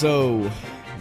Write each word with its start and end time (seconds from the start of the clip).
So 0.00 0.50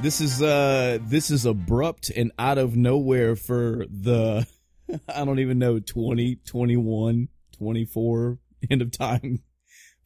this 0.01 0.19
is 0.19 0.41
uh 0.41 0.97
this 1.03 1.31
is 1.31 1.45
abrupt 1.45 2.09
and 2.09 2.33
out 2.37 2.57
of 2.57 2.75
nowhere 2.75 3.37
for 3.37 3.85
the 3.89 4.45
I 5.07 5.23
don't 5.23 5.39
even 5.39 5.57
know 5.57 5.79
20, 5.79 6.35
21, 6.45 7.29
24 7.57 8.39
end 8.69 8.81
of 8.81 8.91
time 8.91 9.41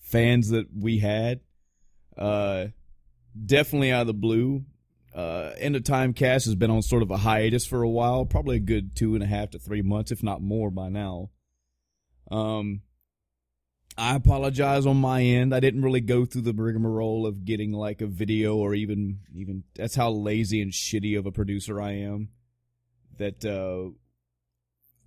fans 0.03 0.49
that 0.49 0.67
we 0.79 0.99
had. 0.99 1.39
Uh 2.15 2.67
definitely 3.43 3.91
out 3.91 4.01
of 4.01 4.07
the 4.07 4.13
blue. 4.13 4.63
Uh 5.15 5.53
end 5.57 5.75
of 5.75 5.83
time 5.83 6.13
cast 6.13 6.45
has 6.45 6.53
been 6.53 6.69
on 6.69 6.83
sort 6.83 7.01
of 7.01 7.09
a 7.09 7.17
hiatus 7.17 7.65
for 7.65 7.81
a 7.81 7.89
while, 7.89 8.25
probably 8.25 8.57
a 8.57 8.59
good 8.59 8.95
two 8.95 9.15
and 9.15 9.23
a 9.23 9.27
half 9.27 9.49
to 9.49 9.57
three 9.57 9.81
months, 9.81 10.11
if 10.11 10.21
not 10.21 10.43
more 10.43 10.69
by 10.69 10.89
now. 10.89 11.31
Um 12.29 12.81
I 13.97 14.15
apologize 14.15 14.85
on 14.85 14.97
my 14.97 15.21
end. 15.21 15.53
I 15.53 15.59
didn't 15.59 15.83
really 15.83 16.01
go 16.01 16.25
through 16.25 16.41
the 16.41 16.53
rigmarole 16.53 17.27
of 17.27 17.45
getting 17.45 17.71
like 17.71 18.01
a 18.01 18.07
video 18.07 18.55
or 18.55 18.73
even 18.73 19.19
even 19.35 19.63
that's 19.75 19.95
how 19.95 20.11
lazy 20.11 20.61
and 20.61 20.71
shitty 20.71 21.17
of 21.17 21.25
a 21.25 21.31
producer 21.31 21.81
I 21.81 21.91
am. 21.93 22.29
That 23.17 23.45
uh 23.45 23.91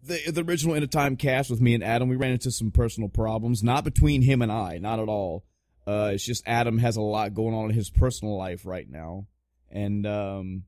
the 0.03 0.31
the 0.31 0.45
original 0.45 0.75
End 0.75 0.85
of 0.85 0.91
Time 0.91 1.17
cast 1.17 1.51
with 1.51 1.61
me 1.61 1.75
and 1.75 1.83
Adam, 1.83 2.09
we 2.09 2.17
ran 2.17 2.33
into 2.33 2.51
some 2.51 2.71
personal 2.71 3.09
problems, 3.09 3.63
not 3.63 3.85
between 3.85 4.23
him 4.23 4.41
and 4.41 4.53
I, 4.53 4.79
not 4.79 5.01
at 5.01 5.09
all. 5.09 5.45
Uh 5.87 6.11
it's 6.15 6.25
just 6.25 6.47
Adam 6.47 6.79
has 6.79 6.97
a 6.97 7.03
lot 7.03 7.35
going 7.35 7.55
on 7.55 7.71
in 7.71 7.77
his 7.77 7.91
personal 7.91 8.37
life 8.37 8.65
right 8.65 8.89
now. 8.89 9.27
And 9.71 10.07
um 10.07 10.65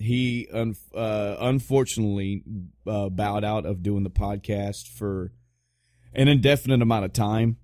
he 0.00 0.48
un- 0.52 0.74
uh, 0.94 1.36
unfortunately 1.40 2.42
uh, 2.86 3.10
bowed 3.10 3.44
out 3.44 3.66
of 3.66 3.82
doing 3.82 4.02
the 4.02 4.10
podcast 4.10 4.88
for 4.88 5.30
an 6.12 6.28
indefinite 6.28 6.82
amount 6.82 7.04
of 7.04 7.12
time. 7.12 7.58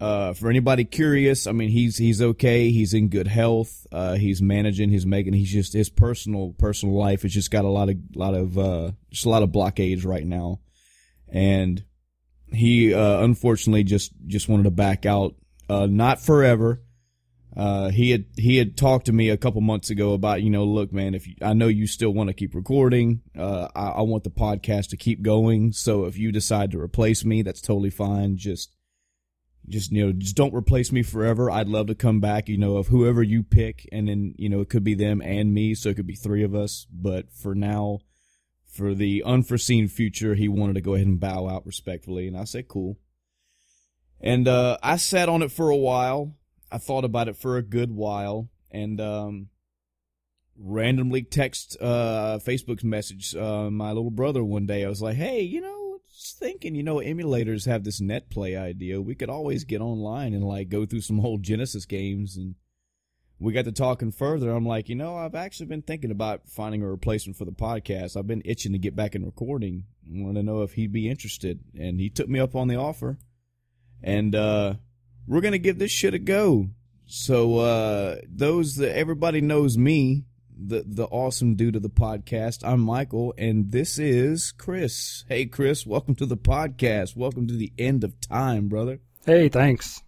Uh, 0.00 0.32
for 0.32 0.48
anybody 0.48 0.84
curious, 0.84 1.48
I 1.48 1.52
mean, 1.52 1.70
he's 1.70 1.96
he's 1.96 2.22
okay. 2.22 2.70
He's 2.70 2.94
in 2.94 3.08
good 3.08 3.26
health. 3.26 3.86
Uh, 3.90 4.14
he's 4.14 4.40
managing. 4.40 4.90
He's 4.90 5.06
making. 5.06 5.32
He's 5.32 5.50
just 5.50 5.72
his 5.72 5.90
personal 5.90 6.54
personal 6.56 6.96
life 6.96 7.22
has 7.22 7.32
just 7.32 7.50
got 7.50 7.64
a 7.64 7.68
lot 7.68 7.88
of 7.88 7.96
lot 8.14 8.34
of 8.34 8.56
uh, 8.56 8.92
just 9.10 9.26
a 9.26 9.28
lot 9.28 9.42
of 9.42 9.50
blockades 9.50 10.04
right 10.04 10.24
now, 10.24 10.60
and 11.28 11.82
he 12.52 12.94
uh, 12.94 13.22
unfortunately 13.22 13.82
just 13.82 14.12
just 14.26 14.48
wanted 14.48 14.64
to 14.64 14.70
back 14.70 15.04
out. 15.04 15.34
Uh, 15.68 15.86
not 15.86 16.20
forever. 16.20 16.80
Uh, 17.56 17.90
he 17.90 18.10
had 18.12 18.26
he 18.36 18.56
had 18.56 18.76
talked 18.76 19.06
to 19.06 19.12
me 19.12 19.30
a 19.30 19.36
couple 19.36 19.60
months 19.60 19.90
ago 19.90 20.12
about 20.12 20.42
you 20.42 20.50
know 20.50 20.64
look 20.64 20.92
man 20.92 21.14
if 21.14 21.26
you, 21.26 21.34
I 21.42 21.54
know 21.54 21.66
you 21.66 21.88
still 21.88 22.10
want 22.10 22.28
to 22.28 22.34
keep 22.34 22.54
recording 22.54 23.22
uh, 23.36 23.66
I, 23.74 23.88
I 23.88 24.02
want 24.02 24.22
the 24.22 24.30
podcast 24.30 24.90
to 24.90 24.96
keep 24.96 25.22
going 25.22 25.72
so 25.72 26.04
if 26.04 26.16
you 26.16 26.30
decide 26.30 26.70
to 26.70 26.80
replace 26.80 27.24
me 27.24 27.42
that's 27.42 27.60
totally 27.60 27.90
fine 27.90 28.36
just 28.36 28.76
just 29.68 29.92
you 29.92 30.06
know 30.06 30.12
just 30.12 30.36
don't 30.36 30.54
replace 30.54 30.92
me 30.92 31.02
forever. 31.02 31.50
I'd 31.50 31.68
love 31.68 31.86
to 31.88 31.94
come 31.94 32.20
back 32.20 32.48
you 32.48 32.58
know 32.58 32.76
of 32.76 32.88
whoever 32.88 33.22
you 33.22 33.42
pick. 33.42 33.88
And 33.92 34.08
then 34.08 34.34
you 34.36 34.48
know 34.48 34.60
it 34.60 34.68
could 34.68 34.84
be 34.84 34.94
them 34.94 35.20
and 35.22 35.52
me. 35.52 35.74
So 35.74 35.90
it 35.90 35.94
could 35.94 36.06
be 36.06 36.14
three 36.14 36.42
of 36.42 36.54
us. 36.54 36.86
But 36.92 37.32
for 37.32 37.54
now 37.54 38.00
for 38.66 38.94
the 38.94 39.22
unforeseen 39.24 39.88
future 39.88 40.34
he 40.34 40.48
wanted 40.48 40.74
to 40.74 40.80
go 40.80 40.94
ahead 40.94 41.06
and 41.06 41.20
bow 41.20 41.48
out 41.48 41.66
respectfully. 41.66 42.26
And 42.26 42.36
I 42.36 42.44
said 42.44 42.68
cool. 42.68 42.98
And 44.20 44.48
uh, 44.48 44.78
I 44.82 44.96
sat 44.96 45.28
on 45.28 45.42
it 45.42 45.52
for 45.52 45.70
a 45.70 45.76
while. 45.76 46.34
I 46.72 46.78
thought 46.78 47.04
about 47.04 47.28
it 47.28 47.36
for 47.36 47.56
a 47.56 47.62
good 47.62 47.92
while. 47.92 48.48
And 48.70 49.00
um, 49.00 49.48
randomly 50.58 51.22
text 51.22 51.76
uh, 51.80 52.38
Facebook's 52.44 52.84
message 52.84 53.34
uh, 53.36 53.70
my 53.70 53.92
little 53.92 54.10
brother 54.10 54.44
one 54.44 54.66
day. 54.66 54.84
I 54.84 54.88
was 54.88 55.00
like, 55.00 55.16
"Hey, 55.16 55.42
you 55.42 55.60
know, 55.60 55.77
just 56.28 56.38
thinking, 56.38 56.74
you 56.74 56.82
know, 56.82 56.96
emulators 56.96 57.66
have 57.66 57.84
this 57.84 58.00
net 58.00 58.30
play 58.30 58.56
idea. 58.56 59.00
We 59.00 59.14
could 59.14 59.30
always 59.30 59.64
get 59.64 59.80
online 59.80 60.34
and 60.34 60.44
like 60.44 60.68
go 60.68 60.84
through 60.84 61.00
some 61.00 61.24
old 61.24 61.42
Genesis 61.42 61.86
games." 61.86 62.36
And 62.36 62.54
we 63.38 63.52
got 63.52 63.64
to 63.64 63.72
talking 63.72 64.10
further. 64.10 64.50
I'm 64.50 64.66
like, 64.66 64.88
you 64.88 64.94
know, 64.94 65.16
I've 65.16 65.34
actually 65.34 65.66
been 65.66 65.82
thinking 65.82 66.10
about 66.10 66.48
finding 66.48 66.82
a 66.82 66.88
replacement 66.88 67.36
for 67.36 67.44
the 67.44 67.52
podcast. 67.52 68.16
I've 68.16 68.26
been 68.26 68.42
itching 68.44 68.72
to 68.72 68.78
get 68.78 68.96
back 68.96 69.14
in 69.14 69.24
recording. 69.24 69.84
I 70.06 70.22
want 70.22 70.36
to 70.36 70.42
know 70.42 70.62
if 70.62 70.72
he'd 70.72 70.92
be 70.92 71.08
interested, 71.08 71.60
and 71.78 72.00
he 72.00 72.10
took 72.10 72.28
me 72.28 72.40
up 72.40 72.54
on 72.54 72.68
the 72.68 72.76
offer. 72.76 73.18
And 74.02 74.34
uh 74.34 74.74
we're 75.26 75.40
gonna 75.40 75.58
give 75.58 75.78
this 75.78 75.90
shit 75.90 76.14
a 76.14 76.18
go. 76.18 76.68
So 77.06 77.58
uh 77.58 78.16
those 78.28 78.76
that 78.76 78.96
everybody 78.96 79.40
knows 79.40 79.76
me, 79.78 80.24
the 80.58 80.84
the 80.86 81.04
awesome 81.04 81.54
dude 81.54 81.76
of 81.76 81.82
the 81.82 81.88
podcast. 81.88 82.66
I'm 82.66 82.80
Michael, 82.80 83.32
and 83.38 83.70
this 83.70 83.98
is 83.98 84.52
Chris. 84.52 85.24
Hey 85.28 85.46
Chris, 85.46 85.86
welcome 85.86 86.14
to 86.16 86.26
the 86.26 86.36
podcast. 86.36 87.16
Welcome 87.16 87.46
to 87.48 87.54
the 87.54 87.72
end 87.78 88.02
of 88.02 88.20
time, 88.20 88.68
brother. 88.68 89.00
Hey, 89.24 89.48
thanks. 89.48 90.02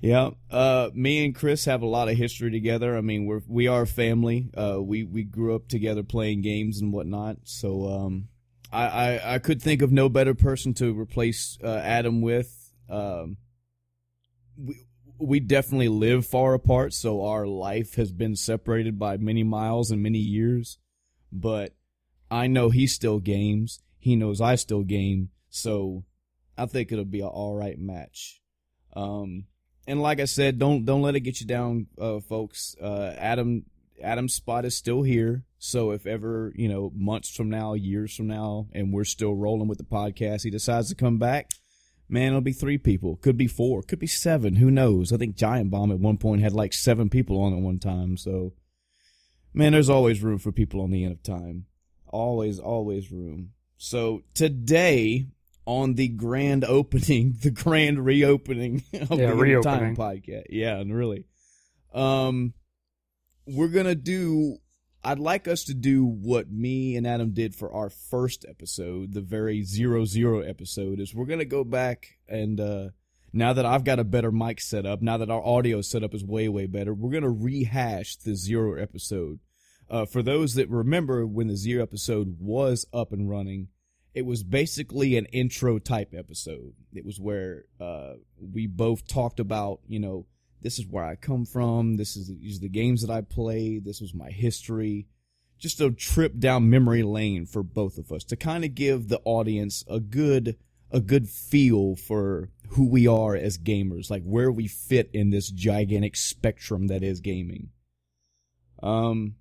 Yeah, 0.00 0.30
uh, 0.50 0.90
me 0.94 1.24
and 1.24 1.34
Chris 1.34 1.64
have 1.64 1.82
a 1.82 1.86
lot 1.86 2.08
of 2.08 2.16
history 2.16 2.52
together. 2.52 2.96
I 2.96 3.00
mean, 3.00 3.26
we're 3.26 3.42
we 3.48 3.66
are 3.66 3.84
family. 3.84 4.50
Uh, 4.56 4.80
we 4.80 5.02
we 5.02 5.24
grew 5.24 5.56
up 5.56 5.68
together 5.68 6.04
playing 6.04 6.42
games 6.42 6.80
and 6.80 6.92
whatnot. 6.92 7.38
So 7.44 7.88
um, 7.88 8.28
I, 8.72 8.86
I 8.86 9.34
I 9.34 9.38
could 9.40 9.60
think 9.60 9.82
of 9.82 9.90
no 9.90 10.08
better 10.08 10.34
person 10.34 10.72
to 10.74 10.98
replace 10.98 11.58
uh, 11.64 11.80
Adam 11.82 12.20
with. 12.20 12.54
Um, 12.88 13.38
we 14.56 14.76
we 15.18 15.40
definitely 15.40 15.88
live 15.88 16.26
far 16.26 16.54
apart, 16.54 16.94
so 16.94 17.24
our 17.24 17.46
life 17.46 17.96
has 17.96 18.12
been 18.12 18.36
separated 18.36 18.98
by 18.98 19.16
many 19.16 19.42
miles 19.42 19.90
and 19.90 20.02
many 20.02 20.18
years. 20.18 20.78
But 21.32 21.74
I 22.30 22.46
know 22.46 22.70
he 22.70 22.86
still 22.86 23.18
games. 23.18 23.80
He 23.98 24.16
knows 24.16 24.40
I 24.40 24.54
still 24.54 24.84
game. 24.84 25.30
So 25.50 26.04
I 26.56 26.66
think 26.66 26.92
it'll 26.92 27.04
be 27.04 27.20
an 27.20 27.26
all 27.26 27.54
right 27.54 27.78
match. 27.78 28.40
Um, 28.94 29.44
and 29.86 30.00
like 30.00 30.20
I 30.20 30.24
said, 30.26 30.58
don't 30.58 30.84
don't 30.84 31.02
let 31.02 31.16
it 31.16 31.20
get 31.20 31.40
you 31.40 31.46
down, 31.46 31.86
uh, 32.00 32.20
folks. 32.20 32.76
Uh, 32.80 33.14
Adam 33.18 33.64
Adam's 34.02 34.34
spot 34.34 34.64
is 34.64 34.76
still 34.76 35.02
here. 35.02 35.44
So 35.58 35.90
if 35.90 36.06
ever 36.06 36.52
you 36.54 36.68
know 36.68 36.92
months 36.94 37.34
from 37.34 37.50
now, 37.50 37.74
years 37.74 38.14
from 38.14 38.28
now, 38.28 38.68
and 38.72 38.92
we're 38.92 39.04
still 39.04 39.34
rolling 39.34 39.68
with 39.68 39.78
the 39.78 39.84
podcast, 39.84 40.44
he 40.44 40.50
decides 40.50 40.88
to 40.90 40.94
come 40.94 41.18
back 41.18 41.50
Man, 42.08 42.28
it'll 42.28 42.40
be 42.40 42.52
three 42.52 42.78
people. 42.78 43.16
Could 43.16 43.36
be 43.36 43.46
four. 43.46 43.82
Could 43.82 43.98
be 43.98 44.06
seven. 44.06 44.56
Who 44.56 44.70
knows? 44.70 45.12
I 45.12 45.18
think 45.18 45.36
Giant 45.36 45.70
Bomb 45.70 45.92
at 45.92 45.98
one 45.98 46.16
point 46.16 46.40
had 46.42 46.52
like 46.52 46.72
seven 46.72 47.10
people 47.10 47.40
on 47.40 47.52
at 47.52 47.60
one 47.60 47.78
time. 47.78 48.16
So, 48.16 48.54
man, 49.52 49.72
there's 49.72 49.90
always 49.90 50.22
room 50.22 50.38
for 50.38 50.50
people 50.50 50.80
on 50.80 50.90
the 50.90 51.04
end 51.04 51.12
of 51.12 51.22
time. 51.22 51.66
Always, 52.06 52.58
always 52.58 53.12
room. 53.12 53.50
So 53.76 54.22
today 54.34 55.26
on 55.66 55.94
the 55.94 56.08
grand 56.08 56.64
opening, 56.64 57.36
the 57.42 57.50
grand 57.50 58.04
reopening 58.04 58.84
of 58.94 59.18
Yeah, 59.18 59.34
the 59.34 59.42
End 59.42 59.52
of 59.56 59.64
Time 59.64 59.96
podcast. 59.96 60.46
Yeah, 60.48 60.78
and 60.78 60.94
really, 60.94 61.24
um, 61.92 62.54
we're 63.46 63.68
gonna 63.68 63.94
do. 63.94 64.56
I'd 65.04 65.18
like 65.18 65.46
us 65.46 65.64
to 65.64 65.74
do 65.74 66.04
what 66.04 66.50
me 66.50 66.96
and 66.96 67.06
Adam 67.06 67.30
did 67.30 67.54
for 67.54 67.72
our 67.72 67.88
first 67.88 68.44
episode, 68.48 69.12
the 69.12 69.20
very 69.20 69.62
zero 69.62 70.04
zero 70.04 70.40
episode. 70.40 71.00
Is 71.00 71.14
we're 71.14 71.26
gonna 71.26 71.44
go 71.44 71.64
back 71.64 72.18
and 72.28 72.60
uh, 72.60 72.88
now 73.32 73.52
that 73.52 73.66
I've 73.66 73.84
got 73.84 74.00
a 74.00 74.04
better 74.04 74.32
mic 74.32 74.60
set 74.60 74.86
up, 74.86 75.00
now 75.00 75.18
that 75.18 75.30
our 75.30 75.44
audio 75.44 75.80
setup 75.82 76.14
is 76.14 76.24
way 76.24 76.48
way 76.48 76.66
better, 76.66 76.92
we're 76.92 77.12
gonna 77.12 77.30
rehash 77.30 78.16
the 78.16 78.34
zero 78.34 78.74
episode. 78.80 79.38
Uh, 79.90 80.04
for 80.04 80.22
those 80.22 80.54
that 80.54 80.68
remember 80.68 81.26
when 81.26 81.46
the 81.46 81.56
zero 81.56 81.82
episode 81.82 82.36
was 82.40 82.86
up 82.92 83.12
and 83.12 83.30
running, 83.30 83.68
it 84.14 84.26
was 84.26 84.42
basically 84.42 85.16
an 85.16 85.26
intro 85.26 85.78
type 85.78 86.12
episode. 86.12 86.74
It 86.92 87.04
was 87.04 87.20
where 87.20 87.64
uh, 87.80 88.14
we 88.40 88.66
both 88.66 89.06
talked 89.06 89.38
about, 89.40 89.80
you 89.86 90.00
know, 90.00 90.26
this 90.62 90.78
is 90.78 90.86
where 90.86 91.04
I 91.04 91.16
come 91.16 91.44
from. 91.44 91.96
This 91.96 92.16
is 92.16 92.28
these 92.28 92.58
are 92.58 92.62
the 92.62 92.68
games 92.68 93.02
that 93.02 93.10
I 93.10 93.20
played. 93.20 93.84
This 93.84 94.00
was 94.00 94.14
my 94.14 94.30
history. 94.30 95.06
Just 95.58 95.80
a 95.80 95.90
trip 95.90 96.38
down 96.38 96.70
memory 96.70 97.02
lane 97.02 97.46
for 97.46 97.62
both 97.62 97.98
of 97.98 98.12
us 98.12 98.24
to 98.24 98.36
kind 98.36 98.64
of 98.64 98.74
give 98.74 99.08
the 99.08 99.20
audience 99.24 99.84
a 99.88 100.00
good 100.00 100.56
a 100.90 101.00
good 101.00 101.28
feel 101.28 101.96
for 101.96 102.50
who 102.70 102.88
we 102.88 103.06
are 103.06 103.34
as 103.34 103.58
gamers, 103.58 104.10
like 104.10 104.22
where 104.22 104.50
we 104.50 104.66
fit 104.66 105.10
in 105.12 105.30
this 105.30 105.50
gigantic 105.50 106.16
spectrum 106.16 106.86
that 106.86 107.02
is 107.02 107.20
gaming. 107.20 107.70
Um, 108.82 109.34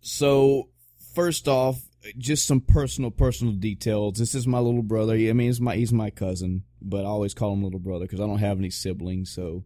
so 0.00 0.70
first 1.14 1.48
off, 1.48 1.80
just 2.16 2.46
some 2.46 2.60
personal 2.60 3.10
personal 3.10 3.54
details. 3.54 4.18
This 4.18 4.34
is 4.34 4.46
my 4.46 4.58
little 4.58 4.82
brother. 4.82 5.14
I 5.14 5.32
mean, 5.32 5.48
he's 5.48 5.60
my 5.60 5.76
he's 5.76 5.92
my 5.92 6.10
cousin, 6.10 6.64
but 6.80 7.04
I 7.04 7.08
always 7.08 7.34
call 7.34 7.52
him 7.52 7.64
little 7.64 7.80
brother 7.80 8.04
because 8.04 8.20
I 8.20 8.26
don't 8.26 8.38
have 8.38 8.58
any 8.58 8.70
siblings. 8.70 9.30
So, 9.30 9.64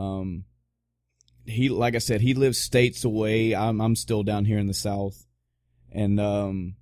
um, 0.00 0.44
he 1.46 1.68
like 1.68 1.94
I 1.94 1.98
said, 1.98 2.20
he 2.20 2.34
lives 2.34 2.58
states 2.58 3.04
away. 3.04 3.54
I'm 3.54 3.80
I'm 3.80 3.96
still 3.96 4.22
down 4.22 4.44
here 4.44 4.58
in 4.58 4.66
the 4.66 4.74
south, 4.74 5.26
and 5.92 6.18
um, 6.20 6.76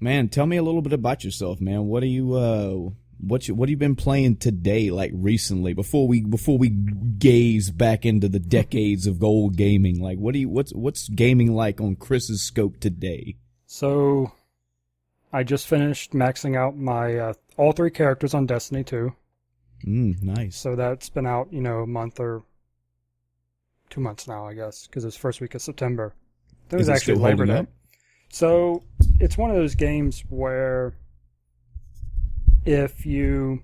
man, 0.00 0.28
tell 0.28 0.46
me 0.46 0.56
a 0.56 0.62
little 0.62 0.82
bit 0.82 0.92
about 0.92 1.24
yourself, 1.24 1.60
man. 1.60 1.86
What 1.86 2.02
are 2.02 2.06
you 2.06 2.34
uh 2.34 2.90
what 3.18 3.46
you 3.48 3.54
what 3.54 3.68
have 3.68 3.70
you 3.70 3.76
been 3.76 3.96
playing 3.96 4.36
today, 4.36 4.90
like 4.90 5.12
recently? 5.14 5.72
Before 5.72 6.06
we 6.06 6.22
before 6.22 6.58
we 6.58 6.68
gaze 6.68 7.70
back 7.70 8.04
into 8.04 8.28
the 8.28 8.40
decades 8.40 9.06
of 9.06 9.18
gold 9.18 9.56
gaming, 9.56 10.00
like 10.00 10.18
what 10.18 10.34
do 10.34 10.40
you 10.40 10.48
what's 10.48 10.72
what's 10.72 11.08
gaming 11.08 11.54
like 11.54 11.80
on 11.80 11.96
Chris's 11.96 12.42
scope 12.42 12.78
today? 12.78 13.36
So, 13.66 14.32
I 15.32 15.44
just 15.44 15.66
finished 15.66 16.12
maxing 16.12 16.56
out 16.56 16.76
my 16.76 17.16
uh, 17.16 17.32
all 17.56 17.72
three 17.72 17.90
characters 17.90 18.34
on 18.34 18.44
Destiny 18.44 18.84
2. 18.84 19.14
Mm, 19.86 20.22
nice. 20.22 20.56
So 20.56 20.76
that's 20.76 21.08
been 21.08 21.26
out, 21.26 21.52
you 21.52 21.60
know, 21.60 21.80
a 21.80 21.86
month 21.86 22.20
or 22.20 22.42
two 23.92 24.00
months 24.00 24.26
now, 24.26 24.46
I 24.46 24.54
guess, 24.54 24.86
because 24.86 25.04
it 25.04 25.08
was 25.08 25.16
first 25.16 25.40
week 25.40 25.54
of 25.54 25.62
September. 25.62 26.14
Is 26.70 26.78
was 26.78 26.88
it 26.88 26.92
actually 26.92 27.14
Labor 27.16 27.44
Day. 27.44 27.58
up? 27.58 27.66
So 28.30 28.82
it's 29.20 29.36
one 29.36 29.50
of 29.50 29.56
those 29.56 29.74
games 29.74 30.24
where 30.30 30.94
if 32.64 33.04
you 33.04 33.62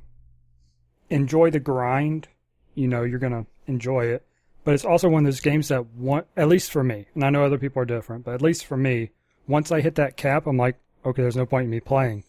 enjoy 1.08 1.50
the 1.50 1.60
grind, 1.60 2.28
you 2.74 2.86
know 2.86 3.02
you're 3.02 3.18
gonna 3.18 3.46
enjoy 3.66 4.04
it. 4.06 4.24
But 4.64 4.74
it's 4.74 4.84
also 4.84 5.08
one 5.08 5.24
of 5.24 5.26
those 5.26 5.40
games 5.40 5.68
that 5.68 5.86
want, 5.94 6.26
at 6.36 6.48
least 6.48 6.70
for 6.70 6.84
me, 6.84 7.06
and 7.14 7.24
I 7.24 7.30
know 7.30 7.42
other 7.42 7.56
people 7.56 7.80
are 7.80 7.86
different, 7.86 8.24
but 8.24 8.34
at 8.34 8.42
least 8.42 8.66
for 8.66 8.76
me, 8.76 9.10
once 9.46 9.72
I 9.72 9.80
hit 9.80 9.94
that 9.94 10.18
cap, 10.18 10.46
I'm 10.46 10.58
like, 10.58 10.76
okay, 11.06 11.22
there's 11.22 11.36
no 11.36 11.46
point 11.46 11.64
in 11.64 11.70
me 11.70 11.80
playing. 11.80 12.24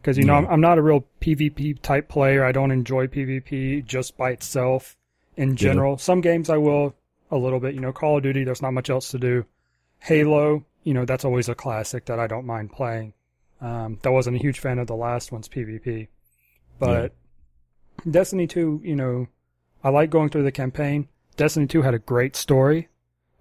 Because 0.00 0.16
you 0.16 0.24
know 0.24 0.34
Yeah. 0.34 0.46
I'm, 0.46 0.54
I'm 0.54 0.60
not 0.60 0.78
a 0.78 0.82
real 0.82 1.04
PvP 1.20 1.80
type 1.82 2.08
player. 2.08 2.44
I 2.44 2.52
don't 2.52 2.70
enjoy 2.70 3.08
PvP 3.08 3.84
just 3.84 4.16
by 4.16 4.30
itself. 4.30 4.96
In 5.36 5.56
general, 5.56 5.98
some 5.98 6.20
games 6.20 6.50
I 6.50 6.58
will 6.58 6.94
a 7.32 7.36
little 7.36 7.58
bit. 7.58 7.74
You 7.74 7.80
know, 7.80 7.92
Call 7.92 8.18
of 8.18 8.22
Duty, 8.22 8.44
there's 8.44 8.62
not 8.62 8.74
much 8.74 8.90
else 8.90 9.10
to 9.10 9.18
do. 9.18 9.44
Halo, 9.98 10.64
you 10.84 10.94
know, 10.94 11.04
that's 11.04 11.24
always 11.24 11.48
a 11.48 11.54
classic 11.54 12.04
that 12.04 12.20
I 12.20 12.28
don't 12.28 12.46
mind 12.46 12.72
playing. 12.72 13.14
Um, 13.60 13.98
that 14.02 14.12
wasn't 14.12 14.36
a 14.36 14.40
huge 14.40 14.58
fan 14.58 14.78
of 14.78 14.86
the 14.86 14.96
last 14.96 15.32
one's 15.32 15.48
PvP, 15.48 16.08
but 16.78 17.14
Destiny 18.08 18.48
2, 18.48 18.82
you 18.84 18.96
know, 18.96 19.28
I 19.84 19.90
like 19.90 20.10
going 20.10 20.30
through 20.30 20.42
the 20.42 20.52
campaign. 20.52 21.08
Destiny 21.36 21.66
2 21.66 21.82
had 21.82 21.94
a 21.94 22.00
great 22.00 22.34
story. 22.34 22.88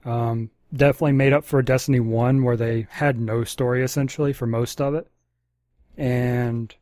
Um, 0.06 0.52
definitely 0.74 1.14
made 1.14 1.34
up 1.34 1.44
for 1.44 1.62
Destiny 1.62 2.00
1 2.00 2.44
where 2.44 2.58
they 2.58 2.88
had 2.90 3.20
no 3.20 3.44
story 3.44 3.84
essentially 3.84 4.32
for 4.32 4.46
most 4.46 4.80
of 4.80 4.94
it. 4.94 5.08
And 5.98 6.74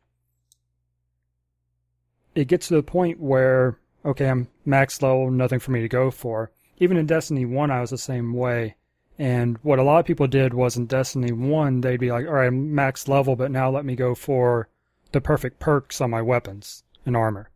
it 2.34 2.46
gets 2.46 2.68
to 2.68 2.74
the 2.74 2.82
point 2.82 3.20
where, 3.20 3.78
okay, 4.04 4.28
I'm 4.28 4.48
max 4.64 5.00
level, 5.02 5.30
nothing 5.30 5.58
for 5.58 5.70
me 5.72 5.80
to 5.80 5.88
go 5.88 6.10
for. 6.10 6.50
Even 6.80 6.96
in 6.96 7.06
Destiny 7.06 7.44
1, 7.44 7.70
I 7.70 7.80
was 7.80 7.90
the 7.90 7.98
same 7.98 8.32
way. 8.32 8.74
And 9.18 9.58
what 9.62 9.78
a 9.78 9.82
lot 9.82 10.00
of 10.00 10.06
people 10.06 10.26
did 10.26 10.54
was 10.54 10.76
in 10.76 10.86
Destiny 10.86 11.30
1, 11.30 11.82
they'd 11.82 12.00
be 12.00 12.10
like, 12.10 12.26
all 12.26 12.32
right, 12.32 12.46
I'm 12.46 12.74
max 12.74 13.06
level, 13.06 13.36
but 13.36 13.50
now 13.50 13.70
let 13.70 13.84
me 13.84 13.94
go 13.94 14.14
for 14.14 14.68
the 15.12 15.20
perfect 15.20 15.60
perks 15.60 16.00
on 16.00 16.10
my 16.10 16.22
weapons 16.22 16.82
and 17.04 17.16
armor. 17.16 17.50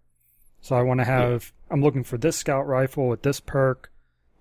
So 0.61 0.77
I 0.77 0.83
want 0.83 1.01
to 1.01 1.05
have, 1.05 1.53
I'm 1.71 1.83
looking 1.83 2.05
for 2.05 2.19
this 2.19 2.37
scout 2.37 2.67
rifle 2.67 3.09
with 3.09 3.23
this 3.23 3.41
perk 3.41 3.91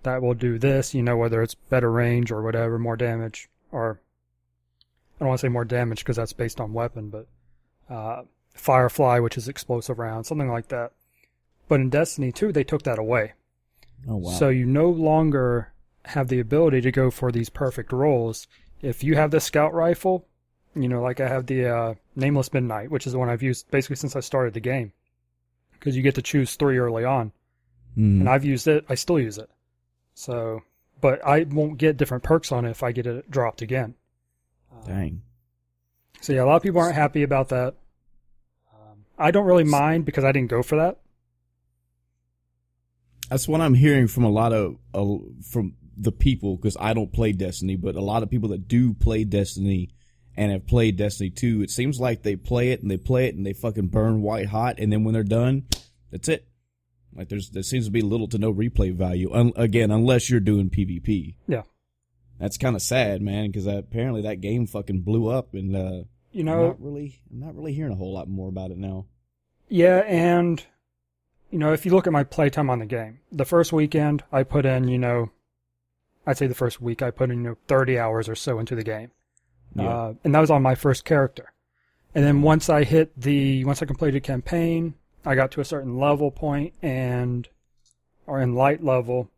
that 0.03 0.21
will 0.21 0.33
do 0.33 0.59
this, 0.59 0.93
you 0.93 1.01
know, 1.01 1.15
whether 1.15 1.41
it's 1.41 1.55
better 1.55 1.89
range 1.89 2.29
or 2.29 2.41
whatever, 2.41 2.77
more 2.77 2.97
damage, 2.97 3.49
or 3.71 4.01
I 5.15 5.19
don't 5.19 5.29
want 5.29 5.39
to 5.39 5.47
say 5.47 5.49
more 5.49 5.65
damage 5.65 5.99
because 5.99 6.17
that's 6.17 6.33
based 6.33 6.59
on 6.59 6.73
weapon, 6.73 7.09
but 7.09 7.27
uh, 7.89 8.23
Firefly, 8.53 9.19
which 9.19 9.37
is 9.37 9.47
explosive 9.47 9.99
round, 9.99 10.25
something 10.25 10.49
like 10.49 10.67
that. 10.67 10.91
But 11.67 11.79
in 11.79 11.89
Destiny 11.89 12.31
2, 12.31 12.51
they 12.51 12.63
took 12.63 12.83
that 12.83 12.99
away. 12.99 13.33
Oh 14.07 14.17
wow. 14.17 14.31
So 14.31 14.49
you 14.49 14.65
no 14.65 14.89
longer 14.89 15.71
have 16.05 16.27
the 16.27 16.39
ability 16.39 16.81
to 16.81 16.91
go 16.91 17.09
for 17.11 17.31
these 17.31 17.49
perfect 17.49 17.91
rolls. 17.91 18.47
If 18.81 19.03
you 19.03 19.15
have 19.15 19.31
the 19.31 19.39
scout 19.39 19.73
rifle, 19.73 20.27
you 20.75 20.89
know, 20.89 21.01
like 21.01 21.19
I 21.21 21.27
have 21.29 21.45
the 21.45 21.65
uh, 21.67 21.93
Nameless 22.15 22.51
Midnight, 22.53 22.91
which 22.91 23.07
is 23.07 23.13
the 23.13 23.19
one 23.19 23.29
I've 23.29 23.43
used 23.43 23.69
basically 23.71 23.95
since 23.95 24.15
I 24.15 24.19
started 24.19 24.53
the 24.53 24.59
game, 24.59 24.91
because 25.73 25.95
you 25.95 26.01
get 26.01 26.15
to 26.15 26.21
choose 26.21 26.55
three 26.55 26.77
early 26.77 27.05
on, 27.05 27.31
Mm. 27.97 28.21
and 28.21 28.29
I've 28.29 28.43
used 28.43 28.67
it. 28.67 28.83
I 28.89 28.95
still 28.95 29.19
use 29.19 29.37
it. 29.37 29.49
So, 30.15 30.61
but 30.99 31.23
I 31.25 31.43
won't 31.43 31.77
get 31.77 31.95
different 31.95 32.23
perks 32.23 32.51
on 32.51 32.65
it 32.65 32.71
if 32.71 32.81
I 32.81 32.91
get 32.91 33.05
it 33.05 33.29
dropped 33.29 33.61
again. 33.61 33.93
Dang. 34.87 35.21
So 36.19 36.33
yeah, 36.33 36.43
a 36.43 36.45
lot 36.45 36.55
of 36.55 36.63
people 36.63 36.81
aren't 36.81 36.95
happy 36.95 37.21
about 37.23 37.49
that. 37.49 37.75
Um, 38.73 39.05
I 39.17 39.29
don't 39.31 39.45
really 39.45 39.63
mind 39.63 40.05
because 40.05 40.23
I 40.23 40.31
didn't 40.31 40.49
go 40.49 40.63
for 40.63 40.75
that. 40.77 40.97
That's 43.33 43.47
what 43.47 43.61
I'm 43.61 43.73
hearing 43.73 44.05
from 44.07 44.25
a 44.25 44.29
lot 44.29 44.53
of 44.53 44.75
uh, 44.93 45.15
from 45.49 45.73
the 45.97 46.11
people 46.11 46.55
because 46.55 46.77
I 46.79 46.93
don't 46.93 47.11
play 47.11 47.31
Destiny, 47.31 47.75
but 47.75 47.95
a 47.95 47.99
lot 47.99 48.21
of 48.21 48.29
people 48.29 48.49
that 48.49 48.67
do 48.67 48.93
play 48.93 49.23
Destiny 49.23 49.89
and 50.37 50.51
have 50.51 50.67
played 50.67 50.97
Destiny 50.97 51.31
2, 51.31 51.63
it 51.63 51.71
seems 51.71 51.99
like 51.99 52.21
they 52.21 52.35
play 52.35 52.69
it 52.73 52.83
and 52.83 52.91
they 52.91 52.97
play 52.97 53.25
it 53.25 53.33
and 53.33 53.43
they 53.43 53.53
fucking 53.53 53.87
burn 53.87 54.21
white 54.21 54.45
hot, 54.45 54.75
and 54.77 54.93
then 54.93 55.03
when 55.03 55.15
they're 55.15 55.23
done, 55.23 55.65
that's 56.11 56.29
it. 56.29 56.47
Like 57.11 57.29
there's 57.29 57.49
there 57.49 57.63
seems 57.63 57.85
to 57.85 57.91
be 57.91 58.01
little 58.01 58.27
to 58.27 58.37
no 58.37 58.53
replay 58.53 58.93
value. 58.93 59.33
Un- 59.33 59.53
again, 59.55 59.89
unless 59.89 60.29
you're 60.29 60.39
doing 60.39 60.69
PvP. 60.69 61.33
Yeah. 61.47 61.63
That's 62.39 62.59
kind 62.59 62.75
of 62.75 62.83
sad, 62.83 63.23
man, 63.23 63.47
because 63.47 63.65
apparently 63.65 64.21
that 64.21 64.41
game 64.41 64.67
fucking 64.67 65.01
blew 65.01 65.27
up, 65.27 65.55
and 65.55 65.75
uh, 65.75 66.03
You 66.31 66.41
I'm 66.41 66.45
know, 66.45 66.67
not 66.67 66.81
really, 66.83 67.19
I'm 67.31 67.39
not 67.39 67.55
really 67.55 67.73
hearing 67.73 67.93
a 67.93 67.95
whole 67.95 68.13
lot 68.13 68.29
more 68.29 68.49
about 68.49 68.69
it 68.69 68.77
now. 68.77 69.07
Yeah, 69.69 70.01
and 70.01 70.63
you 71.53 71.59
know, 71.59 71.71
if 71.71 71.85
you 71.85 71.91
look 71.91 72.07
at 72.07 72.13
my 72.13 72.23
playtime 72.23 72.71
on 72.71 72.79
the 72.79 72.85
game, 72.87 73.19
the 73.31 73.45
first 73.45 73.71
weekend 73.71 74.23
I 74.31 74.41
put 74.41 74.65
in, 74.65 74.87
you 74.87 74.97
know, 74.97 75.29
I'd 76.25 76.35
say 76.35 76.47
the 76.47 76.55
first 76.55 76.81
week 76.81 77.03
I 77.03 77.11
put 77.11 77.29
in 77.29 77.43
you 77.43 77.49
know, 77.49 77.57
30 77.67 77.99
hours 77.99 78.27
or 78.27 78.33
so 78.33 78.57
into 78.57 78.73
the 78.73 78.83
game. 78.83 79.11
Yeah. 79.75 79.87
Uh, 79.87 80.13
and 80.23 80.33
that 80.33 80.39
was 80.39 80.49
on 80.49 80.63
my 80.63 80.73
first 80.73 81.05
character. 81.05 81.53
And 82.15 82.25
then 82.25 82.41
once 82.41 82.69
I 82.69 82.83
hit 82.83 83.11
the, 83.15 83.63
once 83.65 83.83
I 83.83 83.85
completed 83.85 84.23
campaign, 84.23 84.95
I 85.23 85.35
got 85.35 85.51
to 85.51 85.61
a 85.61 85.65
certain 85.65 85.99
level 85.99 86.31
point 86.31 86.73
and, 86.81 87.47
or 88.25 88.41
in 88.41 88.55
light 88.55 88.83
level. 88.83 89.29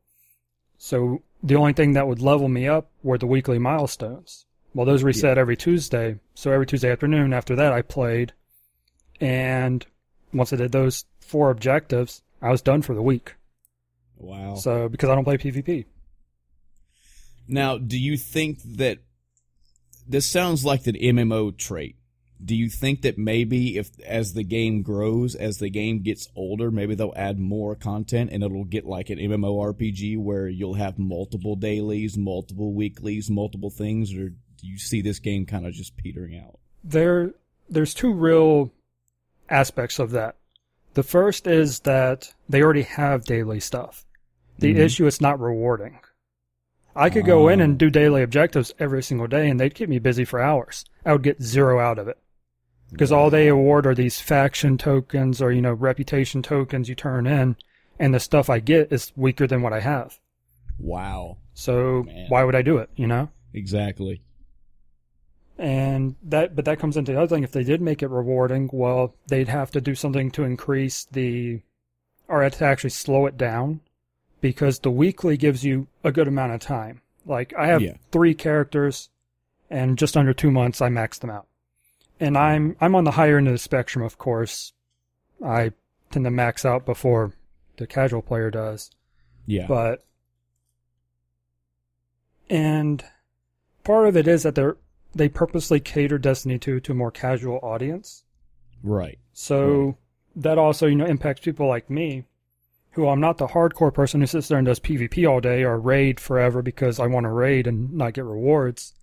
So 0.77 1.21
the 1.43 1.55
only 1.55 1.73
thing 1.73 1.93
that 1.93 2.07
would 2.07 2.21
level 2.21 2.47
me 2.47 2.65
up 2.65 2.89
were 3.03 3.17
the 3.17 3.27
weekly 3.27 3.59
milestones. 3.59 4.45
Well, 4.73 4.85
those 4.85 5.03
reset 5.03 5.37
every 5.37 5.57
Tuesday. 5.57 6.19
So 6.33 6.53
every 6.53 6.65
Tuesday 6.65 6.91
afternoon 6.93 7.33
after 7.33 7.57
that 7.57 7.73
I 7.73 7.81
played. 7.81 8.31
And 9.19 9.85
once 10.31 10.53
I 10.53 10.55
did 10.55 10.71
those 10.71 11.03
four 11.25 11.49
objectives, 11.49 12.21
I 12.41 12.49
was 12.49 12.61
done 12.61 12.81
for 12.81 12.93
the 12.93 13.01
week. 13.01 13.35
wow. 14.17 14.55
So 14.55 14.89
because 14.89 15.09
I 15.09 15.15
don't 15.15 15.23
play 15.23 15.37
PvP. 15.37 15.85
Now, 17.47 17.77
do 17.77 17.99
you 17.99 18.17
think 18.17 18.59
that 18.77 18.99
this 20.07 20.25
sounds 20.29 20.65
like 20.65 20.87
an 20.87 20.95
MMO 20.95 21.55
trait? 21.55 21.95
Do 22.43 22.55
you 22.55 22.69
think 22.69 23.03
that 23.03 23.17
maybe 23.17 23.77
if 23.77 23.89
as 24.01 24.33
the 24.33 24.43
game 24.43 24.81
grows, 24.81 25.35
as 25.35 25.57
the 25.57 25.69
game 25.69 26.01
gets 26.01 26.27
older, 26.35 26.69
maybe 26.69 26.93
they'll 26.95 27.13
add 27.15 27.39
more 27.39 27.75
content 27.75 28.29
and 28.31 28.43
it'll 28.43 28.65
get 28.65 28.85
like 28.85 29.09
an 29.09 29.19
MMORPG 29.19 30.17
where 30.17 30.47
you'll 30.47 30.73
have 30.73 30.99
multiple 30.99 31.55
dailies, 31.55 32.17
multiple 32.17 32.73
weeklies, 32.73 33.29
multiple 33.29 33.69
things, 33.69 34.13
or 34.13 34.29
do 34.29 34.67
you 34.67 34.77
see 34.77 35.01
this 35.01 35.19
game 35.19 35.45
kind 35.45 35.65
of 35.65 35.73
just 35.73 35.95
petering 35.95 36.37
out? 36.37 36.59
there 36.85 37.33
there's 37.67 37.93
two 37.93 38.13
real 38.13 38.71
aspects 39.49 39.99
of 39.99 40.11
that. 40.11 40.35
The 40.95 41.03
first 41.03 41.45
is 41.45 41.81
that 41.81 42.33
they 42.49 42.61
already 42.61 42.83
have 42.83 43.25
daily 43.25 43.59
stuff. 43.59 44.05
The 44.57 44.73
Mhm. 44.73 44.79
issue 44.79 45.05
is 45.05 45.21
not 45.21 45.39
rewarding. 45.39 45.99
I 46.95 47.09
could 47.09 47.25
go 47.25 47.49
in 47.49 47.59
Oh. 47.59 47.65
and 47.65 47.77
do 47.77 47.89
daily 47.89 48.23
objectives 48.23 48.73
every 48.79 49.03
single 49.03 49.27
day 49.27 49.49
and 49.49 49.59
they'd 49.59 49.75
keep 49.75 49.89
me 49.89 49.99
busy 49.99 50.23
for 50.23 50.39
hours. 50.41 50.85
I 51.05 51.11
would 51.11 51.23
get 51.23 51.41
zero 51.43 51.79
out 51.79 51.99
of 51.99 52.07
it. 52.07 52.17
Because 52.91 53.11
all 53.11 53.29
they 53.29 53.47
award 53.49 53.85
are 53.85 53.95
these 53.95 54.21
faction 54.21 54.77
tokens 54.77 55.41
or, 55.41 55.51
you 55.51 55.61
know, 55.61 55.73
reputation 55.73 56.41
tokens 56.41 56.87
you 56.87 56.95
turn 56.95 57.27
in, 57.27 57.57
and 57.99 58.13
the 58.13 58.19
stuff 58.19 58.49
I 58.49 58.59
get 58.59 58.91
is 58.93 59.11
weaker 59.17 59.47
than 59.47 59.61
what 59.61 59.73
I 59.73 59.81
have. 59.81 60.19
Wow. 60.79 61.37
So 61.53 62.03
Man. 62.03 62.27
why 62.29 62.43
would 62.45 62.55
I 62.55 62.61
do 62.61 62.77
it, 62.77 62.89
you 62.95 63.07
know? 63.07 63.29
Exactly. 63.53 64.21
And 65.57 66.15
that, 66.23 66.55
but 66.55 66.65
that 66.65 66.79
comes 66.79 66.97
into 66.97 67.13
the 67.13 67.17
other 67.17 67.33
thing. 67.33 67.43
If 67.43 67.51
they 67.53 67.63
did 67.63 67.81
make 67.81 68.03
it 68.03 68.09
rewarding, 68.09 68.69
well, 68.73 69.15
they'd 69.27 69.47
have 69.47 69.71
to 69.71 69.81
do 69.81 69.95
something 69.95 70.29
to 70.31 70.43
increase 70.43 71.05
the, 71.05 71.61
or 72.27 72.49
to 72.49 72.65
actually 72.65 72.89
slow 72.89 73.25
it 73.25 73.37
down, 73.37 73.79
because 74.41 74.79
the 74.79 74.91
weekly 74.91 75.37
gives 75.37 75.63
you 75.63 75.87
a 76.03 76.11
good 76.11 76.27
amount 76.27 76.53
of 76.53 76.59
time. 76.59 77.01
Like 77.25 77.53
I 77.57 77.67
have 77.67 77.81
Yeah. 77.81 77.95
three 78.11 78.33
characters, 78.35 79.09
and 79.69 79.97
just 79.97 80.17
under 80.17 80.33
two 80.33 80.51
months 80.51 80.81
I 80.81 80.89
maxed 80.89 81.19
them 81.19 81.29
out. 81.29 81.47
And 82.19 82.37
I'm 82.37 82.75
I'm 82.79 82.93
on 82.93 83.03
the 83.05 83.11
higher 83.11 83.37
end 83.37 83.47
of 83.47 83.53
the 83.53 83.57
spectrum, 83.57 84.03
of 84.03 84.17
course. 84.17 84.73
I 85.43 85.71
tend 86.11 86.25
to 86.25 86.31
max 86.31 86.65
out 86.65 86.85
before 86.85 87.33
the 87.77 87.87
casual 87.87 88.21
player 88.21 88.51
does. 88.51 88.91
Yeah. 89.45 89.67
But 89.67 90.05
and 92.49 93.03
part 93.83 94.07
of 94.07 94.15
it 94.15 94.27
is 94.27 94.43
that 94.43 94.55
they're 94.55 94.77
they 95.15 95.29
purposely 95.29 95.79
cater 95.79 96.17
Destiny 96.17 96.59
2 96.59 96.81
to 96.81 96.91
a 96.91 96.95
more 96.95 97.11
casual 97.11 97.59
audience. 97.63 98.23
right. 98.83 99.17
So 99.33 99.97
that 100.35 100.57
also, 100.57 100.85
you 100.87 100.95
know, 100.95 101.05
impacts 101.05 101.41
people 101.41 101.67
like 101.67 101.89
me, 101.89 102.25
who 102.91 103.07
I'm 103.07 103.19
not 103.21 103.37
the 103.37 103.47
hardcore 103.47 103.93
person 103.93 104.19
who 104.21 104.27
sits 104.27 104.47
there 104.49 104.57
and 104.57 104.65
does 104.67 104.79
PvP 104.79 105.27
all 105.29 105.39
day 105.41 105.63
or 105.63 105.79
raid 105.79 106.19
forever 106.19 106.61
because 106.61 106.99
I 106.99 107.07
want 107.07 107.23
to 107.25 107.29
raid 107.31 107.65
and 107.67 107.93
not 107.93 108.13
get 108.13 108.25
rewards. 108.25 108.93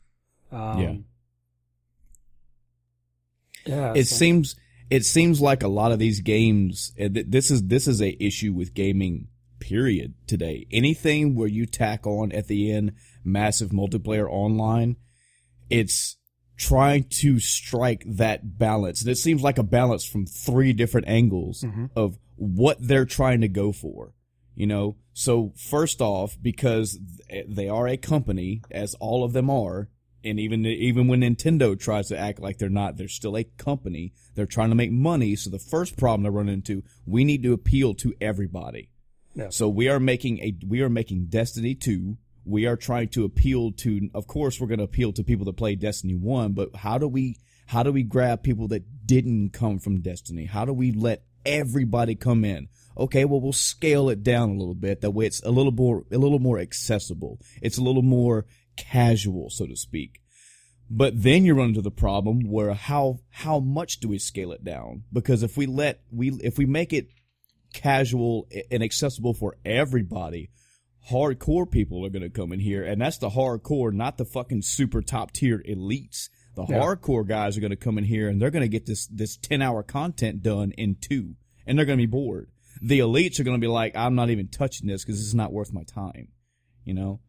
Um, 0.50 0.78
Yeah. 0.80 0.94
Yeah. 3.66 3.92
it 3.94 4.04
so- 4.06 4.16
seems 4.16 4.56
it 4.90 5.04
seems 5.04 5.40
like 5.40 5.62
a 5.62 5.68
lot 5.68 5.92
of 5.92 5.98
these 5.98 6.20
games 6.20 6.92
this 6.98 7.50
is 7.50 7.62
this 7.68 7.86
is 7.88 8.02
a 8.02 8.22
issue 8.22 8.52
with 8.52 8.74
gaming 8.74 9.28
period 9.60 10.14
today 10.26 10.66
anything 10.72 11.34
where 11.36 11.46
you 11.48 11.64
tack 11.66 12.06
on 12.06 12.32
at 12.32 12.48
the 12.48 12.70
end 12.72 12.92
massive 13.24 13.70
multiplayer 13.70 14.28
online 14.28 14.96
it's 15.72 16.16
trying 16.56 17.04
to 17.20 17.40
strike 17.40 18.04
that 18.06 18.58
balance 18.58 19.00
and 19.00 19.10
it 19.10 19.16
seems 19.16 19.42
like 19.42 19.58
a 19.58 19.62
balance 19.64 20.04
from 20.04 20.26
three 20.26 20.72
different 20.72 21.08
angles 21.08 21.62
Mhm. 21.62 21.90
of 21.96 22.18
what 22.36 22.76
they're 22.80 23.04
trying 23.06 23.40
to 23.40 23.48
go 23.48 23.72
for 23.72 24.14
You 24.54 24.66
know, 24.66 24.96
so 25.14 25.54
first 25.56 26.02
off, 26.02 26.36
because 26.40 26.98
they 27.48 27.68
are 27.70 27.88
a 27.88 27.96
company, 27.96 28.60
as 28.70 28.92
all 29.00 29.24
of 29.24 29.32
them 29.32 29.48
are, 29.48 29.88
and 30.22 30.38
even 30.38 30.66
even 30.66 31.08
when 31.08 31.22
Nintendo 31.22 31.76
tries 31.78 32.08
to 32.08 32.18
act 32.18 32.38
like 32.38 32.58
they're 32.58 32.68
not, 32.68 32.98
they're 32.98 33.08
still 33.08 33.38
a 33.38 33.44
company. 33.44 34.12
They're 34.34 34.44
trying 34.44 34.68
to 34.68 34.74
make 34.76 34.92
money. 34.92 35.36
So 35.36 35.48
the 35.48 35.58
first 35.58 35.96
problem 35.96 36.22
they 36.22 36.28
run 36.30 36.50
into, 36.50 36.82
we 37.06 37.24
need 37.24 37.42
to 37.44 37.54
appeal 37.54 37.94
to 37.94 38.12
everybody. 38.20 38.90
Yeah. 39.34 39.48
So 39.48 39.70
we 39.70 39.88
are 39.88 39.98
making 39.98 40.38
a 40.40 40.54
we 40.68 40.82
are 40.82 40.90
making 40.90 41.26
Destiny 41.30 41.74
two. 41.74 42.18
We 42.44 42.66
are 42.66 42.76
trying 42.76 43.08
to 43.10 43.24
appeal 43.24 43.72
to. 43.78 44.08
Of 44.14 44.26
course, 44.26 44.60
we're 44.60 44.66
going 44.66 44.78
to 44.78 44.84
appeal 44.84 45.12
to 45.12 45.24
people 45.24 45.44
that 45.46 45.56
play 45.56 45.74
Destiny 45.74 46.14
one. 46.14 46.52
But 46.52 46.74
how 46.76 46.98
do 46.98 47.08
we 47.08 47.36
how 47.66 47.82
do 47.82 47.92
we 47.92 48.02
grab 48.02 48.42
people 48.42 48.68
that 48.68 49.06
didn't 49.06 49.50
come 49.52 49.78
from 49.78 50.00
Destiny? 50.00 50.46
How 50.46 50.64
do 50.64 50.72
we 50.72 50.92
let 50.92 51.24
everybody 51.44 52.14
come 52.14 52.44
in? 52.44 52.68
Okay, 52.96 53.24
well 53.24 53.40
we'll 53.40 53.52
scale 53.52 54.10
it 54.10 54.22
down 54.22 54.50
a 54.50 54.54
little 54.54 54.74
bit. 54.74 55.00
That 55.00 55.12
way 55.12 55.26
it's 55.26 55.42
a 55.42 55.50
little 55.50 55.72
more 55.72 56.04
a 56.10 56.18
little 56.18 56.38
more 56.38 56.58
accessible. 56.58 57.38
It's 57.60 57.78
a 57.78 57.82
little 57.82 58.02
more 58.02 58.46
casual, 58.76 59.50
so 59.50 59.66
to 59.66 59.76
speak. 59.76 60.20
But 60.90 61.22
then 61.22 61.44
you 61.44 61.54
run 61.54 61.70
into 61.70 61.80
the 61.80 61.90
problem 61.90 62.40
where 62.40 62.74
how 62.74 63.20
how 63.30 63.60
much 63.60 64.00
do 64.00 64.08
we 64.08 64.18
scale 64.18 64.52
it 64.52 64.62
down? 64.62 65.04
Because 65.12 65.42
if 65.42 65.56
we 65.56 65.66
let 65.66 66.02
we 66.10 66.32
if 66.42 66.58
we 66.58 66.66
make 66.66 66.92
it 66.92 67.08
casual 67.72 68.46
and 68.70 68.82
accessible 68.82 69.32
for 69.32 69.56
everybody, 69.64 70.50
hardcore 71.10 71.70
people 71.70 72.04
are 72.06 72.10
going 72.10 72.22
to 72.22 72.30
come 72.30 72.52
in 72.52 72.60
here, 72.60 72.84
and 72.84 73.00
that's 73.00 73.18
the 73.18 73.30
hardcore, 73.30 73.92
not 73.92 74.18
the 74.18 74.24
fucking 74.24 74.62
super 74.62 75.02
top 75.02 75.32
tier 75.32 75.62
elites. 75.68 76.28
The 76.54 76.66
Yeah. 76.68 76.80
hardcore 76.80 77.26
guys 77.26 77.56
are 77.56 77.60
going 77.60 77.70
to 77.70 77.76
come 77.76 77.96
in 77.98 78.04
here 78.04 78.28
and 78.28 78.40
they're 78.40 78.50
going 78.50 78.62
to 78.62 78.68
get 78.68 78.86
this 78.86 79.06
this 79.06 79.36
ten 79.36 79.62
hour 79.62 79.82
content 79.82 80.42
done 80.42 80.72
in 80.72 80.96
two, 81.00 81.36
and 81.66 81.78
they're 81.78 81.86
going 81.86 81.98
to 81.98 82.02
be 82.02 82.10
bored. 82.10 82.50
The 82.80 82.98
elites 82.98 83.38
are 83.40 83.44
going 83.44 83.56
to 83.56 83.64
be 83.64 83.70
like, 83.70 83.96
I'm 83.96 84.14
not 84.14 84.30
even 84.30 84.48
touching 84.48 84.88
this 84.88 85.04
because 85.04 85.18
this 85.18 85.26
is 85.26 85.34
not 85.34 85.52
worth 85.52 85.72
my 85.72 85.84
time. 85.84 86.28
You 86.84 86.94
know. 86.94 87.20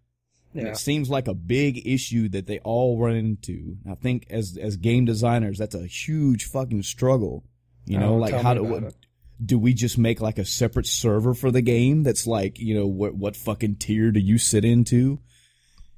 And 0.56 0.68
it 0.68 0.78
seems 0.78 1.10
like 1.10 1.28
a 1.28 1.34
big 1.34 1.88
issue 1.88 2.30
that 2.30 2.46
they 2.46 2.60
all 2.60 3.00
run 3.00 3.16
into. 3.16 3.78
I 3.90 3.96
think 3.96 4.28
as 4.30 4.56
as 4.62 4.78
game 4.78 5.06
designers, 5.06 5.58
that's 5.58 5.74
a 5.74 5.88
huge 5.88 6.46
fucking 6.46 6.84
struggle. 6.84 7.44
You 7.86 7.98
know, 7.98 8.16
like 8.18 8.34
how 8.34 8.54
me 8.54 8.60
do 8.60 8.66
what, 8.66 8.84
it. 8.84 8.96
Do 9.44 9.58
we 9.58 9.74
just 9.74 9.98
make 9.98 10.22
like 10.22 10.38
a 10.38 10.46
separate 10.46 10.86
server 10.88 11.34
for 11.34 11.52
the 11.52 11.62
game 11.62 12.04
that's 12.04 12.28
like 12.28 12.60
you 12.60 12.76
know 12.76 12.88
what 12.88 13.16
what 13.16 13.36
fucking 13.36 13.76
tier 13.78 14.12
do 14.12 14.20
you 14.20 14.38
sit 14.38 14.66
into? 14.66 15.20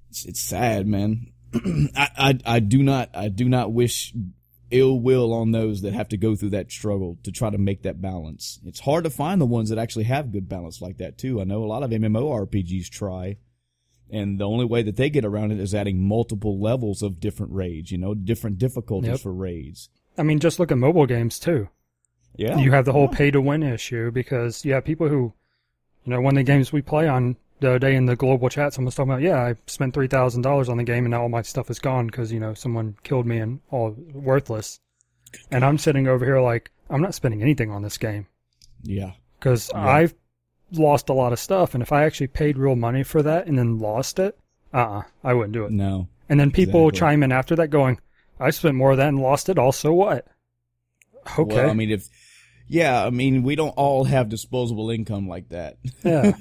It's, 0.10 0.26
it's 0.26 0.40
sad, 0.42 0.88
man. 0.88 1.32
I, 1.96 2.10
I 2.18 2.40
I 2.46 2.60
do 2.60 2.82
not 2.84 3.10
I 3.14 3.28
do 3.30 3.48
not 3.50 3.74
wish 3.74 4.14
ill 4.72 5.00
will 5.00 5.32
on 5.34 5.52
those 5.52 5.82
that 5.84 5.94
have 5.94 6.10
to 6.10 6.18
go 6.18 6.36
through 6.36 6.50
that 6.50 6.72
struggle 6.72 7.18
to 7.24 7.32
try 7.32 7.50
to 7.50 7.58
make 7.58 7.84
that 7.84 8.02
balance. 8.02 8.60
It's 8.66 8.80
hard 8.80 9.04
to 9.04 9.10
find 9.10 9.40
the 9.40 9.46
ones 9.46 9.70
that 9.70 9.78
actually 9.78 10.06
have 10.06 10.32
good 10.32 10.50
balance 10.50 10.82
like 10.82 10.98
that 10.98 11.18
too. 11.18 11.40
I 11.40 11.44
know 11.44 11.64
a 11.64 11.68
lot 11.68 11.84
of 11.84 11.92
MMORPGs 11.92 12.90
try, 12.90 13.38
and 14.10 14.40
the 14.40 14.48
only 14.48 14.66
way 14.66 14.82
that 14.82 14.96
they 14.96 15.10
get 15.10 15.24
around 15.24 15.52
it 15.52 15.60
is 15.60 15.76
adding 15.76 16.02
multiple 16.06 16.60
levels 16.60 17.04
of 17.04 17.20
different 17.20 17.54
raids. 17.54 17.92
You 17.92 18.00
know, 18.00 18.16
different 18.16 18.58
difficulties 18.58 19.12
Yep. 19.12 19.20
for 19.20 19.34
raids. 19.34 19.90
I 20.18 20.24
mean, 20.24 20.40
just 20.40 20.60
look 20.60 20.72
at 20.72 20.78
mobile 20.78 21.06
games 21.06 21.38
too. 21.40 21.70
Yeah, 22.38 22.58
you 22.58 22.72
have 22.72 22.86
the 22.86 22.92
whole 22.92 23.08
pay 23.08 23.32
to 23.32 23.42
win 23.42 23.64
issue 23.64 24.12
because 24.12 24.66
you 24.66 24.74
have 24.74 24.86
people 24.86 25.08
who, 25.08 25.34
you 26.04 26.12
know, 26.12 26.22
one 26.22 26.36
of 26.36 26.46
the 26.46 26.52
games 26.52 26.72
we 26.72 26.82
play 26.82 27.08
on 27.08 27.36
the 27.60 27.70
other 27.70 27.80
day 27.80 27.96
in 27.96 28.06
the 28.06 28.16
global 28.16 28.50
chat, 28.50 28.74
someone's 28.74 28.96
talking 28.96 29.12
about, 29.12 29.22
yeah, 29.22 29.42
I 29.42 29.56
spent 29.68 29.94
three 29.94 30.08
thousand 30.08 30.42
dollars 30.42 30.70
on 30.70 30.78
the 30.78 30.84
game 30.84 31.06
and 31.06 31.12
now 31.12 31.22
all 31.22 31.30
my 31.30 31.42
stuff 31.42 31.70
is 31.70 31.80
gone 31.80 32.08
because 32.08 32.32
you 32.32 32.40
know 32.40 32.54
someone 32.54 32.98
killed 33.04 33.26
me 33.26 33.38
and 33.38 33.60
all 33.72 33.96
worthless. 34.14 34.80
And 35.52 35.66
I'm 35.66 35.78
sitting 35.78 36.08
over 36.08 36.26
here 36.26 36.40
like 36.42 36.72
I'm 36.90 37.02
not 37.02 37.16
spending 37.16 37.42
anything 37.42 37.72
on 37.72 37.82
this 37.82 37.98
game 37.98 38.28
yeah. 38.84 39.12
because 39.40 39.72
Yeah. 39.74 39.88
I've 39.88 40.16
lost 40.72 41.10
a 41.10 41.14
lot 41.14 41.34
of 41.34 41.40
stuff, 41.40 41.74
and 41.74 41.82
if 41.82 41.92
I 41.92 42.04
actually 42.04 42.28
paid 42.28 42.58
real 42.58 42.76
money 42.76 43.04
for 43.04 43.22
that 43.22 43.48
and 43.48 43.58
then 43.58 43.80
lost 43.80 44.20
it, 44.20 44.38
uh, 44.74 44.78
uh 44.78 45.02
I 45.24 45.34
wouldn't 45.34 45.54
do 45.54 45.66
it. 45.66 45.72
No, 45.72 46.08
And 46.30 46.40
then 46.40 46.52
people 46.52 46.90
Exactly. 46.90 47.00
chime 47.00 47.24
in 47.24 47.32
after 47.32 47.56
that 47.56 47.70
going, 47.70 48.00
I 48.40 48.50
spent 48.50 48.76
more 48.76 48.92
of 48.92 48.98
that 48.98 49.08
and 49.08 49.20
lost 49.20 49.50
it. 49.50 49.58
Also, 49.58 49.94
what? 49.94 50.28
Okay. 51.40 51.56
Well, 51.56 51.70
I 51.70 51.74
mean, 51.74 51.92
if 51.92 52.10
yeah, 52.68 53.06
I 53.06 53.12
mean, 53.12 53.44
we 53.44 53.56
don't 53.56 53.70
all 53.70 54.06
have 54.06 54.30
disposable 54.30 54.90
income 54.90 55.28
like 55.28 55.50
that. 55.50 55.78
Yeah. 56.04 56.34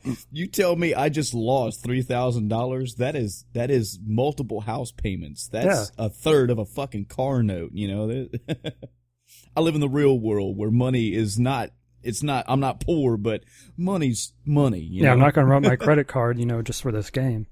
you 0.30 0.46
tell 0.46 0.76
me 0.76 0.94
I 0.94 1.08
just 1.08 1.32
lost 1.32 1.82
three 1.82 2.02
thousand 2.02 2.48
dollars. 2.48 2.96
That 2.96 3.16
is 3.16 3.46
that 3.54 3.70
is 3.70 3.98
multiple 4.04 4.60
house 4.60 4.92
payments. 4.92 5.48
That's 5.48 5.90
a 5.96 6.10
third 6.10 6.50
of 6.50 6.58
a 6.58 6.66
fucking 6.66 7.06
car 7.06 7.42
note. 7.42 7.70
You 7.72 7.88
know, 7.88 8.28
I 9.56 9.60
live 9.60 9.74
in 9.74 9.80
the 9.80 9.88
real 9.88 10.18
world 10.18 10.56
where 10.58 10.70
money 10.70 11.14
is 11.14 11.38
not. 11.38 11.70
It's 12.02 12.22
not. 12.22 12.44
I'm 12.48 12.60
not 12.60 12.80
poor, 12.80 13.16
but 13.16 13.44
money's 13.76 14.34
money. 14.44 14.80
You 14.80 15.02
yeah, 15.02 15.08
know? 15.08 15.12
I'm 15.12 15.18
not 15.20 15.34
going 15.34 15.46
to 15.46 15.50
run 15.50 15.62
my 15.62 15.76
credit 15.76 16.08
card, 16.08 16.38
you 16.38 16.46
know, 16.46 16.60
just 16.60 16.82
for 16.82 16.92
this 16.92 17.10
game. 17.10 17.46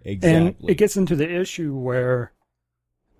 exactly. 0.00 0.62
And 0.62 0.70
it 0.70 0.76
gets 0.76 0.96
into 0.96 1.16
the 1.16 1.28
issue 1.28 1.74
where 1.74 2.32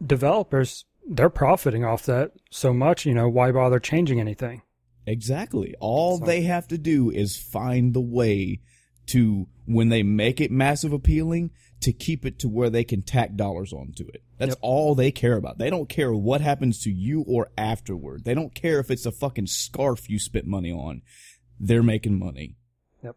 developers 0.04 0.84
they're 1.08 1.30
profiting 1.30 1.84
off 1.84 2.04
that 2.06 2.32
so 2.50 2.72
much, 2.72 3.06
you 3.06 3.14
know, 3.14 3.28
why 3.28 3.52
bother 3.52 3.78
changing 3.80 4.20
anything? 4.20 4.62
Exactly. 5.06 5.74
All 5.80 6.18
So- 6.18 6.24
they 6.26 6.42
have 6.42 6.66
to 6.68 6.78
do 6.78 7.10
is 7.10 7.36
find 7.36 7.94
the 7.94 8.00
way 8.00 8.60
to, 9.06 9.46
when 9.66 9.88
they 9.88 10.02
make 10.02 10.40
it 10.40 10.50
massive 10.50 10.92
appealing, 10.92 11.50
to 11.82 11.92
keep 11.92 12.24
it 12.26 12.38
to 12.40 12.48
where 12.48 12.70
they 12.70 12.82
can 12.82 13.02
tack 13.02 13.36
dollars 13.36 13.72
onto 13.72 14.08
it. 14.08 14.22
That's 14.38 14.50
Yep. 14.52 14.58
all 14.62 14.94
they 14.94 15.12
care 15.12 15.36
about. 15.36 15.58
They 15.58 15.70
don't 15.70 15.88
care 15.88 16.12
what 16.12 16.40
happens 16.40 16.80
to 16.80 16.90
you 16.90 17.22
or 17.28 17.50
afterward. 17.56 18.24
They 18.24 18.34
don't 18.34 18.54
care 18.54 18.80
if 18.80 18.90
it's 18.90 19.06
a 19.06 19.12
fucking 19.12 19.46
scarf 19.46 20.10
you 20.10 20.18
spent 20.18 20.46
money 20.46 20.72
on. 20.72 21.02
They're 21.60 21.82
making 21.82 22.18
money. 22.18 22.56
Yep. 23.04 23.16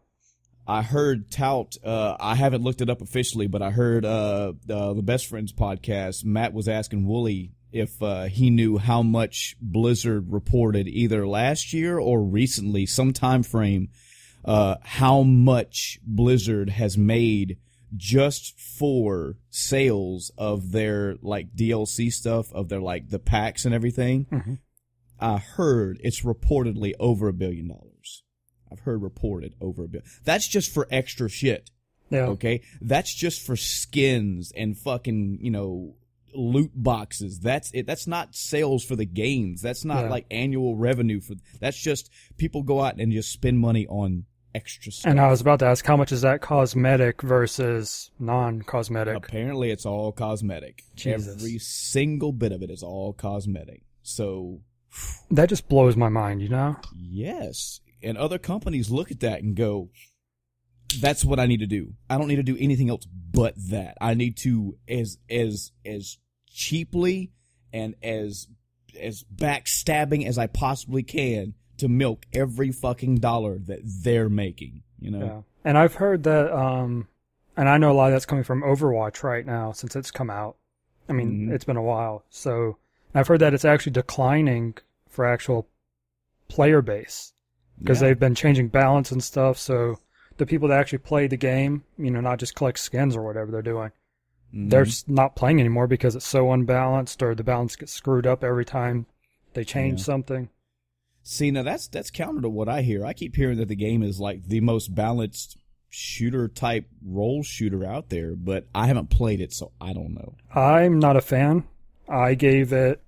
I 0.66 0.82
heard 0.82 1.30
tout. 1.30 1.76
Uh, 1.82 2.16
I 2.20 2.36
haven't 2.36 2.62
looked 2.62 2.82
it 2.82 2.90
up 2.90 3.00
officially, 3.02 3.48
but 3.48 3.62
I 3.62 3.70
heard 3.70 4.04
uh, 4.04 4.52
uh, 4.68 4.92
the 4.92 5.02
Best 5.02 5.26
Friends 5.26 5.52
podcast. 5.52 6.24
Matt 6.24 6.52
was 6.52 6.68
asking 6.68 7.04
Woolie 7.06 7.50
if 7.72 8.02
uh, 8.02 8.24
he 8.24 8.50
knew 8.50 8.78
how 8.78 9.02
much 9.02 9.56
Blizzard 9.60 10.32
reported 10.32 10.88
either 10.88 11.26
last 11.26 11.72
year 11.72 11.98
or 11.98 12.22
recently, 12.22 12.86
some 12.86 13.12
time 13.12 13.42
frame, 13.42 13.88
uh, 14.44 14.76
how 14.82 15.22
much 15.22 15.98
Blizzard 16.04 16.70
has 16.70 16.96
made 16.98 17.58
just 17.96 18.58
for 18.58 19.36
sales 19.50 20.30
of 20.38 20.72
their 20.72 21.16
like 21.22 21.54
DLC 21.54 22.12
stuff, 22.12 22.52
of 22.52 22.68
their 22.68 22.80
like 22.80 23.10
the 23.10 23.18
packs 23.18 23.64
and 23.64 23.74
everything. 23.74 24.26
Mhm. 24.26 24.58
I 25.18 25.38
heard 25.38 26.00
it's 26.02 26.22
reportedly 26.22 26.94
over 26.98 27.28
a 27.28 27.32
billion 27.32 27.68
dollars. 27.68 28.22
I've 28.72 28.80
heard 28.80 29.02
reported 29.02 29.54
over 29.60 29.84
a 29.84 29.88
billion. 29.88 30.08
That's 30.24 30.46
just 30.48 30.72
for 30.72 30.86
extra 30.90 31.28
shit. 31.28 31.70
Yeah. 32.10 32.26
Okay. 32.26 32.62
That's 32.80 33.14
just 33.14 33.42
for 33.44 33.56
skins 33.56 34.52
and 34.56 34.76
fucking, 34.78 35.38
you 35.40 35.50
know, 35.50 35.96
loot 36.34 36.70
boxes. 36.74 37.40
That's 37.40 37.70
it. 37.72 37.86
That's 37.86 38.06
not 38.06 38.34
sales 38.34 38.84
for 38.84 38.96
the 38.96 39.04
games. 39.06 39.62
That's 39.62 39.84
not 39.84 40.04
Yeah. 40.04 40.10
like 40.10 40.26
annual 40.30 40.76
revenue 40.76 41.20
for, 41.20 41.34
that's 41.60 41.80
just 41.80 42.10
people 42.36 42.62
go 42.62 42.80
out 42.82 42.98
and 43.00 43.12
just 43.12 43.30
spend 43.32 43.58
money 43.58 43.86
on 43.86 44.24
extra 44.54 44.90
stuff. 44.90 45.10
And 45.10 45.20
I 45.20 45.28
was 45.28 45.40
about 45.40 45.60
to 45.60 45.66
ask, 45.66 45.84
how 45.84 45.96
much 45.96 46.10
is 46.12 46.22
that 46.22 46.40
cosmetic 46.40 47.22
versus 47.22 48.10
non-cosmetic? 48.18 49.16
Apparently 49.16 49.70
it's 49.70 49.86
all 49.86 50.12
cosmetic. 50.12 50.82
Jesus. 50.96 51.36
Every 51.36 51.58
single 51.58 52.32
bit 52.32 52.52
of 52.52 52.62
it 52.62 52.70
is 52.70 52.82
all 52.82 53.12
cosmetic. 53.12 53.82
So 54.02 54.60
That 55.30 55.48
just 55.48 55.68
blows 55.68 55.96
my 55.96 56.08
mind, 56.08 56.42
you 56.42 56.48
know? 56.48 56.76
Yes. 56.96 57.80
And 58.02 58.18
other 58.18 58.38
companies 58.38 58.90
look 58.90 59.10
at 59.10 59.20
that 59.20 59.42
and 59.42 59.54
go, 59.54 59.90
that's 61.00 61.24
what 61.24 61.38
I 61.38 61.46
need 61.46 61.60
to 61.60 61.66
do. 61.66 61.94
I 62.08 62.18
don't 62.18 62.28
need 62.28 62.36
to 62.36 62.42
do 62.42 62.56
anything 62.58 62.90
else 62.90 63.04
but 63.06 63.54
that. 63.68 63.96
I 64.00 64.14
need 64.14 64.36
to 64.38 64.76
as 64.88 65.18
as 65.28 65.72
as 65.84 66.18
cheaply 66.48 67.32
and 67.72 67.94
as 68.02 68.48
as 69.00 69.24
backstabbing 69.34 70.26
as 70.26 70.38
I 70.38 70.46
possibly 70.46 71.02
can 71.02 71.54
to 71.78 71.88
milk 71.88 72.26
every 72.32 72.72
fucking 72.72 73.16
dollar 73.16 73.58
that 73.58 73.80
they're 73.84 74.28
making, 74.28 74.82
you 74.98 75.10
know. 75.10 75.24
Yeah. 75.24 75.40
And 75.64 75.78
I've 75.78 75.94
heard 75.94 76.24
that, 76.24 76.52
um, 76.52 77.08
and 77.56 77.68
I 77.68 77.78
know 77.78 77.90
a 77.90 77.94
lot 77.94 78.06
of 78.06 78.12
that's 78.12 78.26
coming 78.26 78.44
from 78.44 78.62
Overwatch 78.62 79.22
right 79.22 79.46
now 79.46 79.72
since 79.72 79.94
it's 79.96 80.10
come 80.10 80.28
out. 80.30 80.56
I 81.08 81.12
mean, 81.12 81.48
Mhm. 81.48 81.52
it's 81.52 81.64
been 81.64 81.76
a 81.76 81.82
while. 81.82 82.24
So 82.30 82.78
I've 83.14 83.28
heard 83.28 83.40
that 83.40 83.54
it's 83.54 83.64
actually 83.64 83.92
declining 83.92 84.74
for 85.08 85.24
actual 85.24 85.68
player 86.48 86.82
base 86.82 87.32
because 87.78 88.00
Yeah. 88.02 88.08
they've 88.08 88.18
been 88.18 88.34
changing 88.34 88.68
balance 88.68 89.10
and 89.10 89.22
stuff. 89.22 89.56
So 89.58 89.98
the 90.40 90.46
people 90.46 90.68
that 90.68 90.80
actually 90.80 90.98
play 90.98 91.26
the 91.28 91.36
game, 91.36 91.84
you 91.98 92.10
know, 92.10 92.20
not 92.20 92.38
just 92.40 92.54
collect 92.56 92.78
skins 92.80 93.14
or 93.14 93.22
whatever 93.22 93.52
they're 93.52 93.62
doing, 93.62 93.92
Mhm. 94.54 94.70
they're 94.70 94.86
not 95.06 95.36
playing 95.36 95.60
anymore 95.60 95.86
because 95.86 96.16
it's 96.16 96.26
so 96.26 96.50
unbalanced 96.52 97.22
or 97.22 97.34
the 97.34 97.44
balance 97.44 97.76
gets 97.76 97.92
screwed 97.92 98.26
up 98.26 98.42
every 98.42 98.64
time 98.64 99.06
they 99.54 99.64
change 99.64 100.00
Yeah. 100.00 100.04
something. 100.04 100.48
See, 101.22 101.50
now 101.50 101.62
that's 101.62 101.86
that's 101.88 102.10
counter 102.10 102.40
to 102.40 102.48
what 102.48 102.68
I 102.68 102.80
hear. 102.82 103.04
I 103.04 103.12
keep 103.12 103.36
hearing 103.36 103.58
that 103.58 103.68
the 103.68 103.76
game 103.76 104.02
is 104.02 104.18
like 104.18 104.44
the 104.46 104.60
most 104.60 104.94
balanced 104.94 105.58
shooter 105.90 106.48
type 106.48 106.86
role 107.04 107.42
shooter 107.42 107.84
out 107.84 108.08
there, 108.08 108.34
but 108.34 108.66
I 108.74 108.86
haven't 108.86 109.10
played 109.10 109.40
it, 109.40 109.52
so 109.52 109.72
I 109.80 109.92
don't 109.92 110.14
know. 110.14 110.34
I'm 110.54 110.98
not 110.98 111.16
a 111.16 111.20
fan. 111.20 111.64
I 112.08 112.34
gave 112.34 112.72
it 112.72 113.02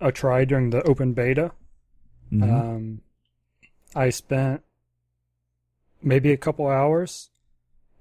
a 0.00 0.12
try 0.12 0.44
during 0.44 0.70
the 0.70 0.82
open 0.82 1.14
beta. 1.14 1.52
Mhm. 2.30 2.52
Um, 2.52 3.00
I 3.94 4.10
spent 4.10 4.62
maybe 6.02 6.32
a 6.32 6.36
couple 6.36 6.66
hours, 6.66 7.30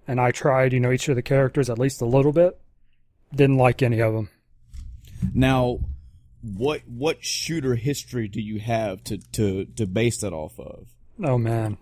and 0.08 0.20
I 0.20 0.32
tried, 0.32 0.74
you 0.74 0.80
know, 0.80 0.92
each 0.92 1.10
of 1.10 1.16
the 1.16 1.22
characters 1.22 1.70
at 1.70 1.80
least 1.80 2.02
a 2.02 2.06
little 2.06 2.32
bit. 2.32 2.60
Didn't 3.34 3.58
like 3.58 3.82
any 3.82 4.02
of 4.02 4.14
them. 4.14 4.30
Now, 5.34 5.80
what 6.42 6.82
what 6.88 7.24
shooter 7.24 7.75
history 7.75 8.28
do 8.28 8.40
you 8.42 8.60
have 8.60 9.04
to 9.06 9.18
to 9.34 9.66
to 9.66 9.86
base 9.88 10.22
that 10.22 10.34
off 10.34 10.60
of? 10.60 10.88
Oh 11.24 11.38
man. 11.38 11.78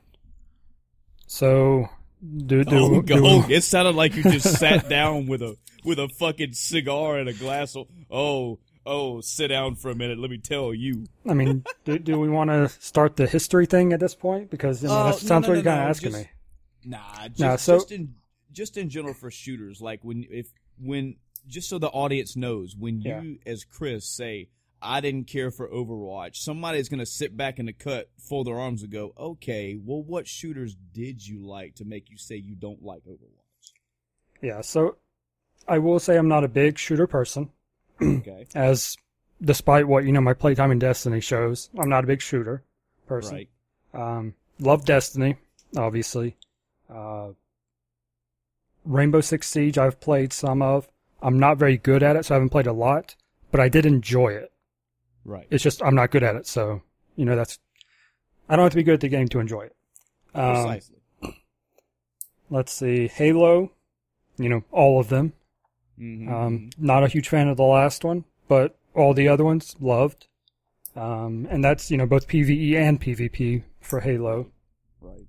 So, 1.28 1.90
do 2.22 2.64
do, 2.64 2.78
oh, 2.78 3.02
do 3.02 3.20
go. 3.20 3.44
it 3.50 3.64
sounded 3.64 3.96
like 3.96 4.16
you 4.16 4.24
just 4.24 4.58
sat 4.58 4.88
down 4.90 5.28
with 5.28 5.42
a 5.42 5.58
with 5.84 6.00
a 6.00 6.08
fucking 6.20 6.54
cigar 6.54 7.18
and 7.18 7.28
a 7.28 7.34
glass 7.34 7.76
of 7.76 7.88
oh 8.10 8.60
oh 8.86 9.22
sit 9.22 9.48
down 9.50 9.76
for 9.76 9.90
a 9.92 9.96
minute. 9.96 10.18
Let 10.20 10.30
me 10.32 10.38
tell 10.38 10.74
you. 10.74 11.06
I 11.28 11.34
mean, 11.34 11.64
do, 11.86 11.98
do 12.00 12.20
we 12.20 12.30
want 12.30 12.50
to 12.50 12.70
start 12.70 13.16
the 13.16 13.28
history 13.28 13.66
thing 13.66 13.94
at 13.94 14.00
this 14.00 14.16
point? 14.16 14.50
Because 14.50 14.84
I 14.84 14.88
mean, 14.88 14.98
Uh, 14.98 15.04
that 15.12 15.16
sounds 15.16 15.44
no, 15.44 15.50
what 15.50 15.56
you're 15.56 15.64
no, 15.64 15.72
kind 15.72 15.80
of 15.82 15.86
no, 15.86 15.90
asking 15.90 16.12
just- 16.12 16.24
me. 16.24 16.30
Nah, 16.86 17.28
just, 17.30 17.40
Nah, 17.40 17.56
so- 17.56 17.76
just 17.78 17.92
in 17.92 18.16
just 18.52 18.78
in 18.78 18.90
general 18.90 19.14
for 19.14 19.32
shooters, 19.32 19.82
like 19.82 20.04
when 20.04 20.26
if 20.30 20.54
when 20.78 21.16
just 21.48 21.68
so 21.70 21.78
the 21.80 21.88
audience 21.90 22.36
knows 22.36 22.76
when 22.76 23.02
Yeah. 23.02 23.22
you 23.22 23.40
as 23.46 23.64
Chris 23.64 24.06
say 24.06 24.50
I 24.82 25.00
didn't 25.00 25.28
care 25.28 25.50
for 25.50 25.70
Overwatch, 25.70 26.36
somebody's 26.36 26.90
gonna 26.90 27.06
sit 27.06 27.38
back 27.38 27.58
in 27.58 27.66
the 27.68 27.74
cut, 27.74 28.10
fold 28.18 28.48
their 28.48 28.60
arms, 28.60 28.84
and 28.84 28.92
go, 28.92 29.14
"Okay, 29.18 29.76
well, 29.82 30.04
what 30.04 30.28
shooters 30.28 30.76
did 30.76 31.26
you 31.26 31.40
like 31.40 31.76
to 31.76 31.86
make 31.86 32.10
you 32.10 32.18
say 32.18 32.36
you 32.36 32.54
don't 32.56 32.84
like 32.84 33.04
Overwatch?" 33.06 33.72
Yeah. 34.42 34.60
So, 34.60 34.98
I 35.70 35.78
will 35.80 36.00
say 36.00 36.18
I'm 36.18 36.28
not 36.28 36.44
a 36.44 36.50
big 36.50 36.78
shooter 36.78 37.08
person. 37.08 37.50
Okay, 38.04 38.46
As 38.56 38.98
despite 39.42 39.88
what 39.88 40.06
you 40.06 40.12
know, 40.12 40.22
my 40.22 40.34
playtime 40.34 40.72
in 40.72 40.80
Destiny 40.80 41.20
shows, 41.20 41.70
I'm 41.78 41.90
not 41.90 42.04
a 42.04 42.08
big 42.08 42.22
shooter 42.22 42.64
person. 43.08 43.36
right. 43.36 43.50
Um, 43.94 44.34
love 44.60 44.86
Destiny, 44.86 45.38
obviously. 45.78 46.36
Uh, 46.94 47.30
Rainbow 48.86 49.22
Six 49.22 49.48
Siege, 49.50 49.78
I've 49.78 50.00
played 50.00 50.34
some 50.34 50.62
of. 50.62 50.88
I'm 51.22 51.40
not 51.40 51.58
very 51.58 51.78
good 51.78 52.04
at 52.04 52.16
it, 52.16 52.26
so 52.26 52.34
I 52.34 52.36
haven't 52.36 52.50
played 52.50 52.68
a 52.68 52.74
lot, 52.74 53.16
but 53.52 53.62
I 53.62 53.70
did 53.70 53.86
enjoy 53.86 54.30
it. 54.30 54.52
Right. 55.26 55.48
It's 55.50 55.64
just 55.64 55.82
I'm 55.84 55.96
not 55.96 56.12
good 56.12 56.24
at 56.24 56.36
it, 56.36 56.48
so 56.48 56.82
you 57.16 57.26
know 57.26 57.36
that's. 57.36 57.60
I 58.50 58.56
don't 58.56 58.66
have 58.66 58.74
to 58.74 58.78
be 58.78 58.84
good 58.84 58.96
at 58.96 59.02
the 59.02 59.08
game 59.08 59.30
to 59.30 59.40
enjoy 59.40 59.62
it. 59.62 59.76
Um, 60.36 60.66
Precisely. 60.66 60.98
let's 62.50 62.74
see, 62.74 63.08
Halo, 63.08 63.72
you 64.38 64.50
know 64.50 64.64
all 64.72 65.00
of 65.00 65.10
them. 65.10 65.34
Mhm. 66.04 66.30
Um, 66.30 66.70
not 66.78 67.04
a 67.04 67.08
huge 67.08 67.30
fan 67.30 67.48
of 67.48 67.58
the 67.58 67.64
last 67.64 68.04
one, 68.04 68.26
but 68.48 68.78
all 68.94 69.14
the 69.14 69.28
other 69.30 69.46
ones 69.46 69.76
loved. 69.80 70.28
Um, 70.96 71.48
and 71.50 71.64
that's 71.64 71.90
you 71.90 71.98
know 71.98 72.06
both 72.06 72.28
PVE 72.28 72.76
and 72.76 73.00
PvP 73.02 73.64
for 73.82 74.02
Halo. 74.02 74.52
right. 75.02 75.26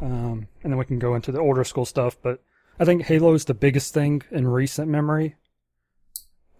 Um, 0.00 0.48
and 0.62 0.72
then 0.72 0.78
we 0.78 0.84
can 0.84 0.98
go 0.98 1.14
into 1.14 1.32
the 1.32 1.40
older 1.40 1.64
school 1.64 1.84
stuff, 1.84 2.16
but 2.22 2.42
I 2.78 2.84
think 2.84 3.02
Halo 3.02 3.34
is 3.34 3.44
the 3.44 3.54
biggest 3.54 3.92
thing 3.92 4.22
in 4.30 4.46
recent 4.48 4.88
memory. 4.88 5.36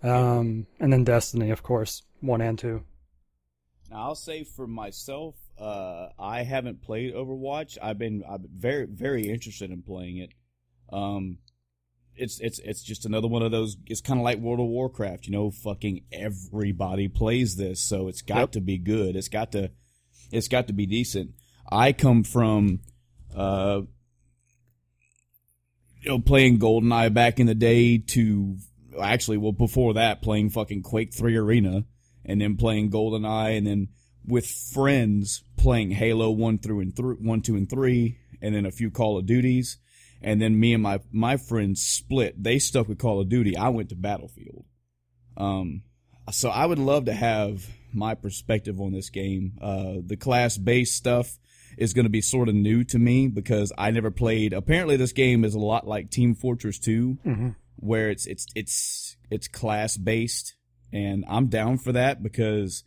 Um, 0.03 0.67
and 0.79 0.93
then 0.93 1.05
Destiny, 1.05 1.51
of 1.51 1.63
course, 1.63 2.03
one 2.21 2.41
and 2.41 2.59
two. 2.59 2.85
Now 3.91 4.03
I'll 4.09 4.15
say 4.15 4.45
for 4.45 4.67
myself, 4.67 5.37
uh, 5.59 6.09
I 6.19 6.43
haven't 6.43 6.83
played 6.83 7.15
Overwatch. 7.15 7.77
I've 7.83 7.99
been 7.99 8.23
I'm 8.29 8.47
very 8.55 8.87
very 8.87 9.29
interested 9.29 9.71
in 9.71 9.83
playing 9.83 10.19
it. 10.19 10.33
Um, 10.93 11.39
it's 12.21 12.39
it's 12.41 12.59
it's 12.61 12.83
just 12.83 13.07
another 13.07 13.29
one 13.29 13.43
of 13.43 13.51
those. 13.51 13.77
It's 13.87 14.01
kind 14.01 14.21
of 14.21 14.25
like 14.25 14.39
World 14.39 14.61
of 14.61 14.67
Warcraft, 14.67 15.27
you 15.27 15.33
know. 15.33 15.51
Fucking 15.51 16.03
everybody 16.13 17.09
plays 17.09 17.57
this, 17.57 17.81
so 17.81 18.09
it's 18.09 18.23
got 18.23 18.39
Yep. 18.39 18.53
to 18.53 18.61
be 18.61 18.79
good. 18.79 19.17
It's 19.17 19.29
got 19.29 19.53
to 19.53 19.71
it's 20.31 20.49
got 20.49 20.67
to 20.69 20.73
be 20.73 20.87
decent. 20.87 21.33
I 21.71 21.93
come 21.93 22.23
from 22.25 22.81
uh, 23.35 23.83
you 26.03 26.09
know, 26.11 26.19
playing 26.19 26.59
GoldenEye 26.59 27.13
back 27.13 27.39
in 27.39 27.47
the 27.47 27.55
day 27.55 27.99
to 27.99 28.57
actually, 29.01 29.37
well, 29.37 29.53
before 29.53 29.95
that, 29.95 30.23
playing 30.23 30.51
fucking 30.51 30.83
Quake 30.83 31.13
3 31.15 31.37
Arena 31.37 31.85
and 32.25 32.41
then 32.41 32.57
playing 32.57 32.91
GoldenEye 32.91 33.57
and 33.57 33.67
then 33.67 33.89
with 34.27 34.47
friends 34.47 35.43
playing 35.57 35.91
Halo 35.93 36.31
1 36.31 36.59
through 36.59 36.81
and 36.81 36.97
through 36.97 37.17
1, 37.17 37.43
2, 37.43 37.57
and 37.57 37.69
3 37.69 38.19
and 38.43 38.55
then 38.55 38.67
a 38.67 38.71
few 38.71 38.91
Call 38.91 39.19
of 39.19 39.27
Duties. 39.27 39.79
And 40.23 40.41
then 40.41 40.59
me 40.61 40.75
and 40.75 40.83
my, 40.83 41.01
my 41.11 41.37
friends 41.37 41.81
split. 41.83 42.43
They 42.43 42.59
stuck 42.59 42.89
with 42.89 42.99
Call 42.99 43.21
of 43.21 43.29
Duty. 43.29 43.57
I 43.57 43.71
went 43.71 43.89
to 43.89 43.97
Battlefield. 43.97 44.65
Um, 45.37 45.83
so 46.31 46.51
I 46.51 46.67
would 46.67 46.79
love 46.79 47.07
to 47.07 47.15
have 47.15 47.67
my 47.93 48.15
perspective 48.15 48.81
on 48.81 48.93
this 48.93 49.11
game. 49.11 49.53
Uh, 49.61 49.95
the 50.05 50.17
class 50.17 50.57
based 50.59 50.95
stuff 50.95 51.39
is 51.79 51.93
going 51.95 52.05
to 52.05 52.11
be 52.11 52.21
sort 52.21 52.49
of 52.49 52.55
new 52.55 52.85
to 52.85 52.99
me 52.99 53.29
because 53.29 53.73
I 53.79 53.91
never 53.91 54.11
played. 54.11 54.53
Apparently, 54.53 54.97
this 54.97 55.13
game 55.13 55.45
is 55.45 55.55
a 55.55 55.59
lot 55.59 55.87
like 55.87 56.11
Team 56.11 56.35
Fortress 56.35 56.79
2, 56.79 57.19
Mm-hmm. 57.25 57.49
where 57.77 58.11
it's 58.11 58.27
it's 58.27 58.47
it's 58.55 59.17
it's 59.31 59.49
class 59.49 59.97
based, 59.97 60.55
and 60.93 61.25
I'm 61.29 61.47
down 61.47 61.79
for 61.79 61.93
that 61.93 62.23
because 62.23 62.85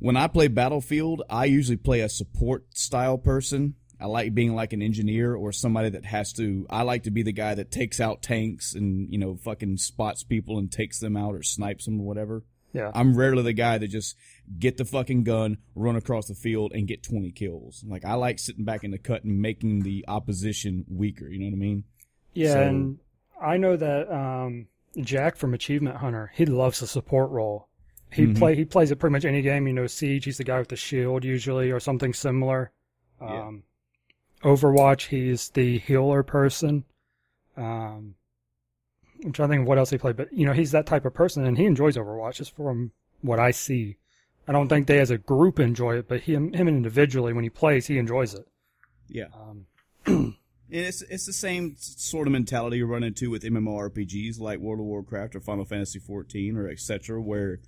when 0.00 0.16
I 0.16 0.26
play 0.26 0.48
Battlefield, 0.48 1.22
I 1.30 1.46
usually 1.46 1.76
play 1.78 2.00
a 2.00 2.08
support 2.08 2.76
style 2.76 3.16
person. 3.16 3.74
I 4.00 4.06
like 4.06 4.34
being 4.34 4.54
like 4.54 4.72
an 4.72 4.82
engineer 4.82 5.34
or 5.34 5.52
somebody 5.52 5.88
that 5.90 6.04
has 6.04 6.32
to. 6.34 6.66
I 6.68 6.82
like 6.82 7.04
to 7.04 7.10
be 7.10 7.22
the 7.22 7.32
guy 7.32 7.54
that 7.54 7.70
takes 7.70 8.00
out 8.00 8.22
tanks 8.22 8.74
and 8.74 9.08
you 9.10 9.18
know 9.18 9.36
fucking 9.36 9.76
spots 9.78 10.22
people 10.24 10.58
and 10.58 10.70
takes 10.70 10.98
them 10.98 11.16
out 11.16 11.34
or 11.34 11.42
snipes 11.42 11.84
them 11.84 12.00
or 12.00 12.06
whatever. 12.06 12.42
Yeah. 12.72 12.90
I'm 12.92 13.16
rarely 13.16 13.44
the 13.44 13.52
guy 13.52 13.78
that 13.78 13.86
just 13.86 14.16
get 14.58 14.76
the 14.78 14.84
fucking 14.84 15.22
gun, 15.22 15.58
run 15.76 15.94
across 15.94 16.26
the 16.26 16.34
field, 16.34 16.72
and 16.74 16.88
get 16.88 17.04
20 17.04 17.30
kills. 17.30 17.84
Like 17.86 18.04
I 18.04 18.14
like 18.14 18.40
sitting 18.40 18.64
back 18.64 18.82
in 18.82 18.90
the 18.90 18.98
cut 18.98 19.22
and 19.22 19.40
making 19.40 19.82
the 19.84 20.04
opposition 20.08 20.84
weaker. 20.90 21.28
You 21.28 21.38
know 21.38 21.46
what 21.46 21.52
I 21.52 21.58
mean? 21.58 21.84
Yeah, 22.32 22.54
So- 22.54 22.62
and 22.62 22.98
I 23.40 23.58
know 23.58 23.76
that 23.76 24.12
um, 24.12 24.66
Jack 25.00 25.36
from 25.36 25.54
Achievement 25.54 25.98
Hunter, 25.98 26.32
he 26.34 26.46
loves 26.46 26.80
the 26.80 26.88
support 26.88 27.30
role. 27.30 27.68
He 28.12 28.26
Mhm. 28.26 28.38
play 28.38 28.54
he 28.56 28.64
plays 28.64 28.90
it 28.90 28.96
pretty 28.96 29.12
much 29.12 29.24
any 29.24 29.40
game. 29.42 29.68
You 29.68 29.72
know, 29.74 29.86
Siege, 29.86 30.24
he's 30.24 30.38
the 30.38 30.44
guy 30.44 30.58
with 30.58 30.68
the 30.68 30.76
shield 30.76 31.24
usually, 31.24 31.70
or 31.70 31.78
something 31.78 32.12
similar. 32.12 32.72
Yeah. 33.20 33.52
Overwatch, 34.44 35.06
he's 35.08 35.48
the 35.50 35.78
healer 35.78 36.22
person. 36.22 36.84
Um, 37.56 38.14
I'm 39.24 39.32
trying 39.32 39.48
to 39.48 39.52
think 39.54 39.62
of 39.62 39.68
what 39.68 39.78
else 39.78 39.90
he 39.90 39.98
played, 39.98 40.16
but 40.16 40.32
you 40.32 40.46
know, 40.46 40.52
he's 40.52 40.72
that 40.72 40.86
type 40.86 41.04
of 41.04 41.14
person, 41.14 41.44
and 41.44 41.58
he 41.58 41.64
enjoys 41.64 41.96
Overwatch. 41.96 42.36
Just 42.36 42.54
from 42.54 42.92
what 43.22 43.38
I 43.38 43.50
see, 43.50 43.96
I 44.46 44.52
don't 44.52 44.68
think 44.68 44.86
they 44.86 45.00
as 45.00 45.10
a 45.10 45.18
group 45.18 45.58
enjoy 45.58 45.98
it, 45.98 46.08
but 46.08 46.20
him 46.20 46.52
him 46.52 46.68
individually 46.68 47.32
when 47.32 47.44
he 47.44 47.50
plays, 47.50 47.86
he 47.86 47.98
enjoys 47.98 48.34
it. 48.34 48.46
Yeah. 49.08 49.28
Um, 50.06 50.36
And 50.74 50.86
it's 50.86 51.02
it's 51.02 51.26
the 51.26 51.32
same 51.32 51.76
sort 51.78 52.26
of 52.26 52.32
mentality 52.32 52.78
you 52.78 52.86
run 52.86 53.04
into 53.04 53.30
with 53.30 53.42
MMORPGs 53.42 54.40
like 54.40 54.58
World 54.58 54.80
of 54.80 54.86
Warcraft 54.86 55.36
or 55.36 55.40
Final 55.40 55.64
Fantasy 55.64 55.98
14 55.98 56.56
or 56.56 56.68
etc. 56.68 57.20
Where 57.20 57.60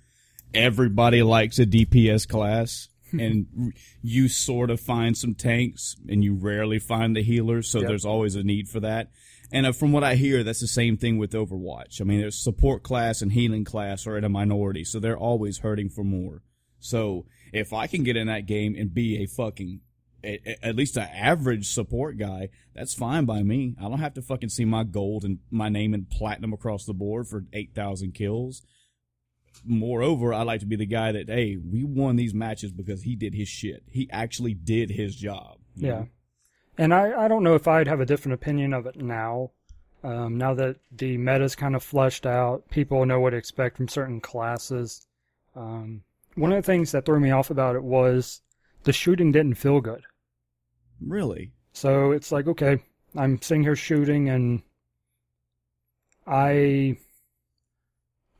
everybody 0.53 1.21
likes 1.23 1.59
a 1.59 1.65
DPS 1.65 2.27
class, 2.27 2.89
and 3.11 3.73
you 4.01 4.27
sort 4.29 4.69
of 4.69 4.79
find 4.79 5.17
some 5.17 5.33
tanks, 5.35 5.95
and 6.07 6.23
you 6.23 6.33
rarely 6.35 6.79
find 6.79 7.15
the 7.15 7.23
healers. 7.23 7.69
So 7.69 7.79
Yep. 7.79 7.87
there's 7.87 8.05
always 8.05 8.35
a 8.35 8.43
need 8.43 8.67
for 8.67 8.79
that. 8.81 9.11
And 9.51 9.65
uh, 9.65 9.71
from 9.71 9.91
what 9.91 10.03
I 10.03 10.15
hear, 10.15 10.43
that's 10.43 10.59
the 10.59 10.67
same 10.67 10.97
thing 10.97 11.17
with 11.17 11.31
Overwatch. 11.31 12.01
I 12.01 12.03
mean, 12.03 12.19
there's 12.19 12.37
support 12.43 12.83
class 12.83 13.21
and 13.21 13.31
healing 13.31 13.63
class 13.63 14.05
are 14.05 14.17
in 14.17 14.23
a 14.23 14.29
minority, 14.29 14.83
so 14.83 14.99
they're 14.99 15.17
always 15.17 15.59
hurting 15.59 15.89
for 15.89 16.03
more. 16.03 16.41
So 16.79 17.25
if 17.53 17.73
I 17.73 17.87
can 17.87 18.03
get 18.03 18.17
in 18.17 18.27
that 18.27 18.45
game 18.45 18.75
and 18.77 18.93
be 18.93 19.23
a 19.23 19.25
fucking 19.25 19.81
at 20.23 20.75
least 20.75 20.97
an 20.97 21.07
average 21.13 21.69
support 21.71 22.17
guy, 22.17 22.49
that's 22.75 22.93
fine 22.93 23.23
by 23.25 23.43
me. 23.43 23.75
I 23.79 23.83
don't 23.83 23.99
have 23.99 24.15
to 24.15 24.21
fucking 24.21 24.49
see 24.49 24.65
my 24.65 24.83
gold 24.83 25.23
and 25.23 25.39
my 25.49 25.69
name 25.69 25.93
in 25.93 26.05
platinum 26.05 26.51
across 26.53 26.85
the 26.85 26.93
board 26.93 27.27
for 27.27 27.45
8,000 27.53 28.13
kills. 28.13 28.61
Moreover, 29.67 30.33
I 30.33 30.43
like 30.43 30.61
to 30.61 30.65
be 30.65 30.75
the 30.75 30.85
guy 30.85 31.11
that, 31.11 31.29
hey, 31.29 31.57
we 31.57 31.83
won 31.83 32.15
these 32.15 32.33
matches 32.33 32.71
because 32.71 33.03
he 33.03 33.15
did 33.15 33.33
his 33.33 33.47
shit. 33.47 33.83
He 33.89 34.09
actually 34.11 34.53
did 34.53 34.91
his 34.91 35.15
job. 35.15 35.57
Yeah. 35.75 35.89
know? 35.89 36.07
And 36.77 36.93
I, 36.93 37.25
I 37.25 37.27
don't 37.27 37.43
know 37.43 37.55
if 37.55 37.67
I'd 37.67 37.87
have 37.87 37.99
a 37.99 38.05
different 38.05 38.35
opinion 38.35 38.73
of 38.73 38.85
it 38.85 39.01
now. 39.01 39.51
Um, 40.03 40.37
now 40.37 40.53
that 40.53 40.77
the 40.91 41.17
meta's 41.17 41.55
kind 41.55 41.75
of 41.75 41.83
fleshed 41.83 42.25
out, 42.25 42.69
people 42.69 43.05
know 43.05 43.19
what 43.19 43.31
to 43.31 43.37
expect 43.37 43.77
from 43.77 43.87
certain 43.87 44.21
classes. 44.21 45.07
Um, 45.55 46.03
one 46.35 46.51
of 46.51 46.57
the 46.57 46.65
things 46.65 46.91
that 46.91 47.05
threw 47.05 47.19
me 47.19 47.31
off 47.31 47.49
about 47.49 47.75
it 47.75 47.83
was 47.83 48.41
the 48.83 48.93
shooting 48.93 49.31
didn't 49.31 49.55
feel 49.55 49.81
good. 49.81 50.03
Really? 51.01 51.51
So 51.73 52.11
it's 52.11 52.31
like, 52.31 52.47
okay, 52.47 52.79
I'm 53.15 53.41
sitting 53.41 53.63
here 53.63 53.75
shooting 53.75 54.29
and 54.29 54.61
I 56.27 56.97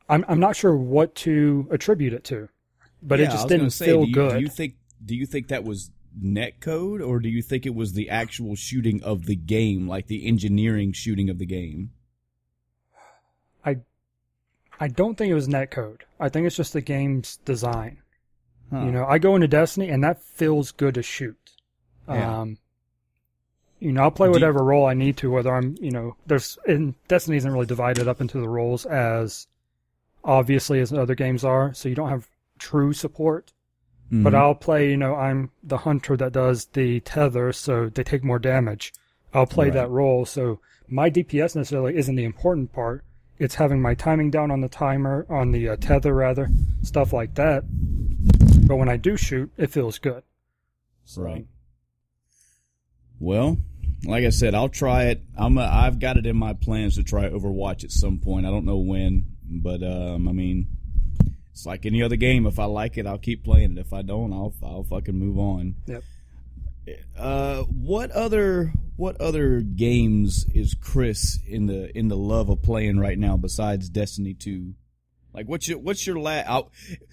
I'm 0.08 0.24
I'm 0.28 0.40
not 0.40 0.56
sure 0.56 0.76
what 0.76 1.14
to 1.16 1.68
attribute 1.70 2.12
it 2.12 2.24
to. 2.24 2.48
But 3.02 3.18
Yeah, 3.18 3.26
it 3.26 3.30
just 3.30 3.48
didn't 3.48 3.70
say, 3.70 3.86
feel 3.86 4.02
do 4.02 4.08
you, 4.08 4.14
good. 4.14 4.32
Do 4.34 4.40
you 4.40 4.48
think? 4.48 4.74
Do 5.04 5.14
you 5.14 5.26
think 5.26 5.48
that 5.48 5.64
was 5.64 5.90
net 6.20 6.60
code, 6.60 7.00
or 7.00 7.20
do 7.20 7.28
you 7.28 7.42
think 7.42 7.66
it 7.66 7.74
was 7.74 7.92
the 7.92 8.10
actual 8.10 8.56
shooting 8.56 9.02
of 9.02 9.26
the 9.26 9.36
game, 9.36 9.86
like 9.86 10.06
the 10.06 10.26
engineering 10.26 10.92
shooting 10.92 11.30
of 11.30 11.38
the 11.38 11.46
game? 11.46 11.92
I 13.64 13.78
I 14.80 14.88
don't 14.88 15.16
think 15.16 15.30
it 15.30 15.34
was 15.34 15.48
netcode. 15.48 16.00
I 16.18 16.28
think 16.28 16.46
it's 16.46 16.56
just 16.56 16.72
the 16.72 16.80
game's 16.80 17.36
design. 17.44 17.98
Huh. 18.70 18.84
You 18.84 18.92
know, 18.92 19.06
I 19.06 19.18
go 19.18 19.34
into 19.34 19.48
Destiny 19.48 19.88
and 19.88 20.02
that 20.04 20.22
feels 20.22 20.72
good 20.72 20.94
to 20.94 21.02
shoot. 21.02 21.38
Yeah. 22.08 22.40
Um, 22.40 22.58
You 23.80 23.92
know, 23.92 24.02
I'll 24.02 24.10
play 24.10 24.28
whatever 24.28 24.64
role 24.64 24.86
I 24.86 24.94
need 24.94 25.16
to, 25.18 25.30
whether 25.30 25.54
I'm, 25.54 25.76
you 25.80 25.92
know, 25.92 26.16
there's, 26.26 26.58
and 26.66 26.94
Destiny 27.06 27.36
isn't 27.36 27.52
really 27.52 27.66
divided 27.66 28.08
up 28.08 28.20
into 28.20 28.40
the 28.40 28.48
roles 28.48 28.84
as 28.86 29.46
obviously 30.24 30.80
as 30.80 30.92
other 30.92 31.14
games 31.14 31.44
are, 31.44 31.72
so 31.74 31.88
you 31.88 31.94
don't 31.94 32.08
have 32.10 32.28
true 32.58 32.92
support. 32.92 33.52
But 34.10 34.32
Mhm. 34.32 34.36
I'll 34.38 34.54
play, 34.54 34.90
you 34.90 34.96
know, 34.96 35.14
I'm 35.14 35.50
the 35.62 35.78
hunter 35.78 36.16
that 36.16 36.32
does 36.32 36.64
the 36.72 37.00
tether, 37.00 37.52
so 37.52 37.88
they 37.90 38.02
take 38.02 38.24
more 38.24 38.38
damage. 38.38 38.92
I'll 39.34 39.46
play 39.46 39.66
Right. 39.66 39.74
that 39.74 39.90
role, 39.90 40.24
so 40.24 40.60
my 40.88 41.10
DPS 41.10 41.54
necessarily 41.54 41.94
isn't 41.96 42.14
the 42.16 42.24
important 42.24 42.72
part. 42.72 43.04
It's 43.38 43.56
having 43.56 43.82
my 43.82 43.94
timing 43.94 44.30
down 44.30 44.50
on 44.50 44.62
the 44.62 44.68
timer, 44.68 45.26
on 45.28 45.52
the 45.52 45.68
uh, 45.68 45.76
tether 45.76 46.14
rather, 46.14 46.48
stuff 46.82 47.12
like 47.12 47.34
that. 47.34 47.64
But 48.66 48.76
when 48.76 48.88
I 48.88 48.96
do 48.96 49.16
shoot, 49.16 49.52
it 49.58 49.70
feels 49.70 49.98
good. 49.98 50.22
So, 51.04 51.22
Right. 51.22 51.46
Well, 53.20 53.58
like 54.04 54.24
I 54.24 54.30
said, 54.30 54.54
I'll 54.54 54.68
try 54.68 55.04
it. 55.06 55.22
I'm. 55.36 55.58
A, 55.58 55.62
I've 55.62 55.98
got 55.98 56.16
it 56.16 56.26
in 56.26 56.36
my 56.36 56.52
plans 56.52 56.94
to 56.96 57.02
try 57.02 57.28
Overwatch 57.28 57.84
at 57.84 57.90
some 57.90 58.18
point. 58.18 58.46
I 58.46 58.50
don't 58.50 58.64
know 58.64 58.78
when, 58.78 59.24
but 59.48 59.82
um, 59.82 60.28
I 60.28 60.32
mean, 60.32 60.66
it's 61.52 61.66
like 61.66 61.86
any 61.86 62.02
other 62.02 62.16
game. 62.16 62.46
If 62.46 62.58
I 62.58 62.66
like 62.66 62.98
it, 62.98 63.06
I'll 63.06 63.18
keep 63.18 63.44
playing 63.44 63.72
it. 63.72 63.78
If 63.78 63.92
I 63.92 64.02
don't, 64.02 64.32
I'll 64.32 64.54
I'll 64.62 64.84
fucking 64.84 65.18
move 65.18 65.38
on. 65.38 65.74
Yep. 65.86 66.02
Uh, 67.16 67.62
what 67.64 68.10
other 68.12 68.72
what 68.96 69.20
other 69.20 69.60
games 69.60 70.46
is 70.54 70.74
Chris 70.74 71.38
in 71.46 71.66
the 71.66 71.96
in 71.96 72.08
the 72.08 72.16
love 72.16 72.48
of 72.48 72.62
playing 72.62 72.98
right 72.98 73.18
now 73.18 73.36
besides 73.36 73.88
Destiny 73.88 74.34
Two? 74.34 74.74
Like 75.34 75.46
what's 75.46 75.68
your 75.68 75.78
what's 75.78 76.06
your 76.06 76.18
la 76.18 76.62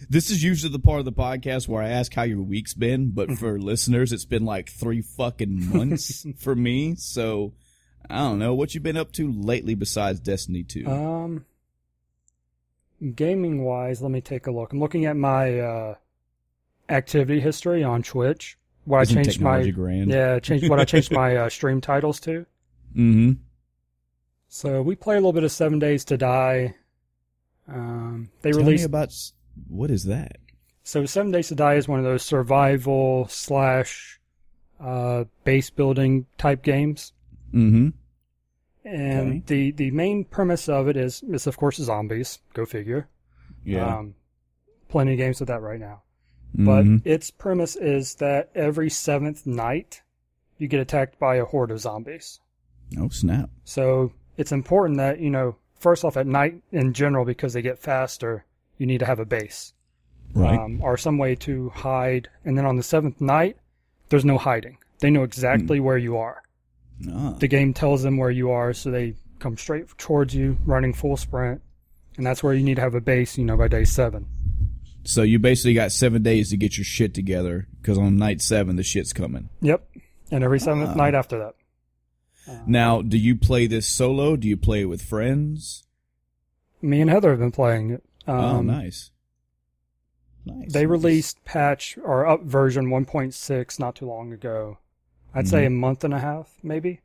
This 0.10 0.30
is 0.30 0.44
usually 0.44 0.72
the 0.72 0.80
part 0.80 1.00
of 1.00 1.06
the 1.06 1.12
podcast 1.12 1.68
where 1.68 1.84
I 1.84 1.90
ask 1.90 2.14
how 2.14 2.24
your 2.24 2.42
week's 2.42 2.74
been, 2.74 3.12
but 3.12 3.32
for 3.38 3.60
listeners, 3.60 4.12
it's 4.12 4.26
been 4.26 4.46
like 4.46 4.70
three 4.70 5.02
fucking 5.02 5.70
months 5.70 6.26
for 6.38 6.56
me. 6.56 6.96
So 6.96 7.54
I 8.10 8.18
don't 8.20 8.40
know 8.40 8.54
what 8.54 8.74
you've 8.74 8.84
been 8.84 8.98
up 8.98 9.12
to 9.14 9.32
lately 9.32 9.76
besides 9.76 10.20
Destiny 10.20 10.64
Two. 10.64 10.88
Um, 10.88 11.46
gaming 13.16 13.64
wise, 13.64 14.02
let 14.02 14.12
me 14.12 14.22
take 14.22 14.48
a 14.48 14.52
look. 14.52 14.74
I'm 14.74 14.80
looking 14.80 15.06
at 15.06 15.16
my 15.18 15.60
uh, 15.60 15.96
activity 16.90 17.40
history 17.40 17.84
on 17.84 18.04
Twitch. 18.04 18.58
What 18.86 19.02
Isn't 19.04 19.18
I 19.18 19.24
changed 19.24 19.42
my 19.42 19.70
grand? 19.70 20.12
yeah, 20.12 20.40
changed 20.40 20.70
what 20.70 20.80
I 20.80 20.86
changed 20.86 21.12
my 21.12 21.36
uh, 21.38 21.50
stream 21.50 21.82
titles 21.82 22.20
to. 22.22 22.46
Mm-hmm. 22.96 23.32
So 24.48 24.82
we 24.82 24.96
play 24.96 25.16
a 25.16 25.18
little 25.18 25.34
bit 25.34 25.44
of 25.44 25.52
Seven 25.52 25.80
Days 25.80 26.06
to 26.06 26.18
Die. 26.18 26.76
Um, 27.68 28.30
they 28.42 28.52
Tell 28.52 28.60
me 28.60 28.66
released 28.66 28.86
about 28.86 29.14
what 29.68 29.90
is 29.90 30.06
that? 30.06 30.38
so 30.84 31.04
Seven 31.08 31.32
Days 31.32 31.48
to 31.48 31.56
Die 31.56 31.74
is 31.74 31.88
one 31.88 31.98
of 31.98 32.06
those 32.06 32.22
survival 32.24 33.28
slash 33.28 34.20
uh, 34.80 35.24
base 35.44 35.72
building 35.72 36.28
type 36.38 36.62
games. 36.62 37.12
Mm-hmm. 37.54 37.90
And 38.86 39.28
Okay. 39.30 39.44
the, 39.48 39.72
the 39.72 39.92
main 39.92 40.24
premise 40.26 40.70
of 40.70 40.88
it 40.88 40.96
is, 40.96 41.24
is 41.24 41.48
of 41.48 41.58
course 41.58 41.78
zombies. 41.78 42.40
Go 42.54 42.66
figure. 42.66 43.08
Yeah. 43.64 43.98
Um, 43.98 44.16
plenty 44.90 45.14
of 45.14 45.18
games 45.18 45.40
with 45.40 45.48
that 45.48 45.62
right 45.62 45.80
now. 45.80 46.04
But 46.54 46.86
Mhm. 46.86 47.02
its 47.06 47.32
premise 47.32 47.76
is 47.76 48.16
that 48.16 48.50
every 48.56 48.90
seventh 48.90 49.46
night, 49.46 50.02
you 50.58 50.68
get 50.68 50.80
attacked 50.80 51.20
by 51.20 51.36
a 51.36 51.46
horde 51.46 51.72
of 51.72 51.80
zombies. 51.82 52.40
oh 53.00 53.10
snap! 53.10 53.50
So 53.66 54.12
it's 54.38 54.52
important 54.52 54.98
that, 55.00 55.20
you 55.20 55.30
know, 55.32 55.56
first 55.80 56.06
off, 56.06 56.16
at 56.16 56.28
night 56.28 56.62
in 56.72 56.94
general, 56.94 57.26
because 57.26 57.54
they 57.54 57.62
get 57.64 57.80
faster, 57.80 58.46
you 58.78 58.86
need 58.86 59.00
to 59.00 59.06
have 59.06 59.20
a 59.20 59.26
base. 59.26 59.74
Right. 60.34 60.60
Um, 60.60 60.80
or 60.84 60.96
some 60.96 61.18
way 61.18 61.36
to 61.36 61.70
hide. 61.70 62.30
And 62.46 62.58
then 62.58 62.66
on 62.66 62.76
the 62.78 62.84
seventh 62.84 63.20
night, 63.20 63.58
there's 64.10 64.24
no 64.26 64.38
hiding. 64.38 64.78
They 65.00 65.10
know 65.10 65.24
exactly 65.24 65.80
where 65.80 65.98
you 65.98 66.16
are. 66.18 66.44
Ah. 67.12 67.32
The 67.40 67.48
game 67.48 67.74
tells 67.74 68.04
them 68.04 68.18
where 68.18 68.32
you 68.32 68.52
are, 68.52 68.74
so 68.74 68.92
they 68.92 69.16
come 69.40 69.58
straight 69.58 69.88
towards 69.98 70.34
you, 70.34 70.58
running 70.66 70.94
full 70.94 71.18
sprint. 71.18 71.62
And 72.18 72.26
that's 72.26 72.42
where 72.42 72.54
you 72.54 72.64
need 72.64 72.76
to 72.76 72.82
have 72.82 72.96
a 72.96 73.02
base, 73.02 73.38
you 73.38 73.44
know, 73.46 73.58
by 73.58 73.68
day 73.68 73.84
seven. 73.84 74.28
So 75.04 75.22
you 75.22 75.38
basically 75.38 75.74
got 75.74 75.92
seven 75.92 76.24
days 76.24 76.50
to 76.50 76.58
get 76.58 76.78
your 76.78 76.86
shit 76.86 77.14
together 77.14 77.68
because 77.82 77.98
on 77.98 78.18
night 78.18 78.42
seven 78.42 78.76
the 78.76 78.84
shit's 78.84 79.14
coming. 79.14 79.50
Yep. 79.62 79.86
And 80.32 80.44
every 80.44 80.60
seventh 80.60 80.90
Ah. 80.92 80.94
night 80.96 81.14
after 81.14 81.38
that. 81.40 81.56
Now, 82.68 83.02
do 83.02 83.18
you 83.18 83.36
play 83.36 83.66
this 83.68 83.88
solo? 83.88 84.36
Do 84.36 84.48
you 84.48 84.56
play 84.58 84.82
it 84.82 84.86
with 84.86 85.02
friends? 85.02 85.84
Me 86.82 87.02
and 87.02 87.10
Heather 87.10 87.32
have 87.32 87.40
been 87.40 87.52
playing 87.52 87.90
it. 87.90 88.04
Um, 88.28 88.36
oh, 88.40 88.62
nice. 88.62 89.10
Nice. 90.46 90.72
They 90.72 90.82
nice. 90.82 90.90
released 90.90 91.44
patch 91.44 91.98
or 92.04 92.26
up 92.28 92.44
version 92.44 92.90
1.6 92.90 93.80
not 93.80 93.96
too 93.96 94.06
long 94.06 94.32
ago. 94.32 94.78
I'd 95.36 95.48
say 95.48 95.66
a 95.66 95.70
month 95.70 96.04
and 96.04 96.14
a 96.14 96.20
half, 96.20 96.54
maybe. 96.64 97.02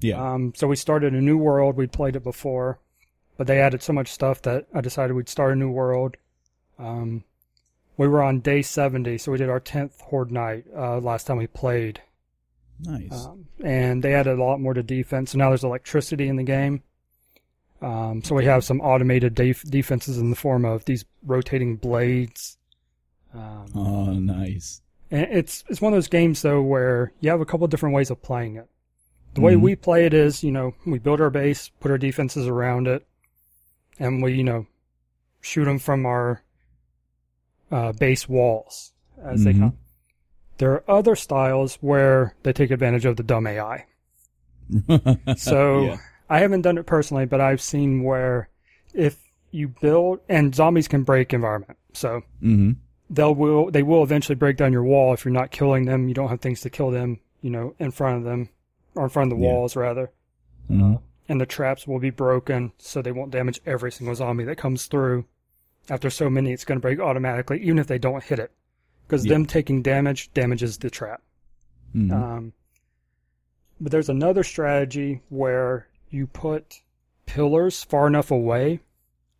Yeah. 0.00 0.34
Um, 0.34 0.52
so 0.54 0.66
we 0.66 0.76
started 0.76 1.14
a 1.14 1.20
new 1.20 1.38
world. 1.38 1.76
We'd 1.76 1.92
played 1.92 2.14
it 2.14 2.22
before, 2.22 2.78
but 3.38 3.46
they 3.46 3.60
added 3.60 3.82
so 3.82 3.92
much 3.92 4.12
stuff 4.12 4.42
that 4.42 4.66
I 4.74 4.82
decided 4.82 5.14
we'd 5.14 5.30
start 5.30 5.52
a 5.52 5.56
new 5.56 5.70
world. 5.70 6.16
Um, 6.78 7.24
we 7.96 8.06
were 8.06 8.22
on 8.22 8.40
day 8.40 8.60
70, 8.60 9.18
so 9.18 9.32
we 9.32 9.38
did 9.38 9.48
our 9.48 9.60
10th 9.60 10.00
Horde 10.02 10.30
night 10.30 10.66
uh, 10.76 10.98
last 10.98 11.26
time 11.26 11.38
we 11.38 11.46
played. 11.46 12.02
nice. 12.80 13.24
Um, 13.24 13.46
and 13.62 14.02
they 14.02 14.14
added 14.14 14.38
a 14.38 14.44
lot 14.44 14.60
more 14.60 14.74
to 14.74 14.82
defense. 14.82 15.30
So 15.30 15.38
now 15.38 15.48
there's 15.48 15.64
electricity 15.64 16.28
in 16.28 16.36
the 16.36 16.42
game. 16.42 16.82
Um, 17.80 18.22
so 18.22 18.34
we 18.34 18.44
have 18.46 18.64
some 18.64 18.80
automated 18.80 19.34
def- 19.34 19.62
defenses 19.62 20.18
in 20.18 20.30
the 20.30 20.36
form 20.36 20.64
of 20.64 20.84
these 20.84 21.04
rotating 21.24 21.76
blades. 21.76 22.58
Um, 23.32 23.66
oh, 23.74 24.12
nice. 24.12 24.80
And 25.14 25.28
it's 25.30 25.64
it's 25.68 25.80
one 25.80 25.92
of 25.92 25.96
those 25.96 26.08
games 26.08 26.42
though 26.42 26.60
where 26.60 27.12
you 27.20 27.30
have 27.30 27.40
a 27.40 27.46
couple 27.46 27.66
different 27.68 27.94
ways 27.94 28.10
of 28.10 28.20
playing 28.22 28.56
it. 28.56 28.68
The 29.34 29.40
way 29.40 29.54
Mhm. 29.54 29.60
we 29.62 29.76
play 29.76 30.06
it 30.06 30.14
is, 30.14 30.44
you 30.44 30.50
know, 30.52 30.74
we 30.86 30.98
build 30.98 31.20
our 31.20 31.30
base, 31.30 31.68
put 31.80 31.90
our 31.90 31.98
defenses 31.98 32.46
around 32.46 32.86
it, 32.86 33.06
and 33.98 34.22
we, 34.22 34.34
you 34.34 34.44
know, 34.44 34.66
shoot 35.40 35.64
them 35.64 35.78
from 35.78 36.04
our 36.06 36.42
uh, 37.70 37.92
base 37.92 38.28
walls 38.28 38.92
as 39.22 39.44
they 39.44 39.52
Mhm. 39.52 39.58
come. 39.60 39.78
There 40.58 40.72
are 40.72 40.84
other 40.88 41.16
styles 41.16 41.76
where 41.80 42.34
they 42.42 42.52
take 42.52 42.70
advantage 42.70 43.04
of 43.04 43.16
the 43.16 43.22
dumb 43.24 43.46
AI. 43.46 43.86
So 45.36 45.82
Yeah. 45.84 45.96
I 46.30 46.38
haven't 46.40 46.62
done 46.62 46.78
it 46.78 46.86
personally, 46.86 47.26
but 47.26 47.40
I've 47.40 47.60
seen 47.60 48.02
where 48.02 48.48
if 48.92 49.18
you 49.50 49.68
build 49.68 50.20
and 50.28 50.54
zombies 50.54 50.88
can 50.88 51.02
break 51.02 51.32
environment. 51.32 51.78
So 51.92 52.22
hmm 52.40 52.72
they'll 53.10 53.34
will 53.34 53.70
they 53.70 53.82
will 53.82 54.02
eventually 54.02 54.36
break 54.36 54.56
down 54.56 54.72
your 54.72 54.84
wall 54.84 55.12
if 55.12 55.24
you're 55.24 55.32
not 55.32 55.50
killing 55.50 55.84
them. 55.84 56.08
You 56.08 56.14
don't 56.14 56.28
have 56.28 56.40
things 56.40 56.60
to 56.62 56.70
kill 56.70 56.90
them, 56.90 57.20
you 57.42 57.50
know, 57.50 57.74
in 57.78 57.90
front 57.90 58.18
of 58.18 58.24
them 58.24 58.48
or 58.94 59.04
in 59.04 59.10
front 59.10 59.32
of 59.32 59.38
the 59.38 59.44
Yeah. 59.44 59.52
walls 59.52 59.76
rather. 59.76 60.10
hmm 60.68 60.94
And 61.28 61.40
the 61.40 61.46
traps 61.46 61.86
will 61.86 61.98
be 61.98 62.10
broken 62.10 62.72
so 62.78 63.00
they 63.02 63.12
won't 63.12 63.30
damage 63.30 63.60
every 63.66 63.90
single 63.92 64.14
zombie 64.14 64.44
that 64.44 64.56
comes 64.56 64.86
through. 64.86 65.24
After 65.88 66.08
so 66.10 66.30
many, 66.30 66.52
it's 66.52 66.64
going 66.64 66.76
to 66.78 66.82
break 66.82 66.98
automatically, 66.98 67.60
even 67.60 67.78
if 67.78 67.86
they 67.86 67.98
don't 67.98 68.24
hit 68.24 68.38
it, 68.38 68.50
because 69.06 69.26
Yeah. 69.26 69.34
them 69.34 69.46
taking 69.46 69.82
damage 69.82 70.32
damages 70.32 70.78
the 70.78 70.90
trap. 70.90 71.22
hmm 71.92 72.10
Um, 72.12 72.52
but 73.80 73.92
there's 73.92 74.08
another 74.08 74.42
strategy 74.42 75.20
where 75.28 75.88
you 76.10 76.26
put 76.26 76.80
pillars 77.26 77.82
far 77.84 78.06
enough 78.06 78.30
away, 78.30 78.80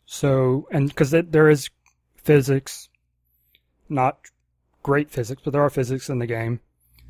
so 0.07 0.67
and 0.71 0.89
because 0.89 1.11
there 1.13 1.49
is 1.49 1.71
physics, 2.17 2.89
not 3.89 4.19
great 4.83 5.11
physics, 5.11 5.43
but 5.45 5.53
there 5.53 5.63
are 5.63 5.71
physics 5.71 6.09
in 6.11 6.19
the 6.19 6.27
game. 6.27 6.61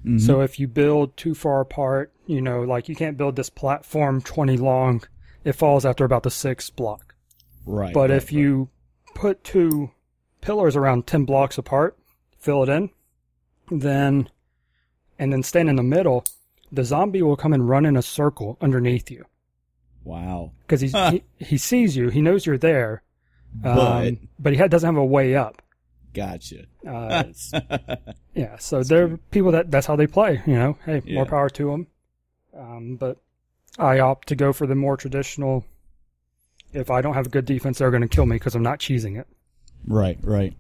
Mhm. 0.04 0.20
So 0.20 0.40
if 0.42 0.58
you 0.60 0.68
build 0.68 1.16
too 1.16 1.34
far 1.34 1.60
apart, 1.60 2.12
you 2.26 2.40
know, 2.40 2.62
like 2.62 2.88
you 2.88 2.94
can't 2.94 3.16
build 3.16 3.37
this 3.37 3.50
platform 3.50 4.20
20 4.20 4.56
long, 4.56 5.02
it 5.44 5.52
falls 5.52 5.84
after 5.87 6.04
about 6.04 6.22
the 6.24 6.30
sixth 6.30 6.74
block. 6.76 7.14
right. 7.66 7.94
But 7.94 8.10
right, 8.10 8.16
if 8.16 8.30
you 8.32 8.68
put 9.14 9.42
two 9.44 9.90
pillars 10.42 10.76
around 10.76 11.06
10 11.06 11.24
blocks 11.24 11.56
apart, 11.56 11.96
fill 12.38 12.62
it 12.62 12.68
in, 12.68 12.90
then, 13.70 14.28
and 15.18 15.32
then 15.32 15.42
stand 15.42 15.70
in 15.70 15.76
the 15.76 15.82
middle, 15.82 16.24
the 16.70 16.84
zombie 16.84 17.22
will 17.22 17.37
come 17.37 17.52
and 17.54 17.66
run 17.68 17.87
in 17.87 17.96
a 17.96 18.02
circle 18.02 18.58
underneath 18.60 19.10
you. 19.10 19.24
wow. 20.04 20.52
Because 20.66 20.80
he, 20.82 21.22
he 21.38 21.56
sees 21.56 21.96
you, 21.96 22.08
he 22.10 22.20
knows 22.20 22.44
you're 22.44 22.58
there, 22.58 23.02
But 23.54 23.78
um, 24.08 24.28
but 24.38 24.52
he 24.52 24.58
ha- 24.58 24.66
doesn't 24.66 24.87
have 24.94 25.00
a 25.02 25.04
way 25.04 25.34
up. 25.34 25.62
Gotcha. 26.14 26.64
Uh, 26.88 27.24
yeah, 28.35 28.57
so 28.59 28.83
they're 28.83 29.16
people 29.31 29.53
that 29.53 29.70
that's 29.70 29.87
how 29.87 29.96
they 29.96 30.07
play. 30.07 30.42
You 30.46 30.55
know, 30.55 30.79
hey, 30.87 31.03
Yeah. 31.05 31.16
more 31.16 31.27
power 31.27 31.50
to 31.50 31.70
them. 31.70 31.87
Um, 32.57 32.96
but 32.96 33.18
I 33.79 33.98
opt 33.98 34.29
to 34.29 34.37
go 34.37 34.53
for 34.53 34.66
the 34.66 34.74
more 34.77 34.96
traditional. 34.96 35.64
If 36.72 36.90
I 36.90 37.03
don't 37.03 37.14
have 37.14 37.27
a 37.27 37.31
good 37.31 37.44
defense, 37.44 37.79
they're 37.79 37.90
going 37.90 38.03
to 38.03 38.09
kill 38.09 38.27
me 38.27 38.37
because 38.37 38.55
I'm 38.55 38.62
not 38.62 38.79
cheesing 38.79 39.18
it. 39.20 39.27
Right, 39.87 40.18
right. 40.22 40.55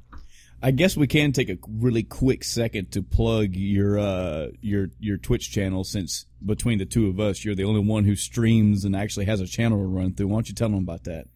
I 0.62 0.70
guess 0.70 0.96
we 0.96 1.06
can 1.06 1.32
take 1.32 1.50
a 1.50 1.58
really 1.68 2.02
quick 2.02 2.42
second 2.42 2.90
to 2.92 3.02
plug 3.02 3.54
your 3.54 3.98
uh 3.98 4.48
your 4.62 4.88
your 4.98 5.18
Twitch 5.18 5.50
channel 5.52 5.84
since 5.84 6.24
between 6.44 6.78
the 6.78 6.86
two 6.86 7.08
of 7.08 7.20
us 7.20 7.44
you're 7.44 7.54
the 7.54 7.64
only 7.64 7.80
one 7.80 8.04
who 8.04 8.16
streams 8.16 8.84
and 8.84 8.96
actually 8.96 9.26
has 9.26 9.40
a 9.40 9.46
channel 9.46 9.78
to 9.78 9.84
run 9.84 10.14
through. 10.14 10.28
Why 10.28 10.36
don't 10.36 10.48
you 10.48 10.54
tell 10.54 10.70
them 10.70 10.78
about 10.78 11.04
that? 11.04 11.26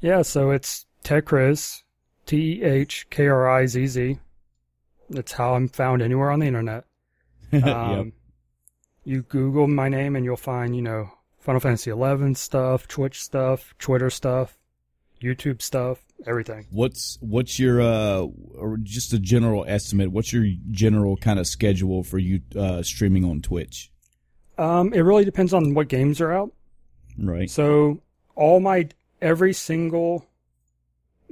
Yeah, 0.00 0.22
so 0.22 0.50
it's 0.50 0.86
TehKrizz, 1.04 1.82
T 2.26 2.60
E 2.60 2.62
H 2.62 3.06
K 3.10 3.26
R 3.26 3.48
I 3.48 3.66
Z 3.66 3.86
Z. 3.86 4.18
That's 5.10 5.32
how 5.32 5.54
I'm 5.54 5.68
found 5.68 6.02
anywhere 6.02 6.30
on 6.30 6.38
the 6.40 6.46
internet. 6.46 6.84
yep. 7.52 7.66
Um, 7.66 8.12
You 9.04 9.22
Google 9.22 9.66
my 9.66 9.88
name 9.88 10.16
and 10.16 10.24
you'll 10.24 10.36
find, 10.36 10.74
you 10.74 10.82
know, 10.82 11.10
Final 11.40 11.60
Fantasy 11.60 11.90
Eleven 11.90 12.34
stuff, 12.34 12.86
Twitch 12.88 13.20
stuff, 13.20 13.74
Twitter 13.78 14.10
stuff, 14.10 14.56
YouTube 15.20 15.60
stuff, 15.60 15.98
everything. 16.26 16.66
What's 16.70 17.18
what's 17.20 17.58
your 17.58 17.80
uh 17.82 18.26
or 18.54 18.78
just 18.82 19.12
a 19.12 19.18
general 19.18 19.64
estimate? 19.66 20.12
What's 20.12 20.32
your 20.32 20.46
general 20.70 21.16
kind 21.16 21.38
of 21.38 21.46
schedule 21.46 22.04
for 22.04 22.18
you 22.18 22.40
uh 22.56 22.82
streaming 22.82 23.24
on 23.24 23.42
Twitch? 23.42 23.90
Um, 24.56 24.92
it 24.92 25.00
really 25.00 25.24
depends 25.24 25.52
on 25.52 25.74
what 25.74 25.88
games 25.88 26.20
are 26.20 26.32
out. 26.32 26.52
Right. 27.18 27.50
So 27.50 28.02
all 28.36 28.60
my 28.60 28.88
every 29.20 29.52
single 29.52 30.26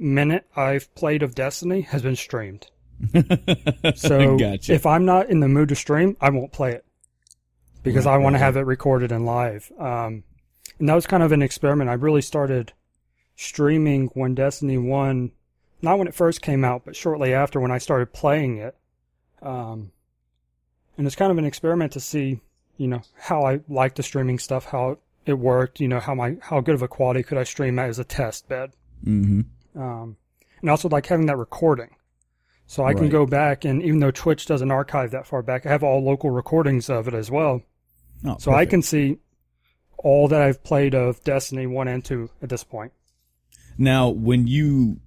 minute 0.01 0.45
I've 0.55 0.93
played 0.95 1.23
of 1.23 1.35
Destiny 1.35 1.81
has 1.81 2.01
been 2.01 2.15
streamed. 2.15 2.67
So 3.95 4.37
gotcha. 4.37 4.73
if 4.73 4.85
I'm 4.85 5.05
not 5.05 5.29
in 5.29 5.39
the 5.39 5.47
mood 5.47 5.69
to 5.69 5.75
stream, 5.75 6.15
I 6.21 6.29
won't 6.29 6.51
play 6.51 6.73
it 6.73 6.85
because 7.83 8.05
Right, 8.05 8.13
I 8.15 8.17
want 8.17 8.35
to 8.35 8.39
have 8.39 8.57
it 8.57 8.61
recorded 8.61 9.11
and 9.11 9.25
live. 9.25 9.71
Um, 9.79 10.23
and 10.79 10.87
that 10.89 10.95
was 10.95 11.07
kind 11.07 11.23
of 11.23 11.31
an 11.31 11.41
experiment. 11.41 11.89
I 11.89 11.93
really 11.93 12.21
started 12.21 12.73
streaming 13.35 14.07
when 14.13 14.35
Destiny 14.35 14.77
1, 14.77 15.31
not 15.81 15.97
when 15.97 16.07
it 16.07 16.13
first 16.13 16.41
came 16.41 16.63
out, 16.63 16.83
but 16.85 16.95
shortly 16.95 17.33
after 17.33 17.59
when 17.59 17.71
I 17.71 17.79
started 17.79 18.13
playing 18.13 18.57
it. 18.57 18.75
Um, 19.41 19.91
and 20.97 21.07
it's 21.07 21.15
kind 21.15 21.31
of 21.31 21.37
an 21.37 21.45
experiment 21.45 21.93
to 21.93 21.99
see, 21.99 22.39
you 22.77 22.87
know, 22.87 23.01
how 23.17 23.43
I 23.43 23.61
like 23.67 23.95
the 23.95 24.03
streaming 24.03 24.37
stuff, 24.39 24.65
how 24.65 24.99
it 25.25 25.33
worked, 25.33 25.79
you 25.79 25.87
know, 25.87 25.99
how 25.99 26.13
my, 26.13 26.37
how 26.41 26.61
good 26.61 26.75
of 26.75 26.81
a 26.81 26.87
quality 26.87 27.23
could 27.23 27.37
I 27.37 27.43
stream 27.43 27.79
as 27.79 27.97
a 27.99 28.03
test 28.03 28.47
bed. 28.47 28.73
mm-hmm. 29.03 29.41
Um, 29.75 30.17
and 30.61 30.69
also 30.69 30.89
like 30.89 31.05
having 31.07 31.25
that 31.27 31.37
recording. 31.37 31.89
So 32.67 32.85
I 32.85 32.93
can 32.93 33.09
go 33.09 33.25
back 33.25 33.65
and 33.65 33.83
even 33.83 33.99
though 33.99 34.11
Twitch 34.11 34.45
doesn't 34.45 34.71
archive 34.71 35.11
that 35.11 35.27
far 35.27 35.41
back, 35.41 35.65
I 35.65 35.69
have 35.69 35.83
all 35.83 36.01
local 36.03 36.29
recordings 36.29 36.89
of 36.89 37.07
it 37.07 37.13
as 37.13 37.29
well. 37.29 37.63
Oh, 38.25 38.37
So 38.39 38.53
I 38.53 38.65
can 38.65 38.81
see 38.81 39.17
all 39.97 40.29
that 40.29 40.41
I've 40.41 40.63
played 40.63 40.95
of 40.95 41.21
Destiny 41.23 41.67
1 41.67 41.87
and 41.89 42.05
2 42.05 42.29
at 42.41 42.47
this 42.49 42.63
point. 42.63 42.93
Now, 43.77 44.07
when 44.09 44.47
you, 44.47 45.01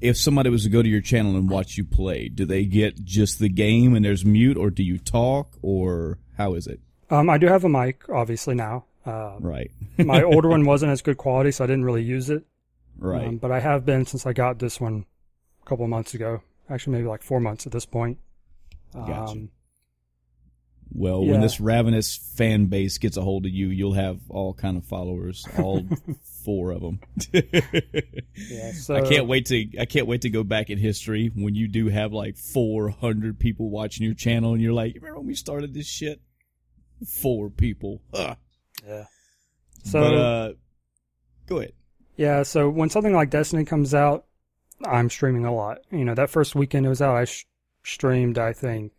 if 0.00 0.16
somebody 0.16 0.50
was 0.50 0.62
to 0.64 0.68
go 0.68 0.82
to 0.82 0.88
your 0.88 1.00
channel 1.00 1.34
and 1.36 1.48
watch 1.50 1.76
you 1.76 1.84
play, 1.84 2.28
do 2.28 2.44
they 2.44 2.64
get 2.64 3.02
just 3.04 3.38
the 3.40 3.48
game 3.48 3.94
and 3.96 4.04
there's 4.04 4.24
mute, 4.24 4.56
or 4.56 4.70
do 4.70 4.82
you 4.84 4.98
talk, 4.98 5.56
or 5.62 6.18
how 6.36 6.54
is 6.54 6.66
it? 6.66 6.80
Um, 7.10 7.28
I 7.28 7.38
do 7.38 7.46
have 7.48 7.64
a 7.64 7.68
mic, 7.68 8.08
obviously 8.08 8.54
now. 8.54 8.84
Uh, 9.04 9.36
Right. 9.40 9.70
my 9.98 10.22
older 10.22 10.48
one 10.56 10.64
wasn't 10.64 10.92
as 10.92 11.02
good 11.02 11.16
quality, 11.16 11.50
so 11.50 11.64
I 11.64 11.66
didn't 11.66 11.84
really 11.84 12.04
use 12.04 12.30
it. 12.30 12.44
Right. 12.98 13.26
Um, 13.26 13.36
but 13.38 13.50
I 13.50 13.60
have 13.60 13.84
been 13.84 14.06
since 14.06 14.26
I 14.26 14.32
got 14.32 14.58
this 14.58 14.80
one 14.80 15.06
a 15.62 15.68
couple 15.68 15.84
of 15.84 15.90
months 15.90 16.14
ago. 16.14 16.42
Actually, 16.68 16.98
maybe 16.98 17.08
like 17.08 17.22
four 17.22 17.40
months 17.40 17.66
at 17.66 17.72
this 17.72 17.86
point. 17.86 18.18
Gotcha. 18.94 19.32
Um, 19.32 19.50
well, 20.92 21.24
yeah. 21.24 21.32
when 21.32 21.40
this 21.40 21.60
ravenous 21.60 22.16
fan 22.16 22.66
base 22.66 22.98
gets 22.98 23.16
a 23.16 23.22
hold 23.22 23.46
of 23.46 23.52
you, 23.52 23.68
you'll 23.68 23.94
have 23.94 24.20
all 24.28 24.54
kind 24.54 24.76
of 24.76 24.84
followers, 24.84 25.46
all 25.58 25.84
four 26.44 26.70
of 26.70 26.82
them. 26.82 27.00
yeah, 28.36 28.72
so 28.72 28.94
I 29.04 29.08
can't 29.08 29.26
wait 29.26 29.46
to 29.46 29.66
I 29.80 29.86
can't 29.86 30.06
wait 30.06 30.22
to 30.22 30.30
go 30.30 30.44
back 30.44 30.70
in 30.70 30.78
history 30.78 31.32
when 31.34 31.56
you 31.56 31.66
do 31.66 31.88
have 31.88 32.12
like 32.12 32.36
400 32.36 33.40
people 33.40 33.70
watching 33.70 34.06
your 34.06 34.14
channel 34.14 34.52
and 34.52 34.62
you're 34.62 34.72
like, 34.72 34.94
remember 34.94 35.18
when 35.18 35.26
we 35.26 35.34
started 35.34 35.74
this 35.74 35.86
shit? 35.86 36.20
Four 37.06 37.50
people. 37.50 38.00
Ugh. 38.14 38.36
Yeah. 38.86 39.04
So 39.82 40.00
but 40.00 40.14
uh, 40.14 40.52
go 41.46 41.58
ahead. 41.58 41.72
Yeah, 42.16 42.42
so 42.44 42.68
when 42.70 42.90
something 42.90 43.12
like 43.14 43.30
Destiny 43.30 43.64
comes 43.64 43.92
out, 43.94 44.24
I'm 44.84 45.10
streaming 45.10 45.44
a 45.44 45.54
lot. 45.54 45.78
You 45.90 46.04
know, 46.04 46.14
that 46.14 46.30
first 46.30 46.54
weekend 46.54 46.86
it 46.86 46.90
was 46.90 47.02
out, 47.02 47.16
I 47.16 47.24
sh- 47.24 47.46
streamed, 47.82 48.38
I 48.38 48.52
think, 48.52 48.92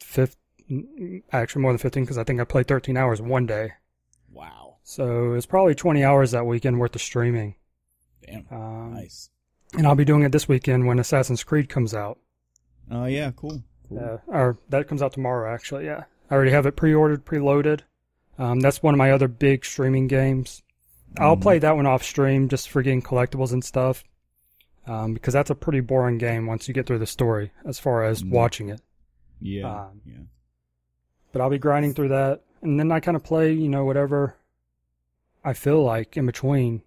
fifth, 0.00 0.36
actually 1.32 1.62
more 1.62 1.72
than 1.72 1.78
15 1.78 2.04
because 2.04 2.18
I 2.18 2.24
think 2.24 2.40
I 2.40 2.44
played 2.44 2.66
13 2.68 2.96
hours 2.96 3.20
one 3.20 3.46
day. 3.46 3.72
Wow. 4.32 4.76
So 4.82 5.26
it 5.32 5.34
was 5.34 5.46
probably 5.46 5.74
20 5.74 6.02
hours 6.04 6.30
that 6.30 6.46
weekend 6.46 6.78
worth 6.80 6.94
of 6.94 7.02
streaming. 7.02 7.54
Damn. 8.26 8.46
Um, 8.50 8.94
Nice. 8.94 9.30
And 9.74 9.86
I'll 9.86 9.94
be 9.94 10.04
doing 10.06 10.22
it 10.22 10.32
this 10.32 10.48
weekend 10.48 10.86
when 10.86 10.98
Assassin's 10.98 11.44
Creed 11.44 11.68
comes 11.68 11.92
out. 11.94 12.18
Oh 12.90 13.04
yeah, 13.04 13.32
cool. 13.36 13.62
Cool. 13.86 13.98
Uh, 13.98 14.18
or 14.32 14.58
that 14.70 14.88
comes 14.88 15.02
out 15.02 15.12
tomorrow, 15.12 15.52
actually. 15.52 15.84
Yeah, 15.84 16.04
I 16.30 16.34
already 16.34 16.52
have 16.52 16.64
it 16.64 16.74
pre-ordered, 16.76 17.26
preloaded. 17.26 17.82
Um, 18.38 18.60
that's 18.60 18.82
one 18.82 18.94
of 18.94 18.98
my 18.98 19.10
other 19.10 19.28
big 19.28 19.64
streaming 19.64 20.06
games. 20.06 20.62
I'll 21.18 21.36
Mhm. 21.36 21.42
play 21.42 21.58
that 21.58 21.74
one 21.76 21.86
off 21.86 22.02
stream 22.04 22.48
just 22.48 22.68
for 22.68 22.82
getting 22.82 23.02
collectibles 23.02 23.52
and 23.52 23.64
stuff, 23.64 24.04
um, 24.86 25.14
because 25.14 25.34
that's 25.34 25.50
a 25.50 25.54
pretty 25.54 25.80
boring 25.80 26.18
game 26.18 26.46
once 26.46 26.68
you 26.68 26.74
get 26.74 26.86
through 26.86 26.98
the 27.00 27.06
story 27.06 27.50
as 27.64 27.78
far 27.80 28.04
as 28.04 28.22
Mhm. 28.22 28.30
watching 28.30 28.68
it. 28.68 28.80
Yeah. 29.40 29.86
um, 29.86 30.00
yeah. 30.04 30.18
But 31.32 31.42
I'll 31.42 31.50
be 31.50 31.58
grinding 31.58 31.94
through 31.94 32.08
that, 32.08 32.42
and 32.62 32.78
then 32.78 32.90
I 32.92 33.00
kind 33.00 33.16
of 33.16 33.22
play, 33.24 33.52
you 33.52 33.68
know, 33.68 33.84
whatever 33.84 34.34
I 35.44 35.52
feel 35.52 35.82
like 35.82 36.16
in 36.16 36.26
between. 36.26 36.82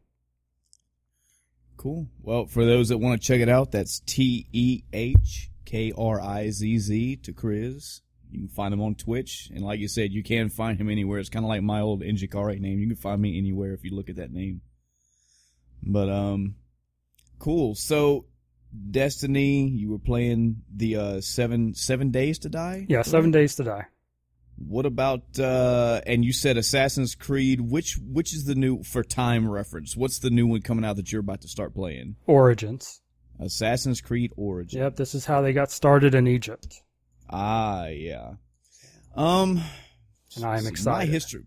Cool. 1.77 2.07
Well, 2.21 2.45
for 2.45 2.63
those 2.65 2.89
that 2.89 2.97
want 2.99 3.19
to 3.21 3.25
check 3.27 3.39
it 3.41 3.49
out, 3.49 3.71
that's 3.71 4.01
T 4.01 4.45
E 4.51 4.83
H 4.93 5.49
K 5.65 5.91
R 5.97 6.21
I 6.21 6.49
Z 6.51 6.77
Z 6.77 7.15
to 7.17 7.33
Chris. 7.33 8.01
You 8.31 8.39
can 8.39 8.49
find 8.49 8.73
him 8.73 8.81
on 8.81 8.95
Twitch, 8.95 9.49
and 9.53 9.63
like 9.63 9.79
you 9.79 9.87
said, 9.87 10.11
you 10.11 10.23
can 10.23 10.49
find 10.49 10.79
him 10.79 10.89
anywhere. 10.89 11.19
It's 11.19 11.29
kind 11.29 11.43
of 11.43 11.49
like 11.49 11.61
my 11.61 11.81
old 11.81 12.01
Injikare 12.01 12.59
name. 12.59 12.79
You 12.79 12.87
can 12.87 12.95
find 12.95 13.21
me 13.21 13.37
anywhere 13.37 13.73
if 13.73 13.83
you 13.83 13.93
look 13.93 14.09
at 14.09 14.15
that 14.15 14.31
name. 14.31 14.61
But 15.83 16.09
um, 16.09 16.55
cool. 17.39 17.75
So, 17.75 18.25
Destiny, 18.89 19.67
you 19.67 19.91
were 19.91 19.99
playing 19.99 20.61
the 20.73 20.95
uh 20.95 21.21
seven 21.21 21.73
seven 21.73 22.11
days 22.11 22.39
to 22.39 22.49
die. 22.49 22.85
Yeah, 22.87 23.01
Seven 23.01 23.31
Days 23.31 23.55
to 23.55 23.63
Die. 23.63 23.85
What 24.57 24.85
about 24.85 25.39
uh 25.39 26.01
and 26.05 26.23
you 26.23 26.31
said 26.31 26.55
Assassin's 26.55 27.15
Creed, 27.15 27.59
which 27.59 27.97
which 28.01 28.33
is 28.33 28.45
the 28.45 28.55
new 28.55 28.83
for 28.83 29.03
time 29.03 29.49
reference? 29.49 29.97
What's 29.97 30.19
the 30.19 30.29
new 30.29 30.47
one 30.47 30.61
coming 30.61 30.85
out 30.85 30.95
that 30.97 31.11
you're 31.11 31.21
about 31.21 31.41
to 31.41 31.47
start 31.49 31.73
playing? 31.73 32.15
Origins. 32.27 33.01
Assassin's 33.39 34.01
Creed 34.01 34.31
Origins. 34.37 34.79
Yep, 34.79 34.95
this 34.95 35.15
is 35.15 35.25
how 35.25 35.41
they 35.41 35.51
got 35.51 35.71
started 35.71 36.13
in 36.15 36.27
Egypt. 36.27 36.81
Ah, 37.31 37.87
yeah. 37.87 38.33
Um 39.15 39.61
And 40.35 40.45
I 40.45 40.57
am 40.57 40.67
excited. 40.67 40.97
My 40.97 41.05
history 41.05 41.43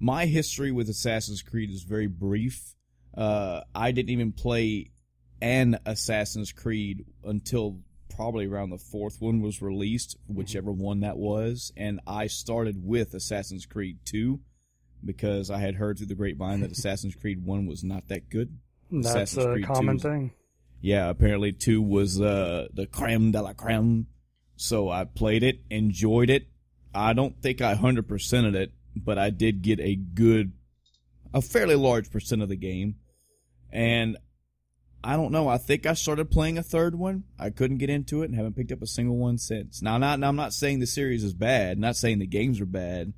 my 0.00 0.26
history 0.26 0.72
with 0.72 0.88
Assassin's 0.88 1.42
Creed 1.42 1.70
is 1.70 1.82
very 1.82 2.06
brief. 2.06 2.74
Uh 3.16 3.60
I 3.74 3.92
didn't 3.92 4.10
even 4.10 4.32
play 4.32 4.90
an 5.40 5.78
Assassin's 5.84 6.52
Creed 6.52 7.04
until 7.22 7.80
probably 8.14 8.46
around 8.46 8.70
the 8.70 8.78
fourth 8.78 9.20
one 9.20 9.40
was 9.40 9.60
released, 9.60 10.16
whichever 10.28 10.72
one 10.72 11.00
that 11.00 11.16
was, 11.16 11.72
and 11.76 12.00
I 12.06 12.28
started 12.28 12.76
with 12.82 13.12
Assassin's 13.12 13.66
Creed 13.66 13.98
2 14.04 14.40
because 15.04 15.50
I 15.50 15.58
had 15.58 15.74
heard 15.74 15.98
through 15.98 16.06
the 16.06 16.14
grapevine 16.14 16.60
that 16.60 16.72
Assassin's 16.78 17.14
Creed 17.14 17.44
1 17.44 17.66
was 17.66 17.82
not 17.84 18.08
that 18.08 18.30
good. 18.30 18.56
That's 18.90 19.08
Assassin's 19.08 19.46
a 19.46 19.52
Creed 19.52 19.66
common 19.66 19.96
2's 19.96 20.02
thing. 20.02 20.30
Yeah, 20.80 21.08
apparently 21.10 21.52
2 21.52 21.82
was 21.82 22.20
uh, 22.20 22.68
the 22.72 22.86
creme 22.86 23.32
de 23.32 23.42
la 23.42 23.52
creme. 23.52 24.06
So 24.56 24.88
I 24.90 25.04
played 25.04 25.42
it, 25.42 25.60
enjoyed 25.70 26.30
it. 26.30 26.46
I 26.94 27.12
don't 27.12 27.40
think 27.42 27.60
I 27.60 27.74
100%ed 27.74 28.54
it, 28.54 28.72
but 28.96 29.18
I 29.18 29.30
did 29.30 29.62
get 29.62 29.80
a 29.80 29.96
good, 29.96 30.52
a 31.32 31.42
fairly 31.42 31.74
large 31.74 32.10
percent 32.10 32.42
of 32.42 32.48
the 32.48 32.56
game. 32.56 32.96
And 33.72 34.16
I 35.02 35.16
don't 35.16 35.32
know. 35.32 35.48
I 35.48 35.58
think 35.58 35.86
I 35.86 35.94
started 35.94 36.30
playing 36.30 36.56
a 36.56 36.62
third 36.62 36.94
one. 36.94 37.24
I 37.38 37.50
couldn't 37.50 37.78
get 37.78 37.90
into 37.90 38.22
it 38.22 38.26
and 38.26 38.34
haven't 38.36 38.56
picked 38.56 38.72
up 38.72 38.80
a 38.80 38.86
single 38.86 39.16
one 39.16 39.38
since. 39.38 39.82
Now, 39.82 39.98
not, 39.98 40.18
now 40.18 40.28
I'm 40.28 40.36
not 40.36 40.54
saying 40.54 40.78
the 40.78 40.86
series 40.86 41.24
is 41.24 41.34
bad. 41.34 41.78
Not 41.78 41.96
saying 41.96 42.20
the 42.20 42.26
games 42.26 42.60
are 42.60 42.66
bad, 42.66 43.12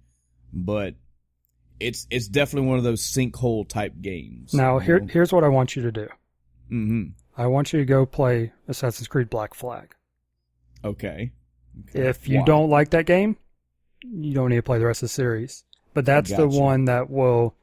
but 0.52 0.94
it's 1.78 2.06
it's 2.10 2.26
definitely 2.26 2.68
one 2.68 2.78
of 2.78 2.84
those 2.84 3.02
sinkhole 3.02 3.68
type 3.68 3.94
games. 4.00 4.54
Now, 4.54 4.78
here, 4.78 5.06
here's 5.08 5.32
what 5.32 5.44
I 5.44 5.48
want 5.48 5.76
you 5.76 5.82
to 5.82 5.92
do. 5.92 6.08
Mm-hmm. 6.70 7.04
I 7.36 7.46
want 7.46 7.72
you 7.72 7.78
to 7.78 7.84
go 7.84 8.06
play 8.06 8.52
Assassin's 8.66 9.08
Creed 9.08 9.30
Black 9.30 9.54
Flag. 9.54 9.94
Okay. 10.86 11.32
Okay. 11.90 12.08
If 12.08 12.28
you 12.28 12.38
Why? 12.38 12.44
don't 12.44 12.70
like 12.70 12.90
that 12.90 13.06
game, 13.06 13.36
you 14.02 14.34
don't 14.34 14.48
need 14.50 14.56
to 14.56 14.62
play 14.62 14.78
the 14.78 14.86
rest 14.86 15.02
of 15.02 15.08
the 15.08 15.14
series. 15.14 15.64
But 15.94 16.04
that's 16.06 16.30
the 16.30 16.46
one 16.48 16.84
that 16.86 17.10
will 17.10 17.54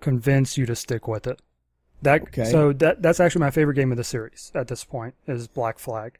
convince 0.00 0.56
you 0.56 0.66
to 0.66 0.76
stick 0.76 1.06
with 1.08 1.26
it. 1.26 1.40
That 2.02 2.22
Okay. 2.22 2.44
so 2.44 2.72
that 2.74 3.02
that's 3.02 3.20
actually 3.20 3.40
my 3.40 3.50
favorite 3.50 3.74
game 3.74 3.90
of 3.90 3.96
the 3.96 4.04
series 4.04 4.52
at 4.54 4.68
this 4.68 4.84
point 4.84 5.14
is 5.26 5.48
Black 5.48 5.78
Flag. 5.78 6.18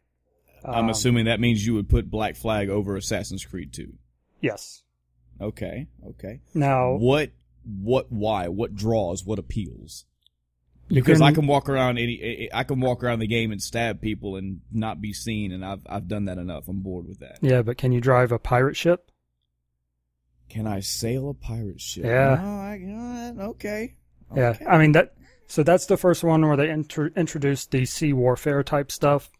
I'm 0.64 0.84
Um, 0.84 0.90
assuming 0.90 1.26
that 1.26 1.38
means 1.38 1.66
you 1.66 1.74
would 1.74 1.88
put 1.88 2.10
Black 2.10 2.34
Flag 2.34 2.68
over 2.68 2.96
Assassin's 2.96 3.44
Creed 3.44 3.72
2. 3.72 3.92
yes. 4.40 4.82
Okay. 5.40 5.86
Okay. 6.06 6.40
Now 6.54 6.94
What? 6.96 7.30
What? 7.64 8.10
Why? 8.10 8.48
What 8.48 8.74
draws? 8.74 9.24
What 9.24 9.38
appeals? 9.38 10.06
Because 10.88 11.20
I 11.20 11.32
can 11.32 11.46
walk 11.48 11.68
around 11.68 11.98
any, 11.98 12.48
I 12.54 12.62
can 12.62 12.80
walk 12.80 13.02
around 13.02 13.18
the 13.18 13.26
game 13.26 13.50
and 13.50 13.60
stab 13.60 14.00
people 14.00 14.36
and 14.36 14.60
not 14.72 15.00
be 15.00 15.12
seen, 15.12 15.50
and 15.52 15.64
I've 15.64 15.80
I've 15.86 16.06
done 16.08 16.26
that 16.26 16.38
enough. 16.38 16.68
I'm 16.68 16.80
bored 16.80 17.08
with 17.08 17.18
that. 17.20 17.38
yeah, 17.42 17.62
but 17.62 17.76
can 17.76 17.90
you 17.92 18.00
drive 18.00 18.30
a 18.32 18.38
pirate 18.38 18.76
ship? 18.76 19.10
Can 20.48 20.66
I 20.66 20.80
sail 20.80 21.28
a 21.28 21.34
pirate 21.34 21.80
ship? 21.80 22.04
Yeah. 22.04 22.36
No, 22.40 23.42
I, 23.42 23.46
okay. 23.48 23.94
Yeah, 24.34 24.50
Okay. 24.50 24.66
I 24.66 24.78
mean 24.78 24.92
that. 24.92 25.14
So 25.48 25.62
that's 25.62 25.86
the 25.86 25.96
first 25.96 26.24
one 26.24 26.46
where 26.46 26.56
they 26.56 26.70
intro 26.70 27.10
introduced 27.16 27.70
the 27.70 27.84
sea 27.84 28.12
warfare 28.12 28.62
type 28.62 28.90
stuff. 28.92 29.30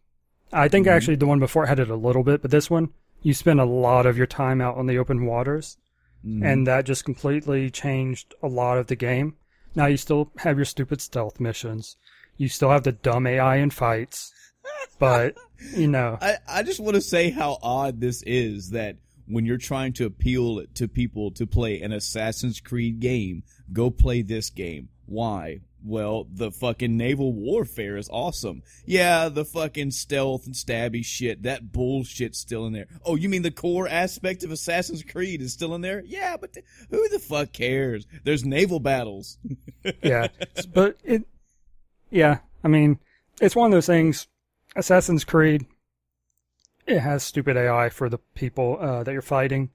I 0.53 0.69
think 0.69 0.87
Mhm. 0.87 0.91
actually 0.93 1.17
the 1.17 1.27
one 1.27 1.41
before 1.41 1.67
had 1.67 1.79
it 1.81 1.91
a 1.91 1.97
little 1.97 2.23
bit, 2.23 2.43
but 2.43 2.51
this 2.51 2.71
one 2.71 2.91
you 3.23 3.35
spend 3.35 3.61
a 3.61 3.65
lot 3.65 4.07
of 4.07 4.17
your 4.17 4.27
time 4.27 4.61
out 4.61 4.77
on 4.77 4.87
the 4.87 4.99
open 4.99 5.27
waters, 5.27 5.79
Mhm. 6.25 6.45
and 6.45 6.67
that 6.67 6.85
just 6.87 7.05
completely 7.05 7.71
changed 7.71 8.35
a 8.43 8.47
lot 8.49 8.79
of 8.79 8.87
the 8.89 8.95
game. 8.97 9.35
Now 9.77 9.87
you 9.87 9.99
still 9.99 10.33
have 10.39 10.57
your 10.57 10.65
stupid 10.65 11.01
stealth 11.01 11.39
missions. 11.39 11.97
You 12.39 12.49
still 12.49 12.71
have 12.71 12.83
the 12.83 12.93
dumb 12.93 13.27
AI 13.27 13.57
in 13.57 13.71
fights, 13.71 14.33
but 14.99 15.37
you 15.75 15.87
know, 15.87 16.19
I, 16.23 16.39
I 16.49 16.63
just 16.63 16.81
want 16.81 16.97
to 16.97 17.01
say 17.01 17.31
how 17.31 17.59
odd 17.63 18.01
this 18.01 18.23
is 18.23 18.71
that 18.71 18.97
when 19.29 19.45
you're 19.45 19.59
trying 19.59 19.93
to 19.95 20.07
appeal 20.07 20.65
to 20.75 20.89
people 20.89 21.31
to 21.33 21.47
play 21.47 21.81
an 21.83 21.93
Assassin's 21.93 22.61
Creed 22.61 23.01
game, 23.01 23.43
go 23.73 23.91
play 23.91 24.23
this 24.23 24.51
game. 24.51 24.89
Why? 25.05 25.61
Well, 25.85 26.27
the 26.33 26.51
fucking 26.51 26.97
naval 26.97 27.33
warfare 27.33 27.97
is 27.97 28.09
awesome. 28.11 28.63
Yeah, 28.85 29.29
the 29.29 29.45
fucking 29.45 29.93
stealth 29.93 30.47
and 30.47 30.55
stabby 30.55 31.05
shit, 31.05 31.45
that 31.45 31.73
bullshit's 31.73 32.39
still 32.39 32.67
in 32.67 32.73
there. 32.73 32.87
Oh, 33.05 33.15
you 33.15 33.29
mean 33.29 33.43
the 33.43 33.51
core 33.51 33.87
aspect 33.87 34.43
of 34.43 34.51
Assassin's 34.51 35.03
Creed 35.03 35.41
is 35.41 35.53
still 35.53 35.75
in 35.75 35.83
there? 35.83 36.03
Yeah, 36.05 36.37
but 36.37 36.55
th- 36.55 36.67
who 36.91 37.09
the 37.09 37.19
fuck 37.19 37.53
cares? 37.53 38.07
There's 38.25 38.45
naval 38.45 38.81
battles. 38.81 39.39
yeah, 40.03 40.29
but 40.75 40.97
it, 41.05 41.25
yeah, 42.11 42.39
I 42.65 42.69
mean, 42.69 42.99
it's 43.41 43.57
one 43.57 43.67
of 43.67 43.73
those 43.73 43.87
things. 43.87 44.27
Assassin's 44.75 45.25
Creed, 45.25 45.67
it 46.87 47.01
has 47.01 47.23
stupid 47.23 47.57
AI 47.57 47.89
for 47.89 48.09
the 48.09 48.19
people 48.35 48.79
uh, 48.81 49.03
that 49.05 49.13
you're 49.13 49.23
fighting. 49.23 49.71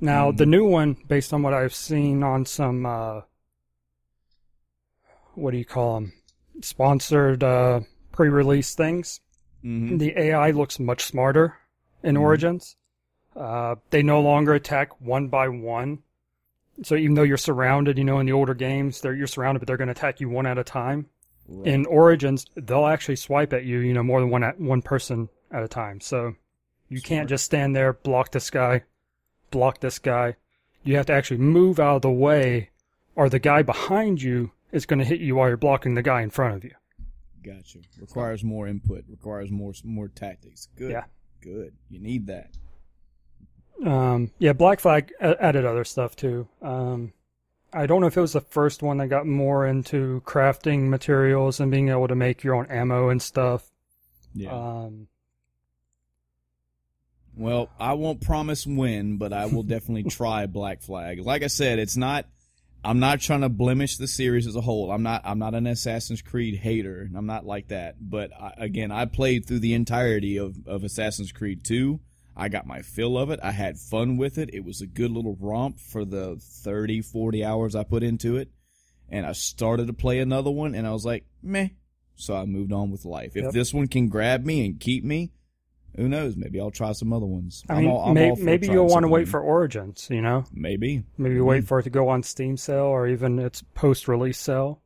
Now, 0.00 0.30
the 0.30 0.46
new 0.46 0.66
one, 0.66 0.96
based 1.08 1.32
on 1.32 1.42
what 1.42 1.54
I've 1.54 1.74
seen 1.74 2.22
on 2.22 2.44
some, 2.44 2.84
uh, 2.84 3.22
what 5.36 5.52
do 5.52 5.58
you 5.58 5.64
call 5.64 5.94
them, 5.94 6.12
sponsored 6.60 7.42
uh, 7.44 7.80
pre-release 8.12 8.74
things, 8.74 9.20
Mhm. 9.64 9.98
the 9.98 10.12
AI 10.18 10.50
looks 10.50 10.78
much 10.78 11.02
smarter 11.04 11.56
in 12.02 12.16
Origins. 12.16 12.76
Uh, 13.34 13.76
they 13.90 14.02
no 14.02 14.20
longer 14.20 14.54
attack 14.54 15.00
one 15.00 15.28
by 15.28 15.48
one. 15.48 15.98
So 16.82 16.94
even 16.94 17.14
though 17.14 17.22
you're 17.22 17.36
surrounded, 17.36 17.98
you 17.98 18.04
know, 18.04 18.18
in 18.18 18.26
the 18.26 18.32
older 18.32 18.54
games, 18.54 19.00
they're, 19.00 19.14
you're 19.14 19.26
surrounded, 19.26 19.60
but 19.60 19.66
they're 19.66 19.76
going 19.76 19.88
to 19.88 19.92
attack 19.92 20.20
you 20.20 20.28
one 20.28 20.46
at 20.46 20.58
a 20.58 20.64
time. 20.64 21.06
Right. 21.48 21.66
In 21.68 21.86
Origins, 21.86 22.46
they'll 22.54 22.86
actually 22.86 23.16
swipe 23.16 23.52
at 23.52 23.64
you, 23.64 23.78
you 23.78 23.92
know, 23.94 24.02
more 24.02 24.20
than 24.20 24.30
one 24.30 24.44
at 24.44 24.60
one 24.60 24.82
person 24.82 25.28
at 25.50 25.62
a 25.62 25.68
time. 25.68 26.00
So 26.00 26.34
you 26.88 27.00
can't 27.00 27.28
just 27.28 27.44
stand 27.44 27.74
there, 27.74 27.92
block 27.92 28.32
this 28.32 28.50
guy, 28.50 28.82
block 29.50 29.80
this 29.80 29.98
guy. 29.98 30.36
You 30.84 30.96
have 30.96 31.06
to 31.06 31.12
actually 31.12 31.38
move 31.38 31.80
out 31.80 31.96
of 31.96 32.02
the 32.02 32.10
way, 32.10 32.70
or 33.14 33.28
the 33.28 33.38
guy 33.38 33.62
behind 33.62 34.22
you 34.22 34.52
is 34.76 34.86
going 34.86 34.98
to 34.98 35.04
hit 35.04 35.20
you 35.20 35.36
while 35.36 35.48
you're 35.48 35.56
blocking 35.56 35.94
the 35.94 36.02
guy 36.02 36.22
in 36.22 36.30
front 36.30 36.54
of 36.54 36.64
you. 36.64 36.72
Gotcha. 37.42 37.78
Requires 38.00 38.44
more 38.44 38.66
input. 38.66 39.04
Requires 39.08 39.50
more 39.50 39.72
more 39.84 40.08
tactics. 40.08 40.68
Good. 40.76 40.90
Yeah. 40.90 41.04
Good. 41.40 41.74
You 41.88 42.00
need 42.00 42.26
that. 42.26 42.50
Um, 43.84 44.32
yeah, 44.38 44.52
Black 44.52 44.80
Flag 44.80 45.12
added 45.20 45.64
other 45.64 45.84
stuff 45.84 46.16
too. 46.16 46.48
Um, 46.60 47.12
I 47.72 47.86
don't 47.86 48.00
know 48.00 48.06
if 48.06 48.16
it 48.16 48.20
was 48.20 48.32
the 48.32 48.40
first 48.40 48.82
one 48.82 48.98
that 48.98 49.08
got 49.08 49.26
more 49.26 49.66
into 49.66 50.22
crafting 50.24 50.88
materials 50.88 51.60
and 51.60 51.70
being 51.70 51.88
able 51.88 52.08
to 52.08 52.14
make 52.14 52.42
your 52.42 52.54
own 52.54 52.66
ammo 52.66 53.10
and 53.10 53.20
stuff. 53.20 53.70
Yeah. 54.34 54.50
Um, 54.50 55.08
well, 57.36 57.68
I 57.78 57.92
won't 57.94 58.22
promise 58.22 58.66
when, 58.66 59.18
but 59.18 59.32
I 59.32 59.46
will 59.46 59.62
definitely 59.62 60.04
try 60.10 60.46
Black 60.46 60.82
Flag. 60.82 61.20
Like 61.20 61.42
I 61.42 61.48
said, 61.48 61.78
it's 61.78 61.96
not. 61.96 62.26
I'm 62.84 63.00
not 63.00 63.20
trying 63.20 63.40
to 63.40 63.48
blemish 63.48 63.96
the 63.96 64.06
series 64.06 64.46
as 64.46 64.54
a 64.54 64.60
whole. 64.60 64.92
I'm 64.92 65.02
not. 65.02 65.22
I'm 65.24 65.38
not 65.38 65.54
an 65.54 65.66
Assassin's 65.66 66.22
Creed 66.22 66.56
hater. 66.56 67.08
I'm 67.16 67.26
not 67.26 67.44
like 67.44 67.68
that. 67.68 67.96
But 68.00 68.30
I, 68.32 68.52
again, 68.58 68.92
I 68.92 69.06
played 69.06 69.46
through 69.46 69.60
the 69.60 69.74
entirety 69.74 70.36
of 70.36 70.56
of 70.66 70.84
Assassin's 70.84 71.32
Creed 71.32 71.64
2. 71.64 71.98
I 72.36 72.48
got 72.48 72.66
my 72.66 72.82
fill 72.82 73.16
of 73.16 73.30
it. 73.30 73.40
I 73.42 73.50
had 73.50 73.78
fun 73.78 74.18
with 74.18 74.36
it. 74.38 74.50
It 74.52 74.64
was 74.64 74.82
a 74.82 74.86
good 74.86 75.10
little 75.10 75.36
romp 75.40 75.80
for 75.80 76.04
the 76.04 76.36
30, 76.38 77.00
40 77.00 77.42
hours 77.44 77.74
I 77.74 77.82
put 77.82 78.02
into 78.02 78.36
it. 78.36 78.50
And 79.08 79.24
I 79.24 79.32
started 79.32 79.86
to 79.86 79.92
play 79.94 80.18
another 80.18 80.50
one, 80.50 80.74
and 80.74 80.86
I 80.86 80.92
was 80.92 81.04
like, 81.04 81.24
meh. 81.42 81.68
So 82.16 82.34
I 82.36 82.44
moved 82.44 82.72
on 82.72 82.90
with 82.90 83.04
life. 83.04 83.36
If 83.36 83.44
Yep. 83.44 83.52
this 83.52 83.72
one 83.74 83.88
can 83.88 84.08
grab 84.08 84.44
me 84.44 84.64
and 84.66 84.78
keep 84.78 85.02
me, 85.04 85.32
who 85.96 86.08
knows? 86.08 86.36
Maybe 86.36 86.60
I'll 86.60 86.70
try 86.70 86.92
some 86.92 87.12
other 87.12 87.26
ones. 87.26 87.64
I 87.68 87.74
I'm 87.74 87.82
mean, 87.82 87.90
all- 87.90 88.08
I'm 88.08 88.14
may- 88.14 88.34
maybe 88.34 88.68
you'll 88.68 88.86
want 88.88 89.04
to 89.04 89.08
wait 89.08 89.28
for 89.28 89.40
Origins. 89.40 90.08
You 90.10 90.22
know, 90.22 90.44
maybe 90.52 91.04
maybe 91.18 91.36
mm-hmm. 91.36 91.44
wait 91.44 91.66
for 91.66 91.80
it 91.80 91.84
to 91.84 91.90
go 91.90 92.08
on 92.08 92.22
Steam 92.22 92.56
sale 92.56 92.84
or 92.84 93.06
even 93.06 93.38
its 93.38 93.62
post-release 93.74 94.38
sale. 94.38 94.82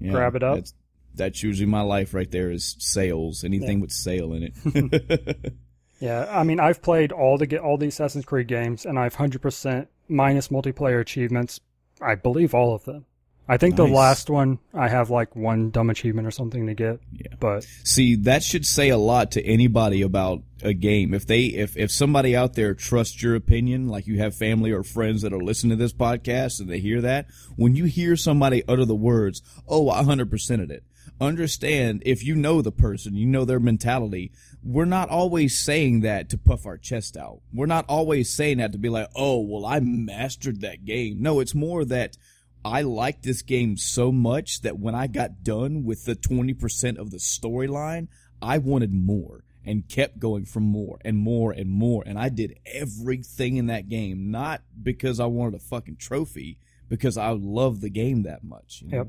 Yeah, 0.00 0.12
grab 0.12 0.34
it 0.36 0.42
up. 0.42 0.56
That's, 0.56 0.74
that's 1.14 1.42
usually 1.42 1.66
my 1.66 1.82
life 1.82 2.14
right 2.14 2.30
there 2.30 2.50
is 2.50 2.76
sales. 2.78 3.44
Anything 3.44 3.78
Yeah. 3.78 3.82
with 3.82 3.92
sale 3.92 4.32
in 4.32 4.42
it. 4.44 5.54
Yeah, 6.00 6.26
I 6.28 6.42
mean, 6.44 6.60
I've 6.60 6.82
played 6.82 7.12
all 7.12 7.38
the 7.38 7.58
all 7.58 7.78
the 7.78 7.86
Assassin's 7.86 8.24
Creed 8.24 8.48
games, 8.48 8.84
and 8.84 8.98
I've 8.98 9.14
hundred 9.14 9.40
percent 9.40 9.88
minus 10.08 10.48
multiplayer 10.48 11.00
achievements. 11.00 11.60
I 12.02 12.14
believe 12.14 12.54
all 12.54 12.74
of 12.74 12.84
them. 12.84 13.06
I 13.46 13.58
think 13.58 13.76
the 13.76 13.86
last 13.86 14.30
one 14.30 14.58
I 14.72 14.88
have 14.88 15.10
like 15.10 15.36
one 15.36 15.70
dumb 15.70 15.90
achievement 15.90 16.26
or 16.26 16.30
something 16.30 16.66
to 16.66 16.74
get. 16.74 17.00
Yeah. 17.12 17.34
But 17.38 17.64
See, 17.84 18.16
that 18.16 18.42
should 18.42 18.64
say 18.64 18.88
a 18.88 18.96
lot 18.96 19.32
to 19.32 19.44
anybody 19.44 20.00
about 20.00 20.42
a 20.62 20.72
game. 20.72 21.12
If 21.12 21.26
they, 21.26 21.44
if, 21.44 21.76
if 21.76 21.90
somebody 21.90 22.34
out 22.34 22.54
there 22.54 22.74
trusts 22.74 23.22
your 23.22 23.34
opinion, 23.34 23.88
like 23.88 24.06
you 24.06 24.18
have 24.18 24.34
family 24.34 24.72
or 24.72 24.82
friends 24.82 25.20
that 25.22 25.34
are 25.34 25.42
listening 25.42 25.76
to 25.76 25.82
this 25.82 25.92
podcast 25.92 26.58
and 26.58 26.70
they 26.70 26.78
hear 26.78 27.02
that, 27.02 27.26
when 27.56 27.76
you 27.76 27.84
hear 27.84 28.16
somebody 28.16 28.62
utter 28.66 28.86
the 28.86 28.94
words, 28.94 29.42
oh, 29.68 29.90
I 29.90 30.02
100%ed 30.02 30.70
it, 30.70 30.84
understand 31.20 32.02
if 32.06 32.24
you 32.24 32.34
know 32.34 32.62
the 32.62 32.72
person, 32.72 33.14
you 33.14 33.26
know 33.26 33.44
their 33.44 33.60
mentality, 33.60 34.32
we're 34.62 34.86
not 34.86 35.10
always 35.10 35.58
saying 35.58 36.00
that 36.00 36.30
to 36.30 36.38
puff 36.38 36.64
our 36.64 36.78
chest 36.78 37.16
out. 37.16 37.40
We're 37.52 37.66
not 37.66 37.84
always 37.88 38.32
saying 38.32 38.58
that 38.58 38.72
to 38.72 38.78
be 38.78 38.88
like, 38.88 39.08
oh, 39.14 39.40
well, 39.40 39.66
I 39.66 39.80
mastered 39.80 40.62
that 40.62 40.86
game. 40.86 41.20
No, 41.20 41.40
it's 41.40 41.54
more 41.54 41.84
that 41.84 42.16
I 42.64 42.82
liked 42.82 43.22
this 43.22 43.42
game 43.42 43.76
so 43.76 44.10
much 44.10 44.62
that 44.62 44.78
when 44.78 44.94
I 44.94 45.06
got 45.06 45.42
done 45.42 45.84
with 45.84 46.04
the 46.04 46.16
20% 46.16 46.98
of 46.98 47.10
the 47.10 47.18
storyline, 47.18 48.08
I 48.40 48.58
wanted 48.58 48.92
more 48.92 49.44
and 49.66 49.88
kept 49.88 50.18
going 50.18 50.44
for 50.44 50.60
more 50.60 50.98
and 51.04 51.16
more 51.16 51.52
and 51.52 51.68
more. 51.68 52.02
And 52.06 52.18
I 52.18 52.28
did 52.28 52.58
everything 52.66 53.56
in 53.56 53.66
that 53.66 53.88
game, 53.88 54.30
not 54.30 54.62
because 54.82 55.20
I 55.20 55.26
wanted 55.26 55.56
a 55.56 55.64
fucking 55.64 55.96
trophy, 55.96 56.58
because 56.88 57.16
I 57.16 57.30
love 57.30 57.80
the 57.80 57.90
game 57.90 58.22
that 58.22 58.44
much. 58.44 58.82
you 58.82 58.90
know? 58.90 58.96
Yep. 58.98 59.08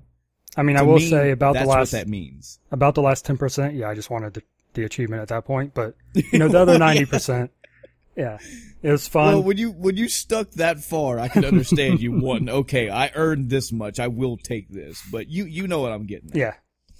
I 0.57 0.63
mean, 0.63 0.77
I 0.77 0.83
will 0.83 0.95
me, 0.95 1.09
say 1.09 1.31
about 1.31 1.53
the 1.53 1.65
last 1.65 1.91
what 1.93 1.99
that 1.99 2.07
means. 2.07 2.59
about 2.71 2.95
the 2.95 3.01
last 3.01 3.25
ten 3.25 3.37
percent. 3.37 3.75
Yeah, 3.75 3.89
I 3.89 3.95
just 3.95 4.09
wanted 4.09 4.35
the, 4.35 4.43
the 4.73 4.85
achievement 4.85 5.21
at 5.21 5.27
that 5.27 5.43
point. 5.43 5.73
But 5.73 5.95
you 6.13 6.39
know, 6.39 6.47
the 6.47 6.59
other 6.61 6.79
ninety 6.79 7.05
percent. 7.05 7.51
Yeah, 8.15 8.37
it 8.81 8.91
was 8.91 9.07
fun. 9.07 9.33
Well, 9.33 9.43
when 9.43 9.57
you 9.57 9.71
when 9.71 9.97
you 9.97 10.07
stuck 10.07 10.51
that 10.51 10.79
far, 10.79 11.19
I 11.19 11.27
could 11.27 11.45
understand 11.53 12.01
you 12.01 12.13
won. 12.13 12.49
Okay, 12.49 12.89
I 12.89 13.11
earned 13.13 13.49
this 13.49 13.71
much. 13.71 13.99
I 13.99 14.07
will 14.07 14.37
take 14.37 14.69
this. 14.69 15.01
But 15.11 15.27
you 15.27 15.45
you 15.45 15.67
know 15.67 15.81
what 15.81 15.91
I'm 15.91 16.05
getting. 16.05 16.29
At. 16.29 16.35
Yeah, 16.35 16.53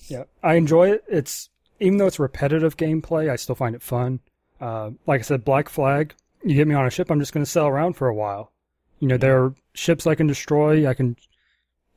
yeah, 0.08 0.23
I 0.43 0.56
enjoy 0.56 0.91
it. 0.91 1.04
It's 1.08 1.49
even 1.80 1.97
though 1.97 2.08
it's 2.08 2.19
repetitive 2.19 2.78
gameplay, 2.78 3.30
I 3.30 3.36
still 3.36 3.56
find 3.56 3.75
it 3.75 3.82
fun. 3.82 4.19
Uh, 4.60 4.91
like 5.06 5.21
I 5.21 5.23
said, 5.23 5.45
Black 5.45 5.69
Flag. 5.69 6.13
You 6.43 6.56
get 6.56 6.67
me 6.67 6.75
on 6.75 6.86
a 6.86 6.91
ship, 6.91 7.10
I'm 7.10 7.19
just 7.19 7.34
going 7.34 7.43
to 7.43 7.49
sail 7.49 7.65
around 7.65 7.93
for 7.93 8.08
a 8.08 8.13
while. 8.13 8.51
You 8.99 9.08
know, 9.08 9.17
there 9.17 9.43
are 9.43 9.56
ships 9.73 10.06
I 10.06 10.15
can 10.15 10.28
destroy. 10.28 10.88
I 10.88 10.93
can. 10.93 11.15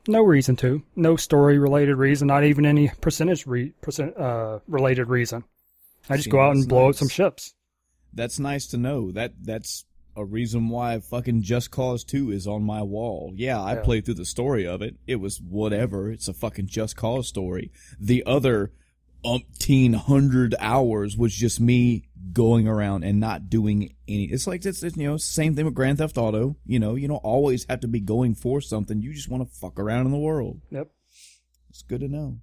No 0.07 0.23
reason 0.23 0.55
to. 0.57 0.81
No 0.95 1.15
story 1.17 1.59
related 1.59 1.95
reason. 1.95 2.27
Not 2.27 2.43
even 2.43 2.65
any 2.65 2.89
percentage 3.01 3.45
re, 3.45 3.73
percent 3.81 4.17
uh, 4.17 4.59
related 4.67 5.07
reason. 5.07 5.43
I 6.09 6.15
just 6.15 6.25
See, 6.25 6.31
go 6.31 6.39
out 6.39 6.51
and 6.51 6.61
that's 6.61 6.67
blow 6.67 6.89
up 6.89 6.95
some 6.95 7.09
ships. 7.09 7.53
That's 8.13 8.39
nice 8.39 8.67
to 8.67 8.77
know. 8.77 9.11
That 9.11 9.33
that's 9.41 9.85
a 10.15 10.25
reason 10.25 10.69
why 10.69 10.99
fucking 10.99 11.43
Just 11.43 11.71
Cause 11.71 12.03
2 12.03 12.31
is 12.31 12.47
on 12.47 12.63
my 12.63 12.81
wall. 12.81 13.31
Yeah, 13.35 13.61
I 13.61 13.75
Yeah. 13.75 13.81
played 13.81 14.05
through 14.05 14.15
the 14.15 14.25
story 14.25 14.65
of 14.67 14.81
it. 14.81 14.97
It 15.07 15.17
was 15.17 15.39
whatever. 15.39 16.11
It's 16.11 16.27
a 16.27 16.33
fucking 16.33 16.67
Just 16.67 16.95
Cause 16.97 17.27
story. 17.27 17.71
The 17.99 18.23
other 18.25 18.73
umpteen 19.25 19.93
hundred 19.95 20.55
hours 20.59 21.17
was 21.17 21.33
just 21.33 21.59
me 21.59 22.03
going 22.31 22.67
around 22.67 23.03
and 23.03 23.19
not 23.19 23.49
doing 23.49 23.93
any. 24.07 24.25
It's 24.25 24.47
like 24.47 24.65
it's, 24.65 24.81
it's 24.81 24.95
you 24.97 25.07
know 25.07 25.17
same 25.17 25.55
thing 25.55 25.65
with 25.65 25.73
Grand 25.75 25.97
Theft 25.97 26.17
Auto. 26.17 26.55
You 26.65 26.79
know 26.79 26.95
you 26.95 27.07
don't 27.07 27.17
always 27.17 27.65
have 27.69 27.81
to 27.81 27.87
be 27.87 27.99
going 27.99 28.33
for 28.35 28.61
something. 28.61 29.01
You 29.01 29.13
just 29.13 29.29
want 29.29 29.47
to 29.47 29.55
fuck 29.59 29.79
around 29.79 30.05
in 30.05 30.11
the 30.11 30.17
world. 30.17 30.61
Yep. 30.71 30.89
It's 31.69 31.83
good 31.83 31.99
to 32.01 32.07
know. 32.07 32.39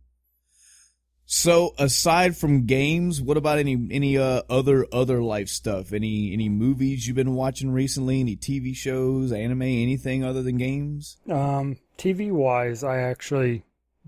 So 1.29 1.75
aside 1.77 2.37
from 2.37 2.67
games, 2.67 3.21
what 3.21 3.37
about 3.37 3.59
any 3.59 3.89
any 3.91 4.17
uh, 4.17 4.43
other 4.49 4.87
other 4.93 5.21
life 5.23 5.49
stuff? 5.49 5.93
Any 5.93 6.33
any 6.33 6.49
movies 6.49 7.07
you've 7.07 7.17
been 7.17 7.35
watching 7.35 7.71
recently? 7.73 8.21
Any 8.21 8.37
TV 8.37 8.75
shows, 8.77 9.33
anime, 9.33 9.63
anything 9.63 10.23
other 10.25 10.43
than 10.43 10.57
games? 10.57 11.17
Um, 11.29 11.79
TV 11.99 12.31
wise, 12.31 12.85
I 12.85 12.99
actually 12.99 13.65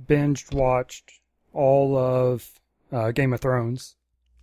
binged 0.08 0.54
watched 0.54 1.10
all 1.52 1.96
of 1.96 2.48
uh, 2.92 3.10
Game 3.10 3.32
of 3.32 3.40
Thrones. 3.40 3.96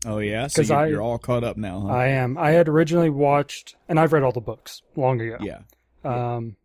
Oh 0.05 0.17
yeah, 0.19 0.47
so 0.47 0.61
you're, 0.61 0.78
I- 0.78 0.88
you're 0.88 1.01
all 1.01 1.17
caught 1.17 1.45
up 1.45 1.55
now, 1.55 1.80
huh? 1.80 1.88
I 1.88 2.07
am. 2.09 2.38
I 2.38 2.51
had 2.51 2.67
originally 2.67 3.09
watched, 3.09 3.76
and 3.88 3.97
I've 3.99 4.11
read 4.11 4.23
all 4.23 4.34
the 4.34 4.41
books 4.41 4.82
long 4.97 5.21
ago. 5.21 5.38
yeah. 5.39 5.59
Um, 6.03 6.57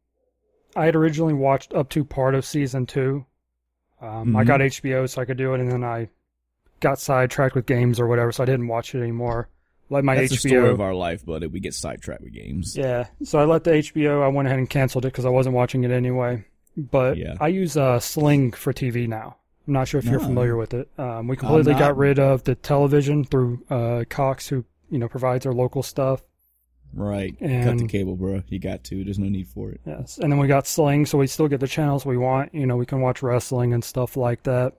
I 0.76 0.86
had 0.86 0.96
originally 0.96 1.32
watched 1.34 1.72
up 1.72 1.88
to 1.90 2.04
part 2.04 2.34
of 2.34 2.44
season 2.44 2.84
two. 2.86 3.26
Um, 4.01 4.34
I 4.36 4.42
Mhm. 4.44 4.46
got 4.46 4.61
HBO 4.62 5.07
so 5.07 5.20
I 5.22 5.24
could 5.24 5.36
do 5.36 5.55
it, 5.55 5.61
and 5.61 5.70
then 5.70 5.84
I 5.84 6.09
got 6.80 6.98
sidetracked 6.98 7.55
with 7.55 7.66
games 7.66 8.01
or 8.01 8.07
whatever, 8.07 8.32
so 8.32 8.42
I 8.42 8.46
didn't 8.46 8.68
watch 8.68 8.94
it 8.94 9.01
anymore. 9.03 9.48
let 9.92 10.05
my 10.05 10.14
That's 10.14 10.30
HBO. 10.32 10.42
the 10.42 10.48
story 10.61 10.70
of 10.70 10.80
our 10.80 10.94
life, 10.94 11.26
buddy. 11.26 11.48
We 11.48 11.59
get 11.59 11.74
sidetracked 11.74 12.22
with 12.22 12.32
games. 12.32 12.76
Yeah, 12.76 13.07
so 13.24 13.40
I 13.40 13.44
let 13.44 13.64
the 13.64 13.72
HBO. 13.74 14.22
I 14.22 14.28
went 14.28 14.46
ahead 14.46 14.61
and 14.61 14.70
canceled 14.70 15.05
it 15.05 15.09
because 15.09 15.24
I 15.26 15.30
wasn't 15.30 15.57
watching 15.57 15.82
it 15.82 15.90
anyway. 15.90 16.44
But 16.76 17.16
Yeah. 17.16 17.34
I 17.40 17.48
use 17.48 17.76
uh, 17.76 17.98
Sling 17.98 18.53
for 18.53 18.72
TV 18.72 19.09
now. 19.09 19.36
I'm 19.66 19.72
not 19.74 19.88
sure 19.88 19.98
if 19.98 20.05
you're 20.07 20.20
familiar 20.20 20.57
with 20.57 20.74
it. 20.74 20.88
Um, 20.96 21.26
we 21.26 21.36
completely 21.36 21.74
got 21.74 21.96
rid 21.96 22.20
of 22.20 22.44
the 22.44 22.55
television 22.55 23.24
through 23.24 23.64
uh, 23.68 24.05
Cox, 24.09 24.48
who 24.48 24.64
you 24.90 24.98
know 25.01 25.09
provides 25.09 25.44
our 25.44 25.53
local 25.53 25.82
stuff. 25.82 26.22
Right. 26.93 27.34
And 27.41 27.64
Cut 27.64 27.78
the 27.78 27.86
cable, 27.88 28.16
bro. 28.16 28.43
You 28.49 28.59
got 28.59 28.82
to. 28.84 29.05
There's 29.05 29.18
no 29.18 29.28
need 29.28 29.49
for 29.49 29.70
it. 29.70 29.80
Yes, 29.86 30.18
and 30.18 30.30
then 30.32 30.38
we 30.38 30.49
got 30.49 30.66
Sling, 30.66 31.07
so 31.07 31.18
we 31.18 31.26
still 31.26 31.49
get 31.49 31.61
the 31.61 31.68
channels 31.68 32.05
we 32.05 32.16
want. 32.16 32.55
You 32.55 32.66
know, 32.66 32.76
we 32.76 32.86
can 32.86 33.01
watch 33.01 33.22
wrestling 33.22 33.72
and 33.72 33.84
stuff 33.84 34.16
like 34.16 34.43
that. 34.45 34.74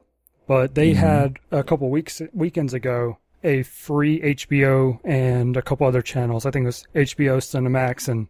But 0.47 0.75
they 0.75 0.91
Mhm. 0.91 0.95
had 0.95 1.39
a 1.51 1.63
couple 1.63 1.89
weeks 1.89 2.21
weekends 2.33 2.73
ago 2.73 3.17
a 3.43 3.63
free 3.63 4.21
HBO 4.21 4.99
and 5.03 5.55
a 5.57 5.61
couple 5.61 5.87
other 5.87 6.01
channels. 6.01 6.45
I 6.45 6.51
think 6.51 6.63
it 6.63 6.67
was 6.67 6.85
HBO, 6.93 7.37
Cinemax, 7.37 8.07
and 8.09 8.27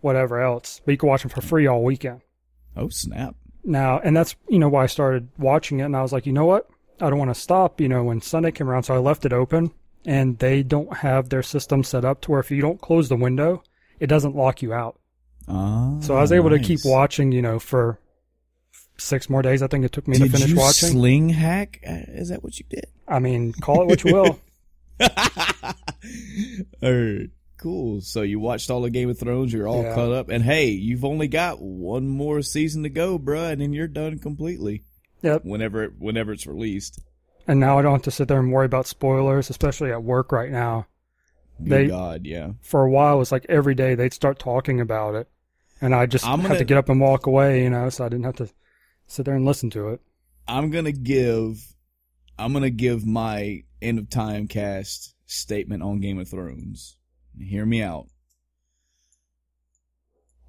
whatever 0.00 0.40
else. 0.40 0.80
But 0.84 0.92
you 0.92 0.98
can 0.98 1.08
watch 1.08 1.22
them 1.22 1.30
for 1.30 1.40
free 1.40 1.66
all 1.66 1.84
weekend. 1.84 2.20
Oh 2.76 2.88
snap! 2.88 3.36
now 3.62 3.98
and 3.98 4.16
that's 4.16 4.36
you 4.48 4.58
know 4.58 4.70
why 4.70 4.84
i 4.84 4.86
started 4.86 5.28
watching 5.36 5.80
it 5.80 5.84
and 5.84 5.94
i 5.94 6.00
was 6.00 6.14
like 6.14 6.24
you 6.24 6.32
know 6.32 6.46
what 6.46 6.66
i 6.98 7.10
don't 7.10 7.18
want 7.18 7.28
to 7.30 7.38
stop 7.38 7.78
you 7.78 7.90
know 7.90 8.02
when 8.02 8.18
sunday 8.18 8.50
came 8.50 8.66
around 8.70 8.84
so 8.84 8.94
i 8.94 8.96
left 8.96 9.26
it 9.26 9.34
open 9.34 9.70
and 10.06 10.38
they 10.38 10.62
don't 10.62 10.98
have 10.98 11.28
their 11.28 11.42
system 11.42 11.82
set 11.84 12.04
up 12.04 12.20
to 12.22 12.30
where 12.30 12.40
if 12.40 12.50
you 12.50 12.60
don't 12.60 12.80
close 12.80 13.08
the 13.08 13.16
window 13.16 13.62
it 13.98 14.06
doesn't 14.06 14.34
lock 14.36 14.62
you 14.62 14.72
out 14.72 14.98
Ah, 15.48 15.98
so 16.00 16.16
i 16.16 16.20
was 16.20 16.32
able 16.32 16.50
to 16.50 16.58
keep 16.58 16.80
watching 16.84 17.32
you 17.32 17.42
know 17.42 17.58
for 17.58 17.98
six 18.98 19.28
more 19.30 19.42
days 19.42 19.62
i 19.62 19.66
think 19.66 19.84
it 19.84 19.92
took 19.92 20.06
me 20.08 20.18
Did 20.18 20.26
to 20.26 20.30
finish 20.38 20.50
you 20.50 20.56
watching 20.56 20.90
sling 20.90 21.28
hack? 21.30 21.80
Uh, 21.86 21.92
Is 22.08 22.28
that 22.28 22.42
what 22.42 22.58
you 22.58 22.64
did? 22.68 22.86
i 23.08 23.18
mean 23.18 23.52
call 23.52 23.82
it 23.82 23.86
what 23.86 24.04
you 24.04 24.12
will 24.12 24.40
Alright, 26.82 27.30
cool. 27.58 28.00
So 28.00 28.22
you 28.22 28.38
watched 28.38 28.70
all 28.70 28.84
of 28.84 28.92
Game 28.92 29.10
of 29.10 29.18
Thrones. 29.18 29.52
You're 29.52 29.68
all 29.68 29.82
Yeah. 29.82 29.94
caught 29.94 30.12
up, 30.12 30.28
and 30.28 30.42
hey, 30.44 30.68
you've 30.70 31.04
only 31.04 31.28
got 31.28 31.60
one 31.60 32.08
more 32.08 32.42
season 32.42 32.82
to 32.84 32.88
go, 32.88 33.18
bruh, 33.18 33.52
and 33.52 33.60
then 33.60 33.72
you're 33.72 33.88
done 33.88 34.18
completely. 34.18 34.82
Yep. 35.22 35.44
Whenever 35.44 35.86
whenever 35.98 36.32
it's 36.32 36.46
released. 36.46 37.00
And 37.46 37.58
now 37.60 37.78
i 37.78 37.82
don't 37.82 37.92
have 37.92 38.02
to 38.02 38.10
sit 38.10 38.28
there 38.28 38.38
and 38.38 38.52
worry 38.52 38.66
about 38.66 38.86
spoilers 38.86 39.50
especially 39.50 39.90
at 39.92 40.02
work 40.02 40.32
right 40.32 40.50
now 40.50 40.86
They- 41.58 41.88
God, 41.88 42.22
yeah. 42.24 42.52
for 42.60 42.84
a 42.84 42.90
while 42.90 43.16
it 43.16 43.18
was 43.18 43.32
like 43.32 43.46
every 43.48 43.74
day 43.74 43.94
they'd 43.94 44.14
start 44.14 44.38
talking 44.38 44.80
about 44.80 45.14
it 45.14 45.28
and 45.80 45.94
i 45.94 46.06
just 46.06 46.26
I'm 46.26 46.40
had 46.40 46.48
gonna- 46.48 46.58
to 46.60 46.64
get 46.64 46.78
up 46.78 46.88
and 46.88 47.00
walk 47.00 47.26
away 47.26 47.62
you 47.64 47.70
know 47.70 47.88
so 47.90 48.04
i 48.04 48.08
didn't 48.08 48.24
have 48.24 48.36
to 48.36 48.48
sit 49.06 49.24
there 49.26 49.34
and 49.34 49.44
listen 49.44 49.70
to 49.70 49.88
it 49.88 50.00
I'm 50.48 50.70
gonna 50.70 50.90
give, 50.90 51.62
I'm 52.36 52.52
gonna 52.52 52.70
give 52.70 53.06
my 53.06 53.62
end 53.80 54.00
of 54.00 54.10
time 54.10 54.48
cast 54.48 55.14
statement 55.26 55.80
on 55.84 56.00
Game 56.00 56.18
of 56.18 56.28
Thrones. 56.28 56.96
Hear 57.38 57.64
me 57.64 57.82
out. 57.82 58.08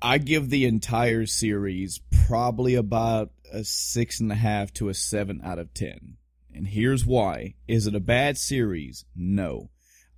I 0.02 0.18
give 0.18 0.50
the 0.50 0.66
entire 0.66 1.28
series 1.28 2.00
probably 2.28 2.74
about 2.74 3.30
a 3.54 3.64
six 3.64 4.20
and 4.20 4.32
a 4.32 4.36
half 4.36 4.74
to 4.76 4.90
a 4.90 4.96
seven 4.96 5.42
out 5.44 5.60
of 5.60 5.72
ten. 5.76 6.18
And 6.54 6.68
here's 6.68 7.06
why. 7.06 7.56
Is 7.68 7.88
it 7.88 7.96
a 7.96 8.00
bad 8.00 8.38
series? 8.38 9.06
No. 9.16 9.70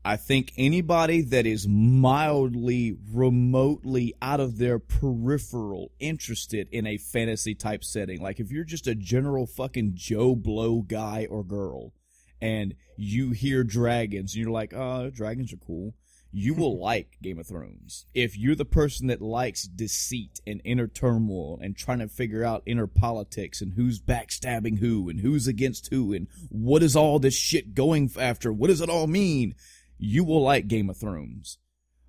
I 0.06 0.18
think 0.18 0.52
anybody 0.58 1.22
that 1.22 1.46
is 1.46 1.66
mildly, 1.68 2.98
remotely 3.14 4.14
out 4.22 4.42
of 4.42 4.58
their 4.58 4.78
peripheral 4.78 5.92
interested 6.00 6.68
in 6.72 6.86
a 6.86 6.98
fantasy 6.98 7.56
type 7.56 7.86
setting, 7.86 8.22
like 8.22 8.42
if 8.42 8.52
you're 8.52 8.66
just 8.66 8.86
a 8.86 8.96
general 8.96 9.48
fucking 9.48 9.94
Joe 9.96 10.36
Blow 10.36 10.82
guy 10.82 11.26
or 11.30 11.42
girl, 11.42 11.94
and 12.42 12.76
you 12.98 13.32
hear 13.32 13.64
dragons 13.64 14.36
and 14.36 14.44
you're 14.44 14.52
like, 14.52 14.74
oh, 14.74 15.10
dragons 15.10 15.54
are 15.54 15.58
cool, 15.66 15.94
you 16.36 16.56
will 16.56 16.80
like 16.80 17.20
Game 17.22 17.38
of 17.38 17.46
Thrones. 17.46 18.08
If 18.16 18.36
you're 18.36 18.56
the 18.56 18.66
person 18.66 19.06
that 19.08 19.22
likes 19.22 19.64
deceit 19.64 20.42
and 20.48 20.62
inner 20.66 20.88
turmoil 20.88 21.60
and 21.62 21.78
trying 21.78 22.00
to 22.00 22.08
figure 22.08 22.44
out 22.44 22.64
inner 22.66 22.88
politics 22.88 23.62
and 23.62 23.74
who's 23.74 24.02
backstabbing 24.02 24.80
who 24.80 25.10
and 25.10 25.20
who's 25.20 25.46
against 25.46 25.90
who 25.92 26.12
and 26.12 26.28
what 26.50 26.82
is 26.82 26.96
all 26.96 27.20
this 27.20 27.36
shit 27.36 27.76
going 27.76 28.10
after, 28.20 28.52
what 28.52 28.70
does 28.70 28.82
it 28.82 28.90
all 28.90 29.06
mean? 29.06 29.54
You 30.00 30.24
will 30.24 30.42
like 30.42 30.68
Game 30.68 30.90
of 30.90 30.98
Thrones. 30.98 31.60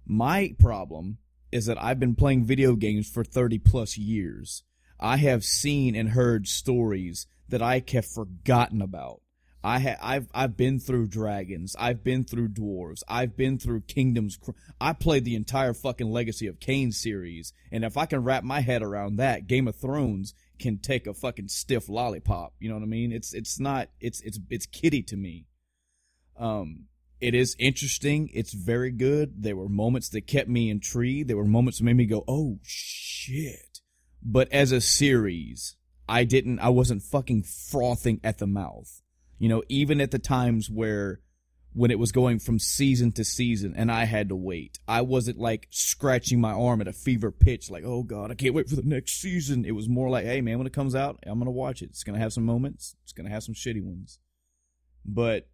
My 0.06 0.54
problem 0.58 1.18
is 1.52 1.66
that 1.66 1.80
I've 1.80 2.00
been 2.00 2.14
playing 2.14 2.46
video 2.46 2.76
games 2.76 3.10
for 3.10 3.24
30 3.24 3.58
plus 3.58 3.98
years. 3.98 4.64
I 4.98 5.18
have 5.18 5.44
seen 5.44 5.94
and 5.94 6.08
heard 6.08 6.48
stories 6.48 7.26
that 7.50 7.60
I 7.60 7.84
have 7.92 8.06
forgotten 8.06 8.80
about. 8.80 9.20
I 9.64 9.80
ha- 9.80 9.96
I've 10.02 10.28
I've 10.34 10.58
been 10.58 10.78
through 10.78 11.06
dragons. 11.06 11.74
I've 11.78 12.04
been 12.04 12.22
through 12.22 12.48
dwarves. 12.48 13.02
I've 13.08 13.34
been 13.34 13.58
through 13.58 13.80
kingdoms. 13.88 14.38
I 14.78 14.92
played 14.92 15.24
the 15.24 15.36
entire 15.36 15.72
fucking 15.72 16.10
Legacy 16.10 16.46
of 16.46 16.60
Kain 16.60 16.92
series, 16.92 17.54
and 17.72 17.82
if 17.82 17.96
I 17.96 18.04
can 18.04 18.22
wrap 18.22 18.44
my 18.44 18.60
head 18.60 18.82
around 18.82 19.16
that, 19.16 19.46
Game 19.46 19.66
of 19.66 19.76
Thrones 19.76 20.34
can 20.58 20.78
take 20.78 21.06
a 21.06 21.14
fucking 21.14 21.48
stiff 21.48 21.88
lollipop. 21.88 22.52
You 22.60 22.68
know 22.68 22.74
what 22.74 22.82
I 22.82 22.88
mean? 22.88 23.10
It's 23.10 23.32
it's 23.32 23.58
not 23.58 23.88
it's 24.00 24.20
it's 24.20 24.38
it's 24.50 24.66
kitty 24.66 25.02
to 25.04 25.16
me. 25.16 25.46
Um, 26.38 26.88
it 27.18 27.34
is 27.34 27.56
interesting. 27.58 28.28
It's 28.34 28.52
very 28.52 28.90
good. 28.90 29.44
There 29.44 29.56
were 29.56 29.70
moments 29.70 30.10
that 30.10 30.26
kept 30.26 30.50
me 30.50 30.68
intrigued. 30.68 31.30
There 31.30 31.38
were 31.38 31.46
moments 31.46 31.78
that 31.78 31.84
made 31.84 31.96
me 31.96 32.04
go, 32.04 32.22
"Oh 32.28 32.58
shit!" 32.62 33.80
But 34.22 34.52
as 34.52 34.72
a 34.72 34.82
series, 34.82 35.76
I 36.06 36.24
didn't. 36.24 36.58
I 36.58 36.68
wasn't 36.68 37.02
fucking 37.02 37.44
frothing 37.44 38.20
at 38.22 38.36
the 38.36 38.46
mouth. 38.46 39.00
You 39.44 39.50
know, 39.50 39.62
even 39.68 40.00
at 40.00 40.10
the 40.10 40.18
times 40.18 40.70
where 40.70 41.20
when 41.74 41.90
it 41.90 41.98
was 41.98 42.12
going 42.12 42.38
from 42.38 42.58
season 42.58 43.12
to 43.12 43.24
season 43.24 43.74
and 43.76 43.92
I 43.92 44.06
had 44.06 44.30
to 44.30 44.34
wait. 44.34 44.78
I 44.88 45.02
wasn't 45.02 45.38
like 45.38 45.68
scratching 45.68 46.40
my 46.40 46.52
arm 46.52 46.80
at 46.80 46.88
a 46.88 46.94
fever 46.94 47.30
pitch 47.30 47.70
like, 47.70 47.84
"Oh 47.84 48.04
god, 48.04 48.30
I 48.30 48.36
can't 48.36 48.54
wait 48.54 48.70
for 48.70 48.76
the 48.76 48.88
next 48.88 49.20
season." 49.20 49.66
It 49.66 49.72
was 49.72 49.86
more 49.86 50.08
like, 50.08 50.24
"Hey 50.24 50.40
man, 50.40 50.56
when 50.56 50.66
it 50.66 50.72
comes 50.72 50.94
out, 50.94 51.18
I'm 51.26 51.34
going 51.34 51.44
to 51.44 51.50
watch 51.50 51.82
it. 51.82 51.90
It's 51.90 52.04
going 52.04 52.14
to 52.14 52.22
have 52.22 52.32
some 52.32 52.46
moments. 52.46 52.96
It's 53.02 53.12
going 53.12 53.26
to 53.26 53.32
have 53.34 53.42
some 53.42 53.54
shitty 53.54 53.82
ones." 53.82 54.18
But 55.04 55.50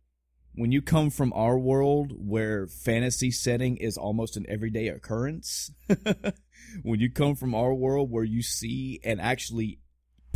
when 0.54 0.70
you 0.70 0.82
come 0.82 1.10
from 1.10 1.32
our 1.32 1.58
world 1.58 2.12
where 2.16 2.68
fantasy 2.68 3.32
setting 3.32 3.76
is 3.76 3.98
almost 3.98 4.36
an 4.36 4.46
everyday 4.48 4.86
occurrence, 4.86 5.72
when 6.84 7.00
you 7.00 7.10
come 7.10 7.34
from 7.34 7.56
our 7.56 7.74
world 7.74 8.08
where 8.08 8.22
you 8.22 8.40
see 8.40 9.00
and 9.02 9.20
actually 9.20 9.80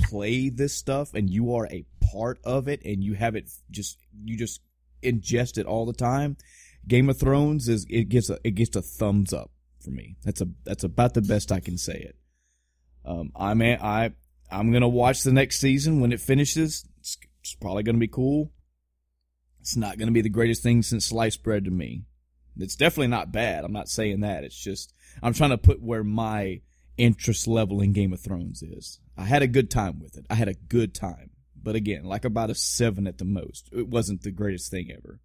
play 0.04 0.48
this 0.48 0.74
stuff 0.74 1.14
and 1.14 1.30
you 1.30 1.54
are 1.54 1.66
a 1.66 1.84
part 2.12 2.38
of 2.44 2.68
it 2.68 2.82
and 2.84 3.02
you 3.02 3.14
have 3.14 3.34
it 3.34 3.50
just 3.70 3.98
you 4.24 4.36
just 4.36 4.60
ingest 5.02 5.58
it 5.58 5.66
all 5.66 5.86
the 5.86 5.92
time, 5.92 6.36
Game 6.86 7.08
of 7.08 7.18
Thrones 7.18 7.68
is 7.68 7.86
it 7.88 8.08
gets 8.08 8.30
a 8.30 8.38
it 8.44 8.52
gets 8.52 8.76
a 8.76 8.82
thumbs 8.82 9.32
up 9.32 9.50
for 9.80 9.90
me. 9.90 10.16
That's 10.24 10.40
a 10.40 10.48
that's 10.64 10.84
about 10.84 11.14
the 11.14 11.22
best 11.22 11.52
I 11.52 11.60
can 11.60 11.78
say 11.78 11.94
it. 11.94 12.16
Um, 13.04 13.32
I'm 13.36 13.60
a, 13.62 13.76
I 13.76 14.12
I'm 14.50 14.72
gonna 14.72 14.88
watch 14.88 15.22
the 15.22 15.32
next 15.32 15.60
season 15.60 16.00
when 16.00 16.12
it 16.12 16.20
finishes. 16.20 16.86
It's, 16.98 17.18
it's 17.40 17.54
probably 17.54 17.82
gonna 17.82 17.98
be 17.98 18.08
cool. 18.08 18.52
It's 19.60 19.76
not 19.76 19.98
gonna 19.98 20.12
be 20.12 20.22
the 20.22 20.28
greatest 20.28 20.62
thing 20.62 20.82
since 20.82 21.06
sliced 21.06 21.42
bread 21.42 21.64
to 21.64 21.70
me. 21.70 22.04
It's 22.56 22.76
definitely 22.76 23.08
not 23.08 23.32
bad. 23.32 23.64
I'm 23.64 23.72
not 23.72 23.88
saying 23.88 24.20
that. 24.20 24.44
It's 24.44 24.58
just 24.58 24.94
I'm 25.22 25.34
trying 25.34 25.50
to 25.50 25.58
put 25.58 25.82
where 25.82 26.04
my 26.04 26.60
interest 26.96 27.46
level 27.46 27.80
in 27.80 27.92
Game 27.92 28.12
of 28.12 28.20
Thrones 28.20 28.62
is. 28.62 29.00
I 29.16 29.24
had 29.24 29.42
a 29.42 29.46
good 29.48 29.70
time 29.70 30.00
with 30.00 30.16
it. 30.16 30.26
I 30.30 30.34
had 30.34 30.48
a 30.48 30.54
good 30.54 30.94
time. 30.94 31.30
But 31.62 31.76
again, 31.76 32.04
like 32.04 32.24
about 32.24 32.50
a 32.50 32.54
seven 32.54 33.06
at 33.06 33.18
the 33.18 33.24
most. 33.24 33.70
It 33.72 33.88
wasn't 33.88 34.22
the 34.22 34.30
greatest 34.30 34.70
thing 34.70 34.90
ever. 34.90 35.20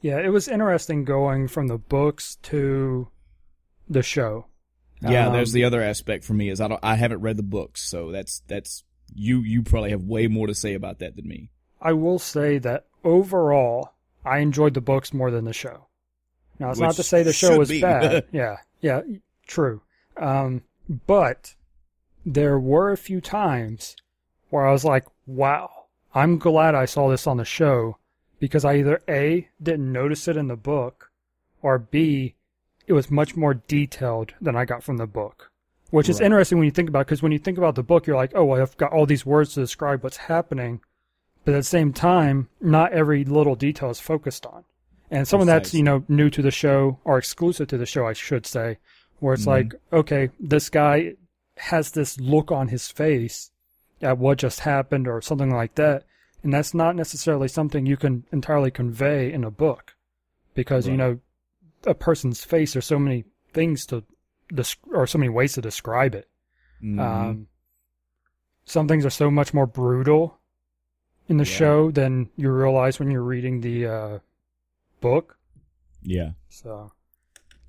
Yeah, 0.00 0.18
it 0.18 0.30
was 0.30 0.48
interesting 0.48 1.04
going 1.04 1.48
from 1.48 1.68
the 1.68 1.78
books 1.78 2.36
to 2.44 3.08
the 3.88 4.02
show. 4.02 4.46
Yeah, 5.00 5.28
Um, 5.28 5.32
there's 5.32 5.52
the 5.52 5.64
other 5.64 5.82
aspect 5.82 6.24
for 6.24 6.34
me 6.34 6.48
is 6.48 6.60
I 6.60 6.68
don't 6.68 6.80
I 6.82 6.96
haven't 6.96 7.20
read 7.20 7.36
the 7.36 7.42
books, 7.44 7.82
so 7.82 8.10
that's 8.10 8.40
that's 8.48 8.84
you 9.14 9.40
you 9.40 9.62
probably 9.62 9.90
have 9.90 10.02
way 10.02 10.26
more 10.26 10.46
to 10.48 10.54
say 10.54 10.74
about 10.74 10.98
that 10.98 11.16
than 11.16 11.26
me. 11.26 11.50
I 11.80 11.92
will 11.92 12.18
say 12.18 12.58
that 12.58 12.86
overall, 13.04 13.92
I 14.24 14.38
enjoyed 14.38 14.74
the 14.74 14.80
books 14.80 15.12
more 15.12 15.30
than 15.30 15.44
the 15.44 15.52
show. 15.52 15.86
Now, 16.58 16.70
it's 16.70 16.80
not 16.80 16.96
to 16.96 17.04
say 17.04 17.22
the 17.22 17.32
show 17.32 17.56
was 17.56 17.68
be. 17.68 17.80
bad. 17.80 18.26
yeah, 18.32 18.56
yeah, 18.80 19.02
true. 19.46 19.82
Um, 20.18 20.62
but 21.06 21.54
there 22.24 22.58
were 22.58 22.90
a 22.92 22.96
few 22.96 23.20
times 23.20 23.96
where 24.50 24.66
I 24.66 24.72
was 24.72 24.84
like, 24.84 25.06
wow, 25.26 25.70
I'm 26.14 26.38
glad 26.38 26.74
I 26.74 26.84
saw 26.84 27.08
this 27.08 27.26
on 27.26 27.36
the 27.36 27.44
show 27.44 27.98
because 28.40 28.64
I 28.64 28.76
either 28.76 29.00
A, 29.08 29.48
didn't 29.62 29.92
notice 29.92 30.28
it 30.28 30.36
in 30.36 30.48
the 30.48 30.56
book, 30.56 31.10
or 31.62 31.78
B, 31.78 32.34
it 32.86 32.92
was 32.92 33.10
much 33.10 33.36
more 33.36 33.54
detailed 33.54 34.34
than 34.40 34.56
I 34.56 34.64
got 34.64 34.82
from 34.82 34.96
the 34.96 35.06
book. 35.06 35.50
Which 35.90 36.08
is 36.08 36.20
Right. 36.20 36.26
interesting 36.26 36.58
when 36.58 36.66
you 36.66 36.70
think 36.70 36.88
about 36.88 37.06
because 37.06 37.22
when 37.22 37.32
you 37.32 37.38
think 37.38 37.58
about 37.58 37.74
the 37.74 37.82
book, 37.82 38.06
you're 38.06 38.16
like, 38.16 38.32
oh, 38.34 38.44
well, 38.44 38.60
I've 38.62 38.76
got 38.76 38.92
all 38.92 39.06
these 39.06 39.24
words 39.26 39.54
to 39.54 39.60
describe 39.60 40.02
what's 40.04 40.18
happening. 40.18 40.80
But 41.44 41.54
at 41.54 41.58
the 41.58 41.62
same 41.64 41.92
time, 41.92 42.48
not 42.60 42.92
every 42.92 43.24
little 43.24 43.54
detail 43.56 43.90
is 43.90 43.98
focused 44.00 44.44
on. 44.46 44.64
And 45.10 45.26
some 45.26 45.40
of 45.40 45.46
that's, 45.46 45.70
Precisely. 45.70 45.78
you 45.78 45.84
know, 45.84 46.04
new 46.08 46.28
to 46.30 46.42
the 46.42 46.50
show 46.50 46.98
or 47.04 47.16
exclusive 47.16 47.68
to 47.68 47.78
the 47.78 47.86
show, 47.86 48.06
I 48.06 48.12
should 48.12 48.44
say, 48.46 48.78
where 49.20 49.34
it's 49.34 49.44
Mhm. 49.44 49.46
like, 49.46 49.74
okay, 49.92 50.30
this 50.40 50.68
guy 50.70 51.14
has 51.56 51.90
this 51.92 52.18
look 52.20 52.50
on 52.52 52.68
his 52.68 52.88
face 52.90 53.50
at 54.00 54.18
what 54.18 54.38
just 54.38 54.60
happened 54.60 55.08
or 55.08 55.20
something 55.20 55.50
like 55.50 55.74
that. 55.74 56.04
And 56.42 56.52
that's 56.54 56.72
not 56.72 56.94
necessarily 56.94 57.48
something 57.48 57.84
you 57.84 57.96
can 57.96 58.24
entirely 58.30 58.70
convey 58.70 59.32
in 59.32 59.42
a 59.42 59.50
book 59.50 59.96
because, 60.54 60.86
you 60.86 60.96
know, 60.96 61.18
a 61.84 61.94
person's 61.94 62.44
face, 62.44 62.72
there's 62.74 62.86
so 62.86 62.98
many 62.98 63.24
things 63.52 63.84
to, 63.86 64.04
or 64.92 65.06
so 65.06 65.18
many 65.18 65.28
ways 65.28 65.54
to 65.54 65.60
describe 65.60 66.14
it. 66.14 66.28
Mhm. 66.82 67.00
Um, 67.00 67.48
some 68.64 68.86
things 68.86 69.04
are 69.04 69.10
so 69.10 69.30
much 69.30 69.52
more 69.52 69.66
brutal 69.66 70.38
in 71.28 71.38
the 71.38 71.44
Yeah. 71.44 71.50
show 71.56 71.90
than 71.90 72.30
you 72.36 72.52
realize 72.52 72.98
when 73.00 73.10
you're 73.10 73.22
reading 73.22 73.60
the 73.60 73.86
uh, 73.86 74.18
book. 75.00 75.38
yeah. 76.02 76.32
So 76.48 76.92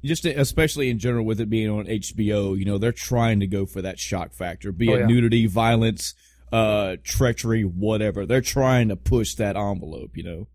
just 0.03 0.25
especially 0.25 0.89
in 0.89 0.99
general 0.99 1.25
with 1.25 1.39
it 1.41 1.49
being 1.49 1.69
on 1.69 1.85
HBO, 1.85 2.57
you 2.57 2.65
know, 2.65 2.77
they're 2.77 2.91
trying 2.91 3.39
to 3.41 3.47
go 3.47 3.65
for 3.65 3.81
that 3.81 3.99
shock 3.99 4.33
factor, 4.33 4.71
be 4.71 4.89
Oh, 4.89 4.95
it 4.95 4.99
yeah. 5.01 5.05
nudity, 5.07 5.45
violence, 5.47 6.13
uh, 6.51 6.95
treachery, 7.03 7.63
whatever. 7.63 8.25
They're 8.25 8.41
trying 8.41 8.89
to 8.89 8.95
push 8.95 9.35
that 9.35 9.55
envelope, 9.55 10.15
you 10.17 10.23
know. 10.23 10.47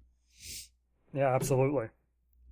yeah, 1.12 1.34
absolutely. 1.34 1.86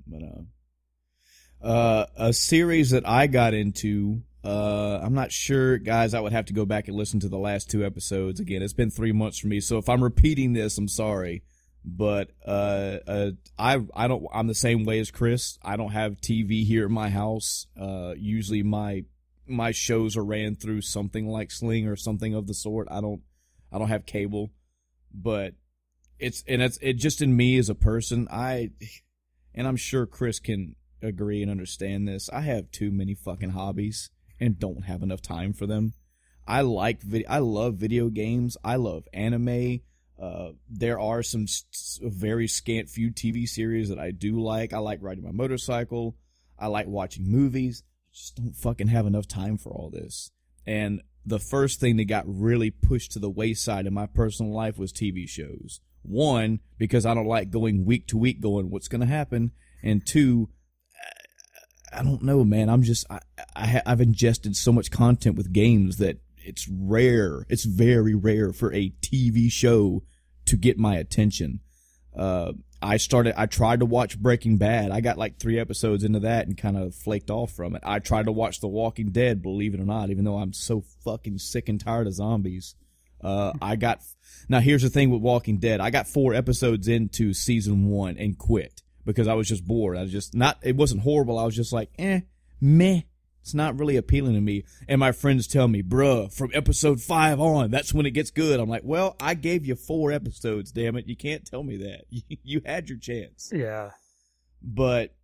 But 0.06 0.22
uh, 0.22 1.66
uh, 1.66 2.06
a 2.16 2.32
series 2.32 2.90
that 2.90 3.08
I 3.08 3.26
got 3.26 3.54
into, 3.54 4.22
uh, 4.44 4.98
I'm 5.02 5.14
not 5.14 5.32
sure, 5.32 5.78
guys. 5.78 6.14
I 6.14 6.20
would 6.20 6.32
have 6.32 6.46
to 6.46 6.52
go 6.52 6.64
back 6.66 6.88
and 6.88 6.96
listen 6.96 7.20
to 7.20 7.28
the 7.28 7.38
last 7.38 7.70
two 7.70 7.84
episodes 7.84 8.40
again. 8.40 8.62
It's 8.62 8.72
been 8.72 8.90
three 8.90 9.12
months 9.12 9.38
for 9.38 9.46
me, 9.46 9.60
so 9.60 9.78
if 9.78 9.88
I'm 9.88 10.02
repeating 10.02 10.52
this, 10.52 10.76
I'm 10.78 10.88
sorry. 10.88 11.42
But 11.84 12.30
uh, 12.46 12.98
uh, 13.06 13.30
I 13.58 13.80
I 13.94 14.06
don't. 14.06 14.24
I'm 14.32 14.46
the 14.46 14.54
same 14.54 14.84
way 14.84 15.00
as 15.00 15.10
Chris. 15.10 15.58
I 15.62 15.76
don't 15.76 15.92
have 15.92 16.20
TV 16.20 16.64
here 16.64 16.86
in 16.86 16.92
my 16.92 17.10
house. 17.10 17.66
Uh, 17.78 18.14
usually 18.16 18.62
my 18.62 19.04
my 19.46 19.72
shows 19.72 20.16
are 20.16 20.24
ran 20.24 20.54
through 20.54 20.82
something 20.82 21.26
like 21.26 21.50
Sling 21.50 21.88
or 21.88 21.96
something 21.96 22.34
of 22.34 22.46
the 22.46 22.54
sort. 22.54 22.86
I 22.90 23.00
don't 23.00 23.22
I 23.72 23.78
don't 23.78 23.88
have 23.88 24.06
cable, 24.06 24.52
but 25.12 25.54
it's 26.18 26.44
and 26.46 26.62
it's 26.62 26.78
it 26.80 26.94
just 26.94 27.20
in 27.20 27.36
me 27.36 27.58
as 27.58 27.68
a 27.68 27.74
person. 27.74 28.28
I 28.30 28.70
and 29.54 29.66
I'm 29.66 29.76
sure 29.76 30.06
Chris 30.06 30.38
can 30.38 30.76
agree 31.02 31.42
and 31.42 31.50
understand 31.50 32.06
this. 32.06 32.30
I 32.32 32.42
have 32.42 32.70
too 32.70 32.90
many 32.90 33.14
fucking 33.14 33.50
hobbies 33.50 34.10
and 34.38 34.58
don't 34.58 34.84
have 34.84 35.02
enough 35.02 35.22
time 35.22 35.52
for 35.52 35.66
them. 35.66 35.94
I 36.46 36.62
like 36.62 37.02
vid- 37.02 37.26
I 37.28 37.38
love 37.38 37.74
video 37.74 38.08
games. 38.08 38.56
I 38.64 38.76
love 38.76 39.04
anime. 39.12 39.80
Uh, 40.20 40.50
there 40.68 41.00
are 41.00 41.22
some 41.22 41.42
s- 41.44 41.64
s- 41.72 42.00
very 42.02 42.46
scant 42.46 42.88
few 42.88 43.10
TV 43.10 43.46
series 43.46 43.88
that 43.88 43.98
I 43.98 44.10
do 44.10 44.40
like. 44.40 44.72
I 44.72 44.78
like 44.78 44.98
riding 45.02 45.24
my 45.24 45.32
motorcycle. 45.32 46.16
I 46.58 46.66
like 46.68 46.86
watching 46.86 47.30
movies. 47.30 47.82
Just 48.12 48.36
don't 48.36 48.54
fucking 48.54 48.88
have 48.88 49.06
enough 49.06 49.26
time 49.26 49.58
for 49.58 49.70
all 49.70 49.90
this. 49.90 50.30
And 50.66 51.02
the 51.24 51.38
first 51.40 51.80
thing 51.80 51.96
that 51.96 52.04
got 52.04 52.24
really 52.26 52.70
pushed 52.70 53.12
to 53.12 53.18
the 53.18 53.30
wayside 53.30 53.86
in 53.86 53.94
my 53.94 54.06
personal 54.06 54.52
life 54.52 54.78
was 54.78 54.92
TV 54.92 55.28
shows. 55.28 55.80
One, 56.02 56.60
because 56.78 57.06
I 57.06 57.14
don't 57.14 57.26
like 57.26 57.50
going 57.50 57.84
week 57.84 58.08
to 58.08 58.18
week 58.18 58.40
going, 58.40 58.70
what's 58.70 58.88
going 58.88 59.00
to 59.00 59.06
happen? 59.06 59.52
And 59.82 60.04
two, 60.06 60.48
I 61.92 62.02
don't 62.02 62.22
know, 62.22 62.44
man. 62.44 62.68
I'm 62.68 62.82
just, 62.82 63.06
I, 63.10 63.20
I, 63.54 63.82
I've 63.86 64.00
ingested 64.00 64.56
so 64.56 64.72
much 64.72 64.90
content 64.90 65.36
with 65.36 65.52
games 65.52 65.98
that 65.98 66.18
it's 66.44 66.68
rare. 66.68 67.46
It's 67.48 67.64
very 67.64 68.14
rare 68.14 68.52
for 68.52 68.72
a 68.72 68.92
TV 69.00 69.50
show 69.50 70.02
to 70.46 70.56
get 70.56 70.78
my 70.78 70.96
attention. 70.96 71.60
Uh, 72.16 72.52
I 72.82 72.96
started, 72.96 73.40
I 73.40 73.46
tried 73.46 73.80
to 73.80 73.86
watch 73.86 74.18
Breaking 74.18 74.56
Bad. 74.58 74.90
I 74.90 75.00
got 75.00 75.16
like 75.16 75.38
three 75.38 75.58
episodes 75.58 76.02
into 76.02 76.20
that 76.20 76.46
and 76.46 76.58
kind 76.58 76.76
of 76.76 76.94
flaked 76.94 77.30
off 77.30 77.52
from 77.52 77.76
it. 77.76 77.82
I 77.84 78.00
tried 78.00 78.26
to 78.26 78.32
watch 78.32 78.60
The 78.60 78.68
Walking 78.68 79.10
Dead, 79.10 79.40
believe 79.40 79.72
it 79.74 79.80
or 79.80 79.84
not, 79.84 80.10
even 80.10 80.24
though 80.24 80.38
I'm 80.38 80.52
so 80.52 80.82
fucking 81.04 81.38
sick 81.38 81.68
and 81.68 81.80
tired 81.80 82.08
of 82.08 82.14
zombies. 82.14 82.74
Uh, 83.22 83.52
I 83.62 83.76
got, 83.76 84.00
now 84.48 84.58
here's 84.58 84.82
the 84.82 84.90
thing 84.90 85.10
with 85.10 85.22
Walking 85.22 85.58
Dead. 85.58 85.80
I 85.80 85.90
got 85.90 86.08
four 86.08 86.34
episodes 86.34 86.88
into 86.88 87.32
season 87.32 87.86
one 87.86 88.18
and 88.18 88.36
quit 88.36 88.82
because 89.04 89.28
I 89.28 89.34
was 89.34 89.48
just 89.48 89.64
bored. 89.64 89.96
I 89.96 90.02
was 90.02 90.10
just 90.12 90.34
not, 90.34 90.58
it 90.62 90.74
wasn't 90.74 91.02
horrible. 91.02 91.38
I 91.38 91.44
was 91.44 91.54
just 91.54 91.72
like, 91.72 91.90
eh, 91.98 92.20
meh. 92.60 93.02
It's 93.42 93.54
not 93.54 93.78
really 93.78 93.96
appealing 93.96 94.34
to 94.34 94.40
me. 94.40 94.64
And 94.88 95.00
my 95.00 95.12
friends 95.12 95.46
tell 95.48 95.66
me, 95.66 95.82
bruh, 95.82 96.32
from 96.32 96.50
episode 96.54 97.00
five 97.00 97.40
on, 97.40 97.70
that's 97.70 97.92
when 97.92 98.06
it 98.06 98.12
gets 98.12 98.30
good. 98.30 98.60
I'm 98.60 98.68
like, 98.68 98.84
well, 98.84 99.16
I 99.20 99.34
gave 99.34 99.66
you 99.66 99.74
four 99.74 100.12
episodes, 100.12 100.70
damn 100.70 100.96
it. 100.96 101.08
You 101.08 101.16
can't 101.16 101.44
tell 101.44 101.62
me 101.62 101.76
that. 101.78 102.04
You 102.44 102.60
had 102.64 102.88
your 102.88 102.98
chance. 102.98 103.50
Yeah. 103.52 103.90
But 104.62 105.14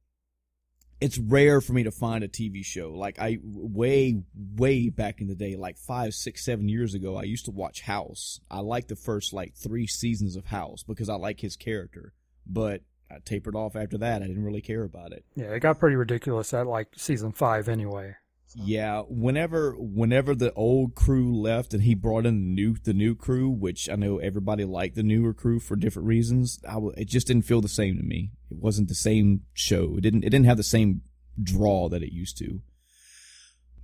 it's 1.00 1.18
rare 1.18 1.60
for 1.60 1.72
me 1.72 1.84
to 1.84 1.90
find 1.90 2.24
a 2.24 2.28
TV 2.28 2.64
show. 2.64 2.90
Like 2.90 3.18
I, 3.18 3.38
way, 3.42 4.22
way 4.34 4.88
back 4.88 5.20
in 5.20 5.28
the 5.28 5.34
day, 5.34 5.56
like 5.56 5.78
five, 5.78 6.14
six, 6.14 6.44
seven 6.44 6.68
years 6.68 6.94
ago, 6.94 7.16
I 7.16 7.22
used 7.22 7.44
to 7.44 7.50
watch 7.50 7.82
House. 7.82 8.40
I 8.50 8.60
liked 8.60 8.88
the 8.88 8.96
first 8.96 9.32
like 9.32 9.54
three 9.54 9.86
seasons 9.86 10.36
of 10.36 10.46
House 10.46 10.82
because 10.82 11.08
I 11.08 11.14
like 11.14 11.40
his 11.40 11.56
character. 11.56 12.14
But 12.46 12.82
I 13.10 13.18
tapered 13.24 13.56
off 13.56 13.76
after 13.76 13.98
that. 13.98 14.22
I 14.22 14.26
didn't 14.26 14.44
really 14.44 14.60
care 14.60 14.84
about 14.84 15.12
it. 15.12 15.24
Yeah, 15.34 15.46
it 15.46 15.60
got 15.60 15.78
pretty 15.78 15.96
ridiculous 15.96 16.52
at 16.52 16.66
like 16.66 16.88
season 16.96 17.32
five 17.32 17.68
anyway. 17.68 18.16
Yeah, 18.54 19.02
whenever 19.08 19.74
whenever 19.78 20.34
the 20.34 20.52
old 20.54 20.94
crew 20.94 21.38
left 21.38 21.74
and 21.74 21.82
he 21.82 21.94
brought 21.94 22.24
in 22.24 22.40
the 22.40 22.62
new 22.62 22.76
the 22.82 22.94
new 22.94 23.14
crew, 23.14 23.48
which 23.50 23.90
I 23.90 23.96
know 23.96 24.18
everybody 24.18 24.64
liked 24.64 24.94
the 24.96 25.02
newer 25.02 25.34
crew 25.34 25.60
for 25.60 25.76
different 25.76 26.08
reasons, 26.08 26.58
I 26.66 26.74
w- 26.74 26.94
it 26.96 27.08
just 27.08 27.26
didn't 27.26 27.44
feel 27.44 27.60
the 27.60 27.68
same 27.68 27.98
to 27.98 28.02
me. 28.02 28.30
It 28.50 28.56
wasn't 28.56 28.88
the 28.88 28.94
same 28.94 29.42
show. 29.52 29.96
It 29.96 30.00
didn't 30.00 30.24
it 30.24 30.30
didn't 30.30 30.46
have 30.46 30.56
the 30.56 30.62
same 30.62 31.02
draw 31.42 31.88
that 31.90 32.02
it 32.02 32.12
used 32.12 32.38
to. 32.38 32.62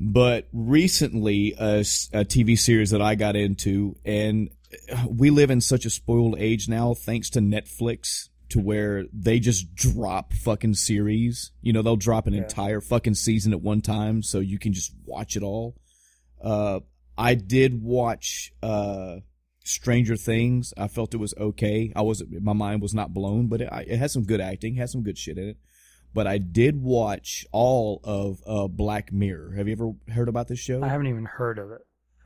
But 0.00 0.48
recently, 0.52 1.54
a, 1.58 1.80
a 1.80 2.24
TV 2.24 2.58
series 2.58 2.90
that 2.90 3.02
I 3.02 3.14
got 3.14 3.36
into, 3.36 3.96
and 4.04 4.50
we 5.08 5.30
live 5.30 5.50
in 5.50 5.60
such 5.60 5.84
a 5.86 5.90
spoiled 5.90 6.36
age 6.38 6.68
now, 6.68 6.94
thanks 6.94 7.30
to 7.30 7.40
Netflix, 7.40 8.28
to 8.50 8.60
where 8.60 9.04
they 9.12 9.38
just 9.40 9.74
drop 9.74 10.32
fucking 10.32 10.74
series. 10.74 11.50
You 11.62 11.72
know, 11.72 11.82
they'll 11.82 11.96
drop 11.96 12.26
an 12.26 12.34
Yeah. 12.34 12.42
entire 12.42 12.80
fucking 12.80 13.14
season 13.14 13.52
at 13.52 13.62
one 13.62 13.80
time, 13.80 14.22
so 14.22 14.40
you 14.40 14.58
can 14.58 14.72
just 14.72 14.92
watch 15.04 15.36
it 15.36 15.42
all. 15.42 15.76
Uh, 16.42 16.80
I 17.16 17.34
did 17.34 17.82
watch 17.82 18.52
uh, 18.62 19.16
Stranger 19.64 20.16
Things. 20.16 20.74
I 20.76 20.88
felt 20.88 21.14
it 21.14 21.18
was 21.18 21.34
okay. 21.38 21.92
I 21.96 22.02
wasn't. 22.02 22.42
My 22.42 22.52
mind 22.52 22.82
was 22.82 22.92
not 22.94 23.14
blown, 23.14 23.46
but 23.48 23.60
it, 23.62 23.68
it 23.86 23.96
has 23.98 24.12
some 24.12 24.24
good 24.24 24.40
acting, 24.40 24.74
has 24.76 24.92
some 24.92 25.02
good 25.02 25.16
shit 25.18 25.38
in 25.38 25.48
it. 25.50 25.56
But 26.12 26.26
I 26.26 26.38
did 26.38 26.80
watch 26.82 27.44
all 27.50 28.00
of 28.04 28.40
uh, 28.46 28.68
Black 28.68 29.12
Mirror. 29.12 29.54
Have 29.56 29.66
you 29.68 29.72
ever 29.72 29.92
heard 30.12 30.28
about 30.28 30.46
this 30.48 30.58
show? 30.60 30.82
I 30.82 30.88
haven't 30.88 31.08
even 31.08 31.24
heard 31.24 31.58
of 31.58 31.72
it. 31.72 31.80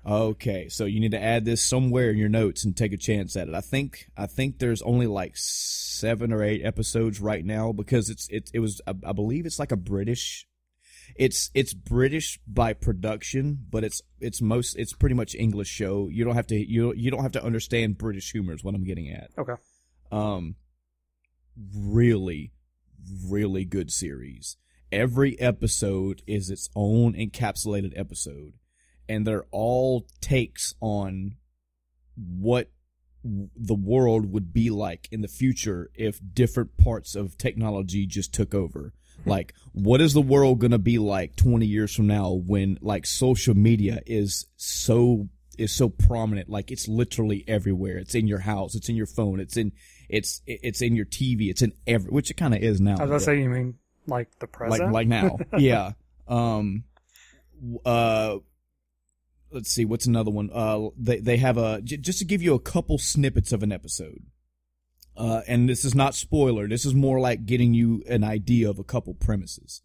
Okay, 0.09 0.71
so 0.71 0.87
you 0.87 1.01
need 1.01 1.11
to 1.11 1.23
add 1.23 1.45
this 1.45 1.63
somewhere 1.63 2.11
in 2.11 2.17
your 2.17 2.31
notes 2.31 2.65
and 2.65 2.75
take 2.75 2.95
a 2.95 2.97
chance 2.97 3.37
at 3.37 3.47
it. 3.47 3.55
I 3.55 3.61
think 3.61 4.09
I 4.17 4.27
think 4.27 4.59
there's 4.59 4.81
only 4.81 5.07
like 5.07 5.33
seven 5.37 6.33
or 6.33 6.43
eight 6.43 6.65
episodes 6.65 7.21
right 7.21 7.45
now 7.45 7.73
because 7.73 8.09
it's 8.09 8.27
it 8.31 8.51
it 8.55 8.61
was 8.61 8.81
I, 8.87 8.95
I 9.05 9.13
believe 9.13 9.45
it's 9.45 9.59
like 9.59 9.73
a 9.73 9.77
British. 9.77 10.47
It's 11.15 11.51
it's 11.53 11.75
British 11.75 12.41
by 12.47 12.73
production, 12.73 13.59
but 13.69 13.85
it's 13.85 14.01
it's 14.19 14.41
most 14.41 14.77
it's 14.77 14.95
pretty 14.95 15.15
much 15.15 15.35
English 15.35 15.69
show. 15.69 16.09
You 16.09 16.25
don't 16.25 16.37
have 16.37 16.47
to 16.49 16.57
you 16.57 16.95
you 16.95 17.11
don't 17.11 17.23
have 17.23 17.33
to 17.33 17.45
understand 17.45 17.99
British 17.99 18.33
humor 18.33 18.55
is 18.55 18.65
what 18.65 18.75
I'm 18.75 18.85
getting 18.85 19.11
at. 19.11 19.31
Okay. 19.37 19.55
Um, 20.11 20.57
really, 21.77 22.53
really 23.27 23.67
good 23.67 23.91
series. 23.93 24.57
Every 24.91 25.39
episode 25.39 26.23
is 26.27 26.49
its 26.49 26.71
own 26.75 27.13
encapsulated 27.13 27.93
episode, 27.95 28.55
and 29.09 29.27
they're 29.27 29.47
all 29.51 30.07
takes 30.21 30.75
on 30.81 31.37
what 32.17 32.71
the 33.25 33.75
world 33.75 34.33
would 34.33 34.53
be 34.53 34.71
like 34.71 35.09
in 35.11 35.21
the 35.21 35.29
future 35.29 35.91
if 35.95 36.21
different 36.33 36.77
parts 36.77 37.15
of 37.15 37.37
technology 37.37 38.07
just 38.07 38.33
took 38.33 38.55
over. 38.55 38.93
Like, 39.27 39.53
what 39.73 40.01
is 40.01 40.15
the 40.15 40.23
world 40.23 40.61
gonna 40.61 40.79
be 40.79 40.99
like 40.99 41.37
20 41.37 41.67
years 41.67 41.95
from 41.95 42.07
now 42.07 42.33
when 42.33 42.79
like 42.81 43.05
social 43.05 43.55
media 43.55 44.01
is 44.07 44.47
so 44.57 45.29
is 45.59 45.73
so 45.73 45.89
prominent? 45.89 46.49
Like 46.49 46.71
it's 46.71 46.87
literally 46.89 47.45
everywhere. 47.49 47.99
It's 47.99 48.15
in 48.15 48.29
your 48.29 48.39
house. 48.39 48.75
It's 48.75 48.89
in 48.89 48.97
your 48.97 49.07
phone. 49.07 49.41
It's 49.41 49.57
in 49.57 49.73
it's 50.09 50.41
it's 50.47 50.81
in 50.81 50.97
your 50.97 51.05
tv 51.05 51.51
it's 51.51 51.61
in 51.61 51.71
every 51.87 52.11
which 52.11 52.31
it 52.31 52.35
kind 52.39 52.55
of 52.55 52.63
is 52.63 52.81
now 52.81 52.97
I 52.99 53.03
was 53.03 53.09
gonna 53.09 53.21
say, 53.21 53.43
you 53.43 53.51
mean 53.51 53.75
like 54.07 54.31
the 54.39 54.47
present? 54.47 54.85
like 54.85 54.93
like 54.93 55.09
now. 55.09 55.37
Yeah. 55.59 55.93
Um 56.27 56.85
uh 57.85 58.37
let's 59.51 59.71
see 59.71 59.85
what's 59.85 60.07
another 60.07 60.31
one? 60.31 60.51
Uh 60.53 60.89
they 60.97 61.19
they 61.19 61.37
have 61.39 61.57
a 61.57 61.81
j- 61.83 61.97
just 61.97 62.19
to 62.21 62.25
give 62.25 62.43
you 62.43 62.55
a 62.55 62.61
couple 62.61 62.99
snippets 62.99 63.53
of 63.53 63.63
an 63.63 63.73
episode. 63.73 64.23
Uh 65.17 65.43
and 65.47 65.69
this 65.69 65.85
is 65.85 65.95
not 65.95 66.15
spoiler. 66.15 66.69
This 66.69 66.85
is 66.85 66.95
more 66.95 67.21
like 67.21 67.47
getting 67.47 67.75
you 67.75 68.03
an 68.09 68.25
idea 68.25 68.69
of 68.69 68.79
a 68.79 68.85
couple 68.85 69.15
premises. 69.15 69.83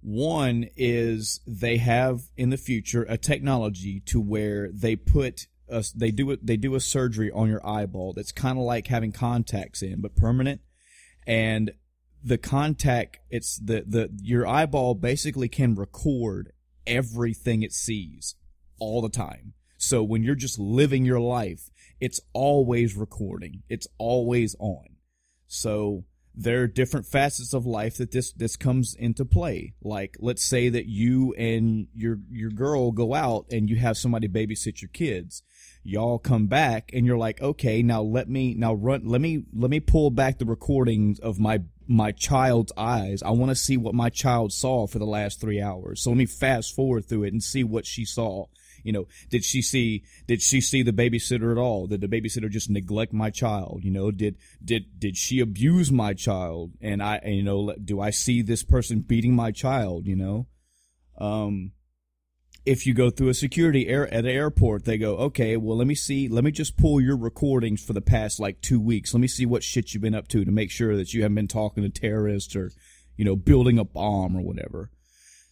One 0.00 0.66
is 0.76 1.40
they 1.46 1.76
have 1.76 2.22
in 2.36 2.50
the 2.50 2.56
future 2.56 3.06
a 3.08 3.16
technology 3.16 4.00
to 4.06 4.20
where 4.20 4.70
they 4.72 4.96
put 4.96 5.46
a, 5.68 5.84
they 5.94 6.10
do 6.10 6.30
it 6.32 6.44
they 6.44 6.56
do 6.56 6.74
a 6.74 6.80
surgery 6.80 7.30
on 7.30 7.48
your 7.48 7.64
eyeball 7.66 8.12
that's 8.12 8.32
kind 8.32 8.58
of 8.58 8.64
like 8.64 8.88
having 8.88 9.12
contacts 9.12 9.82
in 9.82 10.00
but 10.00 10.16
permanent. 10.16 10.60
And 11.26 11.72
the 12.22 12.38
contact 12.38 13.18
it's 13.30 13.56
the 13.58 13.84
the 13.86 14.10
your 14.22 14.46
eyeball 14.46 14.94
basically 14.94 15.48
can 15.48 15.74
record 15.74 16.52
everything 16.86 17.62
it 17.62 17.72
sees 17.72 18.34
all 18.82 19.00
the 19.00 19.08
time 19.08 19.52
so 19.76 20.02
when 20.02 20.22
you're 20.22 20.34
just 20.34 20.58
living 20.58 21.04
your 21.04 21.20
life 21.20 21.70
it's 22.00 22.20
always 22.32 22.96
recording 22.96 23.62
it's 23.68 23.86
always 23.98 24.56
on 24.58 24.96
so 25.46 26.04
there 26.34 26.62
are 26.62 26.66
different 26.66 27.06
facets 27.06 27.52
of 27.52 27.66
life 27.66 27.98
that 27.98 28.10
this 28.10 28.32
this 28.32 28.56
comes 28.56 28.94
into 28.94 29.24
play. 29.24 29.74
Like 29.82 30.16
let's 30.18 30.42
say 30.42 30.68
that 30.70 30.86
you 30.86 31.34
and 31.34 31.88
your 31.94 32.18
your 32.30 32.50
girl 32.50 32.90
go 32.90 33.14
out 33.14 33.46
and 33.50 33.68
you 33.68 33.76
have 33.76 33.96
somebody 33.96 34.28
babysit 34.28 34.80
your 34.80 34.88
kids. 34.88 35.42
Y'all 35.84 36.18
come 36.18 36.46
back 36.46 36.90
and 36.92 37.04
you're 37.04 37.18
like, 37.18 37.42
"Okay, 37.42 37.82
now 37.82 38.02
let 38.02 38.28
me 38.28 38.54
now 38.54 38.72
run 38.72 39.02
let 39.04 39.20
me 39.20 39.44
let 39.54 39.70
me 39.70 39.80
pull 39.80 40.10
back 40.10 40.38
the 40.38 40.46
recordings 40.46 41.18
of 41.18 41.38
my 41.38 41.60
my 41.86 42.12
child's 42.12 42.72
eyes. 42.76 43.22
I 43.22 43.30
want 43.30 43.50
to 43.50 43.56
see 43.56 43.76
what 43.76 43.94
my 43.94 44.08
child 44.08 44.52
saw 44.52 44.86
for 44.86 44.98
the 44.98 45.04
last 45.04 45.40
3 45.40 45.60
hours. 45.60 46.00
So 46.00 46.10
let 46.10 46.16
me 46.16 46.26
fast 46.26 46.74
forward 46.74 47.06
through 47.06 47.24
it 47.24 47.32
and 47.32 47.42
see 47.42 47.64
what 47.64 47.86
she 47.86 48.04
saw." 48.04 48.46
You 48.82 48.92
know, 48.92 49.06
did 49.30 49.44
she 49.44 49.62
see 49.62 50.04
did 50.26 50.42
she 50.42 50.60
see 50.60 50.82
the 50.82 50.92
babysitter 50.92 51.52
at 51.52 51.58
all? 51.58 51.86
Did 51.86 52.00
the 52.00 52.08
babysitter 52.08 52.50
just 52.50 52.70
neglect 52.70 53.12
my 53.12 53.30
child? 53.30 53.80
You 53.82 53.90
know, 53.90 54.10
did 54.10 54.36
did 54.64 54.98
did 54.98 55.16
she 55.16 55.40
abuse 55.40 55.90
my 55.92 56.14
child? 56.14 56.72
And 56.80 57.02
I 57.02 57.16
and, 57.16 57.34
you 57.34 57.42
know, 57.42 57.74
do 57.82 58.00
I 58.00 58.10
see 58.10 58.42
this 58.42 58.62
person 58.62 59.00
beating 59.00 59.34
my 59.34 59.50
child, 59.50 60.06
you 60.06 60.16
know? 60.16 60.46
Um 61.18 61.72
if 62.64 62.86
you 62.86 62.94
go 62.94 63.10
through 63.10 63.28
a 63.28 63.34
security 63.34 63.88
air 63.88 64.06
at 64.14 64.24
an 64.24 64.30
airport, 64.30 64.84
they 64.84 64.96
go, 64.96 65.16
okay, 65.16 65.56
well, 65.56 65.76
let 65.76 65.86
me 65.86 65.94
see, 65.94 66.28
let 66.28 66.44
me 66.44 66.52
just 66.52 66.76
pull 66.76 67.00
your 67.00 67.16
recordings 67.16 67.84
for 67.84 67.92
the 67.92 68.00
past 68.00 68.38
like 68.38 68.60
two 68.60 68.80
weeks. 68.80 69.12
Let 69.12 69.20
me 69.20 69.26
see 69.26 69.46
what 69.46 69.64
shit 69.64 69.92
you've 69.92 70.02
been 70.02 70.14
up 70.14 70.28
to 70.28 70.44
to 70.44 70.50
make 70.50 70.70
sure 70.70 70.96
that 70.96 71.12
you 71.12 71.22
haven't 71.22 71.34
been 71.34 71.48
talking 71.48 71.82
to 71.82 71.88
terrorists 71.88 72.54
or, 72.54 72.70
you 73.16 73.24
know, 73.24 73.34
building 73.34 73.78
a 73.78 73.84
bomb 73.84 74.36
or 74.36 74.42
whatever. 74.42 74.90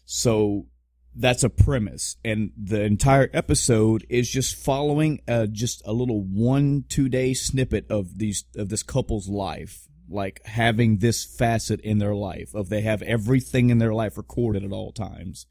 So 0.04 0.66
that's 1.14 1.42
a 1.42 1.50
premise. 1.50 2.16
And 2.24 2.52
the 2.56 2.82
entire 2.82 3.28
episode 3.32 4.06
is 4.08 4.30
just 4.30 4.54
following 4.56 5.20
uh, 5.26 5.46
just 5.46 5.82
a 5.84 5.92
little 5.92 6.22
one 6.22 6.84
two 6.88 7.08
day 7.08 7.34
snippet 7.34 7.90
of 7.90 8.18
these 8.18 8.44
of 8.56 8.68
this 8.68 8.82
couple's 8.82 9.28
life 9.28 9.86
like 10.10 10.44
having 10.44 10.98
this 10.98 11.24
facet 11.24 11.80
in 11.82 11.98
their 11.98 12.14
life 12.14 12.52
of 12.54 12.68
they 12.68 12.80
have 12.80 13.00
everything 13.02 13.70
in 13.70 13.78
their 13.78 13.94
life 13.94 14.16
recorded 14.16 14.64
at 14.64 14.72
all 14.72 14.92
times. 14.92 15.46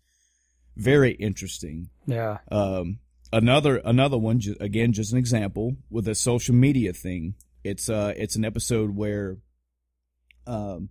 Very 0.76 1.12
interesting. 1.14 1.90
Yeah. 2.06 2.40
um, 2.52 3.00
another 3.32 3.78
another 3.78 4.18
one 4.18 4.40
ju- 4.40 4.56
again 4.60 4.92
just 4.92 5.12
an 5.14 5.18
example 5.20 5.78
with 5.90 6.08
a 6.08 6.16
social 6.16 6.56
media 6.56 6.94
thing. 6.94 7.36
It's 7.64 7.90
uh 7.90 8.14
it's 8.18 8.36
an 8.36 8.46
episode 8.46 8.96
where 8.96 9.38
um 10.48 10.90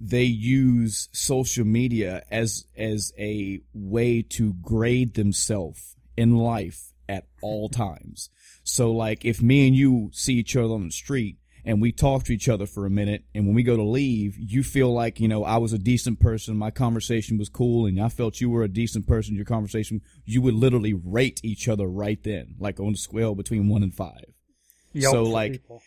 they 0.00 0.24
use 0.24 1.08
social 1.12 1.64
media 1.64 2.22
as 2.30 2.64
as 2.76 3.12
a 3.18 3.60
way 3.74 4.22
to 4.22 4.54
grade 4.54 5.14
themselves 5.14 5.96
in 6.16 6.36
life 6.36 6.92
at 7.08 7.26
all 7.42 7.68
times 7.86 8.30
so 8.64 8.90
like 8.90 9.24
if 9.24 9.42
me 9.42 9.66
and 9.66 9.76
you 9.76 10.10
see 10.12 10.34
each 10.34 10.56
other 10.56 10.74
on 10.74 10.86
the 10.86 10.90
street 10.90 11.36
and 11.62 11.82
we 11.82 11.92
talk 11.92 12.24
to 12.24 12.32
each 12.32 12.48
other 12.48 12.64
for 12.64 12.86
a 12.86 12.90
minute 12.90 13.24
and 13.34 13.44
when 13.44 13.54
we 13.54 13.62
go 13.62 13.76
to 13.76 13.82
leave 13.82 14.36
you 14.38 14.62
feel 14.62 14.92
like 14.92 15.20
you 15.20 15.28
know 15.28 15.44
i 15.44 15.58
was 15.58 15.74
a 15.74 15.78
decent 15.78 16.18
person 16.18 16.56
my 16.56 16.70
conversation 16.70 17.36
was 17.36 17.50
cool 17.50 17.84
and 17.84 18.00
i 18.00 18.08
felt 18.08 18.40
you 18.40 18.48
were 18.48 18.62
a 18.62 18.68
decent 18.68 19.06
person 19.06 19.34
your 19.34 19.44
conversation 19.44 20.00
you 20.24 20.40
would 20.40 20.54
literally 20.54 20.94
rate 20.94 21.40
each 21.42 21.68
other 21.68 21.86
right 21.86 22.22
then 22.24 22.54
like 22.58 22.80
on 22.80 22.94
a 22.94 22.96
scale 22.96 23.34
between 23.34 23.68
one 23.68 23.82
and 23.82 23.94
five 23.94 24.24
Yelp 24.92 25.14
So, 25.14 25.22
like, 25.24 25.52
people. 25.52 25.82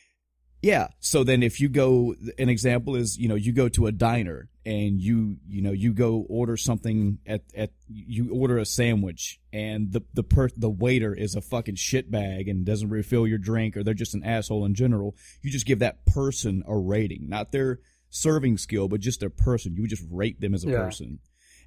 Yeah. 0.63 0.87
So 1.01 1.23
then 1.23 1.43
if 1.43 1.59
you 1.59 1.67
go, 1.69 2.15
an 2.39 2.47
example 2.49 2.95
is, 2.95 3.17
you 3.17 3.27
know, 3.27 3.35
you 3.35 3.51
go 3.51 3.67
to 3.69 3.85
a 3.85 3.91
diner 3.91 4.49
and 4.65 4.99
you, 4.99 5.35
you 5.47 5.61
know, 5.61 5.73
you 5.73 5.93
go 5.93 6.25
order 6.29 6.55
something 6.55 7.19
at, 7.27 7.41
at, 7.53 7.71
you 7.89 8.33
order 8.33 8.57
a 8.57 8.65
sandwich 8.65 9.41
and 9.51 9.91
the, 9.91 10.01
the 10.13 10.23
per, 10.23 10.47
the 10.55 10.69
waiter 10.69 11.13
is 11.13 11.35
a 11.35 11.41
fucking 11.41 11.75
shitbag 11.75 12.49
and 12.49 12.65
doesn't 12.65 12.89
refill 12.89 13.27
your 13.27 13.37
drink 13.37 13.75
or 13.75 13.83
they're 13.83 13.93
just 13.93 14.15
an 14.15 14.23
asshole 14.23 14.63
in 14.65 14.73
general. 14.73 15.15
You 15.41 15.51
just 15.51 15.65
give 15.65 15.79
that 15.79 16.05
person 16.05 16.63
a 16.65 16.77
rating, 16.77 17.27
not 17.27 17.51
their 17.51 17.79
serving 18.09 18.57
skill, 18.57 18.87
but 18.87 19.01
just 19.01 19.19
their 19.19 19.29
person. 19.29 19.75
You 19.75 19.81
would 19.81 19.89
just 19.89 20.05
rate 20.09 20.39
them 20.39 20.53
as 20.53 20.63
a 20.63 20.69
Yeah. 20.69 20.77
person. 20.77 21.19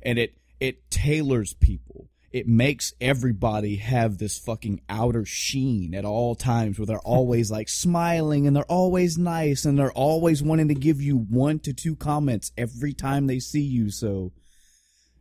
And 0.02 0.18
it, 0.18 0.38
it 0.58 0.90
tailors 0.90 1.52
people. 1.52 2.08
It 2.36 2.46
makes 2.46 2.92
everybody 3.00 3.76
have 3.76 4.18
this 4.18 4.38
fucking 4.38 4.82
outer 4.90 5.24
sheen 5.24 5.94
at 5.94 6.04
all 6.04 6.34
times 6.34 6.78
where 6.78 6.84
they're 6.84 6.98
always 7.04 7.50
like 7.50 7.70
smiling 7.70 8.46
and 8.46 8.54
they're 8.54 8.62
always 8.64 9.16
nice 9.16 9.64
and 9.64 9.78
they're 9.78 9.90
always 9.90 10.42
wanting 10.42 10.68
to 10.68 10.74
give 10.74 11.00
you 11.00 11.16
one 11.16 11.60
to 11.60 11.72
two 11.72 11.96
comments 11.96 12.52
every 12.58 12.92
time 12.92 13.26
they 13.26 13.38
see 13.38 13.62
you. 13.62 13.90
So, 13.90 14.34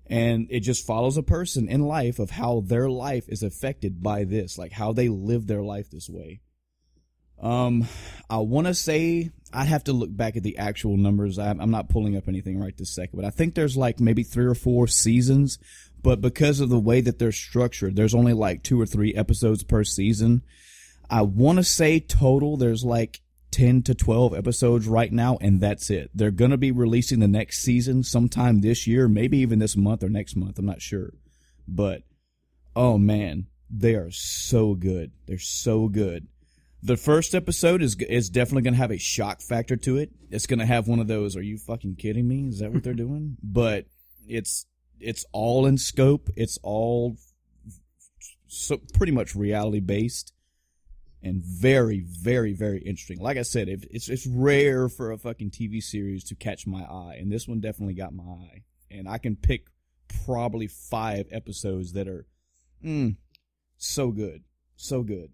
and 0.06 0.48
it 0.50 0.60
just 0.60 0.86
follows 0.86 1.16
a 1.16 1.24
person 1.24 1.70
in 1.70 1.84
life 1.84 2.20
of 2.20 2.32
how 2.32 2.60
their 2.60 2.90
life 2.90 3.30
is 3.30 3.44
affected 3.44 4.04
by 4.04 4.26
this, 4.26 4.58
like 4.58 4.74
how 4.74 4.92
they 4.92 5.08
live 5.08 5.48
their 5.48 5.64
life 5.64 5.90
this 5.90 6.10
way. 6.10 6.42
Um, 7.42 7.88
I 8.30 8.40
want 8.40 8.68
to 8.68 8.74
say 8.74 9.32
I 9.54 9.64
have 9.66 9.86
to 9.86 9.94
look 9.94 10.16
back 10.16 10.36
at 10.36 10.44
the 10.44 10.58
actual 10.58 10.98
numbers. 10.98 11.40
I'm, 11.40 11.62
I'm 11.62 11.72
not 11.72 11.90
pulling 11.90 12.18
up 12.18 12.28
anything 12.28 12.60
right 12.60 12.76
this 12.76 12.94
second, 12.94 13.16
but 13.18 13.26
I 13.26 13.30
think 13.30 13.56
there's 13.56 13.78
like 13.78 14.00
maybe 14.00 14.24
three 14.24 14.46
or 14.46 14.56
four 14.56 14.88
seasons. 14.88 15.60
But 16.06 16.22
because 16.22 16.60
of 16.60 16.70
the 16.70 16.80
way 16.80 17.02
that 17.02 17.18
they're 17.18 17.32
structured, 17.32 17.96
there's 17.96 18.14
only 18.14 18.34
like 18.34 18.62
two 18.62 18.80
or 18.80 18.86
three 18.86 19.16
episodes 19.16 19.64
per 19.64 19.84
season. 19.84 20.44
I 21.10 21.24
want 21.24 21.58
to 21.58 21.64
say 21.64 22.00
total 22.00 22.58
there's 22.58 22.84
like 22.84 23.22
10 23.50 23.82
to 23.82 23.96
12 23.96 24.36
episodes 24.36 24.88
right 24.88 25.12
now, 25.12 25.40
and 25.42 25.60
that's 25.60 25.90
it. 25.90 26.12
They're 26.14 26.30
going 26.30 26.52
to 26.52 26.58
be 26.58 26.72
releasing 26.72 27.22
the 27.22 27.28
next 27.28 27.64
season 27.64 28.04
sometime 28.04 28.62
this 28.62 28.86
year, 28.86 29.08
maybe 29.08 29.40
even 29.40 29.58
this 29.58 29.76
month 29.76 30.04
or 30.04 30.10
next 30.10 30.36
month. 30.36 30.60
I'm 30.60 30.68
not 30.68 30.80
sure. 30.80 31.12
But, 31.68 32.04
oh 32.76 33.00
man, 33.00 33.48
they 33.68 33.96
are 33.96 34.12
so 34.12 34.76
good. 34.76 35.12
They're 35.26 35.40
so 35.40 35.88
good. 35.88 36.28
The 36.84 36.98
first 36.98 37.34
episode 37.34 37.82
is 37.82 37.96
is 37.96 38.30
definitely 38.30 38.62
going 38.62 38.76
to 38.76 38.80
have 38.80 38.92
a 38.92 39.00
shock 39.00 39.42
factor 39.42 39.76
to 39.78 39.98
it. 39.98 40.12
It's 40.30 40.46
going 40.46 40.60
to 40.60 40.68
have 40.68 40.88
one 40.88 41.00
of 41.00 41.08
those 41.08 41.36
"Are 41.36 41.42
you 41.42 41.58
fucking 41.58 41.96
kidding 41.96 42.28
me?" 42.28 42.48
Is 42.48 42.60
that 42.60 42.72
what 42.72 42.84
they're 42.84 42.94
doing? 43.06 43.38
But 43.42 43.88
it's 44.28 44.68
it's 45.00 45.26
all 45.32 45.66
in 45.66 45.78
scope. 45.78 46.30
It's 46.36 46.58
all 46.64 47.18
so 48.48 48.78
pretty 48.94 49.12
much 49.12 49.36
reality 49.36 49.80
based 49.80 50.32
and 51.26 51.44
very 51.44 52.06
very 52.08 52.54
very 52.54 52.80
interesting. 52.80 53.20
Like 53.20 53.38
I 53.38 53.42
said, 53.42 53.68
it's 53.68 54.08
it's 54.08 54.28
rare 54.28 54.88
for 54.88 55.12
a 55.12 55.18
fucking 55.18 55.52
TV 55.52 55.82
series 55.82 56.24
to 56.26 56.36
catch 56.36 56.68
my 56.68 56.84
eye, 56.84 57.18
and 57.20 57.32
this 57.32 57.48
one 57.48 57.60
definitely 57.60 57.96
got 57.96 58.14
my 58.14 58.24
eye. 58.24 58.64
And 58.92 59.10
I 59.10 59.18
can 59.18 59.36
pick 59.36 59.66
probably 60.26 60.68
five 60.68 61.26
episodes 61.32 61.94
that 61.94 62.08
are 62.08 62.28
mm, 62.84 63.18
so 63.78 64.12
good, 64.12 64.44
so 64.76 65.02
good. 65.02 65.32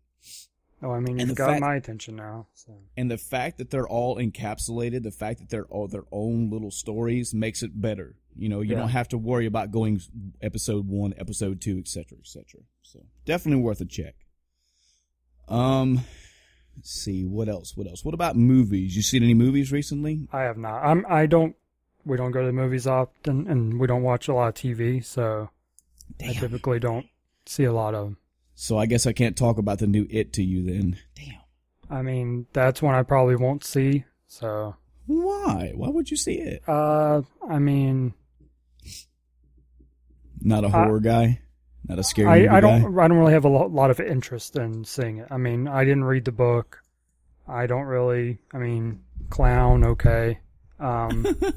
Oh, 0.81 0.91
I 0.91 0.99
mean, 0.99 1.19
you've 1.19 1.35
got 1.35 1.49
fact- 1.49 1.61
my 1.61 1.75
attention 1.75 2.15
now. 2.15 2.47
So 2.53 2.73
and 2.95 3.11
the 3.11 3.17
fact 3.17 3.57
that 3.57 3.69
they're 3.69 3.87
all 3.87 4.15
encapsulated, 4.15 5.03
the 5.03 5.11
fact 5.11 5.39
that 5.39 5.49
they're 5.49 5.65
all 5.65 5.87
their 5.87 6.05
own 6.11 6.49
little 6.49 6.71
stories 6.71 7.33
makes 7.33 7.61
it 7.61 7.79
better. 7.79 8.15
You 8.35 8.49
know, 8.49 8.61
you 8.61 8.71
Yeah. 8.71 8.79
don't 8.79 8.89
have 8.89 9.07
to 9.09 9.17
worry 9.17 9.45
about 9.45 9.71
going 9.71 10.01
episode 10.41 10.87
one, 10.87 11.13
episode 11.17 11.59
two, 11.61 11.77
etc., 11.77 12.17
etc. 12.19 12.61
So 12.81 13.05
definitely 13.25 13.61
worth 13.63 13.81
a 13.81 13.85
check. 13.85 14.15
Um, 15.47 16.01
let's 16.75 16.91
see 16.91 17.25
what 17.25 17.49
else. 17.49 17.75
What 17.75 17.87
else? 17.87 18.05
What 18.05 18.13
about 18.13 18.35
movies? 18.37 18.95
You 18.95 19.01
seen 19.01 19.23
any 19.23 19.33
movies 19.33 19.71
recently? 19.71 20.27
I 20.31 20.41
have 20.43 20.57
not. 20.57 20.81
I'm. 20.83 21.05
I 21.09 21.25
don't. 21.25 21.55
We 22.05 22.17
don't 22.17 22.31
go 22.31 22.39
to 22.41 22.47
the 22.47 22.53
movies 22.53 22.87
often, 22.87 23.47
and 23.47 23.79
we 23.79 23.85
don't 23.87 24.01
watch 24.01 24.27
a 24.27 24.33
lot 24.33 24.47
of 24.49 24.53
TV, 24.55 25.03
so 25.03 25.49
I 26.21 26.33
typically 26.33 26.79
don't 26.79 27.05
see 27.45 27.63
a 27.65 27.73
lot 27.73 27.93
of. 27.93 28.07
'em. 28.07 28.17
So 28.55 28.77
I 28.77 28.85
guess 28.85 29.05
I 29.05 29.13
can't 29.13 29.37
talk 29.37 29.57
about 29.57 29.79
the 29.79 29.87
new 29.87 30.07
It 30.09 30.33
to 30.33 30.43
you 30.43 30.63
then. 30.63 30.97
Damn. 31.15 31.41
I 31.89 32.01
mean, 32.01 32.47
that's 32.53 32.81
one 32.81 32.95
I 32.95 33.03
probably 33.03 33.35
won't 33.35 33.63
see. 33.63 34.05
So, 34.27 34.75
Why? 35.07 35.73
Why 35.75 35.89
would 35.89 36.09
you 36.09 36.15
see 36.17 36.35
it? 36.35 36.63
uh, 36.67 37.21
I 37.49 37.59
mean, 37.59 38.13
Not 40.41 40.63
a 40.63 40.69
horror 40.69 40.99
guy. 40.99 41.39
Not 41.87 41.99
a 41.99 42.03
scary 42.03 42.27
movie 42.27 42.47
I, 42.47 42.57
I 42.57 42.59
don't. 42.59 42.99
I 42.99 43.07
don't 43.07 43.17
really 43.17 43.33
have 43.33 43.45
a 43.45 43.49
lot 43.49 43.89
of 43.91 43.99
interest 43.99 44.55
in 44.55 44.83
seeing 44.83 45.17
it. 45.17 45.27
I 45.31 45.37
mean, 45.37 45.67
I 45.67 45.83
didn't 45.83 46.03
read 46.03 46.25
the 46.25 46.31
book. 46.31 46.81
I 47.47 47.65
don't 47.67 47.85
really. 47.85 48.37
I 48.53 48.57
mean, 48.57 49.01
clown, 49.29 49.83
okay. 49.83 50.39
Um, 50.79 51.25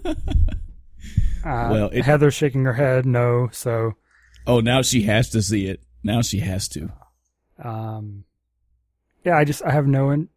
uh, 1.45 1.69
Well, 1.71 1.91
it- 1.93 2.05
Heather's 2.05 2.35
shaking 2.35 2.65
her 2.65 2.73
head, 2.75 3.07
no. 3.07 3.49
So, 3.53 3.95
Oh, 4.47 4.61
now 4.61 4.83
she 4.83 5.03
has 5.03 5.31
to 5.31 5.43
see 5.43 5.67
it. 5.67 5.83
Now 6.03 6.21
she 6.23 6.41
has 6.41 6.69
to. 6.69 6.91
um, 7.63 8.25
yeah, 9.25 9.37
I 9.39 9.45
just 9.45 9.63
I 9.65 9.71
have 9.71 9.87
no. 9.87 10.11
In, 10.11 10.29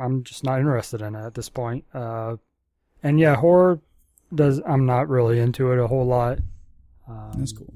I'm 0.00 0.24
just 0.24 0.42
not 0.44 0.58
interested 0.58 1.02
in 1.02 1.14
it 1.14 1.24
at 1.26 1.34
this 1.34 1.50
point. 1.50 1.84
Uh, 1.92 2.36
and 3.02 3.20
yeah, 3.20 3.34
horror 3.36 3.80
does. 4.34 4.60
I'm 4.66 4.86
not 4.86 5.08
really 5.08 5.38
into 5.38 5.70
it 5.72 5.78
a 5.78 5.86
whole 5.86 6.06
lot. 6.06 6.38
Um, 7.08 7.32
That's 7.36 7.52
cool. 7.52 7.74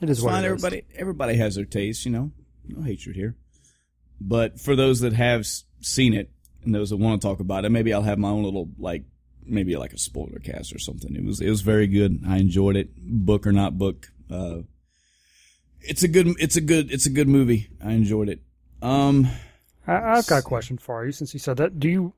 It 0.00 0.10
is 0.10 0.18
It's 0.18 0.24
what 0.24 0.34
it 0.34 0.38
is. 0.38 0.44
everybody, 0.44 0.82
everybody 0.96 1.34
has 1.36 1.54
their 1.54 1.64
taste, 1.64 2.04
you 2.04 2.12
know. 2.12 2.30
No 2.66 2.82
hatred 2.82 3.16
here. 3.16 3.36
But 4.20 4.60
for 4.60 4.74
those 4.76 5.00
that 5.00 5.12
have 5.12 5.46
seen 5.80 6.14
it 6.14 6.30
and 6.64 6.74
those 6.74 6.90
that 6.90 6.96
want 6.96 7.20
to 7.20 7.28
talk 7.28 7.40
about 7.40 7.64
it, 7.64 7.70
maybe 7.70 7.92
I'll 7.92 8.02
have 8.02 8.18
my 8.18 8.28
own 8.28 8.42
little 8.44 8.68
like, 8.78 9.04
maybe 9.44 9.76
like 9.76 9.92
a 9.92 9.98
spoiler 9.98 10.38
cast 10.38 10.74
or 10.74 10.78
something. 10.78 11.14
It 11.14 11.24
was 11.24 11.40
it 11.40 11.50
was 11.50 11.60
very 11.60 11.86
good. 11.86 12.22
I 12.26 12.38
enjoyed 12.38 12.76
it, 12.76 12.90
book 12.96 13.46
or 13.46 13.52
not 13.52 13.76
book. 13.78 14.10
Uh, 14.30 14.60
it's 15.80 16.02
a 16.02 16.08
good 16.08 16.28
it's 16.38 16.56
a 16.56 16.60
good 16.62 16.90
it's 16.90 17.06
a 17.06 17.10
good 17.10 17.28
movie. 17.28 17.68
I 17.82 17.92
enjoyed 17.92 18.28
it. 18.30 18.40
Um, 18.80 19.28
I, 19.86 19.96
I've 20.16 20.26
got 20.26 20.38
a 20.38 20.42
question 20.42 20.78
for 20.78 21.04
you 21.04 21.12
since 21.12 21.34
you 21.34 21.40
said 21.40 21.58
that. 21.58 21.78
Do 21.78 21.88
you, 21.88 22.12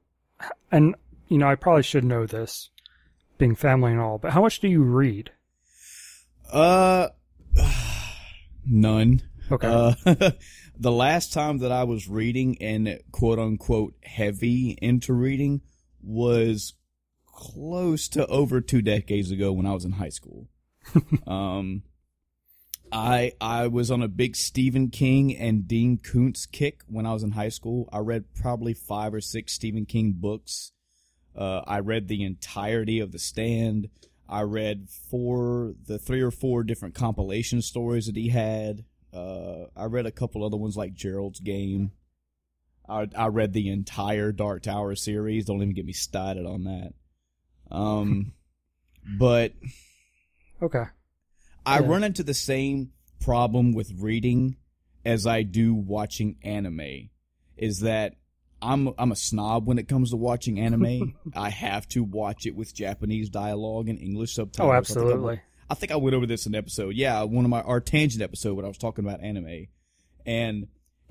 and 0.71 0.95
you 1.29 1.39
know, 1.39 1.49
I 1.49 1.57
probably 1.57 1.83
should 1.83 2.05
know 2.05 2.27
this, 2.27 2.71
being 3.39 3.57
family 3.57 3.91
and 3.93 4.01
all, 4.01 4.19
but 4.19 4.33
how 4.33 4.43
much 4.43 4.61
do 4.61 4.69
you 4.69 4.83
read? 4.83 5.31
Uh, 6.53 7.09
none. 8.67 9.23
Okay. 9.51 9.69
Uh, 9.69 9.95
the 10.79 10.93
last 10.93 11.33
time 11.33 11.59
that 11.59 11.73
I 11.73 11.85
was 11.85 12.09
reading 12.09 12.61
and 12.61 13.01
quote 13.13 13.39
unquote 13.39 13.95
heavy 14.03 14.79
into 14.83 15.13
reading 15.13 15.63
was 16.03 16.75
close 17.27 18.09
to 18.09 18.27
over 18.27 18.61
two 18.61 18.83
decades 18.83 19.31
ago 19.31 19.53
when 19.53 19.67
I 19.67 19.73
was 19.73 19.85
in 19.85 19.93
high 19.93 20.11
school. 20.11 20.49
um, 21.27 21.83
I 22.93 23.33
I 23.41 23.67
was 23.67 23.91
on 23.91 24.03
a 24.03 24.09
big 24.09 24.37
Stephen 24.37 24.91
King 24.91 25.37
and 25.37 25.67
Dean 25.67 25.99
Koontz 25.99 26.47
kick 26.47 26.83
when 26.87 27.07
I 27.07 27.13
was 27.13 27.23
in 27.23 27.33
high 27.33 27.49
school. 27.49 27.89
I 27.93 27.99
read 27.99 28.35
probably 28.35 28.75
five 28.75 29.13
or 29.13 29.21
six 29.21 29.53
Stephen 29.53 29.87
King 29.87 30.15
books. 30.17 30.73
Uh, 31.35 31.63
I 31.67 31.81
read 31.81 32.09
the 32.09 32.25
entirety 32.25 33.01
of 33.01 33.13
The 33.13 33.19
Stand. 33.19 33.91
I 34.29 34.43
read 34.43 34.89
four, 34.89 35.75
the 35.87 35.99
three 35.99 36.21
or 36.21 36.31
four 36.31 36.65
different 36.65 36.95
compilation 36.95 37.63
stories 37.63 38.07
that 38.07 38.17
he 38.17 38.29
had. 38.29 38.85
Uh, 39.13 39.67
I 39.77 39.85
read 39.85 40.07
a 40.07 40.11
couple 40.11 40.45
other 40.45 40.57
ones 40.57 40.77
like 40.77 40.95
Gerald's 40.95 41.41
Game. 41.41 41.93
I, 42.89 43.09
I 43.17 43.29
read 43.29 43.53
the 43.53 43.69
entire 43.69 44.33
Dark 44.33 44.63
Tower 44.63 44.95
series. 44.97 45.45
Don't 45.47 45.63
even 45.63 45.75
get 45.75 45.87
me 45.87 45.93
started 45.93 46.45
on 46.47 46.65
that. 46.65 46.93
Um, 47.71 48.33
but 49.19 49.53
okay. 50.63 50.85
I 51.65 51.81
Yeah. 51.81 51.87
run 51.87 52.05
into 52.05 52.23
the 52.23 52.35
same 52.35 52.93
problem 53.21 53.73
with 53.73 53.93
reading 53.97 54.57
as 55.05 55.27
I 55.27 55.43
do 55.43 55.75
watching 55.75 56.37
anime. 56.43 57.11
Is 57.57 57.81
that 57.81 58.17
I'm 58.61 58.91
I'm 58.99 59.13
a 59.13 59.17
snob 59.17 59.67
when 59.67 59.79
it 59.79 59.89
comes 59.89 60.11
to 60.11 60.17
watching 60.17 60.59
anime. 60.59 61.15
I 61.37 61.51
have 61.51 61.89
to 61.91 62.03
watch 62.03 62.47
it 62.47 62.57
with 62.57 62.75
Japanese 62.75 63.29
dialogue 63.29 63.89
and 63.89 63.99
English 63.99 64.35
subtitles. 64.35 64.69
Oh, 64.69 64.73
I 64.73 64.81
think 64.81 64.99
I 64.99 65.03
absolutely. 65.03 65.41
I 65.69 65.75
think 65.75 65.93
I 65.93 65.97
went 65.97 66.15
over 66.15 66.27
this 66.27 66.47
in 66.47 66.55
an 66.55 66.59
episode. 66.59 66.95
Yeah, 66.95 67.23
one 67.25 67.45
of 67.45 67.51
my 67.51 67.63
our 67.63 67.81
tangent 67.81 68.23
episode 68.23 68.55
when 68.55 68.65
I 68.65 68.69
was 68.69 68.79
talking 68.79 69.05
about 69.05 69.21
anime. 69.21 69.67
And 70.25 70.69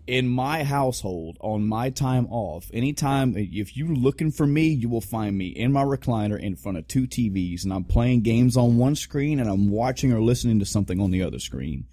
in 0.07 0.27
my 0.27 0.63
household, 0.63 1.37
on 1.39 1.67
my 1.67 1.89
time 1.89 2.27
off, 2.27 2.69
anytime 2.73 3.35
if 3.37 3.75
you're 3.75 3.87
looking 3.87 4.31
for 4.31 4.45
me, 4.45 4.67
you 4.67 4.87
will 4.87 5.01
find 5.01 5.37
me 5.37 5.47
in 5.47 5.71
my 5.71 5.83
recliner 5.83 6.39
in 6.39 6.55
front 6.55 6.77
of 6.77 6.87
two 6.87 7.07
TVs 7.07 7.63
and 7.63 7.73
I'm 7.73 7.85
playing 7.85 8.21
games 8.21 8.55
on 8.55 8.77
one 8.77 8.95
screen 8.95 9.39
and 9.39 9.49
I'm 9.49 9.71
watching 9.71 10.11
or 10.11 10.21
listening 10.21 10.59
to 10.59 10.65
something 10.65 10.99
on 10.99 11.11
the 11.11 11.23
other 11.23 11.39
screen. 11.39 11.85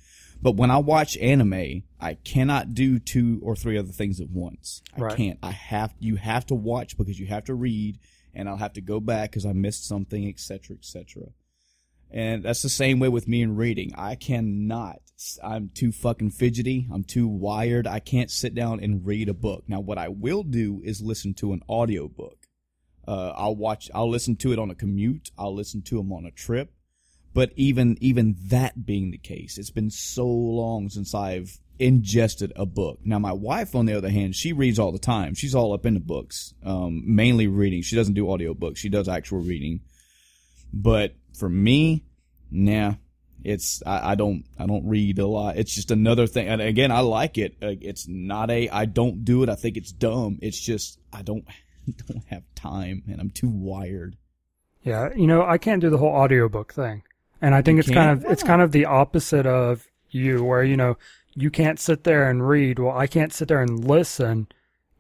But 0.43 0.57
when 0.57 0.73
I 0.73 0.79
watch 0.79 1.17
anime, 1.19 1.85
I 2.01 2.15
cannot 2.15 2.75
do 2.75 2.99
two 2.99 3.41
or 3.43 3.55
three 3.55 3.79
other 3.79 3.93
things 3.93 4.21
at 4.21 4.29
once. 4.29 4.83
I 4.97 5.15
can't. 5.15 5.39
I 5.43 5.53
have 5.53 5.95
you 6.01 6.17
have 6.17 6.45
to 6.47 6.55
watch 6.57 6.99
because 6.99 7.19
you 7.19 7.27
have 7.29 7.45
to 7.45 7.55
read 7.55 7.99
and 8.35 8.49
I'll 8.49 8.57
have 8.57 8.73
to 8.75 8.81
go 8.81 8.99
back 8.99 9.31
because 9.31 9.47
I 9.47 9.53
missed 9.53 9.87
something, 9.87 10.29
etc., 10.29 10.77
etc. 10.77 11.29
And 12.11 12.43
that's 12.43 12.63
the 12.63 12.69
same 12.69 12.99
way 12.99 13.09
with 13.09 13.29
me 13.29 13.41
in 13.41 13.57
reading. 13.57 13.93
I 13.97 14.17
cannot. 14.17 15.01
I'm 15.43 15.71
too 15.73 15.93
fucking 15.93 16.31
fidgety. 16.31 16.89
I'm 16.93 17.05
too 17.05 17.29
wired. 17.29 17.87
I 17.87 18.01
can't 18.01 18.31
sit 18.31 18.55
down 18.55 18.81
and 18.81 19.07
read 19.07 19.29
a 19.29 19.35
book. 19.35 19.65
Now, 19.69 19.81
what 19.81 19.97
I 19.97 20.09
will 20.09 20.43
do 20.43 20.83
is 20.85 21.01
listen 21.01 21.33
to 21.35 21.53
an 21.53 21.63
audiobook. 21.69 22.39
Uh, 23.07 23.33
I'll 23.37 23.57
watch, 23.57 23.91
I'll 23.95 24.11
listen 24.11 24.37
to 24.37 24.53
it 24.53 24.59
on 24.59 24.71
a 24.71 24.75
commute. 24.75 25.31
I'll 25.39 25.55
listen 25.55 25.83
to 25.83 25.97
them 25.97 26.13
on 26.13 26.27
a 26.27 26.31
trip. 26.31 26.73
But 27.35 27.53
even, 27.57 27.97
even 28.01 28.37
that 28.47 28.85
being 28.85 29.11
the 29.11 29.19
case, 29.19 29.57
it's 29.59 29.71
been 29.71 29.91
so 29.91 30.27
long 30.27 30.89
since 30.91 31.15
I've 31.15 31.59
ingested 31.79 32.53
a 32.57 32.67
book. 32.67 32.99
Now, 33.05 33.19
my 33.19 33.33
wife, 33.33 33.75
on 33.75 33.87
the 33.87 33.97
other 33.97 34.11
hand, 34.11 34.37
she 34.37 34.53
reads 34.53 34.79
all 34.79 34.93
the 34.93 34.99
time. 34.99 35.35
She's 35.35 35.55
all 35.55 35.73
up 35.73 35.87
into 35.87 36.01
books, 36.01 36.53
um, 36.65 37.03
mainly 37.07 37.47
reading. 37.47 37.83
She 37.83 37.97
doesn't 37.97 38.15
do 38.15 38.27
audiobooks. 38.27 38.77
She 38.77 38.89
does 38.89 39.09
actual 39.09 39.41
reading. 39.41 39.81
But 40.73 41.15
for 41.39 41.49
me, 41.49 42.05
nah, 42.51 42.95
it's 43.45 43.83
I, 43.85 44.13
I 44.13 44.15
don't 44.15 44.45
I 44.59 44.67
don't 44.67 44.87
read 44.87 45.19
a 45.19 45.27
lot. 45.27 45.57
It's 45.57 45.75
just 45.75 45.91
another 45.91 46.27
thing. 46.27 46.49
And 46.49 46.61
again, 46.61 46.93
I 46.93 47.01
like 47.01 47.39
it. 47.39 47.57
Uh, 47.63 47.75
It's 47.81 48.07
not 48.09 48.51
a 48.51 48.69
I 48.69 48.85
don't 48.85 49.25
do 49.25 49.43
it. 49.43 49.49
I 49.49 49.55
think 49.55 49.77
it's 49.77 49.93
dumb. 49.93 50.39
It's 50.41 50.61
just 50.61 50.99
I 51.13 51.23
don't 51.23 51.45
don't 52.07 52.25
have 52.27 52.45
time, 52.55 53.03
and 53.09 53.21
I'm 53.21 53.31
too 53.31 53.49
wired. 53.51 54.17
Yeah, 54.83 55.11
you 55.15 55.27
know, 55.27 55.45
I 55.45 55.59
can't 55.59 55.81
do 55.81 55.91
the 55.91 55.99
whole 55.99 56.13
audiobook 56.15 56.73
thing. 56.73 57.03
And 57.43 57.55
I 57.55 57.61
think 57.61 57.77
You 57.77 57.81
it's 57.81 57.89
kind 57.91 58.21
can't? 58.21 58.25
of 58.25 58.33
it's 58.33 58.43
kind 58.43 58.63
of 58.63 58.73
the 58.73 58.87
opposite 58.87 59.45
of 59.47 59.87
you 60.11 60.43
where 60.45 60.63
you 60.63 60.77
know, 60.77 60.97
you 61.35 61.51
can't 61.51 61.79
sit 61.79 62.05
there 62.05 62.31
and 62.31 62.49
read. 62.49 62.79
Well, 62.79 62.97
I 62.97 63.07
can't 63.07 63.33
sit 63.33 63.49
there 63.49 63.61
and 63.61 63.85
listen 63.87 64.47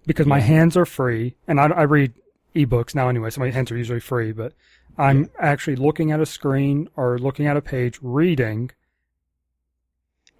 because 0.06 0.26
my 0.26 0.40
hands 0.40 0.76
are 0.76 0.84
free 0.84 1.36
and 1.48 1.58
I 1.60 1.66
I 1.68 1.82
read 1.82 2.12
ebooks 2.54 2.94
now 2.94 3.08
anyway, 3.08 3.30
so 3.30 3.40
my 3.40 3.50
hands 3.50 3.70
are 3.70 3.78
usually 3.78 4.00
free, 4.00 4.32
but 4.32 4.52
I'm 4.98 5.30
actually 5.38 5.76
looking 5.76 6.12
at 6.12 6.20
a 6.20 6.26
screen 6.26 6.88
or 6.96 7.18
looking 7.18 7.46
at 7.46 7.56
a 7.56 7.62
page 7.62 7.98
reading 8.02 8.70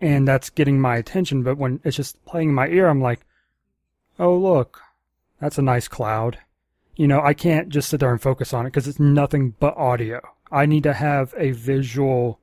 and 0.00 0.26
that's 0.26 0.50
getting 0.50 0.80
my 0.80 0.96
attention, 0.96 1.42
but 1.44 1.56
when 1.56 1.80
it's 1.84 1.96
just 1.96 2.22
playing 2.26 2.48
in 2.50 2.54
my 2.54 2.66
ear, 2.68 2.88
I'm 2.88 3.00
like, 3.00 3.20
"Oh, 4.18 4.36
look. 4.36 4.80
That's 5.40 5.58
a 5.58 5.62
nice 5.62 5.88
cloud." 5.88 6.38
you 6.94 7.08
know, 7.08 7.22
I 7.22 7.32
can't 7.32 7.70
just 7.70 7.88
sit 7.88 8.00
there 8.00 8.10
and 8.12 8.20
focus 8.20 8.52
on 8.52 8.66
it 8.66 8.70
because 8.70 8.86
it's 8.86 9.00
nothing 9.00 9.54
but 9.58 9.76
audio. 9.76 10.20
I 10.52 10.66
need 10.66 10.82
to 10.84 10.92
have 10.92 11.34
a 11.36 11.50
visual 11.52 12.38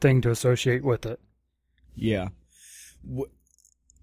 thing 0.00 0.20
to 0.20 0.30
associate 0.30 0.84
with 0.84 1.06
it. 1.06 1.18
Yeah. 1.96 2.28
W- 3.08 3.30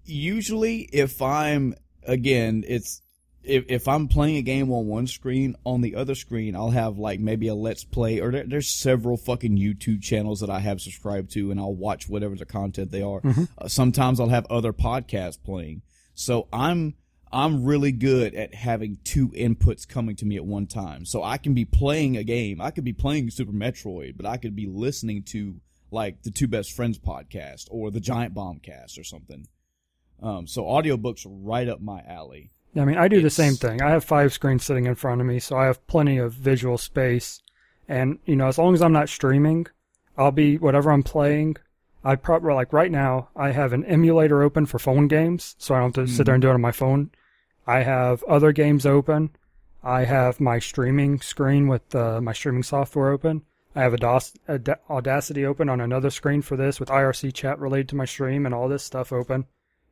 Usually, 0.04 0.80
if 0.92 1.22
I'm 1.22 1.74
again, 2.02 2.64
it's 2.66 3.00
if 3.44 3.64
if 3.68 3.86
I'm 3.86 4.08
playing 4.08 4.36
a 4.36 4.42
game 4.42 4.70
on 4.72 4.86
one 4.86 5.06
screen, 5.06 5.54
on 5.64 5.82
the 5.82 5.94
other 5.94 6.16
screen, 6.16 6.56
I'll 6.56 6.70
have 6.70 6.98
like 6.98 7.20
maybe 7.20 7.46
a 7.46 7.54
let's 7.54 7.84
play, 7.84 8.20
or 8.20 8.32
there, 8.32 8.44
there's 8.44 8.68
several 8.68 9.16
fucking 9.16 9.56
YouTube 9.56 10.02
channels 10.02 10.40
that 10.40 10.50
I 10.50 10.58
have 10.58 10.80
subscribed 10.80 11.30
to, 11.34 11.50
and 11.52 11.60
I'll 11.60 11.74
watch 11.74 12.08
whatever 12.08 12.34
the 12.34 12.44
content 12.44 12.90
they 12.90 13.02
are. 13.02 13.20
Uh, 13.56 13.68
sometimes 13.68 14.18
I'll 14.18 14.28
have 14.30 14.46
other 14.50 14.72
podcasts 14.72 15.38
playing, 15.42 15.82
so 16.14 16.48
I'm 16.52 16.94
I'm 17.32 17.64
really 17.64 17.92
good 17.92 18.34
at 18.34 18.54
having 18.54 18.98
two 19.04 19.28
inputs 19.28 19.86
coming 19.86 20.16
to 20.16 20.26
me 20.26 20.36
at 20.36 20.44
one 20.44 20.66
time. 20.66 21.04
So 21.04 21.22
I 21.22 21.38
can 21.38 21.54
be 21.54 21.64
playing 21.64 22.16
a 22.16 22.24
game, 22.24 22.60
I 22.60 22.70
could 22.70 22.84
be 22.84 22.92
playing 22.92 23.30
Super 23.30 23.52
Metroid, 23.52 24.16
but 24.16 24.26
I 24.26 24.36
could 24.36 24.56
be 24.56 24.66
listening 24.66 25.22
to 25.24 25.56
like 25.90 26.22
the 26.22 26.30
Two 26.30 26.48
Best 26.48 26.72
Friends 26.72 26.98
podcast 26.98 27.68
or 27.70 27.90
the 27.90 28.00
Giant 28.00 28.34
Bombcast 28.34 28.98
or 28.98 29.04
something. 29.04 29.46
Um, 30.22 30.46
so 30.46 30.64
audiobooks 30.64 31.24
are 31.24 31.30
right 31.30 31.68
up 31.68 31.80
my 31.80 32.02
alley. 32.06 32.50
I 32.76 32.84
mean, 32.84 32.98
I 32.98 33.08
do 33.08 33.20
the 33.20 33.30
same 33.30 33.54
thing. 33.54 33.82
I 33.82 33.90
have 33.90 34.04
five 34.04 34.32
screens 34.32 34.64
sitting 34.64 34.86
in 34.86 34.94
front 34.94 35.20
of 35.20 35.26
me, 35.26 35.40
so 35.40 35.56
I 35.56 35.66
have 35.66 35.84
plenty 35.86 36.18
of 36.18 36.32
visual 36.32 36.78
space. 36.78 37.40
And, 37.88 38.20
you 38.24 38.36
know, 38.36 38.46
as 38.46 38.58
long 38.58 38.74
as 38.74 38.82
I'm 38.82 38.92
not 38.92 39.08
streaming, 39.08 39.66
I'll 40.16 40.30
be 40.30 40.56
whatever 40.56 40.92
I'm 40.92 41.02
playing. 41.02 41.56
I 42.04 42.14
probably, 42.14 42.54
like 42.54 42.72
right 42.72 42.90
now, 42.90 43.28
I 43.34 43.50
have 43.50 43.72
an 43.72 43.84
emulator 43.84 44.42
open 44.42 44.66
for 44.66 44.78
phone 44.78 45.08
games, 45.08 45.56
so 45.58 45.74
I 45.74 45.80
don't 45.80 45.96
have 45.96 46.06
to 46.06 46.12
sit 46.12 46.26
there 46.26 46.34
and 46.34 46.42
do 46.42 46.50
it 46.50 46.54
on 46.54 46.60
my 46.60 46.72
phone. 46.72 47.10
I 47.66 47.82
have 47.82 48.22
other 48.24 48.52
games 48.52 48.86
open. 48.86 49.30
I 49.82 50.04
have 50.04 50.40
my 50.40 50.58
streaming 50.58 51.20
screen 51.20 51.68
with 51.68 51.94
uh, 51.94 52.20
my 52.20 52.32
streaming 52.32 52.62
software 52.62 53.10
open. 53.10 53.42
I 53.74 53.82
have 53.82 53.92
Audac- 53.92 54.36
Aud- 54.48 54.78
Audacity 54.90 55.46
open 55.46 55.68
on 55.68 55.80
another 55.80 56.10
screen 56.10 56.42
for 56.42 56.56
this 56.56 56.80
with 56.80 56.88
IRC 56.88 57.32
chat 57.34 57.58
related 57.58 57.88
to 57.90 57.96
my 57.96 58.04
stream 58.04 58.44
and 58.44 58.54
all 58.54 58.68
this 58.68 58.82
stuff 58.82 59.12
open. 59.12 59.46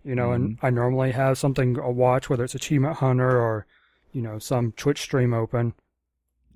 You 0.05 0.15
know, 0.15 0.33
and 0.33 0.59
I 0.63 0.71
normally 0.71 1.13
have 1.13 1.39
something 1.39 1.75
to 1.75 1.83
watch, 1.91 2.31
whether 2.31 2.45
it's 2.45 2.55
Achievement 2.55 2.97
Hunter 2.97 3.41
or, 3.41 3.67
you 4.13 4.23
know, 4.23 4.39
some 4.39 4.73
Twitch 4.73 5.01
stream 5.03 5.35
open. 5.35 5.75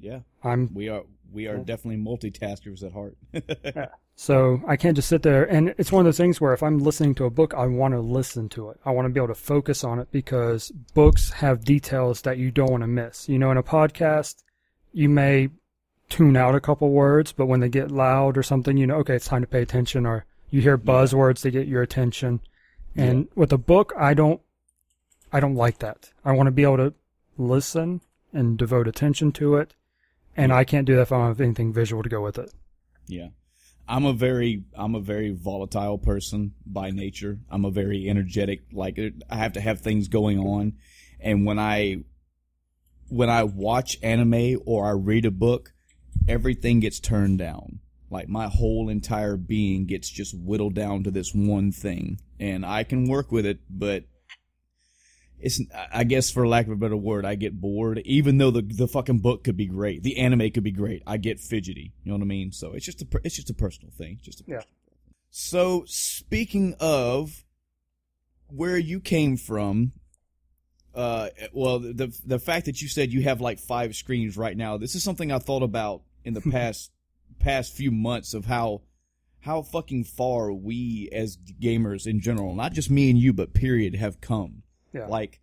Yeah, 0.01 0.21
I'm 0.43 0.73
we 0.73 0.89
are 0.89 1.03
we 1.33 1.47
are 1.49 1.59
definitely 1.59 2.03
multitaskers 2.03 2.83
at 2.83 2.93
heart. 2.93 3.17
so 4.15 4.63
I 4.67 4.77
can't 4.77 4.97
just 4.97 5.09
sit 5.09 5.23
there. 5.23 5.45
And 5.45 5.75
it's 5.79 5.91
one 5.91 6.01
of 6.01 6.05
those 6.05 6.19
things 6.19 6.41
where 6.41 6.53
if 6.53 6.63
I'm 6.63 6.79
listening 6.79 7.15
to 7.17 7.25
a 7.25 7.31
book, 7.31 7.55
I 7.55 7.67
want 7.67 7.95
to 7.95 8.01
listen 8.01 8.49
to 8.51 8.71
it. 8.71 8.79
I 8.85 8.91
want 8.91 9.07
to 9.07 9.11
be 9.11 9.19
able 9.19 9.29
to 9.29 9.35
focus 9.35 9.85
on 9.85 9.99
it 9.99 10.09
because 10.11 10.71
books 10.95 11.31
have 11.31 11.65
details 11.65 12.23
that 12.23 12.39
you 12.39 12.51
don't 12.51 12.71
want 12.71 12.83
to 12.83 12.89
miss. 12.89 13.29
You 13.29 13.39
know, 13.39 13.51
in 13.51 13.57
a 13.57 13.63
podcast, 13.63 14.43
you 14.93 15.09
may 15.09 15.49
tune 16.09 16.37
out 16.37 16.55
a 16.55 16.61
couple 16.61 16.91
words, 16.91 17.33
but 17.33 17.47
when 17.47 17.61
they 17.61 17.69
get 17.69 17.91
loud 17.91 18.37
or 18.37 18.43
something, 18.43 18.77
you 18.77 18.87
know, 18.87 18.97
okay, 18.97 19.17
it's 19.17 19.27
time 19.27 19.41
to 19.41 19.49
pay 19.49 19.63
attention. 19.63 20.07
Or 20.07 20.27
you 20.51 20.61
hear 20.61 20.77
buzzwords 20.77 21.41
to 21.43 21.51
get 21.51 21.67
your 21.67 21.83
attention. 21.83 22.41
And 22.95 23.29
with 23.35 23.53
a 23.53 23.59
book, 23.59 23.95
I 23.99 24.13
don't, 24.13 24.43
I 25.33 25.41
don't 25.41 25.55
like 25.55 25.79
that. 25.79 26.11
I 26.27 26.33
want 26.33 26.49
to 26.49 26.53
be 26.53 26.65
able 26.65 26.77
to 26.77 26.95
listen 27.39 28.03
and 28.35 28.59
devote 28.59 28.87
attention 28.87 29.33
to 29.33 29.57
it. 29.57 29.75
And 30.37 30.53
I 30.53 30.65
can't 30.65 30.87
do 30.87 30.95
that 30.97 31.03
if 31.03 31.13
I 31.13 31.17
don't 31.17 31.29
have 31.29 31.41
anything 31.41 31.73
visual 31.73 32.03
to 32.03 32.09
go 32.11 32.21
with 32.23 32.39
it. 32.39 32.53
Yeah. 33.07 33.29
I'm 33.89 34.05
a 34.05 34.13
very 34.13 34.65
I'm 34.75 34.95
a 34.95 35.01
very 35.01 35.31
volatile 35.31 35.99
person 35.99 36.55
by 36.65 36.91
nature. 36.91 37.39
I'm 37.51 37.65
a 37.65 37.71
very 37.71 38.09
energetic 38.09 38.63
like 38.73 38.99
uh, 38.99 39.11
I 39.29 39.37
have 39.37 39.55
to 39.55 39.61
have 39.61 39.81
things 39.81 40.09
going 40.09 40.39
on 40.39 40.75
and 41.21 41.47
when 41.47 41.59
I 41.59 42.05
when 43.09 43.29
I 43.29 43.45
watch 43.45 43.99
anime 44.03 44.59
or 44.65 44.87
I 44.87 44.93
read 44.93 45.27
a 45.27 45.31
book, 45.31 45.75
everything 46.27 46.81
gets 46.81 46.99
turned 46.99 47.39
down. 47.39 47.81
Like 48.11 48.29
my 48.29 48.49
whole 48.49 48.89
entire 48.89 49.37
being 49.37 49.87
gets 49.87 50.09
just 50.09 50.35
whittled 50.39 50.75
down 50.75 51.05
to 51.05 51.11
this 51.11 51.33
one 51.35 51.73
thing 51.73 52.21
and 52.39 52.65
I 52.67 52.85
can 52.85 53.09
work 53.09 53.31
with 53.31 53.47
it, 53.47 53.61
but 53.71 54.05
it's 55.43 55.61
I 55.93 56.05
guess 56.05 56.31
for 56.31 56.47
lack 56.47 56.67
of 56.67 56.73
a 56.73 56.77
better 56.77 56.97
word, 56.97 57.27
I 57.27 57.35
get 57.35 57.61
bored. 57.61 58.01
Even 58.05 58.39
though 58.39 58.51
the 58.51 58.63
the 58.63 58.89
fucking 58.89 59.19
book 59.19 59.45
could 59.45 59.57
be 59.57 59.67
great, 59.67 60.03
the 60.03 60.19
anime 60.19 60.51
could 60.51 60.63
be 60.63 60.71
great, 60.71 61.03
I 61.07 61.17
get 61.17 61.41
fidgety. 61.41 61.93
You 62.05 62.13
know 62.13 62.19
what 62.19 62.25
I 62.25 62.27
mean? 62.27 62.53
So 62.53 62.73
it's 62.73 62.87
just 62.87 63.03
a 63.03 63.07
it's 63.25 63.35
just 63.35 63.51
a 63.51 63.55
personal 63.55 63.93
thing. 63.93 64.19
Just 64.23 64.41
a 64.41 64.45
Yeah. 64.47 64.63
So 65.31 65.85
speaking 65.87 66.75
of 66.79 67.45
where 68.47 68.79
you 68.79 69.01
came 69.01 69.37
from, 69.37 69.93
uh, 70.95 71.31
well, 71.53 71.81
the 71.81 72.17
the 72.25 72.39
fact 72.39 72.67
that 72.67 72.81
you 72.81 72.89
said 72.89 73.13
you 73.13 73.23
have 73.23 73.41
like 73.41 73.59
five 73.59 73.97
screens 73.97 74.37
right 74.37 74.57
now, 74.57 74.77
this 74.77 74.95
is 74.95 75.03
something 75.03 75.33
I 75.33 75.39
thought 75.39 75.63
about 75.63 76.03
in 76.25 76.35
the 76.35 76.41
past 76.53 76.93
past 77.41 77.75
few 77.75 77.91
months 77.91 78.33
of 78.33 78.45
how 78.45 78.83
how 79.41 79.63
fucking 79.63 80.05
far 80.05 80.53
we 80.53 81.09
as 81.13 81.37
gamers 81.61 82.07
in 82.07 82.21
general, 82.21 82.55
not 82.55 82.73
just 82.73 82.91
me 82.91 83.11
and 83.11 83.19
you, 83.19 83.33
but 83.33 83.55
period, 83.55 83.97
have 83.97 84.21
come. 84.21 84.62
Yeah. 84.93 85.07
Like 85.07 85.41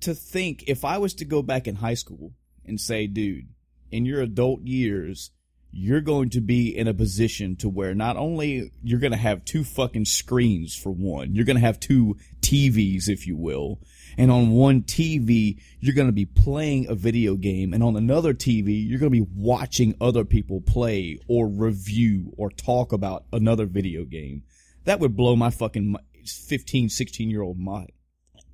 to 0.00 0.14
think 0.14 0.64
if 0.66 0.84
I 0.84 0.98
was 0.98 1.14
to 1.14 1.24
go 1.24 1.42
back 1.42 1.66
in 1.66 1.76
high 1.76 1.94
school 1.94 2.32
and 2.64 2.80
say, 2.80 3.06
dude, 3.06 3.48
in 3.90 4.04
your 4.04 4.22
adult 4.22 4.62
years, 4.62 5.30
you're 5.72 6.00
going 6.00 6.30
to 6.30 6.40
be 6.40 6.76
in 6.76 6.88
a 6.88 6.94
position 6.94 7.54
to 7.56 7.68
where 7.68 7.94
not 7.94 8.16
only 8.16 8.72
you're 8.82 8.98
going 8.98 9.12
to 9.12 9.18
have 9.18 9.44
two 9.44 9.62
fucking 9.62 10.04
screens 10.04 10.74
for 10.74 10.90
one, 10.90 11.34
you're 11.34 11.44
going 11.44 11.56
to 11.56 11.64
have 11.64 11.78
two 11.78 12.16
TVs, 12.40 13.08
if 13.08 13.26
you 13.26 13.36
will. 13.36 13.80
And 14.18 14.30
on 14.30 14.50
one 14.50 14.82
TV, 14.82 15.60
you're 15.78 15.94
going 15.94 16.08
to 16.08 16.12
be 16.12 16.26
playing 16.26 16.88
a 16.88 16.94
video 16.94 17.36
game. 17.36 17.72
And 17.72 17.84
on 17.84 17.96
another 17.96 18.34
TV, 18.34 18.86
you're 18.88 18.98
going 18.98 19.12
to 19.12 19.24
be 19.24 19.30
watching 19.36 19.94
other 20.00 20.24
people 20.24 20.60
play 20.60 21.20
or 21.28 21.46
review 21.46 22.32
or 22.36 22.50
talk 22.50 22.92
about 22.92 23.26
another 23.32 23.66
video 23.66 24.04
game. 24.04 24.42
That 24.84 24.98
would 24.98 25.16
blow 25.16 25.36
my 25.36 25.50
fucking 25.50 25.92
mi- 25.92 26.24
15, 26.26 26.88
16 26.88 27.30
year 27.30 27.42
old 27.42 27.58
mind. 27.58 27.92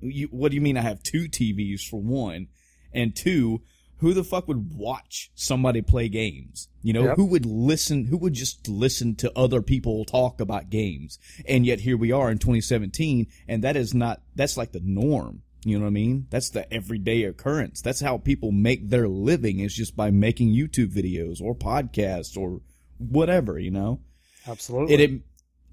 You, 0.01 0.27
what 0.31 0.51
do 0.51 0.55
you 0.55 0.61
mean 0.61 0.77
I 0.77 0.81
have 0.81 1.03
two 1.03 1.27
TVs 1.27 1.81
for 1.81 2.01
one? 2.01 2.47
And 2.93 3.15
two, 3.15 3.61
who 3.97 4.13
the 4.13 4.23
fuck 4.23 4.47
would 4.47 4.73
watch 4.75 5.31
somebody 5.35 5.81
play 5.81 6.07
games? 6.07 6.67
You 6.83 6.93
know, 6.93 7.03
Yep. 7.05 7.15
who 7.17 7.25
would 7.25 7.45
listen, 7.45 8.05
who 8.05 8.17
would 8.17 8.33
just 8.33 8.67
listen 8.67 9.15
to 9.15 9.31
other 9.37 9.61
people 9.61 10.05
talk 10.05 10.39
about 10.39 10.69
games? 10.69 11.17
And 11.47 11.65
yet 11.65 11.81
here 11.81 11.97
we 11.97 12.11
are 12.11 12.29
in 12.31 12.37
2017 12.37 13.27
and 13.47 13.63
that 13.63 13.75
is 13.75 13.93
not, 13.93 14.21
that's 14.35 14.57
like 14.57 14.71
the 14.71 14.81
norm. 14.83 15.41
You 15.65 15.77
know 15.79 15.85
what 15.85 15.89
I 15.89 15.93
mean? 15.93 16.27
That's 16.29 16.51
the 16.51 16.71
everyday 16.71 17.23
occurrence. 17.23 17.81
That's 17.81 17.99
how 17.99 18.19
people 18.19 18.51
make 18.51 18.87
their 18.89 19.07
living 19.07 19.59
is 19.59 19.73
just 19.73 19.97
by 19.97 20.11
making 20.11 20.49
YouTube 20.53 20.93
videos 20.93 21.41
or 21.41 21.55
podcasts 21.55 22.37
or 22.37 22.61
whatever, 22.99 23.57
you 23.59 23.71
know? 23.71 23.99
Absolutely. 24.47 24.93
it, 24.93 25.01
it 25.01 25.21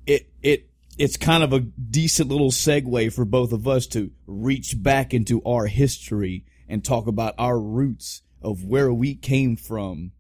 it 0.07 0.29
it 0.43 0.71
it's 0.99 1.17
kind 1.17 1.43
of 1.43 1.53
a 1.53 1.61
decent 1.61 2.29
little 2.31 2.51
segue 2.51 3.13
for 3.13 3.25
both 3.25 3.53
of 3.53 3.67
us 3.67 3.87
to 3.89 4.11
reach 4.27 4.81
back 4.83 5.13
into 5.15 5.43
our 5.45 5.67
history 5.67 6.45
and 6.69 6.85
talk 6.85 7.07
about 7.07 7.35
our 7.39 7.59
roots 7.61 8.23
of 8.43 8.65
where 8.65 8.93
we 8.93 9.15
came 9.15 9.57
from 9.57 10.13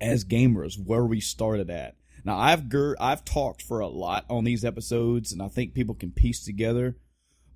as 0.00 0.24
gamers, 0.24 0.74
where 0.82 1.04
we 1.04 1.20
started 1.20 1.70
at. 1.70 1.96
Now 2.24 2.38
I've 2.38 2.68
gur- 2.68 2.96
I've 2.98 3.24
talked 3.24 3.62
for 3.62 3.80
a 3.80 3.86
lot 3.88 4.24
on 4.28 4.44
these 4.44 4.64
episodes 4.64 5.32
and 5.32 5.42
I 5.42 5.48
think 5.48 5.74
people 5.74 5.94
can 5.94 6.10
piece 6.10 6.44
together, 6.44 6.96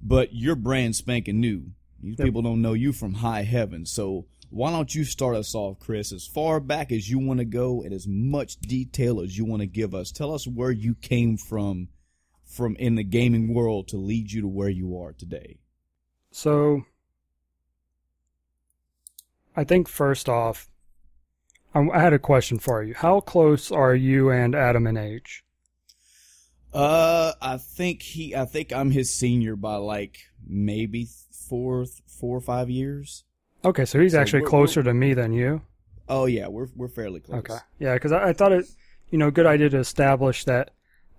but 0.01 0.35
you're 0.35 0.57
brand 0.57 0.95
spanking 0.97 1.41
new. 1.41 1.73
These 2.01 2.17
Yep. 2.19 2.27
people 2.27 2.43
don't 2.43 2.63
know 2.63 2.75
you 2.75 2.93
from 2.93 3.15
high 3.15 3.43
heaven. 3.43 3.87
So 3.87 4.27
why 4.51 4.71
don't 4.71 4.95
you 4.95 5.05
start 5.05 5.37
us 5.37 5.55
off, 5.55 5.79
Chris, 5.79 6.13
as 6.13 6.27
far 6.27 6.61
back 6.61 6.93
as 6.93 7.11
you 7.11 7.19
want 7.19 7.39
to 7.39 7.45
go 7.45 7.83
and 7.83 7.93
as 7.93 8.07
much 8.07 8.59
detail 8.61 9.21
as 9.21 9.37
you 9.37 9.45
want 9.45 9.61
to 9.61 9.67
give 9.67 9.95
us. 9.95 10.13
Tell 10.13 10.33
us 10.33 10.47
where 10.47 10.71
you 10.71 10.95
came 10.95 11.37
from 11.37 11.89
from 12.49 12.75
in 12.77 12.95
the 12.97 13.05
gaming 13.05 13.53
world 13.55 13.87
to 13.89 13.97
lead 13.99 14.33
you 14.33 14.41
to 14.41 14.49
where 14.49 14.69
you 14.71 14.99
are 14.99 15.13
today. 15.13 15.59
So, 16.33 16.83
I 19.57 19.65
think 19.65 19.89
first 19.89 20.29
off, 20.29 20.69
I 21.75 21.81
I 21.81 22.01
had 22.01 22.13
a 22.13 22.19
question 22.19 22.59
for 22.59 22.83
you. 22.83 22.95
How 22.95 23.21
close 23.21 23.71
are 23.71 23.95
you 23.95 24.31
and 24.31 24.55
Adam 24.55 24.87
in 24.87 24.97
age? 24.97 25.45
Uh, 26.73 27.33
I 27.41 27.57
think 27.57 28.03
he, 28.03 28.35
I 28.37 28.45
think 28.45 28.73
I'm 28.73 28.91
his 28.91 29.13
senior 29.13 29.57
by 29.57 29.77
like 29.77 30.19
maybe 30.47 31.09
four, 31.49 31.87
four 32.07 32.37
or 32.37 32.41
five 32.43 32.69
years. 32.71 33.25
Okay, 33.65 33.85
so 33.85 33.99
he's 34.01 34.13
So 34.13 34.21
actually 34.21 34.41
we're- 34.43 34.51
closer 34.51 34.83
to 34.83 34.95
me 34.95 35.15
than 35.15 35.33
you. 35.33 35.63
Oh 36.11 36.25
yeah, 36.27 36.47
we're 36.49 36.69
we're 36.75 36.89
fairly 36.89 37.21
close. 37.21 37.39
Okay, 37.41 37.57
yeah, 37.79 37.95
because 37.95 38.13
I, 38.13 38.29
I 38.29 38.33
thought 38.33 38.53
it, 38.53 38.67
you 39.11 39.19
know, 39.19 39.31
good 39.31 39.45
idea 39.47 39.69
to 39.71 39.79
establish 39.79 40.45
that 40.45 40.71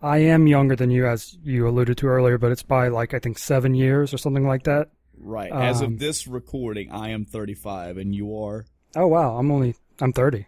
I 0.01 0.19
am 0.19 0.47
younger 0.47 0.75
than 0.75 0.91
you, 0.91 1.05
as 1.07 1.37
you 1.43 1.67
alluded 1.67 1.97
to 1.99 2.07
earlier, 2.07 2.37
but 2.37 2.51
it's 2.51 2.63
by 2.63 2.87
like 2.87 3.13
I 3.13 3.19
think 3.19 3.37
seven 3.37 3.75
years 3.75 4.13
or 4.13 4.17
something 4.17 4.47
like 4.47 4.63
that. 4.63 4.89
Right. 5.17 5.51
As 5.51 5.81
Um, 5.81 5.93
of 5.93 5.99
this 5.99 6.27
recording, 6.27 6.91
I 6.91 7.09
am 7.09 7.25
35, 7.25 7.97
and 7.97 8.15
you 8.15 8.37
are. 8.37 8.65
Oh 8.95 9.07
wow, 9.07 9.37
I'm 9.37 9.51
only 9.51 9.75
I'm 9.99 10.13
30. 10.13 10.47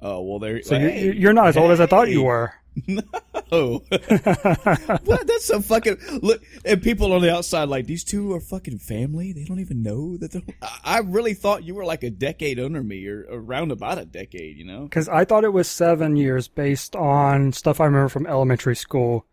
Oh 0.00 0.22
well, 0.22 0.38
there. 0.38 0.62
So 0.62 0.78
hey, 0.78 1.04
you're, 1.04 1.14
you're 1.14 1.32
not 1.32 1.48
as 1.48 1.56
old 1.56 1.70
as 1.70 1.80
I 1.80 1.86
thought 1.86 2.08
you 2.08 2.22
were. 2.22 2.52
No. 3.50 3.82
what? 3.88 5.26
That's 5.26 5.46
so 5.46 5.60
fucking 5.62 5.96
look. 6.22 6.42
And 6.66 6.82
people 6.82 7.14
on 7.14 7.22
the 7.22 7.34
outside 7.34 7.70
like 7.70 7.86
these 7.86 8.04
two 8.04 8.34
are 8.34 8.40
fucking 8.40 8.78
family. 8.78 9.32
They 9.32 9.44
don't 9.44 9.60
even 9.60 9.82
know 9.82 10.18
that 10.18 10.32
they're. 10.32 10.42
I, 10.60 10.78
I 10.84 10.98
really 10.98 11.32
thought 11.32 11.64
you 11.64 11.74
were 11.74 11.86
like 11.86 12.02
a 12.02 12.10
decade 12.10 12.60
under 12.60 12.82
me, 12.82 13.06
or 13.06 13.26
around 13.30 13.72
about 13.72 13.96
a 13.98 14.04
decade. 14.04 14.58
You 14.58 14.66
know. 14.66 14.82
Because 14.82 15.08
I 15.08 15.24
thought 15.24 15.44
it 15.44 15.52
was 15.54 15.66
seven 15.66 16.16
years 16.16 16.46
based 16.46 16.94
on 16.94 17.52
stuff 17.52 17.80
I 17.80 17.86
remember 17.86 18.10
from 18.10 18.26
elementary 18.26 18.76
school, 18.76 19.24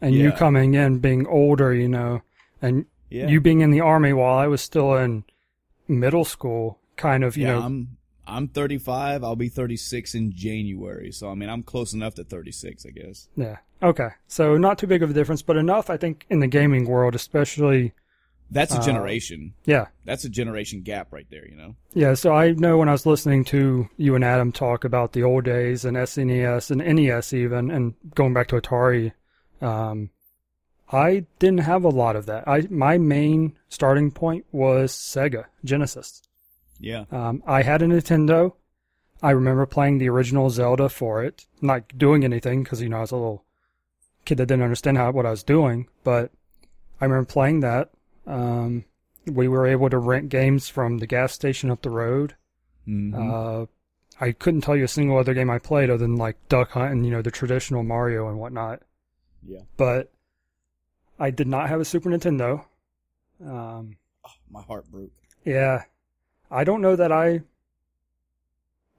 and 0.00 0.14
you 0.16 0.32
coming 0.32 0.74
in 0.74 0.98
being 0.98 1.26
older, 1.28 1.72
you 1.72 1.88
know, 1.88 2.22
and 2.60 2.86
Yeah. 3.08 3.28
you 3.28 3.40
being 3.40 3.60
in 3.60 3.70
the 3.70 3.80
army 3.82 4.12
while 4.12 4.36
I 4.36 4.48
was 4.48 4.60
still 4.62 4.94
in 4.96 5.22
middle 5.86 6.24
school, 6.24 6.78
kind 6.96 7.22
of, 7.22 7.36
you 7.36 7.46
yeah. 7.46 7.52
know. 7.52 7.62
I'm. 7.62 7.96
I'm 8.30 8.48
35. 8.48 9.24
I'll 9.24 9.36
be 9.36 9.48
36 9.48 10.14
in 10.14 10.32
January. 10.32 11.10
So 11.12 11.28
I 11.30 11.34
mean, 11.34 11.48
I'm 11.48 11.62
close 11.62 11.92
enough 11.92 12.14
to 12.14 12.24
36, 12.24 12.86
I 12.86 12.90
guess. 12.90 13.28
yeah. 13.36 13.56
Okay. 13.82 14.08
So 14.28 14.56
not 14.58 14.76
too 14.78 14.86
big 14.86 15.02
of 15.02 15.10
a 15.10 15.14
difference, 15.14 15.40
but 15.42 15.56
enough, 15.56 15.88
I 15.88 15.96
think, 15.96 16.26
in 16.28 16.40
the 16.40 16.46
gaming 16.46 16.86
world, 16.86 17.14
especially. 17.14 17.92
That's 18.52 18.74
a 18.74 18.78
Uh, 18.78 18.82
generation. 18.84 19.54
Yeah. 19.64 19.86
That's 20.04 20.24
a 20.24 20.28
generation 20.28 20.82
gap 20.82 21.12
right 21.12 21.26
there. 21.30 21.46
You 21.48 21.56
know. 21.56 21.76
Yeah. 21.94 22.14
So 22.14 22.34
I 22.34 22.50
know 22.52 22.78
when 22.78 22.88
I 22.88 22.92
was 22.92 23.06
listening 23.06 23.44
to 23.46 23.88
you 23.96 24.14
and 24.16 24.24
Adam 24.24 24.50
talk 24.52 24.84
about 24.84 25.12
the 25.12 25.22
old 25.22 25.44
days 25.44 25.84
and 25.84 25.96
SNES 25.96 26.70
and 26.70 26.80
NES 26.96 27.32
even, 27.32 27.70
and 27.70 27.94
going 28.14 28.34
back 28.34 28.48
to 28.48 28.56
Atari, 28.60 29.12
um, 29.62 30.10
I 30.92 31.26
didn't 31.38 31.60
have 31.60 31.84
a 31.84 31.88
lot 31.88 32.16
of 32.16 32.26
that. 32.26 32.46
I 32.48 32.66
my 32.70 32.98
main 32.98 33.56
starting 33.68 34.10
point 34.10 34.44
was 34.52 34.92
Sega 34.92 35.44
Genesis. 35.64 36.20
Yeah. 36.80 37.04
Um, 37.12 37.42
I 37.46 37.62
had 37.62 37.82
a 37.82 37.86
Nintendo. 37.86 38.54
I 39.22 39.30
remember 39.32 39.66
playing 39.66 39.98
the 39.98 40.08
original 40.08 40.48
Zelda 40.50 40.88
for 40.88 41.22
it, 41.22 41.46
not 41.60 41.96
doing 41.98 42.24
anything 42.24 42.62
because 42.62 42.80
you 42.80 42.88
know 42.88 42.96
I 42.98 43.00
was 43.00 43.10
a 43.10 43.16
little 43.16 43.44
kid 44.24 44.38
that 44.38 44.46
didn't 44.46 44.64
understand 44.64 44.96
how 44.96 45.10
what 45.12 45.26
I 45.26 45.30
was 45.30 45.42
doing. 45.42 45.88
But 46.04 46.30
I 47.00 47.04
remember 47.04 47.26
playing 47.26 47.60
that. 47.60 47.90
Um, 48.26 48.84
we 49.26 49.46
were 49.48 49.66
able 49.66 49.90
to 49.90 49.98
rent 49.98 50.30
games 50.30 50.68
from 50.68 50.98
the 50.98 51.06
gas 51.06 51.32
station 51.34 51.70
up 51.70 51.82
the 51.82 51.90
road. 51.90 52.34
Mhm. 52.88 53.14
Uh, 53.14 53.66
I 54.22 54.32
couldn't 54.32 54.62
tell 54.62 54.76
you 54.76 54.84
a 54.84 54.88
single 54.88 55.18
other 55.18 55.34
game 55.34 55.50
I 55.50 55.58
played 55.58 55.90
other 55.90 55.98
than 55.98 56.16
like 56.16 56.36
Duck 56.48 56.70
Hunt 56.70 56.92
and 56.92 57.04
you 57.04 57.10
know 57.12 57.22
the 57.22 57.30
traditional 57.30 57.82
Mario 57.82 58.28
and 58.28 58.38
whatnot. 58.38 58.82
yeah. 59.46 59.60
But 59.76 60.12
I 61.18 61.30
did 61.30 61.46
not 61.48 61.68
have 61.68 61.80
a 61.80 61.84
Super 61.84 62.08
Nintendo. 62.10 62.64
Um, 63.44 63.96
Oh, 64.24 64.30
my 64.50 64.62
heart 64.62 64.90
broke. 64.90 65.10
yeah, 65.44 65.84
I 66.50 66.64
don't 66.64 66.80
know 66.82 66.96
that 66.96 67.12
I. 67.12 67.40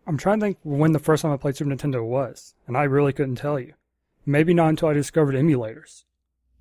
I'm 0.08 0.18
trying 0.18 0.40
to 0.40 0.46
think 0.46 0.58
when 0.64 0.94
the 0.94 1.00
first 1.00 1.22
time 1.22 1.32
I 1.32 1.38
played 1.38 1.56
Super 1.56 1.70
Nintendo 1.72 2.04
was, 2.04 2.56
and 2.68 2.76
I 2.76 2.84
really 2.84 3.14
couldn't 3.14 3.36
tell 3.36 3.60
you. 3.60 3.74
Maybe 4.26 4.54
not 4.54 4.70
until 4.70 4.90
I 4.90 4.94
discovered 4.94 5.36
emulators, 5.36 6.04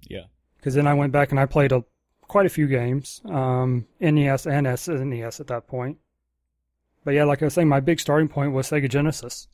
Yeah. 0.09 0.25
because 0.57 0.75
then 0.75 0.87
I 0.87 0.95
went 0.95 1.13
back 1.13 1.31
and 1.31 1.39
I 1.41 1.47
played 1.47 1.73
a, 1.73 1.85
quite 2.23 2.47
a 2.47 2.51
few 2.51 2.67
games, 2.67 3.21
um, 3.27 3.87
NES 4.01 4.47
and 4.47 4.67
SNES 4.67 5.41
at 5.41 5.47
that 5.49 5.67
point. 5.67 5.99
But 7.05 7.13
yeah, 7.15 7.25
like 7.25 7.43
I 7.43 7.47
was 7.47 7.55
saying, 7.55 7.69
my 7.69 7.81
big 7.81 8.01
starting 8.01 8.29
point 8.29 8.53
was 8.53 8.69
Sega 8.71 8.89
Genesis. 8.89 9.49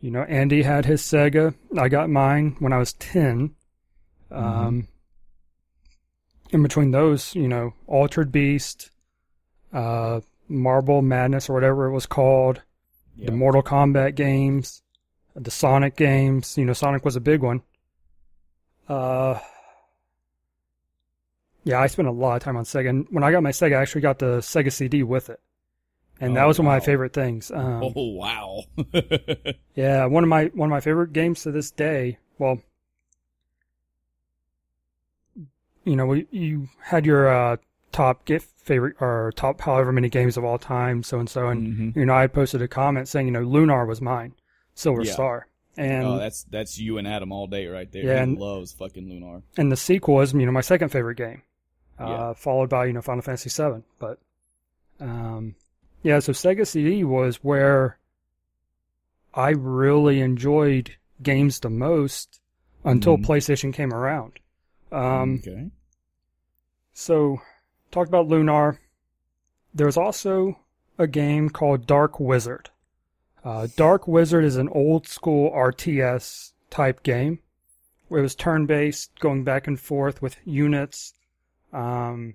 You 0.00 0.10
know, 0.10 0.22
Andy 0.22 0.62
had 0.62 0.84
his 0.84 1.02
Sega. 1.02 1.54
I 1.78 1.88
got 1.88 2.10
mine 2.10 2.56
when 2.58 2.72
I 2.72 2.78
was 2.78 2.92
10. 2.94 3.54
Um, 4.30 4.88
in 6.50 6.62
between 6.62 6.90
those, 6.90 7.34
you 7.34 7.46
know, 7.48 7.74
Altered 7.86 8.32
Beast, 8.32 8.90
uh, 9.72 10.20
Marble 10.52 11.02
Madness 11.02 11.48
or 11.50 11.54
whatever 11.54 11.86
it 11.86 11.92
was 11.92 12.06
called, 12.06 12.62
Yeah. 13.16 13.26
the 13.26 13.32
Mortal 13.32 13.62
Kombat 13.62 14.14
games, 14.14 14.82
the 15.34 15.50
Sonic 15.50 15.96
games. 15.96 16.56
You 16.58 16.64
know, 16.64 16.72
Sonic 16.72 17.04
was 17.04 17.16
a 17.16 17.20
big 17.20 17.40
one. 17.42 17.62
Uh, 18.88 19.38
yeah, 21.64 21.80
I 21.80 21.86
spent 21.86 22.08
a 22.08 22.12
lot 22.12 22.36
of 22.36 22.42
time 22.42 22.56
on 22.56 22.64
Sega. 22.64 22.90
And 22.90 23.06
when 23.10 23.24
I 23.24 23.30
got 23.32 23.42
my 23.42 23.50
Sega, 23.52 23.76
I 23.78 23.82
actually 23.82 24.00
got 24.02 24.18
the 24.18 24.38
Sega 24.38 24.72
CD 24.72 25.02
with 25.02 25.30
it. 25.30 25.40
And 26.20 26.36
that 26.36 26.44
Oh, 26.44 26.48
was 26.48 26.58
one 26.58 26.66
of 26.66 26.72
my 26.72 26.80
favorite 26.80 27.12
things. 27.12 27.50
Um, 27.50 27.82
oh 27.96 28.12
wow. 28.12 28.62
yeah, 29.74 30.04
one 30.06 30.22
of 30.22 30.28
my 30.28 30.46
one 30.54 30.68
of 30.68 30.70
my 30.70 30.80
favorite 30.80 31.12
games 31.12 31.42
to 31.42 31.50
this 31.50 31.70
day. 31.72 32.18
Well, 32.38 32.60
you 35.84 35.96
know, 35.96 36.12
you 36.30 36.68
had 36.80 37.06
your 37.06 37.28
uh, 37.28 37.56
top 37.92 38.24
get 38.24 38.42
favorite 38.42 38.96
or 39.00 39.32
top 39.36 39.60
however 39.60 39.92
many 39.92 40.08
games 40.08 40.36
of 40.36 40.44
all 40.44 40.58
time, 40.58 41.02
so 41.02 41.18
and 41.18 41.28
so. 41.28 41.48
And 41.48 41.92
Mhm. 41.94 41.96
you 41.96 42.04
know, 42.06 42.14
I 42.14 42.26
posted 42.26 42.62
a 42.62 42.68
comment 42.68 43.08
saying, 43.08 43.26
you 43.26 43.32
know, 43.32 43.42
Lunar 43.42 43.84
was 43.86 44.00
mine, 44.00 44.34
Silver 44.74 45.02
Yeah. 45.04 45.12
Star, 45.12 45.46
and 45.76 46.06
oh, 46.06 46.18
that's 46.18 46.44
that's 46.44 46.78
you 46.78 46.98
and 46.98 47.06
Adam 47.06 47.32
all 47.32 47.46
day 47.46 47.66
right 47.66 47.90
there. 47.92 48.04
Yeah, 48.04 48.14
he 48.16 48.20
and- 48.22 48.38
loves 48.38 48.72
fucking 48.72 49.08
Lunar. 49.08 49.42
and 49.56 49.70
the 49.70 49.76
sequel 49.76 50.20
is 50.20 50.32
you 50.32 50.46
know 50.46 50.52
my 50.52 50.60
second 50.60 50.88
favorite 50.90 51.16
game, 51.16 51.42
uh, 52.00 52.06
Yeah. 52.06 52.32
followed 52.34 52.70
by 52.70 52.86
you 52.86 52.92
know 52.92 53.02
Final 53.02 53.22
Fantasy 53.22 53.50
VII. 53.50 53.82
But 53.98 54.18
um, 55.00 55.54
yeah, 56.02 56.18
so 56.20 56.32
Sega 56.32 56.66
CD 56.66 57.02
was 57.04 57.36
where 57.44 57.98
I 59.34 59.50
really 59.50 60.20
enjoyed 60.20 60.96
games 61.22 61.58
the 61.60 61.70
most 61.70 62.40
until 62.84 63.16
Mhm. 63.16 63.24
PlayStation 63.24 63.72
came 63.72 63.92
around. 63.92 64.38
Um, 64.92 65.36
okay. 65.42 65.70
So, 66.92 67.40
talked 67.92 68.08
about 68.08 68.26
Lunar. 68.26 68.80
There's 69.72 69.96
also 69.96 70.58
a 70.98 71.06
game 71.06 71.48
called 71.48 71.86
Dark 71.86 72.18
Wizard. 72.18 72.70
Uh, 73.44 73.68
Dark 73.76 74.08
Wizard 74.08 74.44
is 74.44 74.56
an 74.56 74.68
old 74.68 75.06
school 75.06 75.50
RTS 75.52 76.52
type 76.70 77.02
game 77.02 77.38
it 78.18 78.22
was 78.22 78.34
turn 78.34 78.66
based, 78.66 79.18
going 79.20 79.44
back 79.44 79.66
and 79.66 79.78
forth 79.78 80.20
with 80.20 80.36
units. 80.44 81.14
Um, 81.72 82.34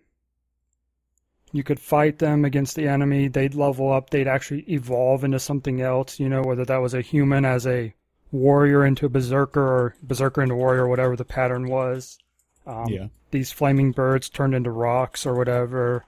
you 1.52 1.64
could 1.64 1.80
fight 1.80 2.20
them 2.20 2.46
against 2.46 2.76
the 2.76 2.88
enemy. 2.88 3.28
They'd 3.28 3.56
level 3.56 3.92
up. 3.92 4.10
They'd 4.10 4.28
actually 4.28 4.62
evolve 4.72 5.24
into 5.24 5.40
something 5.40 5.82
else, 5.82 6.20
you 6.20 6.30
know, 6.30 6.42
whether 6.42 6.66
that 6.66 6.78
was 6.78 6.94
a 6.94 7.02
human 7.02 7.46
as 7.46 7.66
a 7.66 7.94
warrior 8.32 8.86
into 8.86 9.06
a 9.06 9.10
berserker 9.10 9.62
or 9.62 9.96
berserker 10.02 10.42
into 10.42 10.56
warrior, 10.56 10.88
whatever 10.88 11.16
the 11.16 11.26
pattern 11.26 11.68
was. 11.68 12.18
Um, 12.66 12.88
yeah. 12.90 13.08
These 13.32 13.52
flaming 13.52 13.92
birds 13.92 14.30
turned 14.30 14.56
into 14.56 14.72
rocks 14.72 15.26
or 15.26 15.36
whatever. 15.36 16.06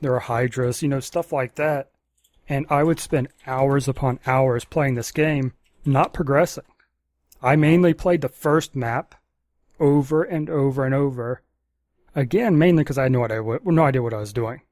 There 0.00 0.14
are 0.14 0.20
hydras, 0.20 0.82
you 0.82 0.88
know, 0.88 1.00
stuff 1.00 1.32
like 1.32 1.54
that. 1.56 1.90
And 2.48 2.66
I 2.68 2.82
would 2.82 3.00
spend 3.00 3.28
hours 3.46 3.88
upon 3.88 4.18
hours 4.26 4.64
playing 4.64 4.94
this 4.94 5.12
game, 5.12 5.52
not 5.84 6.12
progressing. 6.12 6.64
I 7.42 7.56
mainly 7.56 7.94
played 7.94 8.20
the 8.20 8.28
first 8.28 8.74
map 8.74 9.14
over 9.80 10.22
and 10.22 10.48
over 10.48 10.84
and 10.84 10.94
over. 10.94 11.42
Again, 12.14 12.58
mainly 12.58 12.82
because 12.82 12.98
I 12.98 13.04
had 13.04 13.12
no 13.12 13.24
idea 13.24 13.42
what, 13.42 13.64
no 13.64 13.84
idea 13.84 14.02
what 14.02 14.14
I 14.14 14.18
was 14.18 14.32
doing. 14.32 14.62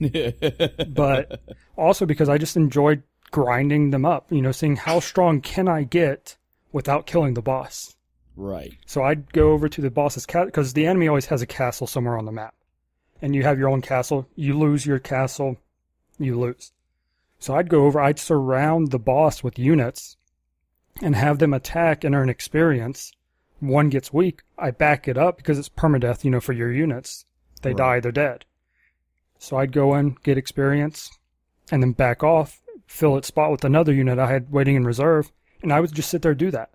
But 0.88 1.42
also 1.76 2.06
because 2.06 2.28
I 2.28 2.38
just 2.38 2.56
enjoyed 2.56 3.02
grinding 3.30 3.90
them 3.90 4.04
up, 4.04 4.32
you 4.32 4.42
know, 4.42 4.52
seeing 4.52 4.76
how 4.76 5.00
strong 5.00 5.40
can 5.40 5.68
I 5.68 5.82
get 5.84 6.36
without 6.72 7.06
killing 7.06 7.34
the 7.34 7.42
boss. 7.42 7.96
Right. 8.40 8.72
So 8.86 9.02
I'd 9.02 9.32
go 9.32 9.52
over 9.52 9.68
to 9.68 9.80
the 9.80 9.90
boss's 9.90 10.26
castle 10.26 10.46
because 10.46 10.72
the 10.72 10.86
enemy 10.86 11.08
always 11.08 11.26
has 11.26 11.42
a 11.42 11.46
castle 11.46 11.86
somewhere 11.86 12.18
on 12.18 12.24
the 12.24 12.32
map, 12.32 12.54
and 13.22 13.34
you 13.34 13.42
have 13.42 13.58
your 13.58 13.68
own 13.68 13.82
castle. 13.82 14.26
You 14.34 14.58
lose 14.58 14.86
your 14.86 14.98
castle, 14.98 15.56
you 16.18 16.38
lose. 16.38 16.72
So 17.38 17.54
I'd 17.54 17.68
go 17.68 17.86
over. 17.86 18.00
I'd 18.00 18.18
surround 18.18 18.90
the 18.90 18.98
boss 18.98 19.42
with 19.42 19.58
units, 19.58 20.16
and 21.02 21.14
have 21.14 21.38
them 21.38 21.54
attack 21.54 22.04
and 22.04 22.14
earn 22.14 22.28
experience. 22.28 23.12
One 23.60 23.88
gets 23.90 24.12
weak, 24.12 24.40
I 24.58 24.70
back 24.70 25.06
it 25.06 25.18
up 25.18 25.36
because 25.36 25.58
it's 25.58 25.68
permadeath. 25.68 26.24
You 26.24 26.30
know, 26.30 26.40
for 26.40 26.52
your 26.52 26.72
units, 26.72 27.26
they 27.62 27.70
Right. 27.70 27.76
die, 27.76 28.00
they're 28.00 28.12
dead. 28.12 28.44
So 29.38 29.56
I'd 29.56 29.72
go 29.72 29.94
in, 29.94 30.16
get 30.22 30.36
experience, 30.38 31.10
and 31.70 31.82
then 31.82 31.92
back 31.92 32.22
off, 32.22 32.60
fill 32.86 33.16
its 33.16 33.28
spot 33.28 33.50
with 33.50 33.64
another 33.64 33.92
unit 33.92 34.18
I 34.18 34.30
had 34.30 34.50
waiting 34.50 34.76
in 34.76 34.84
reserve, 34.84 35.32
and 35.62 35.72
I 35.72 35.80
would 35.80 35.94
just 35.94 36.10
sit 36.10 36.22
there 36.22 36.32
and 36.32 36.38
do 36.38 36.50
that. 36.50 36.70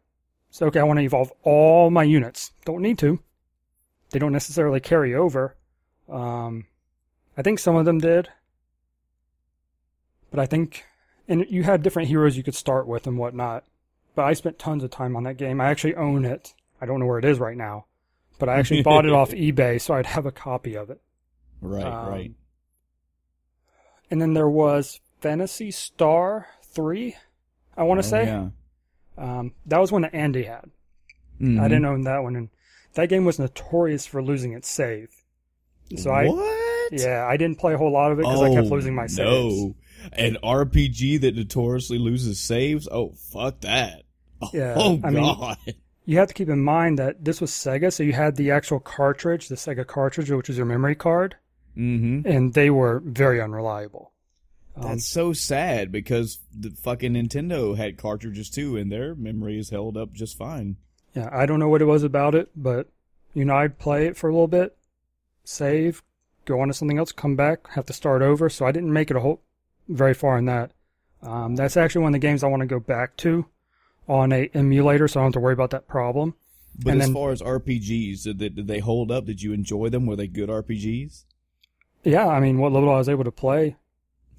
So, 0.55 0.67
okay, 0.67 0.79
I 0.79 0.83
want 0.83 0.99
to 0.99 1.03
evolve 1.03 1.33
all 1.43 1.89
my 1.91 2.03
units. 2.03 2.53
Don't 2.63 2.81
need 2.81 2.97
to. 2.99 3.19
They 4.11 4.19
don't 4.19 4.31
necessarily 4.31 4.79
carry 4.79 5.13
over. 5.13 5.57
Um, 6.07 6.67
I 7.37 7.41
think 7.41 7.59
some 7.59 7.75
of 7.75 7.83
them 7.83 7.99
did. 7.99 8.29
But 10.31 10.39
I 10.39 10.45
think, 10.45 10.85
and 11.27 11.45
you 11.49 11.63
had 11.63 11.83
different 11.83 12.07
heroes 12.07 12.37
you 12.37 12.43
could 12.43 12.55
start 12.55 12.87
with 12.87 13.05
and 13.05 13.17
whatnot. 13.17 13.65
But 14.15 14.23
I 14.23 14.33
spent 14.33 14.57
tons 14.57 14.81
of 14.81 14.91
time 14.91 15.17
on 15.17 15.23
that 15.23 15.35
game. 15.35 15.59
I 15.59 15.65
actually 15.65 15.95
own 15.95 16.23
it. 16.23 16.53
I 16.79 16.85
don't 16.85 17.01
know 17.01 17.05
where 17.05 17.19
it 17.19 17.25
is 17.25 17.37
right 17.37 17.57
now. 17.57 17.87
But 18.39 18.47
I 18.47 18.57
actually 18.57 18.81
bought 18.81 19.05
it 19.05 19.11
off 19.11 19.31
eBay, 19.31 19.81
so 19.81 19.93
I'd 19.95 20.05
have 20.05 20.25
a 20.25 20.31
copy 20.31 20.77
of 20.77 20.89
it. 20.89 21.01
Right. 21.59 21.83
Um, 21.83 22.07
right. 22.07 22.31
And 24.09 24.21
then 24.21 24.33
there 24.33 24.47
was 24.47 25.01
Phantasy 25.19 25.71
Star 25.71 26.47
3, 26.63 27.13
I 27.75 27.83
want 27.83 28.01
to 28.01 28.07
Oh, 28.07 28.09
say. 28.09 28.25
Yeah. 28.27 28.47
Um, 29.17 29.53
that 29.65 29.79
was 29.79 29.91
one 29.91 30.01
that 30.03 30.13
Andy 30.13 30.43
had. 30.43 30.65
I 31.39 31.43
Mhm. 31.43 31.63
didn't 31.63 31.85
own 31.85 32.01
that 32.03 32.23
one, 32.23 32.35
and 32.35 32.49
that 32.93 33.09
game 33.09 33.25
was 33.25 33.39
notorious 33.39 34.05
for 34.05 34.23
losing 34.23 34.53
its 34.53 34.69
save. 34.69 35.09
So 35.97 36.11
I, 36.11 36.27
What? 36.27 36.91
yeah, 36.93 37.25
I 37.27 37.37
didn't 37.37 37.59
play 37.59 37.73
a 37.73 37.77
whole 37.77 37.91
lot 37.91 38.11
of 38.11 38.19
it 38.19 38.23
because 38.23 38.41
I 38.41 38.53
kept 38.53 38.67
Oh, 38.67 38.75
losing 38.75 38.95
my 38.95 39.07
saves. 39.07 39.19
No. 39.63 39.75
An 40.13 40.37
RPG 40.43 41.17
that 41.21 41.35
notoriously 41.35 41.97
loses 41.97 42.39
saves? 42.39 42.87
Oh, 42.91 43.13
fuck 43.31 43.61
that. 43.61 44.03
Yeah, 44.53 44.75
Oh, 44.77 44.99
I 45.03 45.09
mean- 45.09 45.55
You 46.05 46.17
have 46.19 46.27
to 46.27 46.33
keep 46.35 46.49
in 46.49 46.61
mind 46.63 46.99
that 46.99 47.23
this 47.25 47.41
was 47.41 47.49
Sega, 47.51 47.91
so 47.91 48.03
you 48.03 48.13
had 48.13 48.35
the 48.35 48.51
actual 48.51 48.79
cartridge, 48.79 49.47
the 49.47 49.55
Sega 49.55 49.87
cartridge, 49.87 50.29
which 50.29 50.49
is 50.49 50.57
your 50.57 50.65
memory 50.67 50.93
card, 50.95 51.35
mm-hmm. 51.75 52.27
and 52.29 52.53
they 52.53 52.69
were 52.69 53.01
very 53.03 53.41
unreliable. 53.41 54.11
Um, 54.77 54.89
That's 54.89 55.05
so 55.05 55.31
sad 55.33 55.91
because 55.91 56.39
the 56.53 56.69
fucking 56.71 57.13
Nintendo 57.13 57.77
had 57.77 57.97
cartridges 57.97 58.49
too, 58.49 58.75
and 58.77 58.91
their 58.91 59.15
memory 59.15 59.57
is 59.57 59.69
held 59.69 59.95
up 59.97 60.11
just 60.13 60.37
fine. 60.37 60.75
yeah, 61.15 61.29
I 61.31 61.45
don't 61.45 61.59
know 61.59 61.69
what 61.69 61.81
it 61.81 61.85
was 61.85 62.03
about 62.03 62.35
it, 62.35 62.49
but 62.55 62.89
you 63.33 63.45
know, 63.45 63.55
I'd 63.55 63.79
play 63.79 64.05
it 64.07 64.17
for 64.17 64.29
a 64.29 64.33
little 64.33 64.47
bit, 64.47 64.77
save, 65.43 66.03
go 66.45 66.59
on 66.59 66.67
to 66.67 66.73
something 66.73 66.97
else, 66.97 67.11
come 67.11 67.35
back, 67.35 67.69
have 67.71 67.85
to 67.87 67.93
start 67.93 68.21
over. 68.21 68.49
So 68.49 68.65
I 68.65 68.71
didn't 68.71 68.91
make 68.93 69.09
it 69.11 69.17
a 69.17 69.21
whole 69.21 69.41
very 69.87 70.13
far 70.13 70.37
in 70.37 70.45
that. 70.45 70.71
Um, 71.21 71.55
that's 71.55 71.77
actually 71.77 72.03
one 72.03 72.09
of 72.13 72.21
the 72.21 72.27
games 72.27 72.43
I 72.43 72.47
want 72.47 72.61
to 72.61 72.67
go 72.67 72.79
back 72.79 73.17
to 73.17 73.45
on 74.07 74.31
a 74.31 74.49
emulator, 74.53 75.07
so 75.07 75.19
I 75.19 75.23
don't 75.23 75.27
have 75.27 75.33
to 75.33 75.39
worry 75.39 75.53
about 75.53 75.71
that 75.71 75.87
problem. 75.87 76.35
But 76.77 76.91
And 76.93 77.01
as 77.01 77.07
then- 77.07 77.13
far 77.15 77.31
as 77.31 77.41
RPGs, 77.41 78.23
did 78.23 78.39
they, 78.39 78.49
did 78.49 78.67
they 78.67 78.79
hold 78.79 79.09
up? 79.11 79.25
Did 79.25 79.41
you 79.41 79.53
enjoy 79.53 79.89
them? 79.89 80.05
Were 80.05 80.15
they 80.17 80.27
good 80.27 80.49
RPGs? 80.49 81.23
Yeah, 82.03 82.27
I 82.27 82.39
mean, 82.39 82.57
what 82.59 82.71
little 82.73 82.89
I 82.93 82.97
was 82.97 83.09
able 83.09 83.23
to 83.23 83.31
play. 83.31 83.77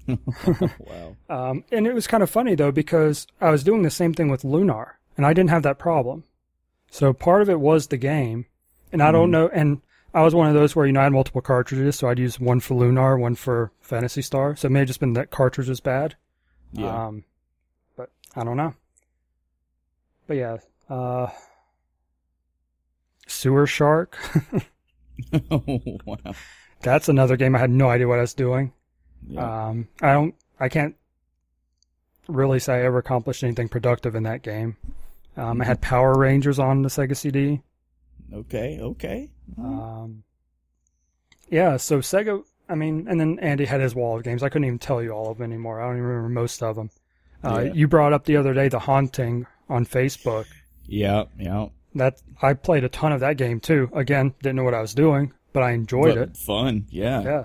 wow. 0.79 1.15
Um, 1.29 1.63
and 1.71 1.85
it 1.87 1.93
was 1.93 2.07
kind 2.07 2.23
of 2.23 2.29
funny 2.29 2.55
though 2.55 2.71
because 2.71 3.27
I 3.41 3.49
was 3.49 3.63
doing 3.63 3.81
the 3.83 3.89
same 3.89 4.13
thing 4.13 4.29
with 4.29 4.43
Lunar, 4.43 4.99
and 5.17 5.25
I 5.25 5.33
didn't 5.33 5.49
have 5.49 5.63
that 5.63 5.79
problem. 5.79 6.23
So 6.89 7.11
part 7.13 7.41
of 7.41 7.49
it 7.49 7.59
was 7.59 7.87
the 7.87 7.97
game, 7.97 8.45
and 8.91 9.01
I 9.03 9.11
don't 9.11 9.29
Mhm. 9.29 9.31
know. 9.31 9.47
And 9.49 9.81
I 10.13 10.21
was 10.23 10.33
one 10.33 10.47
of 10.47 10.53
those 10.53 10.75
where 10.75 10.85
you 10.85 10.93
know 10.93 11.01
I 11.01 11.03
had 11.03 11.11
multiple 11.13 11.41
cartridges, 11.41 11.97
so 11.97 12.07
I'd 12.09 12.19
use 12.19 12.39
one 12.39 12.59
for 12.61 12.75
Lunar, 12.75 13.17
one 13.17 13.35
for 13.35 13.71
Phantasy 13.81 14.21
Star. 14.21 14.55
So 14.55 14.67
it 14.67 14.71
may 14.71 14.79
have 14.79 14.87
just 14.87 14.99
been 14.99 15.13
that 15.13 15.29
cartridge 15.31 15.67
was 15.69 15.81
bad. 15.81 16.15
Yeah. 16.71 17.07
Um, 17.07 17.23
but 17.95 18.09
I 18.35 18.43
don't 18.43 18.57
know. 18.57 18.73
But 20.27 20.37
yeah, 20.37 20.57
uh, 20.89 21.27
Sewer 23.27 23.67
Shark. 23.67 24.17
oh, 25.51 25.81
wow. 26.05 26.17
That's 26.81 27.09
another 27.09 27.37
game 27.37 27.55
I 27.55 27.59
had 27.59 27.71
no 27.71 27.89
idea 27.89 28.07
what 28.07 28.19
I 28.19 28.21
was 28.21 28.33
doing. 28.33 28.71
Yeah. 29.27 29.67
Um, 29.67 29.87
I 30.01 30.13
don't, 30.13 30.35
I 30.59 30.69
can't 30.69 30.95
really 32.27 32.59
say 32.59 32.75
I 32.75 32.83
ever 32.83 32.97
accomplished 32.97 33.43
anything 33.43 33.69
productive 33.69 34.15
in 34.15 34.23
that 34.23 34.41
game. 34.41 34.75
Um, 35.37 35.61
I 35.61 35.65
had 35.65 35.81
Power 35.81 36.17
Rangers 36.17 36.59
on 36.59 36.81
the 36.81 36.89
Sega 36.89 37.15
CD. 37.15 37.61
okay. 38.33 38.79
Okay. 38.81 39.29
Um, 39.57 40.23
yeah, 41.49 41.77
so 41.77 41.99
Sega, 41.99 42.43
I 42.67 42.75
mean, 42.75 43.07
and 43.07 43.19
then 43.19 43.39
Andy 43.39 43.65
had 43.65 43.79
his 43.79 43.95
wall 43.95 44.17
of 44.17 44.23
games. 44.23 44.43
I 44.43 44.49
couldn't 44.49 44.65
even 44.65 44.79
tell 44.79 45.01
you 45.01 45.11
all 45.11 45.31
of 45.31 45.37
them 45.37 45.45
anymore. 45.51 45.79
I 45.79 45.85
don't 45.87 45.97
even 45.97 46.07
remember 46.07 46.29
most 46.29 46.61
of 46.63 46.75
them. 46.75 46.89
Uh, 47.43 47.61
Yeah. 47.65 47.73
You 47.73 47.87
brought 47.87 48.13
up 48.13 48.25
the 48.25 48.35
other 48.37 48.53
day 48.53 48.67
the 48.67 48.79
Haunting 48.79 49.45
on 49.69 49.85
Facebook. 49.85 50.45
Yeah. 50.85 51.25
Yeah. 51.37 51.67
That 51.95 52.21
I 52.41 52.53
played 52.53 52.83
a 52.83 52.89
ton 52.89 53.11
of 53.11 53.19
that 53.21 53.37
game 53.37 53.59
too. 53.59 53.89
Again, 53.93 54.33
didn't 54.41 54.55
know 54.57 54.63
what 54.63 54.73
I 54.73 54.81
was 54.81 54.93
doing, 54.93 55.31
but 55.53 55.63
I 55.63 55.71
enjoyed 55.71 56.15
But 56.15 56.29
it. 56.29 56.37
Fun. 56.37 56.87
Yeah. 56.89 57.21
Yeah. 57.23 57.43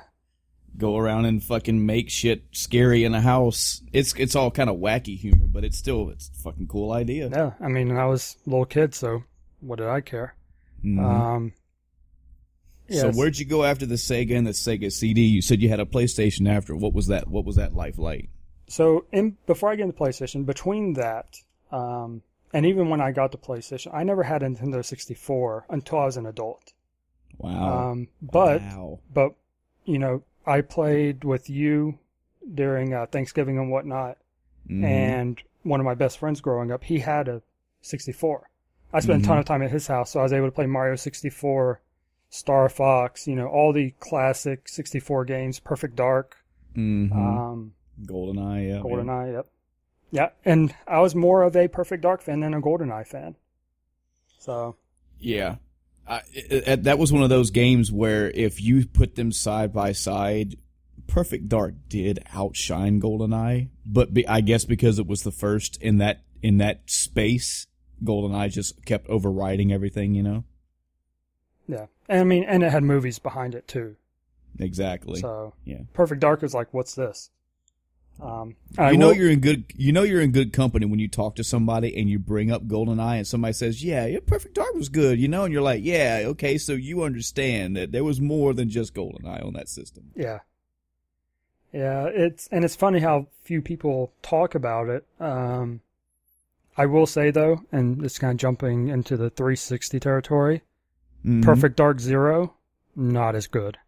Go 0.79 0.97
around 0.97 1.27
and 1.27 1.43
fucking 1.43 1.85
make 1.85 2.09
shit 2.11 2.45
scary 2.53 3.05
in 3.05 3.15
a 3.15 3.21
house. 3.21 3.83
It's 3.93 4.15
it's 4.15 4.35
all 4.35 4.51
kind 4.51 4.71
of 4.71 4.77
wacky 4.77 5.19
humor, 5.19 5.47
but 5.47 5.65
it's 5.65 5.77
still 5.77 6.09
it's 6.11 6.31
a 6.31 6.43
fucking 6.43 6.67
cool 6.69 6.93
idea. 6.93 7.29
Yeah. 7.29 7.53
I 7.61 7.69
mean, 7.69 7.97
I 7.97 8.07
was 8.07 8.37
a 8.47 8.51
little 8.51 8.65
kid, 8.65 8.95
so 8.95 9.25
what 9.61 9.79
did 9.79 9.89
I 9.89 10.01
care? 10.01 10.35
Mhm. 10.85 10.99
Um, 10.99 11.53
So 12.91 13.11
where'd 13.13 13.39
you 13.39 13.45
go 13.47 13.65
after 13.65 13.87
the 13.87 13.95
Sega 13.95 14.37
and 14.37 14.47
the 14.47 14.51
Sega 14.53 14.91
CD? 14.93 15.23
You 15.23 15.41
said 15.43 15.63
you 15.63 15.69
had 15.69 15.81
a 15.81 15.87
PlayStation 15.87 16.49
after. 16.49 16.75
What 16.75 16.93
was 16.93 17.07
that? 17.07 17.29
What 17.29 17.45
was 17.45 17.57
that 17.57 17.75
life 17.75 17.99
like? 17.99 18.29
So 18.67 19.05
in 19.13 19.37
before 19.47 19.71
I 19.71 19.77
get 19.77 19.85
into 19.85 19.97
PlayStation, 19.97 20.45
between 20.47 20.95
that, 20.95 21.37
um, 21.71 22.23
and 22.53 22.67
even 22.67 22.89
when 22.91 23.01
I 23.01 23.13
got 23.13 23.33
to 23.33 23.39
PlayStation, 23.39 23.95
I 23.95 24.03
never 24.05 24.23
had 24.23 24.43
a 24.43 24.49
Nintendo 24.49 24.85
64 24.85 25.67
until 25.71 25.99
I 26.01 26.05
was 26.07 26.17
an 26.17 26.27
adult. 26.27 26.73
Wow. 27.39 27.91
Um, 27.91 28.09
but 28.21 28.61
wow. 28.63 28.99
but 29.13 29.35
you 29.85 29.99
know, 29.99 30.23
I 30.47 30.61
played 30.61 31.25
with 31.25 31.49
you 31.51 31.99
during 32.55 32.93
uh, 32.95 33.07
Thanksgiving 33.07 33.59
and 33.59 33.71
whatnot, 33.71 34.19
Mhm. 34.69 34.85
and 34.85 35.43
one 35.63 35.81
of 35.81 35.87
my 35.87 35.95
best 35.95 36.19
friends 36.19 36.41
growing 36.41 36.71
up, 36.73 36.85
he 36.85 36.99
had 37.01 37.29
a 37.29 37.43
64. 37.83 38.49
I 38.93 39.01
spent 39.01 39.23
a 39.23 39.27
ton 39.27 39.37
Mhm. 39.37 39.41
of 39.41 39.45
time 39.47 39.63
at 39.63 39.71
his 39.71 39.87
house, 39.87 40.11
so 40.11 40.21
I 40.21 40.23
was 40.25 40.33
able 40.33 40.49
to 40.49 40.53
play 40.53 40.67
Mario 40.67 40.97
64, 40.97 41.81
Star 42.29 42.69
Fox, 42.69 43.27
you 43.29 43.35
know, 43.37 43.47
all 43.47 43.73
the 43.73 43.91
classic 44.01 44.69
64 44.69 45.25
games, 45.25 45.61
Perfect 45.61 45.97
Dark, 45.97 46.37
Mm-hmm. 46.77 47.13
um, 47.19 47.75
GoldenEye, 48.05 48.69
yeah. 48.69 48.81
GoldenEye, 48.81 49.33
yep. 49.35 49.47
Yeah, 50.11 50.31
and 50.45 50.75
I 50.87 51.01
was 51.01 51.15
more 51.15 51.43
of 51.43 51.55
a 51.57 51.69
Perfect 51.69 52.03
Dark 52.03 52.21
fan 52.23 52.41
than 52.41 52.55
a 52.55 52.61
GoldenEye 52.61 53.07
fan. 53.07 53.37
So, 54.39 54.77
Yeah. 55.19 55.57
I, 56.07 56.23
it, 56.33 56.69
it- 56.69 56.83
that 56.85 56.99
was 56.99 57.13
one 57.13 57.23
of 57.23 57.29
those 57.31 57.51
games 57.51 57.91
where 57.93 58.31
if 58.31 58.61
you 58.61 58.87
put 58.87 59.15
them 59.15 59.33
side 59.33 59.73
by 59.73 59.93
side, 59.93 60.57
Perfect 61.07 61.49
Dark 61.49 61.75
did 61.89 62.21
outshine 62.33 63.01
GoldenEye, 63.01 63.69
but 63.85 64.15
be, 64.15 64.27
I 64.27 64.41
guess 64.41 64.65
because 64.65 64.99
it 64.99 65.07
was 65.07 65.23
the 65.23 65.33
first 65.33 65.81
in 65.83 65.99
that 65.99 66.23
in 66.43 66.59
that 66.59 66.83
space, 66.87 67.67
GoldenEye 68.03 68.51
just 68.51 68.85
kept 68.85 69.09
overriding 69.09 69.73
everything, 69.73 70.15
you 70.15 70.23
know. 70.23 70.45
yeah. 71.69 71.87
And 72.09 72.21
I 72.21 72.25
mean, 72.25 72.45
and 72.45 72.63
it 72.63 72.71
had 72.73 72.83
movies 72.83 73.19
behind 73.19 73.55
it 73.55 73.69
too. 73.69 73.97
Exactly. 74.59 75.21
So, 75.21 75.55
yeah. 75.65 75.83
Perfect 75.93 76.21
Dark 76.21 76.43
was 76.43 76.53
like, 76.55 76.73
what's 76.75 76.95
this? 76.95 77.31
Um, 78.21 78.55
I 78.79 78.93
You 78.93 78.99
know 78.99 79.09
will- 79.09 79.17
you're 79.17 79.31
in 79.31 79.41
good. 79.41 79.65
You 79.75 79.93
know 79.93 80.03
you're 80.03 80.21
in 80.21 80.31
good 80.31 80.53
company 80.53 80.87
when 80.87 81.01
you 81.01 81.09
talk 81.09 81.35
to 81.37 81.45
somebody 81.45 81.97
and 81.97 82.09
you 82.09 82.19
bring 82.19 82.53
up 82.53 82.67
GoldenEye 82.69 83.17
and 83.19 83.27
somebody 83.27 83.53
says, 83.53 83.83
"Yeah, 83.83 84.07
yeah, 84.07 84.19
Perfect 84.25 84.55
Dark 84.55 84.75
was 84.75 84.89
good," 84.89 85.19
you 85.19 85.27
know, 85.29 85.45
and 85.45 85.53
you're 85.53 85.63
like, 85.63 85.83
"Yeah, 85.85 86.23
okay, 86.27 86.57
so 86.59 86.75
you 86.75 87.03
understand 87.03 87.77
that 87.77 87.91
there 87.91 88.05
was 88.05 88.21
more 88.21 88.55
than 88.55 88.69
just 88.69 88.95
GoldenEye 88.95 89.45
on 89.45 89.55
that 89.55 89.69
system." 89.69 90.11
Yeah. 90.15 90.41
Yeah, 91.73 92.07
it's 92.07 92.49
and 92.53 92.65
it's 92.65 92.77
funny 92.77 93.01
how 93.01 93.29
few 93.43 93.63
people 93.63 94.13
talk 94.23 94.55
about 94.55 94.89
it. 94.89 95.07
Um, 95.19 95.81
I 96.77 96.87
will 96.87 97.07
say 97.07 97.31
though, 97.31 97.63
and 97.73 98.05
it's 98.05 98.19
kind 98.19 98.33
of 98.33 98.37
jumping 98.39 98.89
into 98.89 99.17
the 99.17 99.31
360 99.31 99.99
territory. 99.99 100.63
Mhm. 101.25 101.43
Perfect 101.43 101.77
Dark 101.77 101.99
Zero, 101.99 102.55
not 102.95 103.35
as 103.35 103.47
good. 103.47 103.79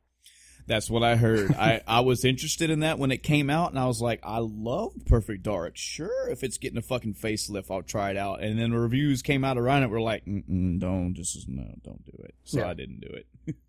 That's 0.67 0.89
what 0.89 1.03
I 1.03 1.17
heard. 1.17 1.53
I, 1.55 1.83
I 1.87 2.01
was 2.01 2.25
interested 2.25 2.71
in 2.71 2.81
that 2.81 2.99
when 2.99 3.11
it 3.11 3.23
came 3.23 3.51
out, 3.51 3.71
and 3.71 3.79
I 3.79 3.87
was 3.87 4.01
like, 4.01 4.21
I 4.23 4.39
love 4.39 4.93
Perfect 5.07 5.43
Dark. 5.43 5.77
Sure, 5.77 6.29
if 6.31 6.43
it's 6.43 6.57
getting 6.59 6.79
a 6.79 6.83
fucking 6.83 7.15
facelift, 7.15 7.71
I'll 7.71 7.83
try 7.83 8.11
it 8.11 8.17
out. 8.17 8.43
And 8.43 8.59
then 8.59 8.71
the 8.71 8.79
reviews 8.79 9.21
came 9.23 9.45
out 9.45 9.59
around 9.59 9.83
it. 9.83 9.91
Were 9.91 10.01
like, 10.01 10.25
Mm-mm, 10.25 10.79
don't, 10.81 11.13
just 11.15 11.49
no, 11.49 11.65
don't 11.85 12.05
do 12.05 12.13
it. 12.25 12.35
So 12.45 12.61
Yeah. 12.61 12.69
I 12.69 12.75
didn't 12.75 13.01
do 13.01 13.09
it. 13.09 13.57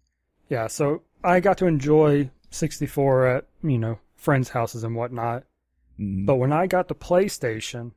Yeah, 0.47 0.67
so 0.67 1.01
I 1.23 1.39
got 1.39 1.57
to 1.57 1.65
enjoy 1.65 2.29
64 2.51 3.25
at 3.27 3.45
you 3.63 3.79
know 3.79 3.97
friends' 4.15 4.49
houses 4.49 4.83
and 4.83 4.95
whatnot. 4.95 5.43
Mhm. 5.99 6.27
But 6.27 6.35
when 6.35 6.53
I 6.53 6.67
got 6.67 6.87
the 6.87 6.93
PlayStation, 6.93 7.93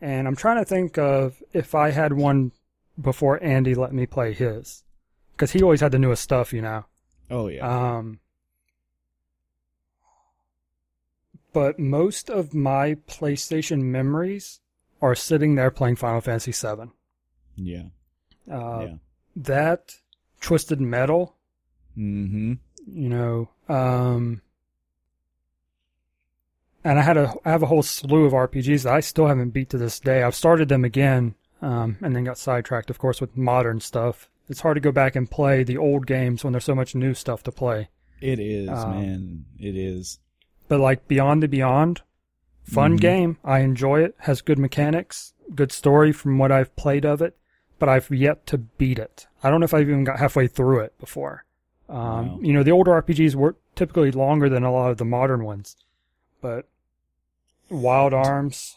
and 0.00 0.28
I'm 0.28 0.36
trying 0.36 0.58
to 0.58 0.64
think 0.64 0.96
of 0.96 1.42
if 1.52 1.74
I 1.74 1.90
had 1.90 2.12
one 2.12 2.52
before 3.00 3.42
Andy 3.42 3.74
let 3.74 3.92
me 3.92 4.06
play 4.06 4.32
his, 4.32 4.84
because 5.32 5.50
he 5.50 5.60
always 5.62 5.80
had 5.80 5.90
the 5.90 5.98
newest 5.98 6.22
stuff, 6.22 6.52
you 6.52 6.62
know. 6.62 6.84
oh 7.30 7.48
yeah, 7.48 7.66
Um, 7.96 8.20
but 11.52 11.78
most 11.78 12.30
of 12.30 12.54
my 12.54 12.94
PlayStation 13.08 13.82
memories 13.82 14.60
are 15.00 15.14
sitting 15.14 15.54
there 15.54 15.70
playing 15.70 15.96
Final 15.96 16.20
Fantasy 16.20 16.52
VII. 16.52 16.90
yeah, 17.56 17.84
Uh, 18.50 18.86
yeah. 18.86 18.94
That 19.36 19.96
Twisted 20.40 20.80
Metal, 20.80 21.36
Mm-hmm. 21.96 22.54
you 22.86 23.08
know, 23.08 23.48
um, 23.68 24.40
and 26.84 26.98
I 26.98 27.02
had 27.02 27.16
a 27.16 27.32
I 27.44 27.50
have 27.50 27.62
a 27.62 27.66
whole 27.66 27.82
slew 27.82 28.24
of 28.24 28.32
RPGs 28.32 28.84
that 28.84 28.92
I 28.94 29.00
still 29.00 29.26
haven't 29.26 29.50
beat 29.50 29.70
to 29.70 29.78
this 29.78 30.00
day. 30.00 30.22
I've 30.22 30.34
started 30.34 30.68
them 30.68 30.84
again, 30.84 31.34
um, 31.60 31.96
and 32.00 32.14
then 32.16 32.24
got 32.24 32.38
sidetracked, 32.38 32.90
of 32.90 32.98
course, 32.98 33.20
with 33.20 33.36
modern 33.36 33.80
stuff. 33.80 34.28
It's 34.48 34.60
hard 34.60 34.74
to 34.76 34.80
go 34.80 34.90
back 34.92 35.14
and 35.16 35.30
play 35.30 35.62
the 35.64 35.76
old 35.78 36.06
games 36.06 36.42
when 36.42 36.52
there's 36.52 36.64
so 36.64 36.74
much 36.74 36.94
new 36.94 37.14
stuff 37.14 37.42
to 37.44 37.52
play. 37.52 37.88
It 38.20 38.38
is, 38.40 38.68
Um, 38.68 38.90
man. 38.90 39.44
It 39.58 39.76
is. 39.76 40.18
But 40.72 40.80
like 40.80 41.06
Beyond 41.06 41.42
the 41.42 41.48
Beyond, 41.48 42.00
fun 42.62 42.96
Mhm. 42.96 43.00
game. 43.02 43.36
I 43.44 43.58
enjoy 43.58 44.02
it. 44.04 44.14
Has 44.20 44.40
good 44.40 44.58
mechanics, 44.58 45.34
good 45.54 45.70
story 45.70 46.12
from 46.12 46.38
what 46.38 46.50
I've 46.50 46.74
played 46.76 47.04
of 47.04 47.20
it. 47.20 47.36
But 47.78 47.90
I've 47.90 48.10
yet 48.10 48.46
to 48.46 48.56
beat 48.56 48.98
it. 48.98 49.26
I 49.42 49.50
don't 49.50 49.60
know 49.60 49.64
if 49.64 49.74
I've 49.74 49.82
even 49.90 50.04
got 50.04 50.18
halfway 50.18 50.46
through 50.46 50.78
it 50.80 50.98
before. 50.98 51.44
Um, 51.90 51.96
Wow. 51.98 52.38
You 52.40 52.54
know, 52.54 52.62
the 52.62 52.70
older 52.70 52.92
RPGs 52.92 53.34
were 53.36 53.56
typically 53.74 54.12
longer 54.12 54.48
than 54.48 54.62
a 54.62 54.72
lot 54.72 54.90
of 54.90 54.96
the 54.96 55.04
modern 55.04 55.44
ones. 55.44 55.76
But 56.40 56.66
Wild 57.68 58.14
Arms, 58.14 58.74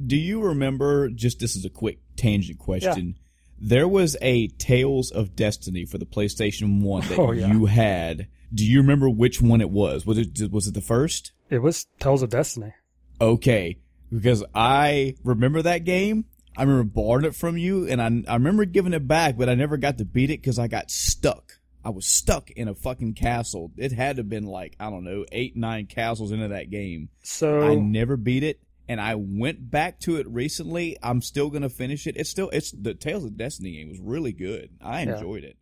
Do 0.00 0.14
you 0.16 0.40
remember? 0.40 1.08
Just 1.08 1.40
this 1.40 1.56
is 1.56 1.64
a 1.64 1.68
quick 1.70 1.98
tangent 2.14 2.60
question. 2.60 3.16
There 3.60 3.88
was 3.88 4.16
a 4.22 4.48
Tales 4.48 5.10
of 5.10 5.34
Destiny 5.34 5.84
for 5.84 5.98
the 5.98 6.06
PlayStation 6.06 6.82
One 6.82 7.06
that 7.08 7.18
Oh, 7.18 7.32
yeah. 7.32 7.52
you 7.52 7.66
had. 7.66 8.28
Do 8.54 8.64
you 8.64 8.80
remember 8.80 9.10
which 9.10 9.42
one 9.42 9.60
it 9.60 9.70
was? 9.70 10.06
Was 10.06 10.18
it 10.18 10.50
was 10.52 10.66
it 10.68 10.74
the 10.74 10.80
first? 10.80 11.32
it 11.50 11.58
was 11.58 11.86
Tales 11.98 12.22
of 12.22 12.30
Destiny. 12.30 12.72
Okay, 13.20 13.78
because 14.12 14.44
I 14.54 15.16
remember 15.24 15.62
that 15.62 15.84
game. 15.84 16.24
I 16.56 16.62
remember 16.62 16.84
borrowing 16.84 17.24
it 17.24 17.34
from 17.34 17.56
you, 17.58 17.86
and 17.88 18.00
I 18.00 18.30
I 18.30 18.34
remember 18.34 18.64
giving 18.64 18.92
it 18.94 19.06
back, 19.08 19.36
but 19.36 19.48
I 19.48 19.54
never 19.54 19.76
got 19.76 19.98
to 19.98 20.04
beat 20.04 20.30
it 20.30 20.40
because 20.40 20.58
I 20.58 20.66
got 20.68 20.90
stuck. 20.90 21.54
I 21.84 21.90
was 21.90 22.06
stuck 22.06 22.50
in 22.50 22.68
a 22.68 22.74
fucking 22.74 23.14
castle. 23.14 23.70
It 23.76 23.92
had 23.92 24.16
to 24.16 24.20
have 24.20 24.28
been 24.28 24.44
like 24.46 24.76
I 24.80 24.90
don't 24.90 25.04
know 25.04 25.24
eight 25.32 25.56
nine 25.56 25.86
castles 25.86 26.32
into 26.32 26.48
that 26.48 26.70
game. 26.70 27.08
So 27.22 27.62
I 27.62 27.74
never 27.76 28.16
beat 28.16 28.42
it, 28.44 28.60
and 28.88 29.00
I 29.00 29.14
went 29.16 29.70
back 29.70 30.00
to 30.00 30.16
it 30.16 30.26
recently. 30.28 30.96
I'm 31.02 31.22
still 31.22 31.50
gonna 31.50 31.68
finish 31.68 32.06
it. 32.06 32.16
It's 32.16 32.30
still 32.30 32.50
it's 32.50 32.72
the 32.72 32.94
Tales 32.94 33.24
of 33.24 33.36
Destiny 33.36 33.72
game 33.72 33.88
was 33.88 34.00
really 34.00 34.32
good. 34.32 34.70
I 34.80 35.02
Yeah. 35.02 35.16
enjoyed 35.16 35.44
it, 35.44 35.56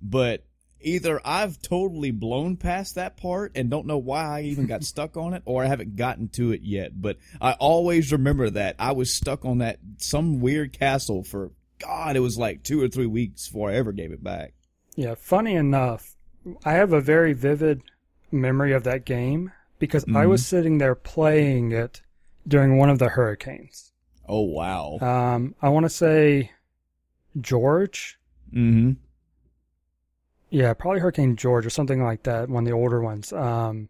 but 0.00 0.44
either 0.80 1.20
I've 1.24 1.62
totally 1.62 2.10
blown 2.10 2.56
past 2.56 2.96
that 2.96 3.16
part 3.16 3.52
and 3.54 3.70
don't 3.70 3.86
know 3.86 3.98
why 3.98 4.40
I 4.40 4.42
even 4.42 4.66
got 4.66 4.84
stuck 4.84 5.16
on 5.16 5.34
it, 5.34 5.42
or 5.44 5.64
I 5.64 5.68
haven't 5.68 5.96
gotten 5.96 6.28
to 6.30 6.52
it 6.52 6.62
yet. 6.62 7.00
But 7.00 7.18
I 7.40 7.52
always 7.52 8.12
remember 8.12 8.50
that 8.50 8.76
I 8.78 8.92
was 8.92 9.14
stuck 9.14 9.44
on 9.44 9.58
that 9.58 9.78
some 9.98 10.40
weird 10.40 10.72
castle 10.72 11.22
for 11.22 11.52
God. 11.78 12.16
It 12.16 12.20
was 12.20 12.38
like 12.38 12.62
two 12.62 12.82
or 12.82 12.88
three 12.88 13.06
weeks 13.06 13.48
before 13.48 13.70
I 13.70 13.74
ever 13.74 13.92
gave 13.92 14.12
it 14.12 14.22
back. 14.22 14.54
Yeah, 14.96 15.14
funny 15.14 15.54
enough, 15.54 16.16
I 16.64 16.72
have 16.72 16.92
a 16.92 17.00
very 17.00 17.32
vivid 17.32 17.82
memory 18.30 18.72
of 18.72 18.84
that 18.84 19.04
game 19.04 19.52
because 19.78 20.04
I 20.14 20.26
was 20.26 20.42
mm-hmm. 20.42 20.56
sitting 20.56 20.78
there 20.78 20.94
playing 20.94 21.72
it 21.72 22.02
during 22.46 22.78
one 22.78 22.90
of 22.90 22.98
the 22.98 23.08
hurricanes. 23.10 23.92
Oh 24.28 24.40
wow. 24.42 24.98
Um, 25.00 25.54
I 25.62 25.68
want 25.68 25.84
to 25.84 25.90
say 25.90 26.50
George. 27.40 28.18
mm-hmm. 28.52 28.92
Yeah, 30.50 30.74
probably 30.74 31.00
Hurricane 31.00 31.36
George 31.36 31.64
or 31.64 31.70
something 31.70 32.02
like 32.04 32.24
that, 32.24 32.50
one 32.50 32.64
of 32.64 32.68
the 32.68 32.74
older 32.76 33.00
ones. 33.00 33.32
Um, 33.32 33.88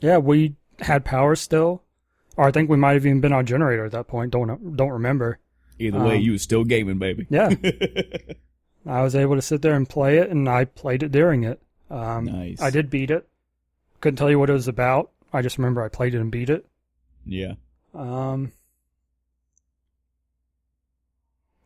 yeah, 0.00 0.18
we 0.18 0.56
had 0.80 1.04
power 1.04 1.36
still, 1.36 1.84
or 2.36 2.44
I 2.48 2.50
think 2.50 2.68
we 2.68 2.76
might 2.76 2.94
have 2.94 3.06
even 3.06 3.20
been 3.20 3.32
on 3.32 3.46
generator 3.46 3.84
at 3.84 3.92
that 3.92 4.08
point. 4.08 4.32
Don't 4.32 4.76
don't 4.76 4.90
remember. 4.90 5.38
Either 5.78 6.02
way, 6.02 6.16
Um, 6.16 6.20
you 6.22 6.32
was 6.32 6.42
still 6.42 6.64
gaming, 6.64 6.98
baby. 6.98 7.26
Yeah, 7.30 7.50
I 8.86 9.02
was 9.02 9.14
able 9.14 9.36
to 9.36 9.42
sit 9.42 9.62
there 9.62 9.74
and 9.74 9.88
play 9.88 10.18
it, 10.18 10.28
and 10.30 10.48
I 10.48 10.64
played 10.64 11.02
it 11.04 11.12
during 11.12 11.44
it. 11.44 11.60
Um, 11.88 12.24
Nice. 12.24 12.60
I 12.60 12.70
did 12.70 12.90
beat 12.90 13.10
it. 13.12 13.28
Couldn't 14.00 14.16
tell 14.16 14.30
you 14.30 14.38
what 14.40 14.50
it 14.50 14.54
was 14.54 14.68
about. 14.68 15.12
I 15.32 15.40
just 15.42 15.56
remember 15.58 15.82
I 15.84 15.88
played 15.88 16.14
it 16.14 16.20
and 16.20 16.32
beat 16.32 16.50
it. 16.50 16.66
yeah. 17.24 17.54
Um, 17.96 18.52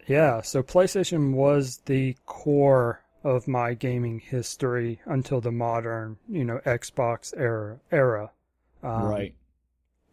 yeah, 0.07 0.43
so 0.43 0.63
PlayStation 0.63 1.35
was 1.35 1.79
the 1.87 2.17
core 2.27 3.03
of 3.23 3.47
my 3.47 3.75
gaming 3.75 4.19
history 4.21 5.01
until 5.05 5.41
the 5.41 5.53
modern, 5.53 6.17
you 6.29 6.45
know, 6.45 6.61
Xbox 6.65 7.35
era. 7.37 7.79
era. 7.91 8.31
Um, 8.83 9.03
right. 9.05 9.35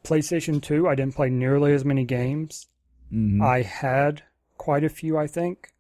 PlayStation 0.04 0.62
2, 0.62 0.88
I 0.88 0.96
didn't 0.96 1.16
play 1.16 1.30
nearly 1.30 1.74
as 1.74 1.86
many 1.86 2.04
games. 2.04 2.68
Mm-hmm. 3.14 3.42
I 3.42 3.62
had 3.62 4.24
quite 4.58 4.84
a 4.84 4.90
few, 4.90 5.18
I 5.18 5.28
think, 5.28 5.72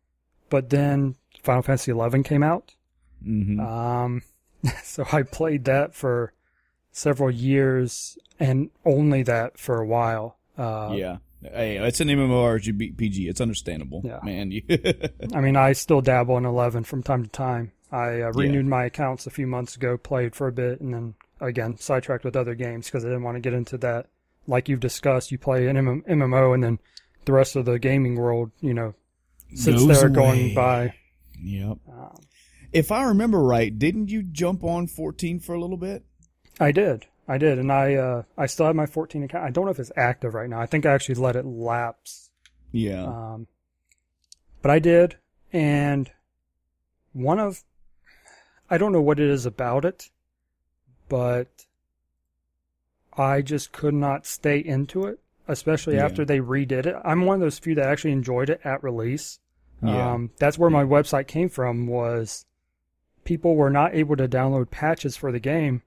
but 0.50 0.70
then 0.70 1.16
Final 1.44 1.62
Fantasy 1.62 1.92
XI 1.92 2.24
came 2.24 2.44
out. 2.44 2.76
mm-hmm. 3.26 3.60
Um, 3.60 4.22
so 4.84 5.06
I 5.12 5.24
played 5.24 5.66
that 5.66 5.94
for 5.94 6.34
several 6.92 7.30
years 7.30 8.18
and 8.40 8.70
only 8.86 9.24
that 9.24 9.58
for 9.58 9.80
a 9.80 9.86
while. 9.86 10.38
Uh, 10.58 10.92
yeah. 10.96 11.18
Hey, 11.42 11.78
it's 11.78 12.00
an 12.00 12.08
MMORPG. 12.08 13.30
It's 13.30 13.40
understandable. 13.42 14.02
Yeah. 14.04 14.20
Man. 14.24 14.52
I 15.36 15.40
mean, 15.42 15.56
I 15.56 15.74
still 15.74 16.02
dabble 16.02 16.38
in 16.38 16.46
11 16.46 16.84
from 16.84 17.04
time 17.04 17.24
to 17.24 17.30
time. 17.30 17.72
I 17.92 18.22
uh, 18.22 18.32
renewed 18.34 18.66
my 18.66 18.86
accounts 18.86 19.28
a 19.28 19.30
few 19.30 19.48
months 19.48 19.76
ago, 19.76 19.98
played 19.98 20.36
for 20.36 20.48
a 20.48 20.52
bit, 20.52 20.82
and 20.82 20.94
then 20.94 21.14
again 21.40 21.78
sidetracked 21.78 22.26
with 22.26 22.36
other 22.36 22.56
games 22.56 22.88
because 22.88 23.06
I 23.06 23.10
didn't 23.10 23.24
want 23.24 23.36
to 23.36 23.42
get 23.42 23.54
into 23.54 23.78
that. 23.78 24.08
Like 24.48 24.68
you've 24.68 24.80
discussed, 24.80 25.32
you 25.32 25.38
play 25.38 25.68
an 25.68 25.78
M- 25.78 26.04
MMO, 26.10 26.54
and 26.54 26.64
then 26.64 26.80
the 27.26 27.34
rest 27.34 27.56
of 27.56 27.66
the 27.66 27.80
gaming 27.80 28.16
world, 28.16 28.52
you 28.60 28.74
know, 28.74 28.94
sits 29.54 29.78
Goes 29.86 29.88
there 30.00 30.08
away. 30.08 30.16
going 30.16 30.54
by. 30.56 30.94
Yep. 31.42 31.78
Um, 31.88 32.18
If 32.74 32.92
I 32.92 33.04
remember 33.04 33.40
right, 33.42 33.78
didn't 33.78 34.10
you 34.10 34.24
jump 34.24 34.64
on 34.64 34.88
14 34.88 35.40
for 35.40 35.54
a 35.54 35.60
little 35.62 35.78
bit? 35.78 36.04
I 36.60 36.72
did, 36.72 37.06
I 37.28 37.38
did, 37.38 37.60
and 37.60 37.72
I 37.72 37.96
uh, 37.96 38.24
I 38.38 38.46
still 38.46 38.66
have 38.68 38.76
my 38.76 38.86
14 38.86 39.24
account. 39.24 39.44
I 39.44 39.50
don't 39.52 39.66
know 39.66 39.72
if 39.72 39.80
it's 39.80 39.92
active 39.98 40.34
right 40.34 40.50
now. 40.50 40.62
I 40.62 40.66
think 40.66 40.86
I 40.86 40.94
actually 40.94 41.16
let 41.16 41.36
it 41.36 41.46
lapse. 41.46 42.30
Yeah. 42.72 43.06
Um, 43.06 43.48
but 44.62 44.72
I 44.72 44.80
did, 44.80 45.18
and 45.52 46.10
one 47.14 47.40
of 47.40 47.64
I 48.70 48.78
don't 48.78 48.92
know 48.92 49.02
what 49.02 49.20
it 49.20 49.30
is 49.30 49.46
about 49.46 49.84
it, 49.86 50.10
but 51.10 51.66
I 53.18 53.42
just 53.42 53.72
could 53.72 53.94
not 53.94 54.26
stay 54.26 54.60
into 54.60 55.06
it, 55.06 55.20
especially 55.48 55.96
Yeah. 55.96 56.06
after 56.06 56.24
they 56.26 56.40
redid 56.40 56.86
it. 56.86 56.96
I'm 57.04 57.26
one 57.26 57.36
of 57.36 57.42
those 57.42 57.60
few 57.60 57.76
that 57.76 57.88
actually 57.90 58.12
enjoyed 58.12 58.50
it 58.50 58.62
at 58.64 58.84
release. 58.84 59.40
Yeah. 59.82 60.14
Um, 60.14 60.32
that's 60.38 60.58
where 60.58 60.70
my 60.70 60.84
website 60.84 61.28
came 61.28 61.50
from 61.50 61.88
was 61.88 62.46
people 63.24 63.56
were 63.56 63.70
not 63.70 63.94
able 63.96 64.16
to 64.18 64.28
download 64.28 64.70
patches 64.72 65.16
for 65.18 65.32
the 65.32 65.40
game. 65.40 65.82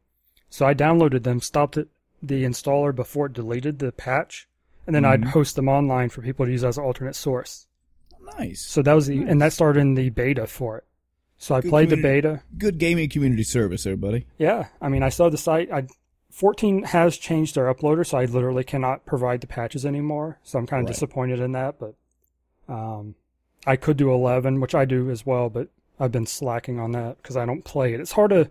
So 0.51 0.67
I 0.67 0.75
downloaded 0.75 1.23
them, 1.23 1.41
stopped 1.41 1.77
it, 1.77 1.89
the 2.23 2.45
installer 2.45 2.95
before 2.95 3.27
it 3.27 3.33
deleted 3.33 3.79
the 3.79 3.93
patch, 3.93 4.47
and 4.87 4.95
then 4.95 5.05
I'd 5.05 5.23
Mhm. 5.23 5.29
host 5.29 5.57
them 5.57 5.69
online 5.69 6.09
for 6.11 6.21
people 6.23 6.45
to 6.45 6.53
use 6.53 6.65
as 6.65 6.77
an 6.77 6.85
alternate 6.85 7.15
source. 7.17 7.67
Nice. 8.39 8.61
So 8.61 8.83
that 8.83 8.93
was 8.93 9.07
the, 9.07 9.23
and 9.23 9.41
that 9.41 9.53
started 9.53 9.81
in 9.81 9.95
the 9.95 10.11
beta 10.11 10.47
for 10.47 10.77
it. 10.79 10.85
So 11.39 11.55
I 11.55 11.61
Good 11.63 11.71
played 11.71 11.91
the 11.91 11.97
beta. 11.97 12.43
Good 12.59 12.79
gaming 12.79 13.09
community 13.09 13.45
service, 13.45 13.87
everybody. 13.87 14.27
Yeah, 14.39 14.67
I 14.81 14.89
mean, 14.91 15.03
I 15.03 15.09
saw 15.09 15.31
the 15.31 15.39
site. 15.39 15.73
I 15.73 15.87
14 16.31 16.85
has 16.85 17.17
changed 17.17 17.55
their 17.55 17.73
uploader, 17.73 18.07
so 18.07 18.19
I 18.19 18.25
literally 18.27 18.63
cannot 18.63 19.05
provide 19.07 19.41
the 19.41 19.47
patches 19.47 19.85
anymore. 19.87 20.39
So 20.43 20.59
I'm 20.59 20.67
kind 20.67 20.81
of 20.81 20.87
Right. 20.87 20.95
disappointed 20.95 21.41
in 21.41 21.53
that, 21.53 21.79
but 21.79 21.95
um, 22.69 23.15
I 23.67 23.77
could 23.77 23.97
do 23.97 24.13
11, 24.13 24.61
which 24.61 24.75
I 24.75 24.85
do 24.85 25.11
as 25.11 25.25
well, 25.27 25.49
but 25.49 25.69
I've 25.99 26.13
been 26.13 26.27
slacking 26.27 26.79
on 26.79 26.93
that 26.93 27.17
because 27.19 27.37
I 27.37 27.47
don't 27.47 27.65
play 27.65 27.95
it. 27.95 28.01
It's 28.01 28.13
hard 28.13 28.31
to 28.31 28.51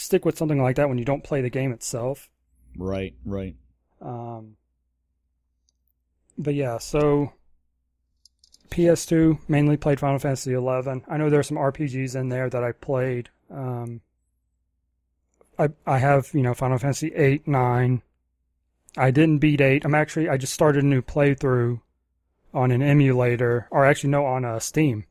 stick 0.00 0.24
with 0.24 0.38
something 0.38 0.62
like 0.62 0.76
that 0.76 0.88
when 0.88 0.98
you 0.98 1.04
don't 1.04 1.24
play 1.24 1.40
the 1.42 1.50
game 1.50 1.72
itself. 1.72 2.28
Right, 2.76 3.14
right. 3.24 3.54
Um, 4.00 4.56
but 6.38 6.54
yeah, 6.54 6.78
so 6.78 7.32
PS2 8.70 9.40
mainly 9.48 9.76
played 9.76 10.00
Final 10.00 10.18
Fantasy 10.18 10.52
11. 10.52 11.04
I 11.08 11.16
know 11.16 11.28
there's 11.28 11.48
some 11.48 11.56
RPGs 11.58 12.14
in 12.18 12.28
there 12.28 12.48
that 12.48 12.62
I 12.64 12.72
played. 12.72 13.28
Um, 13.50 14.00
I 15.58 15.68
I 15.86 15.98
have 15.98 16.30
you 16.32 16.42
know 16.42 16.54
Final 16.54 16.78
Fantasy 16.78 17.12
8, 17.14 17.46
9. 17.46 18.02
I 18.96 19.10
didn't 19.10 19.38
beat 19.38 19.60
8. 19.60 19.84
I'm 19.84 19.94
actually 19.94 20.28
I 20.28 20.36
just 20.36 20.54
started 20.54 20.82
a 20.84 20.86
new 20.86 21.02
playthrough 21.02 21.80
on 22.54 22.70
an 22.70 22.82
emulator, 22.82 23.68
or 23.70 23.84
actually 23.84 24.10
no, 24.10 24.24
on 24.24 24.44
uh, 24.44 24.58
Steam 24.58 25.04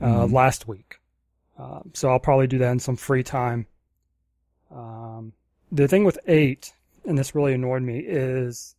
uh, 0.00 0.06
Mhm. 0.26 0.32
last 0.32 0.66
week. 0.66 0.96
Uh, 1.58 1.80
so 1.94 2.08
I'll 2.10 2.18
probably 2.18 2.46
do 2.46 2.58
that 2.58 2.72
in 2.72 2.78
some 2.80 2.96
free 2.96 3.22
time. 3.22 3.66
Um, 4.76 5.32
the 5.72 5.88
thing 5.88 6.04
with 6.04 6.18
8, 6.26 6.72
and 7.04 7.16
this 7.18 7.34
really 7.34 7.54
annoyed 7.54 7.82
me, 7.82 7.98
is 8.00 8.74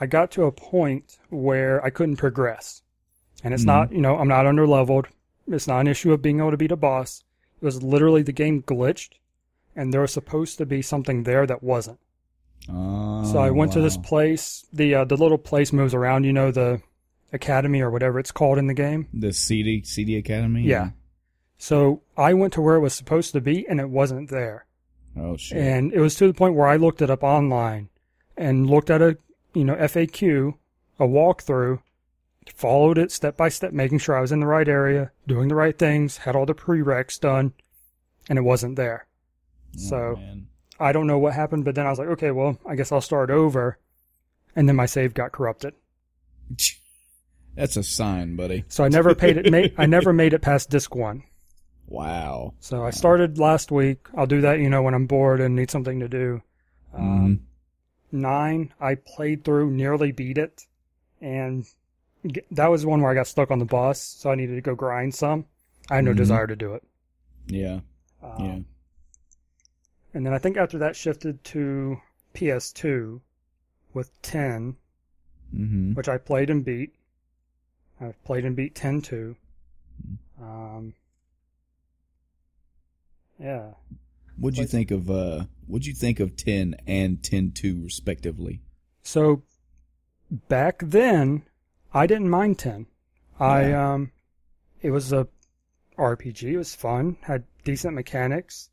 I 0.00 0.06
got 0.06 0.30
to 0.32 0.44
a 0.44 0.52
point 0.52 1.18
where 1.30 1.82
I 1.84 1.90
couldn't 1.90 2.16
progress. 2.16 2.82
And 3.44 3.54
it's 3.54 3.62
Mhm. 3.64 3.66
not, 3.66 3.92
you 3.92 4.00
know, 4.00 4.18
I'm 4.18 4.28
not 4.28 4.46
under 4.46 4.66
leveled. 4.66 5.08
It's 5.48 5.66
not 5.66 5.80
an 5.80 5.88
issue 5.88 6.12
of 6.12 6.22
being 6.22 6.38
able 6.38 6.50
to 6.52 6.56
beat 6.56 6.70
a 6.72 6.76
boss. 6.76 7.24
It 7.60 7.64
was 7.64 7.82
literally 7.82 8.22
the 8.22 8.32
game 8.32 8.62
glitched, 8.62 9.14
and 9.74 9.92
there 9.92 10.00
was 10.00 10.12
supposed 10.12 10.58
to 10.58 10.66
be 10.66 10.82
something 10.82 11.22
there 11.24 11.46
that 11.46 11.62
wasn't. 11.62 11.98
Oh, 12.68 13.24
So 13.24 13.38
I 13.40 13.50
went 13.50 13.72
to 13.72 13.80
this 13.80 13.96
place. 13.96 14.64
The 14.72 14.94
uh, 14.94 15.04
the 15.04 15.16
little 15.16 15.38
place 15.38 15.72
moves 15.72 15.94
around. 15.94 16.24
You 16.24 16.32
know 16.32 16.52
the 16.52 16.80
academy 17.32 17.80
or 17.80 17.90
whatever 17.90 18.18
it's 18.20 18.30
called 18.30 18.58
in 18.58 18.66
the 18.68 18.74
game. 18.74 19.08
the 19.12 19.28
SeeD 19.32 19.82
SeeD 19.84 20.16
Academy. 20.18 20.62
Yeah. 20.62 20.90
So 21.58 22.02
I 22.16 22.34
went 22.34 22.52
to 22.54 22.60
where 22.62 22.76
it 22.76 22.80
was 22.80 22.94
supposed 22.94 23.32
to 23.32 23.40
be, 23.40 23.66
and 23.68 23.80
it 23.80 23.88
wasn't 23.90 24.28
there. 24.30 24.66
Oh 25.16 25.36
shit. 25.36 25.58
And 25.58 25.92
it 25.92 26.00
was 26.00 26.14
to 26.16 26.26
the 26.26 26.34
point 26.34 26.54
where 26.54 26.68
I 26.68 26.76
looked 26.76 27.02
it 27.02 27.10
up 27.10 27.22
online 27.22 27.88
and 28.36 28.68
looked 28.68 28.90
at 28.90 29.02
a 29.02 29.18
you 29.54 29.64
know 29.64 29.74
FAQ, 29.74 30.54
a 30.98 31.06
walkthrough, 31.06 31.80
followed 32.54 32.98
it 32.98 33.12
step 33.12 33.36
by 33.36 33.48
step, 33.48 33.72
making 33.72 33.98
sure 33.98 34.16
I 34.16 34.20
was 34.20 34.32
in 34.32 34.40
the 34.40 34.46
right 34.46 34.68
area, 34.68 35.10
doing 35.26 35.48
the 35.48 35.54
right 35.54 35.78
things, 35.78 36.18
had 36.18 36.34
all 36.36 36.46
the 36.46 36.54
prereqs 36.54 37.20
done, 37.20 37.52
and 38.28 38.38
it 38.38 38.42
wasn't 38.42 38.76
there. 38.76 39.06
Oh, 39.74 39.78
So 39.78 40.16
man. 40.16 40.46
I 40.80 40.92
don't 40.92 41.06
know 41.06 41.18
what 41.18 41.34
happened, 41.34 41.64
but 41.64 41.74
then 41.74 41.86
I 41.86 41.90
was 41.90 41.98
like, 41.98 42.08
okay, 42.08 42.30
well, 42.30 42.58
I 42.66 42.74
guess 42.74 42.90
I'll 42.90 43.00
start 43.00 43.30
over. 43.30 43.78
And 44.56 44.68
then 44.68 44.76
my 44.76 44.86
save 44.86 45.14
got 45.14 45.32
corrupted. 45.32 45.74
that's 47.54 47.76
a 47.76 47.82
sign, 47.82 48.36
buddy. 48.36 48.64
So 48.68 48.84
I 48.84 48.88
never 48.88 49.14
paid 49.14 49.36
it. 49.36 49.50
Ma- 49.50 49.82
I 49.82 49.86
never 49.86 50.12
made 50.12 50.32
it 50.32 50.42
past 50.42 50.70
disc 50.70 50.94
one. 50.94 51.22
Wow. 51.92 52.54
So 52.60 52.84
I 52.84 52.90
started 52.90 53.38
last 53.38 53.70
week. 53.70 54.06
I'll 54.16 54.26
do 54.26 54.40
that, 54.40 54.58
you 54.60 54.70
know, 54.70 54.80
when 54.82 54.94
I'm 54.94 55.06
bored 55.06 55.40
and 55.40 55.54
need 55.54 55.70
something 55.70 56.00
to 56.00 56.08
do. 56.08 56.42
Um, 56.94 57.36
Mhm. 57.36 57.40
Nine, 58.20 58.74
I 58.80 58.94
played 58.94 59.44
through, 59.44 59.70
nearly 59.72 60.10
beat 60.10 60.38
it, 60.38 60.66
and 61.20 61.66
that 62.50 62.68
was 62.68 62.86
one 62.86 63.02
where 63.02 63.10
I 63.10 63.14
got 63.14 63.26
stuck 63.26 63.50
on 63.50 63.58
the 63.58 63.64
boss, 63.66 64.00
so 64.00 64.30
I 64.30 64.34
needed 64.36 64.54
to 64.54 64.60
go 64.62 64.74
grind 64.74 65.14
some. 65.14 65.44
I 65.90 65.96
had 65.96 66.04
no 66.04 66.12
Mhm. 66.12 66.16
desire 66.16 66.46
to 66.46 66.56
do 66.56 66.74
it. 66.74 66.82
Yeah. 67.46 67.80
Um, 68.22 68.44
Yeah. 68.44 68.60
And 70.14 70.26
then 70.26 70.32
I 70.34 70.38
think 70.38 70.56
after 70.56 70.78
that 70.78 70.96
shifted 70.96 71.42
to 71.44 72.00
PS2 72.34 73.20
with 73.92 74.20
10, 74.22 74.76
Mm-hmm. 75.54 75.92
which 75.92 76.08
I 76.08 76.16
played 76.16 76.48
and 76.48 76.64
beat. 76.64 76.94
I've 78.00 78.22
played 78.24 78.44
and 78.46 78.56
beat 78.56 78.74
10 78.74 79.00
too. 79.02 79.36
Um, 80.40 80.94
yeah. 83.42 83.72
What'd 84.38 84.58
you 84.58 84.66
think 84.66 84.90
of 84.90 85.10
uh? 85.10 85.44
What'd 85.66 85.86
you 85.86 85.94
think 85.94 86.20
of 86.20 86.36
ten 86.36 86.76
and 86.86 87.22
ten 87.22 87.52
two 87.52 87.82
respectively? 87.82 88.60
So 89.02 89.42
back 90.48 90.80
then, 90.84 91.42
I 91.92 92.06
didn't 92.06 92.30
mind 92.30 92.58
10. 92.58 92.86
I, 93.38 93.68
Yeah. 93.68 93.92
um, 93.94 94.12
it 94.80 94.90
was 94.90 95.12
a 95.12 95.28
RPG. 95.98 96.52
It 96.52 96.56
was 96.56 96.74
fun, 96.74 97.16
had 97.22 97.44
decent 97.64 97.94
mechanics. 97.94 98.70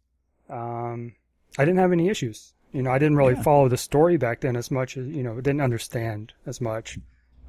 Um, 0.50 1.16
I 1.58 1.66
didn't 1.66 1.80
have 1.80 1.92
any 1.92 2.08
issues. 2.10 2.54
You 2.72 2.84
know, 2.84 2.92
I 2.92 3.00
didn't 3.00 3.18
really 3.18 3.34
Yeah. 3.34 3.42
follow 3.44 3.68
the 3.68 3.78
story 3.78 4.18
back 4.18 4.42
then 4.42 4.56
as 4.56 4.72
much 4.72 4.96
as, 4.98 5.08
you 5.08 5.24
know, 5.24 5.36
didn't 5.42 5.62
understand 5.62 6.34
as 6.46 6.62
much. 6.62 6.98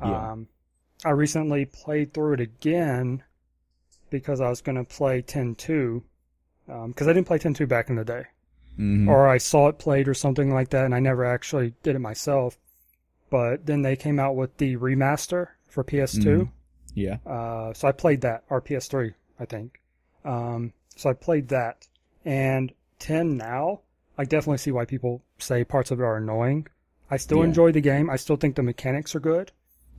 Yeah. 0.01 0.33
Um, 0.33 0.49
I 1.05 1.11
recently 1.11 1.67
played 1.67 2.13
through 2.13 2.35
it 2.35 2.41
again 2.41 3.23
because 4.11 4.41
I 4.41 4.49
was 4.49 4.61
going 4.63 4.77
to 4.77 4.85
play 4.85 5.23
10-2, 5.23 6.03
because 6.89 7.09
I 7.09 7.13
didn't 7.13 7.27
play 7.27 7.39
10-2 7.39 7.67
back 7.69 7.89
in 7.91 7.97
the 7.97 8.05
day. 8.05 8.25
Mm-hmm. 8.79 9.09
Or 9.09 9.29
I 9.29 9.39
saw 9.39 9.69
it 9.69 9.79
played 9.79 10.09
or 10.09 10.15
something 10.15 10.53
like 10.55 10.71
that, 10.71 10.85
and 10.85 10.95
I 10.95 11.01
never 11.01 11.25
actually 11.25 11.75
did 11.83 11.97
it 11.97 12.01
myself. 12.01 12.57
But 13.29 13.67
then 13.67 13.83
they 13.83 13.97
came 13.97 14.19
out 14.19 14.37
with 14.37 14.57
the 14.59 14.77
remaster 14.77 15.49
for 15.69 15.85
PS2. 15.85 16.25
Mhm. 16.25 16.49
yeah. 16.95 17.17
Uh, 17.27 17.73
so 17.75 17.89
I 17.89 17.93
played 17.93 18.21
that, 18.23 18.45
or 18.51 18.61
PS3, 18.61 19.15
I 19.39 19.45
think. 19.45 19.81
Um, 20.25 20.73
so 20.97 21.11
I 21.11 21.13
played 21.13 21.49
that. 21.49 21.87
And 22.25 22.73
10 22.99 23.37
now, 23.37 23.81
I 24.19 24.25
definitely 24.25 24.59
see 24.59 24.71
why 24.73 24.85
people 24.85 25.23
say 25.39 25.65
parts 25.65 25.91
of 25.91 26.01
it 26.01 26.03
are 26.05 26.17
annoying. 26.17 26.67
I 27.11 27.17
still 27.17 27.39
Yeah. 27.39 27.45
enjoy 27.45 27.73
the 27.73 27.81
game. 27.81 28.09
I 28.11 28.17
still 28.17 28.37
think 28.37 28.55
the 28.57 28.63
mechanics 28.63 29.15
are 29.15 29.21
good. 29.21 29.53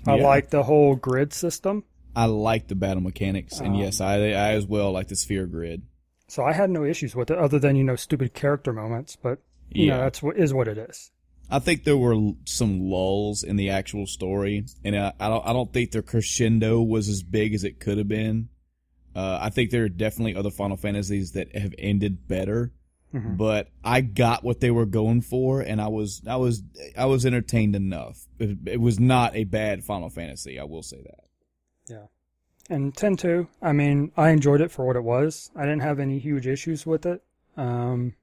I 0.07 0.15
Yeah. 0.17 0.23
like 0.23 0.49
the 0.49 0.63
whole 0.63 0.95
grid 0.95 1.33
system. 1.33 1.83
I 2.15 2.25
like 2.25 2.67
the 2.67 2.75
battle 2.75 3.01
mechanics, 3.03 3.59
and 3.59 3.69
Um, 3.69 3.75
yes, 3.75 4.01
I 4.01 4.15
I 4.31 4.51
as 4.53 4.65
well 4.65 4.91
like 4.91 5.07
the 5.07 5.15
sphere 5.15 5.45
grid. 5.45 5.83
So 6.31 6.45
I 6.45 6.53
had 6.53 6.69
no 6.69 6.85
issues 6.85 7.13
with 7.13 7.29
it 7.29 7.37
other 7.37 7.59
than, 7.59 7.75
you 7.75 7.83
know, 7.83 7.97
stupid 7.97 8.33
character 8.33 8.71
moments. 8.71 9.17
But, 9.17 9.39
you 9.69 9.87
know, 9.87 9.97
Yeah. 9.97 10.03
that's 10.03 10.23
what 10.23 10.37
is 10.37 10.53
what 10.53 10.69
it 10.69 10.77
is. 10.77 11.11
I 11.49 11.59
think 11.59 11.83
there 11.83 11.97
were 11.97 12.31
some 12.45 12.79
lulls 12.79 13.43
in 13.43 13.57
the 13.57 13.69
actual 13.69 14.07
story, 14.07 14.63
and 14.85 14.95
I, 14.95 15.11
I 15.19 15.27
don't 15.27 15.45
I 15.45 15.51
don't 15.51 15.73
think 15.73 15.91
their 15.91 16.01
crescendo 16.01 16.81
was 16.81 17.09
as 17.09 17.21
big 17.21 17.53
as 17.53 17.65
it 17.65 17.81
could 17.81 17.97
have 17.97 18.07
been. 18.07 18.47
Uh, 19.13 19.39
I 19.41 19.49
think 19.49 19.71
there 19.71 19.83
are 19.83 19.89
definitely 19.89 20.33
other 20.37 20.51
Final 20.51 20.77
Fantasies 20.77 21.33
that 21.33 21.53
have 21.53 21.75
ended 21.77 22.29
better, 22.29 22.71
Mhm. 23.13 23.35
but 23.35 23.67
I 23.83 23.99
got 23.99 24.45
what 24.45 24.61
they 24.61 24.71
were 24.71 24.85
going 24.85 25.19
for, 25.19 25.59
and 25.59 25.81
I 25.81 25.89
was 25.89 26.21
I 26.25 26.37
was 26.37 26.63
I 26.97 27.07
was 27.07 27.25
entertained 27.25 27.75
enough. 27.75 28.25
It, 28.39 28.57
it 28.65 28.79
was 28.79 28.97
not 29.01 29.35
a 29.35 29.43
bad 29.43 29.83
Final 29.83 30.09
Fantasy, 30.09 30.57
I 30.57 30.63
will 30.63 30.83
say 30.83 31.01
that. 31.03 31.25
And 32.71 32.95
10 32.95 33.17
2, 33.17 33.47
I 33.61 33.73
mean, 33.73 34.13
I 34.15 34.29
enjoyed 34.29 34.61
it 34.61 34.71
for 34.71 34.85
what 34.85 34.95
it 34.95 35.03
was. 35.03 35.51
I 35.57 35.63
didn't 35.63 35.81
have 35.81 35.99
any 35.99 36.19
huge 36.19 36.47
issues 36.47 36.85
with 36.85 37.05
it. 37.05 37.21
Um, 37.57 38.15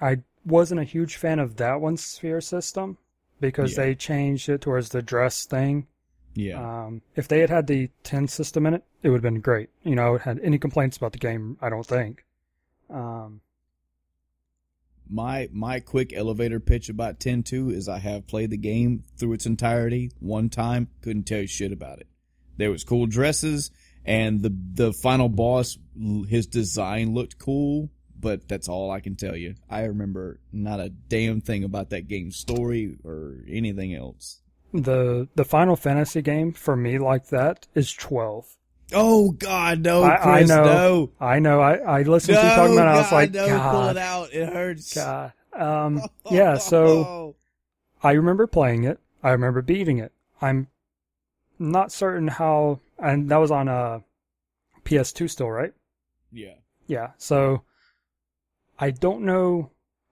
I 0.00 0.22
wasn't 0.44 0.80
a 0.80 0.84
huge 0.84 1.14
fan 1.16 1.38
of 1.38 1.54
that 1.56 1.80
one's 1.80 2.02
sphere 2.02 2.40
system 2.40 2.98
because 3.40 3.76
Yeah. 3.76 3.84
they 3.84 3.94
changed 3.94 4.48
it 4.48 4.60
towards 4.60 4.88
the 4.88 5.00
dress 5.00 5.44
thing. 5.46 5.86
Yeah, 6.34 6.58
Um, 6.86 7.02
if 7.14 7.28
they 7.28 7.38
had 7.38 7.50
had 7.50 7.66
the 7.68 7.90
10 8.02 8.26
system 8.26 8.66
in 8.66 8.74
it, 8.74 8.84
it 9.02 9.10
would 9.10 9.18
have 9.22 9.32
been 9.32 9.40
great. 9.40 9.70
You 9.84 9.94
know, 9.94 10.16
I 10.16 10.18
had 10.18 10.40
any 10.40 10.58
complaints 10.58 10.96
about 10.96 11.12
the 11.12 11.18
game, 11.18 11.56
I 11.60 11.68
don't 11.68 11.86
think. 11.86 12.24
Um, 12.88 13.42
my 15.08 15.48
my 15.52 15.78
quick 15.80 16.12
elevator 16.12 16.58
pitch 16.60 16.88
about 16.88 17.20
10-2 17.20 17.70
is 17.72 17.88
I 17.88 17.98
have 17.98 18.26
played 18.26 18.50
the 18.50 18.56
game 18.56 19.04
through 19.16 19.34
its 19.34 19.46
entirety 19.46 20.10
one 20.18 20.48
time, 20.48 20.88
couldn't 21.00 21.24
tell 21.28 21.40
you 21.42 21.46
shit 21.46 21.70
about 21.72 22.00
it. 22.00 22.08
There 22.60 22.70
was 22.70 22.84
cool 22.84 23.06
dresses, 23.06 23.70
and 24.04 24.42
the 24.42 24.54
the 24.74 24.92
final 24.92 25.28
boss, 25.28 25.78
his 26.28 26.46
design 26.46 27.14
looked 27.14 27.38
cool, 27.38 27.90
but 28.18 28.46
that's 28.48 28.68
all 28.68 28.90
I 28.90 29.00
can 29.00 29.16
tell 29.16 29.34
you. 29.36 29.54
I 29.68 29.84
remember 29.84 30.38
not 30.52 30.78
a 30.78 30.90
damn 30.90 31.40
thing 31.40 31.64
about 31.64 31.90
that 31.90 32.06
game's 32.06 32.36
story 32.36 32.96
or 33.04 33.38
anything 33.48 33.94
else. 33.94 34.40
the 34.72 35.26
the 35.34 35.44
Final 35.44 35.74
Fantasy 35.76 36.22
game 36.22 36.52
for 36.52 36.76
me 36.76 36.98
like 36.98 37.26
that 37.28 37.66
is 37.74 37.92
12. 37.92 38.56
Oh 38.92 39.30
God, 39.30 39.82
no, 39.84 40.02
I, 40.02 40.40
I 40.40 40.42
know. 40.42 40.64
no. 40.64 41.10
I 41.20 41.38
know. 41.38 41.60
I, 41.60 41.76
I 41.76 42.02
listened 42.02 42.34
No, 42.36 42.42
to 42.42 42.46
you 42.48 42.54
talking 42.54 42.74
about 42.76 42.88
it. 42.88 42.98
I 42.98 43.02
was 43.02 43.12
like, 43.12 43.30
no, 43.32 43.46
pull 43.46 43.56
God, 43.56 43.96
it 43.96 43.98
out. 44.02 44.32
It 44.32 44.48
hurts. 44.52 44.94
God. 44.94 45.32
Um, 45.52 46.02
yeah, 46.30 46.58
so 46.58 47.36
I 48.02 48.12
remember 48.12 48.46
playing 48.48 48.84
it. 48.84 48.98
I 49.22 49.30
remember 49.30 49.62
beating 49.62 49.98
it. 49.98 50.12
I'm 50.42 50.66
not 51.60 51.92
certain 51.92 52.26
how, 52.26 52.80
and 52.98 53.28
that 53.30 53.36
was 53.36 53.50
on 53.52 53.68
a 53.68 54.02
PS2 54.84 55.30
still, 55.30 55.50
right? 55.50 55.72
yeah. 56.32 56.54
Yeah. 56.88 57.10
So 57.18 57.62
I 58.80 58.90
don't 58.90 59.22
know 59.24 59.70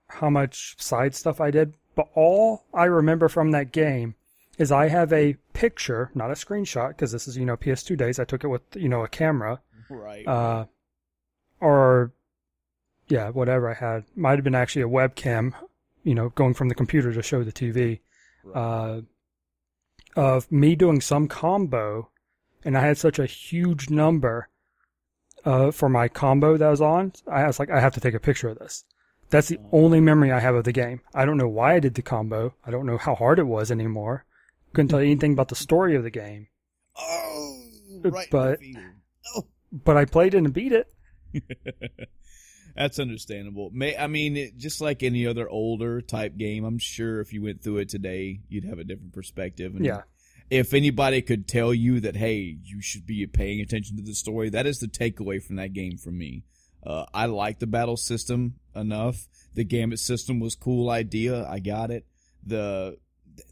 how 0.08 0.30
much 0.30 0.76
side 0.78 1.12
stuff 1.16 1.40
I 1.40 1.50
did, 1.50 1.74
but 1.96 2.08
all 2.14 2.66
I 2.72 2.84
remember 2.84 3.28
from 3.28 3.50
that 3.50 3.72
game 3.72 4.14
is 4.58 4.70
I 4.70 4.86
have 4.88 5.12
a 5.12 5.34
picture, 5.54 6.10
not 6.14 6.30
a 6.30 6.34
screenshot, 6.34 6.88
because 6.90 7.10
this 7.10 7.26
is, 7.26 7.36
you 7.36 7.44
know, 7.44 7.56
PS2 7.56 7.96
days. 7.96 8.20
I 8.20 8.24
took 8.24 8.44
it 8.44 8.48
with, 8.48 8.62
you 8.76 8.88
know, 8.88 9.02
a 9.02 9.08
camera, 9.08 9.60
Right. 9.90 10.24
uh, 10.26 10.66
or 11.60 12.12
yeah, 13.08 13.30
whatever 13.30 13.68
I 13.70 13.74
had. 13.74 14.04
Might 14.14 14.36
have 14.36 14.44
been 14.44 14.54
actually 14.54 14.82
a 14.82 14.88
webcam, 14.88 15.54
you 16.04 16.14
know, 16.14 16.28
going 16.28 16.54
from 16.54 16.68
the 16.68 16.74
computer 16.76 17.12
to 17.12 17.22
show 17.22 17.42
the 17.42 17.52
TV, 17.52 18.00
uh, 18.54 19.00
of 20.18 20.50
me 20.50 20.74
doing 20.74 21.00
some 21.00 21.28
combo, 21.28 22.10
and 22.64 22.76
I 22.76 22.80
had 22.80 22.98
such 22.98 23.18
a 23.20 23.26
huge 23.26 23.88
number 23.88 24.48
uh, 25.44 25.70
for 25.70 25.88
my 25.88 26.08
combo 26.08 26.56
that 26.56 26.66
I 26.66 26.70
was 26.70 26.80
on. 26.80 27.12
I 27.30 27.46
was 27.46 27.58
like, 27.60 27.70
I 27.70 27.78
have 27.80 27.94
to 27.94 28.00
take 28.00 28.14
a 28.14 28.20
picture 28.20 28.48
of 28.48 28.58
this. 28.58 28.84
That's 29.30 29.48
the 29.48 29.60
only 29.72 30.00
memory 30.00 30.32
I 30.32 30.40
have 30.40 30.54
of 30.56 30.64
the 30.64 30.72
game. 30.72 31.02
I 31.14 31.24
don't 31.24 31.36
know 31.36 31.48
why 31.48 31.74
I 31.74 31.80
did 31.80 31.94
the 31.94 32.02
combo. 32.02 32.54
I 32.66 32.70
don't 32.72 32.86
know 32.86 32.98
how 32.98 33.14
hard 33.14 33.38
it 33.38 33.44
was 33.46 33.70
anymore. 33.70 34.24
Couldn't 34.72 34.88
tell 34.88 35.00
you 35.00 35.06
anything 35.10 35.34
about 35.34 35.48
the 35.48 35.54
story 35.54 35.94
of 35.94 36.02
the 36.02 36.10
game. 36.10 36.48
oh, 36.98 37.62
Uh, 38.04 38.10
right. 38.10 38.28
but- 38.30 38.58
Oh. 39.36 39.42
But 39.70 39.96
I 39.98 40.04
played 40.06 40.34
it 40.34 40.38
and 40.38 40.52
beat 40.52 40.72
it. 40.72 40.88
That's 42.78 43.00
understandable. 43.00 43.70
May 43.74 43.96
I 43.96 44.06
mean, 44.06 44.36
it, 44.36 44.56
just 44.56 44.80
like 44.80 45.02
any 45.02 45.26
other 45.26 45.48
older 45.48 46.00
type 46.00 46.36
game, 46.36 46.64
I'm 46.64 46.78
sure 46.78 47.20
if 47.20 47.32
you 47.32 47.42
went 47.42 47.60
through 47.60 47.78
it 47.78 47.88
today, 47.88 48.40
you'd 48.48 48.64
have 48.64 48.78
a 48.78 48.84
different 48.84 49.12
perspective. 49.12 49.74
And 49.74 49.84
Yeah. 49.84 50.02
If 50.48 50.72
anybody 50.72 51.20
could 51.20 51.46
tell 51.48 51.74
you 51.74 52.00
that, 52.00 52.16
hey, 52.16 52.56
you 52.62 52.80
should 52.80 53.04
be 53.04 53.26
paying 53.26 53.60
attention 53.60 53.96
to 53.96 54.02
the 54.02 54.14
story, 54.14 54.48
that 54.50 54.64
is 54.66 54.78
the 54.78 54.86
takeaway 54.86 55.42
from 55.42 55.56
that 55.56 55.74
game 55.74 55.98
for 55.98 56.10
me. 56.10 56.44
Uh, 56.82 57.04
I 57.12 57.26
like 57.26 57.58
the 57.58 57.66
battle 57.66 57.96
system 57.98 58.54
enough. 58.74 59.26
The 59.54 59.64
gambit 59.64 59.98
system 59.98 60.38
was 60.40 60.54
cool 60.54 60.88
idea. 60.88 61.46
I 61.48 61.58
got 61.58 61.90
it. 61.90 62.06
The 62.46 62.96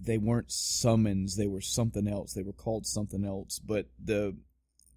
they 0.00 0.18
weren't 0.18 0.50
summons. 0.52 1.36
They 1.36 1.46
were 1.48 1.60
something 1.60 2.06
else. 2.08 2.32
They 2.32 2.42
were 2.42 2.52
called 2.52 2.86
something 2.86 3.24
else. 3.24 3.58
But 3.58 3.88
the 4.02 4.36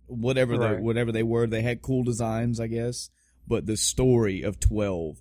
whatever 0.05 0.57
Right. 0.57 0.75
they 0.77 0.81
whatever 0.81 1.11
they 1.11 1.23
were, 1.23 1.47
they 1.47 1.63
had 1.63 1.81
cool 1.81 2.03
designs, 2.03 2.59
I 2.59 2.67
guess. 2.67 3.09
But 3.49 3.65
the 3.65 3.75
story 3.75 4.43
of 4.43 4.59
twelve, 4.59 5.17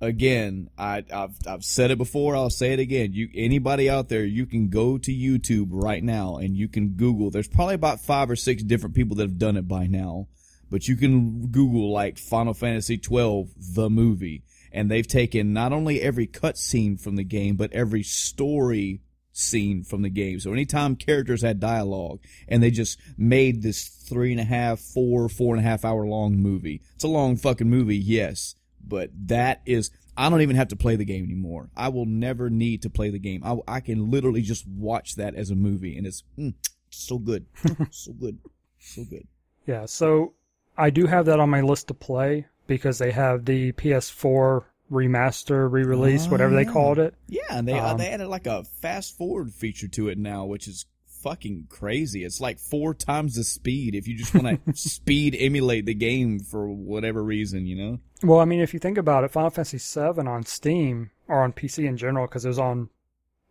again, 0.00 0.70
I, 0.76 1.04
I've 1.12 1.36
I've 1.46 1.62
said 1.62 1.90
it 1.90 1.98
before. 1.98 2.34
I'll 2.34 2.50
say 2.50 2.72
it 2.72 2.80
again. 2.80 3.12
You 3.12 3.28
anybody 3.34 3.88
out 3.88 4.08
there, 4.08 4.24
you 4.24 4.46
can 4.46 4.70
go 4.70 4.98
to 4.98 5.12
YouTube 5.12 5.68
right 5.70 6.02
now 6.02 6.38
and 6.38 6.56
you 6.56 6.68
can 6.68 6.94
Google. 6.96 7.30
There's 7.30 7.46
probably 7.46 7.74
about 7.74 8.00
five 8.00 8.30
or 8.30 8.36
six 8.36 8.62
different 8.62 8.96
people 8.96 9.16
that 9.16 9.28
have 9.28 9.38
done 9.38 9.56
it 9.56 9.68
by 9.68 9.86
now. 9.86 10.26
But 10.68 10.88
you 10.88 10.96
can 10.96 11.46
Google 11.48 11.92
like 11.92 12.18
Final 12.18 12.54
Fantasy 12.54 12.98
twelve, 12.98 13.50
the 13.56 13.88
movie, 13.88 14.42
and 14.72 14.90
they've 14.90 15.06
taken 15.06 15.52
not 15.52 15.72
only 15.72 16.00
every 16.00 16.26
cutscene 16.26 17.00
from 17.00 17.16
the 17.16 17.24
game, 17.24 17.56
but 17.56 17.72
every 17.72 18.02
story 18.02 19.02
scene 19.36 19.84
from 19.84 20.02
the 20.02 20.08
game. 20.08 20.40
So 20.40 20.52
anytime 20.52 20.96
characters 20.96 21.42
had 21.42 21.60
dialogue 21.60 22.20
and 22.48 22.62
they 22.62 22.70
just 22.70 22.98
made 23.18 23.62
this 23.62 23.86
three 23.86 24.32
and 24.32 24.40
a 24.40 24.44
half, 24.44 24.80
four, 24.80 25.28
four 25.28 25.54
and 25.54 25.64
a 25.64 25.68
half 25.68 25.84
hour 25.84 26.06
long 26.06 26.36
movie. 26.36 26.82
It's 26.94 27.04
a 27.04 27.08
long 27.08 27.36
fucking 27.36 27.68
movie, 27.68 27.96
yes, 27.96 28.54
but 28.86 29.10
that 29.26 29.60
is, 29.66 29.90
I 30.16 30.30
don't 30.30 30.40
even 30.40 30.56
have 30.56 30.68
to 30.68 30.76
play 30.76 30.96
the 30.96 31.04
game 31.04 31.24
anymore. 31.24 31.68
I 31.76 31.88
will 31.88 32.06
never 32.06 32.48
need 32.48 32.82
to 32.82 32.90
play 32.90 33.10
the 33.10 33.18
game. 33.18 33.42
I, 33.44 33.58
I 33.68 33.80
can 33.80 34.10
literally 34.10 34.42
just 34.42 34.66
watch 34.66 35.16
that 35.16 35.34
as 35.34 35.50
a 35.50 35.56
movie 35.56 35.96
and 35.98 36.06
it's 36.06 36.24
mm, 36.38 36.54
so 36.90 37.18
good. 37.18 37.46
so 37.90 38.12
good. 38.12 38.38
So 38.78 39.04
good. 39.04 39.26
Yeah, 39.66 39.84
so 39.86 40.34
I 40.78 40.90
do 40.90 41.06
have 41.06 41.26
that 41.26 41.40
on 41.40 41.50
my 41.50 41.60
list 41.60 41.88
to 41.88 41.94
play 41.94 42.46
because 42.66 42.98
they 42.98 43.10
have 43.10 43.44
the 43.44 43.72
PS4 43.72 44.64
remaster, 44.90 45.70
re-release, 45.70 46.26
Oh, 46.26 46.30
whatever 46.30 46.54
they 46.54 46.64
called 46.64 46.98
it. 46.98 47.14
Yeah, 47.28 47.42
and 47.50 47.66
they 47.66 47.78
uh, 47.78 47.92
Um, 47.92 47.98
they 47.98 48.08
added 48.10 48.28
like 48.28 48.46
a 48.46 48.64
fast 48.64 49.16
forward 49.16 49.52
feature 49.52 49.88
to 49.88 50.08
it 50.08 50.18
now, 50.18 50.44
which 50.44 50.68
is 50.68 50.86
fucking 51.22 51.66
crazy. 51.68 52.24
It's 52.24 52.40
like 52.40 52.58
four 52.58 52.94
times 52.94 53.34
the 53.34 53.42
speed 53.44 53.94
if 53.94 54.06
you 54.06 54.16
just 54.16 54.34
want 54.34 54.64
to 54.64 54.74
speed 54.76 55.36
emulate 55.38 55.86
the 55.86 55.94
game 55.94 56.38
for 56.38 56.68
whatever 56.68 57.22
reason, 57.22 57.66
you 57.66 57.76
know. 57.76 57.98
Well, 58.22 58.38
I 58.40 58.44
mean, 58.44 58.60
if 58.60 58.72
you 58.72 58.78
think 58.80 58.96
about 58.98 59.24
it, 59.24 59.32
Final 59.32 59.50
Fantasy 59.50 59.78
VII 59.78 60.20
on 60.26 60.44
Steam 60.44 61.10
or 61.26 61.42
on 61.42 61.52
PC 61.52 61.86
in 61.86 61.96
general, 61.96 62.26
because 62.26 62.44
it 62.44 62.48
was 62.48 62.58
on 62.58 62.88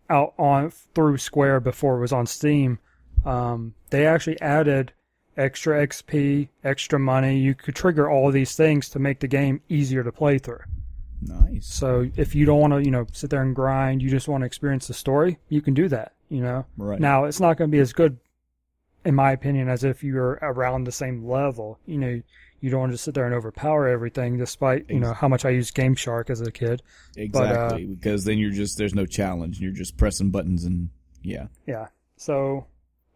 out 0.10 0.34
on 0.38 0.70
through 0.70 1.18
Square 1.18 1.62
before 1.62 1.98
it 1.98 2.02
was 2.02 2.14
on 2.14 2.26
Steam, 2.28 2.80
um, 3.26 3.74
they 3.90 4.06
actually 4.06 4.40
added 4.40 4.94
extra 5.36 5.86
XP, 5.86 6.48
extra 6.64 6.98
money. 7.00 7.38
You 7.40 7.56
could 7.56 7.76
trigger 7.76 8.10
all 8.10 8.28
of 8.28 8.34
these 8.34 8.56
things 8.56 8.88
to 8.90 9.00
make 9.00 9.20
the 9.20 9.28
game 9.28 9.62
easier 9.68 10.04
to 10.04 10.12
play 10.12 10.38
through. 10.38 10.62
Nice. 11.22 11.66
So 11.66 12.10
if 12.16 12.36
you 12.36 12.46
don't 12.46 12.60
want 12.60 12.74
to, 12.74 12.84
you 12.84 12.92
know, 12.92 13.06
sit 13.12 13.30
there 13.30 13.42
and 13.42 13.56
grind, 13.56 14.02
you 14.02 14.10
just 14.10 14.28
want 14.28 14.42
to 14.42 14.46
experience 14.46 14.88
the 14.88 14.94
story, 14.94 15.40
you 15.50 15.62
can 15.62 15.74
do 15.74 15.88
that. 15.90 16.14
You 16.30 16.42
know. 16.42 16.66
Right. 16.78 17.00
Now 17.00 17.26
it's 17.26 17.40
not 17.40 17.58
going 17.58 17.70
to 17.70 17.76
be 17.76 17.80
as 17.80 17.94
good, 17.94 18.18
in 19.04 19.16
my 19.16 19.32
opinion, 19.32 19.70
as 19.70 19.84
if 19.84 20.04
you're 20.04 20.40
around 20.42 20.84
the 20.84 20.92
same 20.92 21.28
level. 21.28 21.80
You 21.86 21.98
know, 21.98 22.22
you 22.62 22.70
don't 22.70 22.80
want 22.80 22.92
to 22.92 22.96
just 22.96 23.04
sit 23.04 23.14
there 23.14 23.26
and 23.26 23.36
overpower 23.36 23.88
everything, 23.88 24.38
despite 24.38 24.90
you 24.90 25.00
know 25.00 25.14
how 25.14 25.28
much 25.28 25.46
I 25.46 25.50
used 25.52 25.76
Game 25.76 25.96
Shark 25.96 26.30
as 26.30 26.42
a 26.42 26.52
kid. 26.52 26.82
exactly, 27.16 27.86
because 27.86 28.24
then 28.26 28.40
you're 28.40 28.52
just 28.52 28.78
there's 28.78 28.96
no 28.96 29.06
challenge. 29.06 29.60
You're 29.60 29.72
just 29.72 29.98
pressing 29.98 30.32
buttons 30.32 30.64
and 30.64 30.90
yeah. 31.22 31.48
Yeah. 31.66 31.88
So, 32.18 32.66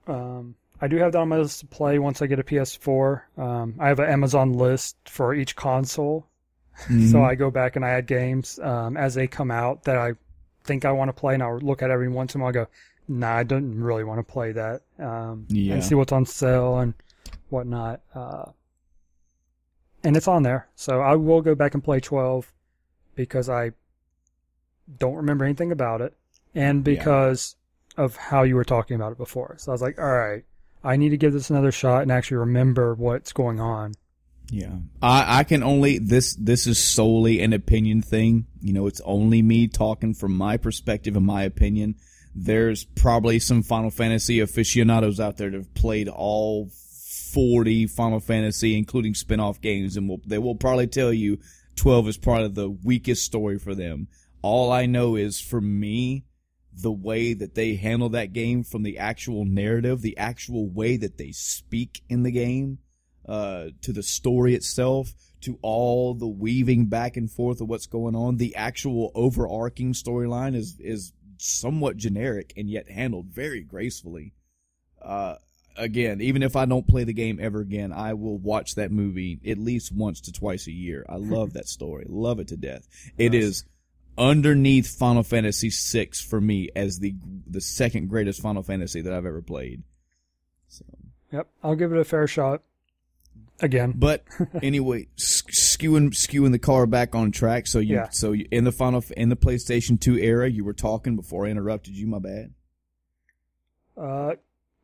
um, 0.08 0.56
I 0.82 0.88
do 0.88 0.98
have 0.98 1.14
that 1.14 1.20
on 1.20 1.30
my 1.30 1.38
list 1.38 1.62
to 1.62 1.68
play 1.68 2.00
once 2.00 2.22
I 2.22 2.28
get 2.28 2.40
a 2.40 2.44
PS4. 2.44 3.22
Um, 3.38 3.76
I 3.80 3.88
have 3.88 4.00
an 4.00 4.10
Amazon 4.10 4.54
list 4.54 4.98
for 5.06 5.34
each 5.34 5.56
console, 5.56 6.28
Mm-hmm. 6.84 7.11
so 7.11 7.23
I 7.23 7.35
go 7.35 7.49
back 7.51 7.76
and 7.76 7.84
I 7.85 7.89
add 7.89 8.07
games 8.07 8.60
um, 8.60 8.95
as 8.97 9.14
they 9.15 9.27
come 9.27 9.51
out 9.51 9.84
that 9.84 9.97
I 9.97 10.14
think 10.64 10.85
I 10.85 10.91
want 10.91 11.10
to 11.10 11.14
play, 11.14 11.34
and 11.34 11.43
I'll 11.43 11.60
look 11.60 11.81
at 11.81 11.91
every 11.91 12.10
once 12.10 12.35
in 12.35 12.41
a 12.41 12.43
while. 12.43 12.49
and 12.49 12.53
go, 12.56 12.68
nah, 13.07 13.35
I 13.38 13.43
don't 13.43 13.80
really 13.80 14.03
want 14.03 14.19
to 14.19 14.31
play 14.31 14.51
that, 14.51 14.81
um, 14.99 15.45
Yeah. 15.49 15.73
and 15.76 15.84
see 15.84 15.95
what's 15.95 16.11
on 16.11 16.26
sale 16.26 16.77
and 16.80 16.93
whatnot. 17.49 18.01
Uh, 18.14 18.45
and 20.03 20.15
it's 20.15 20.27
on 20.27 20.43
there, 20.43 20.68
so 20.76 21.01
I 21.01 21.15
will 21.15 21.41
go 21.41 21.56
back 21.56 21.73
and 21.73 21.84
play 21.84 21.99
12 21.99 22.51
because 23.15 23.49
I 23.49 23.72
don't 24.97 25.15
remember 25.15 25.43
anything 25.45 25.72
about 25.72 26.01
it, 26.01 26.15
and 26.56 26.88
Yeah. 26.88 26.95
because 26.95 27.56
of 27.97 28.15
how 28.15 28.43
you 28.43 28.56
were 28.56 28.64
talking 28.64 28.95
about 28.95 29.11
it 29.11 29.18
before. 29.18 29.56
So 29.57 29.72
I 29.72 29.73
was 29.73 29.81
like, 29.81 29.99
all 29.99 30.11
right, 30.14 30.45
I 30.84 30.95
need 30.95 31.10
to 31.10 31.18
give 31.18 31.34
this 31.34 31.49
another 31.49 31.72
shot 31.72 32.03
and 32.03 32.11
actually 32.11 32.38
remember 32.38 32.93
what's 32.95 33.34
going 33.34 33.60
on. 33.60 33.95
Yeah. 34.52 34.78
I, 35.02 35.40
I 35.40 35.44
can 35.44 35.64
only 35.64 36.00
this 36.00 36.36
this 36.36 36.66
is 36.68 36.80
solely 36.82 37.42
an 37.42 37.54
opinion 37.54 38.02
thing. 38.02 38.48
You 38.62 38.74
know, 38.74 38.88
it's 38.88 39.02
only 39.06 39.42
me 39.42 39.68
talking 39.68 40.14
from 40.14 40.36
my 40.36 40.58
perspective 40.58 41.16
and 41.16 41.26
my 41.26 41.44
opinion. 41.44 41.96
There's 42.36 42.86
probably 42.86 43.40
some 43.40 43.64
Final 43.64 43.90
Fantasy 43.90 44.40
aficionados 44.40 45.20
out 45.20 45.38
there 45.38 45.50
that 45.50 45.58
have 45.58 45.74
played 45.74 46.08
all 46.08 46.70
40 47.34 47.88
Final 47.88 48.20
Fantasy, 48.20 48.78
including 48.78 49.14
spin-off 49.14 49.62
games, 49.62 49.98
and 49.98 50.08
will, 50.08 50.22
they 50.26 50.38
will 50.38 50.56
probably 50.56 50.88
tell 50.88 51.12
you 51.12 51.40
12 51.76 52.10
is 52.10 52.18
probably 52.18 52.50
the 52.50 52.70
weakest 52.70 53.26
story 53.26 53.58
for 53.58 53.76
them. 53.76 54.08
All 54.42 54.72
I 54.72 54.86
know 54.86 55.16
is 55.16 55.42
for 55.42 55.60
me, 55.60 56.26
the 56.74 56.92
way 56.92 57.34
that 57.34 57.56
they 57.56 57.76
handle 57.76 58.10
that 58.10 58.32
game 58.32 58.64
from 58.64 58.84
the 58.84 58.98
actual 58.98 59.44
narrative, 59.44 60.02
the 60.02 60.18
actual 60.18 60.70
way 60.70 60.98
that 60.98 61.18
they 61.18 61.32
speak 61.32 62.04
in 62.10 62.24
the 62.24 62.32
game, 62.32 62.80
uh, 63.30 63.69
to 63.84 63.93
the 63.93 64.01
story 64.03 64.56
itself, 64.56 65.14
to 65.41 65.60
all 65.61 66.14
the 66.15 66.27
weaving 66.27 66.88
back 66.88 67.15
and 67.15 67.30
forth 67.30 67.61
of 67.61 67.69
what's 67.69 67.85
going 67.85 68.15
on. 68.15 68.38
The 68.38 68.56
actual 68.56 69.11
overarching 69.14 69.93
storyline 69.93 70.56
is 70.56 70.77
is 70.80 71.14
somewhat 71.38 71.95
generic 71.95 72.51
and 72.57 72.69
yet 72.69 72.89
handled 72.89 73.27
very 73.27 73.61
gracefully. 73.61 74.34
Uh, 75.01 75.35
again, 75.77 76.19
even 76.22 76.43
if 76.43 76.56
I 76.56 76.65
don't 76.65 76.88
play 76.88 77.06
the 77.06 77.14
game 77.14 77.39
ever 77.39 77.61
again, 77.61 77.93
I 77.93 78.14
will 78.15 78.38
watch 78.38 78.76
that 78.76 78.91
movie 78.91 79.39
at 79.47 79.57
least 79.57 79.93
once 79.95 80.19
to 80.22 80.31
twice 80.34 80.68
a 80.68 80.72
year. 80.73 81.06
I 81.07 81.15
love 81.18 81.53
that 81.53 81.68
story, 81.68 82.06
love 82.10 82.39
it 82.39 82.47
to 82.49 82.57
death. 82.57 82.88
It 83.18 83.31
Nice. 83.31 83.43
is 83.43 83.64
underneath 84.18 84.97
Final 84.97 85.23
Fantasy 85.23 85.69
VI 85.69 86.10
for 86.27 86.41
me 86.41 86.69
as 86.76 86.99
the 86.99 87.15
the 87.47 87.61
second 87.61 88.10
greatest 88.10 88.41
Final 88.41 88.64
Fantasy 88.64 89.01
that 89.01 89.14
I've 89.14 89.26
ever 89.26 89.41
played. 89.41 89.84
So. 90.68 90.84
Yep, 91.31 91.47
I'll 91.64 91.76
give 91.76 91.93
it 91.93 91.99
a 91.99 92.03
fair 92.03 92.26
shot. 92.27 92.64
Again, 93.61 93.94
But 93.95 94.23
anyway, 94.64 95.07
skewing 95.18 96.11
skewing 96.11 96.52
the 96.52 96.60
car 96.60 96.86
back 96.86 97.14
on 97.15 97.31
track. 97.31 97.68
So 97.68 97.80
you 97.80 97.95
Yeah. 97.95 98.10
so 98.10 98.31
you, 98.31 98.48
in 98.52 98.64
the 98.64 98.72
final 98.72 99.03
in 99.18 99.30
the 99.30 99.36
PlayStation 99.36 99.99
Two 99.99 100.18
era, 100.18 100.49
you 100.49 100.64
were 100.64 100.73
talking 100.73 101.15
before 101.15 101.45
I 101.45 101.49
interrupted 101.49 101.95
you. 101.95 102.07
My 102.07 102.19
bad. 102.19 102.53
Uh, 103.98 104.36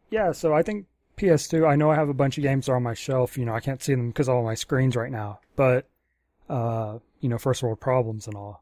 yeah, 0.10 0.32
so 0.34 0.54
I 0.54 0.62
think 0.62 0.88
PS2, 1.18 1.66
I 1.68 1.76
know 1.78 1.90
I 1.90 1.96
have 1.96 2.10
a 2.10 2.14
bunch 2.14 2.38
of 2.38 2.42
games 2.44 2.68
on 2.68 2.84
my 2.84 2.94
shelf. 2.94 3.38
You 3.38 3.46
know, 3.46 3.54
I 3.54 3.60
can't 3.62 3.82
see 3.82 3.94
them 3.96 4.08
because 4.10 4.28
all 4.28 4.44
my 4.44 4.56
screens 4.56 4.96
right 4.98 5.12
now. 5.12 5.40
But, 5.56 5.88
uh, 6.50 7.00
you 7.22 7.30
know, 7.30 7.38
first 7.38 7.64
world 7.64 7.80
problems 7.80 8.28
and 8.28 8.36
all. 8.36 8.62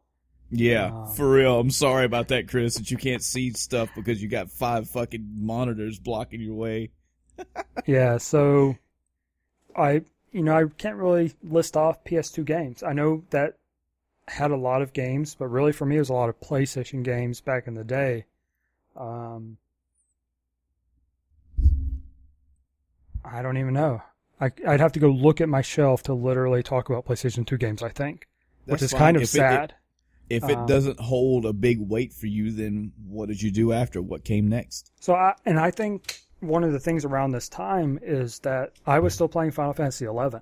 Yeah, 0.52 0.94
Um, 0.94 1.07
for 1.15 1.31
real. 1.31 1.60
I'm 1.60 1.72
sorry 1.72 2.06
about 2.06 2.27
that, 2.27 2.48
Chris, 2.48 2.76
that 2.76 2.91
you 2.91 2.98
can't 2.98 3.23
see 3.23 3.52
stuff 3.53 3.90
because 3.95 4.22
you 4.22 4.30
got 4.30 4.52
five 4.52 4.88
fucking 4.91 5.27
monitors 5.40 5.98
blocking 5.98 6.41
your 6.41 6.53
way. 6.56 6.91
Yeah, 7.88 8.19
so 8.19 8.77
I, 9.76 10.02
you 10.32 10.41
know, 10.44 10.56
I 10.56 10.64
can't 10.78 10.98
really 10.98 11.34
list 11.44 11.76
off 11.78 12.04
PS2 12.04 12.44
games. 12.45 12.84
I 12.84 12.94
know 12.94 13.24
that 13.32 13.58
had 14.28 14.52
a 14.52 14.56
lot 14.58 14.82
of 14.82 14.94
games, 14.94 15.36
but 15.38 15.48
really 15.48 15.72
for 15.72 15.86
me, 15.86 15.98
it 15.98 16.00
was 16.00 16.10
a 16.10 16.14
lot 16.14 16.30
of 16.30 16.40
PlayStation 16.40 17.04
games 17.04 17.41
back 17.41 17.68
in 17.68 17.76
the 17.76 17.84
day. 17.84 18.26
Um, 18.95 19.58
I 23.26 23.41
don't 23.41 23.58
even 23.58 23.74
know. 23.74 24.02
I, 24.40 24.52
I'd 24.68 24.80
have 24.80 24.91
to 24.94 25.00
go 25.00 25.10
look 25.10 25.40
at 25.41 25.48
my 25.50 25.62
shelf 25.62 26.04
to 26.04 26.14
literally 26.14 26.64
talk 26.64 26.90
about 26.90 27.06
PlayStation 27.06 27.45
2 27.45 27.58
games, 27.58 27.82
I 27.82 27.90
think, 27.90 28.28
which 28.66 28.82
is 28.82 28.91
fine. 28.91 29.00
kind 29.00 29.18
of 29.18 29.24
If 29.24 29.30
it- 29.30 29.38
sad. 29.38 29.76
if 30.30 30.44
it 30.50 30.58
Um, 30.58 30.66
doesn't 30.68 31.00
hold 31.00 31.45
a 31.45 31.54
big 31.54 31.80
weight 31.80 32.12
for 32.14 32.28
you, 32.28 32.52
then 32.52 32.91
what 33.08 33.28
did 33.30 33.41
you 33.41 33.52
do 33.52 33.72
after? 33.72 34.02
What 34.02 34.24
came 34.24 34.50
next? 34.50 34.91
So, 35.00 35.14
I, 35.14 35.36
and 35.45 35.60
I 35.60 35.72
think 35.72 36.23
one 36.44 36.64
of 36.64 36.72
the 36.72 36.80
things 36.80 37.06
around 37.06 37.32
this 37.32 37.49
time 37.49 37.99
is 38.02 38.40
that 38.40 38.74
I 38.86 38.99
was 38.99 39.14
still 39.14 39.28
playing 39.28 39.52
Final 39.52 39.74
Fantasy 39.74 40.06
11. 40.06 40.41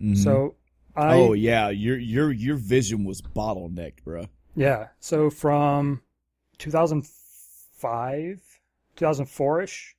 Mhm. 0.00 0.16
So, 0.16 0.54
I 0.96 1.14
oh 1.16 1.32
yeah, 1.32 1.70
your 1.70 1.98
your 1.98 2.30
your 2.32 2.56
vision 2.56 3.04
was 3.04 3.20
bottlenecked, 3.22 4.04
bro. 4.04 4.26
yeah. 4.54 4.88
So 5.00 5.30
from 5.30 6.02
2005, 6.58 8.40
2004 8.96 9.62
ish. 9.62 9.96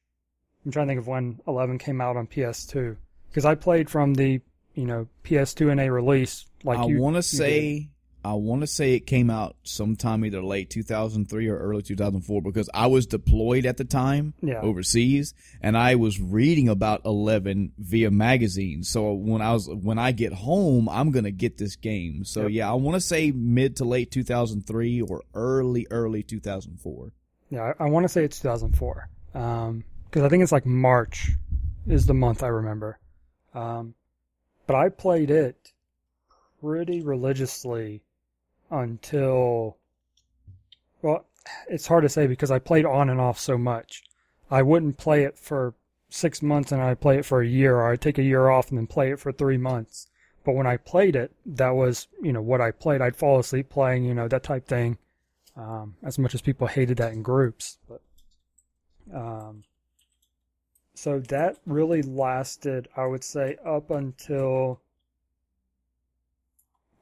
I'm 0.66 0.72
trying 0.72 0.88
to 0.88 0.92
think 0.92 1.00
of 1.00 1.08
when 1.08 1.40
11 1.48 1.78
came 1.78 2.02
out 2.02 2.18
on 2.18 2.26
PS2 2.28 2.96
because 3.30 3.46
I 3.46 3.56
played 3.56 3.90
from 3.90 4.16
the 4.16 4.42
you 4.74 4.86
know 4.86 5.08
PS2 5.24 5.72
and 5.72 5.80
A 5.80 5.92
release. 5.92 6.46
Like 6.64 6.80
I 6.80 6.88
you, 6.88 7.00
want 7.00 7.16
to 7.18 7.22
say 7.22 7.90
I 8.26 8.34
want 8.34 8.62
to 8.62 8.68
say 8.68 8.94
it 8.96 9.02
came 9.02 9.30
out 9.30 9.56
sometime 9.64 10.26
either 10.26 10.42
late 10.42 10.70
2003 10.72 11.48
or 11.48 11.58
early 11.60 11.84
2004 11.84 12.42
because 12.42 12.70
I 12.74 12.88
was 12.88 13.06
deployed 13.06 13.66
at 13.66 13.78
the 13.78 13.84
time 13.86 14.34
Yeah. 14.42 14.62
overseas 14.62 15.34
and 15.62 15.78
I 15.78 15.96
was 15.96 16.20
reading 16.20 16.68
about 16.68 17.02
11 17.06 17.74
via 17.78 18.10
magazines. 18.10 18.90
So 18.90 19.14
when 19.14 19.42
I 19.42 19.54
was 19.54 19.70
when 19.70 20.00
I 20.00 20.12
get 20.12 20.34
home, 20.34 20.90
I'm 20.90 21.12
going 21.12 21.26
to 21.26 21.32
get 21.32 21.58
this 21.58 21.76
game. 21.76 22.26
So 22.26 22.42
Yep. 22.44 22.52
yeah, 22.52 22.72
I 22.72 22.74
want 22.74 22.96
to 22.96 23.02
say 23.02 23.32
mid 23.32 23.76
to 23.78 23.86
late 23.86 24.10
2003 24.12 25.02
or 25.02 25.22
early 25.36 25.86
early 25.92 26.24
2004. 26.24 27.12
Yeah, 27.52 27.74
I, 27.80 27.86
I 27.86 27.90
want 27.90 28.06
to 28.06 28.10
say 28.10 28.24
it's 28.24 28.40
2004. 28.40 29.08
Um, 29.36 29.84
because 30.06 30.24
I 30.24 30.30
think 30.30 30.42
it's 30.44 30.52
like 30.52 30.66
March 30.66 31.30
is 31.88 32.06
the 32.08 32.14
month 32.16 32.42
I 32.42 32.48
remember. 32.48 32.98
Um, 33.54 33.94
but 34.66 34.76
I 34.76 34.90
played 34.90 35.30
it 35.30 35.74
pretty 36.62 37.02
religiously 37.02 38.02
until, 38.70 39.78
well, 41.02 41.26
it's 41.70 41.88
hard 41.88 42.04
to 42.04 42.10
say 42.10 42.28
because 42.28 42.52
I 42.52 42.60
played 42.60 42.86
on 42.86 43.10
and 43.10 43.22
off 43.22 43.40
so 43.40 43.58
much. 43.58 44.04
I 44.50 44.62
wouldn't 44.62 44.98
play 44.98 45.24
it 45.24 45.38
for 45.38 45.74
six 46.10 46.42
months 46.42 46.72
and 46.72 46.82
I'd 46.82 47.02
play 47.02 47.18
it 47.18 47.26
for 47.26 47.42
a 47.42 47.48
year, 47.48 47.78
or 47.78 47.92
I'd 47.92 48.02
take 48.02 48.18
a 48.18 48.24
year 48.24 48.50
off 48.50 48.70
and 48.70 48.78
then 48.78 48.88
play 48.88 49.12
it 49.12 49.20
for 49.20 49.32
three 49.32 49.58
months. 49.58 50.08
But 50.44 50.54
when 50.54 50.68
I 50.68 50.78
played 50.78 51.16
it, 51.16 51.32
that 51.46 51.72
was, 51.72 52.08
you 52.22 52.32
know, 52.32 52.42
what 52.42 52.62
I 52.62 52.72
played. 52.72 53.02
I'd 53.02 53.16
fall 53.16 53.40
asleep 53.40 53.70
playing, 53.70 54.06
you 54.06 54.14
know, 54.14 54.28
that 54.28 54.44
type 54.44 54.68
thing 54.68 54.98
um, 55.58 55.96
as 56.04 56.20
much 56.20 56.36
as 56.36 56.42
people 56.42 56.68
hated 56.68 56.98
that 56.98 57.14
in 57.14 57.24
groups. 57.24 57.78
But 57.90 58.02
um, 59.14 59.64
so 60.94 61.20
that 61.20 61.58
really 61.66 62.02
lasted, 62.02 62.88
I 62.96 63.06
would 63.06 63.24
say, 63.24 63.58
up 63.66 63.92
until 63.92 64.82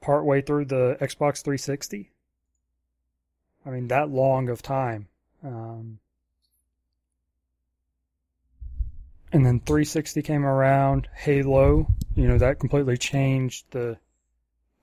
partway 0.03 0.41
through 0.41 0.65
the 0.65 0.97
Xbox 1.01 1.41
360. 1.41 2.11
I 3.65 3.69
mean, 3.69 3.87
that 3.87 4.09
long 4.09 4.49
of 4.49 4.61
time. 4.61 5.07
Um, 5.43 5.99
and 9.31 9.45
then 9.45 9.61
360 9.61 10.21
came 10.21 10.45
around, 10.45 11.07
Halo, 11.15 11.87
you 12.15 12.27
know, 12.27 12.37
that 12.37 12.59
completely 12.59 12.97
changed 12.97 13.65
the 13.71 13.97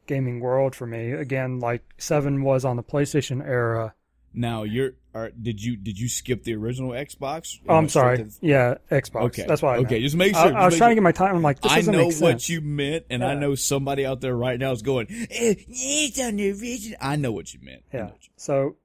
gaming 0.07 0.41
world 0.41 0.75
for 0.75 0.87
me. 0.87 1.13
Again, 1.13 1.61
like 1.61 1.85
7 1.99 2.43
was 2.43 2.65
on 2.65 2.77
the 2.77 2.83
PlayStation 2.83 3.47
era. 3.47 3.95
Now 4.33 4.63
you're 4.63 4.95
are, 5.15 5.31
did 5.31 5.63
you 5.63 5.77
did 5.77 5.99
you 5.99 6.09
skip 6.09 6.45
the 6.45 6.55
original 6.55 6.91
Xbox? 6.91 7.59
Oh, 7.69 7.75
I'm 7.75 7.89
sorry. 7.89 8.19
the- 8.23 8.39
Yeah, 8.41 8.75
Xbox. 8.91 9.23
Okay. 9.27 9.45
That's 9.49 9.63
I 9.63 9.77
Okay, 9.79 9.95
meant. 9.95 10.03
just 10.05 10.17
make 10.17 10.35
sure. 10.35 10.57
I 10.57 10.65
was 10.67 10.73
just 10.75 10.79
trying 10.79 10.91
to 10.91 10.95
get 10.95 11.03
my 11.03 11.13
time. 11.13 11.35
I'm 11.35 11.43
like, 11.43 11.61
this 11.61 11.73
I 11.73 11.81
know 11.81 12.11
what 12.11 12.49
you 12.49 12.61
meant, 12.61 13.07
and 13.11 13.25
I 13.25 13.35
know 13.35 13.55
somebody 13.55 14.07
out 14.07 14.21
there 14.21 14.37
right 14.37 14.59
now 14.59 14.71
is 14.73 14.83
going, 14.83 15.07
eh, 15.11 15.55
"It's 15.69 16.21
on 16.21 16.37
the 16.37 16.51
original." 16.51 16.99
I 17.01 17.17
know 17.17 17.33
what 17.33 17.53
you 17.53 17.61
meant. 17.63 17.83
Yeah. 17.93 18.07
you- 18.07 18.13
So 18.37 18.77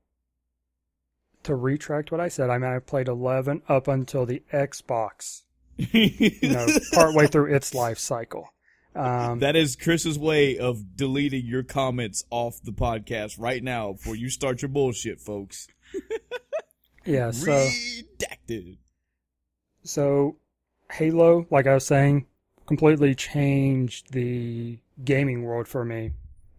to 1.44 1.56
retract 1.56 2.12
what 2.12 2.20
I 2.20 2.28
said, 2.28 2.50
I 2.50 2.58
mean 2.58 2.72
I 2.72 2.80
played 2.80 3.08
11 3.08 3.62
up 3.70 3.88
until 3.88 4.26
the 4.26 4.42
Xbox, 4.52 5.44
you 5.78 6.32
know, 6.50 6.66
partway 6.94 7.28
through 7.28 7.54
its 7.54 7.74
life 7.76 8.00
cycle. 8.00 8.50
Um, 8.96 9.40
that 9.40 9.56
is 9.58 9.76
Chris's 9.76 10.18
way 10.18 10.58
of 10.58 10.96
deleting 10.96 11.46
your 11.46 11.64
comments 11.64 12.24
off 12.32 12.62
the 12.64 12.72
podcast 12.72 13.36
right 13.38 13.62
now 13.62 13.92
before 13.94 14.16
you 14.16 14.30
start 14.30 14.62
your 14.62 14.70
bullshit, 14.70 15.20
folks. 15.20 15.68
Yeah. 17.06 17.32
So 17.32 17.52
Redacted. 17.52 18.78
so 19.84 20.38
Halo, 20.92 21.48
like 21.50 21.68
I 21.68 21.74
was 21.74 21.86
saying, 21.86 22.28
completely 22.66 23.16
changed 23.16 24.12
the 24.14 24.78
gaming 25.04 25.44
world 25.44 25.68
for 25.68 25.84
me. 25.86 26.12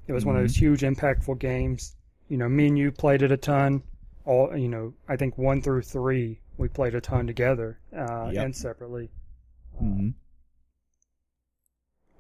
It 0.08 0.12
was 0.12 0.24
one 0.24 0.36
of 0.36 0.42
those 0.42 0.56
huge, 0.56 0.82
impactful 0.82 1.38
games. 1.38 1.96
You 2.28 2.36
know, 2.38 2.48
me 2.48 2.68
and 2.68 2.78
you 2.78 2.90
played 2.92 3.22
it 3.22 3.32
a 3.32 3.36
ton. 3.36 3.82
All 4.24 4.56
you 4.56 4.68
know, 4.68 4.94
I 5.08 5.16
think 5.16 5.38
one 5.38 5.62
through 5.62 5.82
three 5.82 6.40
we 6.58 6.68
played 6.68 6.94
a 6.94 7.00
ton 7.00 7.26
together 7.26 7.78
uh, 7.96 8.30
Yep. 8.32 8.44
and 8.44 8.56
separately. 8.56 9.10
Uh, 9.76 9.82
hmm 9.84 10.08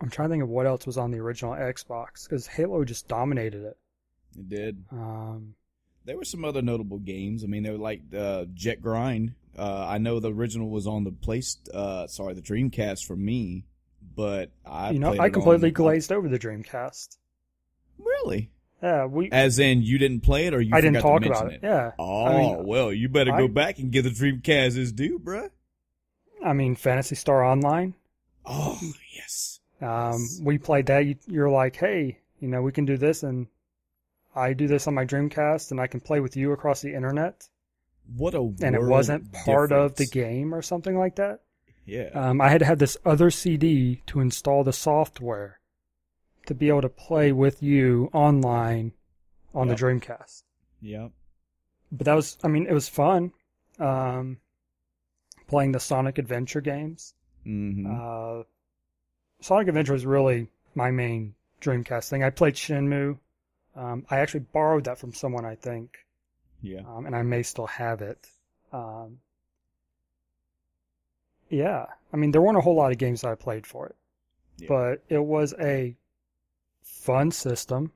I'm 0.00 0.10
trying 0.10 0.28
to 0.28 0.32
think 0.34 0.42
of 0.42 0.50
what 0.50 0.66
else 0.66 0.84
was 0.86 0.98
on 0.98 1.10
the 1.10 1.18
original 1.18 1.54
Xbox 1.54 2.24
because 2.28 2.46
Halo 2.46 2.84
just 2.84 3.08
dominated 3.08 3.64
it. 3.64 3.78
It 4.38 4.48
did. 4.48 4.84
Um, 4.92 5.54
There 6.06 6.16
were 6.16 6.24
some 6.24 6.44
other 6.44 6.62
notable 6.62 6.98
games. 6.98 7.44
I 7.44 7.48
mean, 7.48 7.62
they 7.64 7.70
were 7.70 7.76
like 7.78 8.00
uh, 8.16 8.46
Jet 8.54 8.80
Grind. 8.80 9.34
Uh, 9.58 9.86
I 9.88 9.98
know 9.98 10.20
the 10.20 10.32
original 10.32 10.70
was 10.70 10.86
on 10.86 11.04
the 11.04 11.10
place. 11.12 11.58
Uh, 11.72 12.06
sorry, 12.06 12.34
the 12.34 12.42
Dreamcast 12.42 13.04
for 13.04 13.16
me, 13.16 13.64
but 14.14 14.50
I 14.64 14.90
you 14.92 14.98
know, 14.98 15.18
I 15.18 15.30
completely 15.30 15.70
on- 15.70 15.74
glazed 15.74 16.12
over 16.12 16.28
the 16.28 16.38
Dreamcast. 16.38 17.16
Really? 17.98 18.50
Yeah, 18.82 19.06
we. 19.06 19.30
As 19.32 19.58
in, 19.58 19.82
you 19.82 19.98
didn't 19.98 20.20
play 20.20 20.46
it, 20.46 20.54
or 20.54 20.60
you 20.60 20.74
I 20.74 20.80
didn't 20.80 21.02
talk 21.02 21.24
about 21.24 21.52
it. 21.52 21.60
Yeah. 21.62 21.92
Oh 21.98 22.26
I 22.26 22.38
mean, 22.38 22.66
well, 22.66 22.92
you 22.92 23.08
better 23.08 23.32
I- 23.32 23.38
go 23.38 23.48
back 23.48 23.78
and 23.78 23.90
give 23.90 24.04
the 24.04 24.10
Dreamcast 24.10 24.76
his 24.76 24.92
due, 24.92 25.18
bruh. 25.18 25.50
I 26.44 26.52
mean, 26.52 26.76
Phantasy 26.76 27.14
Star 27.16 27.42
Online. 27.44 27.94
Oh 28.44 28.78
yes. 29.14 29.60
Um, 29.80 30.24
we 30.42 30.58
played 30.58 30.86
that. 30.86 31.04
You, 31.06 31.16
you're 31.26 31.50
like, 31.50 31.76
hey, 31.76 32.20
you 32.40 32.48
know, 32.48 32.62
we 32.62 32.72
can 32.72 32.84
do 32.84 32.96
this, 32.96 33.22
and 33.22 33.46
I 34.36 34.52
do 34.52 34.66
this 34.66 34.86
on 34.86 34.94
my 34.94 35.04
Dreamcast, 35.04 35.70
and 35.70 35.80
I 35.80 35.86
can 35.86 36.00
play 36.00 36.20
with 36.20 36.36
you 36.36 36.52
across 36.52 36.82
the 36.82 36.94
internet. 36.94 37.48
What 38.16 38.34
a 38.34 38.40
And 38.62 38.74
it 38.74 38.82
wasn't 38.82 39.32
part 39.32 39.72
of 39.72 39.96
the 39.96 40.06
game 40.06 40.54
or 40.54 40.62
something 40.62 40.96
like 40.96 41.16
that. 41.16 41.40
Yeah. 41.86 42.10
Um, 42.14 42.40
I 42.40 42.48
had 42.48 42.58
to 42.60 42.64
have 42.66 42.78
this 42.78 42.96
other 43.04 43.30
CD 43.30 44.02
to 44.06 44.20
install 44.20 44.62
the 44.62 44.72
software 44.72 45.58
to 46.46 46.54
be 46.54 46.68
able 46.68 46.82
to 46.82 46.88
play 46.88 47.32
with 47.32 47.62
you 47.62 48.10
online 48.12 48.92
on 49.54 49.68
Yep. 49.68 49.76
the 49.76 49.84
Dreamcast. 49.84 50.42
Yep. 50.82 51.10
But 51.90 52.04
that 52.04 52.14
was, 52.14 52.36
I 52.44 52.48
mean, 52.48 52.66
it 52.66 52.72
was 52.72 52.88
fun. 52.88 53.32
Um, 53.78 54.38
playing 55.48 55.72
the 55.72 55.80
Sonic 55.80 56.18
Adventure 56.18 56.60
games. 56.60 57.14
Mm-hmm. 57.46 57.86
Uh, 57.88 58.42
Sonic 59.40 59.68
Adventure 59.68 59.92
was 59.92 60.06
really 60.06 60.48
my 60.74 60.90
main 60.90 61.34
Dreamcast 61.60 62.08
thing. 62.08 62.22
I 62.22 62.30
played 62.30 62.54
Shenmue. 62.54 63.18
Um, 63.76 64.06
I 64.10 64.18
actually 64.18 64.40
borrowed 64.40 64.84
that 64.84 64.98
from 64.98 65.12
someone, 65.12 65.44
I 65.44 65.54
think, 65.54 65.98
yeah. 66.62 66.80
um, 66.88 67.04
and 67.06 67.14
I 67.14 67.22
may 67.22 67.42
still 67.42 67.66
have 67.66 68.00
it. 68.00 68.26
Um, 68.72 69.18
yeah, 71.48 71.86
I 72.12 72.16
mean, 72.16 72.30
there 72.32 72.40
weren't 72.42 72.58
a 72.58 72.62
whole 72.62 72.74
lot 72.76 72.90
of 72.92 72.98
games 72.98 73.20
that 73.20 73.30
I 73.30 73.34
played 73.34 73.66
for 73.66 73.86
it, 73.86 73.96
Yeah. 74.58 74.68
but 74.68 75.02
it 75.08 75.18
was 75.24 75.54
a 75.60 75.96
fun 76.82 77.30
system, 77.30 77.92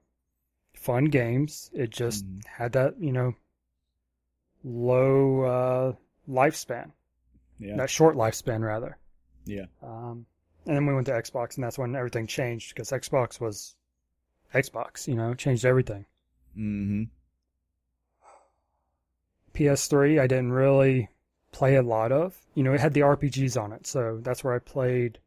fun 0.75 1.07
games. 1.07 1.71
It 1.73 1.91
just 1.91 2.25
Mhm. 2.27 2.47
had 2.47 2.73
that, 2.73 3.01
you 3.01 3.13
know, 3.13 3.35
low 4.63 5.41
uh, 5.43 5.93
lifespan, 6.29 6.93
Yeah. 7.59 7.77
that 7.77 7.91
short 7.91 8.17
lifespan 8.17 8.63
rather. 8.63 8.97
yeah. 9.47 9.65
Um, 9.83 10.27
and 10.67 10.77
then 10.77 10.87
we 10.87 10.95
went 10.95 11.07
to 11.07 11.13
Xbox, 11.15 11.57
and 11.57 11.65
that's 11.65 11.79
when 11.79 11.97
everything 11.97 12.27
changed 12.27 12.75
because 12.75 12.91
Xbox 12.91 13.41
was 13.41 13.75
Xbox, 14.55 15.07
you 15.07 15.15
know, 15.15 15.35
changed 15.35 15.65
everything. 15.65 16.07
Mm-hmm. 16.57 17.05
PS3, 19.55 20.21
I 20.21 20.27
didn't 20.27 20.53
really 20.53 21.09
play 21.53 21.77
a 21.77 21.83
lot 21.83 22.13
of. 22.13 22.37
You 22.55 22.63
know, 22.63 22.73
it 22.73 22.81
had 22.81 22.95
the 22.95 23.01
RPGs 23.01 23.61
on 23.61 23.73
it, 23.73 23.87
so 23.87 24.19
that's 24.23 24.43
where 24.45 24.55
I 24.55 24.59
played. 24.59 25.19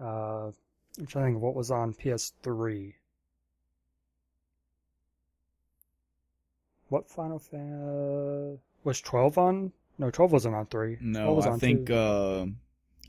Uh, 0.00 0.50
I'm 0.98 1.06
trying 1.06 1.24
to 1.24 1.26
think 1.28 1.36
of 1.36 1.42
what 1.42 1.54
was 1.54 1.70
on 1.70 1.94
PS3. 1.94 2.94
What 6.88 7.08
Final 7.10 7.38
Fantasy 7.38 8.60
was 8.84 9.00
12 9.00 9.38
on? 9.38 9.72
No, 9.98 10.10
12 10.10 10.32
wasn't 10.32 10.54
on 10.54 10.66
three. 10.66 10.96
12 10.96 11.02
No, 11.02 11.32
was 11.34 11.46
I 11.46 11.56
think 11.56 11.90
uh, 11.90 12.46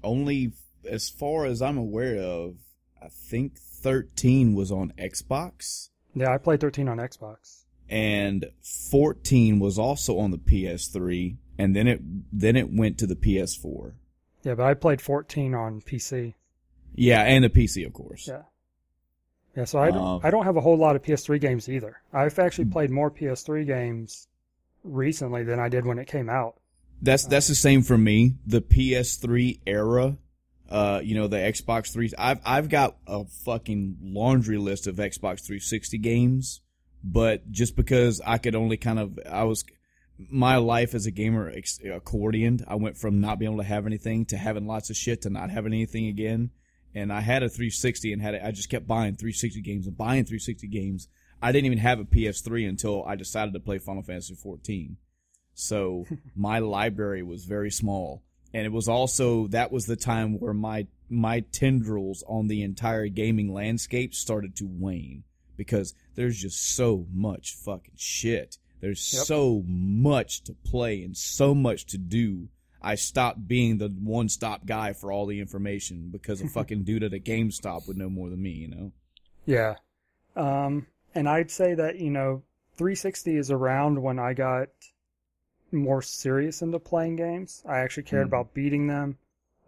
only 0.03 0.53
as 0.89 1.09
far 1.09 1.45
as 1.45 1.61
I'm 1.61 1.77
aware 1.77 2.17
of, 2.17 2.55
I 3.01 3.07
think 3.09 3.59
13 3.85 4.53
was 4.53 4.71
on 4.71 4.91
Xbox 4.97 5.89
yeah, 6.15 6.33
I 6.33 6.37
played 6.37 6.61
13 6.61 6.87
on 6.87 6.97
Xbox. 6.97 7.65
and 7.89 8.45
14 8.89 9.59
was 9.59 9.77
also 9.77 10.17
on 10.17 10.31
the 10.31 10.37
PS3 10.37 11.37
and 11.57 11.75
then 11.75 11.87
it 11.87 12.01
then 12.33 12.55
it 12.55 12.73
went 12.73 12.97
to 12.97 13.07
the 13.07 13.15
PS4. 13.15 13.93
Yeah, 14.43 14.55
but 14.55 14.65
I 14.65 14.73
played 14.73 15.01
14 15.01 15.53
on 15.53 15.81
PC. 15.81 16.33
Yeah, 16.95 17.21
and 17.21 17.43
the 17.43 17.49
PC 17.49 17.85
of 17.85 17.93
course. 17.93 18.27
Yeah. 18.27 18.43
Yeah, 19.55 19.63
so 19.65 19.79
I 19.79 19.91
don't, 19.91 20.03
Um, 20.03 20.21
I 20.23 20.31
don't 20.31 20.43
have 20.45 20.57
a 20.57 20.61
whole 20.61 20.77
lot 20.77 20.95
of 20.97 21.01
PS3 21.01 21.39
games 21.39 21.69
either. 21.69 22.01
I've 22.11 22.37
actually 22.39 22.65
played 22.65 22.91
more 22.91 23.09
PS3 23.09 23.65
games 23.65 24.27
recently 24.83 25.43
than 25.43 25.59
I 25.59 25.69
did 25.69 25.85
when 25.85 25.97
it 25.97 26.07
came 26.07 26.29
out. 26.29 26.55
That's 27.01 27.25
that's 27.25 27.47
the 27.47 27.55
same 27.55 27.81
for 27.81 27.97
me. 27.97 28.35
The 28.47 28.61
PS3 28.61 29.59
era, 29.67 30.17
uh, 30.69 31.01
you 31.03 31.15
know, 31.15 31.27
the 31.27 31.37
Xbox 31.37 31.93
3. 31.93 32.11
I've 32.17 32.39
I've 32.45 32.69
got 32.69 32.97
a 33.07 33.25
fucking 33.25 33.97
laundry 34.01 34.57
list 34.57 34.87
of 34.87 34.95
Xbox 34.95 35.45
360 35.45 35.97
games, 35.99 36.61
but 37.03 37.51
just 37.51 37.75
because 37.75 38.21
I 38.25 38.37
could 38.37 38.55
only 38.55 38.77
kind 38.77 38.99
of 38.99 39.19
I 39.29 39.43
was 39.43 39.63
my 40.17 40.57
life 40.57 40.95
as 40.95 41.05
a 41.05 41.11
gamer 41.11 41.53
accordioned. 41.53 42.63
I 42.67 42.75
went 42.75 42.97
from 42.97 43.19
not 43.19 43.39
being 43.39 43.51
able 43.51 43.61
to 43.61 43.67
have 43.67 43.85
anything 43.85 44.25
to 44.27 44.37
having 44.37 44.65
lots 44.65 44.89
of 44.89 44.95
shit 44.95 45.23
to 45.23 45.29
not 45.29 45.49
having 45.49 45.73
anything 45.73 46.07
again. 46.07 46.51
And 46.93 47.11
I 47.11 47.19
had 47.19 47.43
a 47.43 47.49
360 47.49 48.13
and 48.13 48.21
had 48.21 48.35
it, 48.35 48.41
I 48.43 48.51
just 48.51 48.69
kept 48.69 48.87
buying 48.87 49.15
360 49.15 49.61
games 49.61 49.85
and 49.85 49.97
buying 49.97 50.23
360 50.23 50.67
games. 50.67 51.09
I 51.41 51.51
didn't 51.51 51.65
even 51.65 51.79
have 51.79 51.99
a 51.99 52.05
PS3 52.05 52.69
until 52.69 53.03
I 53.03 53.15
decided 53.15 53.53
to 53.53 53.59
play 53.59 53.79
Final 53.79 54.01
Fantasy 54.01 54.35
14. 54.35 54.95
So 55.53 56.05
my 56.35 56.59
library 56.59 57.21
was 57.21 57.43
very 57.43 57.69
small. 57.69 58.23
And 58.55 58.65
it 58.65 58.71
was 58.71 58.87
also 58.87 59.47
that 59.47 59.69
was 59.69 59.85
the 59.85 59.97
time 59.97 60.39
where 60.39 60.53
my 60.53 60.87
my 61.09 61.41
tendrils 61.41 62.23
on 62.25 62.47
the 62.47 62.63
entire 62.63 63.09
gaming 63.09 63.51
landscape 63.53 64.13
started 64.13 64.55
to 64.55 64.65
wane 64.65 65.25
because 65.57 65.93
there's 66.15 66.41
just 66.41 66.73
so 66.73 67.05
much 67.11 67.53
fucking 67.53 67.95
shit. 67.97 68.57
There's 68.79 69.13
Yep. 69.13 69.25
so 69.25 69.63
much 69.67 70.41
to 70.45 70.53
play 70.53 71.03
and 71.03 71.17
so 71.17 71.53
much 71.53 71.85
to 71.87 71.97
do. 71.97 72.47
I 72.81 72.95
stopped 72.95 73.45
being 73.45 73.77
the 73.77 73.89
one 73.89 74.29
stop 74.29 74.65
guy 74.65 74.93
for 74.93 75.11
all 75.11 75.25
the 75.25 75.41
information 75.41 76.07
because 76.09 76.39
a 76.39 76.47
fucking 76.57 76.85
dude 76.85 77.03
at 77.03 77.13
a 77.13 77.19
GameStop 77.19 77.89
would 77.89 77.97
know 77.97 78.09
more 78.09 78.29
than 78.29 78.41
me, 78.41 78.51
you 78.51 78.69
know? 78.69 78.91
Yeah. 79.45 79.75
Um, 80.37 80.87
and 81.13 81.27
I'd 81.27 81.51
say 81.51 81.73
that, 81.73 81.99
you 81.99 82.09
know, 82.09 82.43
360 82.77 83.35
is 83.35 83.51
around 83.51 84.01
when 84.01 84.17
I 84.17 84.33
got 84.33 84.69
more 85.71 86.01
serious 86.01 86.61
into 86.61 86.79
playing 86.79 87.15
games. 87.15 87.63
I 87.65 87.79
actually 87.79 88.03
cared 88.03 88.25
Mhm. 88.25 88.29
about 88.29 88.53
beating 88.53 88.87
them. 88.87 89.17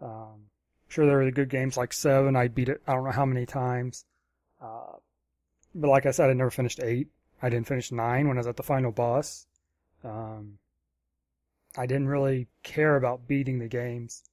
Um, 0.00 0.50
sure, 0.88 1.06
there 1.06 1.18
were 1.18 1.24
the 1.24 1.32
good 1.32 1.48
games 1.48 1.76
like 1.76 1.92
7. 1.92 2.36
I 2.36 2.48
beat 2.48 2.68
it, 2.68 2.82
I 2.86 2.94
don't 2.94 3.04
know 3.04 3.10
how 3.10 3.26
many 3.26 3.46
times. 3.46 4.04
Uh, 4.60 4.96
but 5.74 5.88
like 5.88 6.06
I 6.06 6.10
said, 6.10 6.30
I 6.30 6.32
never 6.32 6.50
finished 6.50 6.80
8. 6.80 7.08
I 7.42 7.48
didn't 7.50 7.66
finish 7.68 7.92
9 7.92 8.26
when 8.28 8.36
I 8.36 8.40
was 8.40 8.46
at 8.46 8.56
the 8.56 8.62
final 8.62 8.90
boss. 8.90 9.46
Um, 10.02 10.58
I 11.76 11.86
didn't 11.86 12.08
really 12.08 12.48
care 12.62 12.96
about 12.96 13.28
beating 13.28 13.58
the 13.58 13.68
games. 13.68 14.24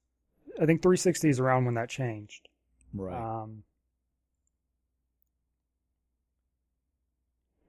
I 0.60 0.66
think 0.66 0.82
360 0.82 1.30
is 1.30 1.40
around 1.40 1.66
when 1.66 1.74
that 1.76 1.90
changed. 1.90 2.48
Right. 2.94 3.14
Um, 3.14 3.64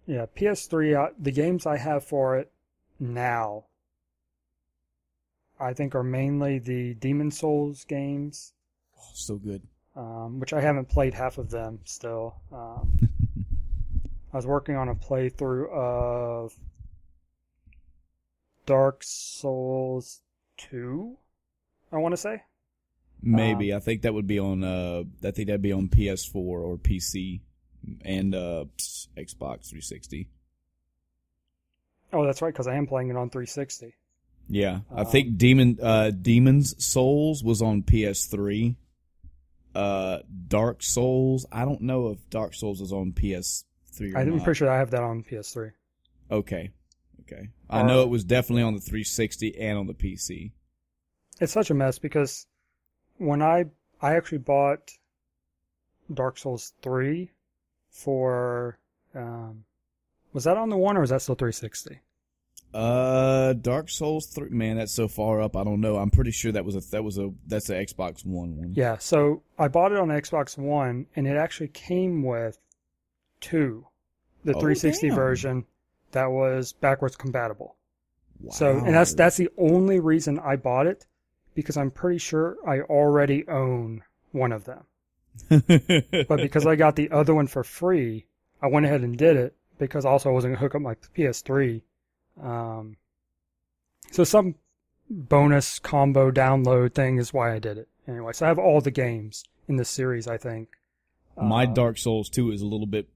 yeah, 0.06 0.26
PS3, 0.26 0.94
uh, 0.94 1.12
the 1.18 1.32
games 1.32 1.66
I 1.66 1.78
have 1.78 2.04
for 2.04 2.36
it 2.36 2.52
now, 3.00 3.64
I 5.58 5.72
think 5.72 5.94
are 5.94 6.02
mainly 6.02 6.58
the 6.58 6.94
Demon 6.94 7.30
Souls 7.30 7.84
games, 7.84 8.52
oh, 8.98 9.10
so 9.14 9.36
good. 9.36 9.62
um, 9.94 10.38
which 10.38 10.52
I 10.52 10.60
haven't 10.60 10.88
played 10.88 11.14
half 11.14 11.38
of 11.38 11.50
them 11.50 11.80
still. 11.84 12.36
Um, 12.52 12.98
I 14.32 14.36
was 14.36 14.46
working 14.46 14.76
on 14.76 14.88
a 14.88 14.94
playthrough 14.94 15.70
of 15.72 16.54
Dark 18.66 19.02
Souls 19.02 20.20
2, 20.58 21.16
I 21.92 21.96
want 21.98 22.12
to 22.12 22.16
say. 22.18 22.42
Maybe. 23.22 23.72
Um, 23.72 23.78
I 23.78 23.80
think 23.80 24.02
that 24.02 24.12
would 24.12 24.26
be 24.26 24.38
on 24.38 24.62
uh 24.62 25.04
I 25.24 25.30
think 25.30 25.46
that'd 25.46 25.62
be 25.62 25.72
on 25.72 25.88
PS4 25.88 26.34
or 26.36 26.76
PC 26.76 27.40
and 28.04 28.34
uh 28.34 28.66
Xbox 29.16 29.70
360. 29.70 30.28
Oh, 32.12 32.24
that's 32.26 32.42
right, 32.42 32.52
because 32.52 32.66
I 32.66 32.74
am 32.74 32.86
playing 32.86 33.08
it 33.08 33.16
on 33.16 33.30
360. 33.30 33.94
Yeah, 34.48 34.80
I 34.94 35.00
Um, 35.00 35.06
think 35.06 35.36
Demon 35.38 35.78
uh 35.82 36.10
Demon's 36.10 36.74
Souls 36.84 37.42
was 37.42 37.60
on 37.62 37.82
PS3. 37.82 38.76
Uh 39.74 40.20
Dark 40.48 40.82
Souls, 40.82 41.46
I 41.52 41.64
don't 41.64 41.82
know 41.82 42.08
if 42.08 42.30
Dark 42.30 42.54
Souls 42.54 42.80
is 42.80 42.92
on 42.92 43.12
PS3 43.12 44.14
or 44.14 44.18
I'm 44.18 44.40
pretty 44.40 44.58
sure 44.58 44.70
I 44.70 44.78
have 44.78 44.90
that 44.92 45.02
on 45.02 45.22
PS3. 45.24 45.72
Okay. 46.30 46.70
Okay. 47.22 47.48
I 47.68 47.82
know 47.82 48.02
it 48.02 48.08
was 48.08 48.22
definitely 48.24 48.62
on 48.62 48.74
the 48.74 48.80
360 48.80 49.58
and 49.58 49.76
on 49.78 49.86
the 49.88 49.94
PC. 49.94 50.52
it's 51.40 51.52
such 51.52 51.70
a 51.70 51.74
mess 51.74 51.98
because 51.98 52.46
when 53.18 53.42
I 53.42 53.64
I 54.00 54.14
actually 54.14 54.38
bought 54.38 54.92
Dark 56.12 56.38
Souls 56.38 56.72
three 56.82 57.32
for 57.90 58.78
um 59.14 59.64
was 60.32 60.44
that 60.44 60.56
on 60.56 60.68
the 60.68 60.76
one 60.76 60.96
or 60.96 61.00
was 61.00 61.10
that 61.10 61.20
still 61.22 61.34
360? 61.34 61.98
Uh 62.74 63.54
Dark 63.54 63.88
Souls 63.88 64.26
3 64.26 64.50
man, 64.50 64.76
that's 64.76 64.92
so 64.92 65.08
far 65.08 65.40
up. 65.40 65.56
I 65.56 65.64
don't 65.64 65.80
know. 65.80 65.96
I'm 65.96 66.10
pretty 66.10 66.30
sure 66.30 66.52
that 66.52 66.64
was 66.64 66.76
a 66.76 66.80
that 66.90 67.02
was 67.04 67.16
a 67.18 67.32
that's 67.46 67.70
a 67.70 67.74
Xbox 67.74 68.24
1 68.26 68.56
one. 68.56 68.72
Yeah, 68.74 68.98
so 68.98 69.42
I 69.58 69.68
bought 69.68 69.92
it 69.92 69.98
on 69.98 70.08
Xbox 70.08 70.58
One 70.58 71.06
and 71.16 71.26
it 71.26 71.36
actually 71.36 71.68
came 71.68 72.22
with 72.22 72.58
two, 73.40 73.86
the 74.44 74.52
Oh, 74.54 74.60
360 74.60 75.08
damn. 75.08 75.16
version 75.16 75.64
that 76.12 76.26
was 76.30 76.72
backwards 76.74 77.16
compatible. 77.16 77.76
Wow. 78.40 78.52
So 78.52 78.76
and 78.78 78.94
that's 78.94 79.14
that's 79.14 79.36
the 79.38 79.48
only 79.56 79.98
reason 80.00 80.38
I 80.38 80.56
bought 80.56 80.86
it 80.86 81.06
because 81.54 81.76
I'm 81.78 81.90
pretty 81.90 82.18
sure 82.18 82.58
I 82.66 82.80
already 82.80 83.48
own 83.48 84.02
one 84.32 84.52
of 84.52 84.64
them. 84.64 84.84
But 86.28 86.36
because 86.40 86.66
I 86.66 86.76
got 86.76 86.96
the 86.96 87.10
other 87.10 87.34
one 87.34 87.46
for 87.46 87.64
free, 87.64 88.26
I 88.60 88.66
went 88.66 88.84
ahead 88.86 89.00
and 89.02 89.16
did 89.16 89.36
it 89.36 89.54
because 89.78 90.04
also 90.04 90.28
I 90.28 90.32
wasn't 90.32 90.50
going 90.52 90.58
to 90.58 90.64
hook 90.64 90.74
up 90.74 90.82
my 90.82 90.94
PS3. 91.16 91.80
Um, 92.42 92.96
so 94.10 94.24
some 94.24 94.56
bonus 95.08 95.78
combo 95.78 96.30
download 96.30 96.94
thing 96.94 97.18
is 97.18 97.32
why 97.32 97.54
I 97.54 97.58
did 97.58 97.78
it. 97.78 97.88
Anyway, 98.08 98.32
so 98.32 98.46
I 98.46 98.48
have 98.48 98.58
all 98.58 98.80
the 98.80 98.90
games 98.90 99.44
in 99.68 99.76
this 99.76 99.88
series, 99.88 100.28
I 100.28 100.36
think. 100.36 100.68
My 101.36 101.64
Uh, 101.64 101.74
Dark 101.74 101.98
Souls 101.98 102.28
2 102.30 102.50
is 102.50 102.62
a 102.62 102.66
little 102.66 102.86
bit 102.86 103.08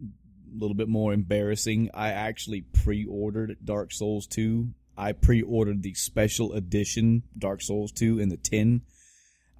a 0.00 0.58
little 0.58 0.74
bit 0.74 0.88
more 0.88 1.12
embarrassing. 1.12 1.90
I 1.92 2.08
actually 2.10 2.62
pre-ordered 2.62 3.58
Dark 3.62 3.92
Souls 3.92 4.26
2. 4.26 4.72
I 4.96 5.12
pre-ordered 5.12 5.82
the 5.82 5.94
special 5.94 6.54
edition 6.54 7.22
Dark 7.36 7.60
Souls 7.60 7.92
2 7.92 8.18
in 8.18 8.30
the 8.30 8.38
tin. 8.38 8.82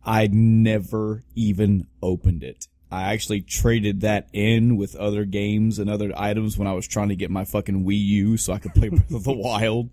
I 0.03 0.29
never 0.33 1.25
even 1.35 1.87
opened 2.03 2.43
it. 2.43 2.69
I 2.91 3.13
actually 3.13 3.43
traded 3.43 4.01
that 4.01 4.29
in 4.33 4.77
with 4.77 4.97
other 4.97 5.25
games 5.27 5.79
and 5.79 5.91
other 5.91 6.11
items 6.17 6.57
when 6.57 6.67
I 6.67 6.73
was 6.73 6.89
trying 6.89 7.11
to 7.11 7.17
get 7.17 7.31
my 7.31 7.45
fucking 7.45 7.85
Wii 7.85 7.99
U 8.07 8.37
so 8.39 8.53
I 8.55 8.59
could 8.59 8.73
play 8.75 8.89
Breath 8.89 9.13
of 9.13 9.25
the 9.25 9.33
Wild. 9.33 9.91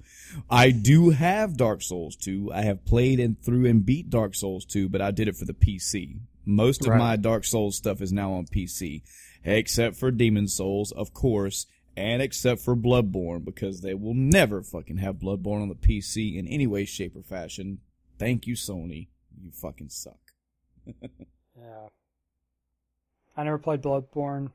I 0.50 0.72
do 0.72 1.10
have 1.10 1.58
Dark 1.58 1.82
Souls 1.82 2.16
2. 2.16 2.52
I 2.54 2.62
have 2.62 2.86
played 2.86 3.20
and 3.20 3.42
through 3.42 3.66
and 3.66 3.86
beat 3.86 4.10
Dark 4.10 4.34
Souls 4.36 4.64
2, 4.66 4.88
but 4.90 5.02
I 5.02 5.12
did 5.12 5.28
it 5.28 5.36
for 5.36 5.46
the 5.46 5.54
PC. 5.54 6.20
Most 6.46 6.82
of 6.82 6.88
Right. 6.90 6.98
my 7.00 7.16
Dark 7.18 7.44
Souls 7.44 7.76
stuff 7.76 8.02
is 8.02 8.14
now 8.14 8.32
on 8.34 8.46
PC, 8.46 9.02
except 9.44 9.98
for 9.98 10.10
Demon 10.12 10.48
Souls, 10.48 10.92
of 10.94 11.14
course, 11.14 11.66
and 11.98 12.22
except 12.22 12.62
for 12.62 12.76
Bloodborne, 12.76 13.44
because 13.44 13.82
they 13.82 13.94
will 13.94 14.14
never 14.14 14.62
fucking 14.62 14.98
have 14.98 15.16
Bloodborne 15.16 15.62
on 15.62 15.70
the 15.70 15.76
PC 15.76 16.38
in 16.38 16.48
any 16.48 16.68
way, 16.68 16.86
shape, 16.86 17.16
or 17.16 17.24
fashion. 17.24 17.80
Thank 18.20 18.48
you, 18.48 18.54
Sony. 18.56 19.08
You 19.42 19.52
fucking 19.52 19.90
suck. 19.90 20.20
Yeah. 21.58 21.88
I 23.38 23.44
never 23.44 23.58
played 23.58 23.82
Bloodborne. 23.82 24.52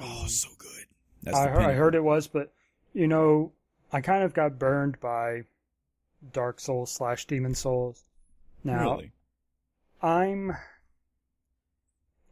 Oh, 0.00 0.26
so 0.26 0.48
good. 0.58 0.86
That's 1.22 1.36
I 1.36 1.48
heard, 1.48 1.62
I 1.62 1.72
heard 1.72 1.94
it 1.94 2.02
was, 2.02 2.26
but 2.26 2.52
you 2.94 3.06
know, 3.08 3.52
I 3.92 4.00
kind 4.00 4.24
of 4.24 4.34
got 4.34 4.58
burned 4.58 5.00
by 5.00 5.42
Dark 6.32 6.60
Souls 6.60 6.90
slash 6.90 7.26
Demon 7.26 7.54
Souls. 7.54 8.04
Now 8.64 8.80
Really? 8.80 9.12
I'm, 10.00 10.56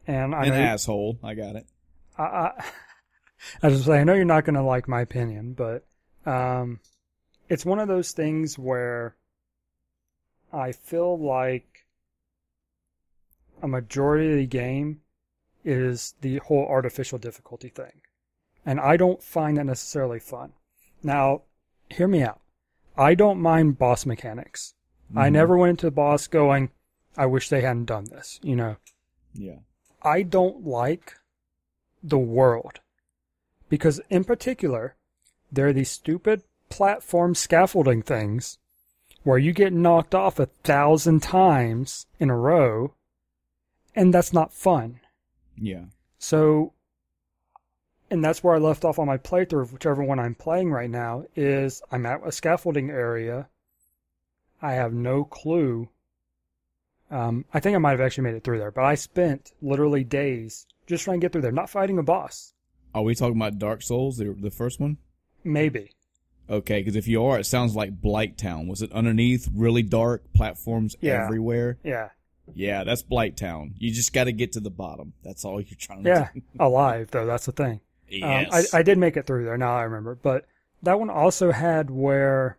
and 0.07 0.35
I 0.35 0.45
An 0.45 0.51
know, 0.51 0.57
asshole. 0.57 1.19
I 1.23 1.35
got 1.35 1.57
it. 1.57 1.67
I, 2.19 2.23
I, 2.23 2.65
I 3.63 3.69
was 3.69 3.85
saying, 3.85 4.01
I 4.01 4.05
know 4.05 4.15
you're 4.15 4.25
not 4.25 4.45
going 4.45 4.55
to 4.55 4.63
like 4.63 4.89
my 4.89 5.01
opinion, 5.01 5.55
but 5.55 5.85
um, 6.27 6.81
it's 7.49 7.65
one 7.65 7.79
of 7.79 7.89
those 7.89 8.13
things 8.13 8.59
where 8.59 9.15
I 10.53 10.73
feel 10.73 11.19
like 11.19 11.87
a 13.63 13.69
majority 13.69 14.31
of 14.31 14.37
the 14.37 14.47
game 14.47 15.01
is 15.65 16.15
the 16.21 16.39
whole 16.39 16.67
artificial 16.67 17.19
difficulty 17.19 17.69
thing. 17.69 18.01
And 18.65 18.81
I 18.81 18.97
don't 18.97 19.23
find 19.23 19.57
that 19.57 19.67
necessarily 19.67 20.19
fun. 20.19 20.53
Now, 21.03 21.43
hear 21.89 22.09
me 22.09 22.23
out. 22.23 22.41
I 22.97 23.15
don't 23.15 23.41
mind 23.41 23.79
boss 23.79 24.05
mechanics. 24.05 24.75
I 25.17 25.29
Mhm. 25.29 25.33
never 25.33 25.59
went 25.59 25.71
into 25.71 25.87
the 25.87 25.91
boss 25.91 26.27
going, 26.27 26.71
I 27.17 27.27
wish 27.27 27.49
they 27.49 27.63
hadn't 27.63 27.87
done 27.87 28.05
this, 28.05 28.39
you 28.43 28.55
know. 28.55 28.77
Yeah. 29.35 29.61
I 30.03 30.23
don't 30.23 30.65
like 30.65 31.15
the 32.03 32.19
world. 32.19 32.81
Because 33.69 34.01
in 34.11 34.25
particular, 34.25 34.97
there 35.51 35.69
are 35.69 35.73
these 35.73 35.91
stupid 35.91 36.43
platform 36.69 37.35
scaffolding 37.35 38.03
things 38.03 38.59
where 39.23 39.39
you 39.39 39.53
get 39.53 39.73
knocked 39.73 40.15
off 40.15 40.39
a 40.39 40.47
thousand 40.47 41.23
times 41.23 42.07
in 42.19 42.31
a 42.31 42.37
row, 42.37 42.95
and 43.95 44.15
that's 44.15 44.33
not 44.33 44.53
fun. 44.53 45.01
Yeah. 45.61 45.85
So, 46.19 46.73
and 48.11 48.25
that's 48.25 48.43
where 48.43 48.55
I 48.55 48.59
left 48.59 48.85
off 48.85 48.99
on 48.99 49.07
my 49.07 49.19
playthrough 49.19 49.63
of 49.63 49.73
whichever 49.73 50.03
one 50.03 50.19
I'm 50.19 50.35
playing 50.35 50.71
right 50.73 50.91
now, 50.91 51.25
is 51.37 51.83
I'm 51.93 52.07
at 52.07 52.27
a 52.27 52.33
scaffolding 52.33 52.91
area. 52.91 53.49
I 54.63 54.73
have 54.73 54.93
no 54.93 55.25
clue. 55.25 55.89
Um, 57.11 57.45
I 57.53 57.61
think 57.61 57.75
I 57.75 57.79
might 57.79 57.93
have 57.93 58.01
actually 58.01 58.25
made 58.25 58.35
it 58.35 58.45
through 58.45 58.59
there, 58.59 58.71
but 58.71 58.85
I 58.85 58.95
spent 58.95 59.53
literally 59.61 60.05
days 60.05 60.67
just 60.87 61.05
trying 61.05 61.21
to 61.21 61.25
get 61.25 61.33
through 61.33 61.43
there, 61.43 61.53
not 61.53 61.71
fighting 61.71 61.99
a 61.99 62.03
boss. 62.03 62.53
Are 62.95 63.03
we 63.03 63.15
talking 63.15 63.37
about 63.37 63.59
Dark 63.59 63.83
Souls, 63.83 64.17
the, 64.19 64.35
the 64.39 64.51
first 64.51 64.81
one? 64.81 64.99
Maybe. 65.45 65.93
Okay, 66.49 66.81
because 66.81 66.97
if 66.97 67.07
you 67.07 67.25
are, 67.25 67.39
it 67.39 67.47
sounds 67.47 67.77
like 67.77 68.01
Blighttown. 68.01 68.67
Was 68.69 68.83
it 68.83 68.93
underneath, 68.93 69.49
really 69.55 69.83
dark, 69.83 70.33
platforms 70.33 70.97
Yeah. 71.01 71.25
everywhere? 71.25 71.79
Yeah. 71.85 72.09
Yeah, 72.55 72.85
that's 72.85 73.03
Blighttown. 73.03 73.73
You 73.79 73.93
just 73.93 74.13
got 74.13 74.25
to 74.25 74.33
get 74.33 74.53
to 74.53 74.61
the 74.61 74.71
bottom. 74.71 75.13
That's 75.23 75.45
all 75.45 75.61
you're 75.61 75.77
trying 75.79 76.05
to 76.05 76.09
Yeah. 76.11 76.29
do. 76.35 76.43
Alive, 76.61 77.11
though, 77.11 77.27
that's 77.27 77.47
the 77.47 77.53
thing. 77.53 77.81
Um, 78.23 78.47
I, 78.51 78.65
I 78.73 78.83
did 78.83 78.99
make 78.99 79.17
it 79.17 79.27
through 79.27 79.45
there. 79.45 79.57
Now 79.57 79.77
I 79.77 79.83
remember, 79.83 80.17
but 80.21 80.47
that 80.83 80.99
one 80.99 81.11
also 81.11 81.53
had 81.53 81.91
where, 81.91 82.59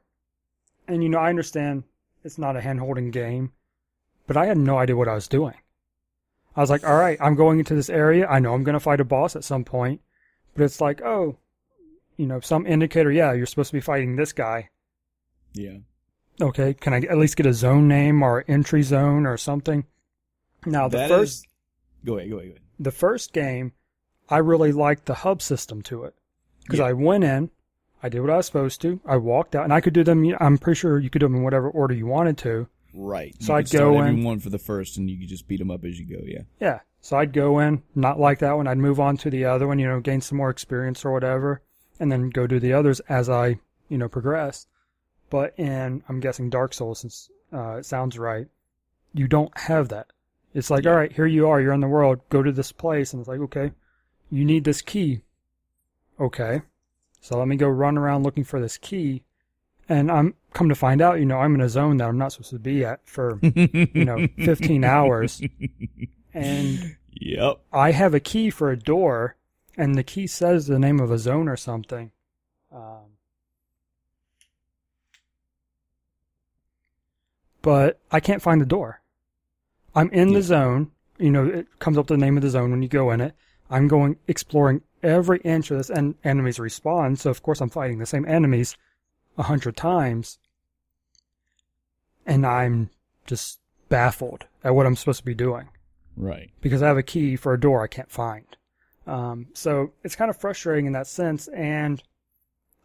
and 0.88 1.04
you 1.04 1.10
know, 1.10 1.18
I 1.20 1.30
understand 1.30 1.84
it's 2.24 2.38
not 2.38 2.56
a 2.56 2.62
hand-holding 2.62 3.12
game, 3.12 3.52
but 4.28 4.38
I 4.38 4.46
had 4.46 4.58
no 4.58 4.78
idea 4.78 4.96
what 4.96 5.10
I 5.10 5.14
was 5.16 5.28
doing. 5.28 5.56
I 6.56 6.62
was 6.62 6.70
like, 6.70 6.86
all 6.86 6.96
right, 6.98 7.18
I'm 7.20 7.36
going 7.36 7.60
into 7.60 7.76
this 7.76 7.90
area. 7.90 8.28
I 8.28 8.40
know 8.40 8.54
I'm 8.54 8.64
going 8.64 8.74
to 8.74 8.80
fight 8.80 9.00
a 9.02 9.06
boss 9.06 9.36
at 9.36 9.44
some 9.44 9.64
point, 9.66 10.02
but 10.56 10.64
it's 10.64 10.80
like, 10.82 11.02
oh, 11.02 11.38
you 12.18 12.26
know, 12.28 12.40
some 12.40 12.66
indicator. 12.66 13.12
Yeah, 13.12 13.34
you're 13.34 13.46
supposed 13.46 13.70
to 13.72 13.78
be 13.78 13.82
fighting 13.82 14.16
this 14.16 14.32
guy. 14.34 14.70
yeah. 15.54 15.78
Okay, 16.40 16.74
can 16.74 16.94
I 16.94 17.00
at 17.02 17.18
least 17.18 17.36
get 17.38 17.46
a 17.46 17.54
zone 17.54 17.88
name 17.88 18.24
or 18.24 18.44
entry 18.48 18.82
zone 18.84 19.26
or 19.26 19.38
something? 19.38 19.86
Now 20.66 20.88
the 20.88 20.98
That 20.98 21.10
first 21.10 21.44
is- 21.44 21.48
Go 22.06 22.18
ahead, 22.18 22.30
go 22.30 22.38
ahead, 22.38 22.50
go 22.50 22.52
ahead. 22.56 22.62
the 22.80 22.92
first 22.92 23.34
game, 23.34 23.74
I 24.30 24.38
really 24.38 24.72
liked 24.72 25.06
the 25.06 25.14
hub 25.16 25.42
system 25.42 25.82
to 25.84 26.04
it 26.06 26.16
because 26.64 26.80
Yeah. 26.80 26.86
I 26.86 26.94
went 26.94 27.24
in, 27.24 27.52
I 28.02 28.10
did 28.10 28.22
what 28.22 28.30
I 28.32 28.38
was 28.38 28.48
supposed 28.48 28.82
to, 28.82 29.00
I 29.06 29.18
walked 29.18 29.56
out, 29.56 29.66
and 29.66 29.74
I 29.74 29.82
could 29.82 29.94
do 29.94 30.04
them. 30.04 30.26
I'm 30.40 30.58
pretty 30.58 30.80
sure 30.80 30.98
you 31.00 31.10
could 31.12 31.20
do 31.20 31.26
them 31.28 31.36
in 31.36 31.44
whatever 31.44 31.70
order 31.70 31.94
you 31.94 32.08
wanted 32.08 32.38
to. 32.40 32.68
Right. 32.94 33.36
So 33.40 33.54
you 33.54 33.58
I'd 33.60 33.70
go 33.70 34.02
in- 34.02 34.24
one 34.24 34.40
for 34.40 34.50
the 34.50 34.58
first, 34.58 34.98
and 34.98 35.10
you 35.10 35.20
could 35.20 35.28
just 35.30 35.48
beat 35.48 35.60
them 35.60 35.70
up 35.70 35.86
as 35.86 36.00
you 36.00 36.06
go. 36.08 36.24
Yeah. 36.26 36.42
Yeah, 36.60 36.80
so 37.02 37.18
I'd 37.18 37.34
go 37.34 37.60
in, 37.60 37.84
not 37.94 38.20
like 38.20 38.40
that 38.40 38.54
one. 38.58 38.68
I'd 38.68 38.80
move 38.80 39.00
on 39.00 39.18
to 39.18 39.30
the 39.30 39.46
other 39.46 39.68
one, 39.68 39.78
you 39.78 39.88
know, 39.88 40.00
gain 40.00 40.22
some 40.22 40.38
more 40.40 40.50
experience 40.50 41.06
or 41.06 41.12
whatever, 41.12 41.62
and 42.00 42.12
then 42.12 42.30
go 42.32 42.48
do 42.48 42.60
the 42.60 42.74
others 42.74 43.00
as 43.02 43.30
I, 43.30 43.60
you 43.90 43.98
know, 44.00 44.10
progress. 44.10 44.66
But 45.32 45.58
in, 45.58 46.04
I'm 46.08 46.20
guessing 46.20 46.50
Dark 46.52 46.74
Souls, 46.76 47.00
since 47.00 47.30
uh, 47.52 47.78
it 47.78 47.86
sounds 47.86 48.20
right, 48.20 48.48
you 49.14 49.28
don't 49.28 49.58
have 49.58 49.90
that. 49.90 50.08
It's 50.54 50.70
like, 50.70 50.84
Yeah. 50.84 50.92
all 50.92 50.98
right, 50.98 51.12
here 51.12 51.26
you 51.26 51.48
are, 51.48 51.60
you're 51.62 51.74
in 51.74 51.80
the 51.80 51.88
world, 51.88 52.20
go 52.30 52.44
to 52.44 52.52
this 52.52 52.72
place, 52.72 53.14
and 53.14 53.20
it's 53.22 53.30
like, 53.30 53.40
okay, 53.40 53.72
you 54.30 54.46
need 54.46 54.66
this 54.66 54.82
key. 54.82 55.22
Okay, 56.20 56.62
so 57.22 57.38
let 57.40 57.48
me 57.48 57.56
go 57.56 57.68
run 57.70 57.98
around 57.98 58.24
looking 58.24 58.44
for 58.44 58.60
this 58.60 58.78
key, 58.78 59.24
and 59.90 60.12
I'm 60.12 60.36
come 60.54 60.68
to 60.70 60.76
find 60.76 61.02
out, 61.02 61.18
you 61.20 61.26
know, 61.26 61.38
I'm 61.40 61.56
in 61.56 61.62
a 61.62 61.70
zone 61.70 61.98
that 61.98 62.10
I'm 62.10 62.18
not 62.18 62.34
supposed 62.34 62.50
to 62.52 62.60
be 62.60 62.84
at 62.86 63.00
for 63.08 63.40
you 63.42 64.06
know 64.06 64.28
15 64.38 64.84
hours, 64.84 65.42
and 66.34 66.98
Yep. 67.14 67.60
I 67.72 67.92
have 67.92 68.14
a 68.14 68.20
key 68.20 68.50
for 68.50 68.70
a 68.72 68.78
door, 68.78 69.38
and 69.78 69.96
the 69.96 70.04
key 70.04 70.28
says 70.28 70.68
the 70.68 70.78
name 70.80 71.00
of 71.00 71.10
a 71.12 71.18
zone 71.18 71.48
or 71.48 71.56
something. 71.58 72.12
Um, 72.72 73.11
but 77.62 78.00
I 78.12 78.20
can't 78.20 78.42
find 78.42 78.60
the 78.62 78.66
door. 78.66 79.02
I'm 79.96 80.10
in 80.12 80.30
Yeah. 80.30 80.38
the 80.40 80.44
zone. 80.44 80.92
You 81.18 81.30
know, 81.32 81.46
it 81.46 81.80
comes 81.80 81.98
up 81.98 82.08
the 82.08 82.18
name 82.18 82.38
of 82.38 82.44
the 82.44 82.50
zone 82.50 82.72
when 82.72 82.82
you 82.82 82.88
go 82.90 83.12
in 83.12 83.22
it. 83.22 83.36
I'm 83.70 83.88
going 83.88 84.18
exploring 84.28 84.82
every 85.04 85.40
inch 85.40 85.72
of 85.72 85.78
this, 85.78 85.90
and 85.90 86.16
enemies 86.24 86.58
respawn. 86.58 87.18
So 87.18 87.30
of 87.30 87.42
course 87.44 87.62
I'm 87.62 87.70
fighting 87.70 88.00
the 88.00 88.06
same 88.06 88.26
enemies 88.28 88.76
a 89.38 89.44
hundred 89.44 89.76
times, 89.78 90.40
and 92.26 92.46
I'm 92.46 92.90
just 93.26 93.60
baffled 93.90 94.46
at 94.64 94.76
what 94.76 94.86
I'm 94.86 94.96
supposed 94.96 95.20
to 95.20 95.26
be 95.26 95.34
doing 95.36 95.70
Right. 96.16 96.52
because 96.62 96.82
I 96.82 96.88
have 96.88 96.98
a 96.98 97.04
key 97.04 97.36
for 97.36 97.54
a 97.54 97.60
door 97.60 97.84
I 97.84 97.88
can't 97.88 98.12
find. 98.12 98.46
Um, 99.08 99.48
so 99.54 99.94
it's 100.04 100.16
kind 100.16 100.30
of 100.30 100.38
frustrating 100.38 100.86
in 100.86 100.94
that 100.94 101.08
sense. 101.08 101.48
And 101.50 102.02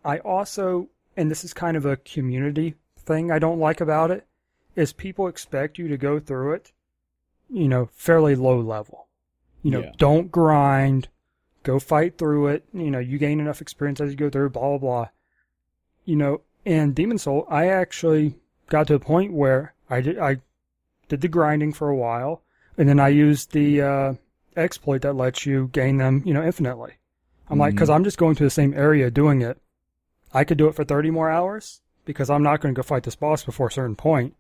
I 0.05 0.19
also, 0.19 0.89
and 1.17 1.31
this 1.31 1.45
is 1.45 1.53
kind 1.53 1.77
of 1.77 1.85
a 1.85 1.97
community 1.99 2.75
thing 2.99 3.31
I 3.31 3.39
don't 3.39 3.59
like 3.61 3.81
about 3.81 4.11
it, 4.11 4.27
is 4.77 4.93
people 4.93 5.27
expect 5.27 5.79
you 5.79 5.89
to 5.89 5.97
go 5.97 6.21
through 6.21 6.53
it, 6.53 6.73
you 7.51 7.67
know, 7.67 7.89
fairly 7.93 8.35
low 8.37 8.61
level. 8.61 9.09
You 9.63 9.71
know, 9.73 9.81
Yeah. 9.81 9.93
don't 9.99 10.31
grind, 10.31 11.09
go 11.65 11.79
fight 11.81 12.19
through 12.19 12.49
it. 12.49 12.65
You 12.73 12.91
know, 12.91 12.99
you 13.01 13.19
gain 13.19 13.41
enough 13.41 13.61
experience 13.61 14.01
as 14.01 14.11
you 14.11 14.17
go 14.17 14.31
through, 14.31 14.51
blah, 14.51 14.69
blah, 14.69 14.79
blah. 14.79 15.09
You 16.05 16.17
know, 16.17 16.43
in 16.65 16.93
Demon 16.93 17.19
Soul, 17.19 17.47
I 17.49 17.67
actually 17.69 18.37
got 18.69 18.87
to 18.89 18.95
a 18.95 19.01
point 19.01 19.33
where 19.33 19.75
I 19.91 20.01
did, 20.01 20.19
I 20.19 20.41
did 21.09 21.21
the 21.23 21.29
grinding 21.29 21.73
for 21.73 21.89
a 21.89 21.97
while 21.97 22.43
and 22.79 22.89
then 22.89 23.01
I 23.01 23.09
used 23.09 23.53
the 23.53 23.81
uh, 23.81 24.15
exploit 24.57 25.03
that 25.03 25.15
lets 25.17 25.47
you 25.47 25.69
gain 25.73 25.97
them, 25.97 26.23
you 26.25 26.35
know, 26.35 26.45
infinitely. 26.45 26.95
I'm 27.49 27.59
like, 27.59 27.73
Mhm. 27.73 27.77
because 27.77 27.91
I'm 27.91 28.05
just 28.05 28.19
going 28.19 28.35
to 28.37 28.45
the 28.45 28.51
same 28.51 28.75
area 28.75 29.11
doing 29.11 29.41
it. 29.41 29.59
I 30.35 30.45
could 30.45 30.59
do 30.59 30.69
it 30.69 30.75
for 30.75 30.85
30 30.85 31.11
more 31.11 31.31
hours 31.31 31.81
because 32.05 32.29
I'm 32.29 32.43
not 32.43 32.61
going 32.61 32.75
to 32.75 32.79
go 32.79 32.83
fight 32.83 33.05
this 33.05 33.17
boss 33.17 33.45
before 33.45 33.69
a 33.69 33.73
certain 33.73 33.97
point 33.97 34.35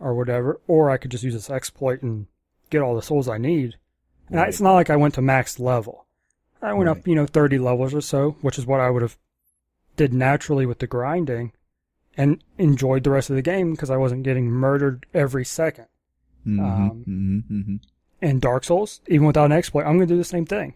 or 0.00 0.14
whatever. 0.14 0.60
Or 0.66 0.90
I 0.90 0.96
could 0.96 1.10
just 1.10 1.24
use 1.24 1.34
this 1.34 1.50
exploit 1.50 2.02
and 2.02 2.26
get 2.70 2.82
all 2.82 2.94
the 2.94 3.02
souls 3.02 3.28
I 3.28 3.38
need. 3.38 3.76
And 4.28 4.40
I, 4.40 4.44
it's 4.46 4.60
not 4.60 4.74
like 4.74 4.90
I 4.90 4.96
went 4.96 5.14
to 5.14 5.22
max 5.22 5.58
level. 5.58 6.04
I 6.60 6.72
went 6.72 6.88
Right. 6.88 6.98
up, 6.98 7.06
you 7.08 7.14
know, 7.14 7.26
30 7.26 7.58
levels 7.58 7.94
or 7.94 8.00
so, 8.00 8.32
which 8.40 8.58
is 8.58 8.66
what 8.66 8.80
I 8.80 8.90
would 8.90 9.02
have 9.02 9.16
did 9.96 10.12
naturally 10.12 10.66
with 10.66 10.78
the 10.80 10.86
grinding 10.86 11.52
and 12.16 12.42
enjoyed 12.58 13.04
the 13.04 13.10
rest 13.10 13.30
of 13.30 13.36
the 13.36 13.42
game 13.42 13.72
because 13.72 13.90
I 13.90 13.96
wasn't 13.96 14.24
getting 14.24 14.50
murdered 14.50 15.06
every 15.14 15.44
second 15.44 15.86
Mhm, 16.46 16.60
Um, 16.60 17.04
mhm, 17.06 17.44
mhm. 17.50 17.80
in 18.22 18.38
Dark 18.40 18.64
Souls, 18.64 19.00
even 19.08 19.26
without 19.26 19.46
an 19.46 19.52
exploit, 19.52 19.82
I'm 19.82 19.96
going 19.96 20.08
to 20.08 20.14
do 20.14 20.18
the 20.18 20.24
same 20.24 20.46
thing. 20.46 20.74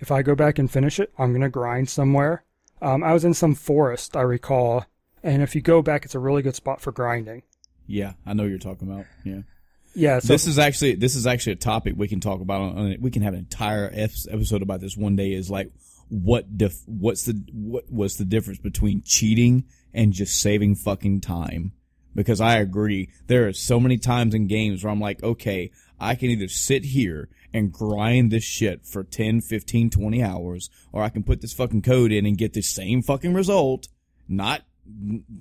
If 0.00 0.10
I 0.10 0.22
go 0.22 0.34
back 0.34 0.58
and 0.58 0.70
finish 0.70 0.98
it, 0.98 1.12
I'm 1.18 1.30
going 1.32 1.42
to 1.42 1.48
grind 1.48 1.88
somewhere. 1.88 2.44
Um, 2.80 3.04
I 3.04 3.12
was 3.12 3.24
in 3.24 3.34
some 3.34 3.54
forest, 3.54 4.16
I 4.16 4.22
recall, 4.22 4.86
and 5.22 5.42
if 5.42 5.54
you 5.54 5.60
go 5.60 5.82
back, 5.82 6.04
it's 6.04 6.14
a 6.14 6.18
really 6.20 6.42
good 6.42 6.56
spot 6.56 6.80
for 6.80 6.90
grinding. 6.92 7.42
Yeah, 7.86 8.12
I 8.24 8.32
know 8.34 8.44
you're 8.44 8.58
talking 8.58 8.90
about. 8.90 9.06
Yeah. 9.24 9.42
Yeah, 9.94 10.20
so 10.20 10.28
this 10.28 10.46
is 10.46 10.58
actually 10.58 10.94
this 10.94 11.16
is 11.16 11.26
actually 11.26 11.52
a 11.52 11.56
topic 11.56 11.94
we 11.96 12.08
can 12.08 12.20
talk 12.20 12.40
about 12.40 12.62
on, 12.62 12.78
on 12.78 12.96
we 13.00 13.10
can 13.10 13.22
have 13.22 13.34
an 13.34 13.40
entire 13.40 13.90
ep- 13.92 14.10
episode 14.30 14.62
about 14.62 14.80
this 14.80 14.96
one 14.96 15.16
day 15.16 15.32
is 15.32 15.50
like 15.50 15.70
what 16.08 16.56
def, 16.56 16.74
what's 16.86 17.24
the 17.24 17.42
what 17.52 17.90
was 17.90 18.16
the 18.16 18.24
difference 18.24 18.58
between 18.58 19.02
cheating 19.04 19.64
and 19.92 20.12
just 20.12 20.40
saving 20.40 20.76
fucking 20.76 21.20
time 21.20 21.72
because 22.14 22.40
I 22.40 22.56
agree 22.56 23.10
there 23.26 23.46
are 23.48 23.52
so 23.52 23.78
many 23.78 23.98
times 23.98 24.34
in 24.34 24.46
games 24.46 24.82
where 24.82 24.90
I'm 24.90 25.00
like 25.00 25.22
okay 25.22 25.70
I 26.00 26.14
can 26.14 26.30
either 26.30 26.48
sit 26.48 26.84
here 26.84 27.28
and 27.52 27.70
grind 27.70 28.30
this 28.30 28.44
shit 28.44 28.86
for 28.86 29.04
10 29.04 29.42
15 29.42 29.90
20 29.90 30.22
hours 30.22 30.70
or 30.90 31.02
I 31.02 31.10
can 31.10 31.22
put 31.22 31.42
this 31.42 31.52
fucking 31.52 31.82
code 31.82 32.12
in 32.12 32.24
and 32.24 32.38
get 32.38 32.54
the 32.54 32.62
same 32.62 33.02
fucking 33.02 33.34
result 33.34 33.88
not 34.26 34.62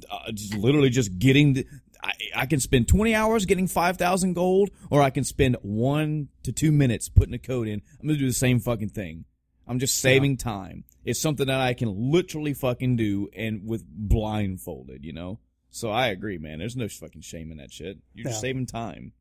uh, 0.09 0.31
just 0.31 0.55
literally 0.55 0.89
just 0.89 1.17
getting 1.17 1.53
the, 1.53 1.65
I, 2.03 2.11
I 2.35 2.45
can 2.45 2.59
spend 2.59 2.87
20 2.87 3.13
hours 3.13 3.45
getting 3.45 3.67
5,000 3.67 4.33
gold, 4.33 4.71
or 4.89 5.01
I 5.01 5.09
can 5.09 5.23
spend 5.23 5.57
one 5.61 6.29
to 6.43 6.51
two 6.51 6.71
minutes 6.71 7.09
putting 7.09 7.33
a 7.33 7.39
code 7.39 7.67
in. 7.67 7.81
I'm 7.99 8.07
going 8.07 8.17
to 8.17 8.23
do 8.23 8.27
the 8.27 8.33
same 8.33 8.59
fucking 8.59 8.89
thing. 8.89 9.25
I'm 9.67 9.79
just 9.79 9.99
saving 9.99 10.37
time. 10.37 10.83
It's 11.05 11.21
something 11.21 11.47
that 11.47 11.61
I 11.61 11.73
can 11.73 12.11
literally 12.11 12.53
fucking 12.53 12.95
do 12.97 13.29
and 13.35 13.65
with 13.65 13.85
blindfolded, 13.87 15.05
you 15.05 15.13
know? 15.13 15.39
So 15.69 15.89
I 15.89 16.07
agree, 16.07 16.37
man. 16.37 16.59
There's 16.59 16.75
no 16.75 16.87
fucking 16.89 17.21
shame 17.21 17.51
in 17.51 17.57
that 17.57 17.71
shit. 17.71 17.99
You're 18.13 18.27
just 18.27 18.41
saving 18.41 18.65
time. 18.65 19.13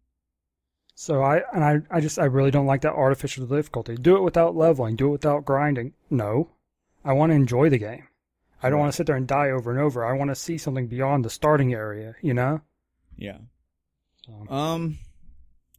so 0.95 1.23
I 1.23 1.43
and 1.55 1.63
I, 1.63 1.81
I 1.91 2.01
just 2.01 2.19
I 2.19 2.25
really 2.25 2.51
don't 2.51 2.67
like 2.67 2.81
that 2.81 2.95
artificial 2.95 3.47
difficulty. 3.47 3.95
Do 3.95 4.17
it 4.17 4.23
without 4.23 4.57
leveling. 4.57 4.97
Do 4.97 5.09
it 5.09 5.13
without 5.13 5.45
grinding. 5.45 5.93
No, 6.11 6.51
I 7.05 7.13
want 7.13 7.31
to 7.31 7.37
enjoy 7.37 7.69
the 7.71 7.79
game. 7.79 8.09
I 8.63 8.69
don't 8.69 8.81
want 8.81 8.93
to 8.93 8.97
sit 8.97 9.07
there 9.07 9.17
and 9.17 9.29
die 9.29 9.51
over 9.51 9.71
and 9.71 9.79
over. 9.79 10.05
I 10.05 10.13
want 10.15 10.31
to 10.31 10.35
see 10.35 10.59
something 10.59 10.89
beyond 10.89 11.25
the 11.25 11.31
starting 11.31 11.73
area. 11.73 12.17
You 12.21 12.35
know. 12.35 12.63
Yeah. 13.21 13.39
So 14.27 14.53
Um, 14.53 14.99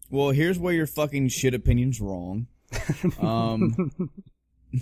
well, 0.10 0.30
here's 0.30 0.60
where 0.60 0.74
your 0.74 0.88
fucking 0.88 1.30
shit 1.30 1.54
opinion's 1.54 2.00
wrong. 2.00 2.48
Um, 3.20 3.92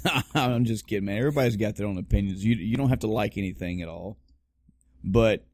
I'm 0.35 0.65
just 0.65 0.85
kidding, 0.85 1.05
man. 1.05 1.17
Everybody's 1.17 1.55
got 1.55 1.75
their 1.75 1.87
own 1.87 1.97
opinions. 1.97 2.45
You 2.45 2.55
you 2.55 2.77
don't 2.77 2.89
have 2.89 2.99
to 2.99 3.07
like 3.07 3.37
anything 3.37 3.81
at 3.81 3.89
all. 3.89 4.17
But 5.03 5.45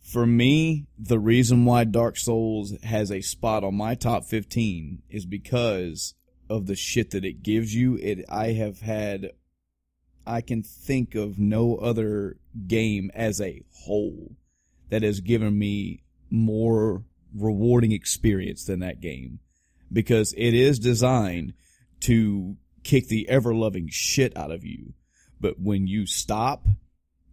for 0.00 0.26
me, 0.26 0.86
the 0.98 1.18
reason 1.18 1.64
why 1.64 1.84
Dark 1.84 2.16
Souls 2.16 2.74
has 2.84 3.10
a 3.10 3.22
spot 3.22 3.64
on 3.64 3.74
my 3.74 3.94
top 3.94 4.24
15 4.26 5.02
is 5.08 5.26
because 5.26 6.14
of 6.48 6.66
the 6.66 6.76
shit 6.76 7.10
that 7.10 7.24
it 7.24 7.42
gives 7.42 7.74
you. 7.74 7.96
It 7.96 8.24
I 8.28 8.52
have 8.52 8.80
had 8.80 9.32
I 10.26 10.40
can 10.40 10.62
think 10.62 11.14
of 11.14 11.38
no 11.38 11.76
other 11.76 12.36
game 12.66 13.10
as 13.14 13.40
a 13.40 13.62
whole 13.84 14.36
that 14.90 15.02
has 15.02 15.20
given 15.20 15.58
me 15.58 16.03
more 16.34 17.04
rewarding 17.34 17.92
experience 17.92 18.64
than 18.64 18.80
that 18.80 19.00
game 19.00 19.40
because 19.92 20.34
it 20.36 20.54
is 20.54 20.78
designed 20.78 21.54
to 22.00 22.56
kick 22.82 23.08
the 23.08 23.28
ever 23.28 23.54
loving 23.54 23.88
shit 23.90 24.36
out 24.36 24.50
of 24.50 24.64
you. 24.64 24.92
But 25.40 25.60
when 25.60 25.86
you 25.86 26.06
stop, 26.06 26.66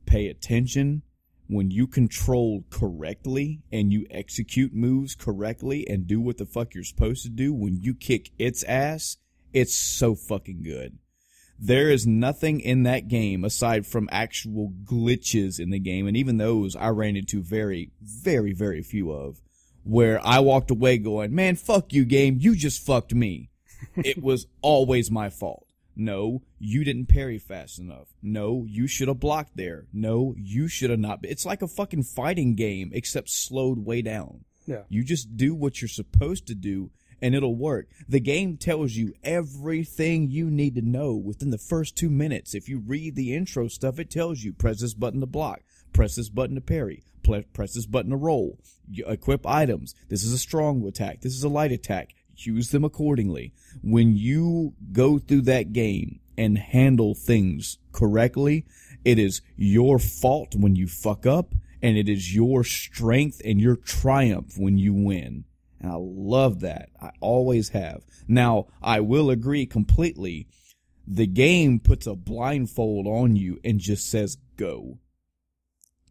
pay 0.05 0.27
attention, 0.27 1.01
when 1.47 1.71
you 1.71 1.87
control 1.87 2.63
correctly 2.69 3.61
and 3.71 3.91
you 3.91 4.05
execute 4.09 4.73
moves 4.73 5.15
correctly 5.15 5.85
and 5.87 6.07
do 6.07 6.21
what 6.21 6.37
the 6.37 6.45
fuck 6.45 6.73
you're 6.73 6.83
supposed 6.83 7.23
to 7.23 7.29
do, 7.29 7.53
when 7.53 7.81
you 7.81 7.93
kick 7.93 8.31
its 8.39 8.63
ass, 8.63 9.17
it's 9.53 9.75
so 9.75 10.15
fucking 10.15 10.63
good. 10.63 10.97
There 11.63 11.91
is 11.91 12.07
nothing 12.07 12.59
in 12.59 12.83
that 12.83 13.07
game 13.07 13.45
aside 13.45 13.85
from 13.85 14.09
actual 14.11 14.73
glitches 14.83 15.59
in 15.59 15.69
the 15.69 15.77
game, 15.77 16.07
and 16.07 16.17
even 16.17 16.37
those 16.37 16.75
I 16.75 16.89
ran 16.89 17.15
into 17.15 17.43
very, 17.43 17.91
very, 18.01 18.51
very 18.51 18.81
few 18.81 19.11
of, 19.11 19.39
where 19.83 20.19
I 20.25 20.39
walked 20.39 20.71
away 20.71 20.97
going, 20.97 21.35
man, 21.35 21.55
fuck 21.55 21.93
you 21.93 22.03
game, 22.03 22.37
you 22.39 22.55
just 22.55 22.83
fucked 22.83 23.13
me. 23.13 23.51
it 23.95 24.21
was 24.23 24.47
always 24.63 25.11
my 25.11 25.29
fault. 25.29 25.67
No, 25.95 26.41
you 26.57 26.83
didn't 26.83 27.07
parry 27.09 27.37
fast 27.37 27.77
enough. 27.77 28.07
No, 28.23 28.65
you 28.67 28.87
should 28.87 29.07
have 29.07 29.19
blocked 29.19 29.55
there. 29.55 29.85
No, 29.93 30.33
you 30.37 30.67
should 30.67 30.89
have 30.89 30.99
not. 30.99 31.19
It's 31.23 31.45
like 31.45 31.61
a 31.61 31.67
fucking 31.67 32.03
fighting 32.03 32.55
game, 32.55 32.89
except 32.91 33.29
slowed 33.29 33.85
way 33.85 34.01
down. 34.01 34.45
yeah, 34.65 34.83
You 34.89 35.03
just 35.03 35.37
do 35.37 35.53
what 35.53 35.79
you're 35.79 35.89
supposed 35.89 36.47
to 36.47 36.55
do 36.55 36.89
and 37.21 37.35
it'll 37.35 37.55
work. 37.55 37.87
The 38.09 38.19
game 38.19 38.57
tells 38.57 38.93
you 38.93 39.13
everything 39.23 40.29
you 40.29 40.49
need 40.49 40.75
to 40.75 40.81
know 40.81 41.13
within 41.13 41.51
the 41.51 41.57
first 41.57 41.95
two 41.95 42.09
minutes. 42.09 42.55
If 42.55 42.67
you 42.67 42.79
read 42.79 43.15
the 43.15 43.33
intro 43.33 43.67
stuff, 43.67 43.99
it 43.99 44.09
tells 44.09 44.43
you 44.43 44.53
press 44.53 44.81
this 44.81 44.93
button 44.93 45.19
to 45.19 45.27
block, 45.27 45.61
press 45.93 46.15
this 46.15 46.29
button 46.29 46.55
to 46.55 46.61
parry, 46.61 47.03
press 47.53 47.73
this 47.73 47.85
button 47.85 48.11
to 48.11 48.17
roll, 48.17 48.57
you 48.89 49.05
equip 49.05 49.45
items. 49.45 49.95
This 50.09 50.23
is 50.23 50.33
a 50.33 50.37
strong 50.37 50.85
attack. 50.87 51.21
This 51.21 51.33
is 51.33 51.43
a 51.43 51.49
light 51.49 51.71
attack. 51.71 52.15
Use 52.35 52.71
them 52.71 52.83
accordingly. 52.83 53.53
When 53.83 54.17
you 54.17 54.73
go 54.91 55.19
through 55.19 55.41
that 55.41 55.73
game 55.73 56.19
and 56.35 56.57
handle 56.57 57.13
things 57.13 57.77
correctly, 57.91 58.65
it 59.05 59.19
is 59.19 59.41
your 59.55 59.99
fault 59.99 60.55
when 60.55 60.75
you 60.75 60.87
fuck 60.87 61.27
up 61.27 61.53
and 61.83 61.97
it 61.97 62.09
is 62.09 62.33
your 62.33 62.63
strength 62.63 63.41
and 63.45 63.61
your 63.61 63.75
triumph 63.75 64.57
when 64.57 64.79
you 64.79 64.93
win. 64.93 65.45
And 65.81 65.91
I 65.91 65.95
love 65.97 66.59
that. 66.61 66.89
I 67.01 67.11
always 67.19 67.69
have. 67.69 68.03
Now, 68.27 68.67
I 68.81 68.99
will 68.99 69.29
agree 69.29 69.65
completely. 69.65 70.47
The 71.07 71.27
game 71.27 71.79
puts 71.79 72.05
a 72.05 72.15
blindfold 72.15 73.07
on 73.07 73.35
you 73.35 73.59
and 73.63 73.79
just 73.79 74.09
says 74.09 74.37
go. 74.57 74.99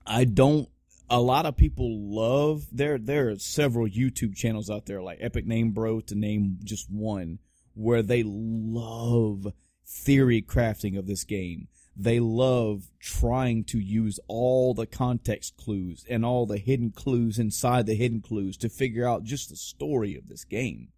I 0.07 0.25
don't 0.25 0.69
a 1.09 1.21
lot 1.21 1.45
of 1.45 1.57
people 1.57 2.15
love 2.15 2.67
there 2.71 2.97
there 2.97 3.31
are 3.31 3.39
several 3.39 3.87
YouTube 3.87 4.37
channels 4.37 4.71
out 4.71 4.87
there 4.87 5.03
like 5.03 5.21
EpicNameBro 5.21 6.07
to 6.07 6.15
name 6.15 6.59
just 6.63 6.91
one 6.91 7.39
where 7.75 8.03
they 8.03 8.23
love 8.25 9.53
theory 9.87 10.41
crafting 10.43 10.99
of 10.99 11.07
this 11.07 11.25
game. 11.25 11.69
They 12.01 12.19
love 12.19 12.85
trying 12.99 13.65
to 13.65 13.79
use 13.79 14.19
all 14.27 14.73
the 14.73 14.87
context 14.87 15.59
clues 15.59 16.07
and 16.09 16.25
all 16.25 16.47
the 16.47 16.57
hidden 16.57 16.93
clues 16.93 17.39
inside 17.39 17.85
the 17.85 17.95
hidden 17.95 18.23
clues 18.23 18.57
to 18.59 18.71
figure 18.71 19.07
out 19.07 19.23
just 19.23 19.51
the 19.51 19.57
story 19.57 20.17
of 20.17 20.27
this 20.27 20.45
game. 20.45 20.89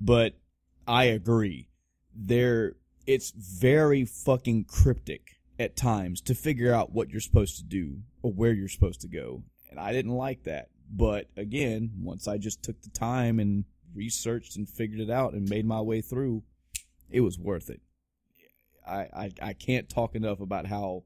But 0.00 0.34
I 0.84 1.04
agree. 1.04 1.68
There 2.12 2.74
it's 3.06 3.30
very 3.30 4.04
fucking 4.04 4.64
cryptic 4.64 5.36
at 5.60 5.76
times 5.76 6.20
to 6.22 6.34
figure 6.34 6.74
out 6.74 6.92
what 6.92 7.08
you're 7.08 7.20
supposed 7.20 7.58
to 7.58 7.64
do 7.64 7.98
or 8.20 8.32
where 8.32 8.52
you're 8.52 8.66
supposed 8.66 9.02
to 9.02 9.08
go. 9.08 9.44
And 9.70 9.78
I 9.78 9.92
didn't 9.92 10.16
like 10.16 10.42
that. 10.42 10.70
But 10.90 11.28
again, 11.36 11.92
once 12.00 12.26
I 12.26 12.36
just 12.36 12.64
took 12.64 12.82
the 12.82 12.90
time 12.90 13.38
and 13.38 13.64
researched 13.94 14.56
and 14.56 14.68
figured 14.68 14.98
it 14.98 15.10
out 15.10 15.34
and 15.34 15.48
made 15.48 15.66
my 15.66 15.80
way 15.80 16.00
through, 16.00 16.42
it 17.08 17.20
was 17.20 17.38
worth 17.38 17.70
it. 17.70 17.80
I, 18.86 19.08
I, 19.14 19.32
I 19.42 19.52
can't 19.52 19.88
talk 19.88 20.14
enough 20.14 20.40
about 20.40 20.66
how, 20.66 21.04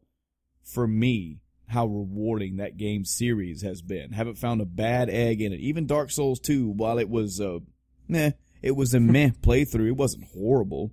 for 0.63 0.87
me, 0.87 1.41
how 1.69 1.87
rewarding 1.87 2.57
that 2.57 2.77
game 2.77 3.05
series 3.05 3.63
has 3.63 3.83
been. 3.83 4.13
Haven't 4.13 4.39
found 4.39 4.61
a 4.61 4.67
bad 4.67 5.09
egg 5.09 5.41
in 5.41 5.53
it. 5.53 5.61
Even 5.61 5.87
Dark 5.87 6.11
Souls 6.11 6.41
2, 6.41 6.69
while 6.69 6.99
it 6.99 7.09
was 7.09 7.41
a, 7.41 7.61
meh, 8.09 8.33
it 8.63 8.73
was 8.73 8.95
a 8.95 9.01
meh 9.01 9.31
playthrough. 9.43 9.89
It 9.89 9.97
wasn't 9.97 10.29
horrible. 10.35 10.93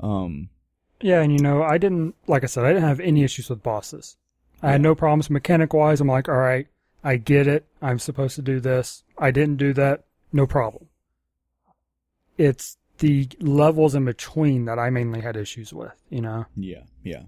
Um, 0.00 0.50
yeah, 1.00 1.20
and 1.22 1.32
you 1.32 1.38
know, 1.38 1.62
I 1.62 1.78
didn't 1.78 2.14
like 2.26 2.42
I 2.42 2.46
said, 2.46 2.64
I 2.64 2.72
didn't 2.72 2.88
have 2.88 3.00
any 3.00 3.22
issues 3.22 3.50
with 3.50 3.62
bosses. 3.62 4.16
I 4.62 4.72
had 4.72 4.80
no 4.80 4.94
problems 4.94 5.30
mechanic 5.30 5.72
wise. 5.72 6.00
I'm 6.00 6.08
like, 6.08 6.28
all 6.28 6.36
right, 6.36 6.66
I 7.04 7.16
get 7.16 7.46
it. 7.46 7.64
I'm 7.80 8.00
supposed 8.00 8.34
to 8.36 8.42
do 8.42 8.58
this. 8.58 9.04
I 9.16 9.30
didn't 9.30 9.56
do 9.56 9.72
that. 9.74 10.04
No 10.32 10.46
problem. 10.46 10.88
It's 12.36 12.76
the 12.98 13.28
levels 13.40 13.94
in 13.94 14.04
between 14.04 14.66
that 14.66 14.78
I 14.78 14.90
mainly 14.90 15.20
had 15.20 15.36
issues 15.36 15.72
with. 15.72 15.92
You 16.10 16.20
know. 16.20 16.46
Yeah, 16.56 16.82
yeah. 17.02 17.22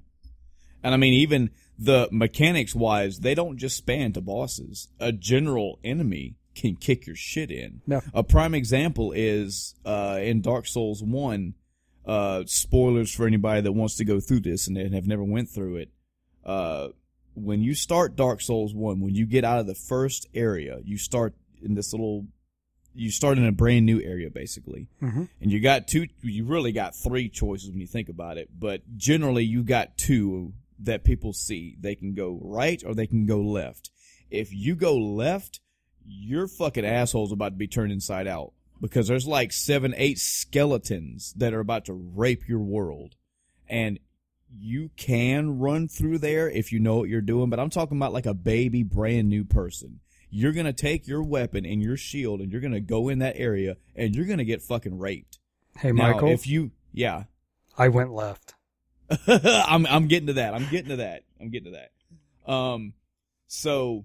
And 0.82 0.94
I 0.94 0.96
mean, 0.96 1.14
even 1.14 1.50
the 1.78 2.08
mechanics 2.10 2.74
wise, 2.74 3.20
they 3.20 3.34
don't 3.34 3.58
just 3.58 3.76
span 3.76 4.12
to 4.12 4.20
bosses. 4.20 4.88
A 4.98 5.12
general 5.12 5.78
enemy 5.84 6.36
can 6.54 6.76
kick 6.76 7.06
your 7.06 7.16
shit 7.16 7.50
in. 7.50 7.82
Yeah. 7.86 8.00
A 8.12 8.22
prime 8.22 8.54
example 8.54 9.12
is 9.12 9.74
uh, 9.84 10.18
in 10.20 10.40
Dark 10.40 10.66
Souls 10.66 11.02
1. 11.02 11.54
Uh, 12.06 12.42
spoilers 12.46 13.14
for 13.14 13.26
anybody 13.26 13.60
that 13.60 13.72
wants 13.72 13.96
to 13.96 14.04
go 14.04 14.20
through 14.20 14.40
this 14.40 14.66
and 14.66 14.76
have 14.94 15.06
never 15.06 15.22
went 15.22 15.48
through 15.48 15.76
it. 15.76 15.90
Uh, 16.44 16.88
when 17.34 17.62
you 17.62 17.74
start 17.74 18.16
Dark 18.16 18.40
Souls 18.40 18.74
1, 18.74 19.00
when 19.00 19.14
you 19.14 19.26
get 19.26 19.44
out 19.44 19.60
of 19.60 19.66
the 19.66 19.74
first 19.74 20.26
area, 20.34 20.80
you 20.84 20.98
start 20.98 21.34
in 21.62 21.74
this 21.74 21.92
little, 21.92 22.26
you 22.94 23.10
start 23.10 23.38
in 23.38 23.46
a 23.46 23.52
brand 23.52 23.86
new 23.86 24.00
area 24.00 24.30
basically. 24.30 24.88
Mm-hmm. 25.02 25.24
And 25.40 25.52
you 25.52 25.60
got 25.60 25.88
two, 25.88 26.08
you 26.22 26.44
really 26.44 26.72
got 26.72 26.94
three 26.94 27.28
choices 27.28 27.70
when 27.70 27.80
you 27.80 27.86
think 27.86 28.08
about 28.08 28.38
it, 28.38 28.48
but 28.58 28.82
generally 28.96 29.44
you 29.44 29.62
got 29.62 29.96
two 29.96 30.52
that 30.80 31.04
people 31.04 31.32
see. 31.32 31.76
They 31.78 31.94
can 31.94 32.14
go 32.14 32.38
right 32.42 32.82
or 32.84 32.94
they 32.94 33.06
can 33.06 33.26
go 33.26 33.40
left. 33.40 33.90
If 34.30 34.52
you 34.52 34.74
go 34.74 34.96
left, 34.96 35.60
your 36.06 36.48
fucking 36.48 36.84
asshole's 36.84 37.32
about 37.32 37.50
to 37.50 37.56
be 37.56 37.68
turned 37.68 37.92
inside 37.92 38.26
out 38.26 38.52
because 38.80 39.08
there's 39.08 39.26
like 39.26 39.52
seven, 39.52 39.94
eight 39.96 40.18
skeletons 40.18 41.34
that 41.36 41.54
are 41.54 41.60
about 41.60 41.84
to 41.86 41.92
rape 41.92 42.48
your 42.48 42.60
world. 42.60 43.14
And 43.68 43.98
you 44.52 44.90
can 44.96 45.58
run 45.58 45.86
through 45.88 46.18
there 46.18 46.48
if 46.50 46.72
you 46.72 46.80
know 46.80 46.96
what 46.96 47.08
you're 47.08 47.20
doing, 47.20 47.50
but 47.50 47.60
I'm 47.60 47.70
talking 47.70 47.96
about 47.96 48.12
like 48.12 48.26
a 48.26 48.34
baby 48.34 48.82
brand 48.82 49.28
new 49.28 49.44
person. 49.44 50.00
You're 50.30 50.52
going 50.52 50.66
to 50.66 50.72
take 50.72 51.06
your 51.06 51.22
weapon 51.22 51.66
and 51.66 51.82
your 51.82 51.96
shield 51.96 52.40
and 52.40 52.52
you're 52.52 52.60
going 52.60 52.72
to 52.72 52.80
go 52.80 53.08
in 53.08 53.18
that 53.18 53.36
area 53.36 53.76
and 53.96 54.14
you're 54.14 54.26
going 54.26 54.38
to 54.38 54.44
get 54.44 54.62
fucking 54.62 54.98
raped. 54.98 55.38
Hey, 55.76 55.92
Now, 55.92 56.12
Michael, 56.12 56.28
if 56.28 56.46
you, 56.46 56.70
yeah, 56.92 57.24
I 57.76 57.88
went 57.88 58.12
left. 58.12 58.54
I'm, 59.26 59.86
I'm 59.86 60.06
getting 60.06 60.28
to 60.28 60.34
that. 60.34 60.54
I'm 60.54 60.68
getting 60.70 60.90
to 60.90 60.96
that. 60.96 61.24
I'm 61.40 61.50
getting 61.50 61.72
to 61.72 61.78
that. 61.78 62.52
Um, 62.52 62.94
so 63.48 64.04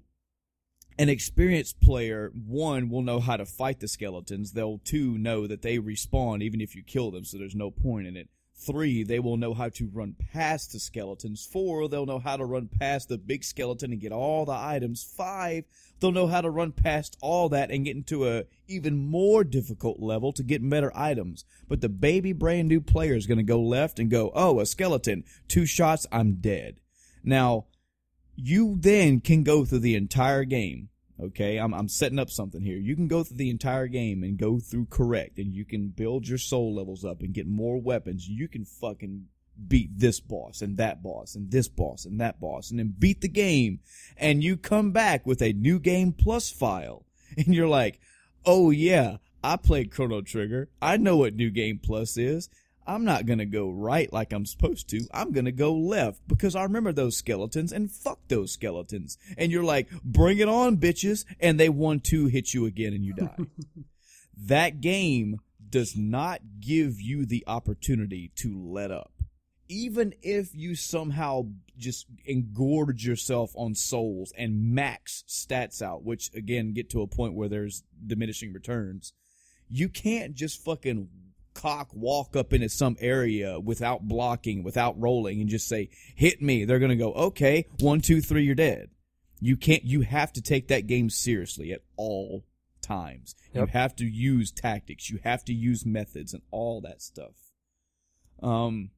an 0.98 1.10
experienced 1.10 1.80
player, 1.82 2.32
one, 2.34 2.90
will 2.90 3.02
know 3.02 3.20
how 3.20 3.38
to 3.38 3.46
fight 3.46 3.80
the 3.80 3.88
skeletons. 3.88 4.54
They'll, 4.54 4.80
two, 4.80 5.18
know 5.18 5.46
that 5.48 5.62
they 5.62 5.78
respawn 5.78 6.42
even 6.42 6.62
if 6.62 6.76
you 6.76 6.84
kill 6.84 7.12
them, 7.12 7.26
so 7.26 7.38
there's 7.38 7.56
no 7.56 7.70
point 7.70 8.08
in 8.08 8.18
it. 8.18 8.30
Three, 8.58 9.04
they 9.04 9.20
will 9.20 9.36
know 9.36 9.54
how 9.54 9.70
to 9.70 9.90
run 9.94 10.16
past 10.32 10.72
the 10.72 10.80
skeletons. 10.80 11.46
Four, 11.46 11.90
they'll 11.90 12.06
know 12.06 12.20
how 12.20 12.38
to 12.38 12.46
run 12.46 12.68
past 12.68 13.10
the 13.10 13.18
big 13.18 13.44
skeleton 13.44 13.92
and 13.92 14.00
get 14.00 14.14
all 14.14 14.46
the 14.46 14.54
items. 14.54 15.04
Five, 15.04 15.66
they'll 16.00 16.14
know 16.14 16.28
how 16.28 16.40
to 16.42 16.50
run 16.50 16.72
past 16.72 17.18
all 17.22 17.50
that 17.50 17.70
and 17.70 17.84
get 17.84 17.98
into 17.98 18.28
a 18.28 18.46
even 18.68 18.98
more 18.98 19.44
difficult 19.44 20.00
level 20.00 20.32
to 20.32 20.42
get 20.42 20.68
better 20.68 20.92
items. 20.96 21.44
But 21.68 21.82
the 21.82 21.90
baby 21.90 22.32
brand 22.32 22.70
new 22.70 22.80
player 22.80 23.14
is 23.14 23.28
going 23.28 23.38
to 23.40 23.44
go 23.44 23.62
left 23.62 24.00
and 24.00 24.10
go, 24.10 24.32
oh, 24.34 24.60
a 24.62 24.66
skeleton. 24.66 25.26
Two 25.50 25.66
shots, 25.66 26.08
I'm 26.12 26.36
dead. 26.36 26.80
Now, 27.24 27.66
you 28.36 28.78
then 28.80 29.20
can 29.20 29.44
go 29.44 29.66
through 29.66 29.80
the 29.80 29.96
entire 29.96 30.46
game. 30.46 30.90
Okay, 31.22 31.58
I'm 31.58 31.74
I'm 31.74 31.88
setting 31.88 32.20
up 32.20 32.30
something 32.30 32.62
here. 32.62 32.78
You 32.78 32.96
can 32.96 33.08
go 33.08 33.24
through 33.24 33.38
the 33.38 33.50
entire 33.50 33.88
game 33.88 34.22
and 34.24 34.38
go 34.38 34.60
through 34.60 34.88
correct, 34.90 35.38
and 35.38 35.54
you 35.54 35.64
can 35.64 35.90
build 35.90 36.28
your 36.28 36.38
soul 36.38 36.76
levels 36.76 37.06
up 37.06 37.22
and 37.22 37.34
get 37.34 37.48
more 37.48 37.80
weapons. 37.80 38.28
You 38.28 38.48
can 38.48 38.66
fucking 38.66 39.28
beat 39.68 39.98
this 39.98 40.20
boss 40.20 40.62
and 40.62 40.76
that 40.78 41.02
boss 41.02 41.34
and 41.36 41.50
this 41.50 41.70
boss 41.70 42.04
and 42.04 42.20
that 42.20 42.42
boss, 42.42 42.70
and 42.70 42.80
then 42.80 42.94
beat 43.00 43.22
the 43.22 43.30
game. 43.30 43.80
And 44.18 44.44
you 44.44 44.58
come 44.58 44.92
back 44.92 45.26
with 45.26 45.42
a 45.42 45.54
new 45.54 45.80
game 45.80 46.12
plus 46.12 46.52
file, 46.52 47.06
and 47.38 47.48
you're 47.48 47.70
like, 47.70 48.02
"Oh 48.46 48.72
yeah, 48.72 49.18
I 49.46 49.58
played 49.58 49.92
Chrono 49.92 50.22
Trigger. 50.22 50.70
I 50.82 50.98
know 50.98 51.18
what 51.18 51.36
New 51.36 51.52
Game 51.52 51.78
Plus 51.78 52.18
is. 52.18 52.50
I'm 52.88 53.04
not 53.04 53.26
gonna 53.26 53.46
go 53.46 53.70
right 53.70 54.12
like 54.14 54.32
I'm 54.32 54.46
supposed 54.46 54.90
to. 54.90 55.02
I'm 55.14 55.32
gonna 55.32 55.52
go 55.52 55.74
left 55.74 56.28
because 56.28 56.56
I 56.56 56.64
remember 56.64 56.92
those 56.92 57.18
skeletons 57.18 57.72
and 57.72 57.92
fuck 57.92 58.20
those 58.28 58.52
skeletons. 58.52 59.18
And 59.38 59.52
you're 59.52 59.64
like, 59.64 59.90
bring 60.04 60.38
it 60.40 60.48
on, 60.48 60.78
bitches. 60.78 61.26
And 61.40 61.60
they 61.60 61.70
one 61.70 62.00
two 62.00 62.28
hit 62.28 62.54
you 62.54 62.66
again 62.66 62.94
and 62.94 63.04
you 63.04 63.14
die. 63.14 63.38
that 64.38 64.82
game 64.82 65.40
does 65.68 65.96
not 65.96 66.42
give 66.60 67.02
you 67.02 67.26
the 67.26 67.44
opportunity 67.48 68.32
to 68.36 68.56
let 68.58 68.92
up. 68.92 69.12
Even 69.68 70.14
if 70.22 70.54
you 70.54 70.76
somehow 70.76 71.48
just 71.76 72.06
engorge 72.30 73.04
yourself 73.04 73.52
on 73.56 73.74
souls 73.74 74.32
and 74.38 74.74
max 74.74 75.24
stats 75.28 75.82
out, 75.82 76.04
which 76.04 76.32
again 76.36 76.74
get 76.74 76.90
to 76.92 77.02
a 77.02 77.08
point 77.08 77.34
where 77.34 77.50
there's 77.50 77.84
diminishing 78.06 78.54
returns, 78.54 79.12
you 79.68 79.90
can't 79.90 80.36
just 80.36 80.64
fucking 80.64 81.10
cock 81.56 81.90
walk 81.94 82.36
up 82.36 82.54
into 82.54 82.70
some 82.70 82.96
area 83.00 83.60
without 83.60 84.08
blocking, 84.08 84.64
without 84.64 85.00
rolling, 85.02 85.42
and 85.42 85.50
just 85.50 85.68
say, 85.68 85.90
hit 86.16 86.42
me. 86.42 86.66
They're 86.66 86.80
going 86.80 86.90
to 86.90 86.96
go, 86.96 87.14
okay, 87.14 87.66
one, 87.80 88.02
two, 88.02 88.22
three, 88.22 88.44
you're 88.44 88.54
dead. 88.54 88.90
You 89.40 89.58
can't, 89.58 89.84
you 89.84 90.02
have 90.02 90.32
to 90.34 90.42
take 90.42 90.68
that 90.68 90.86
game 90.86 91.10
seriously 91.10 91.72
at 91.72 91.82
all 91.98 92.46
times. 92.82 93.36
Yep. 93.54 93.68
You 93.68 93.72
have 93.74 93.96
to 93.96 94.06
use 94.06 94.52
tactics. 94.52 95.10
You 95.10 95.20
have 95.24 95.44
to 95.46 95.54
use 95.54 95.86
methods 95.86 96.34
and 96.34 96.44
all 96.52 96.82
that 96.82 97.02
stuff. 97.02 97.34
Um, 98.44 98.92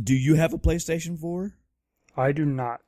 do 0.00 0.14
you 0.14 0.36
have 0.36 0.52
a 0.52 0.58
PlayStation 0.58 1.18
4? 1.18 1.54
I 2.16 2.32
do 2.32 2.44
not. 2.44 2.80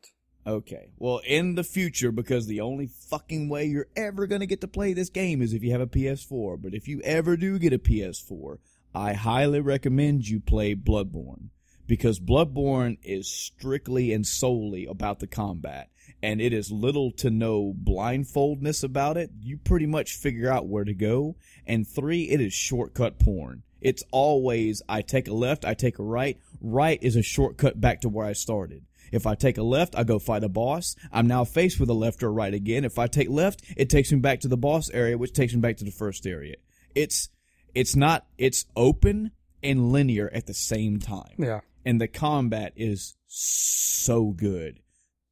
Okay. 0.46 0.90
Well, 0.96 1.20
in 1.26 1.56
the 1.56 1.64
future, 1.64 2.12
because 2.12 2.46
the 2.46 2.60
only 2.60 2.86
fucking 2.86 3.48
way 3.48 3.64
you're 3.64 3.88
ever 3.96 4.26
going 4.26 4.40
to 4.40 4.46
get 4.46 4.60
to 4.60 4.68
play 4.68 4.92
this 4.92 5.10
game 5.10 5.42
is 5.42 5.52
if 5.52 5.64
you 5.64 5.72
have 5.72 5.80
a 5.80 5.86
PS4. 5.86 6.62
But 6.62 6.72
if 6.72 6.86
you 6.86 7.00
ever 7.02 7.36
do 7.36 7.58
get 7.58 7.72
a 7.72 7.78
PS4, 7.78 8.58
I 8.94 9.12
highly 9.12 9.60
recommend 9.60 10.28
you 10.28 10.40
play 10.40 10.74
Bloodborne 10.74 11.50
because 11.86 12.18
Bloodborne 12.18 12.98
is 13.02 13.28
strictly 13.28 14.12
and 14.12 14.26
solely 14.26 14.86
about 14.86 15.20
the 15.20 15.26
combat 15.26 15.90
and 16.22 16.40
it 16.40 16.52
is 16.52 16.70
little 16.70 17.10
to 17.12 17.30
no 17.30 17.72
blindfoldness 17.76 18.82
about 18.82 19.16
it. 19.16 19.30
You 19.40 19.58
pretty 19.58 19.86
much 19.86 20.14
figure 20.14 20.50
out 20.50 20.66
where 20.66 20.84
to 20.84 20.94
go. 20.94 21.36
And 21.66 21.86
three, 21.86 22.24
it 22.24 22.40
is 22.40 22.52
shortcut 22.52 23.18
porn. 23.18 23.62
It's 23.80 24.02
always, 24.10 24.82
I 24.88 25.02
take 25.02 25.28
a 25.28 25.34
left, 25.34 25.64
I 25.64 25.74
take 25.74 25.98
a 25.98 26.02
right. 26.02 26.38
Right 26.60 26.98
is 27.02 27.16
a 27.16 27.22
shortcut 27.22 27.80
back 27.80 28.00
to 28.00 28.08
where 28.08 28.26
I 28.26 28.32
started. 28.32 28.84
If 29.12 29.26
I 29.26 29.34
take 29.34 29.58
a 29.58 29.62
left, 29.62 29.94
I 29.94 30.02
go 30.02 30.18
fight 30.18 30.42
a 30.42 30.48
boss. 30.48 30.96
I'm 31.12 31.28
now 31.28 31.44
faced 31.44 31.78
with 31.78 31.90
a 31.90 31.94
left 31.94 32.22
or 32.22 32.32
right 32.32 32.52
again. 32.52 32.84
If 32.84 32.98
I 32.98 33.06
take 33.06 33.30
left, 33.30 33.62
it 33.76 33.88
takes 33.88 34.10
me 34.10 34.18
back 34.18 34.40
to 34.40 34.48
the 34.48 34.56
boss 34.56 34.90
area, 34.90 35.16
which 35.16 35.32
takes 35.32 35.54
me 35.54 35.60
back 35.60 35.76
to 35.76 35.84
the 35.84 35.92
first 35.92 36.26
area. 36.26 36.56
It's 36.94 37.28
it's 37.76 37.94
not 37.94 38.26
it's 38.38 38.64
open 38.74 39.32
and 39.62 39.92
linear 39.92 40.30
at 40.32 40.46
the 40.46 40.54
same 40.54 40.98
time. 40.98 41.34
Yeah. 41.38 41.60
And 41.84 42.00
the 42.00 42.08
combat 42.08 42.72
is 42.74 43.16
so 43.26 44.32
good. 44.32 44.80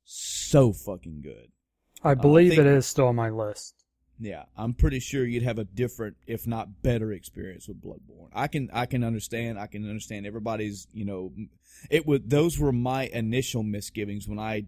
So 0.05 0.73
fucking 0.73 1.23
good. 1.23 1.49
I 2.05 2.15
believe 2.15 2.53
uh, 2.53 2.55
I 2.55 2.57
think, 2.57 2.67
it 2.69 2.77
is 2.77 2.87
still 2.87 3.07
on 3.07 3.17
my 3.17 3.31
list. 3.31 3.75
Yeah, 4.21 4.45
I'm 4.57 4.75
pretty 4.75 5.01
sure 5.01 5.25
you'd 5.25 5.43
have 5.43 5.59
a 5.59 5.65
different, 5.65 6.17
if 6.27 6.47
not 6.47 6.83
better, 6.83 7.13
experience 7.13 7.67
with 7.67 7.83
Bloodborne. 7.83 8.29
I 8.33 8.47
can, 8.47 8.69
I 8.73 8.87
can 8.87 9.03
understand. 9.03 9.59
I 9.59 9.67
can 9.67 9.89
understand 9.89 10.27
everybody's. 10.27 10.87
You 10.93 11.07
know, 11.07 11.33
it 11.91 12.07
was 12.07 12.21
those 12.27 12.59
were 12.59 12.73
my 12.73 13.07
initial 13.07 13.63
misgivings 13.63 14.29
when 14.29 14.39
I, 14.39 14.67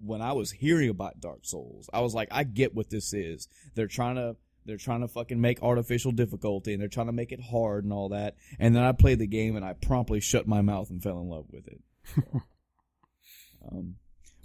when 0.00 0.22
I 0.22 0.32
was 0.32 0.52
hearing 0.52 0.88
about 0.88 1.20
Dark 1.20 1.40
Souls. 1.42 1.90
I 1.92 2.00
was 2.00 2.14
like, 2.14 2.28
I 2.30 2.44
get 2.44 2.74
what 2.74 2.88
this 2.88 3.12
is. 3.12 3.48
They're 3.74 3.88
trying 3.88 4.14
to 4.14 4.36
they're 4.66 4.76
trying 4.76 5.00
to 5.00 5.08
fucking 5.08 5.40
make 5.40 5.62
artificial 5.62 6.12
difficulty 6.12 6.72
and 6.72 6.80
they're 6.80 6.88
trying 6.88 7.06
to 7.06 7.12
make 7.12 7.32
it 7.32 7.40
hard 7.40 7.84
and 7.84 7.92
all 7.92 8.10
that. 8.10 8.36
And 8.58 8.74
then 8.74 8.82
I 8.82 8.92
played 8.92 9.18
the 9.18 9.26
game 9.26 9.56
and 9.56 9.64
I 9.64 9.74
promptly 9.74 10.20
shut 10.20 10.46
my 10.46 10.60
mouth 10.60 10.90
and 10.90 11.02
fell 11.02 11.20
in 11.20 11.28
love 11.28 11.46
with 11.50 11.68
it. 11.68 11.80
um, 13.70 13.96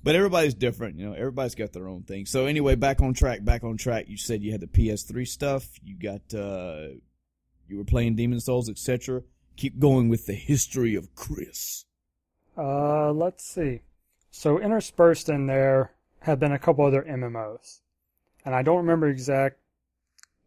but 0.04 0.16
everybody's 0.16 0.54
different, 0.54 0.98
you 0.98 1.06
know. 1.06 1.14
Everybody's 1.14 1.56
got 1.56 1.74
their 1.74 1.88
own 1.88 2.04
thing. 2.04 2.26
So 2.26 2.46
anyway, 2.46 2.76
back 2.76 3.02
on 3.02 3.14
track. 3.14 3.44
Back 3.44 3.64
on 3.64 3.78
track. 3.78 4.06
You 4.08 4.18
said 4.18 4.42
you 4.42 4.52
had 4.52 4.62
the 4.62 4.68
PS3 4.68 5.28
stuff. 5.28 5.68
You 5.84 5.96
got 5.96 6.34
uh, 6.34 6.88
you 7.68 7.78
were 7.78 7.84
playing 7.84 8.16
Demon 8.16 8.40
Souls, 8.40 8.70
etc. 8.70 9.22
Keep 9.58 9.80
going 9.80 10.10
with 10.10 10.26
the 10.26 10.34
history 10.34 10.96
of 10.96 11.14
Chris. 11.16 11.86
Uh, 12.58 13.12
let's 13.12 13.46
see. 13.46 13.82
So 14.32 14.60
interspersed 14.60 15.30
in 15.30 15.46
there 15.48 15.92
have 16.22 16.40
been 16.40 16.52
a 16.52 16.60
couple 16.60 16.86
other 16.86 17.04
MMOs, 17.04 17.82
and 18.44 18.56
I 18.56 18.64
don't 18.64 18.78
remember 18.78 19.08
exact 19.08 19.61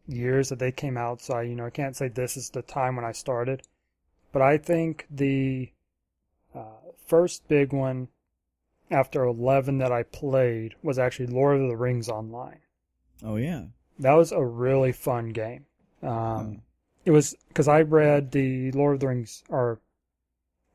years 0.07 0.49
that 0.49 0.59
they 0.59 0.73
came 0.73 0.97
out, 0.97 1.21
so 1.21 1.35
I, 1.35 1.43
you 1.43 1.55
know, 1.55 1.67
I 1.67 1.71
can't 1.71 1.97
say 1.97 2.09
this 2.09 2.37
is 2.37 2.51
the 2.51 2.63
time 2.63 2.97
when 2.97 3.05
I 3.05 3.13
started. 3.13 3.63
But 4.33 4.43
I 4.43 4.59
think 4.59 5.07
the 5.11 5.71
uh, 6.55 6.91
first 7.07 7.47
big 7.49 7.73
one 7.73 8.09
after 8.91 9.25
11 9.25 9.79
that 9.79 9.93
I 9.93 10.03
played 10.03 10.75
was 10.83 10.99
actually 10.99 11.29
Lord 11.29 11.61
of 11.61 11.69
the 11.69 11.77
Rings 11.77 12.09
Online. 12.09 12.61
Oh, 13.25 13.37
yeah. 13.37 13.67
That 13.99 14.15
was 14.15 14.33
a 14.33 14.45
really 14.45 14.93
fun 14.93 15.31
game. 15.31 15.67
Um, 16.03 16.11
oh. 16.11 16.57
It 17.05 17.11
was 17.11 17.37
because 17.49 17.69
I 17.69 17.83
read 17.83 18.33
the 18.33 18.73
Lord 18.73 18.95
of 18.95 19.01
the 19.01 19.09
Rings, 19.09 19.45
or 19.49 19.81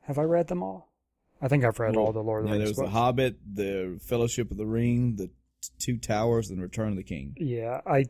have 0.03 0.17
I 0.17 0.23
read 0.23 0.47
them 0.47 0.63
all? 0.63 0.89
I 1.41 1.47
think 1.47 1.63
I've 1.63 1.79
read 1.79 1.95
well, 1.95 2.05
all 2.05 2.13
the 2.13 2.23
Lord 2.23 2.43
of 2.43 2.49
the 2.49 2.55
yeah, 2.55 2.59
Rings. 2.59 2.69
Yeah, 2.69 2.73
there 2.75 2.85
was 2.85 2.91
books. 2.91 2.93
The 2.93 2.99
Hobbit, 2.99 3.39
the 3.55 3.99
Fellowship 4.03 4.51
of 4.51 4.57
the 4.57 4.65
Ring, 4.65 5.15
the 5.15 5.29
Two 5.79 5.97
Towers, 5.97 6.49
and 6.49 6.61
Return 6.61 6.89
of 6.89 6.97
the 6.97 7.03
King. 7.03 7.35
Yeah, 7.37 7.81
I 7.85 8.05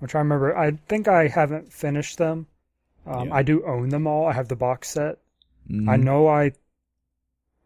Trying 0.00 0.08
to 0.08 0.18
remember. 0.18 0.56
I 0.56 0.72
think 0.88 1.08
I 1.08 1.28
haven't 1.28 1.72
finished 1.72 2.18
them. 2.18 2.46
Um, 3.06 3.28
yeah. 3.28 3.34
I 3.34 3.42
do 3.42 3.64
own 3.64 3.88
them 3.88 4.06
all. 4.06 4.26
I 4.26 4.32
have 4.32 4.48
the 4.48 4.56
box 4.56 4.90
set. 4.90 5.18
Mm-hmm. 5.70 5.88
I 5.88 5.96
know 5.96 6.28
I. 6.28 6.52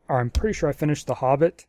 I'm 0.09 0.31
pretty 0.31 0.55
sure 0.55 0.69
I 0.69 0.73
finished 0.73 1.07
The 1.07 1.15
Hobbit. 1.15 1.67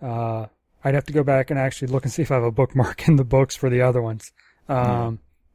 Uh, 0.00 0.46
I'd 0.82 0.94
have 0.94 1.06
to 1.06 1.12
go 1.12 1.22
back 1.22 1.50
and 1.50 1.58
actually 1.58 1.88
look 1.88 2.04
and 2.04 2.12
see 2.12 2.22
if 2.22 2.30
I 2.30 2.34
have 2.34 2.44
a 2.44 2.50
bookmark 2.50 3.06
in 3.08 3.16
the 3.16 3.24
books 3.24 3.56
for 3.56 3.68
the 3.68 3.82
other 3.82 4.00
ones. 4.02 4.32
Um, 4.68 4.76
yeah. 4.78 5.12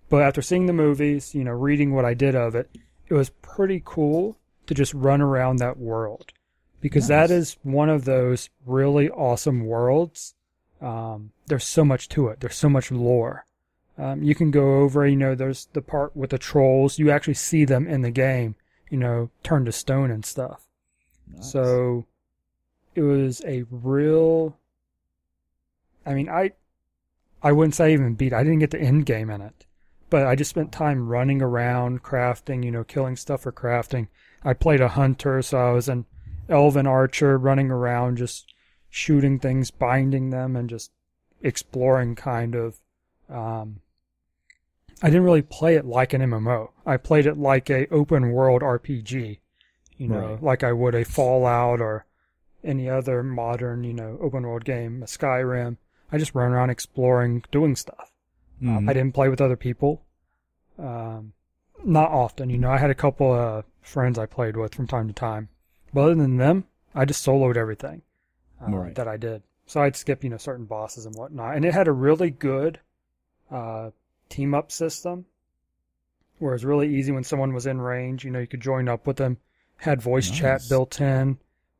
But 0.09 0.21
after 0.23 0.41
seeing 0.41 0.65
the 0.65 0.73
movies, 0.73 1.33
you 1.33 1.43
know, 1.43 1.51
reading 1.51 1.93
what 1.93 2.05
I 2.05 2.13
did 2.13 2.35
of 2.35 2.55
it, 2.55 2.69
it 3.07 3.13
was 3.13 3.29
pretty 3.29 3.81
cool 3.83 4.37
to 4.67 4.73
just 4.73 4.93
run 4.93 5.21
around 5.21 5.57
that 5.57 5.77
world 5.77 6.31
because 6.81 7.09
nice. 7.09 7.29
that 7.29 7.33
is 7.33 7.57
one 7.63 7.89
of 7.89 8.05
those 8.05 8.49
really 8.65 9.09
awesome 9.09 9.65
worlds. 9.65 10.35
Um, 10.81 11.31
there's 11.47 11.63
so 11.63 11.83
much 11.83 12.09
to 12.09 12.27
it. 12.27 12.39
There's 12.39 12.55
so 12.55 12.69
much 12.69 12.91
lore. 12.91 13.45
Um, 13.97 14.23
you 14.23 14.35
can 14.35 14.51
go 14.51 14.81
over, 14.81 15.07
you 15.07 15.15
know, 15.15 15.35
there's 15.35 15.67
the 15.73 15.81
part 15.81 16.15
with 16.15 16.31
the 16.31 16.37
trolls. 16.37 16.99
You 16.99 17.11
actually 17.11 17.35
see 17.35 17.63
them 17.63 17.87
in 17.87 18.01
the 18.01 18.11
game, 18.11 18.55
you 18.89 18.97
know, 18.97 19.29
turn 19.43 19.65
to 19.65 19.71
stone 19.71 20.11
and 20.11 20.25
stuff. 20.25 20.67
Nice. 21.33 21.51
So 21.51 22.05
it 22.93 23.01
was 23.01 23.41
a 23.45 23.63
real. 23.69 24.57
I 26.05 26.13
mean, 26.13 26.29
I, 26.29 26.51
I 27.41 27.51
wouldn't 27.51 27.75
say 27.75 27.93
even 27.93 28.15
beat. 28.15 28.33
I 28.33 28.43
didn't 28.43 28.59
get 28.59 28.71
the 28.71 28.81
end 28.81 29.05
game 29.05 29.29
in 29.29 29.41
it, 29.41 29.65
but 30.09 30.27
I 30.27 30.35
just 30.35 30.49
spent 30.49 30.71
time 30.71 31.07
running 31.07 31.41
around, 31.41 32.03
crafting, 32.03 32.63
you 32.63 32.71
know, 32.71 32.83
killing 32.83 33.15
stuff 33.15 33.41
for 33.43 33.51
crafting. 33.51 34.07
I 34.43 34.53
played 34.53 34.81
a 34.81 34.89
hunter, 34.89 35.41
so 35.41 35.57
I 35.57 35.71
was 35.71 35.89
an 35.89 36.05
elven 36.49 36.85
archer 36.85 37.37
running 37.37 37.71
around, 37.71 38.17
just 38.17 38.53
shooting 38.89 39.39
things, 39.39 39.71
binding 39.71 40.29
them, 40.29 40.55
and 40.55 40.69
just 40.69 40.91
exploring 41.41 42.15
kind 42.15 42.55
of. 42.55 42.79
Um, 43.27 43.79
I 45.01 45.07
didn't 45.07 45.23
really 45.23 45.41
play 45.41 45.75
it 45.75 45.85
like 45.85 46.13
an 46.13 46.21
MMO. 46.21 46.69
I 46.85 46.97
played 46.97 47.25
it 47.25 47.37
like 47.37 47.69
a 47.69 47.87
open 47.89 48.31
world 48.31 48.61
RPG, 48.61 49.39
you 49.97 50.07
know, 50.07 50.33
right. 50.33 50.43
like 50.43 50.63
I 50.63 50.71
would 50.71 50.95
a 50.95 51.03
Fallout 51.03 51.81
or 51.81 52.05
any 52.63 52.89
other 52.89 53.21
modern, 53.21 53.83
you 53.83 53.93
know, 53.93 54.17
open 54.21 54.43
world 54.43 54.65
game, 54.65 55.03
a 55.03 55.05
Skyrim. 55.05 55.77
I 56.11 56.17
just 56.17 56.33
run 56.33 56.51
around 56.51 56.69
exploring, 56.69 57.43
doing 57.51 57.75
stuff. 57.75 58.11
Mm-hmm. 58.61 58.77
Um, 58.77 58.89
I 58.89 58.93
didn't 58.93 59.13
play 59.13 59.29
with 59.29 59.41
other 59.41 59.57
people. 59.57 60.03
Um, 60.79 61.33
not 61.83 62.11
often, 62.11 62.49
you 62.49 62.57
know. 62.57 62.71
I 62.71 62.77
had 62.77 62.89
a 62.89 62.95
couple 62.95 63.33
of 63.33 63.65
friends 63.81 64.17
I 64.17 64.25
played 64.25 64.55
with 64.55 64.73
from 64.73 64.87
time 64.87 65.07
to 65.07 65.13
time, 65.13 65.49
but 65.93 66.01
other 66.01 66.15
than 66.15 66.37
them, 66.37 66.65
I 66.93 67.05
just 67.05 67.25
soloed 67.25 67.57
everything 67.57 68.01
uh, 68.61 68.71
right. 68.71 68.95
that 68.95 69.07
I 69.07 69.17
did. 69.17 69.43
So 69.65 69.81
I'd 69.81 69.95
skip, 69.95 70.23
you 70.23 70.29
know, 70.29 70.37
certain 70.37 70.65
bosses 70.65 71.05
and 71.05 71.15
whatnot, 71.15 71.55
and 71.55 71.65
it 71.65 71.73
had 71.73 71.87
a 71.87 71.91
really 71.91 72.29
good 72.29 72.79
uh, 73.51 73.91
team 74.35 74.53
up 74.53 74.71
system 74.71 75.25
where 76.39 76.53
it's 76.53 76.63
really 76.63 76.93
easy 76.93 77.11
when 77.11 77.23
someone 77.23 77.53
was 77.53 77.65
in 77.65 77.79
range. 77.79 78.25
You 78.25 78.31
know, 78.31 78.39
you 78.39 78.47
could 78.47 78.61
join 78.61 78.89
up 78.89 79.07
with 79.07 79.17
them. 79.17 79.37
Had 79.77 80.01
voice 80.01 80.29
nice. 80.29 80.39
chat 80.39 80.61
built 80.69 80.99
in 81.01 81.37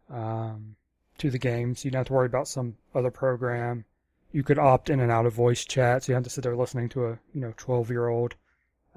um, 0.10 0.76
to 1.18 1.30
the 1.30 1.40
game, 1.40 1.76
so 1.76 1.86
you 1.86 1.91
didn't 1.91 1.99
have 1.99 2.07
to 2.07 2.14
worry 2.14 2.26
about 2.26 2.48
some 2.48 2.76
other 2.94 3.11
program. 3.11 3.86
You 4.32 4.44
could 4.44 4.60
opt 4.60 4.90
in 4.90 4.99
and 4.99 5.11
out 5.11 5.26
of 5.26 5.34
voice 5.34 5.64
chat, 5.64 6.03
so 6.03 6.11
you 6.11 6.15
have 6.15 6.23
to 6.26 6.30
sit 6.30 6.44
there 6.44 6.56
listening 6.56 6.90
to 6.90 7.06
a 7.06 7.19
you 7.34 7.41
know 7.41 7.53
twelve 7.56 7.90
year 7.90 8.07
old. 8.07 8.36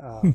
Uh, 0.00 0.20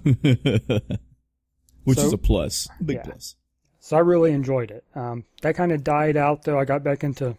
Which 1.83 1.97
so, 1.97 2.05
is 2.05 2.13
a 2.13 2.17
plus, 2.17 2.69
big 2.83 2.97
yeah. 2.97 3.03
plus. 3.03 3.35
So 3.79 3.97
I 3.97 3.99
really 3.99 4.31
enjoyed 4.31 4.71
it. 4.71 4.85
Um, 4.95 5.25
that 5.41 5.55
kind 5.55 5.73
of 5.73 5.83
died 5.83 6.15
out 6.15 6.43
though. 6.43 6.57
I 6.57 6.63
got 6.63 6.85
back 6.85 7.03
into, 7.03 7.35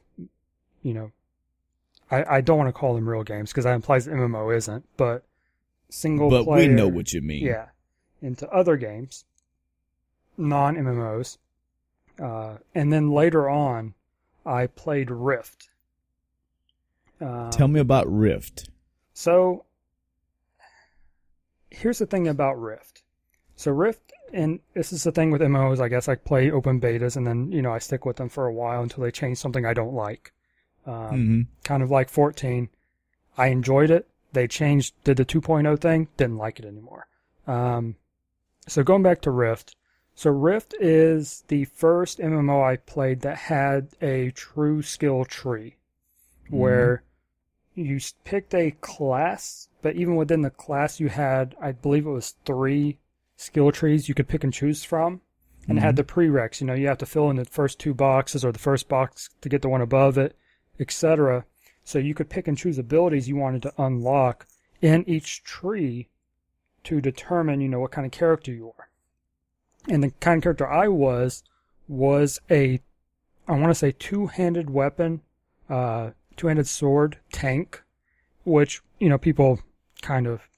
you 0.82 0.92
know, 0.92 1.12
I, 2.10 2.36
I 2.36 2.40
don't 2.42 2.58
want 2.58 2.68
to 2.68 2.72
call 2.72 2.94
them 2.94 3.08
real 3.08 3.22
games 3.22 3.50
because 3.50 3.64
that 3.64 3.74
implies 3.74 4.06
MMO 4.06 4.54
isn't, 4.54 4.84
but 4.98 5.24
single 5.94 6.30
but 6.30 6.44
player. 6.44 6.68
we 6.68 6.74
know 6.74 6.88
what 6.88 7.12
you 7.12 7.22
mean. 7.22 7.44
Yeah, 7.44 7.66
into 8.20 8.48
other 8.50 8.76
games, 8.76 9.24
non 10.36 10.76
MMOs, 10.76 11.38
uh, 12.20 12.58
and 12.74 12.92
then 12.92 13.10
later 13.10 13.48
on, 13.48 13.94
I 14.44 14.66
played 14.66 15.10
Rift. 15.10 15.68
Um, 17.20 17.50
Tell 17.50 17.68
me 17.68 17.80
about 17.80 18.10
Rift. 18.10 18.68
So, 19.14 19.64
here's 21.70 21.98
the 21.98 22.06
thing 22.06 22.28
about 22.28 22.60
Rift. 22.60 23.02
So 23.56 23.70
Rift, 23.70 24.12
and 24.32 24.58
this 24.74 24.92
is 24.92 25.04
the 25.04 25.12
thing 25.12 25.30
with 25.30 25.40
MMOs, 25.40 25.80
I 25.80 25.88
guess 25.88 26.08
I 26.08 26.16
play 26.16 26.50
open 26.50 26.80
betas 26.80 27.16
and 27.16 27.26
then, 27.26 27.52
you 27.52 27.62
know, 27.62 27.72
I 27.72 27.78
stick 27.78 28.04
with 28.04 28.16
them 28.16 28.28
for 28.28 28.46
a 28.46 28.52
while 28.52 28.82
until 28.82 29.04
they 29.04 29.12
change 29.12 29.38
something 29.38 29.64
I 29.64 29.74
don't 29.74 29.94
like. 29.94 30.32
Um, 30.86 31.08
hmm 31.08 31.42
Kind 31.62 31.82
of 31.82 31.90
like 31.90 32.08
14. 32.10 32.68
I 33.38 33.46
enjoyed 33.46 33.90
it. 33.90 34.08
They 34.34 34.48
changed, 34.48 34.94
did 35.04 35.16
the 35.16 35.24
2.0 35.24 35.80
thing, 35.80 36.08
didn't 36.16 36.38
like 36.38 36.58
it 36.58 36.64
anymore. 36.64 37.06
Um, 37.46 37.96
so 38.66 38.82
going 38.82 39.02
back 39.02 39.20
to 39.22 39.30
Rift. 39.30 39.76
So 40.14 40.30
Rift 40.30 40.74
is 40.78 41.44
the 41.48 41.64
first 41.64 42.18
MMO 42.18 42.62
I 42.62 42.76
played 42.76 43.20
that 43.22 43.36
had 43.36 43.88
a 44.00 44.30
true 44.30 44.82
skill 44.82 45.24
tree 45.24 45.76
where 46.50 47.02
you 47.74 47.98
picked 48.24 48.54
a 48.54 48.70
class, 48.80 49.68
but 49.82 49.96
even 49.96 50.14
within 50.14 50.42
the 50.42 50.50
class 50.50 51.00
you 51.00 51.08
had, 51.08 51.56
I 51.60 51.72
believe 51.72 52.06
it 52.06 52.10
was 52.10 52.36
three 52.44 52.98
skill 53.36 53.72
trees 53.72 54.08
you 54.08 54.14
could 54.14 54.28
pick 54.28 54.44
and 54.44 54.52
choose 54.52 54.84
from. 54.84 55.20
And 55.66 55.78
it 55.78 55.80
had 55.80 55.96
the 55.96 56.04
prereqs, 56.04 56.60
you 56.60 56.66
know, 56.66 56.74
you 56.74 56.88
have 56.88 56.98
to 56.98 57.06
fill 57.06 57.30
in 57.30 57.36
the 57.36 57.46
first 57.46 57.78
two 57.80 57.94
boxes 57.94 58.44
or 58.44 58.52
the 58.52 58.58
first 58.58 58.86
box 58.86 59.30
to 59.40 59.48
get 59.48 59.62
the 59.62 59.68
one 59.68 59.80
above 59.80 60.18
it, 60.18 60.36
etc. 60.78 61.46
So 61.84 61.98
you 61.98 62.14
could 62.14 62.30
pick 62.30 62.48
and 62.48 62.56
choose 62.56 62.78
abilities 62.78 63.28
you 63.28 63.36
wanted 63.36 63.62
to 63.62 63.72
unlock 63.78 64.46
in 64.80 65.04
each 65.08 65.42
tree 65.44 66.08
to 66.84 67.00
determine, 67.00 67.60
you 67.60 67.68
know, 67.68 67.80
what 67.80 67.92
kind 67.92 68.06
of 68.06 68.12
character 68.12 68.52
you 68.52 68.72
are. 68.78 68.88
And 69.88 70.02
the 70.02 70.10
kind 70.20 70.38
of 70.38 70.42
character 70.42 70.68
I 70.68 70.88
was 70.88 71.44
was 71.86 72.40
a 72.50 72.80
I 73.46 73.52
want 73.52 73.68
to 73.68 73.74
say 73.74 73.92
two-handed 73.92 74.70
weapon, 74.70 75.20
uh, 75.68 76.10
two-handed 76.36 76.66
sword 76.66 77.18
tank, 77.30 77.82
which 78.44 78.80
you 78.98 79.10
know 79.10 79.18
people 79.18 79.60
kind 80.00 80.26
of 80.26 80.48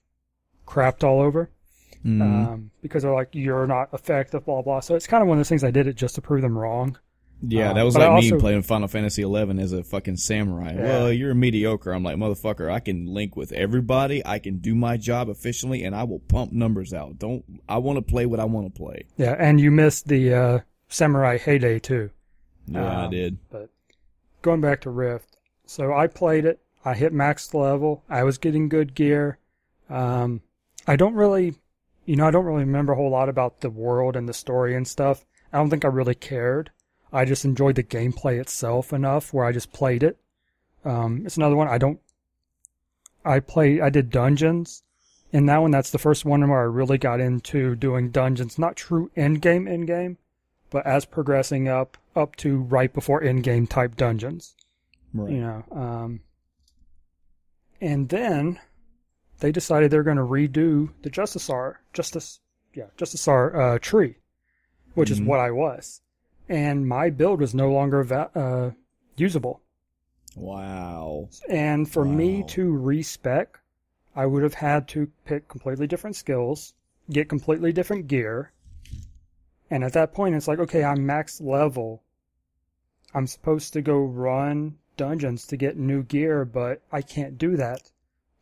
crapped 0.66 1.02
all 1.02 1.20
over 1.20 1.50
Mhm. 2.04 2.22
um, 2.22 2.70
because 2.82 3.02
they're 3.02 3.12
like 3.12 3.30
you're 3.32 3.66
not 3.66 3.88
effective, 3.92 4.44
blah 4.44 4.62
blah. 4.62 4.78
So 4.78 4.94
it's 4.94 5.08
kind 5.08 5.22
of 5.22 5.28
one 5.28 5.38
of 5.38 5.40
those 5.40 5.48
things 5.48 5.64
I 5.64 5.72
did 5.72 5.88
it 5.88 5.96
just 5.96 6.14
to 6.14 6.20
prove 6.22 6.42
them 6.42 6.56
wrong. 6.56 6.96
Yeah, 7.42 7.72
that 7.72 7.82
was 7.82 7.94
but 7.94 8.02
I 8.02 8.08
like 8.14 8.22
me 8.24 8.30
also- 8.32 8.40
playing 8.40 8.62
Final 8.62 8.88
Fantasy 8.88 9.22
XI 9.22 9.60
as 9.60 9.72
a 9.72 9.82
fucking 9.84 10.16
samurai. 10.16 10.72
Yeah. 10.74 10.82
Well, 10.82 11.12
you're 11.12 11.32
a 11.32 11.34
mediocre. 11.34 11.92
I'm 11.92 12.02
like, 12.02 12.16
motherfucker, 12.16 12.70
I 12.70 12.80
can 12.80 13.06
link 13.06 13.36
with 13.36 13.52
everybody. 13.52 14.24
I 14.24 14.38
can 14.38 14.58
do 14.58 14.74
my 14.74 14.96
job 14.96 15.28
efficiently, 15.28 15.84
and 15.84 15.94
I 15.94 16.04
will 16.04 16.20
pump 16.20 16.52
numbers 16.52 16.92
out. 16.94 17.18
Don't. 17.18 17.44
I 17.68 17.78
want 17.78 17.96
to 17.98 18.02
play 18.02 18.26
what 18.26 18.40
I 18.40 18.44
want 18.44 18.72
to 18.72 18.78
play. 18.78 19.04
Yeah, 19.16 19.34
and 19.38 19.60
you 19.60 19.70
missed 19.70 20.08
the 20.08 20.32
uh, 20.34 20.58
samurai 20.88 21.38
heyday 21.38 21.78
too. 21.78 22.10
Yeah, 22.66 22.84
I 23.02 23.04
Um, 23.04 23.10
did. 23.10 23.38
But 23.50 23.70
going 24.42 24.60
back 24.60 24.80
to 24.82 24.90
Rift, 24.90 25.36
so 25.66 25.92
I 25.92 26.06
played 26.06 26.44
it. 26.44 26.60
I 26.84 26.94
hit 26.94 27.12
max 27.12 27.52
level. 27.52 28.02
I 28.08 28.22
was 28.22 28.38
getting 28.38 28.68
good 28.68 28.94
gear. 28.94 29.38
Um, 29.90 30.40
I 30.86 30.96
don't 30.96 31.14
really, 31.14 31.54
you 32.04 32.16
know, 32.16 32.26
I 32.26 32.30
don't 32.30 32.44
really 32.44 32.64
remember 32.64 32.92
a 32.92 32.96
whole 32.96 33.10
lot 33.10 33.28
about 33.28 33.60
the 33.60 33.70
world 33.70 34.14
and 34.16 34.28
the 34.28 34.32
story 34.34 34.74
and 34.74 34.86
stuff. 34.86 35.24
I 35.52 35.58
don't 35.58 35.68
think 35.70 35.84
I 35.84 35.88
really 35.88 36.14
cared. 36.14 36.70
I 37.12 37.24
just 37.24 37.44
enjoyed 37.44 37.76
the 37.76 37.82
gameplay 37.82 38.40
itself 38.40 38.92
enough 38.92 39.32
where 39.32 39.44
I 39.46 39.52
just 39.52 39.72
played 39.72 40.02
it. 40.02 40.18
Um, 40.84 41.22
it's 41.24 41.36
another 41.36 41.56
one 41.56 41.68
I 41.68 41.78
don't. 41.78 42.00
I 43.24 43.40
play. 43.40 43.80
I 43.80 43.90
did 43.90 44.10
dungeons. 44.10 44.82
and 45.32 45.48
that 45.48 45.58
one, 45.58 45.70
that's 45.72 45.90
the 45.90 45.98
first 45.98 46.24
one 46.24 46.48
where 46.48 46.60
I 46.60 46.64
really 46.64 46.98
got 46.98 47.20
into 47.20 47.74
doing 47.74 48.10
dungeons, 48.10 48.58
not 48.58 48.76
true 48.76 49.10
end 49.16 49.42
game, 49.42 49.66
end 49.66 49.86
game, 49.88 50.18
but 50.70 50.86
as 50.86 51.04
progressing 51.04 51.68
up 51.68 51.98
up 52.14 52.36
to 52.36 52.58
right 52.58 52.92
before 52.94 53.22
end 53.22 53.42
game 53.42 53.66
type 53.66 53.96
dungeons 53.96 54.54
Right. 55.12 55.32
you 55.32 55.40
know 55.40 55.64
um 55.70 56.20
and 57.80 58.08
then 58.08 58.58
they 59.40 59.52
decided 59.52 59.90
they're 59.90 60.02
going 60.02 60.16
to 60.16 60.22
redo 60.22 60.90
the 61.02 61.10
justicar 61.10 61.76
justice 61.92 62.40
yeah 62.74 62.86
justicar 62.96 63.54
uh 63.74 63.78
tree 63.78 64.16
which 64.94 65.10
is 65.10 65.20
Mhm. 65.20 65.26
what 65.26 65.40
i 65.40 65.50
was 65.50 66.00
and 66.48 66.86
my 66.86 67.10
build 67.10 67.40
was 67.40 67.54
no 67.54 67.70
longer 67.70 68.02
va- 68.02 68.30
uh 68.34 68.70
usable. 69.16 69.60
Wow. 70.34 71.30
and 71.48 71.88
for 71.90 72.04
me 72.04 72.42
to 72.48 72.70
respec 72.76 73.58
i 74.14 74.26
would 74.26 74.42
have 74.42 74.54
had 74.54 74.86
to 74.88 75.10
pick 75.24 75.48
completely 75.48 75.86
different 75.86 76.14
skills 76.16 76.74
get 77.10 77.28
completely 77.28 77.72
different 77.72 78.08
gear. 78.08 78.52
And 79.70 79.82
at 79.82 79.94
that 79.94 80.12
point 80.12 80.34
it's 80.34 80.46
like 80.48 80.58
okay 80.58 80.84
i'm 80.84 81.06
max 81.06 81.40
level. 81.40 82.02
I'm 83.14 83.26
supposed 83.26 83.72
to 83.72 83.80
go 83.82 83.98
run 83.98 84.76
dungeons 84.96 85.46
to 85.46 85.56
get 85.56 85.76
new 85.76 86.02
gear 86.02 86.44
but 86.44 86.82
i 86.92 87.00
can't 87.00 87.38
do 87.38 87.56
that 87.56 87.90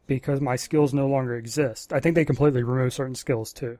because 0.06 0.40
my 0.40 0.56
skills 0.56 0.92
no 0.92 1.06
longer 1.06 1.36
exist. 1.36 1.92
I 1.92 2.00
think 2.00 2.14
they 2.14 2.24
completely 2.24 2.62
removed 2.62 2.92
certain 2.94 3.14
skills 3.14 3.52
too. 3.52 3.78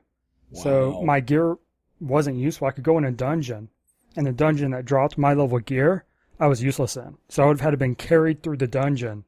Wow. 0.51 0.61
so 0.63 1.01
my 1.03 1.19
gear 1.19 1.57
wasn't 1.99 2.37
useful. 2.37 2.67
I 2.67 2.71
could 2.71 2.83
go 2.83 2.97
in 2.97 3.05
a 3.05 3.11
dungeon 3.11 3.69
and 4.15 4.25
the 4.27 4.31
dungeon 4.31 4.71
that 4.71 4.85
dropped 4.85 5.17
my 5.17 5.33
level 5.33 5.59
gear 5.59 6.05
i 6.39 6.47
was 6.47 6.63
useless 6.63 6.95
in 6.97 7.17
so 7.29 7.43
i 7.43 7.45
would 7.47 7.57
have 7.57 7.61
had 7.65 7.71
to 7.71 7.77
been 7.77 7.95
carried 7.95 8.41
through 8.43 8.57
the 8.57 8.67
dungeon 8.67 9.23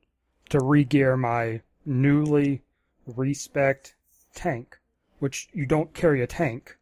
to 0.50 0.60
re-gear 0.64 1.16
my 1.18 1.62
newly 1.86 2.62
respec 3.06 3.94
tank 4.36 4.78
which 5.20 5.48
you 5.54 5.66
don't 5.66 5.94
carry 5.94 6.22
a 6.22 6.28
tank 6.28 6.78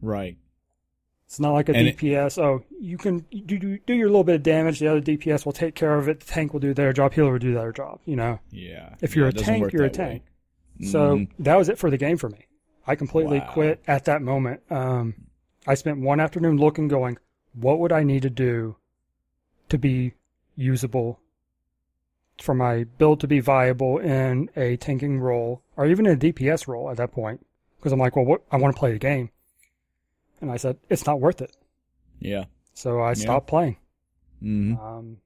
right. 0.00 0.36
it's 1.26 1.40
not 1.40 1.52
like 1.52 1.68
a 1.68 1.74
And 1.74 1.88
it- 1.88 1.98
DPS. 1.98 2.38
oh, 2.42 2.62
you 2.80 2.96
can 2.96 3.18
do, 3.30 3.58
do 3.58 3.78
do 3.78 3.94
your 3.94 4.06
little 4.08 4.24
bit 4.24 4.36
of 4.36 4.42
damage. 4.42 4.78
The 4.78 4.86
other 4.88 5.00
DPS 5.00 5.44
will 5.44 5.52
take 5.52 5.74
care 5.74 5.98
of 5.98 6.08
it. 6.08 6.20
The 6.20 6.26
tank 6.26 6.52
will 6.52 6.60
do 6.60 6.72
their 6.72 6.92
job. 6.92 7.12
Healer 7.14 7.32
will 7.32 7.38
do 7.40 7.52
their 7.52 7.72
job. 7.72 8.00
You 8.04 8.14
know, 8.16 8.38
Yeah. 8.50 8.94
if 9.00 9.16
you're 9.16 9.26
Yeah, 9.26 9.40
a 9.40 9.44
tank, 9.44 9.72
you're 9.72 9.84
a 9.84 9.90
that 9.90 9.98
way. 9.98 10.08
tank. 10.08 10.22
So 10.90 11.16
Mhm. 11.18 11.28
that 11.40 11.56
was 11.56 11.68
it 11.68 11.78
for 11.78 11.90
the 11.90 11.96
game 11.98 12.16
for 12.16 12.28
me. 12.28 12.46
I 12.86 12.94
completely 12.94 13.40
Wow. 13.40 13.50
quit 13.52 13.82
at 13.88 14.04
that 14.04 14.22
moment. 14.22 14.60
Um, 14.70 15.14
I 15.66 15.74
spent 15.74 15.98
one 16.00 16.20
afternoon 16.20 16.56
looking, 16.58 16.86
going, 16.86 17.18
what 17.58 17.78
would 17.80 17.92
I 17.92 18.02
need 18.04 18.22
to 18.22 18.30
do 18.30 18.76
to 19.68 19.78
be 19.78 20.12
usable 20.54 21.18
for 22.40 22.54
my 22.54 22.84
build 22.84 23.18
to 23.20 23.26
be 23.26 23.40
viable 23.40 23.98
in 23.98 24.50
a 24.56 24.76
tanking 24.76 25.20
role 25.20 25.62
or 25.76 25.86
even 25.86 26.06
a 26.06 26.14
DPS 26.16 26.68
role 26.68 26.90
at 26.90 26.98
that 26.98 27.12
point? 27.12 27.44
Because 27.78 27.92
I'm 27.92 27.98
like, 27.98 28.14
well, 28.16 28.24
what 28.24 28.42
I 28.52 28.56
want 28.58 28.74
to 28.74 28.78
play 28.78 28.92
the 28.92 28.98
game, 28.98 29.30
and 30.40 30.50
I 30.50 30.56
said 30.56 30.76
it's 30.88 31.06
not 31.06 31.20
worth 31.20 31.40
it. 31.40 31.56
yeah. 32.20 32.44
So 32.74 33.00
I 33.00 33.14
stopped 33.14 33.46
playing. 33.48 33.78
hmm 34.40 34.74
Um, 34.76 35.16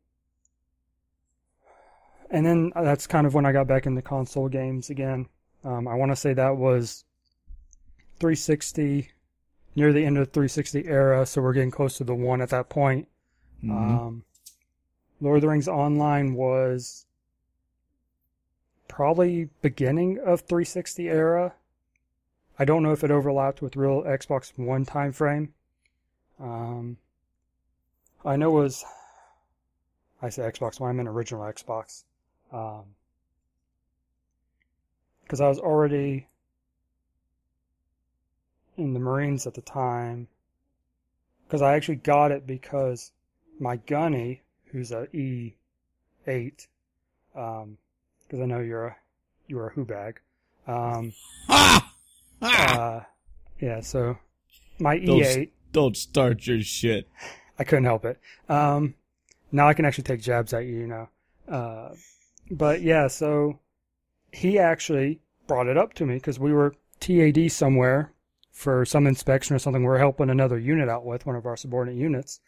and 2.31 2.47
then 2.47 2.73
that's 2.77 3.07
kind 3.09 3.27
of 3.27 3.35
when 3.35 3.44
I 3.44 3.51
got 3.52 3.66
back 3.66 3.86
into 3.86 4.02
console 4.02 4.48
games 4.48 4.89
again. 4.89 5.28
Um, 5.65 5.89
I 5.89 5.94
want 5.94 6.12
to 6.12 6.16
say 6.16 6.32
that 6.32 6.57
was 6.57 7.05
360, 8.20 9.11
near 9.74 9.92
the 9.92 10.05
end 10.05 10.18
of 10.18 10.26
the 10.26 10.32
360 10.32 10.86
era, 10.86 11.24
so 11.26 11.40
we're 11.40 11.52
getting 11.52 11.70
close 11.70 11.97
to 11.98 12.05
the 12.05 12.14
one 12.14 12.40
at 12.40 12.51
that 12.51 12.68
point. 12.68 13.09
hmm 13.60 13.70
Um, 13.70 14.24
Lord 15.20 15.36
of 15.36 15.42
the 15.42 15.48
Rings 15.48 15.68
Online 15.68 16.34
was 16.34 17.05
probably 18.88 19.51
beginning 19.62 20.18
of 20.18 20.40
360 20.42 21.09
era. 21.09 21.55
I 22.59 22.64
don't 22.64 22.82
know 22.82 22.92
if 22.92 23.05
it 23.05 23.10
overlapped 23.10 23.62
with 23.62 23.76
real 23.76 24.02
Xbox 24.02 24.52
One 24.56 24.84
time 24.84 25.12
frame. 25.12 25.55
Um, 26.38 26.97
I 28.24 28.36
know 28.36 28.59
it 28.59 28.62
was. 28.62 28.84
I 30.22 30.28
say 30.28 30.42
Xbox 30.42 30.80
One. 30.80 30.90
I 30.90 30.92
meant 30.92 31.09
original 31.09 31.42
Xbox. 31.44 32.05
Um, 32.52 32.84
because 35.22 35.40
I 35.40 35.48
was 35.48 35.59
already 35.59 36.26
in 38.81 38.94
the 38.94 39.01
Marines 39.01 39.47
at 39.47 39.55
the 39.55 39.61
time. 39.61 40.28
Because 41.47 41.62
I 41.62 41.74
actually 41.74 41.97
got 41.97 42.31
it 42.31 42.47
because 42.47 43.12
my 43.59 43.77
gunny, 43.77 44.43
who's 44.66 44.93
a 44.93 45.15
E 45.15 45.55
eight, 46.27 46.69
um, 47.35 47.77
because 48.23 48.40
I 48.40 48.47
know 48.47 48.61
you're 48.61 48.86
a 48.86 48.97
you're 49.48 49.69
a 49.69 49.73
who 49.73 49.85
bag. 49.85 50.20
Um, 50.66 51.12
Ah! 51.48 51.93
Ah! 52.43 52.78
uh, 52.78 53.05
yeah, 53.61 53.81
so 53.81 54.16
my 54.78 54.97
E 54.97 55.23
eight, 55.23 55.52
Don't 55.73 55.97
start 55.97 56.47
your 56.47 56.61
shit. 56.62 57.09
I 57.59 57.65
couldn't 57.65 57.85
help 57.85 58.05
it. 58.05 58.19
Um, 58.48 58.94
now 59.52 59.69
I 59.69 59.74
can 59.74 59.85
actually 59.85 60.05
take 60.05 60.23
jabs 60.23 60.55
at 60.55 60.65
you, 60.65 60.78
you 60.78 60.86
know. 60.86 61.09
Uh, 61.48 61.94
but 62.51 62.81
yeah, 62.82 63.09
so 63.09 63.59
he 64.32 64.59
actually 64.59 65.20
brought 65.47 65.66
it 65.66 65.77
up 65.77 65.94
to 65.94 66.07
me 66.07 66.15
because 66.15 66.39
we 66.39 66.52
were 66.52 66.74
TAD 67.01 67.51
somewhere 67.51 68.12
for 68.51 68.85
some 68.85 69.06
inspection 69.06 69.55
or 69.56 69.59
something. 69.59 69.82
We 69.82 69.89
are 69.89 69.98
helping 69.98 70.31
another 70.31 70.59
unit 70.59 70.89
out 70.89 71.05
with 71.05 71.27
one 71.27 71.36
of 71.36 71.47
our 71.47 71.56
subordinate 71.56 71.98
units, 72.01 72.40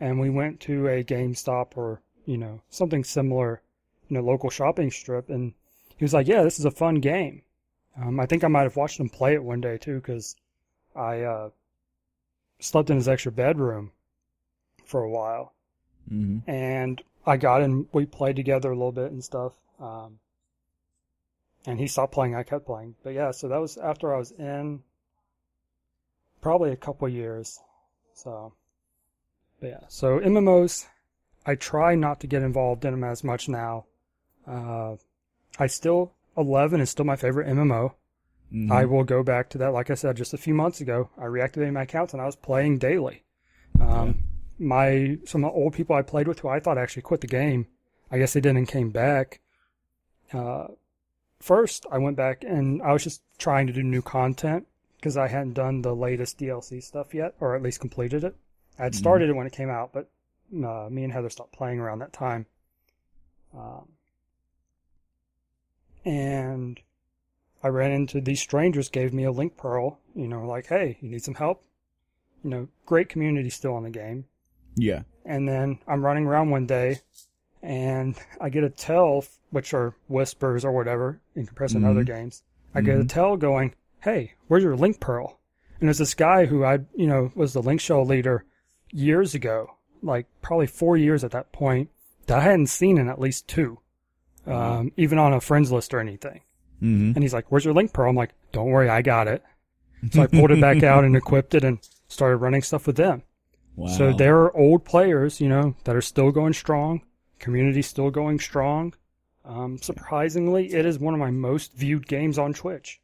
and 0.00 0.18
we 0.20 0.30
went 0.30 0.60
to 0.60 0.88
a 0.88 1.04
GameStop 1.04 1.76
or 1.76 2.00
you 2.26 2.38
know 2.38 2.60
something 2.70 3.04
similar 3.04 3.62
you 4.08 4.16
know 4.16 4.22
local 4.22 4.50
shopping 4.50 4.90
strip, 4.90 5.28
and 5.28 5.54
he 5.96 6.04
was 6.04 6.14
like, 6.14 6.26
"Yeah, 6.28 6.42
this 6.42 6.58
is 6.58 6.64
a 6.64 6.70
fun 6.70 6.96
game." 6.96 7.42
Um, 8.00 8.20
I 8.20 8.26
think 8.26 8.44
I 8.44 8.48
might 8.48 8.62
have 8.62 8.76
watched 8.76 9.00
him 9.00 9.08
play 9.08 9.34
it 9.34 9.42
one 9.42 9.60
day 9.60 9.76
too, 9.76 9.96
because 9.96 10.36
I 10.94 11.22
uh, 11.22 11.50
slept 12.60 12.90
in 12.90 12.96
his 12.96 13.08
extra 13.08 13.32
bedroom 13.32 13.92
for 14.84 15.02
a 15.02 15.10
while, 15.10 15.52
Mm-hmm. 16.10 16.48
and 16.50 17.02
I 17.26 17.36
got 17.36 17.60
in. 17.62 17.86
We 17.92 18.06
played 18.06 18.36
together 18.36 18.70
a 18.70 18.74
little 18.76 18.92
bit 18.92 19.10
and 19.12 19.22
stuff. 19.22 19.52
Um, 19.78 20.18
and 21.66 21.78
he 21.78 21.86
stopped 21.86 22.14
playing. 22.14 22.34
I 22.34 22.42
kept 22.44 22.64
playing. 22.64 22.94
But 23.02 23.10
yeah, 23.12 23.30
so 23.30 23.48
that 23.48 23.60
was 23.60 23.76
after 23.76 24.14
I 24.14 24.18
was 24.18 24.30
in 24.32 24.80
probably 26.40 26.72
a 26.72 26.76
couple 26.76 27.08
years. 27.08 27.58
So, 28.14 28.52
but 29.60 29.68
yeah. 29.68 29.80
So 29.88 30.18
MMOs, 30.18 30.86
I 31.46 31.54
try 31.54 31.94
not 31.94 32.20
to 32.20 32.26
get 32.26 32.42
involved 32.42 32.84
in 32.84 32.92
them 32.92 33.04
as 33.04 33.22
much 33.24 33.48
now. 33.48 33.86
Uh, 34.46 34.96
I 35.58 35.66
still 35.66 36.12
11 36.36 36.80
is 36.80 36.90
still 36.90 37.04
my 37.04 37.16
favorite 37.16 37.48
MMO. 37.48 37.92
Mm-hmm. 38.52 38.72
I 38.72 38.84
will 38.86 39.04
go 39.04 39.22
back 39.22 39.50
to 39.50 39.58
that. 39.58 39.72
Like 39.72 39.90
I 39.90 39.94
said, 39.94 40.16
just 40.16 40.32
a 40.32 40.38
few 40.38 40.54
months 40.54 40.80
ago, 40.80 41.10
I 41.18 41.24
reactivated 41.24 41.72
my 41.72 41.82
accounts 41.82 42.12
and 42.12 42.22
I 42.22 42.26
was 42.26 42.36
playing 42.36 42.78
daily. 42.78 43.24
Um, 43.80 44.20
My 44.58 45.18
some 45.24 45.44
of 45.44 45.52
the 45.52 45.56
old 45.56 45.74
people 45.74 45.94
I 45.94 46.02
played 46.02 46.26
with 46.26 46.40
who 46.40 46.48
I 46.48 46.60
thought 46.60 46.78
actually 46.78 47.02
quit 47.02 47.20
the 47.20 47.26
game. 47.26 47.66
I 48.10 48.18
guess 48.18 48.32
they 48.32 48.40
didn't 48.40 48.58
and 48.58 48.68
came 48.68 48.90
back. 48.90 49.40
Uh, 50.32 50.68
first, 51.40 51.86
I 51.92 51.98
went 51.98 52.16
back 52.16 52.42
and 52.42 52.82
I 52.82 52.92
was 52.92 53.04
just 53.04 53.22
trying 53.38 53.66
to 53.66 53.72
do 53.72 53.82
new 53.82 54.02
content 54.02 54.66
because 54.98 55.16
I 55.16 55.28
hadn't 55.28 55.54
done 55.54 55.82
the 55.82 55.94
latest 55.94 56.38
DLC 56.38 56.82
stuff 56.82 57.14
yet, 57.14 57.34
or 57.40 57.54
at 57.56 57.62
least 57.62 57.80
completed 57.80 58.24
it. 58.24 58.34
I 58.78 58.84
had 58.84 58.92
Mhm. 58.92 58.96
started 58.96 59.28
it 59.30 59.36
when 59.36 59.46
it 59.46 59.52
came 59.52 59.70
out, 59.70 59.92
but 59.92 60.10
uh, 60.52 60.88
me 60.90 61.04
and 61.04 61.12
Heather 61.12 61.30
stopped 61.30 61.52
playing 61.52 61.78
around 61.78 61.98
that 62.00 62.12
time. 62.12 62.46
Um, 63.56 63.88
and 66.04 66.80
I 67.62 67.68
ran 67.68 67.92
into 67.92 68.20
these 68.20 68.40
strangers, 68.40 68.88
gave 68.88 69.12
me 69.12 69.24
a 69.24 69.32
link 69.32 69.56
pearl, 69.56 69.98
you 70.14 70.28
know, 70.28 70.46
like, 70.46 70.66
hey, 70.66 70.98
you 71.00 71.08
need 71.10 71.24
some 71.24 71.34
help? 71.34 71.62
You 72.44 72.50
know, 72.50 72.68
great 72.86 73.08
community 73.08 73.50
still 73.50 73.76
in 73.78 73.84
the 73.84 73.90
game. 73.90 74.26
Yeah. 74.76 75.02
And 75.24 75.48
then 75.48 75.80
I'm 75.86 76.04
running 76.04 76.26
around 76.26 76.50
one 76.50 76.66
day 76.66 77.00
and 77.62 78.16
I 78.40 78.48
get 78.48 78.64
a 78.64 78.70
tell, 78.70 79.24
which 79.50 79.74
are 79.74 79.94
whispers 80.08 80.64
or 80.64 80.72
whatever 80.72 81.20
in 81.34 81.46
comparison 81.46 81.82
to 81.82 81.90
other 81.90 82.04
games. 82.04 82.42
I 82.74 82.80
get 82.80 82.98
a 82.98 83.04
Mhm. 83.04 83.08
tell 83.08 83.36
going, 83.36 83.74
hey, 84.02 84.34
where's 84.46 84.62
your 84.62 84.76
link 84.76 85.00
pearl? 85.00 85.38
And 85.80 85.88
there's 85.88 85.98
this 85.98 86.14
guy 86.14 86.46
who 86.46 86.64
I, 86.64 86.80
you 86.94 87.06
know, 87.06 87.30
was 87.34 87.52
the 87.52 87.62
linkshell 87.62 88.04
leader 88.04 88.44
years 88.92 89.34
ago, 89.34 89.76
like 90.02 90.26
probably 90.42 90.66
four 90.66 90.96
years 90.96 91.24
at 91.24 91.30
that 91.32 91.52
point, 91.52 91.90
that 92.26 92.38
I 92.38 92.42
hadn't 92.42 92.66
seen 92.66 92.98
in 92.98 93.08
at 93.08 93.20
least 93.20 93.48
two, 93.48 93.78
um, 94.46 94.92
even 94.96 95.18
on 95.18 95.32
a 95.32 95.40
friends 95.40 95.70
list 95.70 95.94
or 95.94 96.00
anything. 96.00 96.40
Mm-hmm. 96.82 97.12
And 97.14 97.22
he's 97.22 97.34
like, 97.34 97.50
where's 97.50 97.64
your 97.64 97.74
link 97.74 97.92
pearl? 97.92 98.10
I'm 98.10 98.16
like, 98.16 98.34
don't 98.52 98.70
worry, 98.70 98.88
I 98.88 99.02
got 99.02 99.28
it. 99.28 99.42
So 100.10 100.22
I 100.22 100.26
pulled 100.32 100.50
it 100.50 100.60
back 100.60 100.82
out 100.82 101.04
and 101.04 101.16
equipped 101.16 101.54
it 101.54 101.64
and 101.64 101.78
started 102.08 102.36
running 102.36 102.62
stuff 102.62 102.86
with 102.86 102.96
them. 102.96 103.22
Wow. 103.76 103.88
So 103.88 104.12
there 104.12 104.38
are 104.38 104.56
old 104.56 104.84
players, 104.84 105.40
you 105.40 105.48
know, 105.48 105.76
that 105.84 105.94
are 105.94 106.02
still 106.02 106.32
going 106.32 106.52
strong. 106.52 107.02
Community 107.38 107.82
still 107.82 108.10
going 108.10 108.40
strong. 108.40 108.94
Um, 109.44 109.78
surprisingly, 109.78 110.74
it 110.74 110.84
is 110.84 110.98
one 110.98 111.14
of 111.14 111.20
my 111.20 111.30
most 111.30 111.72
viewed 111.74 112.06
games 112.06 112.38
on 112.38 112.52
Twitch. 112.52 113.00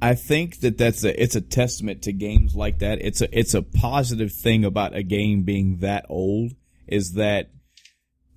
I 0.00 0.14
think 0.14 0.60
that 0.60 0.78
that's 0.78 1.04
a 1.04 1.20
it's 1.20 1.34
a 1.34 1.40
testament 1.40 2.02
to 2.02 2.12
games 2.12 2.54
like 2.54 2.78
that. 2.78 3.00
It's 3.00 3.20
a 3.20 3.38
it's 3.38 3.54
a 3.54 3.62
positive 3.62 4.32
thing 4.32 4.64
about 4.64 4.94
a 4.94 5.02
game 5.02 5.42
being 5.42 5.78
that 5.78 6.06
old 6.08 6.52
is 6.86 7.14
that 7.14 7.50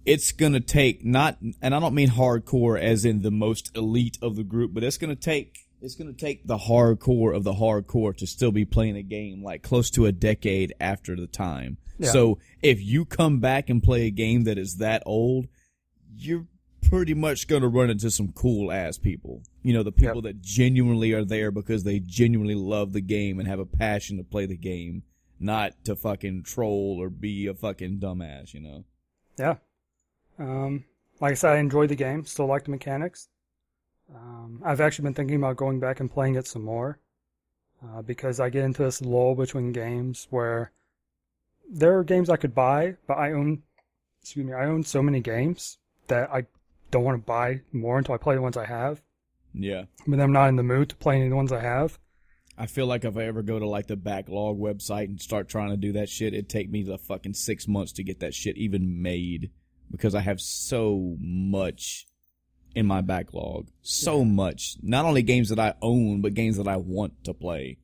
it's 0.06 0.32
gonna 0.32 0.60
take 0.60 1.06
not 1.06 1.38
and 1.62 1.76
I 1.76 1.80
don't 1.80 1.94
mean 1.94 2.10
hardcore 2.10 2.80
as 2.80 3.06
in 3.06 3.22
the 3.22 3.32
most 3.32 3.76
elite 3.78 4.18
of 4.22 4.36
the 4.36 4.44
group, 4.44 4.74
but 4.74 4.84
it's 4.84 4.98
gonna 4.98 5.16
take 5.16 5.60
it's 5.82 5.96
gonna 5.96 6.14
take 6.14 6.48
the 6.48 6.58
hardcore 6.58 7.36
of 7.36 7.44
the 7.44 7.54
hardcore 7.54 8.16
to 8.18 8.26
still 8.26 8.52
be 8.52 8.66
playing 8.66 8.98
a 8.98 9.04
game 9.04 9.44
like 9.44 9.62
close 9.62 9.92
to 9.92 10.08
a 10.08 10.12
decade 10.12 10.74
after 10.80 11.16
the 11.16 11.28
time. 11.28 11.78
Yeah. 12.00 12.12
So 12.12 12.40
if 12.64 12.82
you 12.82 13.06
come 13.06 13.40
back 13.40 13.70
and 13.70 13.84
play 13.84 14.08
a 14.08 14.12
game 14.12 14.46
that 14.46 14.58
is 14.58 14.78
that 14.78 15.04
old, 15.06 15.48
you're 16.16 16.48
pretty 16.92 17.14
much 17.14 17.48
going 17.48 17.62
to 17.62 17.70
run 17.70 17.90
into 17.90 18.12
some 18.12 18.34
cool 18.34 18.70
ass 18.70 18.98
people. 18.98 19.42
You 19.64 19.74
know, 19.74 19.82
the 19.82 19.94
people 19.94 20.16
Yep. 20.18 20.24
that 20.24 20.42
genuinely 20.42 21.14
are 21.14 21.24
there 21.24 21.50
because 21.50 21.86
they 21.86 22.00
genuinely 22.00 22.54
love 22.54 22.92
the 22.92 23.00
game 23.00 23.40
and 23.40 23.48
have 23.48 23.60
a 23.60 23.66
passion 23.66 24.18
to 24.18 24.24
play 24.24 24.46
the 24.46 24.58
game, 24.58 25.04
not 25.40 25.86
to 25.86 25.96
fucking 25.96 26.44
troll 26.44 26.98
or 27.00 27.10
be 27.10 27.48
a 27.48 27.54
fucking 27.54 28.00
dumbass, 28.00 28.54
you 28.54 28.60
know? 28.60 28.84
Yeah. 29.40 29.56
Um, 30.38 30.84
like 31.22 31.32
I 31.32 31.36
said, 31.36 31.54
I 31.54 31.60
enjoy 31.60 31.88
the 31.88 31.96
game. 31.96 32.26
Still 32.26 32.48
like 32.48 32.66
the 32.66 32.72
mechanics. 32.72 33.30
Um, 34.14 34.62
I've 34.66 34.82
actually 34.82 35.04
been 35.04 35.14
thinking 35.14 35.38
about 35.38 35.56
going 35.56 35.80
back 35.80 36.02
and 36.02 36.12
playing 36.12 36.36
it 36.36 36.46
some 36.46 36.64
more 36.64 37.00
uh, 37.82 38.02
because 38.02 38.42
I 38.42 38.50
get 38.50 38.66
into 38.66 38.84
this 38.84 39.02
lull 39.02 39.36
between 39.36 39.72
games 39.72 40.28
where 40.30 40.74
there 41.70 41.98
are 41.98 42.04
games 42.04 42.30
I 42.30 42.36
could 42.36 42.54
buy, 42.54 42.98
but 43.08 43.18
I 43.18 43.32
own, 43.32 43.64
excuse 44.22 44.46
me, 44.46 44.52
I 44.52 44.66
own 44.66 44.84
so 44.84 45.02
many 45.02 45.22
games 45.22 45.78
that 46.08 46.30
I 46.30 46.48
don't 46.92 47.04
want 47.04 47.22
to 47.22 47.26
buy 47.26 47.62
more 47.72 47.98
until 47.98 48.16
I 48.16 48.18
play 48.18 48.36
the 48.36 48.42
ones 48.42 48.58
I 48.58 48.66
have. 48.66 49.02
Yeah. 49.54 49.86
But 50.08 50.20
I'm 50.20 50.32
not 50.32 50.50
in 50.50 50.56
the 50.56 50.64
mood 50.64 50.90
to 50.90 50.96
play 50.96 51.16
any 51.16 51.26
of 51.26 51.30
the 51.32 51.36
ones 51.36 51.52
I 51.52 51.62
have. 51.62 52.00
I 52.58 52.68
feel 52.68 52.86
like 52.86 53.06
if 53.06 53.18
I 53.18 53.24
ever 53.24 53.42
go 53.42 53.58
to 53.60 53.68
like 53.68 53.88
the 53.88 53.96
backlog 53.96 54.60
website 54.60 55.06
and 55.06 55.20
start 55.20 55.50
trying 55.50 55.72
to 55.72 55.78
do 55.78 55.94
that 55.94 56.10
shit, 56.10 56.34
it'd 56.34 56.50
take 56.50 56.70
me 56.70 56.84
the 56.84 56.98
fucking 56.98 57.34
six 57.34 57.68
months 57.68 57.92
to 57.94 58.04
get 58.04 58.20
that 58.20 58.34
shit 58.34 58.58
even 58.58 59.02
made 59.02 59.50
because 59.90 60.14
I 60.16 60.20
have 60.22 60.40
so 60.40 61.16
much 61.20 62.08
in 62.76 62.86
my 62.86 63.02
backlog. 63.02 63.68
So 63.82 64.24
much. 64.24 64.78
Not 64.82 65.06
only 65.06 65.22
games 65.24 65.50
that 65.50 65.60
I 65.60 65.74
own, 65.82 66.22
but 66.22 66.34
games 66.34 66.58
that 66.58 66.68
I 66.68 66.78
want 66.78 67.24
to 67.26 67.34
play. 67.34 67.78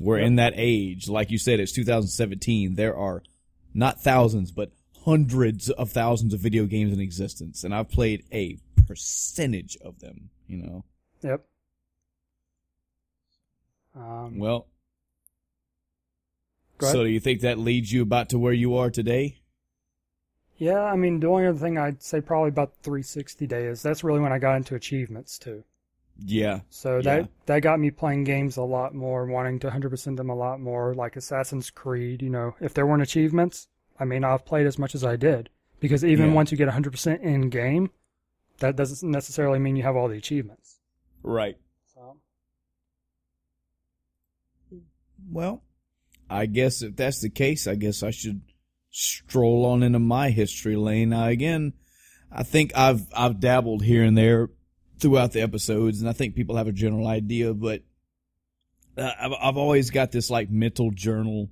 We're 0.00 0.18
Yep. 0.18 0.26
in 0.26 0.36
that 0.36 0.54
age. 0.56 1.08
Like 1.08 1.30
you 1.30 1.38
said, 1.38 1.60
it's 1.60 1.72
2017. 1.72 2.74
There 2.74 2.96
are 2.96 3.22
not 3.74 4.02
thousands, 4.02 4.50
but 4.50 4.72
hundreds 5.04 5.70
of 5.70 5.90
thousands 5.90 6.34
of 6.34 6.40
video 6.40 6.66
games 6.66 6.92
in 6.92 7.00
existence. 7.00 7.64
And 7.64 7.74
I've 7.74 7.88
played 7.88 8.24
a 8.32 8.58
percentage 8.86 9.76
of 9.84 10.00
them, 10.00 10.30
you 10.46 10.58
know? 10.58 10.84
Yep. 11.22 11.44
Um, 13.94 14.38
Well, 14.38 14.66
so 16.80 17.04
do 17.04 17.10
you 17.10 17.20
think 17.20 17.40
that 17.42 17.58
leads 17.58 17.92
you 17.92 18.02
about 18.02 18.28
to 18.30 18.38
where 18.38 18.52
you 18.52 18.74
are 18.76 18.90
today? 18.90 19.36
yeah, 20.56 20.82
I 20.84 20.94
mean, 20.96 21.20
the 21.20 21.26
only 21.26 21.46
other 21.46 21.58
thing 21.58 21.78
I'd 21.78 22.02
say 22.02 22.20
probably 22.20 22.50
about 22.50 22.74
360 22.82 23.46
days. 23.46 23.82
That's 23.82 24.04
really 24.04 24.20
when 24.20 24.32
I 24.32 24.38
got 24.38 24.56
into 24.56 24.74
achievements 24.74 25.38
too. 25.38 25.64
Yeah. 26.22 26.60
So 26.68 26.96
Yeah. 26.96 27.02
that 27.02 27.30
that 27.46 27.60
got 27.62 27.80
me 27.80 27.90
playing 27.90 28.24
games 28.24 28.56
a 28.58 28.62
lot 28.62 28.94
more, 28.94 29.24
wanting 29.26 29.58
to 29.60 29.68
100% 29.68 30.16
them 30.18 30.28
a 30.30 30.34
lot 30.34 30.60
more, 30.60 30.94
like 30.94 31.16
Assassin's 31.16 31.70
Creed. 31.70 32.20
You 32.22 32.28
know, 32.30 32.54
if 32.60 32.74
there 32.74 32.86
weren't 32.86 33.02
achievements, 33.02 33.68
I 34.00 34.04
may 34.04 34.18
not 34.18 34.30
have 34.32 34.44
played 34.46 34.66
as 34.66 34.78
much 34.78 34.94
as 34.94 35.04
I 35.04 35.14
did. 35.16 35.50
Because 35.78 36.04
even 36.04 36.30
Yeah. 36.30 36.34
once 36.34 36.50
you 36.50 36.58
get 36.58 36.68
100% 36.68 37.20
in 37.22 37.48
game, 37.50 37.90
that 38.58 38.76
doesn't 38.76 39.08
necessarily 39.08 39.58
mean 39.58 39.76
you 39.76 39.82
have 39.82 39.96
all 39.96 40.08
the 40.08 40.16
achievements. 40.16 40.80
Right. 41.22 41.56
So, 41.94 42.16
Well, 45.30 45.62
I 46.28 46.46
guess 46.46 46.82
if 46.82 46.96
that's 46.96 47.20
the 47.20 47.30
case, 47.30 47.66
I 47.66 47.74
guess 47.76 48.02
I 48.02 48.10
should 48.10 48.40
stroll 48.90 49.64
on 49.66 49.82
into 49.82 49.98
my 49.98 50.30
history 50.30 50.76
lane. 50.76 51.10
Now 51.10 51.26
again, 51.26 51.74
I 52.32 52.42
think 52.42 52.72
I've 52.76 53.06
I've 53.14 53.38
dabbled 53.40 53.84
here 53.84 54.02
and 54.02 54.16
there 54.16 54.50
throughout 54.98 55.32
the 55.32 55.40
episodes, 55.40 56.00
and 56.00 56.08
I 56.08 56.12
think 56.12 56.34
people 56.34 56.56
have 56.56 56.68
a 56.68 56.72
general 56.72 57.06
idea, 57.06 57.54
but 57.54 57.82
uh, 58.96 59.12
I've 59.20 59.32
I've 59.40 59.56
always 59.56 59.90
got 59.90 60.10
this 60.12 60.30
like 60.30 60.50
mental 60.50 60.90
journal. 60.90 61.50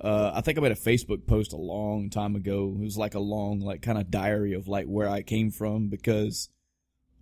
Uh, 0.00 0.30
I 0.34 0.40
think 0.42 0.58
I 0.58 0.60
made 0.60 0.72
a 0.72 0.76
Facebook 0.76 1.26
post 1.26 1.52
a 1.52 1.56
long 1.56 2.10
time 2.10 2.36
ago. 2.36 2.72
It 2.78 2.84
was 2.84 2.96
like 2.96 3.14
a 3.14 3.20
long, 3.20 3.60
like 3.60 3.82
kind 3.82 3.98
of 3.98 4.10
diary 4.10 4.54
of 4.54 4.68
like 4.68 4.86
where 4.86 5.08
I 5.08 5.22
came 5.22 5.50
from 5.50 5.88
because 5.88 6.48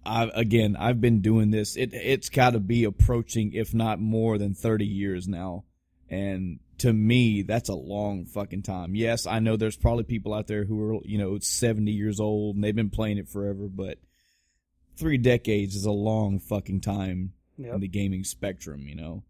I 0.05 0.31
again 0.35 0.77
I've 0.79 1.01
been 1.01 1.21
doing 1.21 1.51
this. 1.51 1.77
It 1.77 1.95
it's 1.95 2.29
got 2.29 2.51
to 2.51 2.61
be 2.61 2.85
approaching, 2.85 3.53
if 3.55 3.75
not 3.75 3.99
more 3.99 4.39
than 4.39 4.55
thirty 4.55 4.87
years 4.87 5.27
now, 5.27 5.65
and 6.09 6.61
to 6.79 6.93
me 6.93 7.43
that's 7.43 7.69
a 7.69 7.75
long 7.75 8.27
fucking 8.27 8.63
time. 8.63 8.95
Yes, 8.95 9.27
I 9.27 9.39
know 9.41 9.57
there's 9.57 9.77
probably 9.77 10.05
people 10.05 10.35
out 10.35 10.47
there 10.47 10.65
who 10.65 10.81
are 10.83 11.01
you 11.05 11.19
know 11.19 11.39
seventy 11.41 11.93
years 11.93 12.21
old 12.21 12.57
and 12.57 12.65
they've 12.65 12.77
been 12.77 12.91
playing 12.91 13.19
it 13.19 13.29
forever, 13.29 13.69
but 13.69 13.99
three 14.97 15.19
decades 15.19 15.75
is 15.75 15.85
a 15.85 15.93
long 15.93 16.39
fucking 16.39 16.81
time 16.81 17.33
yep. 17.59 17.75
in 17.75 17.81
the 17.81 17.89
gaming 17.89 18.25
spectrum, 18.25 18.87
you 18.87 18.95
know. 18.95 19.23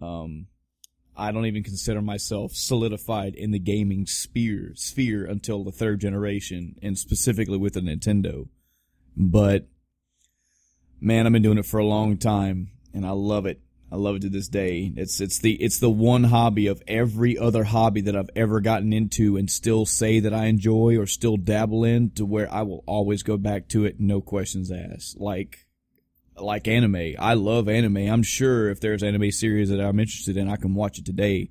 Um, 0.00 0.46
I 1.20 1.32
don't 1.32 1.46
even 1.46 1.62
consider 1.62 2.00
myself 2.00 2.52
solidified 2.54 3.34
in 3.34 3.50
the 3.50 3.58
gaming 3.58 4.06
sphere 4.06 4.72
sphere 4.74 5.26
until 5.26 5.62
the 5.62 5.70
third 5.70 6.00
generation, 6.00 6.76
and 6.82 6.98
specifically 6.98 7.58
with 7.58 7.74
the 7.74 7.80
Nintendo. 7.80 8.48
But 9.16 9.68
man, 11.00 11.26
I've 11.26 11.32
been 11.32 11.42
doing 11.42 11.58
it 11.58 11.66
for 11.66 11.78
a 11.78 11.84
long 11.84 12.16
time, 12.16 12.70
and 12.94 13.06
I 13.06 13.10
love 13.10 13.44
it. 13.44 13.60
I 13.92 13.96
love 13.96 14.16
it 14.16 14.22
to 14.22 14.28
this 14.30 14.48
day. 14.48 14.92
It's 14.96 15.20
it's 15.20 15.40
the 15.40 15.54
it's 15.54 15.78
the 15.78 15.90
one 15.90 16.24
hobby 16.24 16.68
of 16.68 16.82
every 16.88 17.36
other 17.36 17.64
hobby 17.64 18.00
that 18.02 18.16
I've 18.16 18.30
ever 18.34 18.60
gotten 18.60 18.92
into 18.92 19.36
and 19.36 19.50
still 19.50 19.84
say 19.84 20.20
that 20.20 20.32
I 20.32 20.46
enjoy 20.46 20.96
or 20.96 21.06
still 21.06 21.36
dabble 21.36 21.84
in 21.84 22.10
to 22.12 22.24
where 22.24 22.52
I 22.52 22.62
will 22.62 22.84
always 22.86 23.22
go 23.22 23.36
back 23.36 23.68
to 23.68 23.84
it, 23.84 24.00
no 24.00 24.20
questions 24.20 24.70
asked. 24.70 25.18
Like 25.18 25.66
like 26.42 26.68
anime. 26.68 27.14
I 27.18 27.34
love 27.34 27.68
anime. 27.68 27.96
I'm 27.96 28.22
sure 28.22 28.70
if 28.70 28.80
there's 28.80 29.02
anime 29.02 29.30
series 29.30 29.70
that 29.70 29.80
I'm 29.80 30.00
interested 30.00 30.36
in, 30.36 30.48
I 30.48 30.56
can 30.56 30.74
watch 30.74 30.98
it 30.98 31.06
today. 31.06 31.50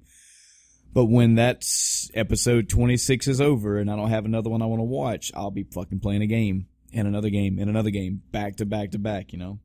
But 0.91 1.05
when 1.05 1.35
that's 1.35 2.09
episode 2.13 2.67
26 2.67 3.27
is 3.27 3.41
over 3.41 3.77
and 3.77 3.91
I 3.91 3.95
don't 3.95 4.09
have 4.09 4.25
another 4.25 4.49
one 4.49 4.61
I 4.61 4.65
want 4.65 4.79
to 4.79 4.85
watch, 4.85 5.31
I'll 5.35 5.51
be 5.51 5.63
fucking 5.63 5.99
playing 5.99 6.23
a 6.23 6.27
game 6.27 6.67
and 6.93 7.07
another 7.07 7.29
game 7.29 7.59
and 7.59 7.69
another 7.69 7.91
game 7.91 8.21
back 8.31 8.55
to 8.57 8.65
back 8.65 8.91
to 8.91 8.99
back, 8.99 9.31
you 9.31 9.39
know. 9.39 9.59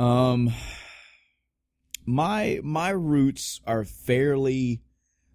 Um 0.00 0.52
my 2.04 2.60
my 2.62 2.90
roots 2.90 3.60
are 3.66 3.84
fairly 3.84 4.82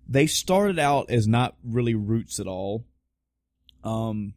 they 0.08 0.28
started 0.28 0.78
out 0.78 1.10
as 1.10 1.28
not 1.28 1.56
really 1.64 1.96
roots 1.96 2.40
at 2.40 2.48
all. 2.48 2.86
Um 3.84 4.36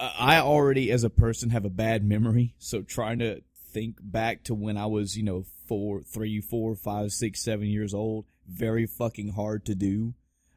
I 0.00 0.38
already 0.38 0.90
as 0.90 1.04
a 1.04 1.10
person 1.10 1.50
have 1.50 1.64
a 1.64 1.70
bad 1.70 2.04
memory, 2.04 2.54
so 2.58 2.82
trying 2.82 3.18
to 3.18 3.42
think 3.72 3.96
back 4.00 4.44
to 4.44 4.54
when 4.54 4.76
I 4.76 4.86
was, 4.86 5.16
you 5.16 5.24
know, 5.24 5.44
four, 5.66 6.02
three, 6.02 6.40
four, 6.40 6.74
five, 6.74 7.12
six, 7.12 7.42
seven 7.42 7.66
years 7.66 7.92
old, 7.92 8.26
very 8.46 8.86
fucking 8.86 9.32
hard 9.32 9.64
to 9.66 9.74
do. 9.74 10.14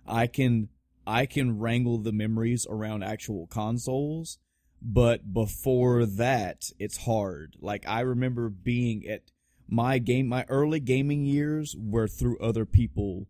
I 0.08 0.28
can 0.28 0.70
I 1.06 1.26
can 1.26 1.60
wrangle 1.60 1.98
the 1.98 2.12
memories 2.12 2.68
around 2.70 3.04
actual 3.04 3.48
consoles, 3.48 4.38
but 4.82 5.34
before 5.34 6.06
that, 6.06 6.70
it's 6.80 7.06
hard. 7.06 7.56
Like 7.60 7.88
I 7.88 8.02
remember 8.02 8.50
being 8.50 9.08
at 9.08 9.32
my 9.68 9.98
game 9.98 10.28
my 10.28 10.46
early 10.50 10.80
gaming 10.80 11.26
years 11.26 11.76
were 11.78 12.08
through 12.08 12.38
other 12.40 12.66
people 12.66 13.28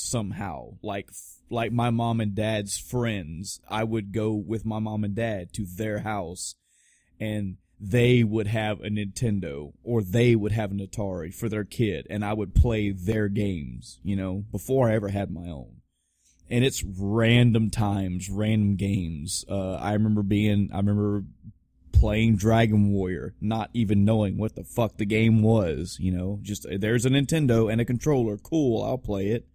somehow. 0.00 0.74
Like 0.82 1.10
like 1.50 1.72
my 1.72 1.90
mom 1.90 2.20
and 2.20 2.34
dad's 2.34 2.78
friends 2.78 3.60
i 3.68 3.82
would 3.82 4.12
go 4.12 4.32
with 4.32 4.64
my 4.64 4.78
mom 4.78 5.04
and 5.04 5.16
dad 5.16 5.52
to 5.52 5.66
their 5.66 5.98
house 5.98 6.54
and 7.18 7.56
they 7.78 8.22
would 8.22 8.46
have 8.46 8.80
a 8.80 8.88
nintendo 8.88 9.72
or 9.82 10.02
they 10.02 10.34
would 10.36 10.52
have 10.52 10.70
an 10.70 10.78
atari 10.78 11.34
for 11.34 11.48
their 11.48 11.64
kid 11.64 12.06
and 12.08 12.24
i 12.24 12.32
would 12.32 12.54
play 12.54 12.90
their 12.90 13.28
games 13.28 13.98
you 14.02 14.14
know 14.14 14.44
before 14.52 14.88
i 14.88 14.94
ever 14.94 15.08
had 15.08 15.30
my 15.30 15.48
own. 15.48 15.76
And 16.52 16.64
it's 16.64 16.82
random 16.82 17.70
times 17.70 18.28
random 18.28 18.74
games. 18.74 19.44
Uh, 19.48 19.74
i 19.74 19.92
remember 19.92 20.22
being 20.22 20.70
i 20.72 20.78
remember 20.78 21.24
playing 21.92 22.36
Dragon 22.36 22.92
Warrior, 22.92 23.34
not 23.40 23.68
even 23.74 24.04
knowing 24.04 24.38
what 24.38 24.56
the 24.56 24.64
fuck 24.64 24.96
the 24.96 25.04
game 25.04 25.42
was, 25.42 25.98
you 26.00 26.10
know, 26.10 26.38
just 26.40 26.66
there's 26.68 27.04
a 27.04 27.10
Nintendo 27.10 27.70
and 27.70 27.80
a 27.80 27.84
controller, 27.84 28.38
cool, 28.38 28.82
I'll 28.82 28.96
play 28.96 29.28
it. 29.28 29.46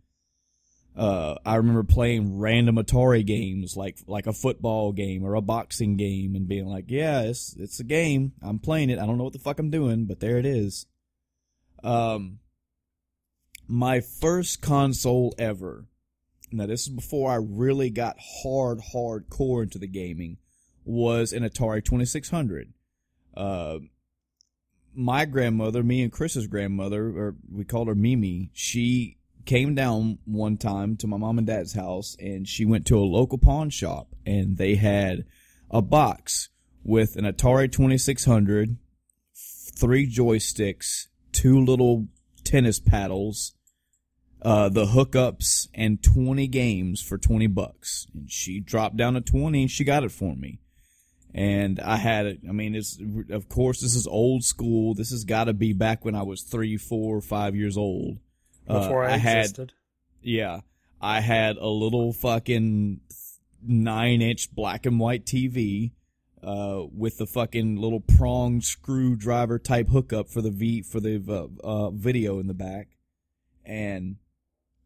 Uh, 0.95 1.35
I 1.45 1.55
remember 1.55 1.83
playing 1.83 2.39
random 2.39 2.77
Atari 2.77 3.25
games 3.25 3.75
like 3.75 3.97
like 4.07 4.27
a 4.27 4.33
football 4.33 4.93
game 4.93 5.25
or 5.25 5.35
a 5.35 5.41
boxing 5.41 5.97
game 5.97 6.35
and 6.35 6.47
being 6.47 6.67
like, 6.67 6.85
yeah, 6.87 7.21
it's 7.21 7.53
it's 7.59 7.79
a 7.79 7.83
game. 7.83 8.31
I'm 8.41 8.59
playing 8.59 8.89
it. 8.89 8.99
I 8.99 9.05
don't 9.05 9.17
know 9.17 9.25
what 9.25 9.33
the 9.33 9.39
fuck 9.39 9.59
I'm 9.59 9.69
doing, 9.69 10.05
but 10.05 10.21
there 10.21 10.37
it 10.37 10.45
is. 10.45 10.85
Um, 11.83 12.39
my 13.67 13.99
first 13.99 14.61
console 14.61 15.35
ever. 15.37 15.85
Now 16.51 16.65
this 16.65 16.83
is 16.83 16.89
before 16.89 17.31
I 17.31 17.35
really 17.35 17.89
got 17.89 18.15
hard 18.43 18.79
hardcore 18.93 19.63
into 19.63 19.79
the 19.79 19.87
gaming 19.87 20.37
was 20.85 21.33
an 21.33 21.43
Atari 21.43 21.83
2600. 21.83 22.71
Uh, 23.35 23.79
my 24.93 25.25
grandmother, 25.25 25.83
me 25.83 26.01
and 26.03 26.11
Chris's 26.11 26.47
grandmother, 26.47 27.07
or 27.07 27.35
we 27.51 27.65
called 27.65 27.87
her 27.89 27.95
Mimi, 27.95 28.49
she 28.53 29.17
came 29.45 29.75
down 29.75 30.19
one 30.25 30.57
time 30.57 30.97
to 30.97 31.07
my 31.07 31.17
mom 31.17 31.37
and 31.37 31.47
dad's 31.47 31.73
house 31.73 32.15
and 32.19 32.47
she 32.47 32.65
went 32.65 32.85
to 32.87 32.97
a 32.97 32.99
local 32.99 33.37
pawn 33.37 33.69
shop 33.69 34.07
and 34.25 34.57
they 34.57 34.75
had 34.75 35.25
a 35.69 35.81
box 35.81 36.49
with 36.83 37.15
an 37.15 37.25
Atari 37.25 37.71
2600, 37.71 38.77
three 39.77 40.09
joysticks, 40.09 41.07
two 41.31 41.59
little 41.59 42.07
tennis 42.43 42.79
paddles, 42.79 43.53
uh, 44.41 44.69
the 44.69 44.85
hookups, 44.85 45.67
and 45.73 46.03
20 46.03 46.47
games 46.47 47.01
for 47.01 47.17
20 47.17 47.47
bucks. 47.47 48.05
And 48.13 48.31
she 48.31 48.59
dropped 48.59 48.97
down 48.97 49.15
to 49.15 49.21
20 49.21 49.63
and 49.63 49.71
she 49.71 49.83
got 49.83 50.03
it 50.03 50.11
for 50.11 50.35
me 50.35 50.59
and 51.35 51.81
I 51.81 51.97
had 51.97 52.25
it. 52.27 52.39
I 52.47 52.53
mean, 52.53 52.75
it's 52.75 52.97
of 53.29 53.49
course 53.49 53.81
this 53.81 53.93
is 53.93 54.07
old 54.07 54.45
school. 54.45 54.93
This 54.93 55.11
has 55.11 55.25
got 55.25 55.43
to 55.43 55.53
be 55.53 55.73
back 55.73 56.05
when 56.05 56.15
I 56.15 56.23
was 56.23 56.41
three, 56.41 56.77
four, 56.77 57.19
five 57.19 57.57
years 57.57 57.77
old. 57.77 58.19
Before 58.67 59.03
uh, 59.03 59.09
I, 59.09 59.11
I 59.11 59.15
existed. 59.15 59.73
Had, 59.73 60.27
yeah, 60.27 60.59
I 61.01 61.21
had 61.21 61.57
a 61.57 61.67
little 61.67 62.13
fucking 62.13 63.01
nine 63.61 64.21
inch 64.21 64.53
black 64.53 64.85
and 64.85 64.99
white 64.99 65.25
TV. 65.25 65.91
Uh, 66.43 66.85
with 66.95 67.17
the 67.17 67.25
fucking 67.25 67.75
little 67.75 68.01
prong 68.01 68.61
screwdriver 68.61 69.57
type 69.57 69.87
hookup 69.87 70.29
for 70.29 70.43
the 70.43 70.51
V 70.51 70.83
for 70.83 70.99
the 70.99 71.19
uh, 71.27 71.67
uh, 71.67 71.89
video 71.89 72.37
in 72.37 72.45
the 72.45 72.53
back, 72.53 72.89
and 73.65 74.17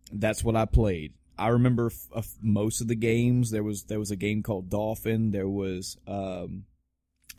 that's 0.10 0.41
what 0.41 0.56
I 0.56 0.64
played. 0.64 1.15
I 1.38 1.49
remember 1.49 1.88
f- 1.88 2.07
f- 2.15 2.35
most 2.41 2.80
of 2.80 2.88
the 2.88 2.95
games. 2.95 3.51
There 3.51 3.64
was 3.64 3.84
there 3.84 3.99
was 3.99 4.10
a 4.10 4.15
game 4.15 4.41
called 4.41 4.69
Dolphin. 4.69 5.31
There 5.31 5.49
was 5.49 5.97
um, 6.07 6.64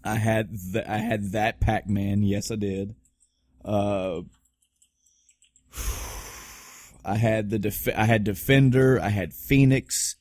I 0.05 0.17
had 0.17 0.51
the, 0.53 0.85
I 0.87 0.99
had 0.99 1.33
that 1.33 1.59
Pac 1.59 1.89
Man. 1.89 2.23
Yes, 2.23 2.51
I 2.51 2.57
did. 2.57 2.95
Uh, 3.65 4.21
I 7.05 7.17
had 7.17 7.51
the 7.51 7.59
def- 7.59 7.97
I 7.97 8.05
had 8.05 8.25
Defender. 8.25 9.01
I 9.01 9.09
had 9.09 9.33
Phoenix. 9.33 10.17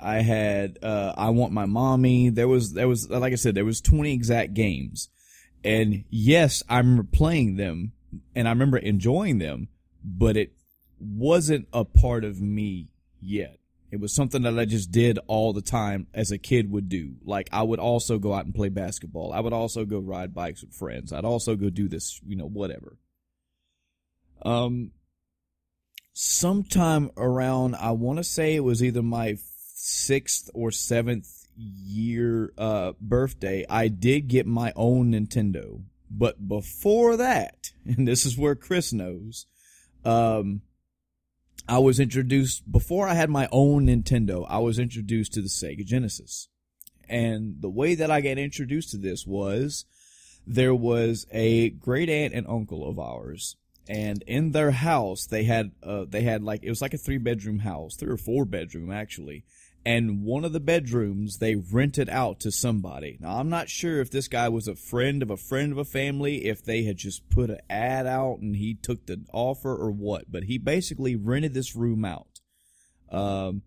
I 0.00 0.16
had 0.16 0.78
uh, 0.82 1.14
I 1.16 1.30
want 1.30 1.52
my 1.52 1.66
mommy. 1.66 2.28
There 2.28 2.48
was 2.48 2.72
there 2.72 2.88
was 2.88 3.08
like 3.08 3.32
I 3.32 3.36
said 3.36 3.54
there 3.54 3.64
was 3.64 3.80
twenty 3.80 4.12
exact 4.12 4.54
games, 4.54 5.08
and 5.64 6.04
yes, 6.10 6.62
I 6.68 6.78
remember 6.78 7.04
playing 7.04 7.56
them 7.56 7.92
and 8.34 8.46
I 8.46 8.50
remember 8.50 8.78
enjoying 8.78 9.38
them, 9.38 9.68
but 10.04 10.36
it 10.36 10.52
wasn't 10.98 11.68
a 11.72 11.84
part 11.84 12.24
of 12.24 12.40
me 12.40 12.88
yet. 13.20 13.58
It 13.90 14.00
was 14.00 14.14
something 14.14 14.42
that 14.42 14.58
I 14.58 14.64
just 14.64 14.90
did 14.90 15.18
all 15.26 15.52
the 15.52 15.62
time 15.62 16.08
as 16.12 16.30
a 16.30 16.38
kid 16.38 16.70
would 16.70 16.88
do. 16.88 17.14
Like 17.24 17.48
I 17.52 17.62
would 17.62 17.78
also 17.78 18.18
go 18.18 18.34
out 18.34 18.44
and 18.44 18.54
play 18.54 18.68
basketball. 18.68 19.32
I 19.32 19.40
would 19.40 19.52
also 19.52 19.84
go 19.84 19.98
ride 19.98 20.34
bikes 20.34 20.62
with 20.62 20.74
friends. 20.74 21.12
I'd 21.12 21.24
also 21.24 21.54
go 21.54 21.70
do 21.70 21.88
this, 21.88 22.20
you 22.26 22.36
know, 22.36 22.48
whatever. 22.48 22.96
Um, 24.42 24.90
sometime 26.18 27.10
around, 27.18 27.76
I 27.76 27.90
want 27.90 28.16
to 28.16 28.24
say 28.24 28.56
it 28.56 28.64
was 28.64 28.82
either 28.82 29.02
my 29.02 29.36
sixth 29.74 30.48
or 30.54 30.70
seventh 30.70 31.46
year, 31.54 32.54
uh, 32.56 32.92
birthday, 32.98 33.66
I 33.68 33.88
did 33.88 34.28
get 34.28 34.46
my 34.46 34.72
own 34.76 35.12
Nintendo. 35.12 35.82
But 36.10 36.48
before 36.48 37.18
that, 37.18 37.72
and 37.84 38.08
this 38.08 38.24
is 38.24 38.38
where 38.38 38.54
Chris 38.54 38.94
knows, 38.94 39.44
um, 40.06 40.62
I 41.68 41.80
was 41.80 42.00
introduced 42.00 42.70
before 42.72 43.06
I 43.06 43.12
had 43.12 43.28
my 43.28 43.46
own 43.52 43.86
Nintendo. 43.86 44.46
I 44.48 44.58
was 44.60 44.78
introduced 44.78 45.34
to 45.34 45.42
the 45.42 45.48
Sega 45.48 45.84
Genesis, 45.84 46.48
and 47.10 47.56
the 47.60 47.68
way 47.68 47.94
that 47.94 48.10
I 48.10 48.22
got 48.22 48.38
introduced 48.38 48.92
to 48.92 48.96
this 48.96 49.26
was 49.26 49.84
there 50.46 50.74
was 50.74 51.26
a 51.30 51.70
great 51.70 52.08
aunt 52.08 52.32
and 52.32 52.46
uncle 52.46 52.88
of 52.88 52.98
ours, 52.98 53.56
and 53.88 54.22
in 54.26 54.52
their 54.52 54.72
house 54.72 55.26
they 55.26 55.44
had 55.44 55.72
uh, 55.82 56.04
they 56.08 56.22
had 56.22 56.42
like 56.42 56.62
it 56.62 56.68
was 56.68 56.82
like 56.82 56.94
a 56.94 56.98
three 56.98 57.18
bedroom 57.18 57.60
house, 57.60 57.96
three 57.96 58.12
or 58.12 58.16
four 58.16 58.44
bedroom 58.44 58.90
actually, 58.90 59.44
and 59.84 60.22
one 60.22 60.44
of 60.44 60.52
the 60.52 60.60
bedrooms 60.60 61.38
they 61.38 61.54
rented 61.54 62.08
out 62.08 62.40
to 62.40 62.50
somebody. 62.50 63.18
Now 63.20 63.38
I'm 63.38 63.48
not 63.48 63.68
sure 63.68 64.00
if 64.00 64.10
this 64.10 64.28
guy 64.28 64.48
was 64.48 64.68
a 64.68 64.74
friend 64.74 65.22
of 65.22 65.30
a 65.30 65.36
friend 65.36 65.72
of 65.72 65.78
a 65.78 65.84
family, 65.84 66.46
if 66.46 66.64
they 66.64 66.82
had 66.84 66.96
just 66.96 67.28
put 67.30 67.50
an 67.50 67.60
ad 67.70 68.06
out 68.06 68.38
and 68.40 68.56
he 68.56 68.74
took 68.74 69.06
the 69.06 69.24
offer 69.32 69.74
or 69.74 69.90
what, 69.90 70.30
but 70.30 70.44
he 70.44 70.58
basically 70.58 71.14
rented 71.16 71.54
this 71.54 71.76
room 71.76 72.04
out. 72.04 72.40
Um, 73.10 73.62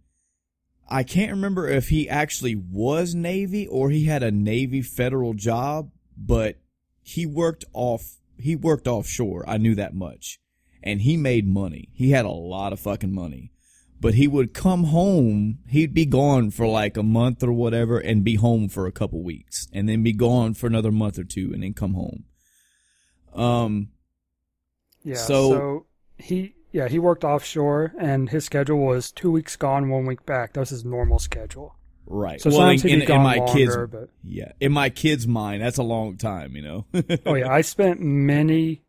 I 0.89 1.03
can't 1.03 1.31
remember 1.31 1.67
if 1.67 1.89
he 1.89 2.09
actually 2.09 2.55
was 2.55 3.13
Navy 3.13 3.67
or 3.67 3.91
he 3.91 4.05
had 4.05 4.23
a 4.23 4.31
Navy 4.31 4.81
federal 4.81 5.33
job, 5.33 5.91
but 6.17 6.57
he 7.01 7.25
worked 7.25 7.63
off 7.73 8.18
he 8.40 8.56
worked 8.56 8.88
offshore. 8.88 9.44
I 9.48 9.57
knew 9.57 9.76
that 9.76 9.94
much. 9.94 10.40
And 10.82 11.02
he 11.02 11.18
made 11.18 11.48
money. 11.48 11.90
He 11.94 12.11
had 12.11 12.26
a 12.26 12.30
lot 12.30 12.72
of 12.72 12.80
fucking 12.80 13.14
money 13.14 13.52
but 14.02 14.14
he 14.14 14.28
would 14.28 14.53
come 14.53 14.86
home. 14.86 15.60
He'd 15.68 15.94
be 15.94 16.06
gone 16.06 16.52
for 16.52 16.68
like 16.68 16.98
a 16.98 17.03
month 17.03 17.44
or 17.44 17.52
whatever 17.52 17.99
and 17.99 18.24
be 18.24 18.36
home 18.36 18.70
for 18.70 18.88
a 18.88 18.91
couple 18.91 19.22
weeks 19.24 19.68
and 19.74 19.90
then 19.90 20.03
be 20.03 20.14
gone 20.14 20.53
for 20.53 20.68
another 20.68 20.91
month 20.91 21.20
or 21.20 21.24
two 21.24 21.52
and 21.53 21.64
then 21.64 21.74
come 21.74 21.94
home. 21.94 22.24
Um, 23.34 23.90
yeah. 25.03 25.16
So, 25.16 25.49
so 25.49 25.86
he, 26.18 26.56
yeah, 26.72 26.88
he 26.88 26.99
worked 26.99 27.24
offshore 27.24 27.94
and 27.99 28.30
his 28.30 28.45
schedule 28.45 28.80
was 28.80 29.11
two 29.11 29.32
weeks 29.32 29.56
gone, 29.56 29.90
one 29.90 30.06
week 30.06 30.26
back. 30.26 30.53
That 30.53 30.61
was 30.61 30.70
his 30.70 30.86
normal 30.86 31.20
schedule. 31.20 31.76
Right. 32.10 32.41
So 32.41 32.49
well, 32.49 32.69
in, 32.69 32.88
in, 32.88 33.02
in, 33.03 33.22
my 33.22 33.36
longer, 33.36 33.53
kids, 33.53 33.77
but 33.91 34.10
yeah, 34.23 34.52
in 34.60 34.72
my 34.72 34.90
kid's 34.90 35.27
mind, 35.27 35.61
that's 35.61 35.77
a 35.77 35.84
long 35.84 36.18
time, 36.18 36.56
you 36.56 36.64
know. 36.64 36.86
oh 37.26 37.36
yeah, 37.36 37.52
I 37.52 37.61
spent 37.61 38.02
many 38.02 38.81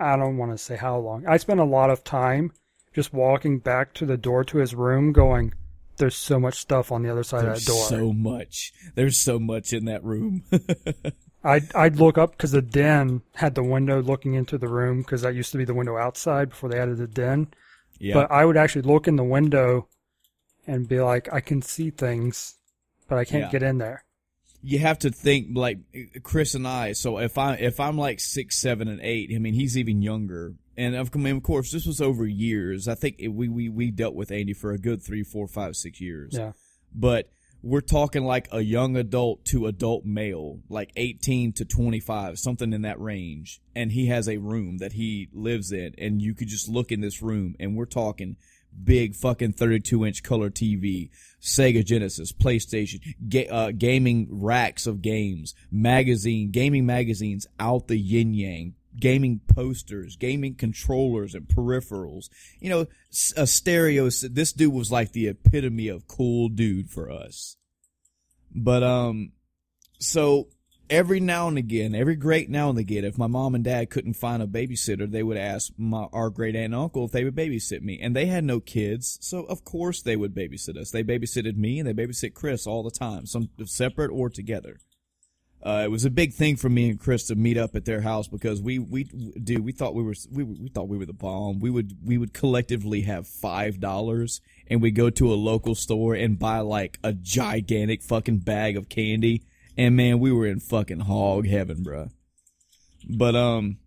I 0.00 0.16
don't 0.16 0.38
want 0.38 0.52
to 0.52 0.58
say 0.58 0.76
how 0.76 0.98
long. 0.98 1.26
I 1.26 1.36
spent 1.36 1.60
a 1.60 1.64
lot 1.64 1.90
of 1.90 2.02
time 2.02 2.52
just 2.94 3.12
walking 3.12 3.58
back 3.58 3.92
to 3.94 4.06
the 4.06 4.16
door 4.16 4.44
to 4.44 4.58
his 4.58 4.74
room 4.74 5.12
going, 5.12 5.52
there's 5.98 6.16
so 6.16 6.40
much 6.40 6.54
stuff 6.54 6.90
on 6.90 7.02
the 7.02 7.10
other 7.10 7.22
side 7.22 7.44
There's 7.44 7.60
of 7.60 7.66
that 7.66 7.72
door. 7.72 7.88
so 7.88 8.12
much. 8.12 8.72
There's 8.94 9.18
so 9.18 9.38
much 9.38 9.72
in 9.72 9.84
that 9.84 10.02
room. 10.02 10.42
I'd, 11.44 11.74
I'd 11.74 11.96
look 11.96 12.18
up 12.18 12.32
because 12.32 12.52
the 12.52 12.62
den 12.62 13.22
had 13.34 13.54
the 13.54 13.62
window 13.62 14.02
looking 14.02 14.34
into 14.34 14.58
the 14.58 14.68
room 14.68 14.98
because 15.02 15.22
that 15.22 15.34
used 15.34 15.52
to 15.52 15.58
be 15.58 15.64
the 15.64 15.74
window 15.74 15.96
outside 15.96 16.50
before 16.50 16.70
they 16.70 16.78
added 16.78 16.96
the 16.96 17.06
den. 17.06 17.48
yeah. 17.98 18.14
But 18.14 18.30
I 18.30 18.44
would 18.44 18.56
actually 18.56 18.82
look 18.82 19.06
in 19.06 19.16
the 19.16 19.24
window 19.24 19.88
and 20.70 20.88
be 20.88 21.00
like, 21.00 21.32
I 21.32 21.40
can 21.40 21.62
see 21.62 21.90
things, 21.90 22.54
but 23.08 23.18
I 23.18 23.24
can't 23.24 23.44
Yeah. 23.44 23.50
get 23.50 23.62
in 23.62 23.78
there. 23.78 24.04
you 24.62 24.78
have 24.78 24.98
to 24.98 25.10
think 25.10 25.48
like 25.56 25.78
Chris 26.22 26.54
and 26.54 26.68
I. 26.68 26.92
So 26.92 27.18
if 27.18 27.38
I 27.38 27.54
if 27.54 27.80
I'm 27.80 27.96
like 27.96 28.20
six, 28.20 28.58
seven, 28.60 28.88
and 28.88 29.00
eight, 29.00 29.30
I 29.34 29.38
mean 29.38 29.54
he's 29.54 29.76
even 29.78 30.02
younger. 30.02 30.54
And 30.76 30.94
of, 30.94 31.10
I 31.14 31.18
mean, 31.18 31.36
of 31.36 31.42
course, 31.42 31.72
this 31.72 31.86
was 31.86 32.00
over 32.00 32.26
years. 32.26 32.86
I 32.88 32.94
think 32.94 33.16
it, 33.18 33.28
we, 33.28 33.48
we 33.48 33.68
we 33.68 33.90
dealt 33.90 34.14
with 34.14 34.30
Andy 34.30 34.52
for 34.52 34.70
a 34.72 34.78
good 34.78 35.02
three, 35.02 35.22
four, 35.22 35.46
five, 35.48 35.76
six 35.76 36.00
years. 36.00 36.34
Yeah. 36.36 36.52
But 36.94 37.30
we're 37.62 37.80
talking 37.82 38.24
like 38.24 38.48
a 38.52 38.60
young 38.62 38.96
adult 38.96 39.44
to 39.46 39.66
adult 39.66 40.04
male, 40.06 40.60
like 40.70 40.90
18 40.96 41.52
to 41.54 41.64
25, 41.66 42.38
something 42.38 42.72
in 42.72 42.82
that 42.82 42.98
range. 43.00 43.60
And 43.74 43.92
he 43.92 44.06
has 44.06 44.28
a 44.28 44.38
room 44.38 44.78
that 44.78 44.92
he 44.92 45.28
lives 45.32 45.70
in, 45.72 45.94
and 45.98 46.22
you 46.22 46.34
could 46.34 46.48
just 46.48 46.68
look 46.70 46.90
in 46.92 47.00
this 47.02 47.20
room, 47.22 47.56
and 47.60 47.76
we're 47.76 47.84
talking 47.84 48.36
big 48.82 49.14
fucking 49.14 49.52
32 49.52 50.06
inch 50.06 50.22
color 50.22 50.50
TV, 50.50 51.10
Sega 51.40 51.84
Genesis, 51.84 52.32
PlayStation, 52.32 53.00
ga- 53.28 53.48
uh, 53.48 53.72
gaming 53.72 54.28
racks 54.30 54.86
of 54.86 55.02
games, 55.02 55.54
magazine, 55.70 56.50
gaming 56.50 56.86
magazines 56.86 57.46
out 57.58 57.88
the 57.88 57.96
yin 57.96 58.34
yang, 58.34 58.74
gaming 58.98 59.40
posters, 59.46 60.16
gaming 60.16 60.54
controllers 60.54 61.34
and 61.34 61.48
peripherals. 61.48 62.28
You 62.60 62.70
know, 62.70 62.86
a 63.36 63.46
stereo. 63.46 64.04
This 64.04 64.52
dude 64.52 64.72
was 64.72 64.92
like 64.92 65.12
the 65.12 65.28
epitome 65.28 65.88
of 65.88 66.06
cool 66.08 66.48
dude 66.48 66.90
for 66.90 67.10
us. 67.10 67.56
But 68.54 68.82
um, 68.82 69.32
so 69.98 70.48
every 70.90 71.20
now 71.20 71.48
and 71.48 71.56
again, 71.56 71.94
every 71.94 72.16
great 72.16 72.50
now 72.50 72.68
and 72.68 72.78
again, 72.78 73.04
if 73.04 73.16
my 73.16 73.28
mom 73.28 73.54
and 73.54 73.64
dad 73.64 73.88
couldn't 73.88 74.14
find 74.14 74.42
a 74.42 74.46
babysitter, 74.46 75.10
they 75.10 75.22
would 75.22 75.36
ask 75.36 75.72
my 75.78 76.06
our 76.12 76.28
great 76.28 76.56
aunt 76.56 76.66
and 76.66 76.74
uncle 76.74 77.04
if 77.06 77.12
they 77.12 77.24
would 77.24 77.36
babysit 77.36 77.80
me, 77.80 77.98
and 78.00 78.14
they 78.14 78.26
had 78.26 78.44
no 78.44 78.60
kids, 78.60 79.18
so 79.22 79.44
of 79.44 79.64
course 79.64 80.02
they 80.02 80.16
would 80.16 80.34
babysit 80.34 80.76
us. 80.76 80.90
They 80.90 81.04
babysitted 81.04 81.56
me 81.56 81.78
and 81.78 81.88
they 81.88 81.94
babysit 81.94 82.34
Chris 82.34 82.66
all 82.66 82.82
the 82.82 82.90
time, 82.90 83.26
some 83.26 83.48
separate 83.64 84.10
or 84.10 84.28
together. 84.28 84.80
Uh, 85.62 85.82
it 85.84 85.90
was 85.90 86.06
a 86.06 86.10
big 86.10 86.32
thing 86.32 86.56
for 86.56 86.70
me 86.70 86.88
and 86.88 86.98
Chris 86.98 87.26
to 87.26 87.34
meet 87.34 87.58
up 87.58 87.76
at 87.76 87.84
their 87.84 88.00
house 88.00 88.26
because 88.28 88.62
we 88.62 88.78
we 88.78 89.04
dude 89.04 89.62
we 89.62 89.72
thought 89.72 89.94
we 89.94 90.02
were 90.02 90.14
we, 90.30 90.42
we 90.42 90.68
thought 90.68 90.88
we 90.88 90.96
were 90.96 91.04
the 91.04 91.12
bomb. 91.12 91.60
We 91.60 91.68
would 91.68 91.98
we 92.02 92.16
would 92.16 92.32
collectively 92.32 93.02
have 93.02 93.28
five 93.28 93.78
dollars 93.78 94.40
and 94.68 94.80
we 94.80 94.90
go 94.90 95.10
to 95.10 95.32
a 95.32 95.34
local 95.34 95.74
store 95.74 96.14
and 96.14 96.38
buy 96.38 96.60
like 96.60 96.98
a 97.04 97.12
gigantic 97.12 98.02
fucking 98.02 98.38
bag 98.38 98.78
of 98.78 98.88
candy. 98.88 99.42
And 99.80 99.96
man, 99.96 100.18
we 100.18 100.30
were 100.30 100.46
in 100.46 100.60
fucking 100.60 101.00
hog 101.00 101.46
heaven, 101.46 101.82
bruh. 101.82 102.10
But 103.08 103.34
um, 103.34 103.78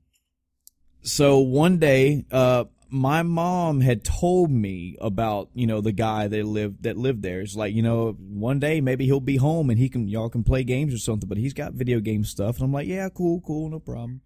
so 1.03 1.37
one 1.37 1.77
day, 1.77 2.25
uh, 2.31 2.63
my 2.89 3.21
mom 3.21 3.79
had 3.81 4.03
told 4.03 4.49
me 4.49 4.97
about 4.99 5.49
you 5.53 5.67
know 5.67 5.81
the 5.81 5.91
guy 5.91 6.27
that 6.27 6.45
lived 6.45 6.81
that 6.81 6.97
lived 6.97 7.21
there. 7.21 7.41
It's 7.41 7.55
like 7.55 7.75
you 7.75 7.83
know 7.83 8.13
one 8.13 8.57
day 8.57 8.81
maybe 8.81 9.05
he'll 9.05 9.19
be 9.19 9.37
home 9.37 9.69
and 9.69 9.77
he 9.77 9.87
can 9.87 10.07
y'all 10.07 10.31
can 10.31 10.43
play 10.43 10.63
games 10.63 10.95
or 10.95 10.97
something. 10.97 11.29
But 11.29 11.37
he's 11.37 11.53
got 11.53 11.73
video 11.73 11.99
game 11.99 12.23
stuff, 12.23 12.55
and 12.55 12.65
I'm 12.65 12.73
like, 12.73 12.87
yeah, 12.87 13.09
cool, 13.09 13.41
cool, 13.41 13.69
no 13.69 13.77
problem. 13.77 14.21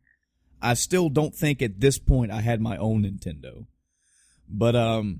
I 0.61 0.73
still 0.73 1.09
don't 1.09 1.35
think 1.35 1.61
at 1.61 1.81
this 1.81 1.99
point 1.99 2.31
I 2.31 2.39
had 2.39 2.61
my 2.61 2.77
own 2.77 3.03
Nintendo, 3.03 3.65
but 4.47 4.73
um, 4.77 5.19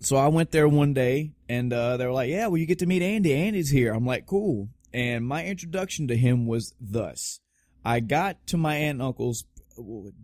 so 0.00 0.16
I 0.16 0.28
went 0.28 0.50
there 0.50 0.66
one 0.66 0.94
day 0.94 1.32
and 1.46 1.70
uh, 1.74 1.98
they 1.98 2.06
were 2.06 2.12
like, 2.12 2.30
yeah, 2.30 2.46
well 2.46 2.56
you 2.56 2.64
get 2.64 2.78
to 2.78 2.86
meet 2.86 3.02
Andy. 3.02 3.34
Andy's 3.34 3.68
here. 3.68 3.92
I'm 3.92 4.06
like, 4.06 4.24
cool. 4.24 4.70
And 4.96 5.26
my 5.26 5.44
introduction 5.44 6.08
to 6.08 6.16
him 6.16 6.46
was 6.46 6.72
thus: 6.80 7.40
I 7.84 8.00
got 8.00 8.46
to 8.46 8.56
my 8.56 8.76
aunt 8.76 8.92
and 8.92 9.02
uncle's 9.02 9.44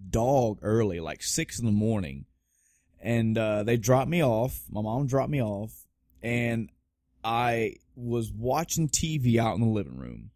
dog 0.09 0.61
early, 0.63 0.99
like 0.99 1.23
six 1.23 1.59
in 1.59 1.67
the 1.67 1.73
morning, 1.73 2.25
and 2.99 3.37
uh, 3.37 3.65
they 3.65 3.77
dropped 3.77 4.09
me 4.09 4.25
off. 4.25 4.63
My 4.71 4.81
mom 4.81 5.07
dropped 5.07 5.29
me 5.29 5.43
off, 5.43 5.75
and 6.23 6.71
I 7.23 7.75
was 7.97 8.33
watching 8.33 8.89
TV 8.89 9.37
out 9.37 9.57
in 9.57 9.61
the 9.61 9.67
living 9.67 9.99
room, 9.99 10.31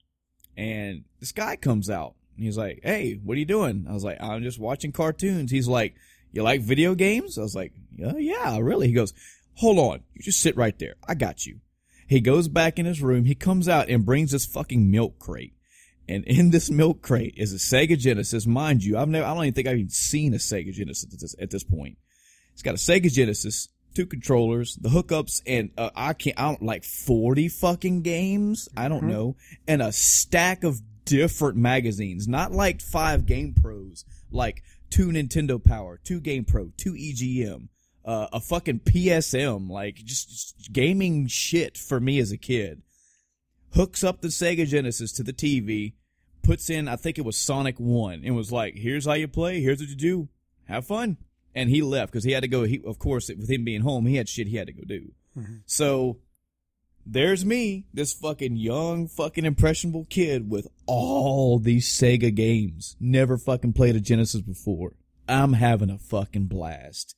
and 0.54 1.04
this 1.18 1.32
guy 1.32 1.56
comes 1.56 1.88
out. 1.88 2.14
And 2.36 2.44
he's 2.44 2.58
like, 2.58 2.80
"Hey, 2.82 3.14
what 3.14 3.36
are 3.36 3.40
you 3.40 3.46
doing?" 3.46 3.86
I 3.88 3.94
was 3.94 4.04
like, 4.04 4.20
"I'm 4.20 4.42
just 4.42 4.58
watching 4.58 4.92
cartoons." 4.92 5.50
He's 5.50 5.66
like, 5.66 5.94
"You 6.30 6.42
like 6.42 6.60
video 6.60 6.94
games?" 6.94 7.38
I 7.38 7.40
was 7.40 7.54
like, 7.54 7.72
"Yeah, 7.96 8.18
yeah, 8.18 8.58
really." 8.58 8.88
He 8.88 8.92
goes, 8.92 9.14
"Hold 9.54 9.78
on, 9.78 10.00
you 10.12 10.20
just 10.20 10.42
sit 10.42 10.58
right 10.58 10.78
there. 10.78 10.96
I 11.08 11.14
got 11.14 11.46
you." 11.46 11.60
He 12.06 12.20
goes 12.20 12.48
back 12.48 12.78
in 12.78 12.86
his 12.86 13.02
room. 13.02 13.24
He 13.24 13.34
comes 13.34 13.68
out 13.68 13.88
and 13.88 14.04
brings 14.04 14.30
this 14.30 14.46
fucking 14.46 14.90
milk 14.90 15.18
crate. 15.18 15.54
And 16.08 16.24
in 16.24 16.50
this 16.50 16.70
milk 16.70 17.02
crate 17.02 17.34
is 17.36 17.52
a 17.52 17.56
Sega 17.56 17.98
Genesis, 17.98 18.46
mind 18.46 18.84
you. 18.84 18.96
I've 18.96 19.08
never, 19.08 19.26
I 19.26 19.34
don't 19.34 19.44
even 19.44 19.54
think 19.54 19.66
I've 19.66 19.78
even 19.78 19.90
seen 19.90 20.34
a 20.34 20.38
Sega 20.38 20.72
Genesis 20.72 21.12
at 21.12 21.20
this, 21.20 21.34
at 21.40 21.50
this 21.50 21.64
point. 21.64 21.98
It's 22.52 22.62
got 22.62 22.74
a 22.74 22.78
Sega 22.78 23.12
Genesis, 23.12 23.68
two 23.94 24.06
controllers, 24.06 24.78
the 24.80 24.88
hookups, 24.88 25.42
and 25.46 25.70
uh, 25.76 25.90
I 25.96 26.12
can't, 26.12 26.38
I 26.38 26.44
don't 26.44 26.62
like 26.62 26.84
forty 26.84 27.48
fucking 27.48 28.02
games. 28.02 28.68
I 28.76 28.88
don't 28.88 29.04
know, 29.04 29.36
and 29.66 29.82
a 29.82 29.92
stack 29.92 30.64
of 30.64 30.80
different 31.04 31.56
magazines, 31.56 32.28
not 32.28 32.52
like 32.52 32.80
five 32.80 33.26
Game 33.26 33.54
Pros, 33.60 34.04
like 34.30 34.62
two 34.90 35.08
Nintendo 35.08 35.62
Power, 35.62 35.98
two 36.02 36.20
Game 36.20 36.44
Pro, 36.44 36.70
two 36.76 36.92
EGM, 36.94 37.68
uh, 38.06 38.28
a 38.32 38.40
fucking 38.40 38.80
PSM, 38.80 39.68
like 39.68 39.96
just, 39.96 40.30
just 40.30 40.72
gaming 40.72 41.26
shit 41.26 41.76
for 41.76 42.00
me 42.00 42.18
as 42.18 42.32
a 42.32 42.38
kid 42.38 42.82
hooks 43.76 44.02
up 44.02 44.22
the 44.22 44.28
Sega 44.28 44.66
Genesis 44.66 45.12
to 45.12 45.22
the 45.22 45.34
TV, 45.34 45.92
puts 46.42 46.70
in, 46.70 46.88
I 46.88 46.96
think 46.96 47.18
it 47.18 47.24
was 47.24 47.36
Sonic 47.36 47.78
1, 47.78 48.22
and 48.24 48.34
was 48.34 48.50
like, 48.50 48.74
here's 48.74 49.04
how 49.04 49.12
you 49.12 49.28
play, 49.28 49.60
here's 49.60 49.80
what 49.80 49.88
you 49.90 49.96
do, 49.96 50.28
have 50.64 50.86
fun. 50.86 51.18
And 51.54 51.70
he 51.70 51.82
left 51.82 52.12
because 52.12 52.24
he 52.24 52.32
had 52.32 52.42
to 52.42 52.48
go, 52.48 52.64
he, 52.64 52.82
of 52.84 52.98
course, 52.98 53.28
with 53.28 53.50
him 53.50 53.64
being 53.64 53.82
home, 53.82 54.06
he 54.06 54.16
had 54.16 54.28
shit 54.28 54.46
he 54.48 54.56
had 54.56 54.66
to 54.66 54.72
go 54.72 54.82
do. 54.86 55.12
So, 55.66 56.18
there's 57.04 57.44
me, 57.44 57.86
this 57.94 58.12
fucking 58.14 58.56
young, 58.56 59.06
fucking 59.08 59.44
impressionable 59.44 60.06
kid 60.06 60.50
with 60.50 60.66
all 60.86 61.58
these 61.58 61.86
Sega 61.88 62.34
games. 62.34 62.96
Never 62.98 63.38
fucking 63.38 63.74
played 63.74 63.94
a 63.94 64.00
Genesis 64.00 64.40
before. 64.40 64.94
I'm 65.28 65.52
having 65.52 65.90
a 65.90 65.98
fucking 65.98 66.46
blast. 66.46 67.14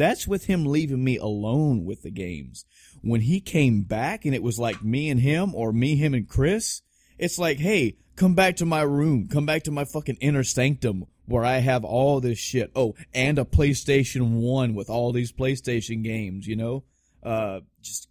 That's 0.00 0.26
with 0.26 0.46
him 0.46 0.64
leaving 0.64 1.04
me 1.04 1.18
alone 1.18 1.84
with 1.84 2.00
the 2.00 2.10
games. 2.10 2.64
When 3.02 3.20
he 3.20 3.38
came 3.38 3.82
back 3.82 4.24
and 4.24 4.34
it 4.34 4.42
was 4.42 4.58
like 4.58 4.82
me 4.82 5.10
and 5.10 5.20
him 5.20 5.54
or 5.54 5.74
me, 5.74 5.96
him 5.96 6.14
and 6.14 6.26
Chris, 6.26 6.80
it's 7.18 7.38
like, 7.38 7.58
hey, 7.58 7.98
come 8.16 8.34
back 8.34 8.56
to 8.56 8.64
my 8.64 8.80
room. 8.80 9.28
Come 9.28 9.44
back 9.44 9.64
to 9.64 9.70
my 9.70 9.84
fucking 9.84 10.16
inner 10.22 10.42
sanctum 10.42 11.04
where 11.26 11.44
I 11.44 11.58
have 11.58 11.84
all 11.84 12.18
this 12.20 12.38
shit. 12.38 12.70
Oh, 12.74 12.94
and 13.12 13.38
a 13.38 13.44
PlayStation 13.44 14.40
1 14.40 14.74
with 14.74 14.88
all 14.88 15.12
these 15.12 15.32
PlayStation 15.32 16.02
games, 16.02 16.46
you 16.46 16.56
know? 16.56 16.84
Uh, 17.22 17.60
just 17.82 18.08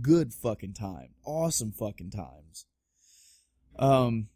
good 0.00 0.32
fucking 0.32 0.74
time. 0.74 1.08
Awesome 1.24 1.72
fucking 1.72 2.12
times. 2.12 2.64
Um, 3.76 4.28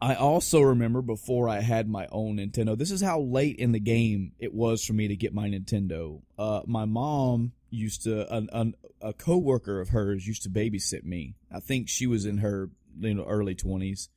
I 0.00 0.14
also 0.14 0.60
remember 0.60 1.00
before 1.00 1.48
I 1.48 1.60
had 1.60 1.88
my 1.88 2.06
own 2.12 2.36
Nintendo. 2.36 2.76
This 2.76 2.90
is 2.90 3.00
how 3.00 3.20
late 3.20 3.56
in 3.56 3.72
the 3.72 3.80
game 3.80 4.32
it 4.38 4.52
was 4.52 4.84
for 4.84 4.92
me 4.92 5.08
to 5.08 5.16
get 5.16 5.34
my 5.34 5.48
Nintendo. 5.48 6.20
Uh, 6.38 6.60
my 6.66 6.84
mom 6.84 7.52
used 7.70 8.02
to 8.02 8.32
an, 8.34 8.48
an, 8.52 8.74
a 9.00 9.12
coworker 9.12 9.80
of 9.80 9.90
hers 9.90 10.26
used 10.26 10.42
to 10.42 10.50
babysit 10.50 11.04
me. 11.04 11.34
I 11.50 11.60
think 11.60 11.88
she 11.88 12.06
was 12.06 12.26
in 12.26 12.38
her 12.38 12.70
you 12.98 13.14
know 13.14 13.24
early 13.24 13.54
twenties. 13.54 14.08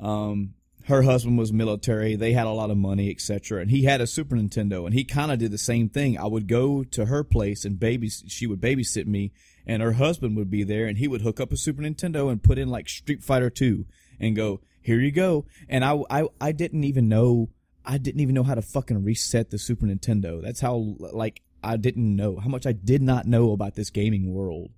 Um, 0.00 0.54
her 0.86 1.02
husband 1.02 1.38
was 1.38 1.52
military. 1.52 2.14
They 2.14 2.32
had 2.32 2.46
a 2.46 2.50
lot 2.50 2.70
of 2.70 2.76
money, 2.76 3.10
etc. 3.10 3.60
And 3.60 3.70
he 3.70 3.84
had 3.84 4.00
a 4.00 4.06
Super 4.06 4.36
Nintendo, 4.36 4.84
and 4.84 4.92
he 4.94 5.04
kind 5.04 5.32
of 5.32 5.38
did 5.38 5.50
the 5.50 5.58
same 5.58 5.88
thing. 5.88 6.18
I 6.18 6.26
would 6.26 6.46
go 6.46 6.84
to 6.84 7.06
her 7.06 7.24
place 7.24 7.64
and 7.64 7.80
baby. 7.80 8.08
She 8.10 8.46
would 8.46 8.60
babysit 8.60 9.06
me, 9.06 9.32
and 9.66 9.82
her 9.82 9.92
husband 9.92 10.36
would 10.36 10.50
be 10.50 10.62
there, 10.62 10.86
and 10.86 10.98
he 10.98 11.08
would 11.08 11.22
hook 11.22 11.40
up 11.40 11.52
a 11.52 11.56
Super 11.56 11.82
Nintendo 11.82 12.30
and 12.30 12.42
put 12.42 12.58
in 12.58 12.68
like 12.68 12.88
Street 12.88 13.22
Fighter 13.22 13.50
Two, 13.50 13.86
and 14.20 14.36
go, 14.36 14.60
"Here 14.84 15.00
you 15.00 15.10
go." 15.10 15.46
And 15.68 15.84
I, 15.84 15.98
I, 16.08 16.28
I 16.40 16.52
didn't 16.52 16.84
even 16.84 17.08
know. 17.08 17.48
I 17.84 17.98
didn't 17.98 18.20
even 18.20 18.34
know 18.34 18.44
how 18.44 18.54
to 18.54 18.62
fucking 18.62 19.02
reset 19.02 19.50
the 19.50 19.58
Super 19.58 19.86
Nintendo. 19.86 20.40
That's 20.40 20.60
how 20.60 20.94
like 20.98 21.42
I 21.62 21.76
didn't 21.76 22.14
know 22.14 22.36
how 22.36 22.48
much 22.48 22.66
I 22.66 22.72
did 22.72 23.02
not 23.02 23.26
know 23.26 23.50
about 23.52 23.74
this 23.74 23.90
gaming 23.90 24.32
world. 24.32 24.70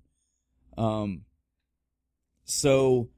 Um. 0.77 1.25
So 2.45 3.09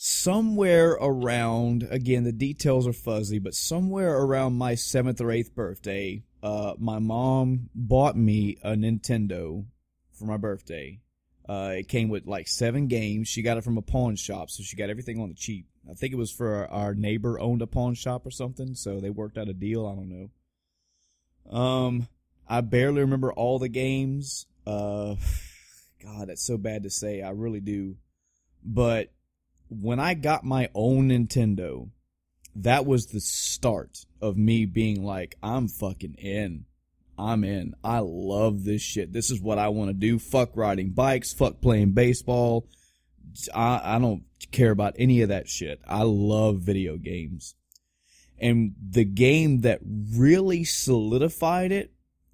somewhere 0.00 0.92
around 0.92 1.86
again 1.90 2.22
the 2.22 2.30
details 2.30 2.86
are 2.86 2.92
fuzzy 2.92 3.40
but 3.40 3.52
somewhere 3.52 4.16
around 4.16 4.52
my 4.52 4.76
seventh 4.76 5.20
or 5.20 5.32
eighth 5.32 5.52
birthday 5.56 6.22
uh 6.40 6.72
my 6.78 7.00
mom 7.00 7.68
bought 7.74 8.16
me 8.16 8.56
a 8.62 8.76
nintendo 8.76 9.66
for 10.12 10.24
my 10.26 10.36
birthday 10.36 11.00
Uh, 11.48 11.72
it 11.78 11.88
came 11.88 12.10
with 12.10 12.26
like 12.26 12.46
seven 12.46 12.86
games. 12.88 13.26
She 13.26 13.42
got 13.42 13.56
it 13.56 13.64
from 13.64 13.78
a 13.78 13.82
pawn 13.82 14.16
shop, 14.16 14.50
so 14.50 14.62
she 14.62 14.76
got 14.76 14.90
everything 14.90 15.18
on 15.18 15.30
the 15.30 15.34
cheap. 15.34 15.66
I 15.90 15.94
think 15.94 16.12
it 16.12 16.16
was 16.16 16.30
for 16.30 16.66
our, 16.70 16.94
neighbor 16.94 17.40
owned 17.40 17.62
a 17.62 17.66
pawn 17.66 17.94
shop 17.94 18.26
or 18.26 18.30
something, 18.30 18.74
so 18.74 19.00
they 19.00 19.10
worked 19.10 19.38
out 19.38 19.48
a 19.48 19.54
deal. 19.54 19.86
I 19.86 19.94
don't 19.94 20.30
know. 21.48 21.58
Um, 21.58 22.08
I 22.46 22.60
barely 22.60 23.00
remember 23.00 23.32
all 23.32 23.58
the 23.58 23.68
games. 23.68 24.46
Uh, 24.66 25.16
God, 26.02 26.28
that's 26.28 26.46
so 26.46 26.58
bad 26.58 26.82
to 26.82 26.90
say. 26.90 27.22
I 27.22 27.30
really 27.30 27.60
do. 27.60 27.96
But 28.62 29.12
when 29.68 29.98
I 29.98 30.14
got 30.14 30.44
my 30.44 30.68
own 30.74 31.08
Nintendo, 31.08 31.88
that 32.56 32.84
was 32.84 33.06
the 33.06 33.20
start 33.20 34.04
of 34.20 34.36
me 34.36 34.66
being 34.66 35.02
like, 35.04 35.36
I'm 35.42 35.68
fucking 35.68 36.14
in. 36.14 36.66
I'm 37.18 37.44
in. 37.44 37.74
I 37.82 38.00
love 38.00 38.64
this 38.64 38.82
shit. 38.82 39.12
This 39.12 39.30
is 39.30 39.40
what 39.40 39.58
I 39.58 39.68
want 39.68 39.90
to 39.90 39.94
do. 39.94 40.18
Fuck 40.18 40.50
riding 40.54 40.90
bikes. 40.90 41.32
Fuck 41.32 41.60
playing 41.60 41.92
baseball. 41.92 42.68
I, 43.54 43.96
I 43.96 43.98
don't 43.98 44.22
care 44.50 44.70
about 44.70 44.94
any 44.98 45.22
of 45.22 45.28
that 45.28 45.48
shit. 45.48 45.80
I 45.86 46.02
love 46.02 46.58
video 46.60 46.96
games. 46.96 47.54
And 48.40 48.74
the 48.80 49.04
game 49.04 49.62
that 49.62 49.80
really 49.84 50.64
solidified 50.64 51.72
it 51.72 51.92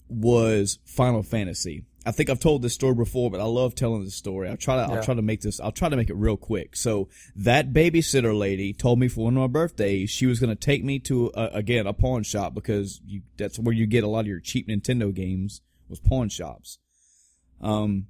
was 0.09 0.79
Final 0.85 1.23
Fantasy. 1.23 1.85
I 2.07 2.11
think 2.11 2.29
I've 2.29 2.41
told 2.41 2.61
this 2.61 2.75
story 2.75 2.95
before, 2.95 3.31
but 3.31 3.41
I 3.41 3.45
love 3.45 3.75
telling 3.75 4.05
this 4.05 4.15
story. 4.15 4.51
I'll 4.51 4.59
try 4.59 4.77
to, 4.77 4.93
Yeah. 4.93 4.99
I'll 4.99 5.03
try 5.03 5.15
to 5.15 5.23
make 5.23 5.41
this, 5.41 5.59
I'll 5.59 5.73
try 5.73 5.89
to 5.89 5.97
make 5.97 6.11
it 6.11 6.17
real 6.17 6.37
quick. 6.37 6.77
So 6.77 7.09
that 7.35 7.73
babysitter 7.73 8.39
lady 8.39 8.75
told 8.75 8.99
me 8.99 9.09
for 9.09 9.25
one 9.25 9.37
of 9.37 9.41
my 9.41 9.47
birthdays, 9.47 10.11
she 10.11 10.27
was 10.27 10.39
going 10.39 10.55
to 10.55 10.61
take 10.61 10.85
me 10.85 10.99
to, 11.01 11.33
uh, 11.33 11.49
again, 11.55 11.87
a 11.87 11.95
pawn 11.95 12.23
shop 12.23 12.53
because 12.53 13.01
you, 13.07 13.23
that's 13.39 13.59
where 13.59 13.75
you 13.75 13.87
get 13.87 14.05
a 14.05 14.09
lot 14.09 14.21
of 14.21 14.27
your 14.27 14.41
cheap 14.41 14.69
Nintendo 14.69 15.15
games 15.15 15.63
was 15.89 15.99
pawn 15.99 16.29
shops. 16.29 16.79
Um, 17.63 18.09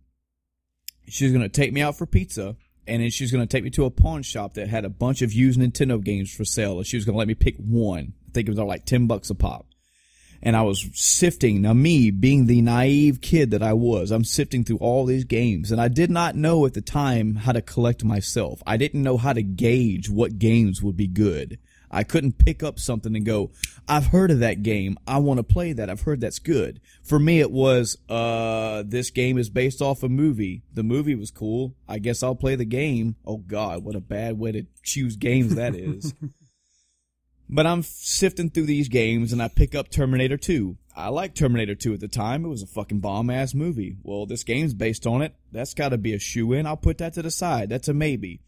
she 1.06 1.24
was 1.24 1.32
going 1.32 1.44
to 1.44 1.48
take 1.48 1.72
me 1.72 1.80
out 1.80 1.96
for 1.96 2.06
pizza 2.06 2.56
and 2.86 3.02
then 3.02 3.10
she 3.10 3.24
was 3.24 3.30
going 3.32 3.46
to 3.46 3.50
take 3.50 3.64
me 3.64 3.70
to 3.70 3.84
a 3.84 3.90
pawn 3.90 4.22
shop 4.22 4.54
that 4.54 4.68
had 4.68 4.84
a 4.84 4.90
bunch 4.90 5.22
of 5.22 5.32
used 5.32 5.58
Nintendo 5.58 6.02
games 6.02 6.32
for 6.32 6.44
sale. 6.44 6.78
And 6.78 6.86
she 6.86 6.96
was 6.96 7.04
going 7.04 7.14
to 7.14 7.18
let 7.18 7.28
me 7.28 7.34
pick 7.34 7.56
one. 7.56 8.12
I 8.28 8.30
think 8.32 8.48
it 8.48 8.50
was 8.50 8.58
like 8.58 8.84
10 8.84 9.06
bucks 9.06 9.30
a 9.30 9.34
pop 9.34 9.66
and 10.44 10.54
I 10.54 10.62
was 10.62 10.86
sifting. 10.92 11.62
Now, 11.62 11.72
me 11.72 12.10
being 12.10 12.46
the 12.46 12.60
naive 12.60 13.22
kid 13.22 13.50
that 13.52 13.62
I 13.62 13.72
was, 13.72 14.10
I'm 14.10 14.24
sifting 14.24 14.62
through 14.62 14.76
all 14.76 15.06
these 15.06 15.24
games, 15.24 15.72
and 15.72 15.80
I 15.80 15.88
did 15.88 16.10
not 16.10 16.36
know 16.36 16.66
at 16.66 16.74
the 16.74 16.82
time 16.82 17.34
how 17.34 17.52
to 17.52 17.62
collect 17.62 18.04
myself. 18.04 18.62
I 18.66 18.76
didn't 18.76 19.02
know 19.02 19.16
how 19.16 19.32
to 19.32 19.42
gauge 19.42 20.10
what 20.10 20.38
games 20.38 20.82
would 20.82 20.96
be 20.96 21.08
good. 21.08 21.58
I 21.94 22.02
couldn't 22.02 22.38
pick 22.38 22.62
up 22.62 22.78
something 22.78 23.14
and 23.14 23.24
go, 23.24 23.52
I've 23.88 24.06
heard 24.06 24.30
of 24.30 24.40
that 24.40 24.62
game. 24.62 24.98
I 25.06 25.18
want 25.18 25.38
to 25.38 25.44
play 25.44 25.72
that. 25.72 25.88
I've 25.88 26.02
heard 26.02 26.20
that's 26.20 26.38
good. 26.38 26.80
For 27.02 27.18
me, 27.18 27.40
it 27.40 27.50
was, 27.50 27.96
uh, 28.08 28.82
this 28.84 29.10
game 29.10 29.38
is 29.38 29.48
based 29.48 29.80
off 29.80 30.02
a 30.02 30.08
movie. 30.08 30.62
The 30.72 30.82
movie 30.82 31.14
was 31.14 31.30
cool. 31.30 31.74
I 31.88 31.98
guess 31.98 32.22
I'll 32.22 32.34
play 32.34 32.56
the 32.56 32.64
game. 32.64 33.16
Oh 33.24 33.38
God, 33.38 33.84
what 33.84 33.94
a 33.94 34.00
bad 34.00 34.38
way 34.38 34.52
to 34.52 34.66
choose 34.82 35.16
games 35.16 35.54
that 35.54 35.74
is. 35.74 36.12
But 37.48 37.66
I'm 37.66 37.82
sifting 37.82 38.50
through 38.50 38.66
these 38.66 38.88
games 38.88 39.32
and 39.32 39.42
I 39.42 39.48
pick 39.48 39.74
up 39.74 39.90
Terminator 39.90 40.36
2. 40.36 40.76
I 40.96 41.08
liked 41.08 41.36
Terminator 41.36 41.74
2 41.74 41.94
at 41.94 42.00
the 42.00 42.08
time. 42.08 42.44
It 42.44 42.48
was 42.48 42.62
a 42.62 42.66
fucking 42.66 43.00
bomb 43.00 43.30
ass 43.30 43.54
movie. 43.54 43.96
Well, 44.02 44.26
this 44.26 44.44
game's 44.44 44.74
based 44.74 45.06
on 45.06 45.22
it. 45.22 45.34
That's 45.52 45.74
gotta 45.74 45.98
be 45.98 46.14
a 46.14 46.18
shoe 46.18 46.52
in. 46.52 46.66
I'll 46.66 46.76
put 46.76 46.98
that 46.98 47.14
to 47.14 47.22
the 47.22 47.30
side. 47.30 47.68
That's 47.68 47.88
a 47.88 47.94
maybe. 47.94 48.40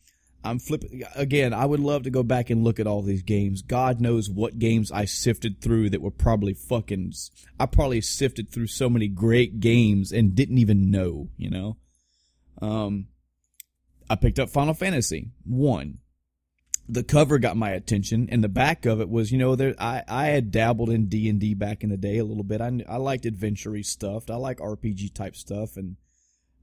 I'm 0.46 0.58
flipping 0.58 1.02
again. 1.14 1.52
I 1.52 1.66
would 1.66 1.80
love 1.80 2.04
to 2.04 2.10
go 2.10 2.22
back 2.22 2.50
and 2.50 2.64
look 2.64 2.80
at 2.80 2.86
all 2.86 3.02
these 3.02 3.22
games. 3.22 3.62
God 3.62 4.00
knows 4.00 4.30
what 4.30 4.58
games 4.58 4.92
I 4.92 5.04
sifted 5.04 5.60
through 5.60 5.90
that 5.90 6.02
were 6.02 6.10
probably 6.10 6.54
fucking. 6.54 7.12
I 7.58 7.66
probably 7.66 8.00
sifted 8.00 8.50
through 8.50 8.68
so 8.68 8.88
many 8.88 9.08
great 9.08 9.60
games 9.60 10.12
and 10.12 10.34
didn't 10.34 10.58
even 10.58 10.90
know. 10.90 11.28
You 11.36 11.50
know. 11.50 11.76
Um, 12.62 13.08
I 14.08 14.16
picked 14.16 14.38
up 14.38 14.48
Final 14.48 14.74
Fantasy 14.74 15.30
one 15.44 15.98
the 16.88 17.02
cover 17.02 17.38
got 17.38 17.56
my 17.56 17.70
attention 17.70 18.28
and 18.30 18.42
the 18.42 18.48
back 18.48 18.86
of 18.86 19.00
it 19.00 19.08
was 19.08 19.32
you 19.32 19.38
know 19.38 19.56
there 19.56 19.74
i 19.78 20.02
i 20.08 20.26
had 20.26 20.50
dabbled 20.50 20.90
in 20.90 21.06
d&d 21.06 21.54
back 21.54 21.82
in 21.82 21.90
the 21.90 21.96
day 21.96 22.18
a 22.18 22.24
little 22.24 22.44
bit 22.44 22.60
i, 22.60 22.70
I 22.88 22.96
liked 22.96 23.26
adventure 23.26 23.82
stuff 23.82 24.30
i 24.30 24.36
like 24.36 24.58
rpg 24.58 25.12
type 25.14 25.36
stuff 25.36 25.76
and 25.76 25.96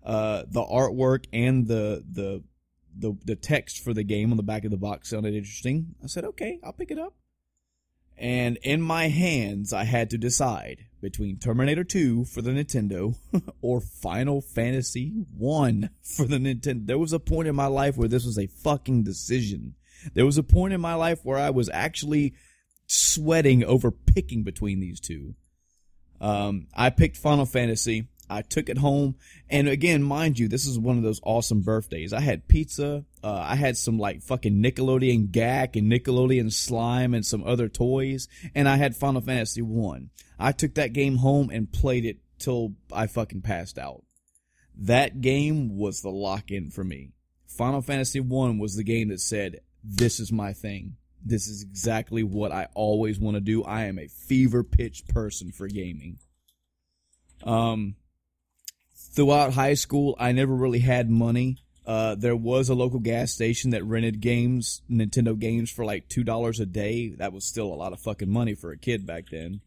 uh 0.03 0.43
the 0.47 0.63
artwork 0.63 1.25
and 1.33 1.67
the 1.67 2.03
the 2.09 2.43
the 2.97 3.13
the 3.25 3.35
text 3.35 3.83
for 3.83 3.93
the 3.93 4.03
game 4.03 4.31
on 4.31 4.37
the 4.37 4.43
back 4.43 4.65
of 4.65 4.71
the 4.71 4.77
box 4.77 5.09
sounded 5.09 5.33
interesting 5.33 5.95
i 6.03 6.07
said 6.07 6.25
okay 6.25 6.59
i'll 6.63 6.73
pick 6.73 6.91
it 6.91 6.99
up 6.99 7.13
and 8.17 8.57
in 8.61 8.81
my 8.81 9.07
hands 9.07 9.73
i 9.73 9.83
had 9.83 10.09
to 10.09 10.17
decide 10.17 10.85
between 11.01 11.37
terminator 11.37 11.83
2 11.83 12.25
for 12.25 12.41
the 12.41 12.51
nintendo 12.51 13.15
or 13.61 13.81
final 13.81 14.41
fantasy 14.41 15.25
1 15.37 15.89
for 16.01 16.25
the 16.25 16.37
nintendo 16.37 16.85
there 16.85 16.99
was 16.99 17.13
a 17.13 17.19
point 17.19 17.47
in 17.47 17.55
my 17.55 17.67
life 17.67 17.97
where 17.97 18.07
this 18.07 18.25
was 18.25 18.37
a 18.37 18.47
fucking 18.47 19.03
decision 19.03 19.75
there 20.13 20.25
was 20.25 20.37
a 20.37 20.43
point 20.43 20.73
in 20.73 20.81
my 20.81 20.95
life 20.95 21.19
where 21.23 21.37
I 21.37 21.49
was 21.49 21.69
actually 21.71 22.33
sweating 22.87 23.63
over 23.63 23.91
picking 23.91 24.43
between 24.43 24.79
these 24.79 24.99
two. 24.99 25.35
Um, 26.19 26.67
I 26.73 26.89
picked 26.89 27.17
Final 27.17 27.45
Fantasy. 27.45 28.07
I 28.33 28.41
took 28.41 28.69
it 28.69 28.77
home, 28.77 29.15
and 29.49 29.67
again, 29.67 30.03
mind 30.03 30.39
you, 30.39 30.47
this 30.47 30.65
is 30.65 30.77
one 30.79 30.97
of 30.97 31.03
those 31.03 31.21
awesome 31.23 31.61
birthdays. 31.61 32.13
I 32.13 32.21
had 32.21 32.47
pizza. 32.47 33.05
Uh, 33.23 33.45
I 33.47 33.55
had 33.55 33.77
some 33.77 33.97
like 33.97 34.21
fucking 34.21 34.61
Nickelodeon 34.61 35.31
Gak 35.31 35.75
and 35.75 35.91
Nickelodeon 35.91 36.51
Slime 36.51 37.13
and 37.13 37.25
some 37.25 37.43
other 37.43 37.69
toys, 37.69 38.27
and 38.53 38.67
I 38.67 38.77
had 38.77 38.95
Final 38.95 39.21
Fantasy 39.21 39.61
One. 39.61 40.09
I 40.39 40.51
took 40.51 40.73
that 40.75 40.93
game 40.93 41.17
home 41.17 41.49
and 41.49 41.71
played 41.71 42.05
it 42.05 42.17
till 42.39 42.73
I 42.91 43.07
fucking 43.07 43.41
passed 43.41 43.77
out. 43.77 44.03
That 44.75 45.21
game 45.21 45.77
was 45.77 46.01
the 46.01 46.09
lock 46.09 46.51
in 46.51 46.69
for 46.69 46.83
me. 46.83 47.11
Final 47.47 47.81
Fantasy 47.81 48.19
One 48.19 48.57
was 48.57 48.75
the 48.75 48.83
game 48.83 49.09
that 49.09 49.21
said, 49.21 49.61
this 49.83 50.19
is 50.19 50.31
my 50.31 50.53
thing. 50.53 50.95
This 51.25 51.47
is 51.47 51.61
exactly 51.61 52.23
what 52.23 52.51
I 52.51 52.67
always 52.73 53.19
want 53.19 53.35
to 53.35 53.41
do. 53.41 53.63
I 53.63 53.85
am 53.85 53.99
a 53.99 54.07
fever 54.07 54.63
pitch 54.63 55.07
person 55.07 55.51
for 55.51 55.67
gaming. 55.67 56.17
Um, 57.43 57.95
throughout 59.13 59.53
high 59.53 59.75
school, 59.75 60.15
I 60.19 60.31
never 60.31 60.53
really 60.53 60.79
had 60.79 61.09
money. 61.09 61.57
Uh, 61.85 62.15
there 62.15 62.35
was 62.35 62.69
a 62.69 62.75
local 62.75 62.99
gas 62.99 63.31
station 63.31 63.71
that 63.71 63.83
rented 63.83 64.21
games, 64.21 64.81
Nintendo 64.89 65.37
games 65.37 65.69
for 65.69 65.83
like 65.83 66.07
$2 66.07 66.59
a 66.59 66.65
day. 66.65 67.09
That 67.09 67.33
was 67.33 67.45
still 67.45 67.67
a 67.67 67.75
lot 67.75 67.93
of 67.93 67.99
fucking 67.99 68.29
money 68.29 68.55
for 68.55 68.71
a 68.71 68.77
kid 68.77 69.05
back 69.05 69.25
then. 69.29 69.61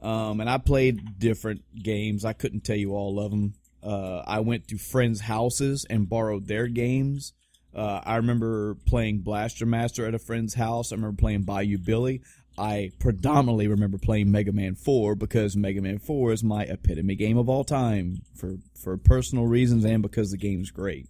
Um, 0.00 0.40
and 0.40 0.48
I 0.48 0.58
played 0.58 1.18
different 1.18 1.62
games. 1.82 2.24
I 2.24 2.32
couldn't 2.32 2.64
tell 2.64 2.76
you 2.76 2.94
all 2.94 3.20
of 3.20 3.30
them. 3.30 3.54
Uh, 3.82 4.22
I 4.26 4.40
went 4.40 4.68
to 4.68 4.78
friends' 4.78 5.20
houses 5.20 5.86
and 5.88 6.08
borrowed 6.08 6.46
their 6.46 6.68
games. 6.68 7.32
Uh, 7.74 8.00
I 8.04 8.16
remember 8.16 8.76
playing 8.86 9.20
Blaster 9.20 9.66
Master 9.66 10.06
at 10.06 10.14
a 10.14 10.18
friend's 10.18 10.54
house. 10.54 10.92
I 10.92 10.96
remember 10.96 11.16
playing 11.16 11.42
Bayou 11.42 11.78
Billy. 11.78 12.22
I 12.60 12.90
predominantly 12.98 13.68
remember 13.68 13.96
playing 13.96 14.30
Mega 14.30 14.52
Man 14.52 14.74
4 14.74 15.14
because 15.14 15.56
Mega 15.56 15.80
Man 15.80 15.98
4 15.98 16.32
is 16.32 16.44
my 16.44 16.64
epitome 16.64 17.14
game 17.14 17.38
of 17.38 17.48
all 17.48 17.64
time 17.64 18.20
for, 18.36 18.56
for 18.74 18.98
personal 18.98 19.46
reasons 19.46 19.82
and 19.86 20.02
because 20.02 20.30
the 20.30 20.36
game's 20.36 20.70
great. 20.70 21.08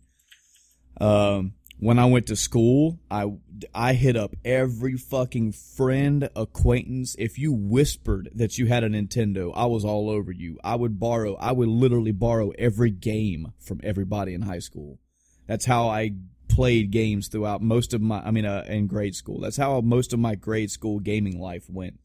Um, 1.01 1.55
when 1.81 1.98
I 1.98 2.05
went 2.05 2.27
to 2.27 2.36
school, 2.36 3.01
I, 3.10 3.32
I 3.74 3.94
hit 3.94 4.16
up 4.16 4.36
every 4.44 4.97
fucking 4.97 5.52
friend, 5.52 6.28
acquaintance. 6.36 7.16
If 7.18 7.36
you 7.36 7.52
whispered 7.52 8.28
that 8.35 8.56
you 8.56 8.66
had 8.66 8.85
a 8.85 8.89
Nintendo, 8.89 9.51
I 9.52 9.66
was 9.66 9.85
all 9.85 10.09
over 10.09 10.31
you. 10.31 10.56
I 10.62 10.77
would 10.77 11.01
borrow, 11.01 11.35
I 11.35 11.51
would 11.51 11.68
literally 11.68 12.12
borrow 12.12 12.51
every 12.51 12.93
game 12.93 13.55
from 13.59 13.81
everybody 13.82 14.35
in 14.35 14.43
high 14.43 14.60
school. 14.60 15.01
That's 15.48 15.64
how 15.64 15.89
I 15.89 16.12
played 16.51 16.90
games 16.90 17.28
throughout 17.28 17.62
most 17.62 17.94
of 17.94 18.01
my 18.01 18.20
I 18.20 18.31
mean 18.31 18.44
uh, 18.44 18.64
in 18.66 18.86
grade 18.86 19.14
school. 19.14 19.40
That's 19.40 19.56
how 19.56 19.81
most 19.81 20.12
of 20.12 20.18
my 20.18 20.35
grade 20.35 20.70
school 20.70 21.01
gaming 21.01 21.40
life 21.40 21.68
went. 21.68 22.01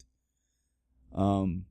Um 1.14 1.66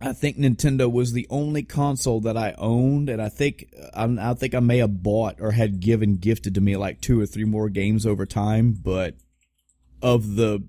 I 0.00 0.12
think 0.12 0.38
Nintendo 0.38 0.90
was 0.90 1.12
the 1.12 1.26
only 1.28 1.64
console 1.64 2.20
that 2.20 2.36
I 2.36 2.54
owned 2.56 3.08
and 3.08 3.20
I 3.20 3.28
think 3.28 3.66
I, 3.94 4.04
I 4.20 4.34
think 4.34 4.54
I 4.54 4.60
may 4.60 4.78
have 4.78 5.02
bought 5.02 5.40
or 5.40 5.52
had 5.52 5.80
given 5.80 6.16
gifted 6.16 6.54
to 6.54 6.60
me 6.60 6.76
like 6.76 7.00
two 7.00 7.20
or 7.20 7.26
three 7.26 7.44
more 7.44 7.68
games 7.68 8.06
over 8.06 8.24
time, 8.24 8.72
but 8.72 9.14
of 10.00 10.36
the 10.36 10.68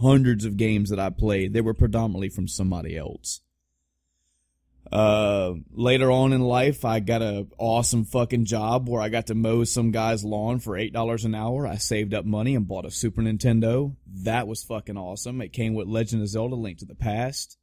hundreds 0.00 0.44
of 0.44 0.56
games 0.56 0.90
that 0.90 0.98
I 0.98 1.10
played, 1.10 1.52
they 1.52 1.60
were 1.60 1.74
predominantly 1.74 2.28
from 2.28 2.48
somebody 2.48 2.96
else. 2.96 3.40
Uh, 4.92 5.54
later 5.72 6.10
on 6.10 6.32
in 6.32 6.40
life, 6.40 6.84
I 6.84 7.00
got 7.00 7.22
a 7.22 7.46
awesome 7.58 8.04
fucking 8.04 8.44
job 8.44 8.88
where 8.88 9.00
I 9.00 9.08
got 9.08 9.28
to 9.28 9.34
mow 9.34 9.64
some 9.64 9.90
guy's 9.90 10.24
lawn 10.24 10.60
for 10.60 10.76
eight 10.76 10.92
dollars 10.92 11.24
an 11.24 11.34
hour. 11.34 11.66
I 11.66 11.76
saved 11.76 12.14
up 12.14 12.24
money 12.24 12.54
and 12.54 12.68
bought 12.68 12.84
a 12.84 12.90
Super 12.90 13.22
Nintendo. 13.22 13.96
That 14.24 14.46
was 14.46 14.62
fucking 14.62 14.96
awesome. 14.96 15.40
It 15.40 15.52
came 15.52 15.74
with 15.74 15.88
Legend 15.88 16.22
of 16.22 16.28
Zelda: 16.28 16.54
Link 16.54 16.78
to 16.78 16.84
the 16.84 16.94
Past. 16.94 17.56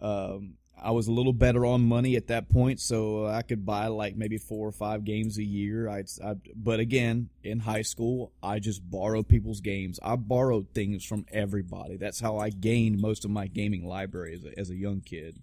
Um, 0.00 0.54
I 0.82 0.92
was 0.92 1.08
a 1.08 1.12
little 1.12 1.32
better 1.32 1.66
on 1.66 1.82
money 1.82 2.16
at 2.16 2.28
that 2.28 2.48
point, 2.48 2.80
so 2.80 3.26
I 3.26 3.42
could 3.42 3.66
buy 3.66 3.88
like 3.88 4.16
maybe 4.16 4.38
four 4.38 4.66
or 4.66 4.72
five 4.72 5.04
games 5.04 5.38
a 5.38 5.44
year. 5.44 5.88
I, 5.88 6.04
I 6.24 6.36
but 6.56 6.80
again, 6.80 7.28
in 7.42 7.60
high 7.60 7.82
school, 7.82 8.32
I 8.42 8.60
just 8.60 8.88
borrowed 8.88 9.28
people's 9.28 9.60
games. 9.60 10.00
I 10.02 10.16
borrowed 10.16 10.68
things 10.72 11.04
from 11.04 11.26
everybody. 11.30 11.96
That's 11.96 12.20
how 12.20 12.38
I 12.38 12.50
gained 12.50 13.00
most 13.00 13.24
of 13.24 13.30
my 13.30 13.46
gaming 13.46 13.86
library 13.86 14.34
as 14.34 14.44
a, 14.44 14.58
as 14.58 14.70
a 14.70 14.76
young 14.76 15.00
kid. 15.00 15.42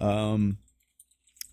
Um, 0.00 0.58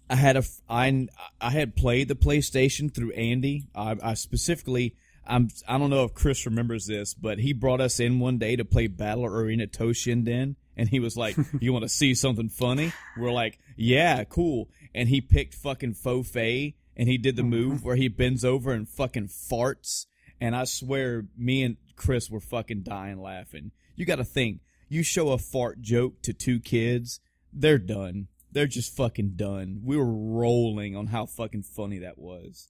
I 0.09 0.15
had 0.15 0.37
a 0.37 0.43
I 0.69 1.07
I 1.41 1.49
had 1.49 1.75
played 1.75 2.07
the 2.07 2.15
PlayStation 2.15 2.93
through 2.93 3.11
Andy. 3.11 3.67
I, 3.75 3.95
I 4.01 4.13
specifically 4.13 4.95
I'm 5.25 5.49
I 5.67 5.77
don't 5.77 5.89
know 5.89 6.05
if 6.05 6.13
Chris 6.13 6.45
remembers 6.45 6.85
this, 6.85 7.13
but 7.13 7.39
he 7.39 7.53
brought 7.53 7.81
us 7.81 7.99
in 7.99 8.19
one 8.19 8.37
day 8.37 8.55
to 8.55 8.65
play 8.65 8.87
Battle 8.87 9.25
Arena 9.25 9.67
Toshinden, 9.67 10.55
and 10.75 10.89
he 10.89 10.99
was 10.99 11.17
like, 11.17 11.35
"You 11.59 11.73
want 11.73 11.83
to 11.83 11.89
see 11.89 12.13
something 12.13 12.49
funny?" 12.49 12.93
We're 13.17 13.31
like, 13.31 13.59
"Yeah, 13.75 14.23
cool." 14.23 14.69
And 14.95 15.09
he 15.09 15.21
picked 15.21 15.53
fucking 15.53 15.95
Fo 15.95 16.23
Fai, 16.23 16.75
and 16.95 17.09
he 17.09 17.17
did 17.17 17.35
the 17.35 17.43
move 17.43 17.83
where 17.83 17.95
he 17.95 18.07
bends 18.07 18.45
over 18.45 18.71
and 18.71 18.87
fucking 18.87 19.27
farts. 19.27 20.05
And 20.39 20.55
I 20.55 20.63
swear, 20.63 21.25
me 21.37 21.63
and 21.63 21.77
Chris 21.95 22.29
were 22.29 22.39
fucking 22.39 22.83
dying 22.83 23.21
laughing. 23.21 23.71
You 23.95 24.05
got 24.05 24.17
to 24.17 24.23
think, 24.23 24.61
you 24.87 25.03
show 25.03 25.31
a 25.31 25.37
fart 25.37 25.81
joke 25.81 26.21
to 26.23 26.33
two 26.33 26.59
kids, 26.59 27.19
they're 27.51 27.77
done. 27.79 28.27
They're 28.51 28.67
just 28.67 28.95
fucking 28.95 29.33
done. 29.35 29.81
We 29.83 29.97
were 29.97 30.05
rolling 30.05 30.95
on 30.95 31.07
how 31.07 31.25
fucking 31.25 31.63
funny 31.63 31.99
that 31.99 32.17
was. 32.17 32.69